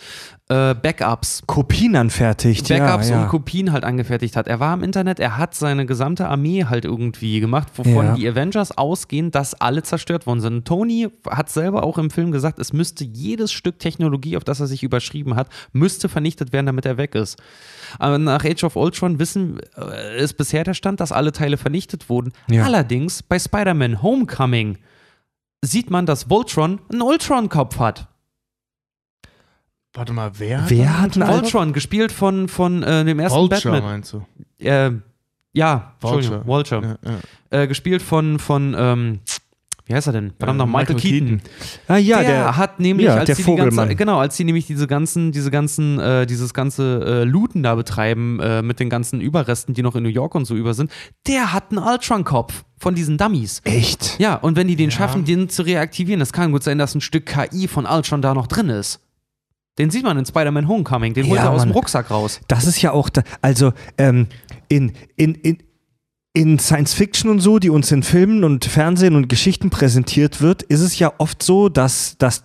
äh, 0.52 0.74
Backups 0.74 1.42
Kopien 1.46 1.96
anfertigt. 1.96 2.68
Backups 2.68 3.08
ja, 3.08 3.16
ja. 3.16 3.22
und 3.22 3.28
Kopien 3.28 3.72
halt 3.72 3.84
angefertigt 3.84 4.36
hat. 4.36 4.48
Er 4.48 4.60
war 4.60 4.74
im 4.74 4.82
Internet, 4.82 5.18
er 5.18 5.38
hat 5.38 5.54
seine 5.54 5.86
gesamte 5.86 6.28
Armee 6.28 6.64
halt 6.64 6.84
irgendwie 6.84 7.40
gemacht, 7.40 7.68
wovon 7.76 8.06
Ja. 8.06 8.14
die 8.14 8.28
Avengers 8.28 8.76
ausgehen, 8.76 9.30
dass 9.30 9.54
alle 9.54 9.82
zerstört 9.82 10.26
worden 10.26 10.40
sind. 10.40 10.66
Tony 10.66 11.08
hat 11.28 11.48
selber 11.48 11.84
auch 11.84 11.96
im 11.96 12.10
Film 12.10 12.32
gesagt, 12.32 12.58
es 12.58 12.72
müsste 12.72 13.04
jedes 13.04 13.50
Stück 13.52 13.78
Technologie, 13.78 14.36
auf 14.36 14.44
das 14.44 14.60
er 14.60 14.66
sich 14.66 14.82
überschrieben 14.82 15.36
hat, 15.36 15.48
müsste 15.72 16.08
vernichtet 16.08 16.52
werden, 16.52 16.66
damit 16.66 16.84
er 16.84 16.96
weg 16.98 17.14
ist. 17.14 17.40
Aber 17.98 18.18
nach 18.18 18.44
Age 18.44 18.64
of 18.64 18.76
Ultron 18.76 19.18
wissen 19.18 19.58
äh, 19.76 20.22
ist 20.22 20.34
bisher 20.34 20.64
der 20.64 20.74
Stand, 20.74 21.00
dass 21.00 21.12
alle 21.12 21.32
Teile 21.32 21.56
vernichtet 21.56 22.08
wurden. 22.08 22.32
Allerdings 22.50 23.22
bei 23.22 23.38
Spider-Man 23.38 24.02
Homecoming 24.02 24.78
sieht 25.64 25.90
man, 25.90 26.06
dass 26.06 26.28
Voltron 26.28 26.80
einen 26.90 27.02
Ultron-Kopf 27.02 27.78
hat. 27.78 28.08
Warte 29.94 30.12
mal, 30.12 30.30
wer? 30.38 30.64
Wer 30.68 31.00
hat 31.00 31.14
einen 31.14 31.22
Ultron? 31.22 31.42
Voltron, 31.42 31.72
gespielt 31.72 32.12
von, 32.12 32.48
von 32.48 32.82
äh, 32.82 33.04
dem 33.04 33.18
ersten 33.18 33.38
Vulture 33.38 33.72
Batman. 33.74 33.82
meinst 33.82 34.12
du? 34.12 34.26
Äh, 34.58 34.92
ja, 35.52 35.94
Entschuldigung, 36.00 36.46
Vulture. 36.46 36.98
Ja, 37.02 37.10
ja. 37.50 37.62
Äh, 37.62 37.66
gespielt 37.66 38.00
von, 38.00 38.38
von 38.38 38.74
ähm, 38.78 39.20
wie 39.84 39.94
heißt 39.94 40.06
er 40.06 40.12
denn? 40.12 40.32
Verdammt 40.38 40.58
noch, 40.58 40.66
Äh, 40.66 40.70
Michael, 40.70 40.94
Michael 40.94 41.10
Keaton. 41.10 41.38
Keaton. 41.38 41.50
Ah, 41.88 41.96
ja, 41.96 42.20
der, 42.20 42.28
der, 42.28 42.56
hat 42.56 42.80
nämlich, 42.80 43.06
ja, 43.06 43.16
als 43.16 43.26
der 43.26 43.34
die 43.34 43.42
die 43.42 43.56
ganze, 43.56 43.94
genau, 43.96 44.18
als 44.18 44.36
die 44.36 44.44
nämlich 44.44 44.66
diese 44.66 44.86
ganzen, 44.86 45.32
diese 45.32 45.50
ganzen, 45.50 45.98
äh, 45.98 46.24
dieses 46.24 46.54
ganze 46.54 47.04
äh, 47.04 47.24
Looten 47.24 47.62
da 47.62 47.74
betreiben 47.74 48.40
äh, 48.40 48.62
mit 48.62 48.80
den 48.80 48.88
ganzen 48.88 49.20
Überresten, 49.20 49.74
die 49.74 49.82
noch 49.82 49.96
in 49.96 50.04
New 50.04 50.08
York 50.08 50.34
und 50.34 50.46
so 50.46 50.54
über 50.54 50.72
sind, 50.72 50.90
der 51.26 51.52
hat 51.52 51.70
einen 51.70 51.78
Ultron-Kopf 51.78 52.64
von 52.78 52.94
diesen 52.94 53.18
Dummies. 53.18 53.60
Echt? 53.64 54.18
Ja, 54.18 54.36
und 54.36 54.56
wenn 54.56 54.68
die 54.68 54.76
den 54.76 54.90
schaffen, 54.90 55.24
den 55.24 55.48
zu 55.48 55.62
reaktivieren, 55.62 56.20
das 56.20 56.32
kann 56.32 56.52
gut 56.52 56.62
sein, 56.62 56.78
dass 56.78 56.94
ein 56.94 57.00
Stück 57.00 57.26
KI 57.26 57.68
von 57.68 57.84
Ultron 57.84 58.22
da 58.22 58.34
noch 58.34 58.46
drin 58.46 58.68
ist. 58.70 59.00
Den 59.78 59.90
sieht 59.90 60.04
man 60.04 60.18
in 60.18 60.26
Spider-Man 60.26 60.68
Homecoming, 60.68 61.14
den 61.14 61.26
holt 61.28 61.38
Ja, 61.38 61.44
er 61.44 61.50
aus 61.50 61.62
dem 61.62 61.70
Mann. 61.70 61.76
Rucksack 61.76 62.10
raus. 62.10 62.40
Das 62.48 62.66
ist 62.66 62.82
ja 62.82 62.92
auch, 62.92 63.08
da, 63.08 63.22
also 63.40 63.72
ähm, 63.96 64.26
in, 64.68 64.92
in, 65.16 65.34
in, 65.34 65.58
in 66.34 66.58
Science 66.58 66.94
Fiction 66.94 67.30
und 67.30 67.40
so, 67.40 67.58
die 67.58 67.70
uns 67.70 67.90
in 67.90 68.02
Filmen 68.02 68.44
und 68.44 68.64
Fernsehen 68.64 69.16
und 69.16 69.28
Geschichten 69.28 69.70
präsentiert 69.70 70.40
wird, 70.40 70.62
ist 70.62 70.80
es 70.80 70.98
ja 70.98 71.12
oft 71.18 71.42
so, 71.42 71.68
dass, 71.68 72.16
dass, 72.18 72.44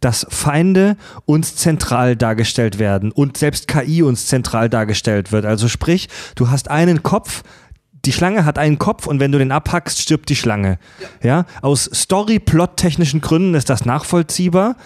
dass 0.00 0.26
Feinde 0.28 0.96
uns 1.24 1.56
zentral 1.56 2.16
dargestellt 2.16 2.78
werden 2.78 3.12
und 3.12 3.36
selbst 3.36 3.66
KI 3.68 4.02
uns 4.02 4.26
zentral 4.26 4.68
dargestellt 4.68 5.32
wird. 5.32 5.46
Also 5.46 5.68
sprich, 5.68 6.08
du 6.34 6.50
hast 6.50 6.70
einen 6.70 7.02
Kopf, 7.02 7.42
die 8.04 8.12
Schlange 8.12 8.44
hat 8.44 8.58
einen 8.58 8.78
Kopf 8.78 9.06
und 9.06 9.20
wenn 9.20 9.32
du 9.32 9.38
den 9.38 9.52
abhackst, 9.52 10.00
stirbt 10.00 10.28
die 10.28 10.36
Schlange. 10.36 10.78
Ja, 11.22 11.46
aus 11.62 11.90
Story-Plot-technischen 11.92 13.20
Gründen 13.20 13.54
ist 13.54 13.70
das 13.70 13.84
nachvollziehbar, 13.84 14.76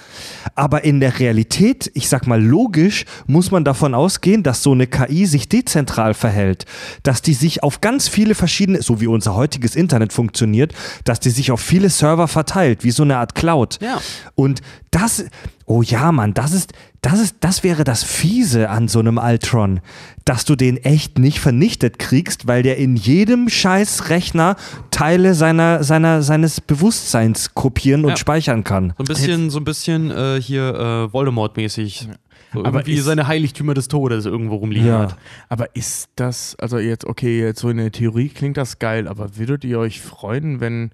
aber 0.54 0.84
in 0.84 1.00
der 1.00 1.18
Realität, 1.18 1.90
ich 1.94 2.08
sag 2.08 2.26
mal 2.26 2.42
logisch, 2.42 3.04
muss 3.26 3.50
man 3.50 3.64
davon 3.64 3.94
ausgehen, 3.94 4.42
dass 4.42 4.62
so 4.62 4.72
eine 4.72 4.86
KI 4.86 5.26
sich 5.26 5.48
dezentral 5.48 6.14
verhält, 6.14 6.64
dass 7.02 7.22
die 7.22 7.34
sich 7.34 7.62
auf 7.62 7.80
ganz 7.80 8.08
viele 8.08 8.34
verschiedene, 8.34 8.82
so 8.82 9.00
wie 9.00 9.06
unser 9.06 9.34
heutiges 9.34 9.76
Internet 9.76 10.12
funktioniert, 10.12 10.72
dass 11.04 11.20
die 11.20 11.30
sich 11.30 11.50
auf 11.50 11.60
viele 11.60 11.90
Server 11.90 12.28
verteilt, 12.28 12.84
wie 12.84 12.90
so 12.90 13.02
eine 13.02 13.18
Art 13.18 13.34
Cloud. 13.34 13.78
Ja. 13.80 14.00
Und 14.34 14.60
das, 14.92 15.24
oh 15.66 15.82
ja, 15.82 16.12
Mann, 16.12 16.34
das 16.34 16.52
ist, 16.52 16.72
das 17.00 17.18
ist, 17.18 17.36
das 17.40 17.64
wäre 17.64 17.82
das 17.82 18.04
Fiese 18.04 18.70
an 18.70 18.86
so 18.86 19.00
einem 19.00 19.18
Ultron, 19.18 19.80
dass 20.24 20.44
du 20.44 20.54
den 20.54 20.76
echt 20.76 21.18
nicht 21.18 21.40
vernichtet 21.40 21.98
kriegst, 21.98 22.46
weil 22.46 22.62
der 22.62 22.76
in 22.76 22.94
jedem 22.94 23.48
scheiß 23.48 24.08
Rechner 24.10 24.54
Teile 24.92 25.34
seiner, 25.34 25.82
seiner, 25.82 26.22
seines 26.22 26.60
Bewusstseins 26.60 27.54
kopieren 27.54 28.04
und 28.04 28.10
Ja. 28.10 28.16
speichern 28.16 28.62
kann. 28.62 28.92
So 28.98 29.02
ein 29.02 29.06
bisschen, 29.06 29.50
so 29.50 29.58
ein 29.58 29.64
bisschen 29.64 30.10
äh, 30.12 30.40
hier 30.40 31.08
äh, 31.08 31.12
Voldemort-mäßig. 31.12 32.08
So 32.52 32.60
Aber 32.64 32.80
irgendwie 32.80 32.94
ist- 32.98 33.04
seine 33.06 33.26
Heiligtümer 33.26 33.72
des 33.74 33.88
Todes 33.88 34.26
irgendwo 34.26 34.56
rumliegen 34.56 34.86
Ja. 34.88 34.98
hat. 35.00 35.16
Aber 35.48 35.74
ist 35.74 36.10
das, 36.16 36.54
also 36.60 36.78
jetzt, 36.78 37.06
okay, 37.06 37.40
jetzt 37.40 37.60
so 37.60 37.70
in 37.70 37.78
der 37.78 37.90
Theorie 37.90 38.28
klingt 38.28 38.58
das 38.58 38.78
geil, 38.78 39.08
aber 39.08 39.36
würdet 39.38 39.64
ihr 39.64 39.78
euch 39.78 40.00
freuen, 40.02 40.60
wenn 40.60 40.90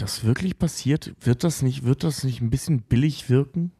das 0.00 0.24
wirklich 0.24 0.58
passiert? 0.58 1.14
Wird 1.20 1.44
das 1.44 1.62
nicht, 1.62 1.84
wird 1.84 2.04
das 2.04 2.24
nicht 2.24 2.40
ein 2.40 2.50
bisschen 2.50 2.82
billig 2.82 3.28
wirken? 3.28 3.72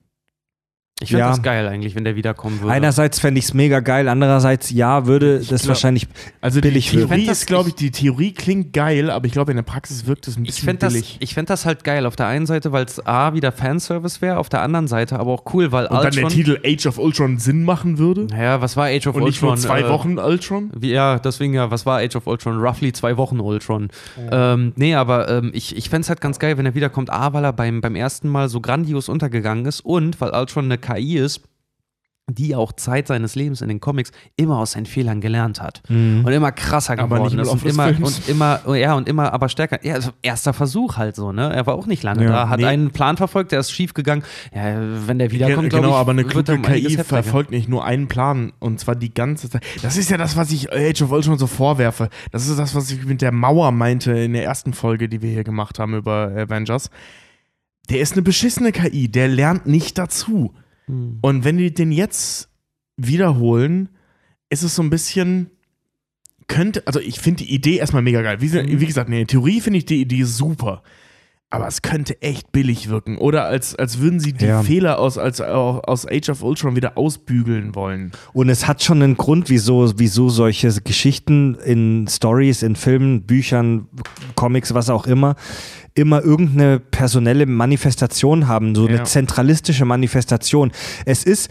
Ich 1.03 1.09
finde 1.09 1.21
Ja. 1.21 1.29
das 1.31 1.43
geil 1.43 1.67
eigentlich, 1.67 1.95
wenn 1.95 2.05
der 2.05 2.15
wiederkommen 2.15 2.61
würde. 2.61 2.73
Einerseits 2.75 3.19
fände 3.21 3.39
ich 3.39 3.47
es 3.47 3.55
mega 3.55 3.81
geil, 3.81 4.07
andererseits 4.09 4.71
ja, 4.71 5.07
würde 5.07 5.39
das 5.39 5.49
glaub- 5.49 5.69
wahrscheinlich 5.69 6.07
Also 6.43 6.61
Billig 6.61 6.91
die 6.91 6.97
wirken. 6.99 7.09
Theorie 7.09 7.23
Ich 7.23 7.29
das- 7.29 7.39
ist, 7.41 7.47
glaube 7.47 7.69
ich, 7.71 7.75
die 7.75 7.91
Theorie 7.91 8.33
klingt 8.33 8.73
geil, 8.73 9.11
aber 9.11 9.25
ich 9.27 9.33
glaube, 9.33 9.51
in 9.53 9.57
der 9.57 9.63
Praxis 9.63 10.07
wirkt 10.07 10.29
es 10.29 10.37
ein 10.37 10.43
ich 10.45 10.49
bisschen 10.51 10.65
fände 10.67 10.81
das, 10.81 10.93
billig. 10.93 11.17
ich 11.21 11.35
fänd 11.35 11.49
das 11.51 11.65
halt 11.65 11.85
geil. 11.85 12.05
Auf 12.07 12.17
der 12.17 12.27
einen 12.27 12.45
Seite, 12.47 12.73
weil 12.73 12.85
es 12.85 13.05
A, 13.07 13.33
wieder 13.35 13.51
Fanservice 13.51 14.21
wäre, 14.21 14.37
auf 14.39 14.49
der 14.51 14.61
anderen 14.63 14.89
Seite 14.89 15.19
aber 15.19 15.33
auch 15.33 15.45
cool, 15.55 15.73
weil 15.73 15.87
Und 15.87 15.95
dann 16.05 16.13
der 16.13 16.25
Ultron. 16.25 16.31
Titel 16.31 16.59
Age 16.65 16.87
of 16.87 16.99
Ultron 16.99 17.39
Sinn 17.39 17.65
machen 17.65 17.97
würde? 17.99 18.27
naja, 18.27 18.61
was 18.61 18.77
war 18.77 18.87
Age 18.87 19.07
of 19.07 19.15
Und 19.17 19.25
nicht 19.25 19.43
Ultron? 19.43 19.49
nur 19.49 19.57
zwei 19.57 19.81
Äh, 19.81 19.89
Wochen 19.89 20.19
Ultron? 20.19 20.71
Wie, 20.77 20.91
ja, 20.91 21.19
deswegen 21.19 21.55
ja, 21.55 21.71
was 21.71 21.87
war 21.87 21.99
Age 22.01 22.17
of 22.17 22.27
Ultron? 22.27 22.59
Roughly 22.61 22.93
zwei 22.93 23.17
Wochen 23.17 23.41
Ultron. 23.41 23.89
Ähm, 24.31 24.73
nee, 24.77 24.95
aber 24.95 25.29
ähm, 25.31 25.51
ich, 25.55 25.77
ich 25.77 25.89
fände 25.89 26.03
es 26.03 26.09
halt 26.11 26.21
ganz 26.21 26.39
geil, 26.39 26.59
wenn 26.59 26.67
er 26.67 26.75
wiederkommt. 26.75 27.11
A, 27.11 27.33
weil 27.33 27.45
er 27.45 27.53
beim, 27.53 27.81
beim 27.81 27.97
ersten 27.97 28.29
Mal 28.29 28.49
so 28.51 28.61
grandios 28.61 29.09
untergegangen 29.09 29.65
ist 29.65 29.81
und 29.81 30.21
weil 30.21 30.31
Ultron 30.31 30.67
eine 30.67 30.79
KI 30.95 31.19
ist, 31.19 31.43
die 32.35 32.55
auch 32.55 32.73
Zeit 32.73 33.09
seines 33.09 33.35
Lebens 33.35 33.61
in 33.61 33.69
den 33.69 33.81
Comics 33.81 34.13
immer 34.37 34.59
aus 34.59 34.73
seinen 34.73 34.87
Fehlern 34.87 35.21
gelernt 35.21 35.61
hat. 35.61 35.83
Und 35.89 36.27
immer 36.27 36.53
krasser 36.53 36.99
Aber 36.99 37.17
geworden 37.17 37.39
ist. 37.39 37.49
Und 37.49 37.65
immer, 37.65 37.89
Films. 37.89 38.19
und 38.19 38.29
immer, 38.29 38.61
oh 38.67 38.75
ja, 38.75 38.95
und 38.95 39.09
immer 39.09 39.33
aber 39.33 39.49
stärker. 39.49 39.85
Ja, 39.85 39.95
also 39.95 40.11
erster 40.23 40.53
Versuch 40.53 40.97
halt 40.97 41.17
so, 41.17 41.33
ne? 41.33 41.53
Er 41.53 41.67
war 41.67 41.75
auch 41.75 41.87
nicht 41.87 42.03
lange 42.03 42.25
Ja, 42.25 42.31
da, 42.31 42.49
hat 42.49 42.61
nee. 42.61 42.67
einen 42.67 42.91
Plan 42.91 43.17
verfolgt, 43.17 43.53
der 43.53 43.61
ist 43.61 43.71
schief 43.73 43.95
gegangen. 43.95 44.23
Ja, 44.55 44.77
wenn 45.07 45.19
der 45.19 45.31
wiederkommt, 45.31 45.71
genau, 45.71 45.83
glaub 45.83 45.93
ich, 45.93 45.99
aber 45.99 46.13
eine 46.13 46.25
kluge 46.25 46.53
einiges 46.53 46.97
KI 46.97 47.05
verfolgt 47.05 47.51
nicht 47.51 47.69
nur 47.69 47.85
einen 47.85 48.09
Plan 48.09 48.53
und 48.59 48.81
zwar 48.81 48.95
die 48.95 49.13
ganze 49.13 49.51
Zeit. 49.51 49.65
Das 49.83 49.97
ist 49.97 50.11
ja 50.11 50.17
das, 50.17 50.37
was 50.37 50.51
ich 50.53 50.73
Age 50.73 51.03
of 51.03 51.11
Ultron 51.11 51.39
so 51.39 51.47
vorwerfe. 51.47 52.09
Das 52.31 52.49
ist 52.49 52.59
das, 52.59 52.75
was 52.75 52.91
ich 52.91 53.05
mit 53.05 53.23
der 53.23 53.33
Mauer 53.33 53.73
meinte 53.73 54.13
in 54.13 54.33
der 54.33 54.45
ersten 54.45 54.73
Folge, 54.73 55.09
die 55.09 55.23
wir 55.23 55.31
hier 55.31 55.45
gemacht 55.45 55.79
haben 55.79 55.95
über 55.95 56.33
Avengers. 56.37 56.91
Der 57.89 58.01
ist 58.01 58.13
eine 58.13 58.23
beschissene 58.23 58.71
KI, 58.71 59.09
der 59.09 59.27
lernt 59.27 59.67
nicht 59.67 59.99
dazu. 59.99 60.55
Hm. 60.91 61.19
Und 61.23 61.45
wenn 61.45 61.57
die 61.59 61.73
den 61.73 61.93
jetzt 61.93 62.49
wiederholen, 62.97 63.89
ist 64.51 64.63
es 64.63 64.75
so 64.75 64.83
ein 64.83 64.91
bisschen 64.91 65.51
könnte, 66.49 66.83
also 66.87 66.99
ich 66.99 67.21
finde 67.21 67.45
die 67.45 67.55
Idee 67.55 67.77
erstmal 67.77 68.03
mega 68.03 68.23
geil. 68.23 68.39
Wie, 68.41 68.49
Mhm. 68.49 68.81
wie 68.81 68.87
gesagt, 68.87 69.09
in 69.09 69.15
der 69.15 69.27
Theorie 69.27 69.61
finde 69.61 69.79
ich 69.79 69.85
die 69.85 70.01
Idee 70.01 70.25
super. 70.25 70.83
Aber 71.53 71.67
es 71.67 71.83
könnte 71.83 72.21
echt 72.23 72.53
billig 72.53 72.89
wirken. 72.89 73.19
Oder 73.19 73.45
als, 73.45 73.75
als 73.75 73.99
würden 73.99 74.21
sie 74.21 74.33
die 74.33 74.45
Ja. 74.45 74.63
Fehler 74.63 75.01
aus, 75.01 75.19
als, 75.19 75.41
aus 75.41 76.07
Age 76.07 76.29
of 76.31 76.43
Ultron 76.45 76.77
wieder 76.77 76.97
ausbügeln 76.97 77.75
wollen. 77.75 78.13
Und 78.33 78.49
es 78.51 78.69
hat 78.69 78.85
schon 78.85 79.03
einen 79.03 79.17
Grund, 79.17 79.51
wieso, 79.51 79.93
wieso 79.97 80.29
solche 80.29 80.71
Geschichten 80.83 81.57
in 81.57 82.07
Stories, 82.09 82.63
in 82.63 82.77
Filmen, 82.77 83.23
Büchern, 83.23 83.89
Comics, 84.37 84.75
was 84.75 84.91
auch 84.91 85.09
immer, 85.09 85.35
immer 85.95 86.23
irgendeine 86.23 86.79
personelle 86.81 87.47
Manifestation 87.47 88.47
haben, 88.49 88.75
so 88.75 88.89
Ja. 88.89 88.97
eine 88.97 89.03
zentralistische 89.05 89.85
Manifestation. 89.85 90.73
Es 91.05 91.25
ist, 91.25 91.51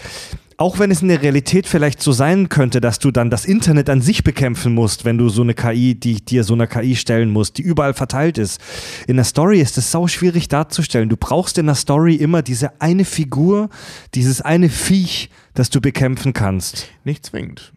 auch 0.58 0.78
wenn 0.80 0.92
es 0.92 1.02
in 1.02 1.08
der 1.08 1.22
Realität 1.22 1.68
vielleicht 1.68 2.02
so 2.02 2.12
sein 2.12 2.50
könnte, 2.50 2.82
dass 2.82 3.00
du 3.00 3.12
dann 3.12 3.30
das 3.30 3.46
Internet 3.46 3.90
an 3.90 4.02
sich 4.02 4.24
bekämpfen 4.24 4.74
musst, 4.74 5.06
wenn 5.06 5.18
du 5.18 5.30
so 5.30 5.42
eine 5.42 5.54
KI, 5.54 5.96
die 5.96 6.16
dir 6.24 6.44
so 6.44 6.54
einer 6.54 6.68
KI 6.68 6.96
stellen 6.96 7.30
musst, 7.32 7.58
die 7.58 7.62
überall 7.62 7.94
verteilt 7.94 8.38
ist. 8.38 8.60
In 9.08 9.16
der 9.16 9.26
Story 9.26 9.62
ist 9.62 9.78
es 9.78 9.92
sau 9.92 10.08
schwierig 10.08 10.48
darzustellen. 10.50 11.08
Du 11.10 11.16
brauchst 11.18 11.58
in 11.58 11.66
der 11.68 11.76
Story 11.76 12.16
immer 12.16 12.42
diese 12.42 12.82
eine 12.82 13.06
Figur, 13.06 13.70
dieses 14.16 14.42
eine 14.42 14.70
Viech, 14.70 15.30
das 15.54 15.70
du 15.70 15.80
bekämpfen 15.80 16.34
kannst. 16.34 16.88
Nicht 17.06 17.26
zwingend. 17.26 17.72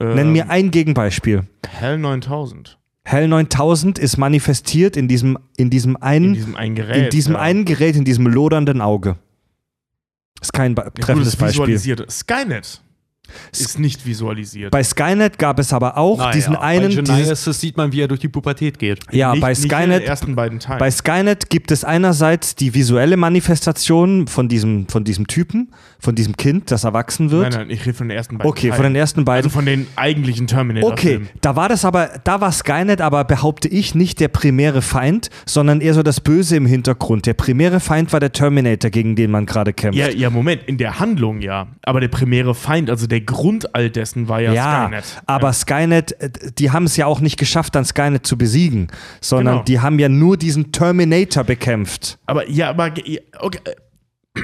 Nenn 0.00 0.18
Ähm, 0.18 0.32
mir 0.32 0.50
ein 0.50 0.70
Gegenbeispiel. 0.70 1.44
Hell 1.66 1.96
9000. 1.98 2.78
Hell 3.04 3.28
9000 3.28 3.98
ist 3.98 4.16
manifestiert 4.16 4.96
in 4.96 5.08
diesem, 5.08 5.38
in 5.56 5.70
diesem 5.70 5.96
In 5.96 6.02
einen, 6.02 6.34
diesem 6.34 6.56
einen 6.56 6.74
Gerät. 6.74 6.96
in 7.04 7.10
diesem 7.10 7.34
ja. 7.34 7.40
einen 7.40 7.64
Gerät, 7.64 7.96
in 7.96 8.04
diesem 8.04 8.26
lodernden 8.26 8.80
Auge. 8.80 9.16
Ist 10.40 10.52
kein 10.52 10.74
Be 10.74 10.82
Ja, 10.82 10.88
gut, 10.88 11.00
treffendes 11.00 11.36
das 11.36 11.56
Beispiel. 11.56 12.08
Skynet 12.10 12.82
ist 13.52 13.78
nicht 13.78 14.04
visualisiert. 14.06 14.70
Bei 14.70 14.82
Skynet 14.82 15.38
gab 15.38 15.58
es 15.58 15.72
aber 15.72 15.96
auch 15.96 16.18
Naja, 16.18 16.32
diesen 16.32 16.56
einen, 16.56 16.82
Bei 16.82 17.02
dieses, 17.02 17.16
Genesis 17.16 17.60
sieht 17.60 17.76
man, 17.76 17.92
wie 17.92 18.00
er 18.00 18.08
durch 18.08 18.20
die 18.20 18.28
Pubertät 18.28 18.78
geht. 18.78 19.00
ja, 19.10 19.32
nicht, 19.32 19.40
bei 19.40 19.50
nicht 19.50 19.64
in 19.64 19.68
den 19.68 19.78
Skynet, 19.78 20.02
ersten 20.04 20.34
beiden 20.34 20.58
Teilen. 20.58 20.78
bei 20.78 20.90
Skynet 20.90 21.50
gibt 21.50 21.70
es 21.70 21.84
einerseits 21.84 22.54
die 22.54 22.74
visuelle 22.74 23.16
Manifestation 23.16 24.26
von 24.26 24.48
diesem, 24.48 24.88
von 24.88 25.04
diesem 25.04 25.26
Typen, 25.26 25.70
von 25.98 26.14
diesem 26.14 26.36
Kind, 26.36 26.70
das 26.70 26.84
erwachsen 26.84 27.30
wird. 27.30 27.50
nein, 27.50 27.68
nein, 27.68 27.70
ich 27.70 27.86
rede 27.86 27.96
von 27.96 28.08
den 28.08 28.16
ersten 28.16 28.38
beiden 28.38 28.50
okay, 28.50 28.68
Teilen. 28.68 28.74
von 28.74 28.84
den 28.84 28.96
ersten 28.96 29.24
beiden. 29.24 29.44
Also 29.46 29.50
von 29.50 29.66
den 29.66 29.86
eigentlichen 29.96 30.46
Terminator. 30.46 30.90
Okay, 30.90 31.20
da 31.40 31.56
war 31.56 31.68
das 31.68 31.84
aber, 31.84 32.10
da 32.24 32.40
war 32.40 32.52
Skynet 32.52 33.00
aber, 33.00 33.24
behaupte 33.24 33.68
ich, 33.68 33.94
nicht 33.94 34.20
der 34.20 34.28
primäre 34.28 34.82
Feind, 34.82 35.30
sondern 35.46 35.80
eher 35.80 35.94
so 35.94 36.02
das 36.02 36.20
Böse 36.20 36.56
im 36.56 36.66
Hintergrund. 36.66 37.26
Der 37.26 37.34
primäre 37.34 37.80
Feind 37.80 38.12
war 38.12 38.20
der 38.20 38.32
Terminator, 38.32 38.90
gegen 38.90 39.16
den 39.16 39.30
man 39.30 39.46
gerade 39.46 39.72
kämpft. 39.72 39.98
Ja, 39.98 40.08
ja, 40.08 40.30
Moment, 40.30 40.62
in 40.66 40.76
der 40.78 40.98
Handlung 41.00 41.40
ja. 41.40 41.68
Aber 41.82 42.00
der 42.00 42.08
primäre 42.08 42.54
Feind, 42.54 42.90
also 42.90 43.06
der 43.06 43.21
Grund 43.24 43.74
all 43.74 43.90
dessen 43.90 44.28
war 44.28 44.40
ja, 44.40 44.52
Ja, 44.52 44.86
Skynet. 44.86 45.22
aber 45.26 45.48
ja. 45.48 45.52
Skynet, 45.52 46.12
äh, 46.20 46.30
die 46.58 46.70
haben 46.70 46.84
es 46.84 46.96
ja 46.96 47.06
auch 47.06 47.20
nicht 47.20 47.38
geschafft, 47.38 47.74
dann 47.74 47.84
Skynet 47.84 48.26
zu 48.26 48.36
besiegen, 48.38 48.88
sondern 49.20 49.54
Genau. 49.56 49.64
die 49.64 49.80
haben 49.80 49.98
ja 49.98 50.08
nur 50.08 50.36
diesen 50.36 50.72
Terminator 50.72 51.44
bekämpft. 51.44 52.18
Aber 52.26 52.48
ja, 52.48 52.70
aber 52.70 52.92
ja, 53.06 53.20
okay. 53.38 53.60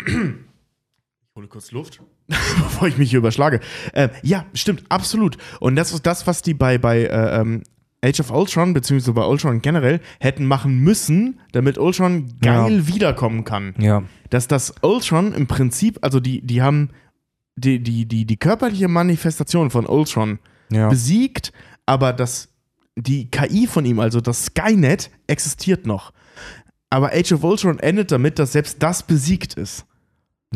Ich 1.31 1.41
hole 1.41 1.47
kurz 1.49 1.71
Luft, 1.71 2.01
bevor 2.27 2.89
ich 2.89 2.99
mich 2.99 3.11
hier 3.11 3.21
überschlage. 3.21 3.61
Äh, 3.93 4.09
ja, 4.23 4.45
stimmt, 4.55 4.83
absolut. 4.89 5.37
Und 5.61 5.77
das 5.77 5.93
ist 5.93 6.05
das, 6.05 6.27
was 6.27 6.43
die 6.43 6.53
bei, 6.55 6.79
bei 6.79 7.05
äh, 7.05 7.41
ähm, 7.41 7.63
Age 8.05 8.21
of 8.21 8.31
Ultron, 8.33 8.75
beziehungsweise 8.75 9.13
bei 9.13 9.25
Ultron 9.25 9.61
generell, 9.63 10.01
hätten 10.21 10.47
machen 10.47 10.79
müssen, 10.81 11.41
damit 11.53 11.79
Ultron 11.79 12.35
geil 12.41 12.87
wiederkommen 12.89 13.45
kann. 13.45 13.75
Ja. 13.79 14.03
Dass 14.31 14.49
das 14.49 14.75
Ultron 14.83 15.33
im 15.33 15.47
Prinzip, 15.47 15.99
also 16.03 16.19
die, 16.21 16.41
die 16.45 16.61
haben 16.63 16.91
die, 17.59 17.81
die, 17.83 18.07
die, 18.07 18.25
die 18.25 18.37
körperliche 18.37 18.89
Manifestation 18.89 19.71
von 19.71 19.87
Ultron 19.87 20.39
Ja. 20.71 20.89
besiegt, 20.89 21.53
aber 21.87 22.13
das, 22.13 22.49
die 22.97 23.31
KI 23.31 23.67
von 23.67 23.85
ihm, 23.85 24.01
also 24.01 24.21
das 24.21 24.47
Skynet, 24.47 25.11
existiert 25.27 25.87
noch. 25.87 26.13
Aber 26.91 27.13
Age 27.13 27.33
of 27.33 27.45
Ultron 27.45 27.79
endet 27.79 28.11
damit, 28.13 28.39
dass 28.39 28.53
selbst 28.53 28.83
das 28.83 29.03
besiegt 29.03 29.55
ist. 29.55 29.85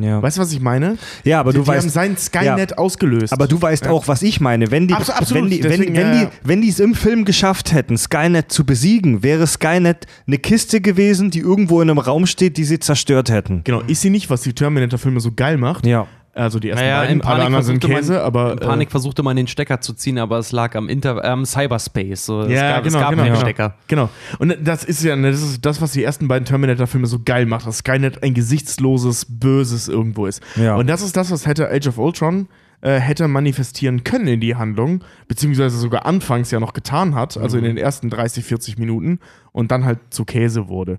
Ja, 0.01 0.23
Weißt 0.23 0.39
du, 0.39 0.41
was 0.41 0.51
ich 0.55 0.61
meine? 0.61 0.97
ja 1.23 1.39
aber 1.41 1.53
die, 1.53 1.59
du 1.59 1.65
die 1.65 1.71
haben 1.71 1.77
weißt, 1.77 1.91
sein 1.91 2.17
Skynet 2.17 2.79
ausgelöst. 2.79 3.31
aber 3.31 3.47
du 3.47 3.61
weißt 3.61 3.87
auch, 3.89 4.09
was 4.09 4.23
ich 4.23 4.41
meine. 4.41 4.71
Wenn 4.71 4.89
die, 4.89 4.95
absolut, 4.95 5.45
wenn 5.45 5.51
die, 5.51 5.61
deswegen, 5.61 5.95
wenn 5.95 6.07
ja, 6.07 6.13
die, 6.15 6.23
ja. 6.25 6.31
wenn 6.45 6.63
die 6.63 6.71
es 6.71 6.81
im 6.81 6.95
Film 6.95 7.27
geschafft 7.27 7.75
hätten, 7.75 7.99
Skynet 7.99 8.51
zu 8.51 8.65
besiegen, 8.65 9.23
wäre 9.23 9.47
Skynet 9.47 10.07
eine 10.27 10.39
Kiste 10.39 10.81
gewesen, 10.81 11.31
die 11.31 11.41
irgendwo 11.41 11.83
in 11.83 11.91
einem 11.91 11.99
Raum 11.99 12.25
steht, 12.25 12.57
die 12.57 12.65
sie 12.65 12.79
zerstört 12.79 13.29
hätten. 13.31 13.65
Genau, 13.65 13.81
ist 13.83 14.01
sie 14.01 14.09
nicht, 14.09 14.31
was 14.31 14.41
die 14.41 14.55
Terminator-Filme 14.55 15.21
so 15.21 15.31
geil 15.33 15.59
macht. 15.59 15.85
Ja. 15.85 16.07
Also 16.35 16.59
die 16.59 16.71
ersten 16.71 16.85
Naja, 16.85 17.01
beiden, 17.01 17.17
in 17.17 17.21
alle 17.21 17.31
Panik, 17.31 17.47
anderen 17.47 17.65
sind 17.65 17.81
versuchte 17.85 18.01
Käse, 18.01 18.13
man, 18.15 18.23
aber 18.23 18.53
in 18.53 18.59
Panik 18.59 18.89
äh, 18.89 18.91
versuchte 18.91 19.23
man 19.23 19.37
den 19.37 19.47
Stecker 19.47 19.81
zu 19.83 19.93
ziehen, 19.93 20.19
aber 20.19 20.39
es 20.39 20.51
lag 20.51 20.75
am, 20.77 20.89
Inter 20.89 21.23
am 21.25 21.45
Cyberspace. 21.45 22.25
So, 22.25 22.43
es 22.43 22.53
ja, 22.53 22.73
gab, 22.73 22.85
genau, 22.85 22.97
es 22.97 23.03
gab 23.03 23.11
genau, 23.11 23.23
keinen 23.23 23.33
genau. 23.33 23.45
Stecker. 23.45 23.75
Genau. 23.89 24.09
Und 24.39 24.57
das 24.63 24.85
ist 24.85 25.03
ja, 25.05 25.15
das 25.15 25.43
ist 25.43 25.65
das, 25.65 25.83
was 25.83 25.93
die 25.93 26.03
ersten 26.03 26.29
beiden 26.29 26.47
Terminator-Filme 26.47 27.07
so 27.07 27.19
geil 27.23 27.45
macht, 27.45 27.67
dass 27.67 27.79
Skynet 27.79 28.23
ein 28.23 28.33
gesichtsloses 28.33 29.27
Böses 29.29 29.89
irgendwo 29.89 30.27
ist. 30.27 30.43
Ja. 30.57 30.77
Und 30.77 30.87
das 30.89 31.03
ist 31.03 31.17
das, 31.17 31.31
was 31.31 31.47
hätte 31.47 31.71
Age 31.71 31.89
of 31.89 31.99
Ultron 31.99 32.49
äh, 32.81 32.99
hätte 32.99 33.29
manifestieren 33.29 34.03
können 34.03 34.27
in 34.27 34.41
die 34.41 34.57
Handlung, 34.57 35.05
beziehungsweise 35.29 35.79
sogar 35.79 36.05
anfangs 36.07 36.51
ja 36.51 36.61
noch 36.61 36.73
getan 36.73 37.15
hat, 37.15 37.37
also 37.37 37.57
Mhm. 37.57 37.65
in 37.65 37.77
den 37.77 37.77
ersten 37.85 38.11
30, 38.11 38.45
40 38.45 38.79
Minuten 38.79 39.21
und 39.53 39.71
dann 39.71 39.85
halt 39.85 39.99
zu 40.11 40.25
Käse 40.25 40.69
wurde. 40.69 40.99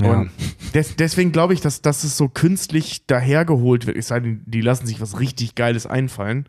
Ja. 0.00 0.12
Und 0.20 0.30
des, 0.74 0.96
deswegen 0.96 1.32
glaube 1.32 1.54
ich, 1.54 1.62
dass, 1.62 1.80
dass 1.80 2.04
es 2.04 2.18
so 2.18 2.28
künstlich 2.28 3.06
dahergeholt 3.06 3.86
wird. 3.86 3.96
Es 3.96 4.08
sei 4.08 4.20
denn, 4.20 4.42
die 4.44 4.60
lassen 4.60 4.86
sich 4.86 5.00
was 5.00 5.18
richtig 5.20 5.54
Geiles 5.54 5.86
einfallen, 5.86 6.46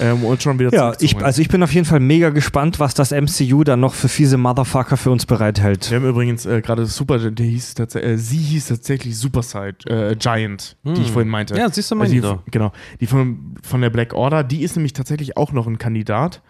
ähm, 0.00 0.14
um 0.14 0.24
Ultron 0.24 0.58
wieder 0.58 0.72
Ja, 0.72 0.94
ich, 1.00 1.22
also 1.22 1.42
ich 1.42 1.48
bin 1.48 1.62
auf 1.62 1.72
jeden 1.74 1.84
Fall 1.84 2.00
mega 2.00 2.30
gespannt, 2.30 2.80
was 2.80 2.94
das 2.94 3.10
MCU 3.10 3.64
dann 3.64 3.80
noch 3.80 3.92
für 3.92 4.08
fiese 4.08 4.38
Motherfucker 4.38 4.96
für 4.96 5.10
uns 5.10 5.26
bereithält. 5.26 5.90
Wir 5.90 5.98
haben 5.98 6.08
übrigens 6.08 6.46
äh, 6.46 6.62
gerade 6.62 6.86
Super, 6.86 7.18
der 7.18 7.44
hieß 7.46 7.74
äh, 7.78 8.16
sie 8.16 8.38
hieß 8.38 8.68
tatsächlich 8.68 9.18
Super 9.18 9.42
Side, 9.42 9.76
äh, 9.88 10.16
Giant, 10.16 10.78
die 10.84 11.02
ich 11.02 11.10
vorhin 11.10 11.28
meinte. 11.28 11.54
Ja, 11.54 11.68
siehst 11.68 11.90
du, 11.90 12.00
Also 12.00 12.10
die, 12.10 12.18
ich 12.18 12.24
doch. 12.24 12.42
Genau, 12.50 12.72
die 13.00 13.06
von, 13.06 13.56
von 13.62 13.82
der 13.82 13.90
Black 13.90 14.14
Order, 14.14 14.42
die 14.42 14.62
ist 14.62 14.74
nämlich 14.76 14.94
tatsächlich 14.94 15.36
auch 15.36 15.52
noch 15.52 15.66
ein 15.66 15.76
Kandidat. 15.76 16.40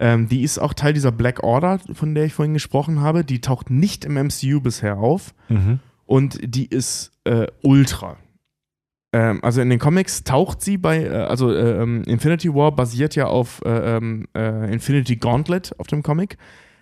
Ähm, 0.00 0.28
die 0.28 0.42
ist 0.42 0.58
auch 0.58 0.74
Teil 0.74 0.92
dieser 0.92 1.10
Black 1.10 1.42
Order, 1.42 1.80
von 1.92 2.14
der 2.14 2.24
ich 2.24 2.32
vorhin 2.32 2.54
gesprochen 2.54 3.00
habe. 3.00 3.24
Die 3.24 3.40
taucht 3.40 3.68
nicht 3.68 4.04
im 4.04 4.14
MCU 4.14 4.60
bisher 4.60 4.98
auf 4.98 5.34
Mhm. 5.48 5.80
Und 6.08 6.38
die 6.42 6.66
ist 6.66 7.12
äh, 7.24 7.46
Ultra. 7.62 8.16
Ähm, 9.12 9.40
also 9.44 9.60
in 9.60 9.68
den 9.70 9.78
Comics 9.78 10.24
taucht 10.24 10.62
sie 10.62 10.78
bei, 10.78 11.04
äh, 11.04 11.10
also 11.10 11.52
äh, 11.52 11.82
ähm, 11.82 12.02
Infinity 12.04 12.52
War 12.54 12.72
basiert 12.72 13.14
ja 13.14 13.26
auf 13.26 13.60
äh, 13.64 13.96
ähm, 13.96 14.26
äh, 14.34 14.72
Infinity 14.72 15.16
Gauntlet 15.16 15.74
auf 15.78 15.86
dem 15.86 16.02
Comic. 16.02 16.38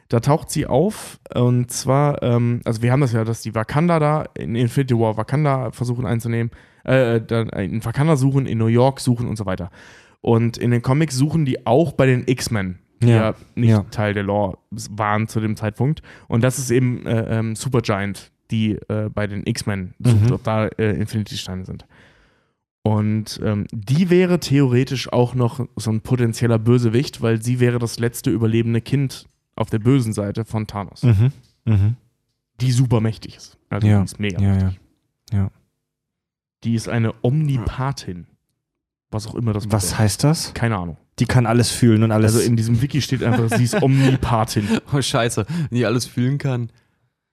Da 0.08 0.20
taucht 0.20 0.50
sie 0.50 0.66
auf 0.66 1.18
und 1.34 1.72
zwar, 1.72 2.22
ähm, 2.22 2.60
also 2.64 2.82
wir 2.82 2.92
haben 2.92 3.00
das 3.00 3.12
ja, 3.12 3.24
dass 3.24 3.42
die 3.42 3.56
Wakanda 3.56 3.98
da 3.98 4.24
in 4.38 4.54
Infinity 4.54 4.94
War 4.94 5.16
Wakanda 5.16 5.72
versuchen 5.72 6.06
einzunehmen, 6.06 6.52
äh, 6.84 7.20
dann 7.20 7.48
in 7.48 7.84
Wakanda 7.84 8.14
suchen, 8.16 8.46
in 8.46 8.58
New 8.58 8.66
York 8.68 9.00
suchen 9.00 9.28
und 9.28 9.36
so 9.36 9.44
weiter. 9.44 9.70
Und 10.20 10.56
in 10.56 10.70
den 10.70 10.82
Comics 10.82 11.16
suchen 11.16 11.44
die 11.44 11.66
auch 11.66 11.92
bei 11.92 12.06
den 12.06 12.22
X-Men, 12.26 12.78
die 13.02 13.08
ja, 13.08 13.30
Ja, 13.30 13.34
nicht 13.56 13.70
ja. 13.70 13.84
Teil 13.90 14.14
der 14.14 14.22
Lore 14.22 14.58
waren 14.70 15.26
zu 15.26 15.40
dem 15.40 15.56
Zeitpunkt. 15.56 16.02
Und 16.28 16.44
das 16.44 16.58
ist 16.60 16.70
eben 16.70 17.04
äh, 17.06 17.38
ähm, 17.38 17.56
Supergiant, 17.56 18.30
die 18.50 18.72
äh, 18.88 19.08
bei 19.12 19.26
den 19.26 19.46
X-Men 19.46 19.94
sucht, 19.98 20.22
Mhm. 20.26 20.32
ob 20.32 20.42
da 20.44 20.66
äh, 20.66 20.92
Infinity-Steine 20.98 21.64
sind. 21.64 21.84
Und 22.82 23.40
ähm, 23.42 23.66
die 23.72 24.10
wäre 24.10 24.38
theoretisch 24.38 25.12
auch 25.12 25.34
noch 25.34 25.66
so 25.76 25.90
ein 25.90 26.00
potenzieller 26.02 26.58
Bösewicht, 26.58 27.20
weil 27.20 27.42
sie 27.42 27.58
wäre 27.58 27.78
das 27.80 27.98
letzte 27.98 28.30
überlebende 28.30 28.80
Kind 28.80 29.26
auf 29.56 29.70
der 29.70 29.80
bösen 29.80 30.12
Seite 30.12 30.44
von 30.44 30.66
Thanos, 30.68 31.02
Mhm. 31.02 31.32
Mhm. 31.64 31.96
die 32.60 32.70
super 32.70 33.00
mächtig 33.00 33.36
ist. 33.36 33.58
Also 33.70 33.86
Ja. 33.88 33.98
die 33.98 34.04
ist 34.04 34.20
mega 34.20 34.40
Ja, 34.40 34.52
mächtig. 34.54 34.80
ja. 35.32 35.38
Ja. 35.38 35.50
Die 36.62 36.74
ist 36.74 36.88
eine 36.88 37.12
Omnipathin. 37.22 38.26
Was 39.10 39.26
auch 39.26 39.34
immer 39.34 39.52
das 39.52 39.64
Was 39.70 39.84
bedeutet. 39.86 39.98
heißt 39.98 40.24
das? 40.24 40.54
Keine 40.54 40.76
Ahnung. 40.76 40.96
Die 41.18 41.26
kann 41.26 41.46
alles 41.46 41.70
fühlen 41.70 42.02
und 42.02 42.12
alles. 42.12 42.34
Also 42.34 42.46
in 42.46 42.56
diesem 42.56 42.82
Wiki 42.82 43.00
steht 43.00 43.22
einfach, 43.22 43.48
sie 43.56 43.64
ist 43.64 43.74
Omnipathin. 43.82 44.68
Oh, 44.92 45.00
scheiße, 45.00 45.46
die 45.70 45.86
alles 45.86 46.06
fühlen 46.06 46.38
kann. 46.38 46.70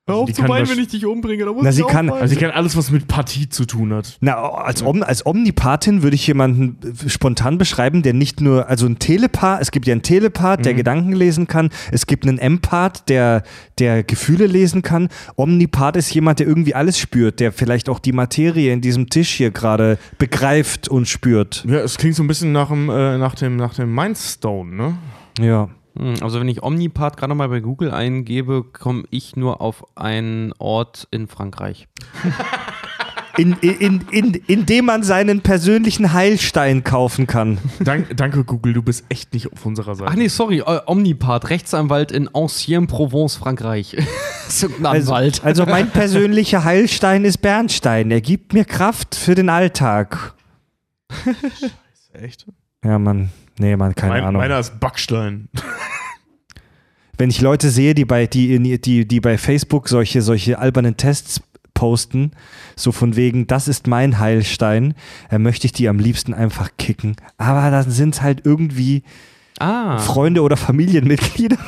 Hör 0.05 0.15
Also 0.15 0.25
die 0.25 0.33
kann 0.33 0.51
wahrsch- 0.51 0.77
ich 0.77 0.87
dich 0.89 1.05
umbringe. 1.05 1.45
Da 1.45 1.53
muss 1.53 1.63
Na, 1.63 1.69
ich 1.69 1.77
sie 1.77 1.83
kann-. 1.83 2.09
Also 2.09 2.33
sie 2.33 2.35
kann 2.39 2.51
alles, 2.51 2.75
was 2.75 2.91
mit 2.91 3.07
Partie 3.07 3.47
zu 3.47 3.63
tun 3.63 3.93
hat. 3.93 4.17
Na, 4.19 4.33
als, 4.35 4.81
Om 4.83 5.01
als 5.01 5.25
Omnipathin 5.25 6.03
würde 6.03 6.15
ich 6.15 6.27
jemanden 6.27 6.75
äh, 7.05 7.09
spontan 7.09 7.57
beschreiben, 7.57 8.01
der 8.03 8.11
nicht 8.13 8.41
nur, 8.41 8.67
also 8.67 8.85
ein 8.85 8.99
Telepath, 8.99 9.61
es 9.61 9.71
gibt 9.71 9.87
ja 9.87 9.93
einen 9.93 10.01
Telepath, 10.01 10.65
der 10.65 10.73
Mhm. 10.73 10.77
Gedanken 10.77 11.11
lesen 11.13 11.47
kann, 11.47 11.69
es 11.93 12.05
gibt 12.05 12.27
einen 12.27 12.37
Empath, 12.37 13.07
der, 13.07 13.43
der 13.79 14.03
Gefühle 14.03 14.45
lesen 14.47 14.81
kann. 14.81 15.07
Omnipath 15.37 15.95
ist 15.95 16.13
jemand, 16.13 16.39
der 16.39 16.47
irgendwie 16.47 16.75
alles 16.75 16.99
spürt, 16.99 17.39
der 17.39 17.53
vielleicht 17.53 17.87
auch 17.87 17.99
die 17.99 18.11
Materie 18.11 18.73
in 18.73 18.81
diesem 18.81 19.09
Tisch 19.09 19.29
hier 19.29 19.51
gerade 19.51 19.97
begreift 20.17 20.89
und 20.89 21.07
spürt. 21.07 21.63
Ja, 21.65 21.77
es 21.79 21.97
klingt 21.97 22.15
so 22.15 22.23
ein 22.23 22.27
bisschen 22.27 22.51
nach 22.51 22.67
dem, 22.67 22.89
äh, 22.89 23.17
nach 23.17 23.35
dem, 23.35 23.55
nach 23.55 23.73
dem 23.75 23.95
Mindstone, 23.95 24.75
ne? 24.75 24.97
Ja. 25.39 25.69
Hm, 25.97 26.15
Also 26.21 26.39
wenn 26.39 26.47
ich 26.47 26.63
Omnipart 26.63 27.17
gerade 27.17 27.35
mal 27.35 27.49
bei 27.49 27.59
Google 27.59 27.91
eingebe, 27.91 28.63
komme 28.63 29.03
ich 29.09 29.35
nur 29.35 29.61
auf 29.61 29.85
einen 29.97 30.53
Ort 30.57 31.07
in 31.11 31.27
Frankreich. 31.27 31.87
In, 33.35 33.53
in, 33.61 34.01
in, 34.11 34.33
in 34.45 34.67
dem 34.67 34.85
man 34.85 35.01
seinen 35.01 35.41
persönlichen 35.41 36.13
Heilstein 36.13 36.83
kaufen 36.83 37.25
kann. 37.25 37.57
Dank, 37.79 38.15
danke, 38.15 38.43
Google, 38.43 38.73
du 38.73 38.83
bist 38.83 39.05
echt 39.09 39.33
nicht 39.33 39.51
auf 39.51 39.65
unserer 39.65 39.95
Seite. 39.95 40.11
Ach 40.11 40.15
nee, 40.15 40.27
sorry, 40.27 40.59
äh, 40.59 40.81
Omnipart, 40.85 41.49
Rechtsanwalt 41.49 42.11
in 42.11 42.29
Ancienne-Provence, 42.31 43.35
Frankreich. 43.37 43.97
Also, 44.45 44.67
Anwalt. 44.83 45.43
also 45.43 45.65
mein 45.65 45.89
persönlicher 45.89 46.63
Heilstein 46.63 47.25
ist 47.25 47.37
Bernstein. 47.39 48.11
Er 48.11 48.21
gibt 48.21 48.53
mir 48.53 48.65
Kraft 48.65 49.15
für 49.15 49.33
den 49.33 49.49
Alltag. 49.49 50.35
Echt? 52.13 52.45
Ja, 52.83 52.99
Mann. 52.99 53.31
Nee, 53.59 53.75
Mann, 53.75 53.93
keine 53.95 54.13
Mein, 54.13 54.23
Ahnung. 54.23 54.41
meiner 54.41 54.59
ist 54.59 54.79
Backstein. 54.79 55.49
Wenn 57.17 57.29
ich 57.29 57.41
Leute 57.41 57.69
sehe, 57.69 57.93
die 57.93 58.05
bei, 58.05 58.25
die, 58.25 58.79
die, 58.79 59.07
die 59.07 59.19
bei 59.19 59.37
Facebook 59.37 59.87
solche, 59.87 60.21
solche 60.23 60.57
albernen 60.57 60.97
Tests 60.97 61.41
posten, 61.75 62.31
so 62.75 62.91
von 62.91 63.15
wegen, 63.15 63.45
das 63.47 63.67
ist 63.67 63.85
mein 63.87 64.17
Heilstein, 64.19 64.95
äh, 65.29 65.37
möchte 65.37 65.67
ich 65.67 65.73
die 65.73 65.87
am 65.89 65.99
liebsten 65.99 66.33
einfach 66.33 66.71
kicken. 66.77 67.15
Aber 67.37 67.69
dann 67.69 67.91
sind 67.91 68.15
es 68.15 68.21
halt 68.23 68.45
irgendwie 68.45 69.03
ah, 69.59 69.99
Freunde 69.99 70.41
oder 70.41 70.57
Familienmitglieder. 70.57 71.57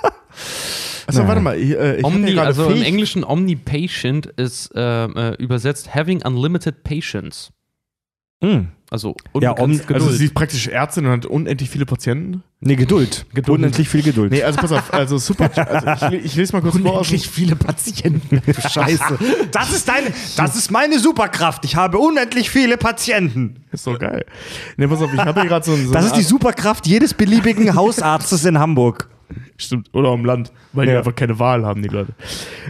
Achso, 1.06 1.18
Naja. 1.20 1.28
warte 1.28 1.40
mal. 1.40 1.58
Ich, 1.58 1.70
äh, 1.76 1.96
ich 1.96 2.04
Omni, 2.04 2.38
also 2.38 2.66
im 2.66 2.74
fähig- 2.76 2.86
Englischen 2.86 3.24
Omnipatient 3.24 4.26
ist 4.26 4.70
äh, 4.76 5.04
äh, 5.06 5.34
übersetzt 5.42 5.92
having 5.94 6.22
unlimited 6.24 6.84
patience. 6.84 7.50
Hm. 8.42 8.68
Also 8.92 9.14
Ja, 9.40 9.50
unbegrenzt 9.52 9.60
Om- 9.82 9.86
Geduld. 9.86 10.02
Also 10.02 10.10
sie 10.10 10.24
ist 10.24 10.34
praktisch 10.34 10.66
Ärztin 10.66 11.06
und 11.06 11.12
hat 11.12 11.26
unendlich 11.26 11.70
viele 11.70 11.86
Patienten. 11.86 12.42
Nee, 12.58 12.74
Geduld. 12.74 13.24
Geduld. 13.32 13.58
Unendlich 13.58 13.88
viel 13.88 14.02
Geduld. 14.02 14.32
Nee, 14.32 14.42
also 14.42 14.58
pass 14.60 14.72
auf, 14.72 14.92
also 14.92 15.16
super. 15.16 15.48
Also 15.56 16.08
ich, 16.16 16.24
ich 16.24 16.34
lese 16.36 16.52
mal 16.52 16.60
kurz 16.60 16.76
vor. 16.76 16.98
Aus 16.98 17.08
dem, 17.08 17.20
viele 17.20 17.54
Patienten. 17.56 18.42
Scheiße. 18.68 19.18
Das 19.52 19.72
ist 19.72 19.88
deine, 19.88 20.08
das 20.36 20.56
ist 20.56 20.70
meine 20.72 20.98
Superkraft. 20.98 21.64
Ich 21.64 21.76
habe 21.76 21.98
unendlich 21.98 22.50
viele 22.50 22.76
Patienten. 22.76 23.64
ist 23.70 23.84
so 23.84 23.94
geil. 23.96 24.26
Nee, 24.76 24.88
pass 24.88 25.00
auf, 25.00 25.12
ich 25.14 25.20
habe 25.20 25.40
hier 25.40 25.48
gerade 25.48 25.64
so, 25.64 25.76
so 25.76 25.92
Das 25.92 26.06
ist 26.06 26.16
die 26.16 26.22
Superkraft 26.22 26.86
jedes 26.88 27.14
beliebigen 27.14 27.74
Hausarztes 27.74 28.44
in 28.44 28.58
Hamburg. 28.58 29.08
Stimmt, 29.56 29.88
oder 29.92 30.10
am 30.10 30.24
Land, 30.24 30.52
weil 30.72 30.86
die 30.86 30.92
Ja. 30.92 30.98
einfach 30.98 31.14
keine 31.14 31.38
Wahl 31.38 31.64
haben, 31.64 31.82
die 31.82 31.88
Leute. 31.88 32.12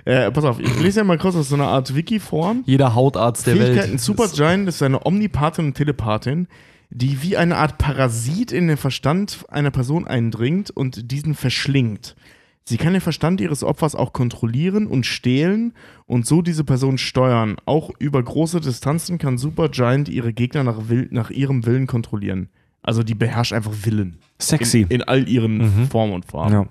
Äh, 0.05 0.31
pass 0.31 0.45
auf, 0.45 0.59
ich 0.61 0.81
lese 0.81 1.01
ja 1.01 1.05
mal 1.05 1.19
kurz 1.19 1.37
aus 1.37 1.49
so 1.49 1.55
einer 1.55 1.69
Art 1.69 1.95
Wiki-Form. 1.95 2.63
Jeder 2.67 2.95
Hautarzt 2.95 3.47
der 3.47 3.57
Fähigkeiten 3.57 3.91
Welt. 3.93 4.01
Supergiant 4.01 4.69
ist 4.69 4.83
eine 4.83 5.05
Omnipathin 5.07 5.67
und 5.67 5.75
Telepathin, 5.75 6.49
die 6.91 7.23
wie 7.23 7.37
eine 7.37 7.57
Art 7.57 7.79
Parasit 7.79 8.53
in 8.53 8.69
den 8.69 8.77
Verstand 8.77 9.45
einer 9.49 9.71
Person 9.71 10.07
eindringt 10.07 10.71
und 10.71 11.11
diesen 11.13 11.35
verschlingt. 11.35 12.17
Sie 12.65 12.77
kann 12.77 12.93
den 12.93 13.01
Verstand 13.01 13.41
ihres 13.41 13.65
Opfers 13.65 13.95
auch 13.95 14.13
kontrollieren 14.13 14.87
und 14.87 15.07
stehlen 15.07 15.73
und 16.07 16.27
so 16.27 16.43
diese 16.43 16.63
Person 16.63 16.99
steuern. 16.99 17.57
Auch 17.65 17.91
über 17.99 18.23
große 18.23 18.61
Distanzen 18.61 19.19
kann 19.19 19.39
Supergiant 19.39 20.09
ihre 20.09 20.33
Gegner 20.33 20.63
nach, 20.63 20.77
nach 21.11 21.31
ihrem 21.31 21.65
Willen 21.67 21.87
kontrollieren. 21.87 22.49
Also 22.83 23.03
die 23.03 23.15
beherrscht 23.15 23.53
einfach 23.53 23.73
Willen. 23.83 24.19
Sexy. 24.39 24.83
In, 24.83 24.89
in 24.89 25.03
all 25.03 25.29
ihren 25.29 25.59
Mhm. 25.59 25.89
Formen 25.89 26.15
und 26.15 26.25
Farben. 26.25 26.53
Ja. 26.53 26.67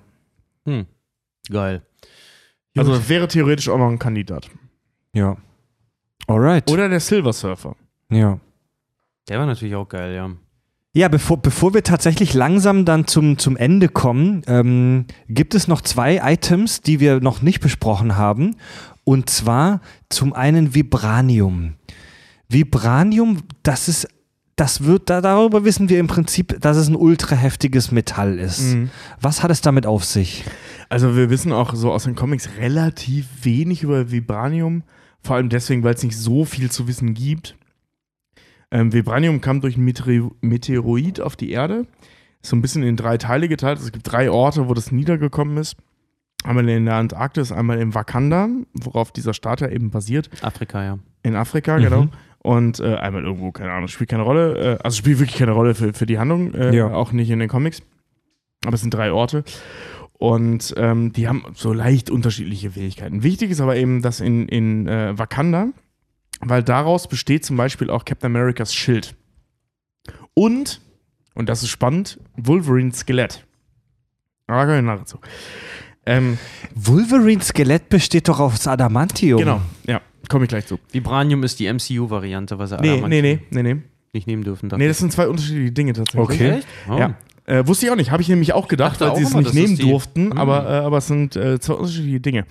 Hm. 0.66 0.86
Geil. 1.50 1.82
Also 2.76 2.92
das 2.94 3.08
wäre 3.08 3.28
theoretisch 3.28 3.68
auch 3.68 3.78
noch 3.78 3.88
ein 3.88 3.98
Kandidat. 3.98 4.48
Ja. 5.12 5.36
Alright. 6.26 6.70
Oder 6.70 6.88
der 6.88 7.00
Silver 7.00 7.32
Surfer. 7.32 7.74
Ja. 8.10 8.38
Der 9.28 9.38
war 9.38 9.46
natürlich 9.46 9.74
auch 9.74 9.88
geil, 9.88 10.14
ja. 10.14 10.30
Ja, 10.92 11.06
bevor, 11.08 11.36
bevor 11.40 11.72
wir 11.72 11.84
tatsächlich 11.84 12.34
langsam 12.34 12.84
dann 12.84 13.06
zum, 13.06 13.38
zum 13.38 13.56
Ende 13.56 13.88
kommen, 13.88 14.42
ähm, 14.48 15.06
gibt 15.28 15.54
es 15.54 15.68
noch 15.68 15.80
zwei 15.82 16.20
Items, 16.22 16.80
die 16.80 16.98
wir 16.98 17.20
noch 17.20 17.42
nicht 17.42 17.60
besprochen 17.60 18.16
haben. 18.16 18.56
Und 19.04 19.30
zwar 19.30 19.80
zum 20.08 20.32
einen 20.32 20.74
Vibranium. 20.74 21.74
Vibranium, 22.48 23.38
das 23.62 23.88
ist, 23.88 24.08
das 24.60 24.84
wird, 24.84 25.08
da, 25.08 25.20
darüber 25.20 25.64
wissen 25.64 25.88
wir 25.88 25.98
im 25.98 26.06
Prinzip, 26.06 26.60
dass 26.60 26.76
es 26.76 26.88
ein 26.88 26.96
ultra 26.96 27.34
heftiges 27.34 27.90
Metall 27.92 28.38
ist. 28.38 28.74
Mhm. 28.74 28.90
Was 29.20 29.42
hat 29.42 29.50
es 29.50 29.62
damit 29.62 29.86
auf 29.86 30.04
sich? 30.04 30.44
Also 30.88 31.16
wir 31.16 31.30
wissen 31.30 31.52
auch 31.52 31.74
so 31.74 31.90
aus 31.92 32.04
den 32.04 32.14
Comics 32.14 32.48
relativ 32.58 33.26
wenig 33.42 33.82
über 33.82 34.10
Vibranium. 34.10 34.82
Vor 35.22 35.36
allem 35.36 35.48
deswegen, 35.48 35.82
weil 35.82 35.94
es 35.94 36.02
nicht 36.02 36.16
so 36.16 36.44
viel 36.44 36.70
zu 36.70 36.86
wissen 36.88 37.14
gibt. 37.14 37.56
Ähm, 38.70 38.92
Vibranium 38.92 39.40
kam 39.40 39.60
durch 39.60 39.76
ein 39.76 39.84
Meteor 39.84 40.30
Meteoroid 40.40 41.20
auf 41.20 41.36
die 41.36 41.50
Erde. 41.50 41.86
Ist 42.42 42.50
so 42.50 42.56
ein 42.56 42.62
bisschen 42.62 42.82
in 42.82 42.96
drei 42.96 43.18
Teile 43.18 43.48
geteilt. 43.48 43.76
Also 43.78 43.86
es 43.86 43.92
gibt 43.92 44.10
drei 44.10 44.30
Orte, 44.30 44.68
wo 44.68 44.74
das 44.74 44.92
niedergekommen 44.92 45.56
ist. 45.56 45.76
Einmal 46.44 46.68
in 46.68 46.86
der 46.86 46.94
Antarktis, 46.94 47.52
einmal 47.52 47.78
in 47.80 47.94
Wakanda, 47.94 48.48
worauf 48.72 49.12
dieser 49.12 49.34
Staat 49.34 49.60
ja 49.60 49.68
eben 49.68 49.90
basiert. 49.90 50.30
Afrika, 50.42 50.82
ja. 50.82 50.98
In 51.22 51.36
Afrika, 51.36 51.76
Mhm. 51.76 51.82
genau. 51.82 52.08
Und 52.42 52.80
äh, 52.80 52.94
einmal 52.96 53.22
irgendwo, 53.24 53.52
keine 53.52 53.72
Ahnung, 53.72 53.88
spielt 53.88 54.10
keine 54.10 54.22
Rolle. 54.22 54.78
Äh, 54.78 54.82
also 54.82 54.96
spielt 54.96 55.18
wirklich 55.18 55.38
keine 55.38 55.52
Rolle 55.52 55.74
für, 55.74 55.92
für 55.92 56.06
die 56.06 56.18
Handlung, 56.18 56.54
äh, 56.54 56.74
Ja. 56.74 56.88
auch 56.92 57.12
nicht 57.12 57.30
in 57.30 57.38
den 57.38 57.48
Comics. 57.48 57.82
Aber 58.64 58.74
es 58.74 58.80
sind 58.80 58.94
drei 58.94 59.12
Orte. 59.12 59.44
Und 60.14 60.74
ähm, 60.76 61.12
die 61.12 61.28
haben 61.28 61.44
so 61.54 61.72
leicht 61.72 62.10
unterschiedliche 62.10 62.70
Fähigkeiten. 62.72 63.22
Wichtig 63.22 63.50
ist 63.50 63.60
aber 63.60 63.76
eben, 63.76 64.02
dass 64.02 64.20
in, 64.20 64.48
in 64.48 64.86
äh, 64.86 65.18
Wakanda, 65.18 65.68
weil 66.40 66.62
daraus 66.62 67.08
besteht 67.08 67.44
zum 67.44 67.56
Beispiel 67.56 67.90
auch 67.90 68.04
Captain 68.04 68.26
Americas 68.34 68.74
Schild. 68.74 69.14
Und, 70.34 70.80
und 71.34 71.48
das 71.48 71.62
ist 71.62 71.68
spannend, 71.70 72.18
Wolverines 72.36 73.00
Skelett. 73.00 73.46
Aber 74.46 74.62
kommen 74.64 74.76
wir 74.76 74.82
nachher 74.82 74.98
dazu. 75.00 75.18
Ähm, 76.06 76.38
Wolverine 76.74 77.42
Skelett 77.42 77.88
besteht 77.88 78.28
doch 78.28 78.40
aus 78.40 78.66
Adamantium. 78.66 79.38
genau, 79.38 79.60
ja, 79.86 80.00
komme 80.30 80.44
ich 80.44 80.48
gleich 80.48 80.66
zu. 80.66 80.78
Vibranium 80.92 81.42
ist 81.42 81.60
die 81.60 81.70
MCU-Variante, 81.70 82.58
was 82.58 82.70
er 82.72 82.80
Nee, 82.80 83.02
nee, 83.06 83.20
nee, 83.20 83.38
nee, 83.50 83.62
nee. 83.62 83.82
nicht 84.14 84.26
nehmen 84.26 84.42
dürfen. 84.44 84.70
dachte 84.70 84.80
Nee, 84.80 84.88
das 84.88 84.98
sind 84.98 85.12
zwei 85.12 85.28
unterschiedliche 85.28 85.72
Dinge 85.72 85.92
tatsächlich. 85.92 86.22
Okay. 86.40 86.50
Echt? 86.58 86.68
Oh. 86.88 86.96
Ja. 86.98 87.14
Äh, 87.46 87.66
wusste 87.66 87.86
ich 87.86 87.92
auch 87.92 87.96
nicht, 87.96 88.12
habe 88.12 88.22
ich 88.22 88.28
nämlich 88.28 88.52
auch 88.52 88.68
gedacht, 88.68 89.00
weil 89.00 89.16
sie 89.16 89.24
es 89.24 89.34
nicht 89.34 89.54
nehmen 89.54 89.76
durften, 89.76 90.26
Mhm. 90.26 90.38
aber, 90.38 90.64
äh, 90.70 90.84
aber 90.84 90.98
es 90.98 91.08
sind 91.08 91.34
äh, 91.34 91.58
zwei 91.58 91.74
unterschiedliche 91.74 92.20
Dinge. 92.20 92.46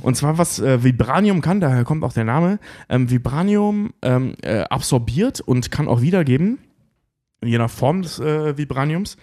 Und 0.00 0.16
zwar, 0.16 0.38
was 0.38 0.60
äh, 0.60 0.84
Vibranium 0.84 1.40
kann, 1.40 1.60
daher 1.60 1.82
kommt 1.82 2.04
auch 2.04 2.12
der 2.12 2.22
Name, 2.24 2.60
ähm, 2.88 3.10
Vibranium 3.10 3.92
ähm, 4.02 4.34
äh, 4.42 4.60
absorbiert 4.60 5.40
und 5.40 5.72
kann 5.72 5.88
auch 5.88 6.02
wiedergeben, 6.02 6.58
je 7.44 7.58
nach 7.58 7.70
Form 7.70 8.02
des 8.02 8.20
äh, 8.20 8.56
Vibraniums, 8.56 9.16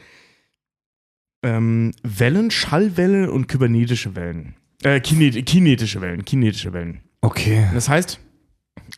ähm, 1.43 1.91
Wellen, 2.03 2.51
Schallwellen 2.51 3.29
und 3.29 3.47
kybernetische 3.47 4.15
Wellen. 4.15 4.55
Äh, 4.83 4.99
kinet 4.99 5.45
kinetische 5.45 6.01
Wellen, 6.01 6.25
kinetische 6.25 6.73
Wellen. 6.73 7.01
Okay. 7.21 7.67
Das 7.73 7.87
heißt, 7.87 8.19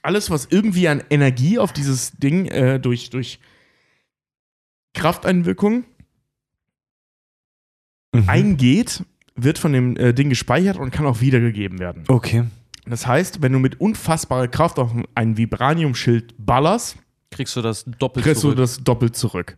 alles, 0.01 0.29
was 0.29 0.47
irgendwie 0.49 0.87
an 0.87 1.03
Energie 1.09 1.59
auf 1.59 1.73
dieses 1.73 2.11
Ding 2.13 2.45
äh, 2.47 2.79
durch, 2.79 3.09
durch 3.09 3.39
Krafteinwirkung 4.93 5.85
Mhm. 8.15 8.29
eingeht, 8.29 9.03
wird 9.35 9.57
von 9.57 9.73
dem 9.73 9.97
äh, 9.97 10.13
Ding 10.13 10.29
gespeichert 10.29 10.77
und 10.77 10.91
kann 10.91 11.07
auch 11.07 11.19
wiedergegeben 11.19 11.79
werden. 11.79 12.03
Okay. 12.07 12.43
Das 12.85 13.07
heißt, 13.07 13.41
wenn 13.41 13.51
du 13.53 13.57
mit 13.57 13.81
unfassbarer 13.81 14.47
Kraft 14.47 14.77
auf 14.77 14.91
ein 15.15 15.35
Vibraniumschild 15.37 16.35
ballerst, 16.37 16.97
Kriegst 17.31 17.55
du 17.55 17.63
das 17.63 17.85
doppelt 17.97 18.23
kriegst 18.25 18.43
du 18.43 18.49
zurück. 18.49 18.57
das 18.57 18.83
doppelt 18.83 19.15
zurück. 19.15 19.57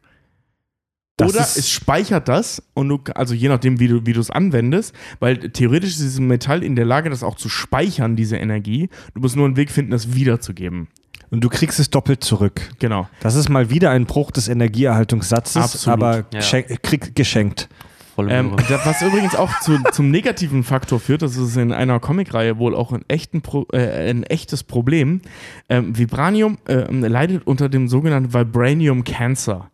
Das 1.18 1.32
Oder 1.32 1.42
es 1.42 1.70
speichert 1.70 2.28
das 2.28 2.62
und 2.74 2.90
du, 2.90 3.00
also 3.16 3.34
je 3.34 3.48
nachdem, 3.48 3.80
wie 3.80 3.88
du 3.88 4.06
wie 4.06 4.12
du 4.12 4.20
es 4.20 4.30
anwendest, 4.30 4.94
weil 5.20 5.38
theoretisch 5.38 5.92
ist 5.92 6.00
dieses 6.00 6.20
Metall 6.20 6.62
in 6.62 6.76
der 6.76 6.84
Lage, 6.84 7.10
das 7.10 7.24
auch 7.24 7.36
zu 7.36 7.48
speichern, 7.48 8.18
diese 8.18 8.36
Energie. 8.36 8.90
Du 9.14 9.22
musst 9.22 9.38
nur 9.38 9.46
einen 9.46 9.56
Weg 9.56 9.72
finden, 9.72 9.92
das 9.92 10.14
wiederzugeben. 10.14 10.90
Und 11.30 11.42
du 11.42 11.50
kriegst 11.50 11.80
es 11.80 11.90
doppelt 11.90 12.24
zurück. 12.24 12.62
Genau. 12.80 13.08
Das 13.22 13.36
ist 13.36 13.50
mal 13.50 13.70
wieder 13.70 13.92
ein 13.92 14.06
Bruch 14.06 14.32
des 14.32 14.48
Energieerhaltungssatzes, 14.50 15.62
Absolut. 15.62 15.94
aber 15.94 16.26
Ja. 16.34 16.62
krieg, 16.62 17.16
geschenkt. 17.16 17.70
Ähm, 18.18 18.54
was 18.86 19.02
übrigens 19.02 19.36
auch 19.36 19.60
zu, 19.60 19.78
zum 19.92 20.10
negativen 20.10 20.64
Faktor 20.64 21.00
führt, 21.00 21.22
das 21.22 21.36
ist 21.36 21.58
in 21.58 21.74
einer 21.74 22.00
Comicreihe 22.00 22.58
wohl 22.58 22.76
auch 22.76 22.94
ein, 22.94 23.04
echten 23.08 23.42
Pro, 23.42 23.66
äh, 23.74 24.10
ein 24.10 24.24
echtes 24.24 24.64
Problem. 24.64 25.22
Ähm, 25.70 25.98
Vibranium 25.98 26.58
ähm, 26.68 27.04
leidet 27.04 27.46
unter 27.46 27.68
dem 27.68 27.88
sogenannten 27.88 28.34
Vibranium 28.34 29.04
Cancer. 29.04 29.70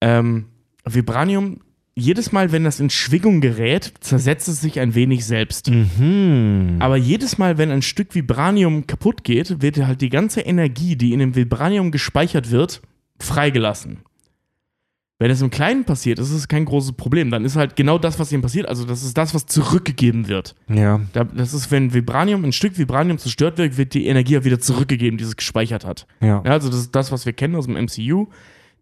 Ähm, 0.00 0.46
Vibranium, 0.84 1.60
jedes 1.94 2.30
Mal, 2.30 2.52
wenn 2.52 2.62
das 2.64 2.78
in 2.78 2.90
Schwingung 2.90 3.40
gerät, 3.40 3.92
zersetzt 4.00 4.46
es 4.48 4.60
sich 4.60 4.78
ein 4.78 4.94
wenig 4.94 5.24
selbst. 5.26 5.68
Mhm. 5.70 6.76
Aber 6.78 6.96
jedes 6.96 7.38
Mal, 7.38 7.58
wenn 7.58 7.70
ein 7.72 7.82
Stück 7.82 8.14
Vibranium 8.14 8.86
kaputt 8.86 9.24
geht, 9.24 9.60
wird 9.62 9.78
halt 9.78 10.00
die 10.00 10.08
ganze 10.08 10.40
Energie, 10.42 10.94
die 10.96 11.12
in 11.12 11.18
dem 11.18 11.34
Vibranium 11.34 11.90
gespeichert 11.90 12.50
wird, 12.52 12.82
freigelassen. 13.18 13.98
Wenn 15.20 15.32
es 15.32 15.42
im 15.42 15.50
Kleinen 15.50 15.82
passiert, 15.84 16.20
ist 16.20 16.30
es 16.30 16.46
kein 16.46 16.64
großes 16.64 16.92
Problem. 16.92 17.32
Dann 17.32 17.44
ist 17.44 17.56
halt 17.56 17.74
genau 17.74 17.98
das, 17.98 18.20
was 18.20 18.30
ihm 18.30 18.40
passiert. 18.40 18.68
Also, 18.68 18.84
das 18.84 19.02
ist 19.02 19.18
das, 19.18 19.34
was 19.34 19.46
zurückgegeben 19.46 20.28
wird. 20.28 20.54
Ja. 20.68 21.00
Da- 21.12 21.24
Das 21.24 21.52
ist, 21.52 21.72
wenn 21.72 21.92
Vibranium, 21.92 22.44
ein 22.44 22.52
Stück 22.52 22.78
Vibranium 22.78 23.18
zerstört 23.18 23.58
wird, 23.58 23.76
wird 23.76 23.94
die 23.94 24.06
Energie 24.06 24.34
ja 24.34 24.44
wieder 24.44 24.60
zurückgegeben, 24.60 25.18
die 25.18 25.24
es 25.24 25.34
gespeichert 25.34 25.84
hat. 25.84 26.06
Ja. 26.20 26.40
Ja, 26.46 26.52
also, 26.52 26.68
das 26.68 26.78
ist 26.78 26.94
das, 26.94 27.10
was 27.10 27.26
wir 27.26 27.32
kennen 27.32 27.56
aus 27.56 27.66
dem 27.66 27.74
MCU. 27.74 28.28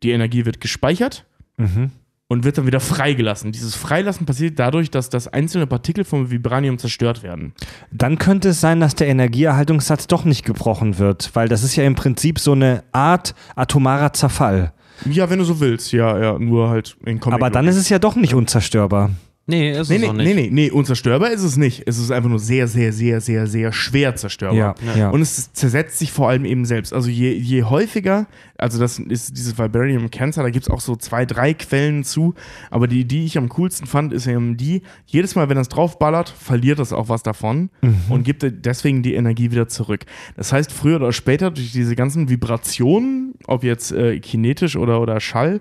Die 0.03 0.11
Energie 0.11 0.45
wird 0.45 0.61
gespeichert 0.61 1.25
Mhm. 1.59 1.91
und 2.29 2.45
wird 2.45 2.59
dann 2.59 2.67
wieder 2.67 2.81
freigelassen. 2.81 3.53
Dieses 3.53 3.75
Freilassen 3.75 4.27
passiert 4.27 4.59
dadurch, 4.59 4.91
dass 4.91 5.09
das 5.09 5.29
einzelne 5.29 5.67
Partikel 5.67 6.05
vom 6.05 6.31
Vibranium 6.31 6.77
zerstört 6.79 7.23
werden. 7.23 7.53
Dann 7.93 8.19
könnte 8.19 8.51
es 8.51 8.61
sein, 8.61 8.81
dass 8.81 8.95
der 8.95 9.07
Energieerhaltungssatz 9.09 10.07
doch 10.07 10.25
nicht 10.25 10.45
gebrochen 10.45 10.99
wird, 10.99 11.31
weil 11.35 11.49
das 11.49 11.63
ist 11.63 11.77
ja 11.77 11.85
im 11.85 11.95
Prinzip 11.95 12.39
so 12.39 12.53
eine 12.53 12.83
Art 12.93 13.35
atomarer 13.55 14.13
Zerfall. 14.13 14.73
Ja, 15.05 15.29
wenn 15.31 15.39
du 15.39 15.45
so 15.45 15.61
willst, 15.61 15.93
ja, 15.93 16.19
ja, 16.19 16.39
nur 16.39 16.71
halt 16.71 16.97
in 17.05 17.21
Comic. 17.21 17.35
Aber 17.35 17.51
dann 17.51 17.69
ist 17.69 17.77
es 17.77 17.89
ja 17.91 17.99
doch 17.99 18.17
nicht 18.17 18.35
unzerstörbar. 18.35 19.11
Nee, 19.47 19.71
ist 19.71 19.89
Nee, 19.89 19.97
es 19.97 20.03
nee, 20.03 20.09
auch 20.09 20.13
nicht. 20.13 20.27
nee, 20.27 20.35
nee, 20.35 20.49
nee, 20.51 20.71
unzerstörbar 20.71 21.31
ist 21.31 21.43
es 21.43 21.57
nicht. 21.57 21.83
Es 21.87 21.99
ist 21.99 22.11
einfach 22.11 22.29
nur 22.29 22.39
sehr, 22.39 22.69
sehr, 22.69 22.93
sehr, 22.93 23.21
sehr, 23.21 23.47
sehr 23.47 23.73
schwer 23.73 24.17
zerstörbar. 24.17 24.75
Ja, 24.85 24.97
ja. 24.97 25.11
Und 25.11 25.21
es 25.21 25.53
zersetzt 25.53 25.99
sich 25.99 26.13
vor 26.13 26.29
allem 26.29 26.45
eben 26.45 26.65
selbst. 26.65 26.93
Also 26.93 27.09
je, 27.09 27.33
je 27.33 27.63
häufiger, 27.63 28.27
also 28.59 28.79
das 28.79 28.99
ist 28.99 29.37
dieses 29.37 29.59
Vibranium 29.59 30.11
Cancer, 30.11 30.43
da 30.43 30.51
gibt 30.51 30.67
es 30.67 30.71
auch 30.71 30.81
so 30.81 30.97
zwei, 30.97 31.25
drei 31.27 31.55
Quellen 31.55 32.05
zu, 32.05 32.35
aber 32.71 32.87
die, 32.89 33.05
die 33.05 33.25
ich 33.25 33.39
am 33.39 33.49
coolsten 33.51 33.87
fand, 33.87 34.13
ist 34.13 34.27
eben 34.27 34.57
die, 34.57 34.83
jedes 35.07 35.35
Mal, 35.35 35.49
wenn 35.49 35.57
das 35.57 35.69
draufballert, 35.69 36.29
verliert 36.29 36.79
es 36.81 36.93
auch 36.93 37.09
was 37.09 37.23
davon 37.23 37.71
und 38.09 38.25
gibt 38.25 38.45
deswegen 38.65 39.03
die 39.03 39.15
Energie 39.15 39.51
wieder 39.51 39.69
zurück. 39.69 40.05
Das 40.37 40.53
heißt, 40.53 40.73
früher 40.73 40.97
oder 40.97 41.13
später, 41.13 41.51
durch 41.51 41.73
diese 41.73 41.95
ganzen 41.95 42.29
Vibrationen, 42.29 43.35
ob 43.47 43.63
jetzt 43.65 43.93
äh, 43.93 44.19
kinetisch 44.21 44.77
oder, 44.77 45.01
oder 45.01 45.21
Schall, 45.21 45.61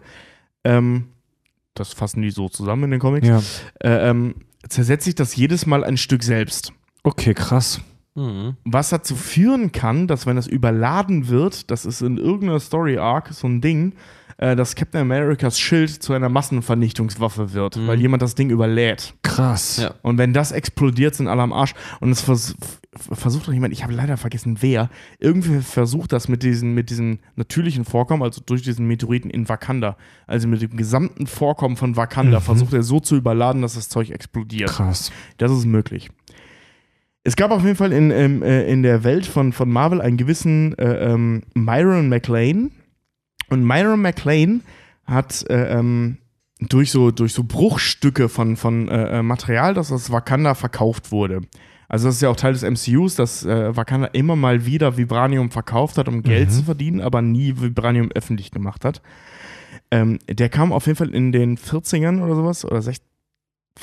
ähm, 0.64 1.06
das 1.76 1.94
fassen 1.94 2.22
die 2.22 2.32
so 2.32 2.50
zusammen 2.50 2.86
in 2.86 2.92
den 2.92 3.00
Comics, 3.00 3.28
Ja. 3.28 3.42
äh, 3.82 4.10
ähm, 4.10 4.36
zersetzt 4.68 5.06
sich 5.06 5.16
das 5.16 5.36
jedes 5.36 5.66
Mal 5.66 5.84
ein 5.84 5.98
Stück 5.98 6.24
selbst. 6.24 6.74
Okay, 7.04 7.34
krass. 7.36 7.82
Mhm. 8.16 8.56
Was 8.64 8.90
dazu 8.90 9.16
führen 9.16 9.72
kann, 9.72 10.08
dass 10.08 10.26
wenn 10.26 10.38
das 10.38 10.48
überladen 10.48 11.28
wird, 11.28 11.70
das 11.70 11.86
ist 11.86 12.02
in 12.02 12.18
irgendeiner 12.18 12.60
Story 12.60 12.98
Arc 12.98 13.30
so 13.34 13.46
ein 13.48 13.62
Ding, 13.62 13.94
äh, 14.38 14.56
dass 14.56 14.76
Captain 14.76 15.02
Americas 15.02 15.60
Schild 15.60 15.92
zu 15.92 16.14
einer 16.14 16.30
Massenvernichtungswaffe 16.30 17.54
wird, 17.54 17.80
weil 17.88 18.00
jemand 18.00 18.22
das 18.22 18.36
Ding 18.36 18.50
überlädt. 18.50 19.14
Krass. 19.24 19.78
Ja. 19.78 19.94
Und 20.02 20.18
wenn 20.18 20.34
das 20.34 20.52
explodiert, 20.52 21.16
sind 21.16 21.28
alle 21.28 21.42
am 21.42 21.54
Arsch. 21.54 21.74
Und 22.00 22.12
es 22.12 22.22
vers 22.22 22.56
versucht 22.98 23.48
doch 23.48 23.54
jemand, 23.54 23.74
ich 23.74 23.84
habe 23.84 23.94
leider 23.94 24.16
vergessen, 24.16 24.58
wer, 24.62 24.90
irgendwie 25.20 25.60
versucht 25.60 26.14
das 26.14 26.30
mit 26.30 26.44
diesen, 26.44 26.74
mit 26.74 26.90
diesen 26.90 27.20
natürlichen 27.36 27.84
Vorkommen, 27.84 28.24
also 28.24 28.42
durch 28.46 28.62
diesen 28.62 28.88
Meteoriten 28.88 29.30
in 29.30 29.50
Wakanda, 29.50 29.98
also 30.28 30.48
mit 30.48 30.62
dem 30.62 30.78
gesamten 30.78 31.28
Vorkommen 31.28 31.76
von 31.76 31.98
Wakanda, 31.98 32.40
versucht 32.40 32.74
er 32.74 32.84
so 32.84 33.02
zu 33.02 33.18
überladen, 33.18 33.62
dass 33.62 33.76
das 33.76 33.90
Zeug 33.90 34.12
explodiert. 34.12 34.70
Krass. 34.70 35.12
Das 35.38 35.52
ist 35.52 35.66
möglich. 35.66 36.10
Es 37.26 37.36
gab 37.36 37.52
auf 37.52 37.64
jeden 37.64 37.76
Fall 37.76 37.92
in, 37.92 38.12
ähm, 38.12 38.44
äh, 38.44 38.72
in 38.72 38.84
der 38.84 39.04
Welt 39.04 39.26
von, 39.26 39.52
von 39.52 39.70
Marvel 39.70 40.00
einen 40.00 40.16
gewissen 40.16 40.78
äh, 40.78 41.12
ähm, 41.12 41.42
Myron 41.56 42.08
McLean. 42.08 42.72
Und 43.50 43.64
Myron 43.64 44.02
McLean 44.02 44.62
hat 45.06 45.46
äh, 45.50 45.78
ähm, 45.78 46.18
durch, 46.60 46.92
so, 46.92 47.12
durch 47.12 47.34
so 47.34 47.44
Bruchstücke 47.44 48.30
von, 48.30 48.58
von 48.58 48.88
äh, 48.88 49.20
äh, 49.20 49.24
Material, 49.24 49.74
das 49.74 49.92
aus 49.92 50.12
Wakanda 50.12 50.56
verkauft 50.56 51.12
wurde. 51.12 51.42
Also 51.88 52.08
das 52.08 52.16
ist 52.16 52.22
ja 52.22 52.30
auch 52.30 52.36
Teil 52.36 52.54
des 52.54 52.64
MCUs, 52.64 53.16
dass 53.16 53.46
äh, 53.46 53.76
Wakanda 53.76 54.08
immer 54.08 54.36
mal 54.36 54.66
wieder 54.66 54.98
Vibranium 54.98 55.52
verkauft 55.52 55.98
hat, 55.98 56.08
um 56.08 56.24
Geld 56.24 56.52
zu 56.52 56.64
verdienen, 56.64 57.00
aber 57.00 57.22
nie 57.22 57.62
Vibranium 57.62 58.12
öffentlich 58.12 58.50
gemacht 58.52 58.84
hat. 58.86 59.02
Ähm, 59.92 60.18
der 60.28 60.50
kam 60.50 60.74
auf 60.74 60.88
jeden 60.88 60.98
Fall 60.98 61.14
in 61.14 61.32
den 61.32 61.58
40ern 61.58 62.24
oder 62.24 62.36
sowas, 62.36 62.66
oder 62.66 62.82
60, 62.82 63.06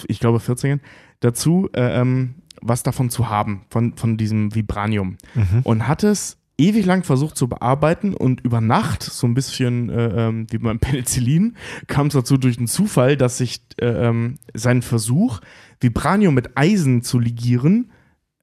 ich 0.09 0.19
glaube 0.19 0.39
40ern, 0.39 0.81
dazu, 1.21 1.69
äh, 1.75 2.01
ähm, 2.01 2.35
was 2.61 2.83
davon 2.83 3.09
zu 3.09 3.29
haben, 3.29 3.63
von, 3.71 3.97
von 3.97 4.17
diesem 4.17 4.55
Vibranium. 4.55 5.17
Mhm. 5.35 5.61
Und 5.63 5.87
hat 5.87 6.03
es 6.03 6.39
ewig 6.63 6.87
lang 6.87 7.03
versucht 7.03 7.37
zu 7.37 7.49
bearbeiten 7.49 8.15
und 8.15 8.41
über 8.43 8.61
Nacht, 8.61 9.03
so 9.03 9.27
ein 9.27 9.35
bisschen 9.35 9.91
äh, 9.91 10.29
ähm, 10.29 10.47
wie 10.51 10.59
beim 10.59 10.79
Penicillin, 10.81 11.57
kam 11.89 12.07
es 12.07 12.15
dazu 12.15 12.37
durch 12.37 12.59
einen 12.59 12.69
Zufall, 12.69 13.17
dass 13.17 13.39
sich 13.39 13.61
äh, 13.81 13.87
ähm, 13.87 14.37
sein 14.55 14.83
Versuch, 14.83 15.41
Vibranium 15.81 16.35
mit 16.35 16.57
Eisen 16.57 17.03
zu 17.03 17.19
ligieren, 17.19 17.91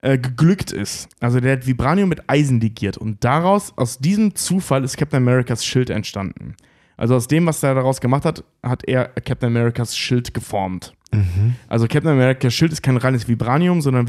äh, 0.02 0.18
geglückt 0.18 0.70
ist. 0.70 1.08
Also 1.20 1.40
der 1.40 1.54
hat 1.54 1.66
Vibranium 1.66 2.08
mit 2.08 2.28
Eisen 2.28 2.60
ligiert 2.60 2.98
und 2.98 3.24
daraus, 3.24 3.72
aus 3.76 3.98
diesem 3.98 4.34
Zufall 4.34 4.84
ist 4.84 4.96
Captain 4.96 5.22
Americas 5.22 5.64
Schild 5.64 5.90
entstanden. 5.90 6.54
Also 6.96 7.14
aus 7.14 7.28
dem, 7.28 7.46
was 7.46 7.62
er 7.62 7.74
daraus 7.74 8.02
gemacht 8.02 8.26
hat, 8.26 8.44
hat 8.62 8.86
er 8.86 9.08
Captain 9.08 9.48
Americas 9.48 9.96
Schild 9.96 10.34
geformt. 10.34 10.92
Also 11.68 11.86
Captain 11.88 12.12
Americas 12.12 12.52
Schild 12.52 12.72
ist 12.72 12.82
kein 12.82 12.96
reines 12.96 13.26
Vibranium, 13.26 13.80
sondern 13.80 14.06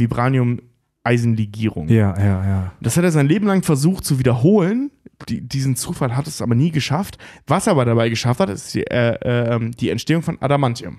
Vibranium-Eisenlegierung. 1.03 1.87
Ja, 1.89 2.17
ja, 2.17 2.45
ja. 2.45 2.71
Das 2.81 2.97
hat 2.97 3.03
er 3.03 3.11
sein 3.11 3.27
Leben 3.27 3.47
lang 3.47 3.63
versucht 3.63 4.05
zu 4.05 4.19
wiederholen. 4.19 4.91
die, 5.29 5.41
diesen 5.41 5.75
Zufall 5.75 6.15
hat 6.15 6.27
es 6.27 6.41
aber 6.41 6.55
nie 6.55 6.71
geschafft. 6.71 7.17
Was 7.47 7.67
er 7.67 7.71
aber 7.71 7.85
dabei 7.85 8.09
geschafft 8.09 8.39
hat, 8.39 8.49
ist 8.49 8.73
die, 8.73 8.85
äh, 8.87 9.55
äh, 9.55 9.71
die 9.71 9.89
Entstehung 9.89 10.23
von 10.23 10.41
Adamantium. 10.41 10.97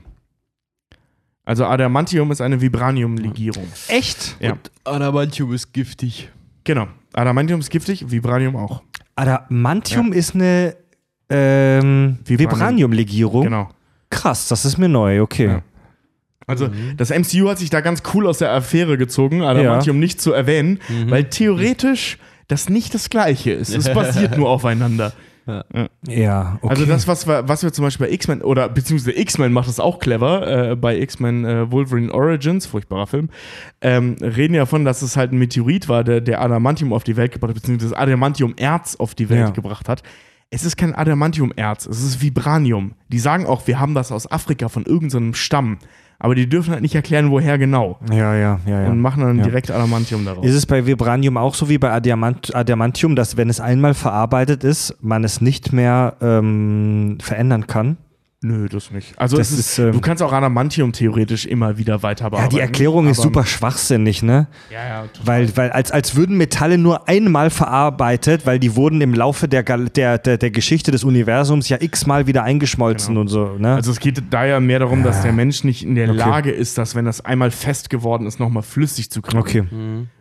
Also 1.44 1.66
Adamantium 1.66 2.30
ist 2.30 2.40
eine 2.40 2.60
Vibranium-Legierung. 2.60 3.66
Echt? 3.88 4.36
Ja. 4.38 4.56
Adamantium 4.84 5.52
ist 5.52 5.72
giftig. 5.72 6.30
Genau. 6.62 6.86
Adamantium 7.12 7.60
ist 7.60 7.70
giftig, 7.70 8.08
Vibranium 8.10 8.54
auch. 8.54 8.82
Adamantium 9.16 10.12
ist 10.12 10.36
eine 10.36 10.76
ähm, 11.28 12.18
Vibranium. 12.24 12.52
Vibranium-Legierung. 12.52 13.44
Genau. 13.44 13.68
Krass, 14.08 14.48
das 14.48 14.64
ist 14.64 14.78
mir 14.78 14.88
neu, 14.88 15.20
okay. 15.22 15.46
Ja. 15.46 15.62
Also 16.46 16.68
das 16.96 17.10
MCU 17.10 17.48
hat 17.48 17.58
sich 17.58 17.70
da 17.70 17.80
ganz 17.80 18.02
cool 18.14 18.26
aus 18.26 18.38
der 18.38 18.52
Affäre 18.52 18.98
gezogen, 18.98 19.42
Adamantium 19.42 19.98
nicht 19.98 20.20
zu 20.20 20.32
erwähnen, 20.32 20.80
weil 21.06 21.24
theoretisch 21.24 22.18
das 22.48 22.68
nicht 22.68 22.94
das 22.94 23.10
gleiche 23.10 23.52
ist. 23.52 23.74
Es 23.74 23.88
basiert 23.94 24.36
nur 24.36 24.48
aufeinander. 24.50 25.12
Ja, 26.06 26.58
okay. 26.62 26.68
Also 26.70 26.86
das, 26.86 27.08
was 27.08 27.26
wir, 27.26 27.48
was 27.48 27.62
wir 27.64 27.72
zum 27.72 27.84
Beispiel 27.84 28.06
bei 28.06 28.12
X-Men, 28.12 28.42
oder 28.42 28.68
beziehungsweise 28.68 29.18
X-Men 29.18 29.52
macht 29.52 29.68
das 29.68 29.80
auch 29.80 29.98
clever, 29.98 30.70
äh, 30.70 30.76
bei 30.76 30.98
X-Men 31.00 31.44
äh, 31.44 31.70
Wolverine 31.70 32.12
Origins, 32.14 32.66
furchtbarer 32.66 33.06
Film, 33.08 33.28
ähm, 33.80 34.16
reden 34.20 34.54
ja 34.54 34.62
davon, 34.62 34.84
dass 34.84 35.02
es 35.02 35.16
halt 35.16 35.32
ein 35.32 35.38
Meteorit 35.38 35.88
war, 35.88 36.04
der, 36.04 36.20
der 36.20 36.40
Adamantium 36.40 36.92
auf 36.92 37.02
die 37.02 37.16
Welt 37.16 37.32
gebracht 37.32 37.50
hat, 37.50 37.56
beziehungsweise 37.56 37.90
das 37.90 37.98
Adamantium-Erz 37.98 38.96
auf 38.96 39.14
die 39.16 39.28
Welt 39.30 39.40
Ja. 39.40 39.50
gebracht 39.50 39.88
hat. 39.88 40.02
Es 40.50 40.64
ist 40.64 40.76
kein 40.76 40.94
Adamantium-Erz, 40.94 41.86
es 41.86 42.02
ist 42.02 42.20
Vibranium. 42.22 42.92
Die 43.08 43.18
sagen 43.18 43.46
auch, 43.46 43.66
wir 43.66 43.80
haben 43.80 43.94
das 43.94 44.12
aus 44.12 44.30
Afrika 44.30 44.68
von 44.68 44.84
irgendeinem 44.84 45.34
Stamm, 45.34 45.78
aber 46.22 46.36
die 46.36 46.48
dürfen 46.48 46.70
halt 46.72 46.82
nicht 46.82 46.94
erklären, 46.94 47.32
woher 47.32 47.58
genau. 47.58 47.98
ja, 48.12 48.34
ja, 48.36 48.60
ja, 48.64 48.82
ja. 48.82 48.88
Und 48.88 49.00
machen 49.00 49.22
dann 49.24 49.38
Ja. 49.38 49.42
direkt 49.42 49.72
Adamantium 49.72 50.24
daraus. 50.24 50.46
Ist 50.46 50.54
es 50.54 50.66
bei 50.66 50.86
Vibranium 50.86 51.36
auch 51.36 51.56
so 51.56 51.68
wie 51.68 51.78
bei 51.78 51.90
Adamant 51.90 52.54
Adamantium, 52.54 53.16
dass 53.16 53.36
wenn 53.36 53.50
es 53.50 53.58
einmal 53.58 53.92
verarbeitet 53.94 54.62
ist, 54.62 54.96
man 55.00 55.24
es 55.24 55.40
nicht 55.40 55.72
mehr 55.72 56.14
ähm, 56.22 57.18
verändern 57.20 57.66
kann? 57.66 57.96
Nö, 58.44 58.68
das 58.68 58.90
nicht. 58.90 59.16
Also 59.16 59.36
Das 59.36 59.52
es 59.52 59.58
ist, 59.60 59.66
ist, 59.72 59.78
ähm, 59.78 59.92
du 59.92 60.00
kannst 60.00 60.20
auch 60.20 60.32
Adamantium 60.32 60.92
theoretisch 60.92 61.46
immer 61.46 61.78
wieder 61.78 62.02
weiter 62.02 62.24
Ja, 62.24 62.28
bearbeiten. 62.30 62.54
die 62.56 62.60
Erklärung 62.60 63.06
ist 63.06 63.22
super 63.22 63.46
schwachsinnig, 63.46 64.24
ne? 64.24 64.48
Ja, 64.68 64.84
ja, 64.84 65.02
total. 65.06 65.26
Weil, 65.26 65.56
weil 65.56 65.70
als, 65.70 65.92
als 65.92 66.16
würden 66.16 66.36
Metalle 66.36 66.76
nur 66.76 67.08
einmal 67.08 67.50
verarbeitet, 67.50 68.44
weil 68.44 68.58
die 68.58 68.74
wurden 68.74 69.00
im 69.00 69.14
Laufe 69.14 69.46
der, 69.46 69.62
der, 69.62 70.18
der, 70.18 70.38
der 70.38 70.50
Geschichte 70.50 70.90
des 70.90 71.04
Universums 71.04 71.68
ja 71.68 71.76
x-mal 71.80 72.26
wieder 72.26 72.42
eingeschmolzen 72.42 73.10
Genau. 73.14 73.20
und 73.20 73.28
so, 73.28 73.56
ne? 73.58 73.74
Also 73.76 73.92
es 73.92 74.00
geht 74.00 74.20
da 74.30 74.44
ja 74.44 74.58
mehr 74.58 74.80
darum, 74.80 75.04
dass 75.04 75.22
der 75.22 75.32
Mensch 75.32 75.62
nicht 75.62 75.84
in 75.84 75.94
der 75.94 76.08
Okay. 76.10 76.18
Lage 76.18 76.50
ist, 76.50 76.78
dass 76.78 76.94
wenn 76.96 77.04
das 77.04 77.24
einmal 77.24 77.52
fest 77.52 77.90
geworden 77.90 78.26
ist, 78.26 78.40
nochmal 78.40 78.64
flüssig 78.64 79.08
zu 79.10 79.22
kriegen. 79.22 79.38
okay. 79.38 79.64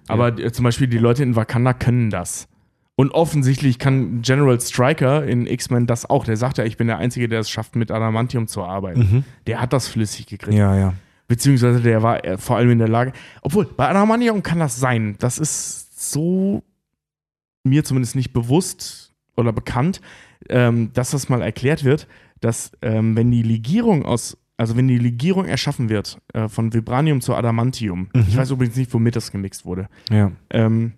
Aber 0.07 0.37
äh, 0.37 0.51
zum 0.51 0.63
Beispiel 0.63 0.87
die 0.87 0.97
Leute 0.99 1.23
in 1.23 1.35
Wakanda 1.35 1.73
können 1.73 2.09
das. 2.11 2.47
Und 2.95 3.11
offensichtlich 3.11 3.79
kann 3.79 4.21
General 4.21 4.59
Stryker 4.59 5.25
in 5.25 5.47
X-Men 5.47 5.87
das 5.87 6.09
auch. 6.09 6.25
Der 6.25 6.37
sagt 6.37 6.57
ja, 6.57 6.65
ich 6.65 6.77
bin 6.77 6.87
der 6.87 6.97
Einzige, 6.97 7.27
der 7.27 7.39
es 7.39 7.49
schafft, 7.49 7.75
mit 7.75 7.89
Adamantium 7.89 8.47
zu 8.47 8.63
arbeiten. 8.63 9.25
Der 9.47 9.61
hat 9.61 9.73
das 9.73 9.87
flüssig 9.87 10.27
gekriegt. 10.27 10.57
Ja, 10.57 10.75
ja. 10.75 10.93
Beziehungsweise 11.27 11.79
der 11.79 12.03
war 12.03 12.23
äh, 12.25 12.37
vor 12.37 12.57
allem 12.57 12.71
in 12.71 12.79
der 12.79 12.89
Lage. 12.89 13.13
Obwohl, 13.41 13.65
bei 13.65 13.87
Adamantium 13.87 14.43
kann 14.43 14.59
das 14.59 14.79
sein. 14.79 15.15
Das 15.19 15.39
ist 15.39 16.11
so 16.11 16.63
mir 17.63 17.83
zumindest 17.83 18.15
nicht 18.15 18.33
bewusst 18.33 19.13
oder 19.37 19.53
bekannt, 19.53 20.01
ähm, 20.49 20.91
dass 20.93 21.11
das 21.11 21.29
mal 21.29 21.41
erklärt 21.41 21.83
wird, 21.83 22.07
dass 22.39 22.71
ähm, 22.81 23.15
wenn 23.15 23.31
die 23.31 23.43
Legierung 23.43 24.03
aus, 24.03 24.37
also 24.57 24.75
wenn 24.75 24.87
die 24.87 24.97
Legierung 24.97 25.45
erschaffen 25.45 25.89
wird 25.89 26.19
äh, 26.33 26.47
von 26.47 26.73
Vibranium 26.73 27.21
zu 27.21 27.35
Adamantium, 27.35 28.09
ich 28.13 28.35
weiß 28.35 28.51
übrigens 28.51 28.75
nicht, 28.75 28.93
womit 28.93 29.15
das 29.15 29.31
gemixt 29.31 29.65
wurde, 29.65 29.87
ja. 30.09 30.31
ähm, 30.49 30.93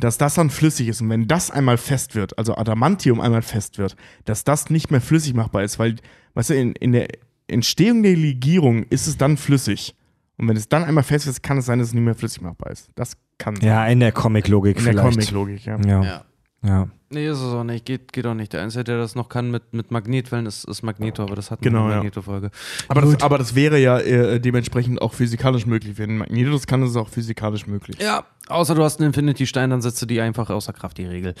dass 0.00 0.18
das 0.18 0.34
dann 0.34 0.50
flüssig 0.50 0.88
ist. 0.88 1.00
Und 1.00 1.10
wenn 1.10 1.26
das 1.28 1.50
einmal 1.50 1.76
fest 1.78 2.14
wird, 2.14 2.38
also 2.38 2.56
Adamantium 2.56 3.20
einmal 3.20 3.42
fest 3.42 3.78
wird, 3.78 3.96
dass 4.24 4.44
das 4.44 4.70
nicht 4.70 4.90
mehr 4.90 5.00
flüssig 5.00 5.34
machbar 5.34 5.62
ist, 5.62 5.78
weil, 5.78 5.96
weißt 6.34 6.50
du, 6.50 6.54
in, 6.54 6.72
in 6.74 6.92
der 6.92 7.08
Entstehung 7.46 8.02
der 8.02 8.16
Legierung 8.16 8.84
ist 8.84 9.06
es 9.06 9.16
dann 9.16 9.36
flüssig. 9.36 9.94
Und 10.36 10.48
wenn 10.48 10.56
es 10.56 10.68
dann 10.68 10.84
einmal 10.84 11.04
fest 11.04 11.26
ist, 11.26 11.42
kann 11.42 11.58
es 11.58 11.66
sein, 11.66 11.78
dass 11.78 11.88
es 11.88 11.94
nicht 11.94 12.04
mehr 12.04 12.14
flüssig 12.14 12.42
machbar 12.42 12.70
ist. 12.70 12.90
Das 12.94 13.16
kann 13.38 13.56
sein. 13.56 13.66
Ja, 13.66 13.86
in 13.86 14.00
der 14.00 14.12
Comic-Logik 14.12 14.78
in 14.78 14.84
der 14.84 14.92
vielleicht. 14.92 15.14
Comic-Logik, 15.14 15.64
ja. 15.64 15.78
Ja, 15.80 16.02
Ja. 16.02 16.24
Ja. 16.62 16.88
Nee, 17.10 17.26
ist 17.26 17.38
es 17.38 17.54
auch 17.54 17.64
nicht. 17.64 17.86
Geht, 17.86 18.12
geht 18.12 18.26
auch 18.26 18.34
nicht. 18.34 18.52
Der 18.52 18.62
Einzige, 18.62 18.84
der 18.84 18.98
das 18.98 19.14
noch 19.14 19.30
kann 19.30 19.50
mit, 19.50 19.72
mit 19.72 19.90
Magnetwellen, 19.90 20.44
ist, 20.44 20.64
ist 20.64 20.82
Magneto, 20.82 21.22
aber 21.22 21.36
das 21.36 21.50
hatten 21.50 21.64
wir 21.64 21.70
Genau, 21.70 21.84
der 21.84 21.90
ja. 21.90 21.96
Magneto-Folge. 21.96 22.50
Aber 22.88 23.00
das, 23.00 23.22
aber 23.22 23.38
das 23.38 23.54
wäre 23.54 23.78
ja 23.78 23.98
äh, 23.98 24.38
dementsprechend 24.40 25.00
auch 25.00 25.14
physikalisch 25.14 25.64
möglich. 25.64 25.96
Wenn 25.96 26.18
Magneto 26.18 26.52
das 26.52 26.66
kann, 26.66 26.82
ist 26.82 26.90
es 26.90 26.96
auch 26.96 27.08
physikalisch 27.08 27.66
möglich. 27.66 27.98
Ja, 27.98 28.24
außer 28.48 28.74
du 28.74 28.82
hast 28.84 29.00
einen 29.00 29.06
Infinity-Stein, 29.08 29.70
dann 29.70 29.80
setzt 29.80 30.02
du 30.02 30.06
die 30.06 30.20
einfach 30.20 30.50
außer 30.50 30.74
Kraft, 30.74 30.98
die 30.98 31.06
Regel. 31.06 31.34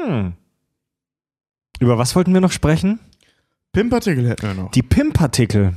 Hm. 0.00 0.32
Über 1.78 1.98
was 1.98 2.16
wollten 2.16 2.34
wir 2.34 2.40
noch 2.40 2.50
sprechen? 2.50 2.98
PIM-Partikel 3.72 4.28
hätten 4.28 4.46
wir 4.46 4.54
noch. 4.54 4.70
Die 4.72 4.82
PIM-Partikel. 4.82 5.76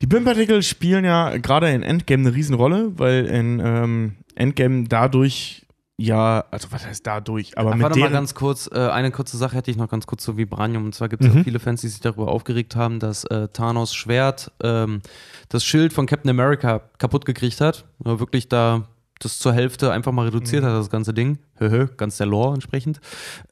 Die 0.00 0.06
PIM-Partikel 0.06 0.62
spielen 0.62 1.04
ja 1.04 1.36
gerade 1.38 1.70
in 1.70 1.82
Endgame 1.82 2.26
eine 2.28 2.34
Riesenrolle, 2.36 2.92
weil 2.98 3.26
in 3.26 3.60
ähm, 3.64 4.16
Endgame 4.34 4.84
dadurch 4.88 5.64
ja, 6.00 6.44
also 6.52 6.68
was 6.70 6.86
heißt 6.86 7.04
dadurch, 7.04 7.58
aber 7.58 7.70
Ach, 7.70 7.74
mit 7.74 7.82
warte 7.82 7.98
mal 7.98 8.08
ganz 8.12 8.36
kurz, 8.36 8.70
äh, 8.72 8.78
eine 8.78 9.10
kurze 9.10 9.36
Sache 9.36 9.56
hätte 9.56 9.72
ich 9.72 9.76
noch 9.76 9.88
ganz 9.88 10.06
kurz 10.06 10.22
zu 10.22 10.36
Vibranium. 10.36 10.84
Und 10.84 10.94
zwar 10.94 11.08
gibt 11.08 11.24
es 11.24 11.28
Mhm. 11.32 11.38
ja 11.38 11.42
viele 11.42 11.58
Fans, 11.58 11.80
die 11.80 11.88
sich 11.88 11.98
darüber 11.98 12.28
aufgeregt 12.28 12.76
haben, 12.76 13.00
dass 13.00 13.24
äh, 13.24 13.48
Thanos 13.48 13.92
Schwert 13.96 14.52
ähm, 14.62 15.00
das 15.48 15.64
Schild 15.64 15.92
von 15.92 16.06
Captain 16.06 16.30
America 16.30 16.82
kaputt 16.98 17.24
gekriegt 17.26 17.60
hat. 17.60 17.84
Oder 17.98 18.20
wirklich 18.20 18.48
da 18.48 18.86
das 19.18 19.40
zur 19.40 19.52
Hälfte 19.52 19.90
einfach 19.90 20.12
mal 20.12 20.26
reduziert 20.26 20.62
Mhm. 20.62 20.68
hat, 20.68 20.74
das 20.78 20.88
ganze 20.90 21.12
Ding. 21.12 21.38
Höhö, 21.56 21.88
ganz 21.96 22.16
der 22.16 22.28
Lore 22.28 22.54
entsprechend. 22.54 23.00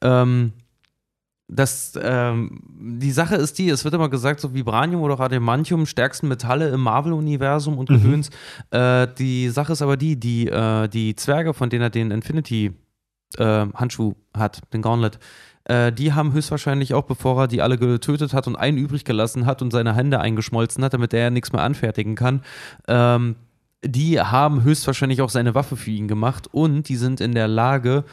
Ähm, 0.01 0.53
das, 1.47 1.97
ähm, 2.01 2.99
die 2.99 3.11
Sache 3.11 3.35
ist 3.35 3.57
die, 3.57 3.69
es 3.69 3.85
wird 3.85 3.93
immer 3.93 4.09
gesagt, 4.09 4.41
so 4.41 4.53
Vibranium 4.53 5.01
oder 5.01 5.19
Adamantium, 5.19 5.85
stärksten 5.85 6.27
Metalle 6.27 6.69
im 6.69 6.81
Marvel-Universum 6.81 7.77
und 7.77 7.89
Gedöns. 7.89 8.29
Äh, 8.71 9.07
die 9.17 9.49
Sache 9.49 9.71
ist 9.71 9.81
aber 9.81 9.95
die, 9.95 10.19
die, 10.19 10.47
äh, 10.47 10.89
die 10.89 11.15
Zwerge, 11.15 11.53
von 11.53 11.69
denen 11.69 11.83
er 11.83 11.89
den 11.89 12.11
Infinity-Handschuh 12.11 14.15
hat, 14.35 14.61
den 14.73 14.81
Gauntlet, 14.81 15.19
äh, 15.63 15.91
die 15.91 16.13
haben 16.13 16.33
höchstwahrscheinlich 16.33 16.93
auch, 16.93 17.03
bevor 17.03 17.43
er 17.43 17.47
die 17.47 17.61
alle 17.61 17.77
getötet 17.77 18.33
hat 18.33 18.47
und 18.47 18.55
einen 18.55 18.77
übrig 18.77 19.05
gelassen 19.05 19.45
hat 19.45 19.61
und 19.61 19.71
seine 19.71 19.95
Hände 19.95 20.19
eingeschmolzen 20.19 20.83
hat, 20.83 20.93
damit 20.93 21.13
er 21.13 21.29
nichts 21.29 21.51
mehr 21.51 21.63
anfertigen 21.63 22.15
kann, 22.15 22.41
ähm, 22.87 23.35
die 23.85 24.19
haben 24.19 24.63
höchstwahrscheinlich 24.63 25.21
auch 25.21 25.29
seine 25.29 25.55
Waffe 25.55 25.77
für 25.77 25.91
ihn 25.91 26.07
gemacht 26.07 26.47
und 26.51 26.89
die 26.89 26.95
sind 26.95 27.21
in 27.21 27.33
der 27.33 27.47
Lage, 27.47 28.05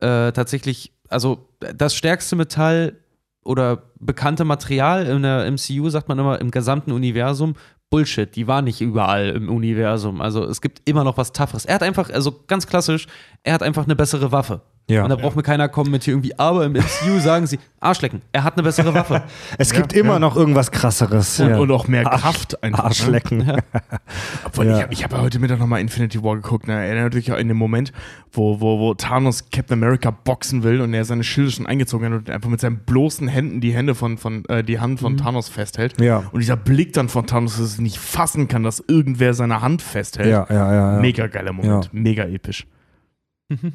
äh, 0.00 0.32
tatsächlich, 0.32 0.92
also 1.12 1.48
das 1.58 1.94
stärkste 1.94 2.36
Metall 2.36 2.96
oder 3.44 3.82
bekannte 3.98 4.44
Material 4.44 5.06
in 5.06 5.22
der 5.22 5.50
MCU, 5.50 5.88
sagt 5.90 6.08
man 6.08 6.18
immer, 6.18 6.40
im 6.40 6.50
gesamten 6.50 6.92
Universum, 6.92 7.54
Bullshit, 7.90 8.34
die 8.34 8.46
war 8.46 8.62
nicht 8.62 8.80
überall 8.80 9.28
im 9.30 9.50
Universum. 9.50 10.22
Also 10.22 10.44
es 10.44 10.62
gibt 10.62 10.80
immer 10.88 11.04
noch 11.04 11.18
was 11.18 11.32
Tougheres. 11.32 11.66
Er 11.66 11.74
hat 11.74 11.82
einfach, 11.82 12.08
also 12.08 12.40
ganz 12.46 12.66
klassisch, 12.66 13.06
er 13.42 13.52
hat 13.52 13.62
einfach 13.62 13.84
eine 13.84 13.94
bessere 13.94 14.32
Waffe. 14.32 14.62
Ja. 14.92 15.04
Und 15.04 15.10
da 15.10 15.16
braucht 15.16 15.36
mir 15.36 15.42
keiner 15.42 15.68
kommen 15.68 15.90
mit 15.90 16.04
hier 16.04 16.12
irgendwie, 16.14 16.38
aber 16.38 16.64
im 16.66 16.72
MCU 16.72 17.18
sagen 17.20 17.46
sie, 17.46 17.58
Arschlecken, 17.80 18.22
er 18.32 18.44
hat 18.44 18.54
eine 18.54 18.62
bessere 18.62 18.94
Waffe. 18.94 19.22
Es 19.58 19.72
gibt 19.72 19.92
immer 19.92 20.18
noch 20.18 20.36
irgendwas 20.36 20.70
krasseres. 20.70 21.40
und, 21.40 21.50
ja. 21.50 21.58
und 21.58 21.70
auch 21.70 21.88
mehr 21.88 22.06
Arsch- 22.06 22.20
Kraft 22.20 22.62
einfach. 22.62 22.78
Ne? 22.78 22.84
Arschlecken. 22.84 23.52
Obwohl, 24.44 24.66
Ja. 24.66 24.86
ich 24.90 25.02
habe 25.02 25.14
hab 25.14 25.18
ja 25.18 25.20
heute 25.24 25.38
Mittag 25.38 25.58
nochmal 25.58 25.80
Infinity 25.80 26.22
War 26.22 26.36
geguckt. 26.36 26.66
Ne? 26.68 26.74
Erinnert 26.74 27.14
euch 27.14 27.26
ja 27.26 27.36
in 27.36 27.48
dem 27.48 27.56
Moment, 27.56 27.92
wo, 28.32 28.60
wo, 28.60 28.78
wo 28.78 28.94
Thanos 28.94 29.50
Captain 29.50 29.82
America 29.82 30.10
boxen 30.10 30.62
will 30.62 30.80
und 30.80 30.94
er 30.94 31.04
seine 31.04 31.24
Schilde 31.24 31.50
schon 31.50 31.66
eingezogen 31.66 32.06
hat 32.06 32.12
und 32.20 32.30
einfach 32.30 32.50
mit 32.50 32.60
seinen 32.60 32.78
bloßen 32.78 33.28
Händen 33.28 33.60
die 33.60 33.74
Hände 33.74 33.94
von, 33.94 34.18
von 34.18 34.44
äh, 34.46 34.62
die 34.62 34.78
Hand 34.80 35.00
von 35.00 35.16
Thanos 35.16 35.48
festhält. 35.48 36.00
Ja. 36.00 36.22
Und 36.32 36.40
dieser 36.40 36.56
Blick 36.56 36.92
dann 36.92 37.08
von 37.08 37.26
Thanos, 37.26 37.52
dass 37.56 37.64
es 37.64 37.78
nicht 37.78 37.98
fassen 37.98 38.48
kann, 38.48 38.62
dass 38.62 38.82
irgendwer 38.86 39.34
seine 39.34 39.60
Hand 39.60 39.82
festhält. 39.82 40.28
Ja, 40.28 40.46
ja, 40.48 40.72
ja. 40.74 40.92
ja. 40.94 41.00
Mega 41.00 41.26
geiler 41.26 41.52
Moment, 41.52 41.84
Ja. 41.86 41.90
mega 41.92 42.24
episch. 42.24 42.66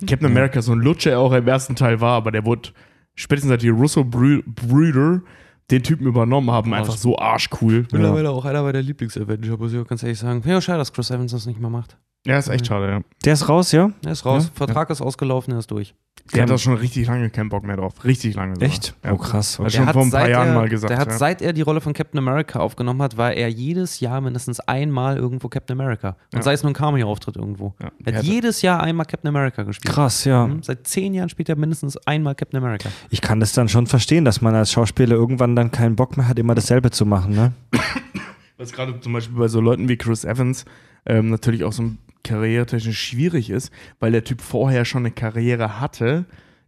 Captain 0.08 0.26
America, 0.26 0.62
so 0.62 0.74
ein 0.74 0.80
Lutscher 0.80 1.12
er 1.12 1.20
auch 1.20 1.34
im 1.34 1.48
ersten 1.48 1.76
Teil 1.76 2.02
war, 2.02 2.18
aber 2.18 2.32
der 2.32 2.46
wurde 2.46 2.70
spätestens 3.16 3.50
seit 3.50 3.62
die 3.62 3.70
Russo-Brüder 3.70 5.22
den 5.70 5.84
Typen 5.84 6.08
übernommen 6.08 6.52
haben, 6.52 6.74
einfach 6.74 6.96
so 6.96 7.18
arschcool. 7.18 7.86
Mittlerweile 7.92 8.30
auch 8.30 8.46
einer 8.46 8.64
meiner 8.64 8.82
Lieblings-Avenger, 8.82 9.58
muss 9.58 9.74
ich 9.74 9.80
auch 9.80 9.88
ganz 9.88 10.02
ehrlich 10.04 10.20
sagen. 10.20 10.42
Ja, 10.46 10.62
schade, 10.62 10.80
dass 10.80 10.94
Chris 10.94 11.12
Evans 11.12 11.32
das 11.32 11.46
nicht 11.46 11.60
mehr 11.60 11.70
macht. 11.70 11.98
Ja, 12.26 12.38
ist 12.38 12.50
echt 12.50 12.68
schade, 12.68 12.90
ja. 12.90 13.02
Der 13.24 13.34
ist 13.34 13.48
raus, 13.48 13.72
ja? 13.72 13.92
Er 14.06 14.12
ist 14.12 14.26
raus, 14.26 14.52
Vertrag 14.54 14.90
ist 14.90 15.02
ausgelaufen, 15.02 15.54
er 15.54 15.60
ist 15.60 15.72
durch. 15.72 15.96
Der 16.34 16.42
hat 16.44 16.50
da 16.50 16.58
schon 16.58 16.74
richtig 16.74 17.08
lange 17.08 17.30
keinen 17.30 17.48
Bock 17.48 17.64
mehr 17.64 17.78
drauf. 17.78 18.04
Richtig 18.04 18.36
lange. 18.36 18.56
sogar. 18.56 18.68
Echt? 18.68 18.96
Ja. 19.06 19.14
Oh, 19.14 19.18
krass. 19.18 19.60
Hat 19.60 19.72
schon 19.72 19.88
vor 19.88 20.02
ein 20.02 20.12
paar 20.12 20.28
Jahren 20.28 20.50
er, 20.50 20.54
mal 20.56 20.68
gesagt. 20.68 20.90
Der 20.92 20.98
hat, 20.98 21.08
ja. 21.08 21.18
seit 21.18 21.42
er 21.42 21.54
die 21.54 21.62
Rolle 21.62 21.80
von 21.80 21.94
Captain 21.94 22.18
America 22.18 22.60
aufgenommen 22.60 23.02
hat, 23.02 23.16
war 23.16 23.34
er 23.34 23.48
jedes 23.50 24.02
Jahr 24.02 24.20
mindestens 24.20 24.60
einmal 24.60 25.16
irgendwo 25.16 25.48
Captain 25.48 25.80
America. 25.80 26.18
Und 26.34 26.40
Ja. 26.40 26.42
sei 26.42 26.52
es 26.54 26.64
nur 26.64 26.72
ein 26.72 26.74
Cameo-Auftritt 26.74 27.38
irgendwo. 27.38 27.76
Ja, 27.80 27.86
Er 27.86 27.92
der 28.04 28.14
hat 28.16 28.20
hat- 28.20 28.26
jedes 28.26 28.62
Jahr 28.62 28.84
einmal 28.84 29.06
Captain 29.06 29.30
America 29.30 29.64
gespielt. 29.64 29.94
Krass, 29.94 30.26
ja. 30.26 30.48
Mhm. 30.48 30.64
Seit 30.64 30.86
zehn 30.86 31.14
Jahren 31.14 31.30
spielt 31.30 31.48
er 31.48 31.56
mindestens 31.56 31.96
einmal 32.06 32.36
Captain 32.36 32.58
America. 32.62 32.90
Ich 33.10 33.22
kann 33.22 33.40
das 33.40 33.54
dann 33.54 33.70
schon 33.70 33.88
verstehen, 33.88 34.26
dass 34.26 34.42
man 34.42 34.54
als 34.54 34.70
Schauspieler 34.74 35.16
irgendwann 35.16 35.56
dann 35.56 35.72
keinen 35.72 35.96
Bock 35.96 36.18
mehr 36.18 36.28
hat, 36.28 36.38
immer 36.40 36.56
dasselbe 36.56 36.92
zu 36.92 37.06
machen, 37.06 37.36
ne? 37.36 37.54
Was 38.58 38.74
gerade 38.74 39.00
zum 39.00 39.14
Beispiel 39.14 39.38
bei 39.38 39.48
so 39.48 39.62
Leuten 39.62 39.88
wie 39.88 39.98
Chris 39.98 40.26
Evans 40.26 40.66
ähm, 41.06 41.30
natürlich 41.30 41.64
auch 41.64 41.72
so 41.72 41.84
ein 41.84 42.00
karrieretechnisch 42.28 43.00
schwierig 43.00 43.50
ist, 43.50 43.72
weil 44.00 44.12
der 44.12 44.24
Typ 44.24 44.42
vorher 44.42 44.86
schon 44.86 45.04
eine 45.04 45.12
Karriere 45.12 45.80
hatte, 45.80 46.26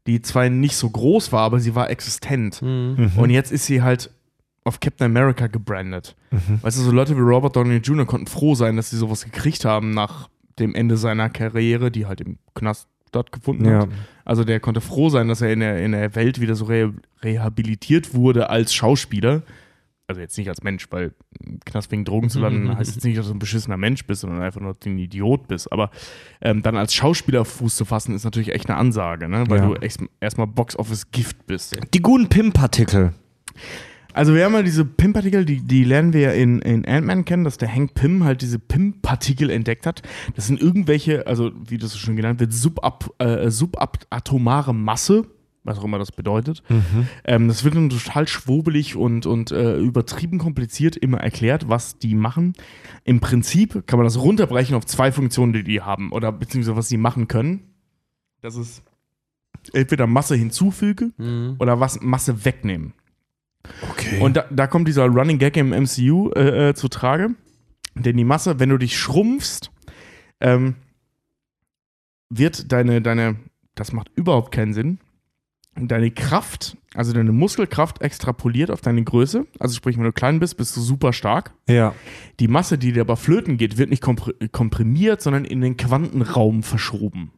die 0.08 0.22
zwar 0.22 0.50
nicht 0.50 0.76
so 0.76 0.90
groß 0.90 1.32
war, 1.32 1.42
aber 1.42 1.60
sie 1.60 1.76
war 1.76 1.90
existent. 1.90 2.62
Mhm. 2.62 3.12
Und 3.18 3.30
jetzt 3.30 3.52
ist 3.52 3.66
sie 3.66 3.82
halt 3.82 4.10
auf 4.64 4.80
Captain 4.80 5.06
America 5.06 5.48
gebrandet. 5.48 6.16
Weißt 6.62 6.78
du, 6.78 6.82
so 6.84 6.92
Leute 6.92 7.16
wie 7.16 7.22
Robert 7.22 7.56
Downey 7.56 7.78
Jr. 7.78 8.06
konnten 8.06 8.28
froh 8.28 8.56
sein, 8.56 8.76
dass 8.76 8.90
sie 8.90 8.98
sowas 8.98 9.24
gekriegt 9.26 9.66
haben 9.66 9.92
nach 9.92 10.30
dem 10.60 10.76
Ende 10.76 10.98
seiner 10.98 11.30
Karriere, 11.30 11.90
die 11.92 12.06
halt 12.06 12.22
im 12.22 12.38
Knast 12.54 12.88
stattgefunden 13.08 13.66
Ja. 13.68 13.80
hat. 13.82 13.90
Also 14.26 14.44
der 14.44 14.60
konnte 14.60 14.82
froh 14.82 15.10
sein, 15.10 15.28
dass 15.28 15.42
er 15.42 15.52
in 15.54 15.62
der, 15.62 15.84
in 15.84 15.94
der 15.94 16.14
Welt 16.16 16.40
wieder 16.42 16.56
so 16.56 16.66
re 16.66 16.94
rehabilitiert 17.24 18.14
wurde 18.14 18.50
als 18.50 18.74
Schauspieler. 18.74 19.42
Also 20.10 20.22
jetzt 20.22 20.36
nicht 20.40 20.50
als 20.50 20.64
Mensch, 20.64 20.88
weil 20.90 21.14
im 21.40 21.60
Knast 21.64 21.92
wegen 21.92 22.04
Drogen 22.04 22.32
zu 22.32 22.40
landen 22.40 22.76
heißt 22.76 22.96
jetzt 22.96 23.04
nicht, 23.06 23.16
dass 23.16 23.28
du 23.28 23.34
ein 23.34 23.38
beschissener 23.38 23.78
Mensch 23.78 24.08
bist, 24.08 24.22
sondern 24.22 24.42
einfach 24.42 24.60
nur, 24.60 24.76
ein 24.84 24.98
Idiot 24.98 25.48
bist. 25.48 25.72
Aber 25.72 25.92
ähm, 26.42 26.64
dann 26.64 26.76
als 26.78 26.96
Schauspieler 26.96 27.46
Fuß 27.46 27.76
zu 27.76 27.86
fassen, 27.86 28.16
ist 28.16 28.24
natürlich 28.24 28.50
echt 28.52 28.68
eine 28.72 28.80
Ansage, 28.80 29.30
ne? 29.30 29.44
weil 29.50 29.60
Ja. 29.60 29.68
du 29.68 30.08
erstmal 30.20 30.48
Box-Office-Gift 30.48 31.46
bist. 31.46 31.78
Die 31.94 32.02
guten 32.02 32.28
Pim-Partikel. 32.28 33.14
Also 34.14 34.34
wir 34.34 34.44
haben 34.46 34.54
ja 34.54 34.64
diese 34.64 34.84
PIM-Partikel, 34.84 35.46
die, 35.46 35.62
die 35.62 35.84
lernen 35.84 36.14
wir 36.14 36.22
ja 36.22 36.32
in, 36.32 36.60
in 36.64 36.86
Ant-Man 36.86 37.26
kennen, 37.26 37.44
dass 37.44 37.60
der 37.60 37.72
Hank 37.72 37.94
Pym 37.94 38.24
halt 38.24 38.42
diese 38.42 38.58
PIM-Partikel 38.58 39.52
entdeckt 39.52 39.86
hat. 39.86 40.02
Das 40.36 40.48
sind 40.48 40.60
irgendwelche, 40.60 41.28
also 41.28 41.52
wie 41.68 41.78
das 41.78 41.92
so 41.92 42.00
schon 42.00 42.16
genannt 42.16 42.40
wird, 42.40 42.52
subab, 42.52 43.12
äh, 43.20 43.52
subatomare 43.52 44.74
Masse, 44.74 45.28
was 45.64 45.78
auch 45.78 45.84
immer 45.84 46.00
das 46.00 46.12
bedeutet. 46.12 46.64
Ähm, 47.26 47.48
das 47.48 47.64
wird 47.64 47.76
dann 47.76 47.90
total 47.90 48.28
schwobelig 48.28 48.96
und, 48.96 49.26
und 49.26 49.52
äh, 49.52 49.78
übertrieben 49.78 50.38
kompliziert 50.40 50.96
immer 50.96 51.20
erklärt, 51.20 51.70
was 51.70 51.98
die 52.00 52.16
machen. 52.16 52.54
Im 53.04 53.20
Prinzip 53.20 53.86
kann 53.88 54.00
man 54.00 54.06
das 54.06 54.20
runterbrechen 54.20 54.76
auf 54.76 54.86
zwei 54.86 55.12
Funktionen, 55.12 55.54
die 55.54 55.64
die 55.64 55.82
haben 55.82 56.12
oder 56.12 56.32
beziehungsweise 56.32 56.76
was 56.78 56.88
sie 56.90 56.98
machen 56.98 57.28
können. 57.28 57.74
Das 58.42 58.56
ist 58.56 58.84
entweder 59.74 60.08
Masse 60.08 60.36
hinzufüge 60.36 61.12
Mhm. 61.18 61.56
oder 61.60 61.80
was 61.80 62.00
Masse 62.02 62.46
wegnehmen. 62.46 62.94
Okay. 63.92 64.22
Und 64.22 64.38
da, 64.38 64.46
da 64.50 64.68
kommt 64.68 64.88
dieser 64.88 65.06
Running 65.08 65.38
Gag 65.38 65.58
im 65.58 65.70
MCU 65.70 66.32
äh, 66.32 66.70
äh, 66.70 66.74
zu 66.74 66.88
Trage. 66.88 67.36
Denn 67.96 68.16
die 68.16 68.24
Masse, 68.24 68.60
wenn 68.60 68.70
du 68.70 68.78
dich 68.78 68.98
schrumpfst, 68.98 69.70
ähm, 70.40 70.76
wird 72.30 72.72
deine, 72.72 73.02
deine, 73.02 73.36
das 73.76 73.92
macht 73.92 74.10
überhaupt 74.16 74.54
keinen 74.54 74.74
Sinn, 74.74 75.00
deine 75.76 76.12
Kraft, 76.12 76.78
also 76.94 77.14
deine 77.14 77.32
Muskelkraft 77.32 78.02
extrapoliert 78.02 78.70
auf 78.72 78.82
deine 78.82 79.04
Größe. 79.04 79.46
Also 79.60 79.76
sprich, 79.76 79.98
wenn 79.98 80.04
du 80.04 80.12
klein 80.12 80.40
bist, 80.40 80.58
bist 80.58 80.76
du 80.76 80.82
super 80.82 81.14
stark. 81.14 81.54
ja. 81.68 81.94
Die 82.40 82.48
Masse, 82.48 82.78
die 82.78 82.92
dir 82.94 83.02
aber 83.02 83.18
flöten 83.18 83.58
geht, 83.58 83.78
wird 83.78 83.90
nicht 83.90 84.04
kompr- 84.04 84.48
komprimiert, 84.50 85.22
sondern 85.22 85.44
in 85.46 85.62
den 85.62 85.76
Quantenraum 85.78 86.64
verschoben. 86.64 87.32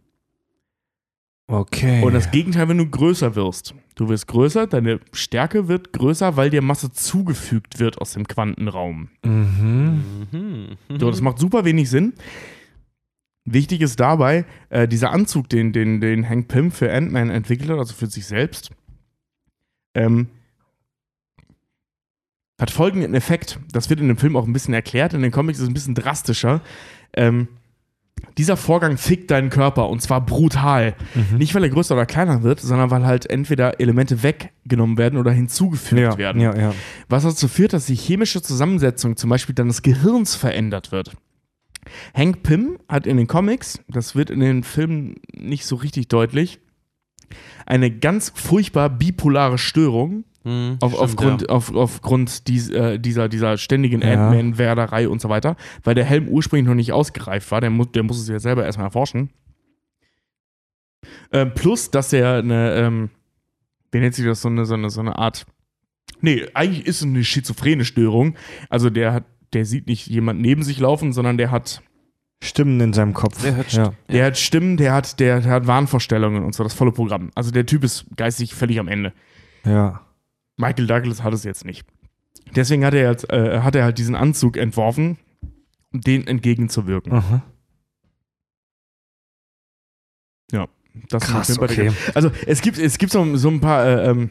Okay. 1.48 2.01
Und 2.03 2.14
das 2.14 2.32
Gegenteil, 2.32 2.69
wenn 2.69 2.77
du 2.77 2.88
größer 2.90 3.35
wirst. 3.35 3.74
Du 3.95 4.08
wirst 4.08 4.27
größer, 4.27 4.68
deine 4.68 5.00
Stärke 5.11 5.68
wird 5.68 5.92
größer, 5.92 6.38
weil 6.38 6.50
dir 6.50 6.61
Masse 6.61 6.92
zugefügt 6.93 7.80
wird 7.80 7.98
aus 8.00 8.14
dem 8.14 8.26
Quantenraum. 8.27 9.10
mhm. 9.24 10.03
Mhm. 10.32 10.68
So, 10.98 11.10
das 11.11 11.19
macht 11.22 11.40
super 11.40 11.66
wenig 11.66 11.90
Sinn. 11.90 12.14
Wichtig 13.45 13.82
ist 13.82 14.00
dabei, 14.00 14.45
äh, 14.70 14.88
dieser 14.88 15.11
Anzug, 15.11 15.50
den, 15.50 15.74
den, 15.74 16.00
den 16.00 16.30
Hank 16.30 16.48
Pym 16.48 16.72
für 16.72 16.92
Ant-Man 16.94 17.30
entwickelt 17.30 17.72
hat, 17.72 17.80
also 17.80 17.94
für 17.94 18.06
sich 18.08 18.26
selbst, 18.26 18.70
ähm, 19.95 20.28
hat 22.60 22.70
folgenden 22.70 23.16
Effekt. 23.16 23.60
Das 23.72 23.90
wird 23.90 24.00
in 24.00 24.08
dem 24.08 24.18
Film 24.18 24.36
auch 24.36 24.45
ein 24.45 24.53
bisschen 24.53 24.76
erklärt, 24.76 25.14
in 25.14 25.24
den 25.24 25.32
Comics 25.32 25.58
ist 25.58 25.64
es 25.64 25.70
ein 25.70 25.74
bisschen 25.74 25.95
drastischer. 25.95 26.61
Ähm, 27.14 27.48
dieser 28.38 28.56
Vorgang 28.58 28.98
fickt 28.98 29.32
deinen 29.32 29.50
Körper 29.50 29.90
und 29.90 30.02
zwar 30.02 30.24
brutal. 30.24 30.95
Nicht, 31.38 31.56
weil 31.56 31.64
er 31.64 31.70
größer 31.70 31.95
oder 31.95 32.06
kleiner 32.06 32.44
wird, 32.44 32.60
sondern 32.60 32.92
weil 32.92 33.06
halt 33.06 33.28
entweder 33.30 33.80
Elemente 33.80 34.22
weggenommen 34.22 34.98
werden 35.00 35.18
oder 35.18 35.32
hinzugefügt 35.32 36.02
ja, 36.02 36.18
werden. 36.18 36.42
ja, 36.42 36.56
ja. 36.56 36.74
Was 37.10 37.24
dazu 37.24 37.48
führt, 37.48 37.74
dass 37.74 37.88
die 37.88 37.95
chemische 37.95 38.42
Zusammensetzung 38.42 39.18
zum 39.18 39.30
Beispiel 39.30 39.56
deines 39.56 39.82
Gehirns 39.82 40.36
verändert 40.36 40.92
wird. 40.92 41.16
Hank 42.16 42.44
Pym 42.44 42.78
hat 42.88 43.08
in 43.08 43.18
den 43.18 43.28
Comics, 43.28 43.80
das 43.88 44.16
wird 44.16 44.30
in 44.30 44.40
den 44.40 44.64
Filmen 44.64 45.16
nicht 45.34 45.66
so 45.66 45.76
richtig 45.76 46.08
deutlich, 46.08 46.60
eine 47.66 47.92
ganz 47.92 48.32
furchtbar 48.36 48.90
bipolare 48.90 49.58
Störung 49.58 50.26
Mhm, 50.44 50.78
auf, 50.82 50.92
stimmt, 50.94 51.03
aufgrund, 51.03 51.42
ja. 51.44 51.50
auf, 51.50 51.76
aufgrund 51.76 52.48
dies, 52.48 52.70
äh, 52.70 52.98
dieser, 53.00 53.30
dieser 53.30 53.58
ständigen 53.58 54.02
Ja. 54.02 54.30
Ant-Man-Werderei 54.30 55.08
und 55.08 55.22
so 55.22 55.30
weiter, 55.30 55.56
weil 55.84 55.94
der 55.94 56.03
Helm 56.06 56.28
ursprünglich 56.28 56.68
noch 56.68 56.74
nicht 56.74 56.94
ausgereift 56.94 57.52
war, 57.52 57.61
der, 57.61 57.70
mu 57.70 57.86
der 57.86 58.02
muss 58.02 58.20
es 58.20 58.28
ja 58.28 58.40
selber 58.40 58.66
erstmal 58.66 58.88
erforschen. 58.88 59.30
Ähm, 61.32 61.53
plus, 61.53 61.92
dass 61.92 62.11
er 62.11 62.38
eine, 62.40 62.74
ähm, 62.76 63.10
wie 63.92 64.00
nennt 64.00 64.16
sich 64.16 64.26
das, 64.26 64.42
so 64.42 64.50
eine, 64.50 64.66
so 64.66 64.74
eine, 64.74 64.90
so 64.90 65.02
eine 65.02 65.18
Art, 65.18 65.45
nee, 66.22 66.45
eigentlich 66.53 66.86
ist 66.88 66.98
es 66.98 67.03
eine 67.03 67.24
schizophrene 67.24 67.86
Störung, 67.86 68.36
also 68.70 68.90
der 68.90 69.14
hat, 69.14 69.26
der 69.53 69.65
sieht 69.65 69.88
nicht 69.88 70.07
jemand 70.07 70.41
neben 70.41 70.63
sich 70.63 70.80
laufen, 70.80 71.13
sondern 71.13 71.38
der 71.38 71.51
hat 71.51 71.81
Stimmen 72.43 72.80
in 72.80 72.93
seinem 72.93 73.13
Kopf. 73.13 73.41
Der 73.41 73.55
hört 73.55 73.71
ja. 73.73 73.93
der 74.09 74.25
hat 74.25 74.38
Stimmen, 74.38 74.77
der 74.77 74.93
hat, 74.93 75.19
der, 75.19 75.41
der 75.41 75.51
hat 75.51 75.67
Wahnvorstellungen 75.67 76.43
und 76.43 76.55
so, 76.55 76.63
das 76.63 76.73
volle 76.73 76.91
Programm. 76.91 77.31
Also 77.35 77.51
der 77.51 77.65
Typ 77.65 77.83
ist 77.83 78.05
geistig 78.15 78.55
völlig 78.55 78.80
am 78.80 78.88
Ende. 78.88 79.13
ja. 79.65 80.01
Michael 80.57 80.85
Douglas 80.85 81.23
hat 81.23 81.33
es 81.33 81.43
jetzt 81.43 81.65
nicht. 81.65 81.88
Deswegen 82.55 82.85
hat 82.85 82.93
er, 82.93 83.09
jetzt, 83.09 83.31
äh, 83.31 83.61
hat 83.61 83.73
er 83.73 83.83
halt 83.83 83.97
diesen 83.97 84.13
Anzug 84.13 84.57
entworfen, 84.57 85.17
um 85.91 86.01
dem 86.01 86.27
entgegenzuwirken. 86.27 87.13
Aha. 87.13 87.41
Das 91.09 91.23
ist 91.23 91.30
Krass, 91.30 91.59
okay. 91.59 91.91
Also 92.13 92.31
es 92.45 92.61
gibt, 92.61 92.77
es 92.77 92.97
gibt 92.97 93.11
so, 93.11 93.35
so 93.38 93.49
ein 93.49 93.61
paar, 93.61 93.85
äh, 93.85 94.09
ähm, 94.09 94.30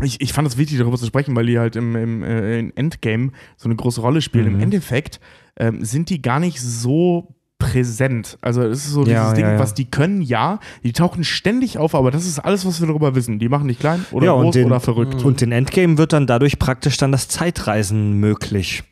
ich, 0.00 0.20
ich 0.20 0.32
fand 0.32 0.48
es 0.48 0.56
wichtig, 0.56 0.78
darüber 0.78 0.96
zu 0.96 1.06
sprechen, 1.06 1.36
weil 1.36 1.46
die 1.46 1.58
halt 1.58 1.76
im, 1.76 1.94
im 1.96 2.22
äh, 2.22 2.58
in 2.58 2.76
Endgame 2.76 3.32
so 3.56 3.66
eine 3.68 3.76
große 3.76 4.00
Rolle 4.00 4.22
spielen. 4.22 4.48
Mhm. 4.48 4.54
Im 4.54 4.60
Endeffekt 4.60 5.20
ähm, 5.56 5.84
sind 5.84 6.08
die 6.08 6.22
gar 6.22 6.40
nicht 6.40 6.60
so 6.60 7.34
präsent. 7.58 8.38
Also 8.40 8.62
es 8.62 8.86
ist 8.86 8.92
so 8.92 9.04
Ja, 9.04 9.20
dieses 9.22 9.34
Ding, 9.34 9.44
ja, 9.44 9.52
ja. 9.52 9.58
was 9.58 9.74
die 9.74 9.84
können, 9.84 10.20
ja, 10.22 10.58
die 10.82 10.92
tauchen 10.92 11.22
ständig 11.24 11.78
auf, 11.78 11.94
aber 11.94 12.10
das 12.10 12.26
ist 12.26 12.38
alles, 12.40 12.66
was 12.66 12.80
wir 12.80 12.88
darüber 12.88 13.14
wissen. 13.14 13.38
Die 13.38 13.48
machen 13.48 13.68
dich 13.68 13.78
klein 13.78 14.04
oder 14.10 14.32
groß 14.32 14.52
den- 14.54 14.66
oder 14.66 14.80
verrückt. 14.80 15.22
Und 15.24 15.42
in 15.42 15.52
Endgame 15.52 15.96
wird 15.98 16.12
dann 16.12 16.26
dadurch 16.26 16.58
praktisch 16.58 16.96
dann 16.96 17.12
das 17.12 17.28
Zeitreisen 17.28 18.14
möglich. 18.14 18.82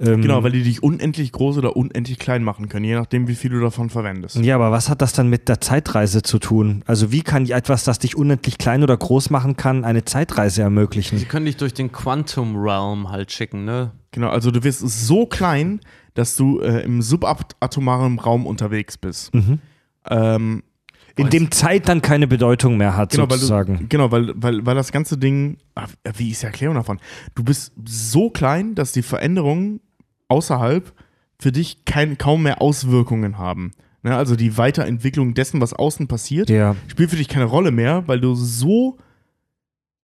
Ähm, 0.00 0.22
Genau, 0.22 0.42
weil 0.42 0.50
die 0.50 0.64
dich 0.64 0.82
unendlich 0.82 1.30
groß 1.30 1.56
oder 1.58 1.76
unendlich 1.76 2.18
klein 2.18 2.42
machen 2.42 2.68
können, 2.68 2.84
je 2.84 2.94
nachdem, 2.96 3.28
wie 3.28 3.36
viel 3.36 3.50
du 3.50 3.60
davon 3.60 3.90
verwendest. 3.90 4.36
Ja, 4.36 4.56
aber 4.56 4.72
was 4.72 4.88
hat 4.88 5.00
das 5.00 5.12
dann 5.12 5.28
mit 5.28 5.48
der 5.48 5.60
Zeitreise 5.60 6.22
zu 6.22 6.40
tun? 6.40 6.82
Also 6.86 7.12
wie 7.12 7.22
kann 7.22 7.46
etwas, 7.48 7.84
das 7.84 8.00
dich 8.00 8.16
unendlich 8.16 8.58
klein 8.58 8.82
oder 8.82 8.96
groß 8.96 9.30
machen 9.30 9.56
kann, 9.56 9.84
eine 9.84 10.04
Zeitreise 10.04 10.62
ermöglichen? 10.62 11.18
Sie 11.18 11.26
können 11.26 11.46
dich 11.46 11.56
durch 11.56 11.74
den 11.74 11.92
Quantum 11.92 12.56
Realm 12.56 13.10
halt 13.10 13.30
schicken, 13.30 13.64
ne? 13.64 13.92
Genau, 14.10 14.30
also 14.30 14.50
du 14.50 14.64
wirst 14.64 14.80
so 14.80 15.26
klein, 15.26 15.80
dass 16.14 16.34
du 16.36 16.60
äh, 16.60 16.80
im 16.84 17.00
subatomaren 17.02 18.18
Raum 18.18 18.46
unterwegs 18.46 18.96
bist. 18.96 19.32
Mhm. 19.34 19.60
Ähm, 20.10 20.62
In 21.16 21.30
dem 21.30 21.50
Zeit 21.52 21.88
dann 21.88 22.02
keine 22.02 22.26
Bedeutung 22.26 22.76
mehr 22.76 22.96
hat, 22.96 23.10
genau, 23.12 23.24
weil, 23.30 23.38
sozusagen. 23.38 23.78
du, 23.78 23.86
genau 23.88 24.10
weil, 24.10 24.32
weil, 24.36 24.66
weil 24.66 24.74
das 24.74 24.90
ganze 24.92 25.18
Ding, 25.18 25.58
ah, 25.76 25.86
wie 26.16 26.30
ist 26.30 26.42
die 26.42 26.46
Erklärung 26.46 26.74
davon? 26.76 26.98
Du 27.36 27.44
bist 27.44 27.72
so 27.84 28.30
klein, 28.30 28.74
dass 28.74 28.90
die 28.92 29.02
Veränderungen 29.02 29.80
außerhalb 30.34 30.92
für 31.38 31.52
dich 31.52 31.84
kein, 31.84 32.18
kaum 32.18 32.42
mehr 32.42 32.60
Auswirkungen 32.60 33.38
haben. 33.38 33.72
Ne, 34.02 34.14
also 34.14 34.36
die 34.36 34.58
Weiterentwicklung 34.58 35.32
dessen, 35.32 35.60
was 35.60 35.72
außen 35.72 36.08
passiert, 36.08 36.50
ja. 36.50 36.76
spielt 36.88 37.10
für 37.10 37.16
dich 37.16 37.28
keine 37.28 37.46
Rolle 37.46 37.70
mehr, 37.70 38.02
weil 38.06 38.20
du 38.20 38.34
so 38.34 38.98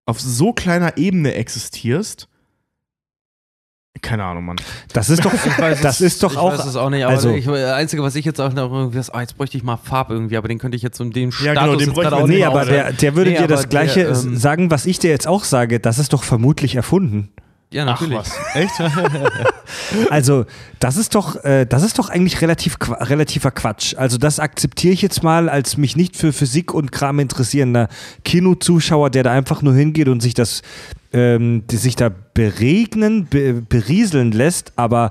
auf 0.07 0.21
so 0.21 0.53
kleiner 0.53 0.97
Ebene 0.97 1.35
existierst. 1.35 2.27
Keine 4.01 4.25
Ahnung, 4.25 4.47
Mann. 4.47 4.57
Das 4.95 5.11
ist 5.11 5.25
doch, 5.25 5.33
das 5.83 6.01
ist 6.01 6.23
doch 6.23 6.33
ich 6.33 6.39
auch. 6.39 6.53
weiß 6.53 6.65
es 6.65 6.77
auch 6.77 6.89
nicht, 6.89 7.05
aber 7.05 7.15
also- 7.15 7.35
ich, 7.35 7.45
das 7.45 7.73
Einzige, 7.73 8.03
was 8.03 8.15
ich 8.15 8.25
jetzt 8.25 8.41
auch 8.41 8.53
noch 8.55 8.73
irgendwie, 8.73 8.99
ist, 8.99 9.11
ah, 9.11 9.21
jetzt 9.21 9.37
bräuchte 9.37 9.59
ich 9.59 9.63
mal 9.63 9.77
Farb 9.77 10.11
irgendwie, 10.11 10.39
aber 10.39 10.49
den 10.49 10.59
könnte 10.59 10.77
ich 10.77 10.83
jetzt 10.83 10.99
um 11.01 11.13
den 11.13 11.31
Ja, 11.31 11.37
Status 11.37 11.61
genau, 11.61 11.73
den 11.73 11.81
jetzt 11.81 11.95
bräuchten 11.95 12.11
gerade 12.11 12.17
wir 12.17 12.23
auch 12.23 12.29
nicht 12.29 12.39
Nee, 12.39 12.45
aber 12.45 12.65
der, 12.65 12.93
der 12.93 13.15
würde 13.17 13.33
Nee, 13.33 13.39
dir 13.39 13.49
das 13.49 13.69
Gleiche 13.69 14.05
der, 14.05 14.11
ähm, 14.17 14.37
sagen, 14.37 14.71
was 14.71 14.87
ich 14.87 14.99
dir 14.99 15.11
jetzt 15.11 15.27
auch 15.27 15.45
sage. 15.45 15.81
Das 15.81 15.99
ist 15.99 16.15
doch 16.15 16.23
vermutlich 16.23 16.77
erfunden. 16.77 17.29
Ja, 17.73 17.85
natürlich. 17.85 18.19
Echt? 18.55 18.73
Also, 20.11 20.47
das 20.81 20.97
ist 20.97 21.15
doch, 21.15 21.37
äh, 21.45 21.65
das 21.67 21.83
ist 21.85 21.99
doch 21.99 22.11
eigentlich 22.11 22.41
relativ, 22.43 22.79
qua- 22.79 23.03
relativer 23.05 23.51
Quatsch. 23.51 23.95
Also, 23.97 24.19
das 24.19 24.41
akzeptiere 24.41 24.93
ich 24.93 25.03
jetzt 25.03 25.23
mal 25.23 25.49
als 25.49 25.77
mich 25.77 25.97
nicht 25.97 26.17
für 26.17 26.33
Physik 26.33 26.75
und 26.75 26.91
Kram 26.93 27.19
interessierender 27.21 27.89
Kinozuschauer, 28.25 29.11
der 29.11 29.23
da 29.23 29.33
einfach 29.33 29.63
nur 29.63 29.75
hingeht 29.75 30.09
und 30.09 30.21
sich 30.21 30.35
das, 30.35 30.63
ähm, 31.13 31.63
sich 31.71 31.97
da 31.97 32.11
beregnen, 32.35 33.27
be, 33.27 33.63
berieseln 33.63 34.33
lässt, 34.33 34.73
aber 34.77 35.11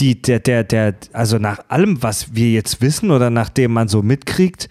die, 0.00 0.20
der, 0.22 0.40
der, 0.40 0.64
der, 0.64 0.94
also 1.12 1.38
nach 1.38 1.60
allem, 1.68 2.02
was 2.02 2.34
wir 2.34 2.50
jetzt 2.50 2.80
wissen 2.80 3.10
oder 3.10 3.30
nachdem 3.30 3.72
man 3.72 3.88
so 3.88 4.02
mitkriegt, 4.02 4.68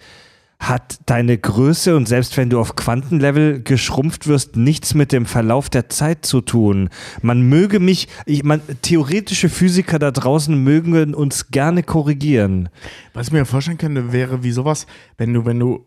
hat 0.62 1.00
deine 1.06 1.36
Größe 1.36 1.96
und 1.96 2.06
selbst 2.06 2.36
wenn 2.36 2.48
du 2.48 2.60
auf 2.60 2.76
Quantenlevel 2.76 3.62
geschrumpft 3.62 4.28
wirst, 4.28 4.56
nichts 4.56 4.94
mit 4.94 5.10
dem 5.10 5.26
Verlauf 5.26 5.68
der 5.68 5.88
Zeit 5.88 6.24
zu 6.24 6.40
tun. 6.40 6.88
Man 7.20 7.42
möge 7.42 7.80
mich, 7.80 8.06
ich, 8.26 8.44
man, 8.44 8.62
theoretische 8.80 9.48
Physiker 9.48 9.98
da 9.98 10.12
draußen 10.12 10.56
mögen 10.56 11.14
uns 11.14 11.50
gerne 11.50 11.82
korrigieren. 11.82 12.68
Was 13.12 13.26
ich 13.26 13.32
mir 13.32 13.44
vorstellen 13.44 13.78
könnte, 13.78 14.12
wäre 14.12 14.44
wie 14.44 14.52
sowas, 14.52 14.86
wenn 15.18 15.34
du, 15.34 15.44
wenn 15.44 15.58
du 15.58 15.84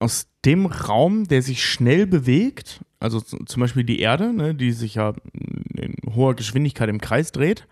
aus 0.00 0.26
dem 0.44 0.66
Raum, 0.66 1.28
der 1.28 1.42
sich 1.42 1.64
schnell 1.64 2.06
bewegt, 2.06 2.80
also 2.98 3.20
zum 3.20 3.60
Beispiel 3.60 3.84
die 3.84 4.00
Erde, 4.00 4.32
ne, 4.32 4.56
die 4.56 4.72
sich 4.72 4.96
ja 4.96 5.12
in 5.74 5.94
hoher 6.14 6.34
Geschwindigkeit 6.34 6.88
im 6.88 7.00
Kreis 7.00 7.30
dreht. 7.30 7.68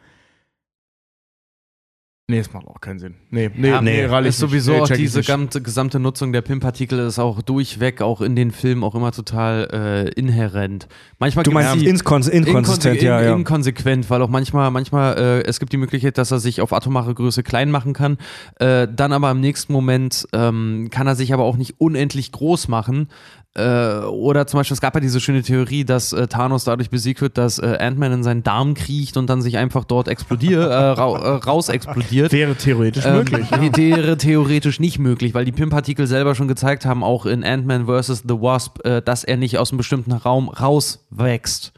Nee, 2.31 2.39
das 2.39 2.53
macht 2.53 2.69
auch 2.69 2.81
keinen 2.81 3.01
Sinn. 3.01 3.15
Nee, 3.31 3.51
nee, 3.53 3.69
Ja, 3.69 3.83
nee, 3.83 4.05
rallig 4.05 4.29
ist 4.29 4.39
sowieso 4.39 4.71
Nee, 4.73 4.81
auch 4.83 4.89
diese 4.89 5.19
nicht. 5.19 5.65
gesamte, 5.65 5.99
Nutzung 5.99 6.33
der 6.33 6.43
PIM-Partikel 6.43 7.01
ist 7.01 7.19
auch 7.19 7.43
durchweg, 7.43 8.03
auch 8.03 8.21
in 8.21 8.37
den 8.37 8.53
Filmen, 8.53 8.85
auch 8.85 8.95
immer 8.95 9.11
total 9.11 9.69
äh, 9.73 10.09
inhärent. 10.13 10.87
Manchmal 11.19 11.43
Du 11.43 11.51
meinst 11.51 11.85
inkons 11.85 12.29
inkonsistent, 12.29 13.03
ja, 13.03 13.21
ja. 13.21 13.35
Inkonsequent, 13.35 14.09
weil 14.11 14.23
auch 14.23 14.29
manchmal, 14.29 14.71
manchmal 14.71 15.19
äh, 15.19 15.41
es 15.43 15.59
gibt 15.59 15.73
die 15.73 15.77
Möglichkeit, 15.77 16.19
dass 16.19 16.31
er 16.31 16.39
sich 16.39 16.61
auf 16.61 16.73
atomare 16.73 17.13
Größe 17.15 17.43
klein 17.43 17.73
machen 17.73 17.95
kann. 17.95 18.17
Äh, 18.61 18.87
dann 18.95 19.13
aber 19.13 19.33
im 19.33 19.41
nächsten 19.41 19.73
Moment 19.73 20.29
ähm, 20.33 20.87
kann 20.93 21.09
er 21.09 21.17
sich 21.17 21.35
aber 21.35 21.43
auch 21.43 21.57
nicht 21.57 21.81
unendlich 21.81 22.31
groß 22.31 22.69
machen. 22.69 23.09
Äh, 23.55 24.05
oder 24.05 24.47
zum 24.47 24.59
Beispiel, 24.59 24.75
es 24.75 24.81
gab 24.81 24.95
ja 24.95 25.01
diese 25.01 25.19
schöne 25.19 25.43
Theorie, 25.43 25.85
dass 25.85 26.13
äh, 26.13 26.29
Thanos 26.29 26.63
dadurch 26.65 26.89
besiegt 26.89 27.21
wird, 27.21 27.37
dass 27.37 27.59
äh, 27.59 27.79
Ant-Man 27.81 28.13
in 28.13 28.23
seinen 28.23 28.45
Darm 28.45 28.75
kriecht 28.75 29.17
und 29.17 29.29
dann 29.29 29.43
sich 29.43 29.59
einfach 29.59 29.85
dort 29.85 30.07
explodiert, 30.07 30.71
äh, 30.71 30.75
ra 30.75 31.19
äh, 31.19 31.29
raus 31.39 31.69
explodiert. 31.69 32.31
Wäre 32.31 32.55
theoretisch 32.55 33.05
Ähm, 33.05 33.17
möglich. 33.17 33.51
Ja. 33.51 33.61
Wäre 33.77 34.17
theoretisch 34.17 34.79
nicht 34.79 35.01
möglich, 35.01 35.35
weil 35.35 35.45
die 35.45 35.53
PIM-Partikel 35.53 36.07
selber 36.07 36.37
schon 36.37 36.47
gezeigt 36.47 36.87
haben, 36.87 37.03
auch 37.03 37.27
in 37.27 37.43
Ant-Man 37.43 37.87
vs. 37.87 38.23
The 38.29 38.41
Wasp, 38.41 38.79
dass 39.05 39.25
er 39.25 39.37
nicht 39.37 39.59
aus 39.59 39.71
einem 39.71 39.79
bestimmten 39.79 40.13
Raum 40.13 40.49
rauswächst. 40.49 41.73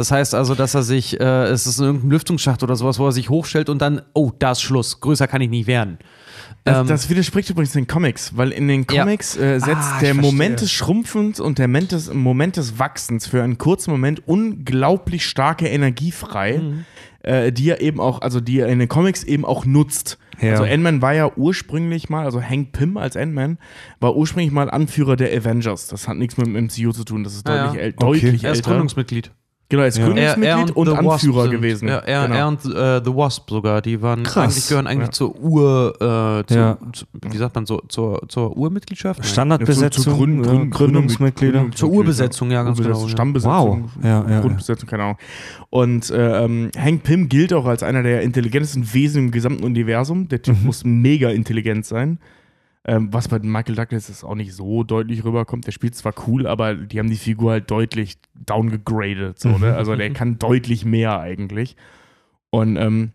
Das 0.00 0.10
heißt 0.10 0.34
also, 0.34 0.54
dass 0.54 0.74
er 0.74 0.82
sich, 0.82 1.20
äh, 1.20 1.44
es 1.48 1.66
ist 1.66 1.78
irgendein 1.78 2.10
Lüftungsschacht 2.10 2.62
oder 2.62 2.74
sowas, 2.74 2.98
wo 2.98 3.06
er 3.06 3.12
sich 3.12 3.28
hochstellt 3.28 3.68
und 3.68 3.82
dann, 3.82 4.00
oh, 4.14 4.32
da 4.38 4.52
ist 4.52 4.62
Schluss, 4.62 5.00
größer 5.00 5.28
kann 5.28 5.42
ich 5.42 5.50
nicht 5.50 5.66
werden. 5.66 5.98
Das, 6.64 6.78
Ähm, 6.80 6.86
das 6.88 7.08
widerspricht 7.08 7.48
übrigens 7.50 7.72
den 7.72 7.86
Comics, 7.86 8.36
weil 8.36 8.50
in 8.52 8.68
den 8.68 8.86
Ja. 8.90 9.02
Comics 9.04 9.36
äh, 9.36 9.58
setzt 9.60 9.70
Ah, 9.92 10.00
der. 10.00 10.14
Moment 10.14 10.60
des 10.60 10.70
Schrumpfens 10.70 11.40
und 11.40 11.58
der 11.58 11.68
Moment 11.68 11.92
des, 11.92 12.12
Moment 12.12 12.56
des 12.56 12.78
Wachsens 12.78 13.26
für 13.26 13.42
einen 13.42 13.56
kurzen 13.58 13.90
Moment 13.90 14.22
unglaublich 14.28 15.24
starke 15.26 15.66
Energie 15.68 16.12
frei, 16.12 16.58
Mhm. 16.58 16.84
äh, 17.22 17.50
die 17.52 17.68
er 17.70 17.80
eben 17.80 17.98
auch, 18.00 18.20
also 18.20 18.40
die 18.40 18.58
er 18.60 18.68
in 18.68 18.78
den 18.78 18.88
Comics 18.88 19.24
eben 19.24 19.44
auch 19.44 19.64
nutzt. 19.64 20.18
Ja. 20.40 20.52
Also 20.52 20.64
Ant-Man 20.64 21.02
war 21.02 21.12
ja 21.14 21.30
ursprünglich 21.36 22.08
mal, 22.08 22.24
also 22.24 22.42
Hank 22.42 22.72
Pym 22.72 22.96
als 22.96 23.16
Ant-Man, 23.16 23.58
war 24.00 24.16
ursprünglich 24.16 24.52
mal 24.52 24.70
Anführer 24.70 25.16
der 25.16 25.30
Avengers. 25.36 25.88
Das 25.88 26.08
hat 26.08 26.16
nichts 26.16 26.36
mit 26.38 26.46
dem 26.46 26.56
MCU 26.56 26.92
zu 26.92 27.04
tun, 27.04 27.24
das 27.24 27.34
ist 27.34 27.46
Ah, 27.48 27.54
ja. 27.56 27.64
deutlich, 27.66 27.82
äl 27.82 27.94
Okay. 27.96 28.20
deutlich 28.20 28.44
er 28.44 28.52
ist 28.52 28.58
älter. 28.58 28.70
Gründungsmitglied. 28.70 29.30
Genau, 29.70 29.82
er 29.82 29.88
ist 29.88 29.96
Ja. 29.98 30.04
Gründungsmitglied 30.06 30.76
und, 30.76 30.88
Anführer 30.90 31.42
sind- 31.44 31.50
gewesen. 31.52 31.88
Ja, 31.88 31.98
er, 31.98 32.26
genau. 32.26 32.36
er 32.38 32.48
und 32.48 32.64
äh, 32.66 33.00
The 33.04 33.16
Wasp 33.16 33.48
sogar, 33.48 33.80
die 33.80 34.02
waren 34.02 34.24
Krass. 34.24 34.44
eigentlich 34.52 34.68
gehören 34.68 34.86
eigentlich 34.88 35.06
Ja. 35.06 35.12
zur 35.12 35.40
Ur, 35.40 35.94
äh, 35.94 36.46
zu, 36.52 36.54
Ja. 36.58 36.78
zu, 36.92 37.04
wie 37.30 37.36
sagt 37.36 37.54
man 37.54 37.64
so, 37.66 37.80
zur, 37.88 38.20
zur 38.28 38.56
Urmitgliedschaft? 38.56 39.24
Standardbesetzung, 39.24 39.82
Ja, 39.84 39.90
zu- 39.90 40.02
zu 40.02 40.16
Gründ- 40.16 40.70
Gründungsmitglieder. 40.72 41.52
Gründung- 41.60 41.72
Zur 41.76 41.90
Urbesetzung, 41.90 42.50
ja, 42.50 42.62
ganz 42.64 42.78
Urbesetzung, 42.78 43.02
genau. 43.06 43.12
Stammbesetzung, 43.16 43.84
Wow. 43.94 44.04
Ja, 44.04 44.26
ja, 44.28 44.40
Grundbesetzung, 44.40 44.88
keine 44.88 45.02
Ahnung. 45.04 45.16
Und 45.70 46.10
äh, 46.10 46.44
ähm, 46.44 46.70
Hank 46.76 47.04
Pym 47.04 47.28
gilt 47.28 47.52
auch 47.52 47.66
als 47.66 47.82
einer 47.84 48.02
der 48.02 48.22
intelligentesten 48.22 48.92
Wesen 48.92 49.26
im 49.26 49.30
gesamten 49.30 49.62
Universum. 49.62 50.28
Der 50.28 50.38
Mhm. 50.38 50.42
Typ 50.42 50.64
muss 50.64 50.84
mega 50.84 51.30
intelligent 51.30 51.86
sein. 51.86 52.18
Ähm, 52.84 53.12
was 53.12 53.28
bei 53.28 53.38
Michael 53.38 53.74
Douglas 53.74 54.08
ist 54.08 54.24
auch 54.24 54.34
nicht 54.34 54.54
so 54.54 54.84
deutlich 54.84 55.22
rüberkommt. 55.24 55.66
Der 55.66 55.72
spielt 55.72 55.94
zwar 55.94 56.14
cool, 56.26 56.46
aber 56.46 56.74
die 56.74 56.98
haben 56.98 57.10
die 57.10 57.16
Figur 57.16 57.52
halt 57.52 57.70
deutlich 57.70 58.16
downgegradet. 58.34 59.38
So, 59.38 59.58
ne? 59.58 59.74
Also 59.74 59.96
der 59.96 60.10
kann 60.14 60.38
deutlich 60.38 60.84
mehr 60.84 61.20
eigentlich. 61.20 61.76
Und 62.48 62.76
ähm, 62.76 63.12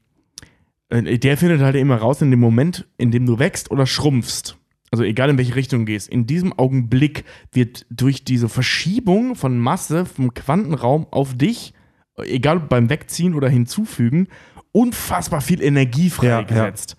äh, 0.90 1.18
der 1.18 1.38
findet 1.38 1.62
halt 1.62 1.76
immer 1.76 1.98
raus, 1.98 2.22
in 2.22 2.32
dem 2.32 2.40
Moment, 2.40 2.88
in 2.98 3.12
dem 3.12 3.26
du 3.26 3.40
wächst 3.40 3.72
oder 3.72 3.86
schrumpfst. 3.86 4.58
Also 4.92 5.04
egal 5.04 5.30
in 5.30 5.38
welche 5.38 5.56
Richtung 5.56 5.82
du 5.82 5.86
gehst, 5.88 6.08
in 6.08 6.28
diesem 6.28 6.54
Augenblick 6.58 7.26
wird 7.52 7.86
durch 7.90 8.24
diese 8.24 8.48
Verschiebung 8.48 9.36
von 9.36 9.58
Masse 9.58 10.06
vom 10.06 10.34
Quantenraum 10.34 11.08
auf 11.12 11.36
dich, 11.36 11.74
egal 12.18 12.58
ob 12.58 12.70
beim 12.70 12.90
Wegziehen 12.90 13.34
oder 13.34 13.50
Hinzufügen, 13.50 14.28
unfassbar 14.72 15.42
viel 15.42 15.62
Energie 15.62 16.10
freigesetzt. 16.10 16.96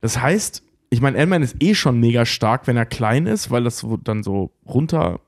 Das 0.00 0.20
heißt, 0.20 0.62
ich 0.90 1.00
meine, 1.00 1.18
Ant-Man 1.18 1.42
ist 1.42 1.56
eh 1.60 1.74
schon 1.74 1.98
mega 2.00 2.24
stark, 2.26 2.66
wenn 2.66 2.76
er 2.76 2.86
klein 2.86 3.26
ist, 3.26 3.50
weil 3.50 3.64
das 3.64 3.78
so 3.78 3.96
dann 3.96 4.22
so 4.22 4.52
runter 4.66 5.20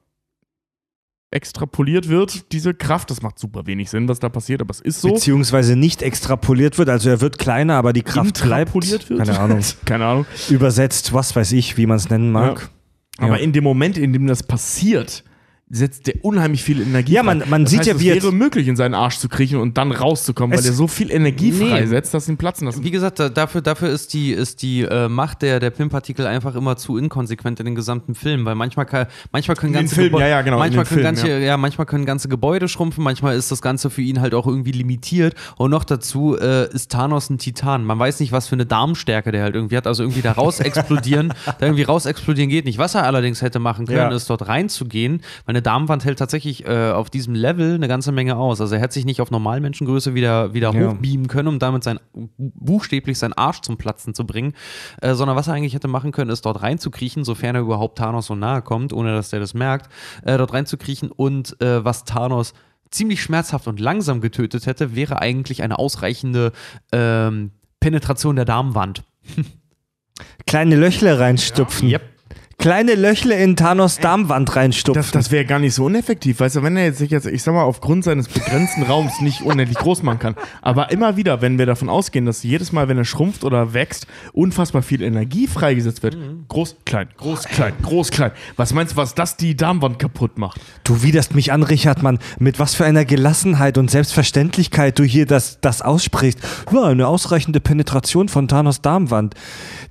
extrapoliert 1.30 2.08
wird, 2.08 2.52
diese 2.52 2.72
Kraft. 2.72 3.10
Das 3.10 3.20
macht 3.20 3.38
super 3.38 3.66
wenig 3.66 3.90
Sinn, 3.90 4.08
was 4.08 4.20
da 4.20 4.28
passiert, 4.28 4.60
aber 4.60 4.70
es 4.70 4.80
ist 4.80 5.00
so. 5.00 5.08
Beziehungsweise 5.14 5.76
nicht 5.76 6.02
extrapoliert 6.02 6.78
wird, 6.78 6.88
also 6.88 7.10
er 7.10 7.20
wird 7.20 7.38
kleiner, 7.38 7.74
aber 7.74 7.92
die 7.92 8.02
Kraft 8.02 8.42
bleibt. 8.42 8.74
Wird? 8.74 9.08
Keine 9.08 9.38
Ahnung. 9.38 9.60
Keine 9.84 10.06
Ahnung. 10.06 10.26
Übersetzt, 10.48 11.12
was 11.12 11.34
weiß 11.34 11.52
ich, 11.52 11.76
wie 11.76 11.86
man 11.86 11.96
es 11.96 12.08
nennen 12.10 12.30
mag. 12.30 12.70
Aber 13.18 13.38
Ja. 13.38 13.42
in 13.42 13.52
dem 13.52 13.64
Moment, 13.64 13.98
in 13.98 14.12
dem 14.12 14.26
das 14.26 14.42
passiert, 14.42 15.24
setzt 15.68 16.06
der 16.06 16.24
unheimlich 16.24 16.62
viel 16.62 16.80
Energie 16.80 17.12
Ja, 17.14 17.24
man- 17.24 17.42
man 17.48 17.62
das 17.64 17.70
sieht 17.72 17.80
heißt, 17.80 17.88
ja, 17.88 17.94
es 17.94 18.00
wie 18.00 18.04
wäre 18.06 18.16
jetzt- 18.18 18.30
möglich, 18.32 18.68
in 18.68 18.76
seinen 18.76 18.94
Arsch 18.94 19.18
zu 19.18 19.28
kriechen 19.28 19.58
und 19.58 19.76
dann 19.76 19.90
rauszukommen, 19.90 20.52
Es- 20.52 20.58
weil 20.60 20.64
der 20.70 20.72
so 20.74 20.86
viel 20.86 21.10
Energie 21.10 21.50
Nee. 21.50 21.68
freisetzt, 21.70 22.14
dass 22.14 22.28
ihn 22.28 22.36
platzen 22.36 22.66
lassen. 22.66 22.84
Wie 22.84 22.92
gesagt, 22.92 23.18
da- 23.18 23.28
dafür, 23.28 23.62
dafür 23.62 23.88
ist 23.90 24.14
die, 24.14 24.30
ist 24.30 24.62
die 24.62 24.82
äh, 24.82 25.08
Macht 25.08 25.42
der, 25.42 25.58
der 25.58 25.70
PIM-Partikel 25.70 26.24
einfach 26.26 26.54
immer 26.54 26.76
zu 26.76 26.96
inkonsequent 26.96 27.58
in 27.58 27.66
den 27.66 27.74
gesamten 27.74 28.14
Film, 28.14 28.44
weil 28.44 28.54
manchmal, 28.54 28.86
kann, 28.86 29.06
manchmal 29.32 29.56
können 29.56 29.72
ganze 29.72 30.00
Gebäu- 30.02 30.20
ja, 30.20 30.28
ja, 30.28 30.42
genau, 30.42 30.58
manchmal, 30.58 30.84
können 30.84 31.00
Filmen, 31.02 31.16
ganze, 31.16 31.38
ja. 31.40 31.56
manchmal 31.56 31.86
können 31.86 32.04
ganze 32.06 32.28
Gebäude 32.28 32.68
schrumpfen, 32.68 33.02
manchmal 33.02 33.34
ist 33.36 33.50
das 33.50 33.60
Ganze 33.60 33.90
für 33.90 34.02
ihn 34.02 34.20
halt 34.20 34.34
auch 34.34 34.46
irgendwie 34.46 34.70
limitiert 34.72 35.34
und 35.56 35.72
noch 35.72 35.82
dazu 35.82 36.36
äh, 36.38 36.72
ist 36.72 36.92
Thanos 36.92 37.28
ein 37.28 37.38
Titan. 37.38 37.84
Man 37.84 37.98
weiß 37.98 38.20
nicht, 38.20 38.30
was 38.30 38.46
für 38.46 38.54
eine 38.54 38.66
Darmstärke 38.66 39.32
der 39.32 39.42
halt 39.42 39.56
irgendwie 39.56 39.76
hat, 39.76 39.88
also 39.88 40.04
irgendwie 40.04 40.22
da 40.22 40.30
raus 40.30 40.60
explodieren, 40.60 41.34
da 41.46 41.66
irgendwie 41.66 41.82
raus 41.82 42.06
explodieren 42.06 42.50
geht 42.50 42.66
nicht. 42.66 42.78
Was 42.78 42.94
er 42.94 43.02
allerdings 43.04 43.42
hätte 43.42 43.58
machen 43.58 43.86
können, 43.86 43.98
Ja. 43.98 44.14
ist 44.14 44.30
dort 44.30 44.46
reinzugehen, 44.46 45.22
weil 45.44 45.55
eine 45.56 45.62
Darmwand 45.62 46.04
hält 46.04 46.18
tatsächlich 46.18 46.66
äh, 46.66 46.90
auf 46.90 47.08
diesem 47.08 47.34
Level 47.34 47.74
eine 47.74 47.88
ganze 47.88 48.12
Menge 48.12 48.36
aus. 48.36 48.60
Also 48.60 48.74
er 48.74 48.80
hätte 48.80 48.94
sich 48.94 49.06
nicht 49.06 49.20
auf 49.22 49.30
Normalmenschengröße 49.30 50.14
wieder, 50.14 50.52
wieder 50.52 50.72
Ja. 50.74 50.90
hochbeamen 50.90 51.28
können, 51.28 51.48
um 51.48 51.58
damit 51.58 51.82
sein 51.82 51.98
buchstäblich 52.36 53.18
seinen 53.18 53.32
Arsch 53.32 53.62
zum 53.62 53.78
Platzen 53.78 54.14
zu 54.14 54.26
bringen, 54.26 54.52
äh, 55.00 55.14
sondern 55.14 55.36
was 55.36 55.48
er 55.48 55.54
eigentlich 55.54 55.74
hätte 55.74 55.88
machen 55.88 56.12
können, 56.12 56.30
ist 56.30 56.44
dort 56.44 56.62
reinzukriechen, 56.62 57.24
sofern 57.24 57.54
er 57.54 57.62
überhaupt 57.62 57.96
Thanos 57.98 58.26
so 58.26 58.34
nahe 58.34 58.60
kommt, 58.60 58.92
ohne 58.92 59.14
dass 59.14 59.30
der 59.30 59.40
das 59.40 59.54
merkt, 59.54 59.90
äh, 60.24 60.36
dort 60.36 60.52
reinzukriechen 60.52 61.10
und 61.10 61.60
äh, 61.62 61.82
was 61.84 62.04
Thanos 62.04 62.52
ziemlich 62.90 63.22
schmerzhaft 63.22 63.66
und 63.66 63.80
langsam 63.80 64.20
getötet 64.20 64.66
hätte, 64.66 64.94
wäre 64.94 65.20
eigentlich 65.20 65.62
eine 65.62 65.78
ausreichende 65.78 66.52
ähm, 66.92 67.50
Penetration 67.80 68.36
der 68.36 68.44
Darmwand. 68.44 69.02
Kleine 70.46 70.76
Löchle 70.76 71.18
reinstupfen. 71.18 71.88
Yep. 71.88 72.15
Kleine 72.58 72.94
Löchle 72.94 73.36
in 73.36 73.54
Thanos 73.54 73.98
Darmwand 73.98 74.56
reinstupfen. 74.56 75.00
Das, 75.00 75.10
das 75.10 75.30
wäre 75.30 75.44
gar 75.44 75.58
nicht 75.58 75.74
so 75.74 75.84
uneffektiv, 75.84 76.40
weißt 76.40 76.56
du, 76.56 76.62
wenn 76.62 76.76
er 76.76 76.86
jetzt 76.86 76.98
sich 76.98 77.10
jetzt, 77.10 77.26
ich 77.26 77.42
sag 77.42 77.52
mal, 77.52 77.62
aufgrund 77.62 78.02
seines 78.02 78.28
begrenzten 78.28 78.82
Raums 78.82 79.20
nicht 79.20 79.42
unendlich 79.42 79.76
groß 79.78 80.02
machen 80.02 80.18
kann. 80.18 80.34
Aber 80.62 80.90
immer 80.90 81.16
wieder, 81.16 81.42
wenn 81.42 81.58
wir 81.58 81.66
davon 81.66 81.90
ausgehen, 81.90 82.24
dass 82.24 82.42
jedes 82.42 82.72
Mal, 82.72 82.88
wenn 82.88 82.96
er 82.96 83.04
schrumpft 83.04 83.44
oder 83.44 83.74
wächst, 83.74 84.06
unfassbar 84.32 84.82
viel 84.82 85.02
Energie 85.02 85.46
freigesetzt 85.46 86.02
wird. 86.02 86.16
Groß, 86.48 86.76
klein, 86.86 87.08
groß, 87.18 87.44
klein, 87.44 87.74
groß, 87.82 88.10
klein. 88.10 88.30
Was 88.56 88.72
meinst 88.72 88.94
du, 88.94 88.96
was 88.96 89.14
das 89.14 89.36
die 89.36 89.54
Darmwand 89.54 89.98
kaputt 89.98 90.38
macht? 90.38 90.58
Du 90.82 91.02
widerst 91.02 91.34
mich 91.34 91.52
an, 91.52 91.62
Richard, 91.62 92.02
Mann. 92.02 92.18
Mit 92.38 92.58
was 92.58 92.74
für 92.74 92.86
einer 92.86 93.04
Gelassenheit 93.04 93.76
und 93.76 93.90
Selbstverständlichkeit 93.90 94.98
du 94.98 95.04
hier 95.04 95.26
das, 95.26 95.60
das 95.60 95.82
aussprichst. 95.82 96.40
Ja, 96.72 96.84
eine 96.84 97.06
ausreichende 97.06 97.60
Penetration 97.60 98.28
von 98.28 98.48
Thanos 98.48 98.80
Darmwand. 98.80 99.34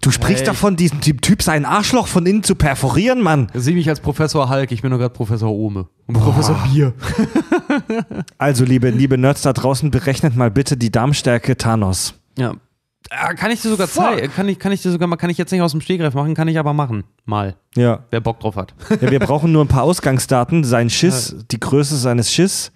Du 0.02 0.12
sprichst 0.12 0.42
Hey. 0.42 0.48
davon, 0.48 0.76
diesem 0.76 1.00
Typ, 1.02 1.22
typ 1.22 1.42
sein 1.42 1.64
Arschloch 1.66 2.08
von 2.08 2.26
innen 2.26 2.44
zu 2.44 2.55
perforieren, 2.56 3.22
Mann. 3.22 3.48
Sieh 3.54 3.74
mich 3.74 3.88
als 3.90 4.00
Professor 4.00 4.50
Hulk, 4.50 4.72
ich 4.72 4.82
bin 4.82 4.90
nur 4.90 5.00
gerade 5.00 5.14
Professor 5.14 5.52
Ohme. 5.52 5.88
Und 6.08 6.16
Professor 6.16 6.56
Bier. 6.72 6.94
Also, 8.38 8.64
liebe, 8.66 8.90
liebe 8.90 9.18
Nerds 9.18 9.42
da 9.42 9.54
draußen, 9.54 9.92
berechnet 9.92 10.36
mal 10.36 10.52
bitte 10.52 10.78
die 10.78 10.92
Darmstärke 10.92 11.58
Thanos. 11.58 12.16
Ja. 12.38 12.54
Ah, 13.12 13.34
Kann 13.34 13.52
ich 13.52 13.62
dir 13.62 13.70
sogar 13.70 13.88
zeigen? 13.88 14.32
Kann 14.34 14.50
ich, 14.50 14.58
kann 14.58 14.72
ich 14.72 14.82
dir 14.82 14.92
sogar 14.92 15.08
mal, 15.08 15.16
kann 15.16 15.30
ich 15.30 15.38
jetzt 15.38 15.52
nicht 15.52 15.62
aus 15.62 15.72
dem 15.72 15.82
Stegreif 15.82 16.16
machen, 16.16 16.34
kann 16.34 16.48
ich 16.48 16.58
aber 16.58 16.74
machen. 16.74 17.04
Mal. 17.26 17.56
Ja. 17.76 18.00
Wer 18.10 18.20
Bock 18.20 18.40
drauf 18.40 18.56
hat. 18.56 18.74
ja 19.00 19.12
wir 19.12 19.20
brauchen 19.20 19.52
nur 19.52 19.64
ein 19.64 19.68
paar 19.68 19.84
Ausgangsdaten. 19.84 20.64
Sein 20.64 20.90
Schiss, 20.90 21.36
die 21.52 21.60
Größe 21.60 21.98
seines 21.98 22.34
Schiss, 22.34 22.72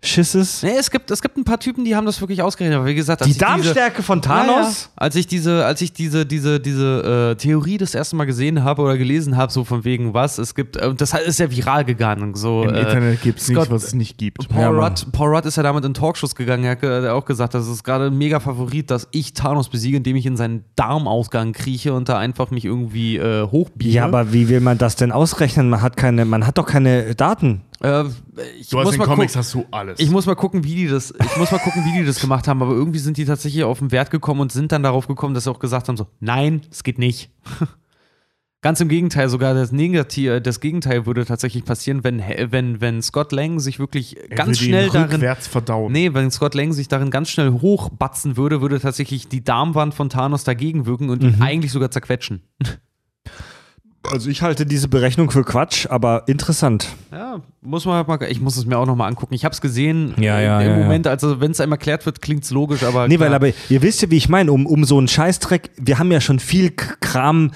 Schisses. 0.00 0.62
Nee, 0.62 0.76
es 0.78 0.92
gibt, 0.92 1.10
es 1.10 1.20
gibt 1.20 1.36
ein 1.36 1.42
paar 1.44 1.58
Typen, 1.58 1.84
die 1.84 1.96
haben 1.96 2.06
das 2.06 2.20
wirklich 2.20 2.40
ausgerechnet. 2.40 2.78
Aber 2.78 2.86
wie 2.86 2.94
gesagt, 2.94 3.24
Die 3.24 3.30
ich 3.30 3.34
diese- 3.36 3.44
Darmstärke 3.44 4.02
von 4.04 4.20
Ja, 4.22 4.46
ja. 4.46 4.52
Thanos? 4.52 4.90
Als 4.94 5.16
ich 5.16 5.26
diese, 5.26 5.64
als 5.64 5.80
ich 5.80 5.92
diese, 5.92 6.24
diese, 6.24 6.60
diese 6.60 7.32
äh, 7.32 7.34
Theorie 7.36 7.78
das 7.78 7.96
erste 7.96 8.14
Mal 8.14 8.24
gesehen 8.24 8.62
habe 8.62 8.82
oder 8.82 8.96
gelesen 8.96 9.36
habe, 9.36 9.50
so 9.50 9.64
von 9.64 9.84
wegen 9.84 10.14
was, 10.14 10.38
es 10.38 10.54
gibt, 10.54 10.76
äh, 10.76 10.94
das 10.94 11.14
ist 11.14 11.40
ja 11.40 11.50
viral 11.50 11.84
gegangen. 11.84 12.36
So, 12.36 12.62
Im 12.62 12.74
äh, 12.74 12.80
Internet 12.82 13.22
gibt 13.22 13.40
es 13.40 13.48
nichts, 13.48 13.70
was 13.70 13.84
es 13.84 13.94
nicht 13.94 14.18
gibt. 14.18 14.48
Paul, 14.48 14.60
Ja. 14.62 14.68
Rudd, 14.68 15.06
Paul 15.10 15.34
Rudd 15.34 15.46
ist 15.46 15.56
ja 15.56 15.64
damit 15.64 15.84
in 15.84 15.94
Talkshows 15.94 16.36
gegangen. 16.36 16.62
Er 16.62 16.70
hat 16.72 16.82
er 16.84 17.02
hat 17.02 17.10
auch 17.10 17.24
gesagt, 17.24 17.54
das 17.54 17.66
ist 17.66 17.82
gerade 17.82 18.06
ein 18.06 18.16
mega 18.16 18.38
Favorit, 18.38 18.92
dass 18.92 19.08
ich 19.10 19.32
Thanos 19.32 19.68
besiege, 19.68 19.96
indem 19.96 20.14
ich 20.14 20.26
in 20.26 20.36
seinen 20.36 20.64
Darmausgang 20.76 21.52
krieche 21.52 21.92
und 21.92 22.08
da 22.08 22.18
einfach 22.18 22.52
mich 22.52 22.64
irgendwie 22.64 23.16
äh, 23.16 23.42
hochbiege. 23.48 23.90
Ja, 23.94 24.04
aber 24.04 24.32
wie 24.32 24.48
will 24.48 24.60
man 24.60 24.78
das 24.78 24.94
denn 24.94 25.10
ausrechnen? 25.10 25.68
Man 25.68 25.82
hat 25.82 25.96
keine, 25.96 26.24
man 26.24 26.46
hat 26.46 26.56
doch 26.56 26.66
keine 26.66 27.16
Daten. 27.16 27.62
Äh, 27.80 28.04
ich 28.58 28.68
Du 28.68 28.78
hast 28.78 28.86
muss 28.86 28.94
in 28.94 28.98
mal 28.98 29.06
Comics 29.06 29.36
hast 29.36 29.54
du 29.54 29.64
alles. 29.70 30.00
Ich 30.00 30.10
muss 30.10 30.26
mal 30.26 30.34
gucken, 30.34 30.64
wie 30.64 30.74
die 30.74 30.88
das, 30.88 31.12
ich 31.12 31.36
muss 31.36 31.50
mal 31.50 31.58
gucken, 31.58 31.84
wie 31.84 31.98
die 31.98 32.04
das 32.04 32.20
gemacht 32.20 32.48
haben, 32.48 32.62
aber 32.62 32.72
irgendwie 32.72 32.98
sind 32.98 33.16
die 33.16 33.24
tatsächlich 33.24 33.64
auf 33.64 33.78
den 33.78 33.92
Wert 33.92 34.10
gekommen 34.10 34.40
und 34.40 34.52
sind 34.52 34.72
dann 34.72 34.82
darauf 34.82 35.06
gekommen, 35.06 35.34
dass 35.34 35.44
sie 35.44 35.50
auch 35.50 35.60
gesagt 35.60 35.88
haben: 35.88 35.96
so, 35.96 36.06
nein, 36.20 36.62
es 36.70 36.82
geht 36.82 36.98
nicht. 36.98 37.30
Ganz 38.60 38.80
im 38.80 38.88
Gegenteil, 38.88 39.28
sogar 39.28 39.54
das 39.54 39.70
Negativ, 39.70 40.42
das 40.42 40.58
Gegenteil 40.58 41.06
würde 41.06 41.24
tatsächlich 41.24 41.64
passieren, 41.64 42.02
wenn, 42.02 42.20
wenn, 42.50 42.80
wenn 42.80 43.02
Scott 43.02 43.30
Lang 43.30 43.60
sich 43.60 43.78
wirklich 43.78 44.16
ganz 44.34 44.58
schnell 44.58 44.88
darin. 44.88 45.20
verdauen. 45.36 45.92
Nee, 45.92 46.12
wenn 46.12 46.28
Scott 46.32 46.56
Lang 46.56 46.72
sich 46.72 46.88
darin 46.88 47.12
ganz 47.12 47.30
schnell 47.30 47.52
hochbatzen 47.52 48.36
würde, 48.36 48.60
würde 48.60 48.80
tatsächlich 48.80 49.28
die 49.28 49.44
Darmwand 49.44 49.94
von 49.94 50.08
Thanos 50.08 50.42
dagegen 50.42 50.86
wirken 50.86 51.08
und 51.08 51.22
ihn 51.22 51.40
eigentlich 51.40 51.70
sogar 51.70 51.92
zerquetschen. 51.92 52.42
Also 54.02 54.30
ich 54.30 54.42
halte 54.42 54.64
diese 54.64 54.88
Berechnung 54.88 55.30
für 55.30 55.44
Quatsch, 55.44 55.86
aber 55.88 56.24
interessant. 56.26 56.88
Ja, 57.12 57.40
muss 57.60 57.84
man 57.84 58.06
mal, 58.06 58.22
ich 58.24 58.40
muss 58.40 58.56
es 58.56 58.64
mir 58.64 58.78
auch 58.78 58.86
nochmal 58.86 59.08
angucken. 59.08 59.34
Ich 59.34 59.44
habe 59.44 59.52
es 59.52 59.60
gesehen 59.60 60.14
Ja, 60.16 60.40
ja, 60.40 60.60
im 60.60 60.66
ja, 60.66 60.76
ja. 60.76 60.82
Moment, 60.82 61.06
also 61.06 61.40
wenn 61.40 61.50
es 61.50 61.60
einem 61.60 61.72
erklärt 61.72 62.06
wird, 62.06 62.22
klingt 62.22 62.44
es 62.44 62.50
logisch, 62.50 62.82
aber. 62.84 63.08
Nee, 63.08 63.16
klar. 63.16 63.28
weil 63.28 63.34
aber 63.34 63.48
ihr 63.68 63.82
wisst 63.82 64.02
ja, 64.02 64.10
wie 64.10 64.16
ich 64.16 64.28
meine, 64.28 64.52
um, 64.52 64.66
um 64.66 64.84
so 64.84 64.98
einen 64.98 65.08
Scheißdreck, 65.08 65.70
wir 65.76 65.98
haben 65.98 66.12
ja 66.12 66.20
schon 66.20 66.38
viel 66.38 66.70
Kram 66.70 67.50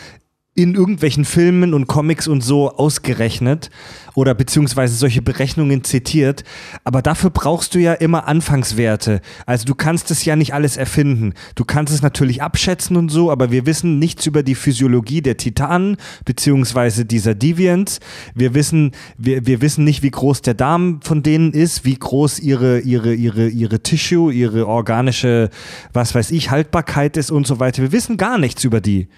in 0.55 0.74
irgendwelchen 0.74 1.24
Filmen 1.24 1.72
und 1.72 1.86
Comics 1.86 2.28
und 2.28 2.42
so 2.42 2.70
ausgerechnet 2.72 3.70
oder 4.14 4.34
beziehungsweise 4.34 4.94
solche 4.94 5.22
Berechnungen 5.22 5.82
zitiert, 5.82 6.44
aber 6.84 7.00
dafür 7.00 7.31
brauchst 7.31 7.74
du 7.74 7.78
ja 7.78 7.94
immer 7.94 8.28
Anfangswerte. 8.28 9.22
Also 9.47 9.64
du 9.64 9.74
kannst 9.74 10.10
es 10.10 10.26
ja 10.26 10.36
nicht 10.36 10.52
alles 10.52 10.76
erfinden. 10.76 11.32
Du 11.55 11.64
kannst 11.64 11.94
es 11.94 12.02
natürlich 12.02 12.42
abschätzen 12.42 12.98
und 12.98 13.08
so, 13.08 13.31
aber 13.31 13.50
wir 13.50 13.64
wissen 13.64 13.98
nichts 13.98 14.26
über 14.26 14.42
die 14.42 14.55
Physiologie 14.55 15.22
der 15.22 15.39
Titanen 15.39 15.97
beziehungsweise 16.26 17.06
dieser 17.06 17.34
Deviants. 17.34 18.00
Wir 18.34 18.52
wissen, 18.52 18.92
wir, 19.16 19.47
wir 19.47 19.62
wissen 19.62 19.84
nicht, 19.84 20.02
wie 20.02 20.10
groß 20.10 20.42
der 20.42 20.52
Darm 20.52 21.00
von 21.02 21.22
denen 21.22 21.52
ist, 21.52 21.86
wie 21.86 21.94
groß 21.94 22.40
ihre, 22.40 22.81
ihre, 22.81 23.14
ihre, 23.14 23.48
ihre 23.48 23.82
Tissue, 23.82 24.31
ihre 24.31 24.66
organische, 24.68 25.48
was 25.94 26.14
weiß 26.14 26.31
ich, 26.31 26.50
Haltbarkeit 26.50 27.16
ist 27.16 27.31
und 27.31 27.47
so 27.47 27.58
weiter. 27.58 27.81
Wir 27.81 27.92
wissen 27.92 28.18
gar 28.18 28.36
nichts 28.36 28.64
über 28.64 28.82
die. 28.82 29.08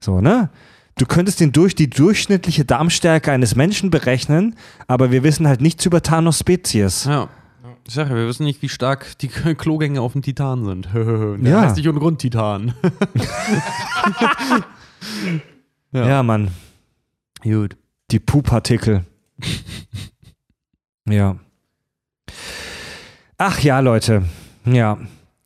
So, 0.00 0.20
ne? 0.20 0.50
Du 0.98 1.06
könntest 1.06 1.40
den 1.40 1.52
durch 1.52 1.74
die 1.74 1.88
durchschnittliche 1.88 2.64
Darmstärke 2.64 3.32
eines 3.32 3.54
Menschen 3.56 3.90
berechnen, 3.90 4.54
aber 4.86 5.10
wir 5.10 5.22
wissen 5.22 5.46
halt 5.48 5.60
nichts 5.60 5.86
über 5.86 6.02
Thanos 6.02 6.38
Spezies. 6.40 7.04
Ja. 7.04 7.28
Ich 7.86 7.94
sag 7.94 8.08
ja, 8.10 8.14
wir 8.16 8.26
wissen 8.26 8.44
nicht, 8.44 8.60
wie 8.62 8.68
stark 8.68 9.18
die 9.18 9.28
Klogänge 9.28 10.00
auf 10.00 10.12
dem 10.12 10.22
Titan 10.22 10.64
sind. 10.64 10.88
Der 10.94 11.38
Ja. 11.42 11.60
heißt 11.62 11.76
nicht 11.76 11.88
ohne 11.88 11.98
Grund 11.98 12.20
Titan. 12.20 12.74
Ja, 15.92 16.06
Ja. 16.06 16.22
Mann. 16.22 16.50
Gut. 17.42 17.76
Die 18.10 18.20
Puh-Partikel. 18.20 19.04
ja. 21.08 21.36
Ach 23.38 23.58
ja, 23.60 23.80
Leute. 23.80 24.24
Ja. 24.66 24.98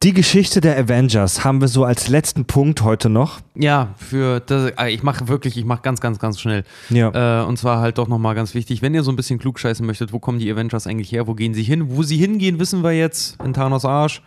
Die 0.04 0.12
Geschichte 0.12 0.60
der 0.60 0.76
Avengers 0.76 1.44
haben 1.44 1.62
wir 1.62 1.68
so 1.68 1.82
als 1.82 2.08
letzten 2.08 2.44
Punkt 2.44 2.82
heute 2.82 3.08
noch. 3.08 3.40
Ja, 3.54 3.94
für 3.96 4.38
das, 4.40 4.70
äh, 4.78 4.90
ich 4.90 5.02
mache 5.02 5.28
wirklich, 5.28 5.56
ich 5.56 5.64
mache 5.64 5.80
ganz, 5.80 6.02
ganz, 6.02 6.18
ganz 6.18 6.38
schnell. 6.38 6.64
Ja. 6.90 7.40
Äh, 7.40 7.46
und 7.46 7.58
zwar 7.58 7.80
halt 7.80 7.96
doch 7.96 8.06
nochmal 8.06 8.34
ganz 8.34 8.52
wichtig, 8.52 8.82
wenn 8.82 8.92
ihr 8.92 9.02
so 9.02 9.10
ein 9.10 9.16
bisschen 9.16 9.38
klugscheißen 9.38 9.86
möchtet, 9.86 10.12
wo 10.12 10.18
kommen 10.18 10.38
die 10.38 10.52
Avengers 10.52 10.86
eigentlich 10.86 11.10
her, 11.10 11.26
wo 11.26 11.32
gehen 11.32 11.54
sie 11.54 11.62
hin? 11.62 11.96
Wo 11.96 12.02
sie 12.02 12.18
hingehen, 12.18 12.60
wissen 12.60 12.84
wir 12.84 12.92
jetzt, 12.92 13.42
in 13.42 13.54
Thanos 13.54 13.86
Arsch. 13.86 14.20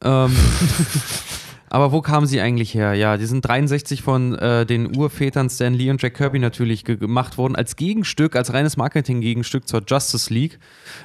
Ähm, 0.00 0.30
aber 1.70 1.92
wo 1.92 2.00
kamen 2.02 2.26
sie 2.26 2.40
eigentlich 2.40 2.74
her? 2.74 2.94
Ja, 2.94 3.16
die 3.16 3.26
sind 3.26 3.46
63 3.46 4.02
von 4.02 4.34
äh, 4.34 4.66
den 4.66 4.96
Urvätern 4.96 5.48
Stan 5.48 5.72
Lee 5.72 5.88
und 5.90 6.02
Jack 6.02 6.14
Kirby 6.14 6.40
natürlich 6.40 6.84
ge 6.84 6.96
gemacht 6.96 7.38
worden, 7.38 7.54
als 7.54 7.76
Gegenstück, 7.76 8.34
als 8.34 8.52
reines 8.52 8.76
Marketing-Gegenstück 8.76 9.68
zur 9.68 9.82
Justice 9.86 10.34
League. 10.34 10.58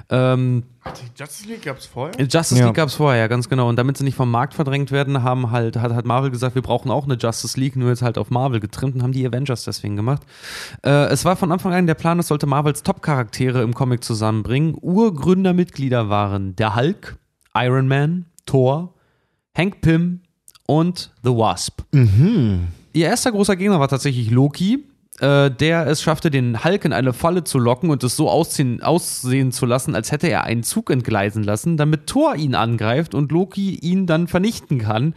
Ähm, 0.09 0.63
Die 0.85 1.21
Justice 1.21 1.47
League 1.47 1.61
gab 1.63 1.77
es 1.77 1.85
vorher? 1.85 2.19
Justice 2.19 2.59
Ja. 2.59 2.65
League 2.65 2.75
gab 2.75 2.87
es 2.89 2.95
vorher, 2.95 3.19
ja, 3.21 3.27
ganz 3.27 3.47
genau. 3.47 3.69
Und 3.69 3.75
damit 3.77 3.97
sie 3.97 4.03
nicht 4.03 4.15
vom 4.15 4.31
Markt 4.31 4.55
verdrängt 4.55 4.91
werden, 4.91 5.21
haben 5.21 5.51
halt, 5.51 5.77
hat, 5.77 5.93
hat 5.93 6.05
Marvel 6.05 6.31
gesagt, 6.31 6.55
wir 6.55 6.63
brauchen 6.63 6.89
auch 6.89 7.05
eine 7.05 7.13
Justice 7.15 7.59
League, 7.59 7.75
nur 7.75 7.89
jetzt 7.89 8.01
halt 8.01 8.17
auf 8.17 8.31
Marvel 8.31 8.59
getrimmt 8.59 8.95
und 8.95 9.03
haben 9.03 9.11
die 9.11 9.25
Avengers 9.27 9.65
deswegen 9.65 9.95
gemacht. 9.95 10.23
Äh, 10.83 11.05
es 11.09 11.25
war 11.25 11.35
von 11.35 11.51
Anfang 11.51 11.73
an 11.73 11.85
der 11.85 11.93
Plan, 11.93 12.17
es 12.17 12.27
sollte 12.27 12.47
Marvels 12.47 12.81
Top-Charaktere 12.81 13.61
im 13.61 13.75
Comic 13.75 14.03
zusammenbringen. 14.03 14.75
Urgründermitglieder 14.81 16.09
waren 16.09 16.55
der 16.55 16.75
Hulk, 16.75 17.17
Iron 17.55 17.87
Man, 17.87 18.25
Thor, 18.47 18.95
Hank 19.55 19.81
Pym 19.81 20.21
und 20.67 21.11
The 21.23 21.31
Wasp. 21.31 21.81
Mhm. 21.91 22.67
Ihr 22.93 23.07
erster 23.07 23.31
großer 23.31 23.55
Gegner 23.55 23.79
war 23.79 23.87
tatsächlich 23.87 24.31
Loki, 24.31 24.83
äh, 25.19 25.49
der 25.49 25.87
es 25.87 26.01
schaffte, 26.01 26.29
den 26.29 26.63
Hulk 26.63 26.83
in 26.83 26.93
eine 26.93 27.13
Falle 27.13 27.43
zu 27.43 27.57
locken 27.57 27.89
und 27.89 28.03
es 28.03 28.17
so 28.17 28.29
aussehen, 28.29 28.83
aussehen 28.83 29.51
zu 29.51 29.65
lassen, 29.65 29.95
als 29.95 30.11
hätte 30.11 30.27
er 30.27 30.43
einen 30.43 30.63
Zug 30.63 30.89
entgleisen 30.89 31.43
lassen, 31.43 31.77
damit 31.77 32.07
Thor 32.07 32.35
ihn 32.35 32.53
angreift 32.53 33.15
und 33.15 33.31
Loki 33.31 33.75
ihn 33.75 34.07
dann 34.07 34.27
vernichten 34.27 34.79
kann. 34.79 35.13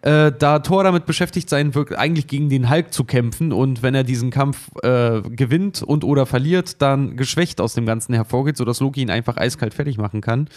Äh, 0.00 0.32
da 0.38 0.60
Thor 0.60 0.84
damit 0.84 1.04
beschäftigt 1.04 1.50
sein 1.50 1.74
wird, 1.74 1.94
eigentlich 1.94 2.28
gegen 2.28 2.48
den 2.48 2.70
Hulk 2.70 2.94
zu 2.94 3.04
kämpfen 3.04 3.52
und 3.52 3.82
wenn 3.82 3.94
er 3.94 4.04
diesen 4.04 4.30
Kampf 4.30 4.70
äh, 4.82 5.20
gewinnt 5.22 5.82
und 5.82 6.04
oder 6.04 6.24
verliert, 6.24 6.80
dann 6.80 7.16
geschwächt 7.16 7.60
aus 7.60 7.74
dem 7.74 7.84
Ganzen 7.84 8.14
hervorgeht, 8.14 8.56
sodass 8.56 8.80
Loki 8.80 9.02
ihn 9.02 9.10
einfach 9.10 9.36
eiskalt 9.36 9.74
fertig 9.74 9.98
machen 9.98 10.22
kann. 10.22 10.48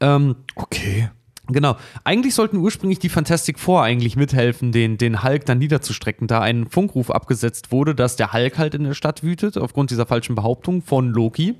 Ähm, 0.00 0.36
Okay. 0.56 1.10
Genau. 1.52 1.76
Eigentlich 2.04 2.34
sollten 2.34 2.56
ursprünglich 2.56 2.98
die 2.98 3.08
Fantastic 3.08 3.58
Four 3.58 3.82
eigentlich 3.82 4.16
mithelfen, 4.16 4.72
den, 4.72 4.98
den 4.98 5.22
Hulk 5.22 5.44
dann 5.44 5.58
niederzustrecken, 5.58 6.26
da 6.26 6.40
ein 6.40 6.66
Funkruf 6.66 7.10
abgesetzt 7.10 7.72
wurde, 7.72 7.94
dass 7.94 8.16
der 8.16 8.32
Hulk 8.32 8.58
halt 8.58 8.74
in 8.74 8.84
der 8.84 8.94
Stadt 8.94 9.22
wütet, 9.22 9.58
aufgrund 9.58 9.90
dieser 9.90 10.06
falschen 10.06 10.34
Behauptung 10.34 10.82
von 10.82 11.08
Loki. 11.08 11.56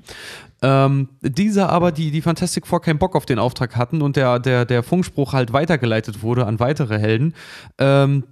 Ähm, 0.61 1.09
dieser 1.21 1.69
aber, 1.69 1.91
die, 1.91 2.11
die 2.11 2.21
Fantastic 2.21 2.65
Four 2.65 2.81
keinen 2.81 2.99
Bock 2.99 3.15
auf 3.15 3.25
den 3.25 3.37
Auftrag 3.37 3.75
hatten 3.75 4.01
und 4.01 4.15
der, 4.15 4.39
der, 4.39 4.65
der 4.65 4.81
Funkspruch 4.81 5.33
halt 5.33 5.51
weitergeleitet 5.51 6.23
wurde 6.23 6.47
an 6.47 6.59
weitere 6.59 6.97
Helden. 6.97 7.33
Ähm, 7.77 8.23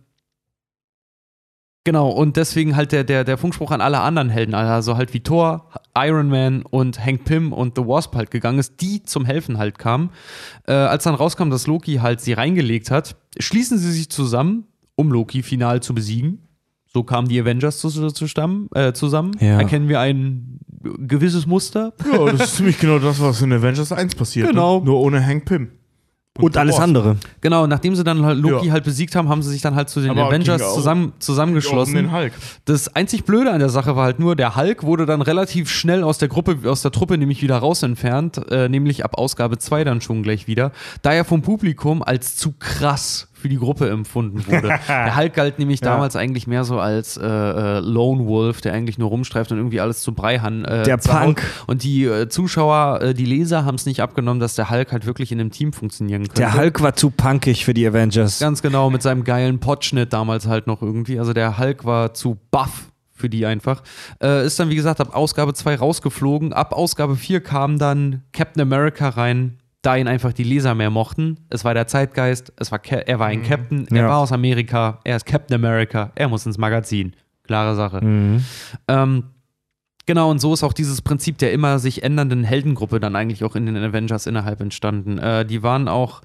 Genau, 1.84 2.10
und 2.10 2.38
deswegen 2.38 2.76
halt 2.76 2.92
der, 2.92 3.03
der, 3.03 3.24
der 3.24 3.38
Funkspruch 3.40 3.72
an 3.72 3.82
alle 3.82 4.01
anderen 4.01 4.30
Helden, 4.30 4.53
also 4.53 4.98
halt 4.98 5.16
wie 5.16 5.22
Thor, 5.22 5.69
Iron 5.98 6.30
Man 6.30 6.61
und 6.61 7.03
Hank 7.03 7.26
Pym 7.26 7.51
und 7.53 7.76
The 7.76 7.88
Wasp 7.88 8.16
halt 8.16 8.30
gegangen 8.30 8.60
ist, 8.60 8.82
die 8.82 9.01
zum 9.01 9.26
Helfen 9.26 9.58
halt 9.58 9.80
kamen. 9.80 10.11
Äh, 10.68 10.74
als 10.74 11.06
dann 11.06 11.16
rauskam, 11.16 11.50
dass 11.50 11.66
Loki 11.66 11.95
halt 11.95 12.22
sie 12.22 12.34
reingelegt 12.34 12.92
hat, 12.92 13.16
schließen 13.40 13.80
sie 13.80 13.92
sich 13.92 14.10
zusammen, 14.10 14.66
um 14.95 15.11
Loki 15.11 15.42
final 15.42 15.82
zu 15.82 15.95
besiegen. 15.95 16.48
So 16.93 17.03
kamen 17.03 17.30
die 17.30 17.40
Avengers 17.40 17.80
zu, 17.80 17.90
zu, 17.90 18.27
stamm, 18.27 18.69
äh, 18.76 18.93
zusammen. 18.93 19.32
Ja. 19.40 19.58
Erkennen 19.60 19.88
wir 19.88 20.01
ein 20.01 20.60
gewisses 20.82 21.48
Muster. 21.48 21.93
Ja, 22.11 22.26
das 22.32 22.42
ist 22.42 22.56
ziemlich 22.58 22.80
genau 22.80 23.00
das, 23.00 23.19
was 23.19 23.42
in 23.42 23.53
Avengers 23.53 23.92
1 23.92 24.16
passiert. 24.16 24.50
Genau. 24.50 24.80
Ne? 24.80 24.85
Nur 24.85 25.00
ohne 25.00 25.26
Hank 25.26 25.45
Pym. 25.45 25.72
Und 26.40 26.56
alles 26.56 26.76
Wasp. 26.76 26.84
andere. 26.84 27.18
Genau, 27.42 27.68
nachdem 27.68 27.93
sie 27.93 28.06
dann 28.06 28.26
halt 28.26 28.40
Loki 28.40 28.68
Ja. 28.68 28.72
halt 28.72 28.85
besiegt 28.85 29.16
haben, 29.16 29.27
haben 29.27 29.43
sie 29.43 29.50
sich 29.50 29.61
dann 29.61 29.76
halt 29.76 29.90
zu 29.90 30.00
den 30.00 30.11
Aber 30.11 30.27
Avengers 30.27 30.74
zusammen, 30.74 31.11
zusammengeschlossen. 31.19 31.98
Um 31.98 32.03
den 32.03 32.11
Hulk. 32.14 32.32
Das 32.64 32.95
einzig 32.95 33.26
Blöde 33.26 33.51
an 33.51 33.60
der 33.60 33.68
Sache 33.68 33.98
war 33.98 34.06
halt 34.06 34.19
nur, 34.19 34.38
der 34.38 34.56
Hulk 34.56 34.84
wurde 34.84 35.06
dann 35.06 35.22
relativ 35.22 35.69
schnell 35.69 36.03
aus 36.03 36.19
der 36.19 36.30
Gruppe, 36.30 36.58
aus 36.69 36.82
der 36.84 36.92
Truppe 36.92 37.18
nämlich 37.18 37.42
wieder 37.42 37.58
raus 37.58 37.84
entfernt, 37.84 38.42
äh, 38.50 38.69
nämlich 38.69 39.03
ab 39.03 39.16
Ausgabe 39.18 39.58
2 39.58 39.84
dann 39.84 40.00
schon 40.00 40.24
gleich 40.24 40.48
wieder, 40.48 40.72
da 41.01 41.11
er 41.11 41.26
vom 41.26 41.42
Publikum 41.42 42.01
als 42.01 42.38
zu 42.38 42.53
krass 42.58 43.27
für 43.42 43.50
die 43.50 43.58
Gruppe 43.58 43.90
empfunden 43.90 44.45
wurde. 44.48 44.80
der 44.88 45.16
Hulk 45.18 45.34
galt 45.34 45.60
nämlich 45.60 45.82
damals 45.82 46.16
eigentlich 46.16 46.48
mehr 46.48 46.64
so 46.64 46.80
als 46.80 47.18
äh, 47.18 47.26
äh, 47.26 47.80
Lone 47.80 48.26
Wolf, 48.26 48.61
der 48.61 48.74
eigentlich 48.74 48.98
nur 48.98 49.10
rumstreift 49.10 49.52
und 49.52 49.58
irgendwie 49.58 49.82
alles 49.82 50.02
zu 50.02 50.14
Brei 50.14 50.40
han, 50.40 50.64
äh, 50.66 50.84
Der. 50.84 50.98
Punk. 50.98 51.44
Und 51.68 51.84
die 51.84 52.06
äh, 52.06 52.30
Zuschauer, 52.30 53.02
äh, 53.02 53.14
die 53.14 53.26
Leser 53.26 53.66
haben 53.66 53.76
es 53.76 53.86
nicht 53.86 54.02
abgenommen, 54.02 54.40
dass 54.40 54.56
der 54.56 54.70
Hulk 54.70 54.92
halt 54.92 55.06
wirklich 55.06 55.32
in 55.32 55.40
einem 55.40 55.52
Team 55.52 55.74
funktionieren 55.74 56.24
könnte. 56.24 56.42
Der 56.42 56.53
Hulk 56.53 56.82
war 56.82 56.95
zu 56.95 57.10
punkig 57.10 57.66
für 57.66 57.74
die 57.74 57.86
Avengers. 57.88 58.40
Ganz 58.40 58.61
genau, 58.61 58.90
mit 58.90 59.02
seinem 59.02 59.24
geilen 59.24 59.60
Potschnitt 59.60 60.14
damals 60.14 60.48
halt 60.48 60.68
noch 60.68 60.82
irgendwie. 60.82 61.20
Also 61.20 61.34
der 61.34 61.58
Hulk 61.58 61.86
war 61.86 62.14
zu 62.14 62.38
buff 62.52 62.92
für 63.22 63.30
die 63.30 63.45
einfach. 63.45 63.84
Äh, 64.22 64.45
ist 64.45 64.60
dann, 64.60 64.70
wie 64.70 64.76
gesagt, 64.76 65.00
ab 65.00 65.16
Ausgabe 65.16 65.53
2 65.53 65.76
rausgeflogen. 65.76 66.53
Ab 66.53 66.74
Ausgabe 66.74 67.16
4 67.16 67.42
kam 67.42 67.78
dann 67.78 68.24
Captain 68.34 68.61
America 68.61 69.10
rein, 69.10 69.58
da 69.82 69.95
ihn 69.95 70.08
einfach 70.08 70.34
die 70.34 70.43
Leser 70.43 70.76
mehr 70.76 70.90
mochten. 70.90 71.38
Es 71.50 71.66
war 71.66 71.74
der 71.74 71.88
Zeitgeist, 71.88 72.53
es 72.58 72.72
war 72.72 72.80
er 72.85 73.19
war 73.19 73.27
ein 73.27 73.42
Captain, 73.43 73.88
er 73.90 74.03
Ja. 74.03 74.08
war 74.10 74.18
aus 74.19 74.32
Amerika, 74.32 75.00
er 75.03 75.16
ist 75.16 75.26
Captain 75.26 75.56
America, 75.56 76.11
er 76.16 76.27
muss 76.30 76.45
ins 76.45 76.58
Magazin. 76.58 77.14
Klare 77.43 77.76
Sache. 77.76 78.03
Mhm. 78.03 78.45
Ähm, 78.88 79.24
Genau, 80.08 80.32
und 80.32 80.40
so 80.42 80.51
ist 80.53 80.64
auch 80.64 80.74
dieses 80.74 81.01
Prinzip 81.03 81.38
der 81.38 81.53
immer 81.53 81.77
sich 81.77 82.03
ändernden 82.03 82.43
Heldengruppe 82.43 83.00
dann 83.00 83.16
eigentlich 83.16 83.43
auch 83.43 83.56
in 83.56 83.68
den 83.68 83.77
Avengers 83.77 84.26
innerhalb 84.26 84.60
entstanden. 84.60 85.19
Äh, 85.19 85.45
die 85.45 85.61
waren 85.61 85.88
auch 85.88 86.22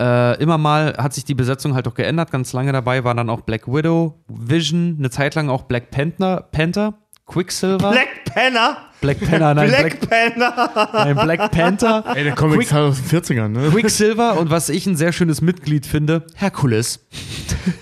äh, 0.00 0.40
immer 0.40 0.56
mal, 0.56 0.94
hat 0.96 1.12
sich 1.12 1.24
die 1.24 1.34
Besetzung 1.34 1.74
halt 1.74 1.88
auch 1.88 1.94
geändert. 1.94 2.30
Ganz 2.30 2.52
lange 2.52 2.72
dabei 2.72 3.02
war 3.02 3.14
dann 3.16 3.28
auch 3.28 3.40
Black 3.40 3.66
Widow, 3.66 4.14
Vision, 4.28 4.94
eine 4.98 5.10
Zeit 5.10 5.34
lang 5.34 5.48
auch 5.48 5.64
Black 5.64 5.90
Panther, 5.90 6.46
Panther 6.52 6.94
Quicksilver. 7.28 7.90
Black 7.92 8.24
Panther? 8.24 8.78
Black 9.00 9.20
Panther, 9.20 9.54
nein, 9.54 9.68
Black, 9.68 10.00
Black, 10.00 10.34
Panther! 10.34 10.90
nein, 10.92 11.14
Black 11.14 11.50
Panther. 11.52 12.04
Ey, 12.16 12.24
der 12.24 12.34
Comic 12.34 12.62
ist 12.62 12.74
aus 12.74 13.00
den 13.00 13.22
40ern, 13.22 13.48
ne? 13.48 13.70
Quicksilver 13.70 14.40
und 14.40 14.50
was 14.50 14.68
ich 14.70 14.86
ein 14.86 14.96
sehr 14.96 15.12
schönes 15.12 15.40
Mitglied 15.40 15.86
finde, 15.86 16.26
Herkules. 16.34 17.00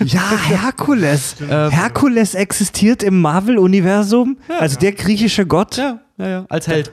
Ja, 0.04 0.20
Herkules. 0.48 1.36
Herkules 1.48 2.34
existiert 2.34 3.04
im 3.04 3.20
Marvel-Universum. 3.20 4.36
Also 4.58 4.78
der 4.80 4.92
griechische 4.92 5.46
Gott. 5.46 5.76
Ja, 5.76 6.00
ja, 6.18 6.28
ja. 6.28 6.46
Als 6.48 6.66
Held. 6.66 6.92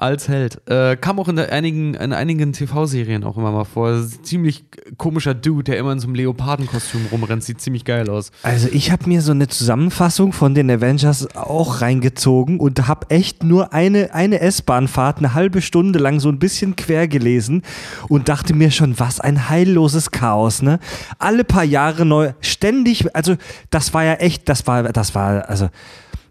Als 0.00 0.28
Held. 0.28 0.66
Äh, 0.66 0.96
kam 0.96 1.20
auch 1.20 1.28
in, 1.28 1.38
einigen, 1.38 1.92
in 1.92 2.14
einigen 2.14 2.54
TV-Serien 2.54 3.22
auch 3.22 3.36
immer 3.36 3.52
mal 3.52 3.64
vor. 3.64 4.02
Ziemlich 4.22 4.64
komischer 4.96 5.34
Dude, 5.34 5.64
der 5.64 5.76
immer 5.76 5.92
in 5.92 6.00
so 6.00 6.06
einem 6.06 6.14
Leopardenkostüm 6.14 7.02
rumrennt. 7.12 7.44
Sieht 7.44 7.60
ziemlich 7.60 7.84
geil 7.84 8.08
aus. 8.08 8.30
Also 8.42 8.68
ich 8.72 8.90
habe 8.90 9.06
mir 9.06 9.20
so 9.20 9.32
eine 9.32 9.48
Zusammenfassung 9.48 10.32
von 10.32 10.54
den 10.54 10.70
Avengers 10.70 11.36
auch 11.36 11.82
reingezogen 11.82 12.60
und 12.60 12.88
habe 12.88 13.10
echt 13.10 13.44
nur 13.44 13.74
eine, 13.74 14.14
eine 14.14 14.40
S-Bahn-Fahrt 14.40 15.18
eine 15.18 15.34
halbe 15.34 15.60
Stunde 15.60 15.98
lang 15.98 16.18
so 16.18 16.30
ein 16.30 16.38
bisschen 16.38 16.76
quer 16.76 17.06
gelesen 17.06 17.60
und 18.08 18.30
dachte 18.30 18.54
mir 18.54 18.70
schon, 18.70 18.98
was 18.98 19.20
ein 19.20 19.50
heilloses 19.50 20.12
Chaos, 20.12 20.62
ne? 20.62 20.78
Alle 21.18 21.44
paar 21.44 21.64
Jahre 21.64 22.06
neu, 22.06 22.32
ständig, 22.40 23.14
also 23.14 23.36
das 23.68 23.92
war 23.92 24.04
ja 24.04 24.14
echt, 24.14 24.48
das 24.48 24.66
war, 24.66 24.84
das 24.84 25.14
war, 25.14 25.46
also 25.50 25.68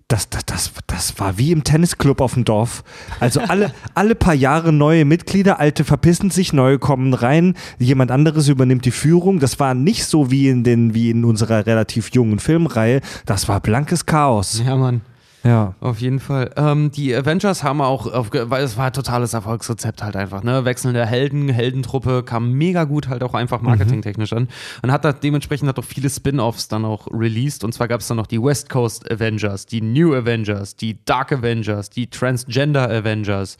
das, 0.09 0.27
das, 0.27 0.45
das, 0.45 0.71
das 0.87 1.19
war 1.19 1.37
wie 1.37 1.51
im 1.51 1.63
Tennisclub 1.63 2.19
auf 2.19 2.33
dem 2.33 2.43
Dorf. 2.43 2.83
Also 3.19 3.41
alle, 3.41 3.71
alle 3.93 4.15
paar 4.15 4.33
Jahre 4.33 4.73
neue 4.73 5.05
Mitglieder, 5.05 5.59
alte 5.59 5.83
verpissen 5.83 6.31
sich, 6.31 6.51
neue 6.51 6.79
kommen 6.79 7.13
rein, 7.13 7.53
jemand 7.77 8.09
anderes 8.09 8.49
übernimmt 8.49 8.85
die 8.85 8.91
Führung. 8.91 9.39
Das 9.39 9.59
war 9.59 9.75
nicht 9.75 10.05
so 10.05 10.31
wie 10.31 10.49
in, 10.49 10.63
den, 10.63 10.95
wie 10.95 11.11
in 11.11 11.23
unserer 11.23 11.67
relativ 11.67 12.09
jungen 12.11 12.39
Filmreihe. 12.39 13.01
Das 13.27 13.47
war 13.47 13.61
blankes 13.61 14.07
Chaos. 14.07 14.61
Ja, 14.65 14.75
Mann. 14.75 15.01
Ja. 15.43 15.75
Auf 15.79 16.01
jeden 16.01 16.19
Fall. 16.19 16.51
Ähm, 16.57 16.91
die 16.91 17.15
Avengers 17.15 17.63
haben 17.63 17.81
auch, 17.81 18.11
auf, 18.11 18.29
weil 18.31 18.63
es 18.63 18.77
war 18.77 18.87
ein 18.87 18.93
totales 18.93 19.33
Erfolgsrezept 19.33 20.03
halt 20.03 20.15
einfach, 20.15 20.43
ne? 20.43 20.65
Wechselnde 20.65 21.05
Helden, 21.05 21.49
Heldentruppe, 21.49 22.23
kam 22.23 22.51
mega 22.53 22.83
gut 22.83 23.07
halt 23.07 23.23
auch 23.23 23.33
einfach 23.33 23.61
marketingtechnisch 23.61 24.33
an. 24.33 24.49
Und 24.81 24.91
hat 24.91 25.05
da 25.05 25.13
dementsprechend 25.13 25.69
hat 25.69 25.79
auch 25.79 25.85
viele 25.85 26.09
Spin-Offs 26.09 26.67
dann 26.67 26.83
auch 26.83 27.07
released. 27.11 27.63
Und 27.63 27.73
zwar 27.73 27.87
gab 27.87 28.01
es 28.01 28.07
dann 28.07 28.17
noch 28.17 28.27
die 28.27 28.41
West 28.41 28.69
Coast 28.69 29.09
Avengers, 29.09 29.65
die 29.65 29.81
New 29.81 30.13
Avengers, 30.13 30.75
die 30.75 31.03
Dark 31.05 31.31
Avengers, 31.31 31.89
die 31.89 32.09
Transgender 32.09 32.89
Avengers. 32.89 33.57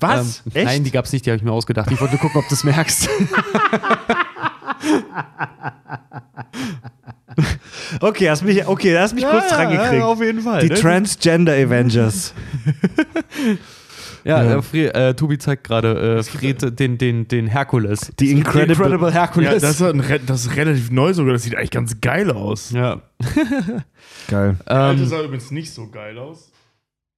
Was? 0.00 0.42
Ähm, 0.44 0.52
Echt? 0.54 0.66
Nein, 0.66 0.84
die 0.84 0.90
gab 0.90 1.06
es 1.06 1.12
nicht, 1.12 1.24
die 1.24 1.30
habe 1.30 1.38
ich 1.38 1.44
mir 1.44 1.52
ausgedacht. 1.52 1.90
Ich 1.90 2.00
wollte 2.00 2.18
gucken, 2.18 2.40
ob 2.40 2.48
du 2.48 2.54
es 2.54 2.64
merkst. 2.64 3.08
Okay, 8.00 8.28
hast 8.30 8.42
mich, 8.42 8.66
okay, 8.66 8.98
hast 8.98 9.14
mich 9.14 9.24
kurz 9.24 9.48
dran 9.48 9.70
gekriegt. 9.70 10.02
auf 10.02 10.20
jeden 10.20 10.40
Fall. 10.42 10.60
die 10.62 10.68
ne? 10.68 10.74
Transgender 10.74 11.52
Avengers. 11.54 12.34
Ja, 14.24 14.42
Ja. 14.44 14.60
Äh, 14.72 14.86
äh, 15.08 15.14
Tobi 15.14 15.38
zeigt 15.38 15.64
gerade 15.64 16.18
äh, 16.18 16.22
Fred 16.22 16.78
den, 16.78 16.96
den, 16.98 17.26
den 17.26 17.46
Herkules. 17.48 18.12
Die 18.20 18.30
Incredible- 18.32 19.10
Hercules. 19.10 19.48
Ja, 19.52 19.58
das, 19.58 19.80
ist 19.80 19.82
ein, 19.82 20.00
re- 20.00 20.20
das 20.24 20.46
ist 20.46 20.56
relativ 20.56 20.90
neu 20.90 21.12
sogar, 21.12 21.32
das 21.32 21.42
sieht 21.42 21.56
eigentlich 21.56 21.70
ganz 21.70 22.00
geil 22.00 22.30
aus. 22.30 22.70
Ja. 22.70 23.00
Geil. 24.28 24.56
Alte 24.66 25.02
Ähm, 25.02 25.08
sah 25.08 25.22
übrigens 25.22 25.50
nicht 25.50 25.72
so 25.72 25.88
geil 25.88 26.18
aus. 26.18 26.52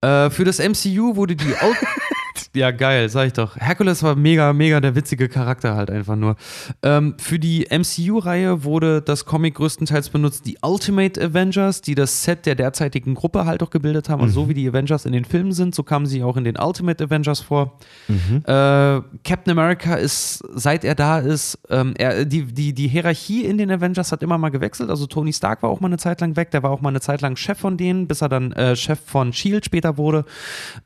äh, 0.01 0.31
für 0.31 0.45
das 0.45 0.59
MCU 0.61 1.17
wurde 1.17 1.37
die 1.37 1.55
Au 1.61 1.73
Ja, 2.55 2.71
geil, 2.71 3.09
sag 3.09 3.27
ich 3.27 3.33
doch. 3.33 3.57
Hercules 3.57 4.03
war 4.03 4.17
mega, 4.17 4.53
mega 4.53 4.81
der 4.81 4.95
witzige 4.95 5.29
Charakter 5.29 5.75
halt 5.77 5.91
einfach 5.91 6.17
nur. 6.17 6.37
Ähm, 6.83 7.15
für 7.19 7.39
die 7.39 7.67
MCU-Reihe 7.71 8.65
wurde 8.65 9.03
das 9.03 9.25
Comic 9.25 9.55
größtenteils 9.55 10.11
benutzt, 10.11 10.47
die 10.47 10.59
Ultimate 10.63 11.21
Avengers, 11.21 11.81
die 11.81 11.95
das 11.95 12.25
Set 12.25 12.47
der 12.47 12.55
derzeitigen 12.55 13.15
Gruppe 13.15 13.45
halt 13.45 13.63
auch 13.63 13.71
gebildet 13.71 14.09
haben. 14.09 14.23
Also 14.23 14.43
so 14.43 14.49
wie 14.49 14.55
die 14.55 14.69
Avengers 14.69 15.05
in 15.05 15.13
den 15.13 15.25
Filmen 15.25 15.53
sind, 15.53 15.75
so 15.75 15.83
kamen 15.83 16.07
sie 16.07 16.23
auch 16.23 16.37
in 16.37 16.45
den 16.45 16.57
Ultimate 16.57 17.05
Avengers 17.05 17.41
vor. 17.41 17.79
Äh, 18.09 19.01
Captain 19.25 19.51
America 19.51 19.95
ist, 19.95 20.43
seit 20.55 20.85
er 20.85 20.95
da 20.95 21.19
ist, 21.19 21.59
ähm, 21.71 21.95
er, 21.97 22.25
die, 22.25 22.45
die, 22.45 22.73
die 22.73 22.89
Hierarchie 22.89 23.45
in 23.45 23.59
den 23.59 23.71
Avengers 23.71 24.13
hat 24.13 24.23
immer 24.23 24.39
mal 24.39 24.51
gewechselt. 24.51 24.91
Also 24.91 25.07
Tony 25.07 25.33
Stark 25.33 25.63
war 25.63 25.71
auch 25.71 25.81
mal 25.81 25.89
eine 25.89 25.99
Zeit 25.99 26.21
lang 26.21 26.37
weg, 26.37 26.51
der 26.51 26.63
war 26.63 26.71
auch 26.71 26.81
mal 26.81 26.91
eine 26.91 27.01
Zeit 27.01 27.21
lang 27.21 27.37
Chef 27.37 27.59
von 27.59 27.77
denen, 27.77 28.07
bis 28.07 28.23
er 28.23 28.29
dann 28.29 28.53
äh, 28.53 28.77
Chef 28.77 28.99
von 29.05 29.33
Shield 29.33 29.65
später 29.65 29.97
wurde. 29.97 30.25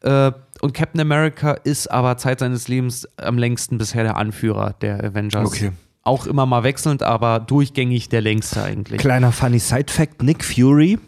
Äh, 0.03 0.33
und 0.61 0.75
Captain 0.75 1.01
America 1.01 1.53
ist 1.53 1.89
aber 1.89 2.17
Zeit 2.17 2.41
seines 2.41 2.69
Lebens 2.69 3.09
am 3.17 3.39
längsten 3.39 3.79
bisher 3.79 4.03
der 4.03 4.17
Anführer 4.17 4.75
der 4.81 5.03
Avengers. 5.03 5.47
Okay. 5.47 5.73
Auch 6.05 6.27
immer 6.27 6.47
mal 6.47 6.63
wechselnd, 6.63 7.03
aber 7.03 7.39
durchgängig 7.41 8.09
der 8.09 8.23
längste 8.23 8.63
eigentlich. 8.63 9.01
Kleiner 9.01 9.31
funny 9.33 9.59
Side-Fact: 9.59 10.23
Nick 10.23 10.43
Fury, 10.45 10.99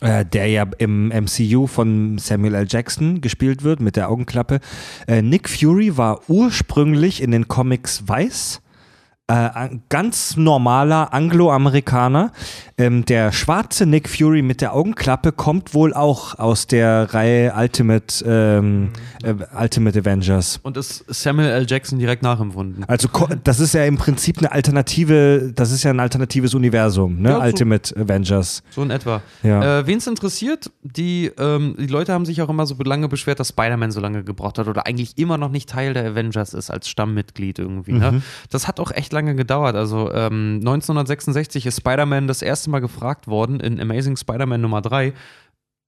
äh, 0.00 0.24
der 0.24 0.46
ja 0.48 0.66
im 0.78 1.08
MCU 1.08 1.66
von 1.66 2.18
Samuel 2.18 2.54
L. 2.54 2.66
Jackson 2.68 3.20
gespielt 3.20 3.62
wird 3.62 3.80
mit 3.80 3.96
der 3.96 4.10
Augenklappe. 4.10 4.60
Äh, 5.06 5.22
Nick 5.22 5.48
Fury 5.48 5.96
war 5.96 6.20
ursprünglich 6.28 7.22
in 7.22 7.30
den 7.30 7.48
Comics 7.48 8.06
weiß. 8.06 8.60
Äh, 9.30 9.34
ein 9.34 9.82
ganz 9.90 10.38
normaler 10.38 11.12
Angloamerikaner. 11.12 12.32
Ähm, 12.78 13.04
der 13.04 13.30
schwarze 13.32 13.84
Nick 13.84 14.08
Fury 14.08 14.40
mit 14.40 14.62
der 14.62 14.72
Augenklappe 14.72 15.32
kommt 15.32 15.74
wohl 15.74 15.92
auch 15.92 16.38
aus 16.38 16.66
der 16.66 17.12
Reihe 17.12 17.52
Ultimate, 17.54 18.24
ähm, 18.24 18.88
äh, 19.22 19.34
Ultimate 19.60 19.98
Avengers. 19.98 20.60
Und 20.62 20.78
ist 20.78 21.04
Samuel 21.08 21.50
L. 21.50 21.66
Jackson 21.68 21.98
direkt 21.98 22.22
nachempfunden. 22.22 22.84
Also 22.88 23.08
das 23.44 23.60
ist 23.60 23.74
ja 23.74 23.84
im 23.84 23.98
Prinzip 23.98 24.38
eine 24.38 24.50
Alternative, 24.52 25.52
das 25.54 25.72
ist 25.72 25.82
ja 25.82 25.90
ein 25.90 26.00
alternatives 26.00 26.54
Universum, 26.54 27.20
ne? 27.20 27.30
Ja, 27.30 27.36
so- 27.36 27.42
Ultimate 27.42 27.96
Avengers. 27.96 28.62
So 28.70 28.82
in 28.82 28.90
etwa. 28.90 29.20
Ja. 29.42 29.80
Äh, 29.80 29.86
Wen 29.86 29.98
es 29.98 30.06
interessiert, 30.06 30.70
die, 30.82 31.30
ähm, 31.38 31.74
die 31.78 31.86
Leute 31.88 32.14
haben 32.14 32.24
sich 32.24 32.40
auch 32.40 32.48
immer 32.48 32.64
so 32.64 32.76
lange 32.82 33.08
beschwert, 33.08 33.40
dass 33.40 33.48
Spider-Man 33.48 33.90
so 33.90 34.00
lange 34.00 34.24
gebraucht 34.24 34.56
hat 34.58 34.68
oder 34.68 34.86
eigentlich 34.86 35.18
immer 35.18 35.36
noch 35.36 35.50
nicht 35.50 35.68
Teil 35.68 35.92
der 35.92 36.06
Avengers 36.12 36.54
ist 36.54 36.70
als 36.70 36.88
Stammmitglied 36.88 37.58
irgendwie. 37.58 37.92
Ne? 37.92 38.22
Das 38.50 38.66
hat 38.68 38.80
auch 38.80 38.90
echt 38.92 39.12
lange 39.12 39.17
gedauert. 39.26 39.76
Also 39.76 40.12
ähm, 40.12 40.56
1966 40.60 41.66
ist 41.66 41.78
Spider-Man 41.78 42.26
das 42.26 42.42
erste 42.42 42.70
Mal 42.70 42.80
gefragt 42.80 43.26
worden 43.26 43.60
in 43.60 43.80
Amazing 43.80 44.16
Spider-Man 44.16 44.60
Nummer 44.60 44.80
3. 44.82 45.12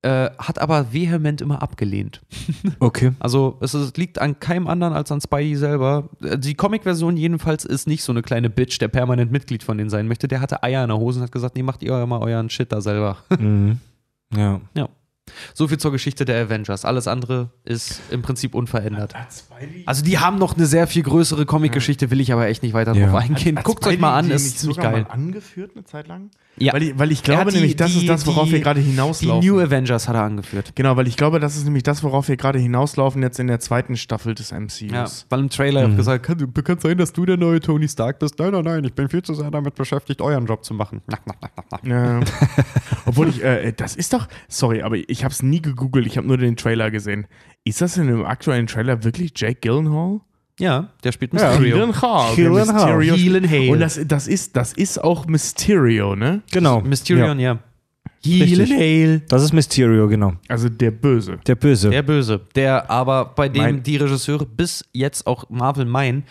Äh, 0.02 0.31
hat 0.39 0.59
aber 0.59 0.94
vehement 0.94 1.42
immer 1.42 1.62
abgelehnt. 1.62 2.23
Okay. 2.78 3.12
Also 3.18 3.59
es 3.60 3.75
ist, 3.75 3.99
liegt 3.99 4.18
an 4.18 4.41
keinem 4.41 4.67
anderen 4.67 4.94
als 4.94 5.12
an 5.12 5.20
Spidey 5.20 5.57
selber. 5.57 6.09
Äh, 6.23 6.39
Die 6.39 6.55
Comic-Version 6.55 7.18
jedenfalls 7.18 7.67
ist 7.67 7.86
nicht 7.86 8.02
so 8.02 8.12
eine 8.12 8.23
kleine 8.23 8.49
Bitch, 8.49 8.81
der 8.81 8.89
permanent 8.89 9.31
Mitglied 9.31 9.62
von 9.62 9.76
denen 9.76 9.91
sein 9.91 10.09
möchte. 10.09 10.28
Der 10.28 10.41
hatte 10.41 10.62
Eier 10.62 10.83
in 10.83 10.89
der 10.89 10.99
Hose 10.99 11.18
und 11.18 11.25
hat 11.25 11.33
gesagt, 11.33 11.57
nee, 11.57 11.62
macht 11.62 11.83
ihr 11.83 12.07
mal 12.07 12.20
euren 12.20 12.49
Shit 12.49 12.73
da 12.73 12.81
selber. 12.81 13.18
Mhm. 13.39 13.78
Ja. 14.34 14.60
Ja. 14.75 14.89
So 15.55 15.68
viel 15.68 15.78
zur 15.78 15.92
Geschichte 15.92 16.25
der 16.25 16.44
Avengers. 16.44 16.84
Alles 16.84 17.07
andere 17.09 17.50
ist 17.65 18.00
im 18.10 18.23
Prinzip 18.23 18.55
unverändert. 18.55 19.15
Also 19.86 20.05
die 20.05 20.18
haben 20.18 20.39
noch 20.39 20.57
eine 20.57 20.67
sehr 20.67 20.86
viel 20.86 21.02
größere 21.02 21.47
Comic-Geschichte, 21.47 22.10
will 22.10 22.20
ich 22.20 22.33
aber 22.33 22.47
echt 22.47 22.62
nicht 22.62 22.73
weiter 22.73 22.94
Ja. 22.94 23.07
drauf 23.07 23.20
eingehen. 23.23 23.59
Guckt 23.62 23.86
euch 23.86 23.99
mal 23.99 24.17
an, 24.17 24.31
ist 24.31 24.44
nicht 24.44 24.59
ziemlich 24.59 24.78
geil. 24.78 25.02
Mal 25.02 25.10
angeführt 25.12 25.73
eine 25.75 25.84
Zeit 25.84 26.09
lang? 26.09 26.31
Ja. 26.57 26.75
Weil 26.75 26.83
ich, 26.83 26.99
weil 26.99 27.11
ich 27.11 27.23
glaube 27.23 27.51
die- 27.51 27.57
nämlich, 27.57 27.77
das 27.77 27.93
die- 27.93 28.01
ist 28.01 28.09
das, 28.09 28.27
worauf 28.27 28.45
die- 28.47 28.53
wir 28.53 28.61
gerade 28.61 28.81
Die 28.81 28.87
hinauslaufen. 28.91 29.49
New 29.49 29.59
Avengers 29.61 30.09
hat 30.09 30.15
er 30.17 30.25
angeführt. 30.25 30.73
genau, 30.75 30.95
weil 30.97 31.09
ich 31.09 31.17
glaube, 31.17 31.41
das 31.41 31.57
ist 31.57 31.65
nämlich 31.65 31.85
das, 31.85 32.03
worauf 32.03 32.29
wir 32.29 32.37
gerade 32.37 32.59
hinauslaufen 32.59 33.23
jetzt 33.23 33.39
in 33.41 33.47
der 33.47 33.61
zweiten 33.61 33.97
Staffel 33.97 34.35
des 34.35 34.53
MCUs. 34.53 34.81
Ja, 34.93 35.07
weil 35.31 35.41
im 35.41 35.49
Trailer 35.49 35.89
mhm. 35.89 35.97
gesagt, 35.97 36.27
kann, 36.27 36.53
kann 36.53 36.79
sein, 36.81 36.99
dass 36.99 37.12
du 37.15 37.25
der 37.25 37.39
neue 37.39 37.61
Tony 37.61 37.89
Stark 37.89 38.19
bist. 38.19 38.39
Nein, 38.39 38.53
nein, 38.53 38.65
nein, 38.65 38.85
ich 38.85 38.93
bin 38.93 39.09
viel 39.09 39.23
zu 39.23 39.33
sehr 39.35 39.51
damit 39.51 39.75
beschäftigt, 39.75 40.20
euren 40.20 40.45
Job 40.45 40.65
zu 40.65 40.75
machen. 40.75 41.01
Nack, 41.07 41.27
nack, 41.27 41.41
nack. 41.70 41.81
Ja. 41.85 42.20
Obwohl 43.07 43.29
ich, 43.29 43.43
äh, 43.43 43.73
das 43.73 43.97
ist 43.97 44.12
doch, 44.12 44.29
sorry, 44.49 44.83
aber 44.83 44.97
ich 44.97 45.25
habe 45.25 45.33
es 45.33 45.43
nie 45.43 45.62
gegoogelt, 45.62 46.07
ich 46.07 46.17
habe 46.19 46.27
nur 46.27 46.37
den 46.37 46.57
Trailer 46.57 46.91
gesehen. 46.91 47.27
Ist 47.65 47.81
das 47.81 47.97
in 47.97 48.07
dem 48.09 48.25
aktuellen 48.27 48.67
Trailer 48.67 49.03
wirklich 49.05 49.33
Jake 49.37 49.61
Gyllenhaal? 49.61 50.20
Ja, 50.61 50.91
der 51.03 51.13
spielt 51.13 51.33
Mysterio. 51.33 51.77
Der 51.77 51.87
Mysterio. 51.87 53.15
Gyllenhaal. 53.17 53.69
Und 53.71 53.81
das, 53.81 53.99
das, 54.07 54.29
ist, 54.29 54.55
das 54.57 54.73
ist 54.75 55.03
auch 55.03 55.27
Mysterio, 55.27 56.15
ne? 56.15 56.43
Genau. 56.53 56.81
Mysterio, 56.83 57.27
Ja. 57.27 57.35
ja. 57.35 57.59
Richtig. 58.25 59.23
Das 59.29 59.43
ist 59.43 59.53
Mysterio, 59.55 60.07
genau. 60.07 60.35
Also 60.49 60.69
der 60.69 60.91
Böse. 60.91 61.39
Der 61.47 61.55
Böse. 61.55 61.89
Der 61.91 62.03
Böse. 62.03 62.41
Der 62.55 62.91
aber, 62.91 63.25
bei 63.35 63.49
dem 63.49 63.63
Mein- 63.63 63.83
die 63.83 63.97
Regisseure 63.97 64.45
bis 64.45 64.85
jetzt 64.93 65.27
auch 65.27 65.49
Marvel 65.49 65.87
meinen, 65.87 66.25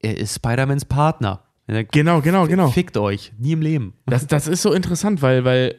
er 0.00 0.16
ist 0.18 0.36
Spider-Mans 0.36 0.84
Partner. 0.84 1.42
Er- 1.66 1.84
Genau, 1.84 2.20
genau, 2.20 2.46
genau. 2.46 2.68
Fickt 2.70 2.96
euch. 2.96 3.32
Nie 3.38 3.52
im 3.52 3.62
Leben. 3.62 3.94
Das, 4.06 4.26
das 4.28 4.46
ist 4.46 4.62
so 4.62 4.72
interessant, 4.72 5.20
weil, 5.22 5.44
weil 5.44 5.74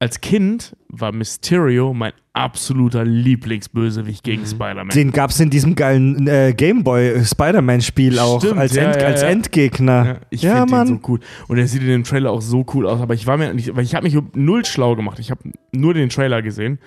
als 0.00 0.20
Kind 0.20 0.74
war 0.88 1.12
Mysterio 1.12 1.92
mein 1.92 2.12
absoluter 2.32 3.04
Lieblingsbösewicht 3.04 4.24
gegen 4.24 4.46
Spider-Man. 4.46 4.88
Den 4.88 5.12
gab 5.12 5.30
es 5.30 5.38
in 5.40 5.50
diesem 5.50 5.74
geilen 5.74 6.26
äh, 6.26 6.54
Gameboy 6.56 7.22
Spider-Man-Spiel 7.22 8.18
auch 8.18 8.42
als, 8.56 8.74
ja, 8.74 8.84
End, 8.84 8.96
ja, 8.96 9.06
als 9.06 9.20
ja. 9.20 9.28
Endgegner. 9.28 10.04
Ja, 10.06 10.20
ich 10.30 10.42
ja 10.42 10.56
finde 10.56 10.70
Mann. 10.70 10.86
den 10.86 11.00
so 11.02 11.08
cool. 11.08 11.20
Und 11.48 11.58
er 11.58 11.68
sieht 11.68 11.82
in 11.82 11.88
dem 11.88 12.04
Trailer 12.04 12.30
auch 12.30 12.40
so 12.40 12.64
cool 12.72 12.86
aus. 12.86 13.00
Aber 13.00 13.12
ich 13.12 13.26
war 13.26 13.36
mir 13.36 13.52
nicht, 13.52 13.76
weil 13.76 13.84
ich 13.84 13.94
habe 13.94 14.04
mich 14.04 14.16
null 14.34 14.64
schlau 14.64 14.96
gemacht. 14.96 15.18
Ich 15.18 15.30
habe 15.30 15.52
nur 15.72 15.92
den 15.92 16.08
Trailer 16.08 16.40
gesehen. 16.40 16.78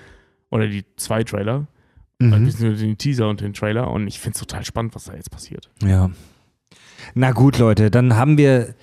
Oder 0.49 0.67
die 0.67 0.83
zwei 0.97 1.23
Trailer. 1.23 1.67
Mhm. 2.17 2.33
Also 2.33 2.45
beziehungsweise 2.45 2.85
den 2.85 2.97
Teaser 2.97 3.29
und 3.29 3.41
den 3.41 3.53
Trailer. 3.53 3.91
Und 3.91 4.07
ich 4.07 4.19
finde 4.19 4.35
es 4.35 4.39
total 4.39 4.65
spannend, 4.65 4.95
was 4.95 5.05
da 5.05 5.13
jetzt 5.13 5.29
passiert. 5.29 5.69
Ja. 5.83 6.09
Na 7.13 7.31
gut, 7.31 7.59
Leute, 7.59 7.91
dann 7.91 8.15
haben 8.15 8.39
wir, 8.39 8.73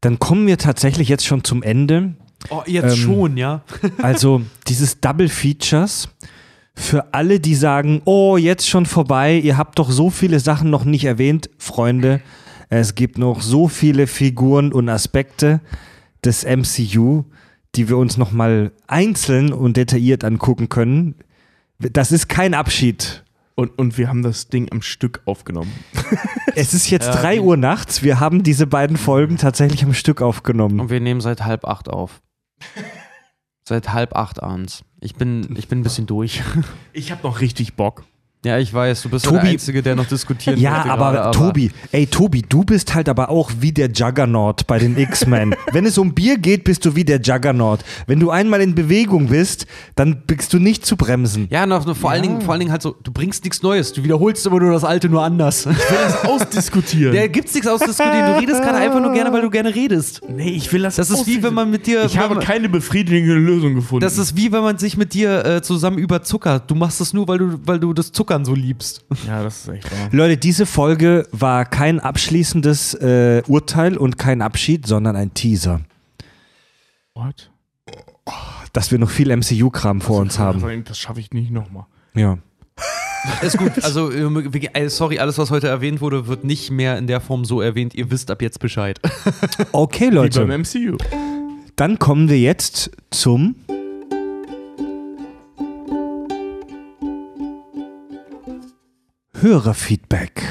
dann 0.00 0.18
kommen 0.18 0.46
wir 0.46 0.56
tatsächlich 0.56 1.10
jetzt 1.10 1.26
schon 1.26 1.44
zum 1.44 1.62
Ende. 1.62 2.14
Oh, 2.50 2.62
jetzt 2.66 2.96
Ähm, 2.96 3.02
schon, 3.04 3.36
ja. 3.36 3.62
Also 4.02 4.42
dieses 4.68 5.00
Double 5.00 5.28
Features 5.28 6.08
für 6.74 7.14
alle, 7.14 7.40
die 7.40 7.54
sagen, 7.54 8.02
oh, 8.04 8.36
jetzt 8.36 8.68
schon 8.68 8.84
vorbei, 8.86 9.34
ihr 9.42 9.56
habt 9.56 9.78
doch 9.78 9.90
so 9.90 10.10
viele 10.10 10.40
Sachen 10.40 10.68
noch 10.70 10.84
nicht 10.84 11.04
erwähnt, 11.04 11.48
Freunde. 11.58 12.20
Es 12.68 12.94
gibt 12.94 13.16
noch 13.18 13.40
so 13.40 13.68
viele 13.68 14.06
Figuren 14.06 14.72
und 14.72 14.88
Aspekte 14.88 15.60
des 16.24 16.44
MCU, 16.44 17.24
die 17.76 17.88
wir 17.88 17.96
uns 17.96 18.16
noch 18.16 18.32
mal 18.32 18.72
einzeln 18.88 19.52
und 19.52 19.76
detailliert 19.76 20.24
angucken 20.24 20.68
können. 20.68 21.14
Das 21.78 22.10
ist 22.12 22.28
kein 22.28 22.54
Abschied. 22.54 23.22
Und, 23.54 23.78
und 23.78 23.96
wir 23.96 24.08
haben 24.08 24.22
das 24.22 24.48
Ding 24.48 24.70
am 24.70 24.82
Stück 24.82 25.22
aufgenommen. 25.24 25.72
Es 26.58 26.72
ist 26.72 26.88
jetzt 26.88 27.06
Ja, 27.08 27.12
drei 27.20 27.34
die- 27.34 27.40
Uhr 27.40 27.58
nachts. 27.58 28.02
Wir 28.02 28.18
haben 28.18 28.42
diese 28.42 28.66
beiden 28.66 28.96
Folgen 28.96 29.36
tatsächlich 29.36 29.84
am 29.84 29.92
Stück 29.92 30.22
aufgenommen. 30.22 30.80
Und 30.80 30.88
wir 30.88 31.00
nehmen 31.00 31.20
seit 31.20 31.44
halb 31.44 31.66
acht 31.66 31.90
auf. 31.90 32.22
Seit 33.68 33.92
halb 33.92 34.14
acht 34.14 34.42
abends. 34.42 34.84
Ich 35.00 35.16
bin, 35.16 35.56
ich 35.56 35.68
bin 35.68 35.80
ein 35.80 35.82
bisschen 35.82 36.06
durch. 36.06 36.42
Ich 36.92 37.10
habe 37.10 37.22
noch 37.22 37.40
richtig 37.40 37.74
Bock. 37.74 38.04
Ja, 38.46 38.58
ich 38.58 38.72
weiß, 38.72 39.02
du 39.02 39.08
bist 39.08 39.24
Tobi- 39.24 39.40
der 39.40 39.50
Einzige, 39.50 39.82
der 39.82 39.96
noch 39.96 40.06
diskutieren 40.06 40.56
Ja, 40.60 40.84
aber, 40.88 41.12
gerade, 41.12 41.36
Tobi, 41.36 41.72
ey 41.90 42.06
Tobi, 42.06 42.42
du 42.48 42.62
bist 42.62 42.94
halt 42.94 43.08
aber 43.08 43.28
auch 43.28 43.50
wie 43.58 43.72
der 43.72 43.90
Juggernaut 43.90 44.68
bei 44.68 44.78
den 44.78 44.96
X-Men. 44.96 45.56
Wenn 45.72 45.84
es 45.84 45.98
um 45.98 46.14
Bier 46.14 46.38
geht, 46.38 46.62
bist 46.62 46.84
du 46.84 46.94
wie 46.94 47.04
der 47.04 47.20
Juggernaut. 47.20 47.80
Wenn 48.06 48.20
du 48.20 48.30
einmal 48.30 48.60
in 48.60 48.76
Bewegung 48.76 49.26
bist, 49.26 49.66
dann 49.96 50.22
bist 50.28 50.52
du 50.52 50.60
nicht 50.60 50.86
zu 50.86 50.96
bremsen. 50.96 51.48
Ja, 51.50 51.66
noch, 51.66 51.96
vor, 51.96 52.10
allen 52.12 52.22
Dingen, 52.22 52.40
vor 52.40 52.52
allen 52.52 52.60
Dingen 52.60 52.70
halt 52.70 52.82
so, 52.82 52.94
du 53.02 53.10
bringst 53.10 53.42
nichts 53.42 53.62
Neues, 53.62 53.92
du 53.92 54.04
wiederholst 54.04 54.46
immer 54.46 54.60
nur 54.60 54.70
das 54.72 54.84
Alte, 54.84 55.08
nur 55.08 55.24
anders. 55.24 55.64
Das 55.64 56.24
ausdiskutieren. 56.24 57.16
Da 57.16 57.26
gibt's 57.26 57.52
nichts 57.54 57.68
auszudiskutieren, 57.68 58.34
du 58.34 58.38
redest 58.40 58.62
gerade 58.62 58.78
einfach 58.78 59.00
nur 59.00 59.12
gerne, 59.12 59.32
weil 59.32 59.42
du 59.42 59.50
gerne 59.50 59.74
redest. 59.74 60.20
nee, 60.28 60.50
ich 60.50 60.72
will 60.72 60.82
das 60.82 60.94
Das 60.96 61.10
ist 61.10 61.26
wie 61.26 61.42
wenn 61.42 61.54
man 61.54 61.68
mit 61.70 61.86
dir. 61.88 62.04
Ich 62.04 62.16
habe 62.16 62.38
keine 62.38 62.68
befriedigende 62.68 63.34
Lösung 63.34 63.74
gefunden. 63.74 64.04
das 64.04 64.18
ist 64.18 64.36
wie 64.36 64.52
wenn 64.52 64.62
man 64.62 64.78
sich 64.78 64.96
mit 64.96 65.14
dir 65.14 65.44
äh, 65.44 65.62
zusammen 65.62 65.98
überzuckert. 65.98 66.70
Du 66.70 66.74
machst 66.76 67.00
das 67.00 67.12
nur, 67.12 67.26
weil 67.28 67.38
du, 67.38 67.58
weil 67.64 67.80
du 67.80 67.92
das 67.92 68.12
Zuckern 68.36 68.44
so 68.44 68.54
liebst. 68.54 69.04
ja, 69.26 69.42
das 69.42 69.58
ist 69.60 69.68
echt 69.68 69.90
wahr. 69.90 70.08
Leute, 70.12 70.36
diese 70.36 70.66
Folge 70.66 71.26
war 71.32 71.64
kein 71.64 72.00
abschließendes 72.00 72.94
äh, 72.94 73.42
Urteil 73.46 73.96
und 73.96 74.18
kein 74.18 74.42
Abschied, 74.42 74.86
sondern 74.86 75.16
ein 75.16 75.32
Teaser, 75.34 75.80
What? 77.14 77.50
dass 78.72 78.90
wir 78.90 78.98
noch 78.98 79.10
viel 79.10 79.34
MCU-Kram 79.34 80.00
vor 80.00 80.20
uns 80.20 80.38
haben. 80.38 80.62
Also, 80.62 80.80
Das 80.82 80.98
schaffe 80.98 81.20
ich 81.20 81.30
nicht 81.32 81.50
nochmal. 81.50 81.86
Ja. 82.14 82.38
Ist 83.42 83.56
gut. 83.58 83.72
Also, 83.82 84.10
äh, 84.12 84.52
wir- 84.52 84.70
äh, 84.76 84.88
sorry, 84.90 85.18
alles, 85.18 85.38
was 85.38 85.50
heute 85.50 85.68
erwähnt 85.68 86.00
wurde, 86.00 86.26
wird 86.26 86.44
nicht 86.44 86.70
mehr 86.70 86.98
in 86.98 87.06
der 87.06 87.20
Form 87.20 87.44
so 87.44 87.60
erwähnt. 87.60 87.94
Ihr 87.94 88.10
wisst 88.10 88.30
ab 88.30 88.42
jetzt 88.42 88.60
Bescheid. 88.60 89.00
Okay, 89.72 90.10
Wie 90.10 90.14
Leute. 90.14 90.44
beim 90.44 90.60
MCU. 90.62 90.96
Dann 91.76 91.98
kommen 91.98 92.28
wir 92.28 92.38
jetzt 92.38 92.90
zum 93.10 93.56
Hörerfeedback. 99.40 100.42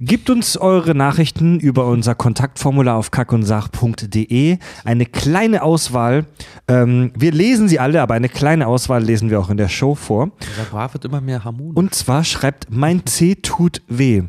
Gebt 0.00 0.28
uns 0.30 0.56
eure 0.56 0.94
Nachrichten 0.94 1.60
über 1.60 1.86
unser 1.86 2.16
Kontaktformular 2.16 2.96
auf 2.96 3.12
kackundsach.de. 3.12 4.58
Eine 4.84 5.06
kleine 5.06 5.62
Auswahl. 5.62 6.26
Ähm, 6.66 7.12
wir 7.16 7.30
lesen 7.30 7.68
sie 7.68 7.78
alle, 7.78 8.02
aber 8.02 8.14
eine 8.14 8.28
kleine 8.28 8.66
Auswahl 8.66 9.02
lesen 9.04 9.30
wir 9.30 9.38
auch 9.38 9.50
in 9.50 9.56
der 9.56 9.68
Show 9.68 9.94
vor. 9.94 10.32
Der 10.58 10.64
Bra 10.64 10.92
wird 10.92 11.04
immer 11.04 11.20
mehr 11.20 11.44
harmonisch. 11.44 11.76
Und 11.76 11.94
zwar 11.94 12.24
schreibt 12.24 12.66
Mein 12.70 13.06
C 13.06 13.36
tut 13.36 13.82
weh. 13.86 14.22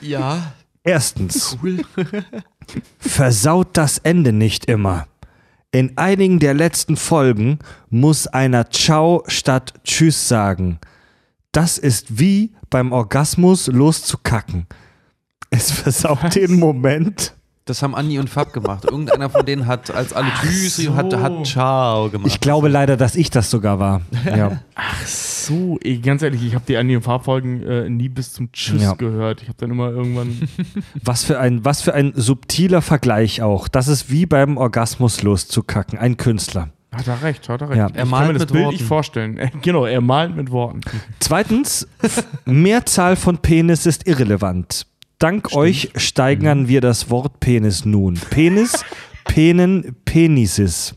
ja, 0.00 0.52
Erstens. 0.84 1.58
cool. 1.62 1.78
Versaut 2.98 3.76
das 3.76 3.98
Ende 3.98 4.32
nicht 4.32 4.66
immer. 4.66 5.08
In 5.72 5.98
einigen 5.98 6.38
der 6.38 6.54
letzten 6.54 6.96
Folgen 6.96 7.58
muss 7.90 8.26
einer 8.26 8.70
Ciao 8.70 9.22
statt 9.26 9.74
Tschüss 9.84 10.26
sagen. 10.28 10.78
Das 11.52 11.78
ist 11.78 12.18
wie 12.18 12.52
beim 12.70 12.92
Orgasmus 12.92 13.66
loszukacken. 13.66 14.66
Es 15.50 15.70
versaut 15.72 16.34
den 16.36 16.58
Moment. 16.58 17.34
Das 17.64 17.82
haben 17.82 17.94
Andi 17.94 18.18
und 18.18 18.28
Fab 18.30 18.52
gemacht. 18.52 18.84
Irgendeiner 18.84 19.30
von 19.30 19.44
denen 19.46 19.66
hat, 19.66 19.90
als 19.92 20.12
alle 20.12 20.28
Tschüss 20.40 20.76
so. 20.76 20.94
hat, 20.96 21.14
hat 21.14 21.46
Ciao 21.46 22.08
gemacht. 22.08 22.26
Ich 22.28 22.40
glaube 22.40 22.68
leider, 22.68 22.96
dass 22.96 23.14
ich 23.14 23.30
das 23.30 23.50
sogar 23.50 23.78
war. 23.78 24.02
Ja. 24.24 24.60
So, 25.06 25.78
ey, 25.82 25.98
ganz 25.98 26.22
ehrlich, 26.22 26.42
ich 26.44 26.54
habe 26.54 26.64
die 26.66 26.74
Andy 26.74 26.96
und 26.96 27.02
Farbfolgen 27.02 27.62
äh, 27.62 27.88
nie 27.90 28.08
bis 28.08 28.32
zum 28.32 28.50
Tschüss 28.52 28.82
Ja. 28.82 28.94
gehört. 28.94 29.42
Ich 29.42 29.48
habe 29.48 29.58
dann 29.58 29.70
immer 29.70 29.90
irgendwann. 29.90 30.48
Was 31.04 31.24
für 31.24 31.38
ein, 31.38 31.64
was 31.64 31.80
für 31.82 31.94
ein 31.94 32.12
subtiler 32.14 32.82
Vergleich 32.82 33.42
auch. 33.42 33.66
Das 33.68 33.88
ist 33.88 34.10
wie 34.10 34.26
beim 34.26 34.56
Orgasmus 34.56 35.22
loszukacken. 35.22 35.98
Ein 35.98 36.16
Künstler. 36.16 36.70
Hat 36.92 37.06
er 37.06 37.22
recht, 37.22 37.48
hat 37.48 37.60
er 37.60 37.68
recht. 37.70 37.78
Ja. 37.78 37.86
Ich 37.88 37.94
Er 37.94 38.00
kann 38.02 38.08
malt 38.10 38.26
mir 38.28 38.32
das 38.34 38.40
mit 38.42 38.52
Bild 38.52 38.64
Worten. 38.64 38.76
nicht 38.76 38.86
vorstellen. 38.86 39.38
Äh, 39.38 39.50
genau, 39.62 39.84
er 39.86 40.00
malt 40.00 40.34
mit 40.36 40.50
Worten. 40.50 40.80
Zweitens, 41.20 41.86
Mehrzahl 42.44 43.16
von 43.16 43.38
Penis 43.38 43.86
ist 43.86 44.06
irrelevant. 44.06 44.86
Dank 45.18 45.54
euch 45.54 45.90
steigern 45.96 46.66
wir 46.68 46.80
das 46.80 47.10
Wort 47.10 47.40
Penis 47.40 47.84
nun. 47.84 48.14
Penis, 48.14 48.84
Penen, 49.24 49.94
Penises. 50.04 50.94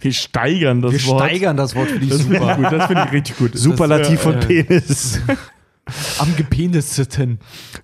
Wir 0.00 0.12
steigern 0.12 0.82
das 0.82 0.92
Wir 0.92 1.06
Wort. 1.06 1.24
steigern 1.24 1.56
das 1.56 1.74
Wort, 1.74 1.88
finde 1.88 2.04
ich 2.04 2.10
das 2.10 2.20
super. 2.22 2.56
gut. 2.56 2.64
Das 2.72 2.86
finde 2.86 3.04
ich 3.06 3.12
richtig 3.12 3.38
gut. 3.38 3.50
Superlativ 3.56 4.14
Das, 4.14 4.22
von 4.22 4.34
äh, 4.34 4.64
Penis. 4.64 5.20
Am 6.18 6.36
gepenisteten. 6.36 7.38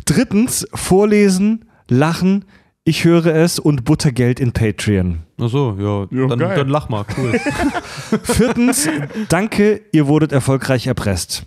Drittens, 0.04 0.66
vorlesen, 0.74 1.64
lachen, 1.88 2.44
ich 2.84 3.04
höre 3.04 3.26
es 3.34 3.58
und 3.58 3.84
Buttergeld 3.84 4.38
in 4.40 4.52
Patreon. 4.52 5.22
Achso, 5.38 5.76
ja, 5.78 6.18
Ja, 6.18 6.26
dann, 6.28 6.38
dann 6.38 6.68
lach 6.68 6.88
mal, 6.88 7.04
cool. 7.18 7.38
Viertens, 8.22 8.88
danke, 9.28 9.82
ihr 9.92 10.06
wurdet 10.06 10.32
erfolgreich 10.32 10.86
erpresst. 10.86 11.44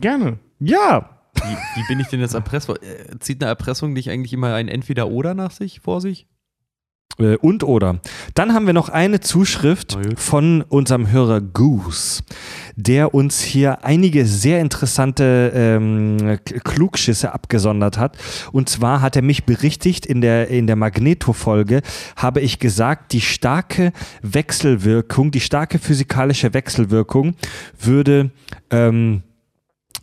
Gerne. 0.00 0.38
Ja, 0.58 1.10
wie, 1.34 1.56
wie 1.80 1.86
bin 1.88 2.00
ich 2.00 2.08
denn 2.08 2.20
jetzt 2.20 2.34
erpresst? 2.34 2.68
worden? 2.68 2.82
Äh, 2.82 3.18
Zieht 3.18 3.42
eine 3.42 3.48
Erpressung 3.48 3.92
nicht 3.92 4.10
eigentlich 4.10 4.32
immer 4.32 4.54
ein 4.54 4.68
Entweder-Oder 4.68 5.34
nach 5.34 5.50
sich, 5.50 5.80
vor 5.80 6.00
sich? 6.00 6.26
Äh, 7.18 7.36
und 7.36 7.62
oder. 7.64 8.00
Dann 8.34 8.54
haben 8.54 8.66
wir 8.66 8.72
noch 8.72 8.88
eine 8.88 9.20
Zuschrift 9.20 9.98
von 10.16 10.62
unserem 10.62 11.10
Hörer 11.10 11.40
Goose, 11.40 12.22
der 12.76 13.14
uns 13.14 13.40
hier 13.40 13.84
einige 13.84 14.26
sehr 14.26 14.60
interessante 14.60 15.52
ähm, 15.54 16.38
Klugschüsse 16.64 17.32
abgesondert 17.32 17.98
hat. 17.98 18.16
Und 18.52 18.68
zwar 18.68 19.00
hat 19.00 19.16
er 19.16 19.22
mich 19.22 19.44
berichtigt, 19.44 20.06
in 20.06 20.20
der, 20.20 20.48
in 20.48 20.66
der 20.66 20.76
Magneto-Folge 20.76 21.82
habe 22.16 22.40
ich 22.40 22.58
gesagt, 22.58 23.12
die 23.12 23.20
starke 23.20 23.92
Wechselwirkung, 24.22 25.30
die 25.30 25.40
starke 25.40 25.78
physikalische 25.78 26.54
Wechselwirkung 26.54 27.34
würde 27.78 28.30
ähm, 28.70 29.22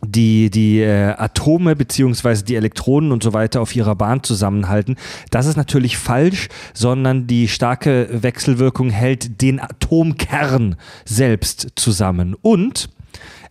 die, 0.04 0.50
die 0.50 0.80
äh, 0.80 1.14
Atome 1.16 1.74
beziehungsweise 1.74 2.44
die 2.44 2.56
Elektronen 2.56 3.12
und 3.12 3.22
so 3.22 3.32
weiter 3.32 3.60
auf 3.60 3.74
ihrer 3.74 3.94
Bahn 3.94 4.22
zusammenhalten. 4.22 4.96
Das 5.30 5.46
ist 5.46 5.56
natürlich 5.56 5.98
falsch, 5.98 6.48
sondern 6.74 7.26
die 7.26 7.48
starke 7.48 8.08
Wechselwirkung 8.10 8.90
hält 8.90 9.42
den 9.42 9.60
Atomkern 9.60 10.76
selbst 11.04 11.68
zusammen. 11.74 12.36
Und 12.40 12.90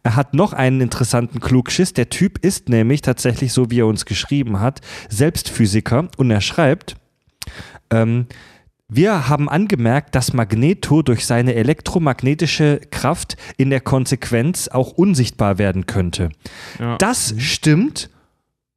er 0.03 0.15
hat 0.15 0.33
noch 0.33 0.53
einen 0.53 0.79
interessanten 0.79 1.41
Klugschiss. 1.41 1.91
Der 1.93 2.09
Typ 2.09 2.37
ist 2.43 2.69
nämlich 2.69 3.01
tatsächlich, 3.01 3.51
so 3.51 3.69
wie 3.69 3.81
er 3.81 3.87
uns 3.87 4.05
geschrieben 4.05 4.61
hat, 4.61 4.79
selbst 5.09 5.49
Physiker 5.49 6.07
und 6.15 6.31
er 6.31 6.41
schreibt, 6.41 6.95
ähm, 7.89 8.27
wir 8.89 9.27
haben 9.27 9.49
angemerkt, 9.49 10.15
dass 10.15 10.33
Magneto 10.33 11.01
durch 11.01 11.25
seine 11.25 11.55
elektromagnetische 11.55 12.79
Kraft 12.89 13.35
in 13.57 13.69
der 13.69 13.81
Konsequenz 13.81 14.69
auch 14.69 14.91
unsichtbar 14.91 15.57
werden 15.57 15.85
könnte. 15.85 16.29
Ja. 16.79 16.97
Das 16.97 17.35
stimmt 17.37 18.09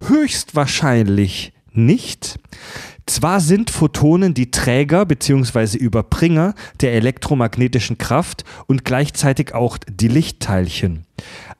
höchstwahrscheinlich 0.02 1.52
nicht. 1.72 2.40
Zwar 3.06 3.40
sind 3.40 3.70
Photonen 3.70 4.34
die 4.34 4.50
Träger 4.50 5.06
bzw. 5.06 5.76
Überbringer 5.78 6.55
der 6.80 6.94
elektromagnetischen 6.94 7.98
Kraft 7.98 8.44
und 8.66 8.84
gleichzeitig 8.84 9.55
auch 9.55 9.78
die 9.78 10.08
Lichtteilchen. 10.08 11.06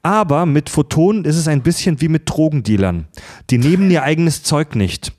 Aber 0.03 0.47
mit 0.47 0.70
Photonen 0.70 1.25
ist 1.25 1.37
es 1.37 1.49
ein 1.49 1.62
bisschen 1.62 2.01
wie 2.01 2.09
mit 2.09 2.29
Drogendealern. 2.29 3.07
Die 3.51 3.59
nehmen 3.59 3.91
ihr 3.91 4.03
eigenes 4.03 4.43
Zeug 4.43 4.75
nicht. 4.75 5.12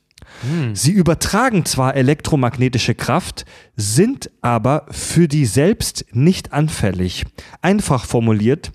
Sie 0.73 0.91
übertragen 0.91 1.65
zwar 1.65 1.95
elektromagnetische 1.95 2.95
Kraft, 2.95 3.45
sind 3.75 4.31
aber 4.41 4.85
für 4.89 5.27
die 5.27 5.45
selbst 5.45 6.05
nicht 6.11 6.53
anfällig. 6.53 7.25
Einfach 7.61 8.05
formuliert, 8.05 8.71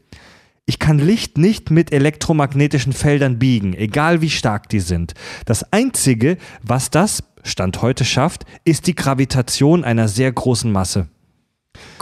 ich 0.65 0.79
kann 0.79 0.99
Licht 0.99 1.39
nicht 1.39 1.71
mit 1.71 1.93
elektromagnetischen 1.93 2.93
Feldern 2.93 3.39
biegen, 3.39 3.75
egal 3.75 4.21
wie 4.21 4.31
stark 4.31 4.69
die 4.69 4.81
sind. 4.81 5.15
Das 5.45 5.73
Einzige, 5.73 6.39
was 6.63 6.91
das 6.91 7.23
Stand 7.45 7.83
heute 7.83 8.05
schafft, 8.05 8.45
ist 8.65 8.89
die 8.89 8.97
Gravitation 8.97 9.85
einer 9.85 10.09
sehr 10.09 10.33
großen 10.33 10.71
Masse. 10.71 11.09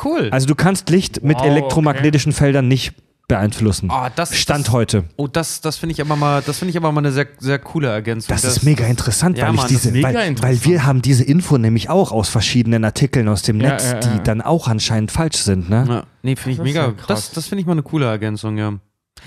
Cool. 0.03 0.29
Also 0.31 0.47
du 0.47 0.55
kannst 0.55 0.89
Licht 0.89 1.23
mit 1.23 1.39
Wow, 1.39 1.47
elektromagnetischen 1.47 2.33
Feldern 2.33 2.69
nicht 2.69 2.95
beeinflussen. 3.29 3.91
Ah, 3.91 4.11
das, 4.11 4.37
Stand 4.37 4.67
das, 4.67 4.73
heute. 4.73 5.05
Oh, 5.17 5.27
das, 5.27 5.61
das 5.61 5.77
finde 5.77 5.93
ich 5.95 6.01
aber 6.01 6.17
mal, 6.17 6.43
das 6.43 6.59
finde 6.59 6.71
ich 6.71 6.77
aber 6.77 6.93
mal 6.93 7.01
eine 7.01 7.13
sehr, 7.13 7.27
sehr 7.39 7.59
coole 7.59 7.89
Ergänzung. 7.89 8.35
Das, 8.35 8.45
ist 8.45 8.63
mega 8.63 8.85
interessant, 8.87 9.39
Ja, 9.39 9.45
weil, 9.47 9.55
ich 9.55 9.57
Mann, 9.57 9.73
das 9.73 9.83
diese, 9.83 10.03
weil, 10.03 10.43
weil 10.43 10.65
wir 10.65 10.85
haben 10.87 11.01
diese 11.03 11.25
Info 11.25 11.57
nämlich 11.59 11.89
auch 11.89 12.13
aus 12.13 12.29
verschiedenen 12.29 12.85
Artikeln 12.85 13.29
aus 13.29 13.43
dem 13.43 13.61
Ja, 13.61 13.71
Netz, 13.71 13.85
ja, 13.93 14.01
die 14.01 14.23
dann 14.23 14.43
auch 14.43 14.69
anscheinend 14.69 15.11
falsch 15.11 15.37
sind. 15.39 15.71
Ne? 15.71 15.85
Ja, 15.89 16.05
nee, 16.23 16.37
finde 16.37 16.51
ich 16.53 16.57
Das 16.59 16.65
mega. 16.65 16.95
das 17.07 17.31
das 17.31 17.47
finde 17.47 17.61
ich 17.61 17.67
mal 17.67 17.73
eine 17.73 17.83
coole 17.83 18.07
Ergänzung, 18.07 18.59
ja. 18.59 18.75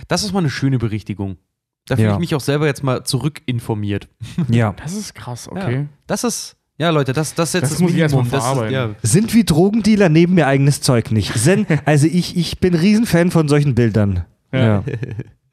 Das 0.07 0.23
ist 0.23 0.33
mal 0.33 0.39
eine 0.39 0.49
schöne 0.49 0.77
Berichtigung. 0.77 1.37
Da 1.87 1.95
fühle 1.95 2.09
Ja. 2.09 2.13
ich 2.15 2.19
mich 2.19 2.35
auch 2.35 2.41
selber 2.41 2.65
jetzt 2.65 2.83
mal 2.83 3.05
zurückinformiert. 3.05 4.09
Ja. 4.49 4.73
Das 4.83 4.93
ist 4.93 5.15
krass, 5.15 5.47
Ja. 5.55 5.61
okay. 5.63 5.87
Das 6.05 6.23
ist, 6.25 6.56
ja, 6.79 6.91
Leute, 6.91 7.11
das, 7.11 7.33
das 7.33 7.49
ist 7.49 7.53
jetzt 7.55 7.63
Das 7.63 7.69
das, 7.71 7.79
muss 7.79 7.91
ich. 7.91 7.99
Das 8.31 8.45
ist, 8.45 8.71
ja, 8.71 8.95
Sind 9.01 9.33
wie 9.33 9.43
Drogendealer 9.43 10.09
neben 10.09 10.35
mir 10.35 10.45
eigenes 10.45 10.81
Zeug 10.81 11.11
nicht. 11.11 11.33
Also 11.85 12.07
ich, 12.07 12.37
ich 12.37 12.59
bin 12.59 12.75
Riesenfan 12.75 13.31
von 13.31 13.47
solchen 13.47 13.73
Bildern. 13.73 14.25
Ja. 14.51 14.59
Ja. 14.59 14.83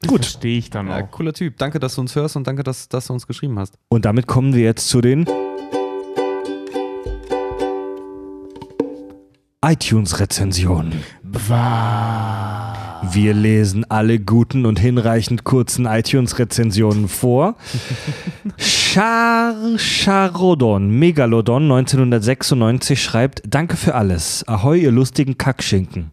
Gut. 0.05 0.25
Verstehe 0.25 0.57
ich 0.57 0.69
dann 0.69 0.87
ja, 0.87 1.03
auch. 1.03 1.11
cooler 1.11 1.33
Typ. 1.33 1.57
Danke, 1.57 1.79
dass 1.79 1.95
du 1.95 2.01
uns 2.01 2.15
hörst 2.15 2.35
und 2.35 2.45
danke, 2.45 2.61
dass, 2.63 2.89
dass 2.89 3.07
du 3.07 3.13
uns 3.13 3.25
geschrieben 3.25 3.57
hast. 3.57 3.75
Und 3.89 4.05
damit 4.05 4.27
kommen 4.27 4.53
wir 4.53 4.63
jetzt 4.63 4.87
zu 4.87 5.01
den 5.01 5.25
iTunes-Rezensionen. 9.63 10.93
Wir 13.01 13.33
lesen 13.33 13.89
alle 13.89 14.19
guten 14.19 14.67
und 14.67 14.79
hinreichend 14.79 15.43
kurzen 15.43 15.87
iTunes-Rezensionen 15.87 17.07
vor. 17.07 17.55
Char 18.95 19.77
Charodon, 19.77 20.89
Megalodon 20.89 21.63
1996 21.63 23.03
schreibt: 23.03 23.41
Danke 23.45 23.75
für 23.75 23.93
alles. 23.93 24.47
Ahoi, 24.47 24.79
ihr 24.79 24.91
lustigen 24.91 25.37
Kackschinken. 25.37 26.11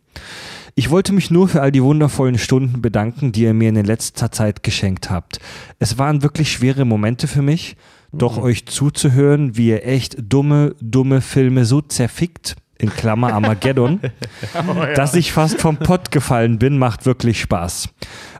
Ich 0.75 0.91
wollte 0.91 1.12
mich 1.12 1.31
nur 1.31 1.47
für 1.47 1.62
all 1.62 1.70
die 1.70 1.85
wundervollen 1.85 2.39
Stunden 2.39 2.83
bedanken, 2.83 3.31
die 3.31 3.43
ihr 3.43 3.55
mir 3.55 3.69
in 3.69 3.77
letzter 3.85 4.33
Zeit 4.33 4.65
geschenkt 4.65 5.11
habt. 5.11 5.39
Es 5.78 5.97
waren 5.97 6.25
wirklich 6.25 6.51
schwere 6.51 6.85
Momente 6.85 7.28
für 7.28 7.41
mich, 7.41 7.77
doch 8.11 8.36
euch 8.39 8.67
zuzuhören, 8.67 9.57
wie 9.57 9.69
ihr 9.69 9.86
echt 9.86 10.17
dumme, 10.19 10.75
dumme 10.81 11.20
Filme 11.20 11.67
so 11.67 11.83
zerfickt, 11.83 12.57
in 12.78 12.91
Klammer 12.91 13.33
Armageddon, 13.33 14.01
dass 14.97 15.15
ich 15.15 15.33
fast 15.33 15.60
vom 15.60 15.76
Pott 15.76 16.10
gefallen 16.10 16.59
bin, 16.59 16.78
macht 16.78 17.07
wirklich 17.07 17.41
Spaß. 17.41 17.89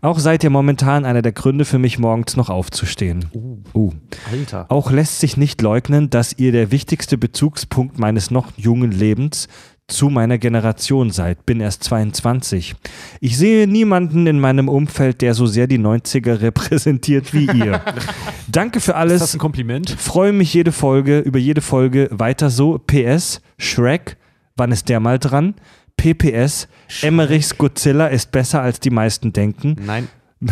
Auch 0.01 0.19
seid 0.19 0.43
ihr 0.43 0.51
momentan 0.51 1.05
einer 1.05 1.23
der 1.23 1.33
Gründe 1.33 1.65
für 1.65 1.79
mich, 1.79 1.99
morgens 1.99 2.37
noch 2.37 2.51
aufzustehen. 2.51 3.27
Uh. 3.73 3.93
Alter. 4.31 4.67
Auch 4.69 4.91
lässt 4.91 5.21
sich 5.21 5.37
nicht 5.37 5.63
leugnen, 5.63 6.11
dass 6.11 6.39
ihr 6.39 6.53
der 6.53 6.71
wichtigste 6.71 7.19
Bezugspunkt 7.19 7.99
meines 7.99 8.31
noch 8.31 8.49
jungen 8.57 8.91
Lebens 8.91 9.49
zu 9.89 10.09
meiner 10.09 10.39
Generation 10.39 11.11
seid. 11.11 11.45
Bin 11.47 11.61
erst 11.61 11.85
22. 11.85 12.75
Ich 13.21 13.37
sehe 13.37 13.67
niemanden 13.67 14.27
in 14.27 14.41
meinem 14.41 14.69
Umfeld, 14.69 15.21
der 15.21 15.35
so 15.35 15.47
sehr 15.47 15.67
die 15.67 15.79
90er 15.79 16.41
repräsentiert 16.41 17.35
wie 17.35 17.47
ihr. 17.47 17.81
Danke 18.49 18.81
für 18.81 18.93
Ist 18.93 18.97
alles. 18.97 19.21
das 19.21 19.35
ein 19.35 19.39
Kompliment? 19.39 19.91
Freue 19.91 20.33
mich 20.33 20.53
jede 20.55 20.73
Folge, 20.73 21.19
über 21.21 21.39
jede 21.39 21.61
Folge 21.61 22.09
weiter 22.11 22.51
so. 22.51 22.79
PS, 22.79 23.41
Shrek, 23.59 24.17
wann 24.63 24.71
ist 24.71 24.89
der 24.89 25.01
mal 25.01 25.19
dran? 25.19 25.55
PPS, 25.97 26.69
Emmerichs 27.03 27.59
Godzilla 27.59 28.07
ist 28.07 28.31
besser 28.31 28.63
als 28.63 28.79
die 28.79 28.91
meisten 28.91 29.33
denken. 29.33 29.75
Nein. 29.85 30.07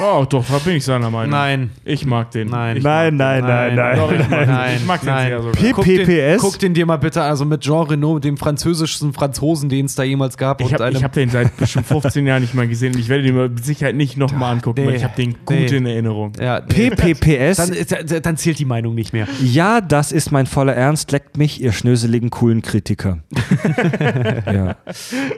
Oh, 0.00 0.24
doch, 0.28 0.44
da 0.48 0.58
bin 0.58 0.76
ich 0.76 0.84
seiner 0.84 1.10
Meinung. 1.10 1.30
Nein. 1.30 1.70
Ich 1.84 2.06
mag 2.06 2.30
den. 2.30 2.48
Nein. 2.48 2.78
Ich 2.78 2.82
Nein, 2.82 3.16
mag 3.16 3.42
nein, 3.44 3.44
nein, 3.44 3.74
nein. 3.74 3.96
Doch, 3.98 4.10
ich 4.12 4.28
mag 4.28 4.46
Nein, 4.46 4.68
den. 4.70 4.76
Ich 4.78 4.86
mag 4.86 5.00
den 5.00 5.08
nein. 5.10 5.26
sehr 5.28 5.38
sogar. 5.42 5.52
P- 5.52 5.72
Guck 5.72 5.84
den, 5.84 6.06
PPS? 6.06 6.40
guck 6.42 6.58
den 6.58 6.74
dir 6.74 6.86
mal 6.86 6.96
bitte, 6.96 7.20
also 7.22 7.44
mit 7.44 7.60
Jean 7.60 7.86
Renault, 7.86 8.24
dem 8.24 8.36
französischsten 8.38 9.12
Franzosen, 9.12 9.68
den 9.68 9.84
es 9.86 9.94
da 9.94 10.02
jemals 10.02 10.36
gab. 10.38 10.60
Ich 10.62 10.72
habe 10.72 10.90
hab 11.02 11.12
den 11.12 11.28
seit 11.28 11.54
bestimmt 11.58 11.86
15 11.86 12.26
Jahren 12.26 12.40
nicht 12.40 12.54
mehr 12.54 12.66
gesehen. 12.66 12.96
Ich 12.98 13.08
werde 13.10 13.22
den 13.24 13.36
mit 13.36 13.64
Sicherheit 13.64 13.94
nicht 13.94 14.16
nochmal 14.16 14.54
angucken, 14.54 14.80
nee, 14.80 14.86
weil 14.88 14.94
ich 14.94 15.04
habe 15.04 15.14
den 15.14 15.34
gut 15.44 15.56
nee. 15.56 15.66
in 15.76 15.84
Erinnerung. 15.86 16.32
ja, 16.40 16.60
PPPS, 16.60 17.56
dann, 17.58 18.22
dann 18.22 18.36
zählt 18.38 18.58
die 18.58 18.64
Meinung 18.64 18.94
nicht 18.94 19.12
mehr. 19.12 19.26
ja, 19.42 19.80
das 19.82 20.10
ist 20.10 20.32
mein 20.32 20.46
voller 20.46 20.74
Ernst, 20.74 21.12
leckt 21.12 21.36
mich, 21.36 21.60
ihr 21.62 21.72
schnöseligen, 21.72 22.30
coolen 22.30 22.62
Kritiker. 22.62 23.18
ja, 24.46 24.76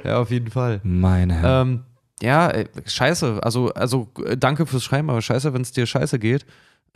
Ja, 0.05 0.19
auf 0.19 0.31
jeden 0.31 0.51
Fall. 0.51 0.81
meine 0.85 1.35
Herren. 1.35 1.69
Ähm, 1.69 1.81
ja, 2.25 2.49
ey, 2.49 2.67
scheiße. 2.87 3.41
Also, 3.43 3.73
also 3.75 4.09
äh, 4.25 4.37
danke 4.37 4.67
fürs 4.67 4.83
Schreiben, 4.85 5.11
aber 5.11 5.23
scheiße, 5.23 5.53
wenn 5.55 5.63
es 5.63 5.73
dir 5.73 5.87
scheiße 5.87 6.19
geht. 6.19 6.45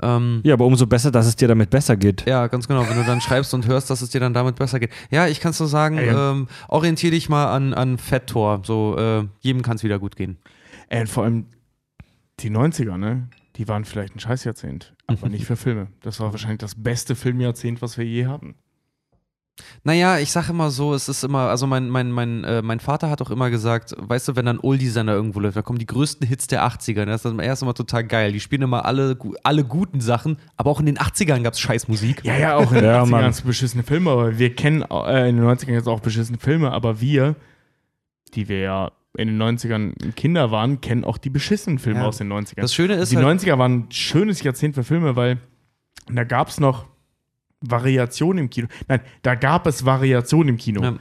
Ähm, 0.01 0.41
Ja, 0.45 0.55
aber 0.55 0.65
umso 0.67 0.87
besser, 0.87 1.11
dass 1.11 1.27
es 1.27 1.35
dir 1.37 1.49
damit 1.49 1.71
besser 1.71 1.97
geht. 1.97 2.25
ja, 2.27 2.47
ganz 2.47 2.69
genau. 2.69 2.89
Wenn 2.89 2.97
du 2.99 3.05
dann 3.05 3.21
schreibst 3.27 3.53
und 3.55 3.67
hörst, 3.67 3.91
dass 3.91 4.01
es 4.03 4.11
dir 4.11 4.21
dann 4.21 4.33
damit 4.35 4.57
besser 4.57 4.79
geht. 4.81 4.91
Ja, 5.11 5.27
ich 5.27 5.41
kann 5.41 5.51
es 5.51 5.59
nur 5.61 5.69
sagen, 5.69 5.97
Ja. 5.97 6.31
ähm, 6.33 6.49
orientier 6.69 7.11
dich 7.11 7.29
mal 7.29 7.47
an, 7.53 7.75
an 7.75 7.99
Fett-Tor. 7.99 8.63
So, 8.65 8.97
äh, 8.97 9.25
jedem 9.41 9.63
kann 9.63 9.77
es 9.77 9.83
wieder 9.83 9.99
gut 9.99 10.15
gehen. 10.17 10.39
Ey, 10.89 11.07
vor 11.07 11.25
allem 11.25 11.47
die 12.41 12.51
90er, 12.51 12.97
ne? 12.97 13.29
Die 13.57 13.67
waren 13.67 13.85
vielleicht 13.85 14.15
ein 14.15 14.21
Scheißjahrzehnt, 14.21 14.95
aber 15.09 15.29
nicht 15.31 15.45
für 15.47 15.57
Filme. 15.57 15.89
Das 16.03 16.21
war 16.21 16.31
wahrscheinlich 16.31 16.59
das 16.59 16.77
beste 16.77 17.17
Filmjahrzehnt, 17.17 17.83
was 17.83 17.99
wir 17.99 18.05
je 18.05 18.27
hatten. 18.27 18.55
Naja, 19.85 20.19
ich 20.19 20.31
sage 20.33 20.51
immer 20.51 20.71
so, 20.71 20.95
es 20.95 21.09
ist 21.09 21.25
immer, 21.25 21.49
also 21.49 21.67
mein, 21.67 21.89
mein, 21.89 22.11
mein, 22.13 22.45
äh, 22.45 22.63
mein 22.63 22.81
Vater 22.81 23.11
hat 23.11 23.23
auch 23.23 23.31
immer 23.31 23.51
gesagt, 23.51 23.95
weißt 23.99 24.29
du, 24.29 24.37
wenn 24.37 24.47
dann 24.47 24.59
Oldie-Sender 24.61 25.13
irgendwo 25.15 25.41
läuft, 25.41 25.57
da 25.57 25.63
kommen 25.63 25.79
die 25.79 25.87
größten 25.87 26.27
Hits 26.27 26.47
der 26.47 26.65
80er. 26.67 27.05
Das 27.05 27.25
ist 27.25 27.39
erst 27.41 27.63
immer 27.63 27.75
total 27.75 28.05
geil. 28.05 28.33
Die 28.33 28.41
spielen 28.41 28.63
immer 28.63 28.85
alle, 28.85 29.17
alle 29.43 29.65
guten 29.65 30.01
Sachen, 30.01 30.37
aber 30.57 30.71
auch 30.71 30.81
in 30.81 30.87
den 30.87 30.99
80ern 30.99 31.43
gab 31.43 31.55
es 31.55 31.61
Scheißmusik. 31.61 32.25
Ja, 32.25 32.37
ja, 32.37 32.57
auch 32.57 32.71
in 32.73 32.77
den 32.83 32.85
Ja, 32.85 33.03
80ern 33.03 33.07
Mann. 33.11 33.21
gab's 33.23 33.41
beschissene 33.43 33.83
Filme, 33.83 34.11
aber 34.11 34.39
wir 34.39 34.55
kennen 34.55 34.83
äh, 34.91 35.29
in 35.29 35.37
den 35.37 35.45
90ern 35.47 35.73
jetzt 35.73 35.89
auch 35.89 36.01
beschissene 36.01 36.39
Filme, 36.39 36.71
aber 36.73 37.01
wir, 37.01 37.35
die 38.35 38.49
wir 38.49 38.61
ja 38.61 38.93
in 39.17 39.27
den 39.29 39.43
90ern 39.43 40.13
Kinder 40.13 40.51
waren, 40.51 40.81
kennen 40.81 41.03
auch 41.05 41.19
die 41.19 41.31
beschissenen 41.31 41.79
Filme 41.79 42.01
Ja. 42.01 42.07
aus 42.07 42.19
den 42.19 42.31
90ern. 42.33 42.61
Das 42.61 42.75
Schöne 42.75 42.95
ist 42.95 43.11
die 43.11 43.17
halt, 43.17 43.41
90er 43.41 43.59
waren 43.59 43.73
ein 43.73 43.87
schönes 43.91 44.43
Jahrzehnt 44.43 44.75
für 44.77 44.85
Filme, 44.85 45.17
weil 45.17 45.39
da 46.13 46.25
gab 46.25 46.49
es 46.49 46.61
noch 46.61 46.87
Variationen 47.61 48.45
im 48.45 48.51
Kino. 48.51 48.69
Nein, 48.87 49.01
da 49.23 49.35
gab 49.35 49.67
es 49.67 49.85
Variationen 49.85 50.51
im 50.51 50.57
Kino. 50.57 50.83
Ja. 50.83 50.95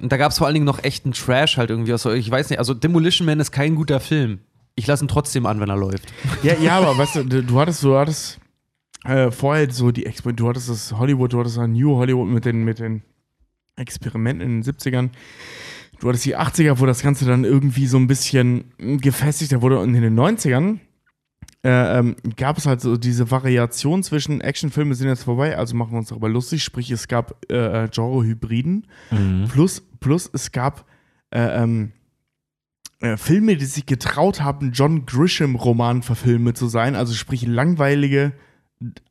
Und 0.00 0.12
da 0.12 0.16
gab 0.16 0.32
es 0.32 0.38
vor 0.38 0.46
allen 0.46 0.54
Dingen 0.54 0.66
noch 0.66 0.82
echten 0.82 1.12
Trash 1.12 1.56
halt 1.56 1.70
irgendwie. 1.70 1.92
Also, 1.92 2.12
ich 2.12 2.30
weiß 2.30 2.50
nicht, 2.50 2.58
also 2.58 2.74
Demolition 2.74 3.26
Man 3.26 3.40
ist 3.40 3.52
kein 3.52 3.74
guter 3.74 4.00
Film. 4.00 4.40
Ich 4.74 4.86
lasse 4.86 5.04
ihn 5.04 5.08
trotzdem 5.08 5.46
an, 5.46 5.60
wenn 5.60 5.68
er 5.68 5.76
läuft. 5.76 6.12
Ja, 6.42 6.54
ja, 6.54 6.78
aber 6.78 6.98
weißt 6.98 7.16
du, 7.16 7.42
du 7.42 7.60
hattest, 7.60 7.82
du 7.84 7.96
hattest 7.96 8.40
äh, 9.04 9.30
vorher 9.30 9.70
so 9.70 9.92
die 9.92 10.06
Exper 10.06 10.32
du 10.32 10.48
hattest 10.48 10.68
das 10.68 10.92
Hollywood, 10.92 11.32
du 11.32 11.40
hattest 11.40 11.58
ein 11.58 11.72
New 11.72 11.96
Hollywood 11.96 12.28
mit 12.28 12.44
den, 12.44 12.64
mit 12.64 12.80
den 12.80 13.02
Experimenten 13.76 14.40
in 14.40 14.62
den 14.62 14.72
70ern. 14.72 15.10
Du 16.00 16.08
hattest 16.08 16.24
die 16.24 16.36
80er, 16.36 16.80
wo 16.80 16.86
das 16.86 17.02
Ganze 17.02 17.24
dann 17.24 17.44
irgendwie 17.44 17.86
so 17.86 17.98
ein 17.98 18.08
bisschen 18.08 18.72
gefestigter 18.78 19.62
wurde. 19.62 19.78
Und 19.78 19.94
in 19.94 20.02
den 20.02 20.18
90ern 20.18 20.78
äh, 21.64 21.98
ähm, 21.98 22.16
gab 22.36 22.58
es 22.58 22.66
halt 22.66 22.82
so 22.82 22.98
diese 22.98 23.30
Variation 23.30 24.02
zwischen 24.02 24.42
Actionfilme 24.42 24.94
sind 24.94 25.08
jetzt 25.08 25.24
vorbei, 25.24 25.56
also 25.56 25.74
machen 25.74 25.92
wir 25.92 25.98
uns 25.98 26.10
darüber 26.10 26.28
lustig. 26.28 26.62
Sprich, 26.62 26.90
es 26.90 27.08
gab 27.08 27.42
äh, 27.50 27.84
äh, 27.84 27.88
Genre-Hybriden. 27.88 28.86
Mhm. 29.10 29.46
Plus, 29.48 29.82
plus 29.98 30.28
es 30.30 30.52
gab 30.52 30.84
äh, 31.30 31.62
ähm, 31.62 31.92
äh, 33.00 33.16
Filme, 33.16 33.56
die 33.56 33.64
sich 33.64 33.86
getraut 33.86 34.42
haben, 34.42 34.72
John 34.72 35.06
Grisham-Roman-Verfilme 35.06 36.52
zu 36.52 36.68
sein, 36.68 36.96
also 36.96 37.14
sprich 37.14 37.46
langweilige 37.46 38.32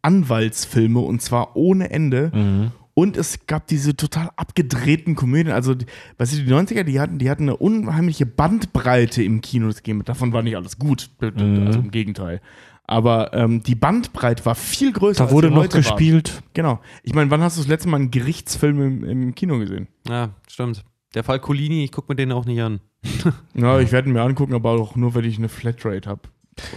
Anwaltsfilme 0.04 1.00
und 1.00 1.24
zwar 1.24 1.56
ohne 1.56 1.90
Ende. 1.90 2.32
Mhm. 2.34 2.72
Und 2.96 3.18
es 3.18 3.48
gab 3.48 3.68
diese 3.68 3.96
total 3.98 4.30
abgedrehten 4.36 5.16
Komödien. 5.16 5.54
Also, 5.54 5.74
die- 5.74 5.86
weißt 6.18 6.34
du, 6.34 6.44
die 6.44 6.52
90er, 6.54 6.84
die 6.84 7.00
hatten, 7.00 7.18
die 7.18 7.30
hatten 7.30 7.44
eine 7.44 7.58
unheimliche 7.58 8.26
Bandbreite 8.26 9.24
im 9.24 9.42
Kino. 9.42 9.72
Davon 10.06 10.32
war 10.34 10.44
nicht 10.44 10.56
alles 10.56 10.78
gut. 10.78 11.10
Mhm. 11.20 11.66
Also 11.68 11.80
im 11.80 11.90
Gegenteil. 11.92 12.40
Aber 12.86 13.34
ähm, 13.34 13.64
die 13.64 13.76
Bandbreite 13.76 14.46
war 14.46 14.56
viel 14.56 14.92
größer. 14.92 15.20
Da 15.20 15.24
als 15.26 15.34
wurde 15.34 15.50
noch 15.50 15.58
heute 15.64 15.76
war. 15.76 15.82
gespielt. 15.82 16.44
Genau. 16.54 16.82
Ich 17.02 17.14
meine, 17.16 17.32
wann 17.32 17.42
hast 17.42 17.58
du 17.58 17.62
das 17.62 17.68
letzte 17.70 17.88
Mal 17.90 17.98
einen 17.98 18.12
Gerichtsfilm 18.12 18.82
im, 18.82 19.04
im 19.06 19.36
Kino 19.36 19.58
gesehen? 19.58 19.88
Ja, 20.08 20.32
stimmt. 20.48 20.84
Der 21.16 21.24
Fall 21.24 21.40
Colini, 21.40 21.84
ich 21.86 21.92
gucke 21.92 22.12
mir 22.12 22.16
den 22.16 22.32
auch 22.32 22.46
nicht 22.46 22.62
an. 22.62 22.80
Ja, 23.56 23.80
ich 23.80 23.92
werde 23.92 24.10
ihn 24.10 24.14
mir 24.14 24.22
angucken, 24.22 24.54
aber 24.54 24.72
auch 24.72 24.96
nur, 24.96 25.14
wenn 25.16 25.26
ich 25.26 25.38
eine 25.38 25.50
Flatrate 25.50 26.10
habe. 26.10 26.22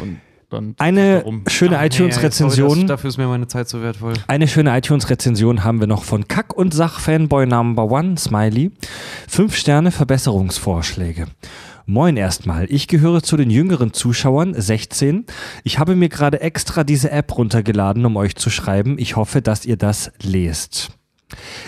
Und 0.01 0.19
dann. 0.51 0.75
Eine 0.79 1.25
schöne 1.49 1.79
Ah, 1.79 1.83
nee, 1.83 1.87
iTunes-Rezension. 1.87 2.81
das- 2.81 2.87
Dafür 2.89 3.09
ist 3.09 3.17
mir 3.19 3.27
meine 3.27 3.47
Zeit 3.49 3.69
so 3.69 3.83
wertvoll. 3.83 4.15
Eine 4.29 4.49
schöne 4.49 4.77
iTunes-Rezension 4.77 5.65
haben 5.65 5.81
wir 5.81 5.87
noch 5.87 6.05
von 6.05 6.29
Kack- 6.29 6.55
und 6.55 6.73
Sach-Fanboy 6.75 7.47
Number 7.47 7.91
One, 7.91 8.17
Smiley. 8.17 8.71
Fünf 9.29 9.57
Sterne 9.57 9.91
Verbesserungsvorschläge. 9.91 11.27
Moin 11.89 12.17
erstmal. 12.17 12.67
Ich 12.69 12.89
gehöre 12.89 13.23
zu 13.23 13.37
den 13.37 13.49
jüngeren 13.49 13.93
Zuschauern, 13.93 14.55
16. 14.61 15.25
Ich 15.63 15.79
habe 15.79 15.95
mir 15.95 16.09
gerade 16.09 16.41
extra 16.41 16.83
diese 16.83 17.11
App 17.13 17.37
runtergeladen, 17.39 18.05
um 18.05 18.17
euch 18.17 18.35
zu 18.35 18.51
schreiben. 18.51 18.97
Ich 18.99 19.15
hoffe, 19.17 19.41
dass 19.41 19.65
ihr 19.65 19.77
das 19.77 20.11
lest. 20.21 20.91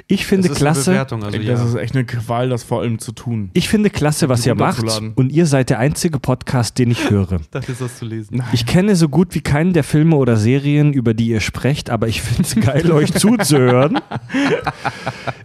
Ich 0.07 0.27
finde 0.27 0.49
Das 0.49 0.57
ist 0.57 0.63
eine 0.63 0.73
klasse. 0.73 0.91
Bewertung, 0.93 1.25
also 1.25 1.37
das 1.37 1.47
ja. 1.47 1.67
ist 1.67 1.75
echt 1.75 1.95
eine 1.95 2.05
Qual, 2.05 2.49
das 2.49 2.63
vor 2.63 2.81
allem 2.81 2.99
zu 2.99 3.13
tun. 3.13 3.51
Ich 3.55 3.69
finde 3.69 3.91
klasse, 3.91 4.29
was 4.29 4.47
ihr 4.47 4.55
macht. 4.55 4.85
Und 5.17 5.33
ihr 5.33 5.47
seid 5.47 5.71
der 5.71 5.79
einzige 5.81 6.21
Podcast, 6.21 6.79
den 6.79 6.91
ich 6.93 7.11
höre. 7.11 7.41
Das 7.51 7.69
ist 7.69 7.81
das 7.81 7.99
zu 7.99 8.05
lesen. 8.05 8.43
Ich 8.53 8.67
kenne 8.67 8.95
so 8.95 9.09
gut 9.09 9.35
wie 9.35 9.41
keinen 9.41 9.73
der 9.73 9.85
Filme 9.85 10.17
oder 10.17 10.37
Serien, 10.37 10.93
über 10.93 11.13
die 11.13 11.29
ihr 11.29 11.41
sprecht, 11.41 11.91
aber 11.91 12.07
ich 12.09 12.23
finde 12.23 12.43
es 12.43 12.55
geil, 12.55 12.93
euch 12.93 13.13
zuzuhören. 13.13 13.99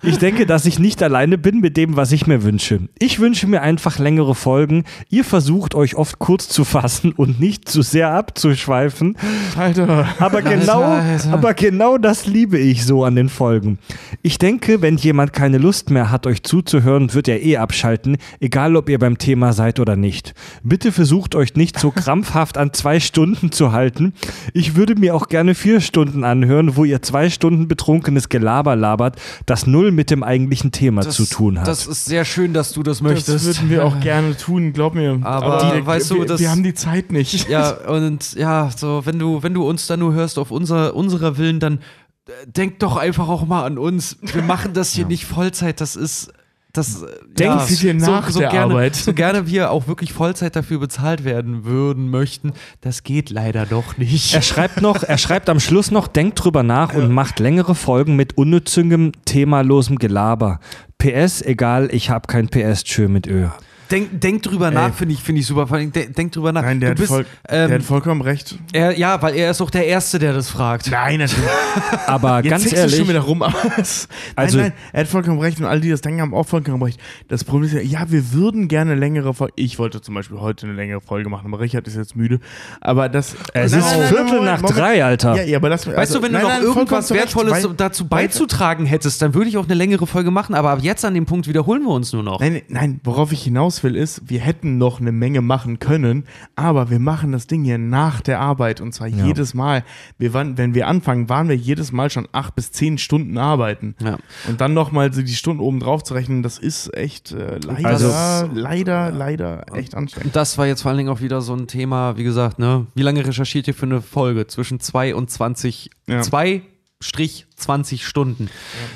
Ich 0.04 0.18
denke, 0.20 0.46
dass 0.46 0.66
ich 0.66 0.80
nicht 0.80 1.02
alleine 1.02 1.38
bin 1.38 1.60
mit 1.60 1.76
dem, 1.78 1.96
was 1.96 2.12
ich 2.12 2.28
mir 2.28 2.44
wünsche. 2.44 2.82
Ich 3.00 3.20
wünsche 3.20 3.48
mir 3.48 3.62
einfach 3.62 4.00
längere 4.00 4.36
Folgen. 4.36 4.84
Ihr 5.10 5.24
versucht 5.24 5.76
euch 5.76 5.96
oft 5.96 6.20
kurz 6.20 6.50
zu 6.50 6.66
fassen 6.66 7.14
und 7.14 7.40
nicht 7.40 7.68
zu 7.68 7.82
sehr 7.82 8.12
abzuschweifen. 8.12 9.18
Alter. 9.58 10.08
Aber 10.20 10.42
genau, 10.42 11.02
aber 11.32 11.54
genau 11.54 11.98
das 11.98 12.28
liebe 12.28 12.60
ich 12.60 12.86
so 12.86 13.04
an 13.04 13.16
den 13.16 13.30
Folgen. 13.30 13.80
Ich 14.22 14.38
denke, 14.38 14.82
wenn 14.82 14.98
jemand 14.98 15.34
keine 15.34 15.58
Lust 15.58 15.90
mehr 15.90 16.12
hat, 16.12 16.28
euch 16.28 16.44
zuzuhören, 16.44 17.14
wird 17.14 17.28
er 17.28 17.42
eh 17.44 17.58
abschalten, 17.58 18.18
egal 18.40 18.76
ob 18.76 18.90
ihr 18.90 19.00
beim 19.00 19.18
Thema 19.18 19.54
seid 19.54 19.80
oder 19.80 19.96
nicht. 19.96 20.34
Bitte 20.64 20.92
versucht 20.92 21.36
euch 21.36 21.56
nicht 21.56 21.80
so 21.80 21.92
krampfhaft 21.96 22.58
an 22.58 22.74
zwei 22.74 23.00
Stunden 23.00 23.52
zu 23.52 23.72
halten. 23.72 24.14
Ich 24.54 24.76
würde 24.76 24.96
mir 24.96 25.16
auch 25.16 25.28
gerne 25.28 25.56
vier 25.56 25.82
Stunden 25.82 26.24
anhören, 26.24 26.76
wo 26.76 26.84
ihr 26.86 27.02
zwei 27.02 27.30
Stunden 27.30 27.68
betrunkenes 27.68 28.30
Gelaber 28.30 28.76
labert, 28.76 29.20
das 29.46 29.68
null 29.68 29.92
mit 29.92 30.10
dem 30.12 30.24
eigentlichen 30.24 30.72
Thema 30.72 31.02
zu 31.02 31.26
tun 31.26 31.60
hat. 31.60 31.68
Das 31.68 31.88
ist 31.88 32.06
sehr 32.06 32.26
schön, 32.26 32.54
dass 32.54 32.72
du 32.74 32.84
das 32.84 32.98
Das 32.98 33.02
möchtest. 33.02 33.46
würden 33.46 33.70
wir 33.70 33.86
auch 33.86 34.00
gerne 34.00 34.36
tun, 34.38 34.74
glaub 34.74 34.96
mir. 34.96 35.20
Aber 35.24 35.74
wir, 35.74 35.86
weißt 35.86 36.12
du, 36.12 36.16
wir, 36.20 36.26
das- 36.26 36.40
wir 36.40 36.50
haben 36.52 36.64
die 36.64 36.74
Zeit 36.74 37.12
nicht. 37.12 37.48
Ja, 37.50 37.72
und 37.88 38.34
ja, 38.34 38.70
so, 38.76 39.02
wenn 39.06 39.20
du, 39.20 39.44
wenn 39.44 39.54
du 39.54 39.68
uns 39.68 39.88
dann 39.88 40.00
nur 40.00 40.14
hörst 40.14 40.38
auf 40.40 40.52
unser, 40.52 40.96
unserer 40.96 41.38
Willen, 41.38 41.60
dann 41.60 41.80
äh, 42.28 42.32
denk 42.46 42.80
doch 42.80 42.98
einfach 42.98 43.28
auch 43.28 43.46
mal 43.46 43.66
an 43.66 43.78
uns. 43.78 44.18
Wir 44.22 44.42
machen 44.44 44.74
das 44.74 44.94
hier 44.94 45.06
nicht 45.06 45.26
Vollzeit, 45.26 45.82
das 45.82 45.96
ist. 45.96 46.32
Das, 46.76 47.04
äh, 47.04 47.08
Denkt 47.28 47.70
dir 47.84 47.94
nach 47.94 48.32
der 48.32 48.50
gerne, 48.50 48.74
Arbeit. 48.74 48.96
So 48.96 49.14
gerne 49.14 49.46
wir 49.46 49.70
auch 49.70 49.86
wirklich 49.86 50.12
Vollzeit 50.12 50.56
dafür 50.56 50.80
bezahlt 50.80 51.24
werden 51.24 51.66
würden, 51.66 52.10
möchten, 52.10 52.54
das 52.82 53.04
geht 53.04 53.30
leider 53.30 53.68
doch 53.68 53.98
nicht. 54.00 54.34
Er 54.34 54.42
schreibt 54.42 54.82
noch, 54.82 55.04
er 55.04 55.20
schreibt 55.20 55.50
am 55.50 55.60
Schluss 55.60 55.92
noch, 55.92 56.08
denkt 56.08 56.44
drüber 56.44 56.64
nach 56.64 56.96
und 56.96 57.12
macht 57.12 57.40
längere 57.40 57.76
Folgen 57.76 58.16
mit 58.16 58.40
unnützigem, 58.40 59.12
themalosem 59.26 60.00
Gelaber. 60.00 60.60
PS, 60.98 61.44
egal, 61.44 61.90
ich 61.92 62.10
hab 62.10 62.28
kein 62.28 62.48
PS, 62.48 62.84
tschö 62.84 63.08
mit 63.08 63.28
Ö. 63.28 63.50
Denk, 63.94 64.22
denk 64.22 64.42
drüber 64.42 64.72
nach, 64.72 64.92
finde 64.92 65.14
ich, 65.14 65.22
finde 65.22 65.42
ich 65.42 65.46
super. 65.48 65.66
Denk, 65.78 66.16
denk 66.16 66.32
drüber 66.32 66.52
nach. 66.52 66.64
Nein, 66.64 66.80
der, 66.80 66.90
du 66.90 66.92
hat, 66.94 66.98
bist, 66.98 67.10
voll, 67.10 67.26
ähm, 67.48 67.68
der 67.70 67.78
hat 67.78 67.86
vollkommen 67.86 68.22
recht. 68.22 68.58
er, 68.74 68.98
ja, 68.98 69.22
weil 69.22 69.36
er 69.36 69.52
ist 69.52 69.62
auch 69.62 69.70
der 69.70 69.86
Erste, 69.86 70.18
der 70.18 70.34
das 70.34 70.50
fragt. 70.50 70.90
Nein, 70.90 71.20
natürlich. 71.20 71.46
Aber 72.08 72.38
Jetzt 72.44 72.50
ganz 72.50 72.74
ehrlich, 72.74 72.98
schon 72.98 73.08
wieder 73.08 73.20
rum. 73.20 73.44
Also- 73.44 74.08
nein, 74.36 74.50
nein, 74.54 74.74
er 74.94 75.02
hat 75.02 75.08
vollkommen 75.08 75.40
recht 75.40 75.60
und 75.60 75.66
alle, 75.66 75.80
die 75.80 75.92
das 75.92 76.02
denken, 76.02 76.22
haben 76.22 76.34
auch 76.34 76.48
vollkommen 76.48 76.82
recht. 76.82 77.00
Das 77.28 77.44
Problem 77.44 77.66
ist 77.70 77.74
ja, 77.74 77.82
ja, 77.82 78.10
wir 78.12 78.34
würden 78.34 78.68
gerne 78.68 78.96
längere 78.96 79.34
Folge. 79.36 79.54
Ich 79.58 79.78
wollte 79.78 80.02
zum 80.02 80.16
Beispiel 80.16 80.40
heute 80.40 80.66
eine 80.66 80.76
längere 80.76 81.00
Folge 81.00 81.30
machen, 81.30 81.54
aber 81.54 81.60
Richard 81.62 81.88
ist 81.88 81.96
jetzt 81.96 82.16
müde. 82.16 82.40
Aber 82.82 83.10
das. 83.10 83.36
es 83.54 83.72
Nein, 83.74 83.80
ist 83.82 83.92
nein, 83.92 84.08
Viertel 84.08 84.42
nach 84.44 84.62
Moment. 84.62 84.78
drei, 84.80 85.06
Alter. 85.06 85.36
Ja, 85.36 85.44
ja, 85.44 85.58
aber 85.58 85.70
das. 85.70 85.86
Weißt 85.86 85.98
also, 85.98 86.18
du, 86.20 86.26
wenn 86.26 86.34
du 86.34 86.40
noch 86.40 86.62
irgendwas 86.62 87.12
Recht, 87.12 87.22
Wertvolles 87.22 87.64
weil- 87.64 87.74
dazu 87.76 88.08
beizutragen 88.08 88.86
hättest, 88.88 89.22
dann 89.22 89.36
würde 89.36 89.50
ich 89.50 89.58
auch 89.58 89.66
eine 89.66 89.76
längere 89.76 90.08
Folge 90.08 90.32
machen, 90.32 90.56
aber 90.56 90.72
ab 90.72 90.80
jetzt 90.82 91.06
an 91.06 91.14
dem 91.14 91.26
Punkt 91.26 91.48
wiederholen 91.48 91.84
wir 91.84 91.92
uns 91.92 92.12
nur 92.12 92.24
noch. 92.24 92.40
Nein, 92.40 92.64
nein, 92.70 93.00
worauf 93.04 93.32
ich 93.32 93.44
hinaus 93.44 93.83
will, 93.84 93.96
ist, 93.96 94.30
wir 94.30 94.40
hätten 94.40 94.78
noch 94.78 95.00
eine 95.02 95.12
Menge 95.12 95.42
machen 95.42 95.80
können, 95.80 96.26
aber 96.56 96.90
wir 96.90 97.00
machen 97.00 97.32
das 97.32 97.48
Ding 97.48 97.64
hier 97.64 97.78
nach 97.78 98.22
der 98.22 98.40
Arbeit 98.40 98.82
und 98.82 98.94
zwar 98.94 99.08
jedes 99.08 99.54
Mal. 99.54 99.84
Wir 100.18 100.34
waren, 100.34 100.58
wenn 100.58 100.74
wir 100.74 100.88
anfangen, 100.88 101.30
waren 101.30 101.50
wir 101.50 101.56
jedes 101.56 101.92
Mal 101.92 102.10
schon 102.10 102.28
acht 102.32 102.56
bis 102.56 102.72
zehn 102.72 102.98
Stunden 102.98 103.38
arbeiten. 103.38 103.96
Ja. 104.02 104.18
Und 104.48 104.62
dann 104.62 104.74
nochmal 104.74 105.12
so 105.14 105.22
die 105.22 105.36
Stunden 105.36 105.62
oben 105.62 105.80
drauf 105.80 106.04
zu 106.04 106.14
rechnen, 106.14 106.44
das 106.44 106.58
ist 106.60 106.94
echt 106.96 107.32
äh, 107.32 107.60
leider, 107.66 107.88
Also- 107.90 108.50
leider, 108.54 109.12
leider 109.12 109.66
echt 109.76 109.96
anstrengend. 109.96 110.28
Und 110.28 110.36
das 110.36 110.58
war 110.58 110.68
jetzt 110.68 110.82
vor 110.82 110.90
allen 110.90 110.98
Dingen 110.98 111.10
auch 111.10 111.22
wieder 111.22 111.42
so 111.42 111.54
ein 111.56 111.68
Thema, 111.68 112.18
wie 112.18 112.24
gesagt, 112.24 112.60
ne? 112.60 112.88
Wie 112.96 113.02
lange 113.04 113.26
recherchiert 113.26 113.68
ihr 113.68 113.74
für 113.74 113.86
eine 113.86 114.02
Folge? 114.02 114.48
Zwischen 114.48 114.80
2 114.80 115.16
und 115.16 115.30
20, 115.30 115.90
Ja. 116.08 116.22
2 116.22 116.62
Strich 117.04 117.46
20 117.58 118.06
Stunden. 118.06 118.50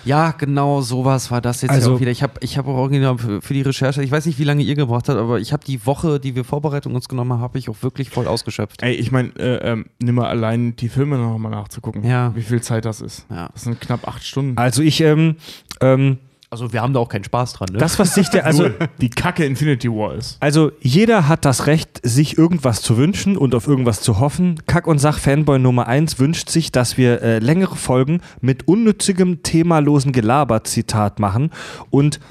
Ja, 0.06 0.32
genau 0.32 0.82
sowas 0.82 1.30
war 1.32 1.42
das 1.42 1.62
jetzt 1.62 1.72
Also- 1.72 1.92
ja 1.92 1.96
auch 1.96 2.00
wieder. 2.00 2.12
Ich 2.12 2.24
habe 2.24 2.34
ich 2.42 2.58
hab 2.58 2.68
auch 2.68 2.76
original 2.76 3.18
für, 3.18 3.42
für 3.42 3.54
die 3.54 3.62
Recherche, 3.62 4.02
ich 4.04 4.12
weiß 4.12 4.26
nicht, 4.26 4.40
wie 4.40 4.44
lange 4.44 4.64
ihr 4.64 4.76
gebraucht 4.76 5.10
habt, 5.10 5.20
aber 5.20 5.40
ich 5.40 5.54
habe 5.54 5.64
die 5.66 5.86
Woche, 5.86 6.20
die 6.20 6.36
wir 6.36 6.44
Vorbereitung 6.44 6.96
uns 6.96 7.08
genommen 7.10 7.34
haben, 7.34 7.42
habe 7.42 7.58
ich 7.60 7.70
auch 7.70 7.82
wirklich 7.82 8.10
voll 8.10 8.28
ausgeschöpft. 8.28 8.82
Ey, 8.84 8.94
ich 8.94 9.12
meine, 9.12 9.30
äh, 9.38 9.72
ähm, 9.72 9.86
nimm 10.02 10.16
mal 10.16 10.28
allein 10.28 10.76
die 10.76 10.90
Filme 10.90 11.18
nochmal 11.18 11.52
nachzugucken, 11.52 12.04
Ja. 12.04 12.34
wie 12.36 12.42
viel 12.42 12.62
Zeit 12.62 12.86
das 12.86 13.02
ist. 13.02 13.26
Ja. 13.30 13.50
Das 13.54 13.64
sind 13.64 13.80
knapp 13.82 14.08
acht 14.08 14.26
Stunden. 14.26 14.58
Also 14.58 14.82
ich, 14.82 15.02
ähm, 15.02 15.36
ähm, 15.82 16.18
Also 16.50 16.72
wir 16.72 16.82
haben 16.82 16.94
da 16.94 17.02
auch 17.02 17.10
keinen 17.10 17.26
Spaß 17.26 17.54
dran, 17.54 17.68
ne? 17.74 17.78
das, 17.78 18.00
was 18.00 18.14
sich 18.14 18.30
der, 18.30 18.46
also, 18.46 18.70
die 19.02 19.10
Kacke 19.10 19.44
Infinity 19.44 19.90
War 19.90 20.16
ist. 20.16 20.38
also 20.40 20.72
jeder 20.80 21.28
hat 21.28 21.44
das 21.44 21.68
Recht, 21.68 22.00
sich 22.04 22.38
irgendwas 22.38 22.82
zu 22.82 22.98
wünschen 22.98 23.36
und 23.36 23.54
auf 23.54 23.68
irgendwas 23.68 24.00
zu 24.00 24.20
hoffen. 24.20 24.62
Kack- 24.66 24.88
und 24.88 25.00
Sach-Fanboy 25.00 25.60
Nummer 25.60 25.88
1 25.88 26.20
wünscht 26.20 26.50
sich, 26.50 26.72
dass 26.72 26.98
wir 26.98 27.22
äh, 27.22 27.40
längere 27.40 27.76
Folgen 27.76 28.22
mit 28.40 28.66
unnützigem, 28.66 29.44
themalosen 29.44 30.14
Gelaber, 30.14 30.64
Zitat, 30.64 31.20
machen. 31.20 31.52
Und 31.90 32.22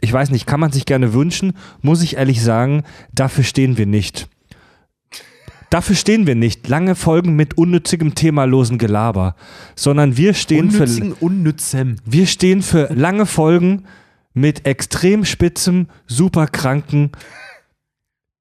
ich 0.00 0.10
weiß 0.10 0.30
nicht, 0.30 0.46
kann 0.46 0.60
man 0.60 0.72
sich 0.72 0.86
gerne 0.86 1.12
wünschen, 1.12 1.52
muss 1.82 2.02
ich 2.02 2.16
ehrlich 2.16 2.42
sagen, 2.42 2.84
dafür 3.12 3.44
stehen 3.44 3.76
wir 3.76 3.86
nicht. 3.86 4.28
Dafür 5.70 5.94
stehen 5.94 6.26
wir 6.26 6.34
nicht. 6.34 6.68
Lange 6.68 6.96
Folgen 6.96 7.36
mit 7.36 7.56
unnützigem, 7.56 8.16
themalosen 8.16 8.76
Gelaber. 8.76 9.36
Sondern 9.76 10.16
wir 10.16 10.34
stehen 10.34 10.70
für. 10.70 10.82
Unnützigen, 10.82 11.12
unnützem. 11.12 11.96
Wir 12.04 12.26
stehen 12.26 12.62
für 12.62 12.92
lange 12.92 13.24
Folgen 13.24 13.84
mit 14.34 14.66
extrem 14.66 15.24
spitzem, 15.24 15.86
super 16.06 16.46
kranken, 16.46 17.12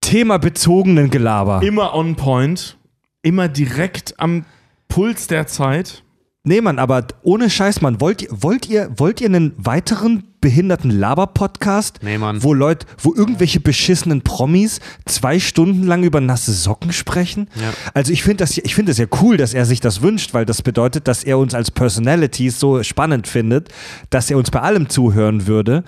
themabezogenen 0.01 1.09
Gelaber. 1.11 1.61
Immer 1.61 1.93
on 1.93 2.15
point, 2.15 2.77
immer 3.21 3.47
direkt 3.47 4.19
am 4.19 4.45
Puls 4.87 5.27
der 5.27 5.45
Zeit. 5.47 6.03
Nee, 6.49 6.61
Mann, 6.61 6.79
aber 6.79 7.05
ohne 7.21 7.47
Scheiß, 7.47 7.81
Mann, 7.81 8.01
wollt 8.01 8.23
ihr, 8.23 8.29
wollt 8.31 8.67
ihr, 8.67 8.89
wollt 8.97 9.21
ihr 9.21 9.27
einen 9.27 9.53
weiteren 9.57 10.23
behinderten 10.41 10.89
Laber-Podcast? 10.89 11.99
Nee, 12.01 12.17
Mann. 12.17 12.41
Wo 12.41 12.55
Leute, 12.55 12.87
wo 13.03 13.13
irgendwelche 13.13 13.59
beschissenen 13.59 14.23
Promis 14.23 14.79
zwei 15.05 15.39
Stunden 15.39 15.83
lang 15.83 16.03
über 16.03 16.21
nasse 16.21 16.51
Socken 16.53 16.91
sprechen? 16.91 17.51
Ja. 17.53 17.71
Also 17.93 18.11
ich 18.11 18.23
finde 18.23 18.37
das, 18.37 18.57
ich 18.57 18.73
finde 18.73 18.93
es 18.93 18.97
ja 18.97 19.05
cool, 19.21 19.37
dass 19.37 19.53
er 19.53 19.67
sich 19.67 19.79
das 19.79 20.01
wünscht, 20.01 20.33
weil 20.33 20.47
das 20.47 20.63
bedeutet, 20.63 21.07
dass 21.07 21.23
er 21.23 21.37
uns 21.37 21.53
als 21.53 21.69
Personalities 21.69 22.59
so 22.59 22.81
spannend 22.81 23.27
findet, 23.27 23.69
dass 24.09 24.31
er 24.31 24.37
uns 24.39 24.49
bei 24.49 24.61
allem 24.61 24.89
zuhören 24.89 25.45
würde. 25.45 25.83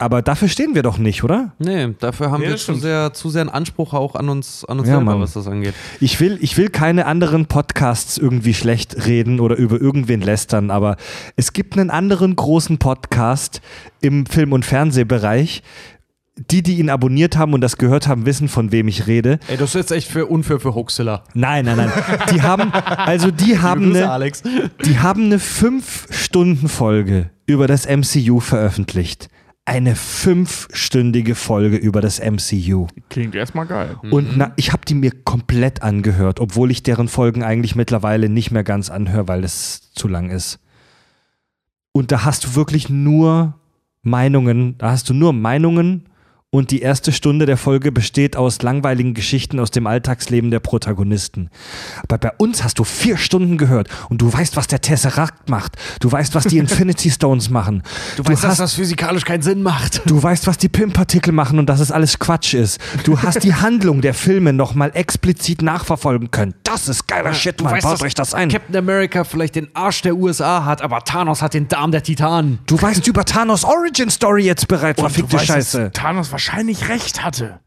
Aber 0.00 0.22
dafür 0.22 0.46
stehen 0.46 0.76
wir 0.76 0.84
doch 0.84 0.96
nicht, 0.98 1.24
oder? 1.24 1.54
Nee, 1.58 1.88
dafür 1.98 2.30
haben 2.30 2.40
Nee, 2.42 2.50
wir 2.50 2.56
zu 2.56 2.74
sehr, 2.74 3.12
zu 3.12 3.30
sehr 3.30 3.40
einen 3.40 3.50
Anspruch 3.50 3.94
auch 3.94 4.14
an 4.14 4.28
uns, 4.28 4.64
an 4.64 4.78
uns 4.78 4.86
Ja, 4.88 4.94
selber, 4.94 5.12
Mann. 5.12 5.20
was 5.20 5.32
das 5.32 5.48
angeht. 5.48 5.74
Ich 6.00 6.20
will, 6.20 6.38
ich 6.40 6.56
will 6.56 6.68
keine 6.68 7.06
anderen 7.06 7.46
Podcasts 7.46 8.16
irgendwie 8.16 8.54
schlecht 8.54 9.06
reden 9.06 9.40
oder 9.40 9.56
über 9.56 9.80
irgendwen 9.80 10.20
lästern, 10.20 10.70
aber 10.70 10.96
es 11.34 11.52
gibt 11.52 11.76
einen 11.76 11.90
anderen 11.90 12.36
großen 12.36 12.78
Podcast 12.78 13.60
im 14.00 14.24
Film- 14.26 14.52
und 14.52 14.64
Fernsehbereich. 14.64 15.62
Die, 16.52 16.62
die 16.62 16.78
ihn 16.78 16.88
abonniert 16.88 17.36
haben 17.36 17.52
und 17.52 17.60
das 17.62 17.78
gehört 17.78 18.06
haben, 18.06 18.24
wissen, 18.24 18.46
von 18.46 18.70
wem 18.70 18.86
ich 18.86 19.08
rede. 19.08 19.40
Ey, 19.48 19.56
das 19.56 19.70
ist 19.70 19.74
jetzt 19.74 19.90
echt 19.90 20.08
für 20.08 20.26
unfair 20.26 20.60
für 20.60 20.72
Hoaxilla. 20.72 21.24
Nein, 21.34 21.64
nein, 21.64 21.76
nein. 21.78 21.90
Die 22.32 22.42
haben, 22.42 22.70
also 22.72 23.32
die 23.32 23.58
haben 23.58 23.86
eine, 23.96 24.08
Alex. 24.08 24.44
die 24.84 25.00
haben 25.00 25.24
eine 25.24 25.40
Fünf-Stunden-Folge 25.40 27.30
über 27.46 27.66
das 27.66 27.86
MCU 27.88 28.38
veröffentlicht. 28.38 29.28
Eine 29.68 29.96
fünfstündige 29.96 31.34
Folge 31.34 31.76
über 31.76 32.00
das 32.00 32.20
MCU. 32.20 32.86
Klingt 33.10 33.34
erstmal 33.34 33.66
geil. 33.66 33.96
Und 34.10 34.34
na, 34.34 34.52
ich 34.56 34.72
habe 34.72 34.86
die 34.88 34.94
mir 34.94 35.10
komplett 35.10 35.82
angehört, 35.82 36.40
obwohl 36.40 36.70
ich 36.70 36.82
deren 36.82 37.06
Folgen 37.06 37.42
eigentlich 37.42 37.76
mittlerweile 37.76 38.30
nicht 38.30 38.50
mehr 38.50 38.64
ganz 38.64 38.88
anhöre, 38.88 39.28
weil 39.28 39.44
es 39.44 39.92
zu 39.92 40.08
lang 40.08 40.30
ist. 40.30 40.58
Und 41.92 42.12
da 42.12 42.24
hast 42.24 42.44
du 42.44 42.54
wirklich 42.54 42.88
nur 42.88 43.60
Meinungen, 44.00 44.78
da 44.78 44.90
hast 44.90 45.10
du 45.10 45.12
nur 45.12 45.34
Meinungen 45.34 46.08
und 46.50 46.70
die 46.70 46.80
erste 46.80 47.12
Stunde 47.12 47.44
der 47.44 47.58
Folge 47.58 47.92
besteht 47.92 48.34
aus 48.34 48.62
langweiligen 48.62 49.12
Geschichten 49.12 49.60
aus 49.60 49.70
dem 49.70 49.86
Alltagsleben 49.86 50.50
der 50.50 50.60
Protagonisten. 50.60 51.50
Aber 52.04 52.16
bei 52.16 52.32
uns 52.38 52.64
hast 52.64 52.78
du 52.78 52.84
vier 52.84 53.18
Stunden 53.18 53.58
gehört 53.58 53.88
und 54.08 54.22
du 54.22 54.32
weißt, 54.32 54.56
was 54.56 54.66
der 54.66 54.80
Tesseract 54.80 55.50
macht. 55.50 55.76
Du 56.00 56.10
weißt, 56.10 56.34
was 56.34 56.44
die 56.44 56.56
Infinity 56.58 57.10
Stones 57.10 57.50
machen. 57.50 57.82
Du, 58.16 58.24
weißt, 58.24 58.44
dass 58.44 58.52
hast 58.52 58.60
das 58.60 58.74
physikalisch 58.74 59.26
keinen 59.26 59.42
Sinn 59.42 59.62
macht. 59.62 60.00
Du 60.06 60.22
weißt, 60.22 60.46
was 60.46 60.56
die 60.56 60.70
Pimp-Partikel 60.70 61.34
machen 61.34 61.58
und 61.58 61.66
dass 61.68 61.80
es 61.80 61.92
alles 61.92 62.18
Quatsch 62.18 62.54
ist. 62.54 62.80
Du 63.04 63.20
hast 63.20 63.44
die 63.44 63.54
Handlung 63.54 64.00
der 64.00 64.14
Filme 64.14 64.54
nochmal 64.54 64.90
explizit 64.94 65.60
nachverfolgen 65.60 66.30
können. 66.30 66.54
Das 66.64 66.88
ist 66.88 67.06
geiler 67.06 67.34
Shit, 67.34 67.60
Mann. 67.60 67.78
Baut 67.80 68.00
euch 68.00 68.14
das 68.14 68.32
ein. 68.32 68.48
Captain 68.48 68.76
America 68.76 69.24
vielleicht 69.24 69.54
den 69.54 69.68
Arsch 69.76 70.00
der 70.00 70.16
USA 70.16 70.64
hat, 70.64 70.80
aber 70.80 71.04
Thanos 71.04 71.42
hat 71.42 71.52
den 71.52 71.68
Darm 71.68 71.92
der 71.92 72.02
Titanen. 72.02 72.60
Du 72.64 72.80
weißt 72.80 73.06
über 73.06 73.26
Thanos 73.26 73.64
Origin 73.64 74.08
Story 74.08 74.44
jetzt 74.44 74.66
bereit, 74.66 74.98
verfickte 74.98 75.36
weißt, 75.36 75.46
Scheiße. 75.46 75.90
dass 75.90 75.92
Thanos 75.92 76.37
wahrscheinlich 76.42 76.88
recht 76.88 77.24
hatte. 77.24 77.58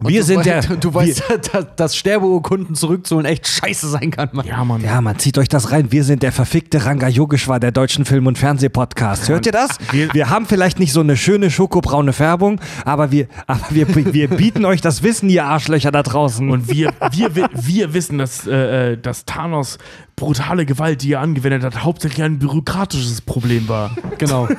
Und 0.00 0.10
Wir 0.10 0.20
du 0.20 0.26
sind 0.26 0.36
weißt, 0.46 0.68
der. 0.68 0.76
Du 0.80 0.94
weißt, 0.94 1.24
dass, 1.52 1.66
dass 1.74 1.96
Sterbeurkunden 1.96 2.76
zurückzuholen 2.76 3.26
echt 3.26 3.48
scheiße 3.48 3.88
sein 3.88 4.12
kann, 4.12 4.28
Mann. 4.30 4.46
Ja, 4.46 4.64
Mann. 4.64 4.80
ja, 4.80 5.00
man, 5.00 5.18
zieht 5.18 5.36
euch 5.38 5.48
das 5.48 5.72
rein. 5.72 5.90
Wir 5.90 6.04
sind 6.04 6.22
der 6.22 6.30
verfickte 6.30 6.84
Ranga 6.86 7.08
Yogeshwar 7.08 7.58
der 7.58 7.72
deutschen 7.72 8.04
Film- 8.04 8.28
und 8.28 8.38
Fernsehpodcast. 8.38 9.28
Hört 9.28 9.46
ihr 9.46 9.50
das? 9.50 9.70
wir- 9.90 10.14
Wir 10.14 10.30
haben 10.30 10.46
vielleicht 10.46 10.78
nicht 10.78 10.92
so 10.92 11.00
eine 11.00 11.16
schöne 11.16 11.50
schokobraune 11.50 12.12
Färbung, 12.12 12.60
aber 12.84 13.10
wir, 13.10 13.26
aber 13.48 13.64
wir, 13.70 13.92
wir 14.14 14.28
bieten 14.28 14.64
euch 14.64 14.80
das 14.80 15.02
Wissen, 15.02 15.28
ihr 15.28 15.44
Arschlöcher 15.44 15.90
da 15.90 16.04
draußen. 16.04 16.48
Und 16.48 16.68
wir, 16.70 16.92
wir, 17.10 17.34
wir, 17.34 17.48
wir 17.52 17.92
wissen, 17.94 18.18
dass, 18.18 18.46
äh, 18.46 18.92
äh, 18.92 18.96
dass 18.96 19.24
Thanos 19.24 19.78
brutale 20.14 20.64
Gewalt, 20.66 21.02
die 21.02 21.14
er 21.14 21.20
angewendet 21.22 21.64
hat, 21.64 21.82
hauptsächlich 21.82 22.22
ein 22.22 22.38
bürokratisches 22.38 23.20
Problem 23.22 23.66
war. 23.68 23.90
Genau. 24.18 24.46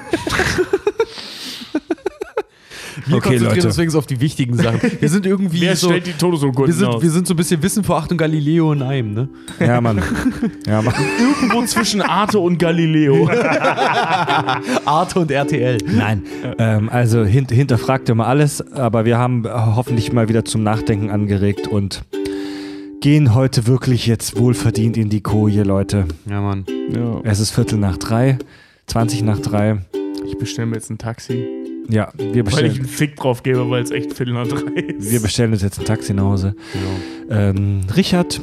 Wir 3.05 3.17
Okay, 3.17 3.29
konzentrieren 3.29 3.43
Leute. 3.55 3.67
uns 3.67 3.75
deswegen 3.75 3.95
auf 3.95 4.07
die 4.07 4.19
wichtigen 4.21 4.55
Sachen. 4.57 4.79
Wir 4.99 5.09
sind 5.09 5.25
irgendwie 5.25 5.61
Wer 5.61 5.75
so. 5.75 5.87
stellt 5.87 6.07
die 6.07 6.13
Todesurkunden 6.13 6.67
Wir 6.67 6.73
sind, 6.73 6.87
aus? 6.87 7.01
wir 7.01 7.09
sind 7.09 7.27
so 7.27 7.33
ein 7.33 7.37
bisschen 7.37 7.61
Wissen 7.63 7.83
vor 7.83 7.97
Achtung 7.97 8.17
Galileo 8.17 8.71
in 8.73 8.81
einem, 8.81 9.13
ne? 9.13 9.29
ja, 9.59 9.79
Mann. 9.81 10.01
Ja, 10.67 10.81
Mann. 10.81 10.93
irgendwo 11.19 11.65
zwischen 11.65 12.01
Arte 12.01 12.39
und 12.39 12.57
Galileo. 12.59 13.29
Arte 14.85 15.19
und 15.19 15.31
RTL. 15.31 15.77
Nein, 15.85 16.23
ähm, 16.57 16.89
also 16.89 17.23
hint, 17.23 17.51
hinterfragt 17.51 18.09
immer 18.09 18.27
alles, 18.27 18.61
aber 18.73 19.05
wir 19.05 19.17
haben 19.17 19.45
hoffentlich 19.47 20.11
mal 20.13 20.29
wieder 20.29 20.45
zum 20.45 20.63
Nachdenken 20.63 21.09
angeregt 21.09 21.67
und 21.67 22.03
gehen 23.01 23.33
heute 23.33 23.67
wirklich 23.67 24.07
jetzt 24.07 24.37
wohlverdient 24.37 24.97
in 24.97 25.09
die 25.09 25.21
Koje, 25.21 25.63
Leute. 25.63 26.05
Ja, 26.29 26.41
Mann. 26.41 26.65
ja. 26.93 27.21
Es 27.23 27.39
ist 27.39 27.51
Viertel 27.51 27.79
nach 27.79 27.97
drei, 27.97 28.37
20 28.87 29.23
nach 29.23 29.39
drei. 29.39 29.77
Ich 30.27 30.37
bestelle 30.37 30.67
mir 30.67 30.75
jetzt 30.75 30.89
ein 30.89 30.97
Taxi, 30.97 31.45
Ja, 31.89 32.11
wir 32.17 32.27
weil 32.27 32.37
ich 32.37 32.43
bestellen, 32.43 32.75
einen 32.75 32.85
Fick 32.85 33.15
drauf 33.15 33.43
gebe, 33.43 33.69
weil 33.69 33.83
es 33.83 33.91
echt 33.91 34.13
Viertel 34.13 34.33
nach 34.33 34.47
drei 34.47 34.79
ist. 34.79 35.11
wir 35.11 35.19
bestellen 35.21 35.51
uns 35.53 35.63
jetzt 35.63 35.79
ein 35.79 35.85
Taxi 35.85 36.13
nach 36.13 36.23
Hause. 36.23 36.55
Ähm, 37.29 37.81
Richard, 37.95 38.39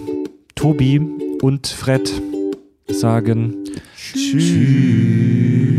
Tobi 0.55 1.01
und 1.43 1.67
Fred 1.67 2.11
sagen 2.89 3.55
Tschüss. 3.97 5.76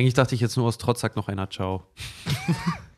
Eigentlich 0.00 0.14
dachte 0.14 0.34
ich 0.34 0.40
jetzt 0.40 0.56
nur 0.56 0.66
aus 0.66 0.78
Trotz 0.78 1.00
sagt 1.00 1.16
noch 1.16 1.28
einer 1.28 1.50
Ciao. 1.50 1.82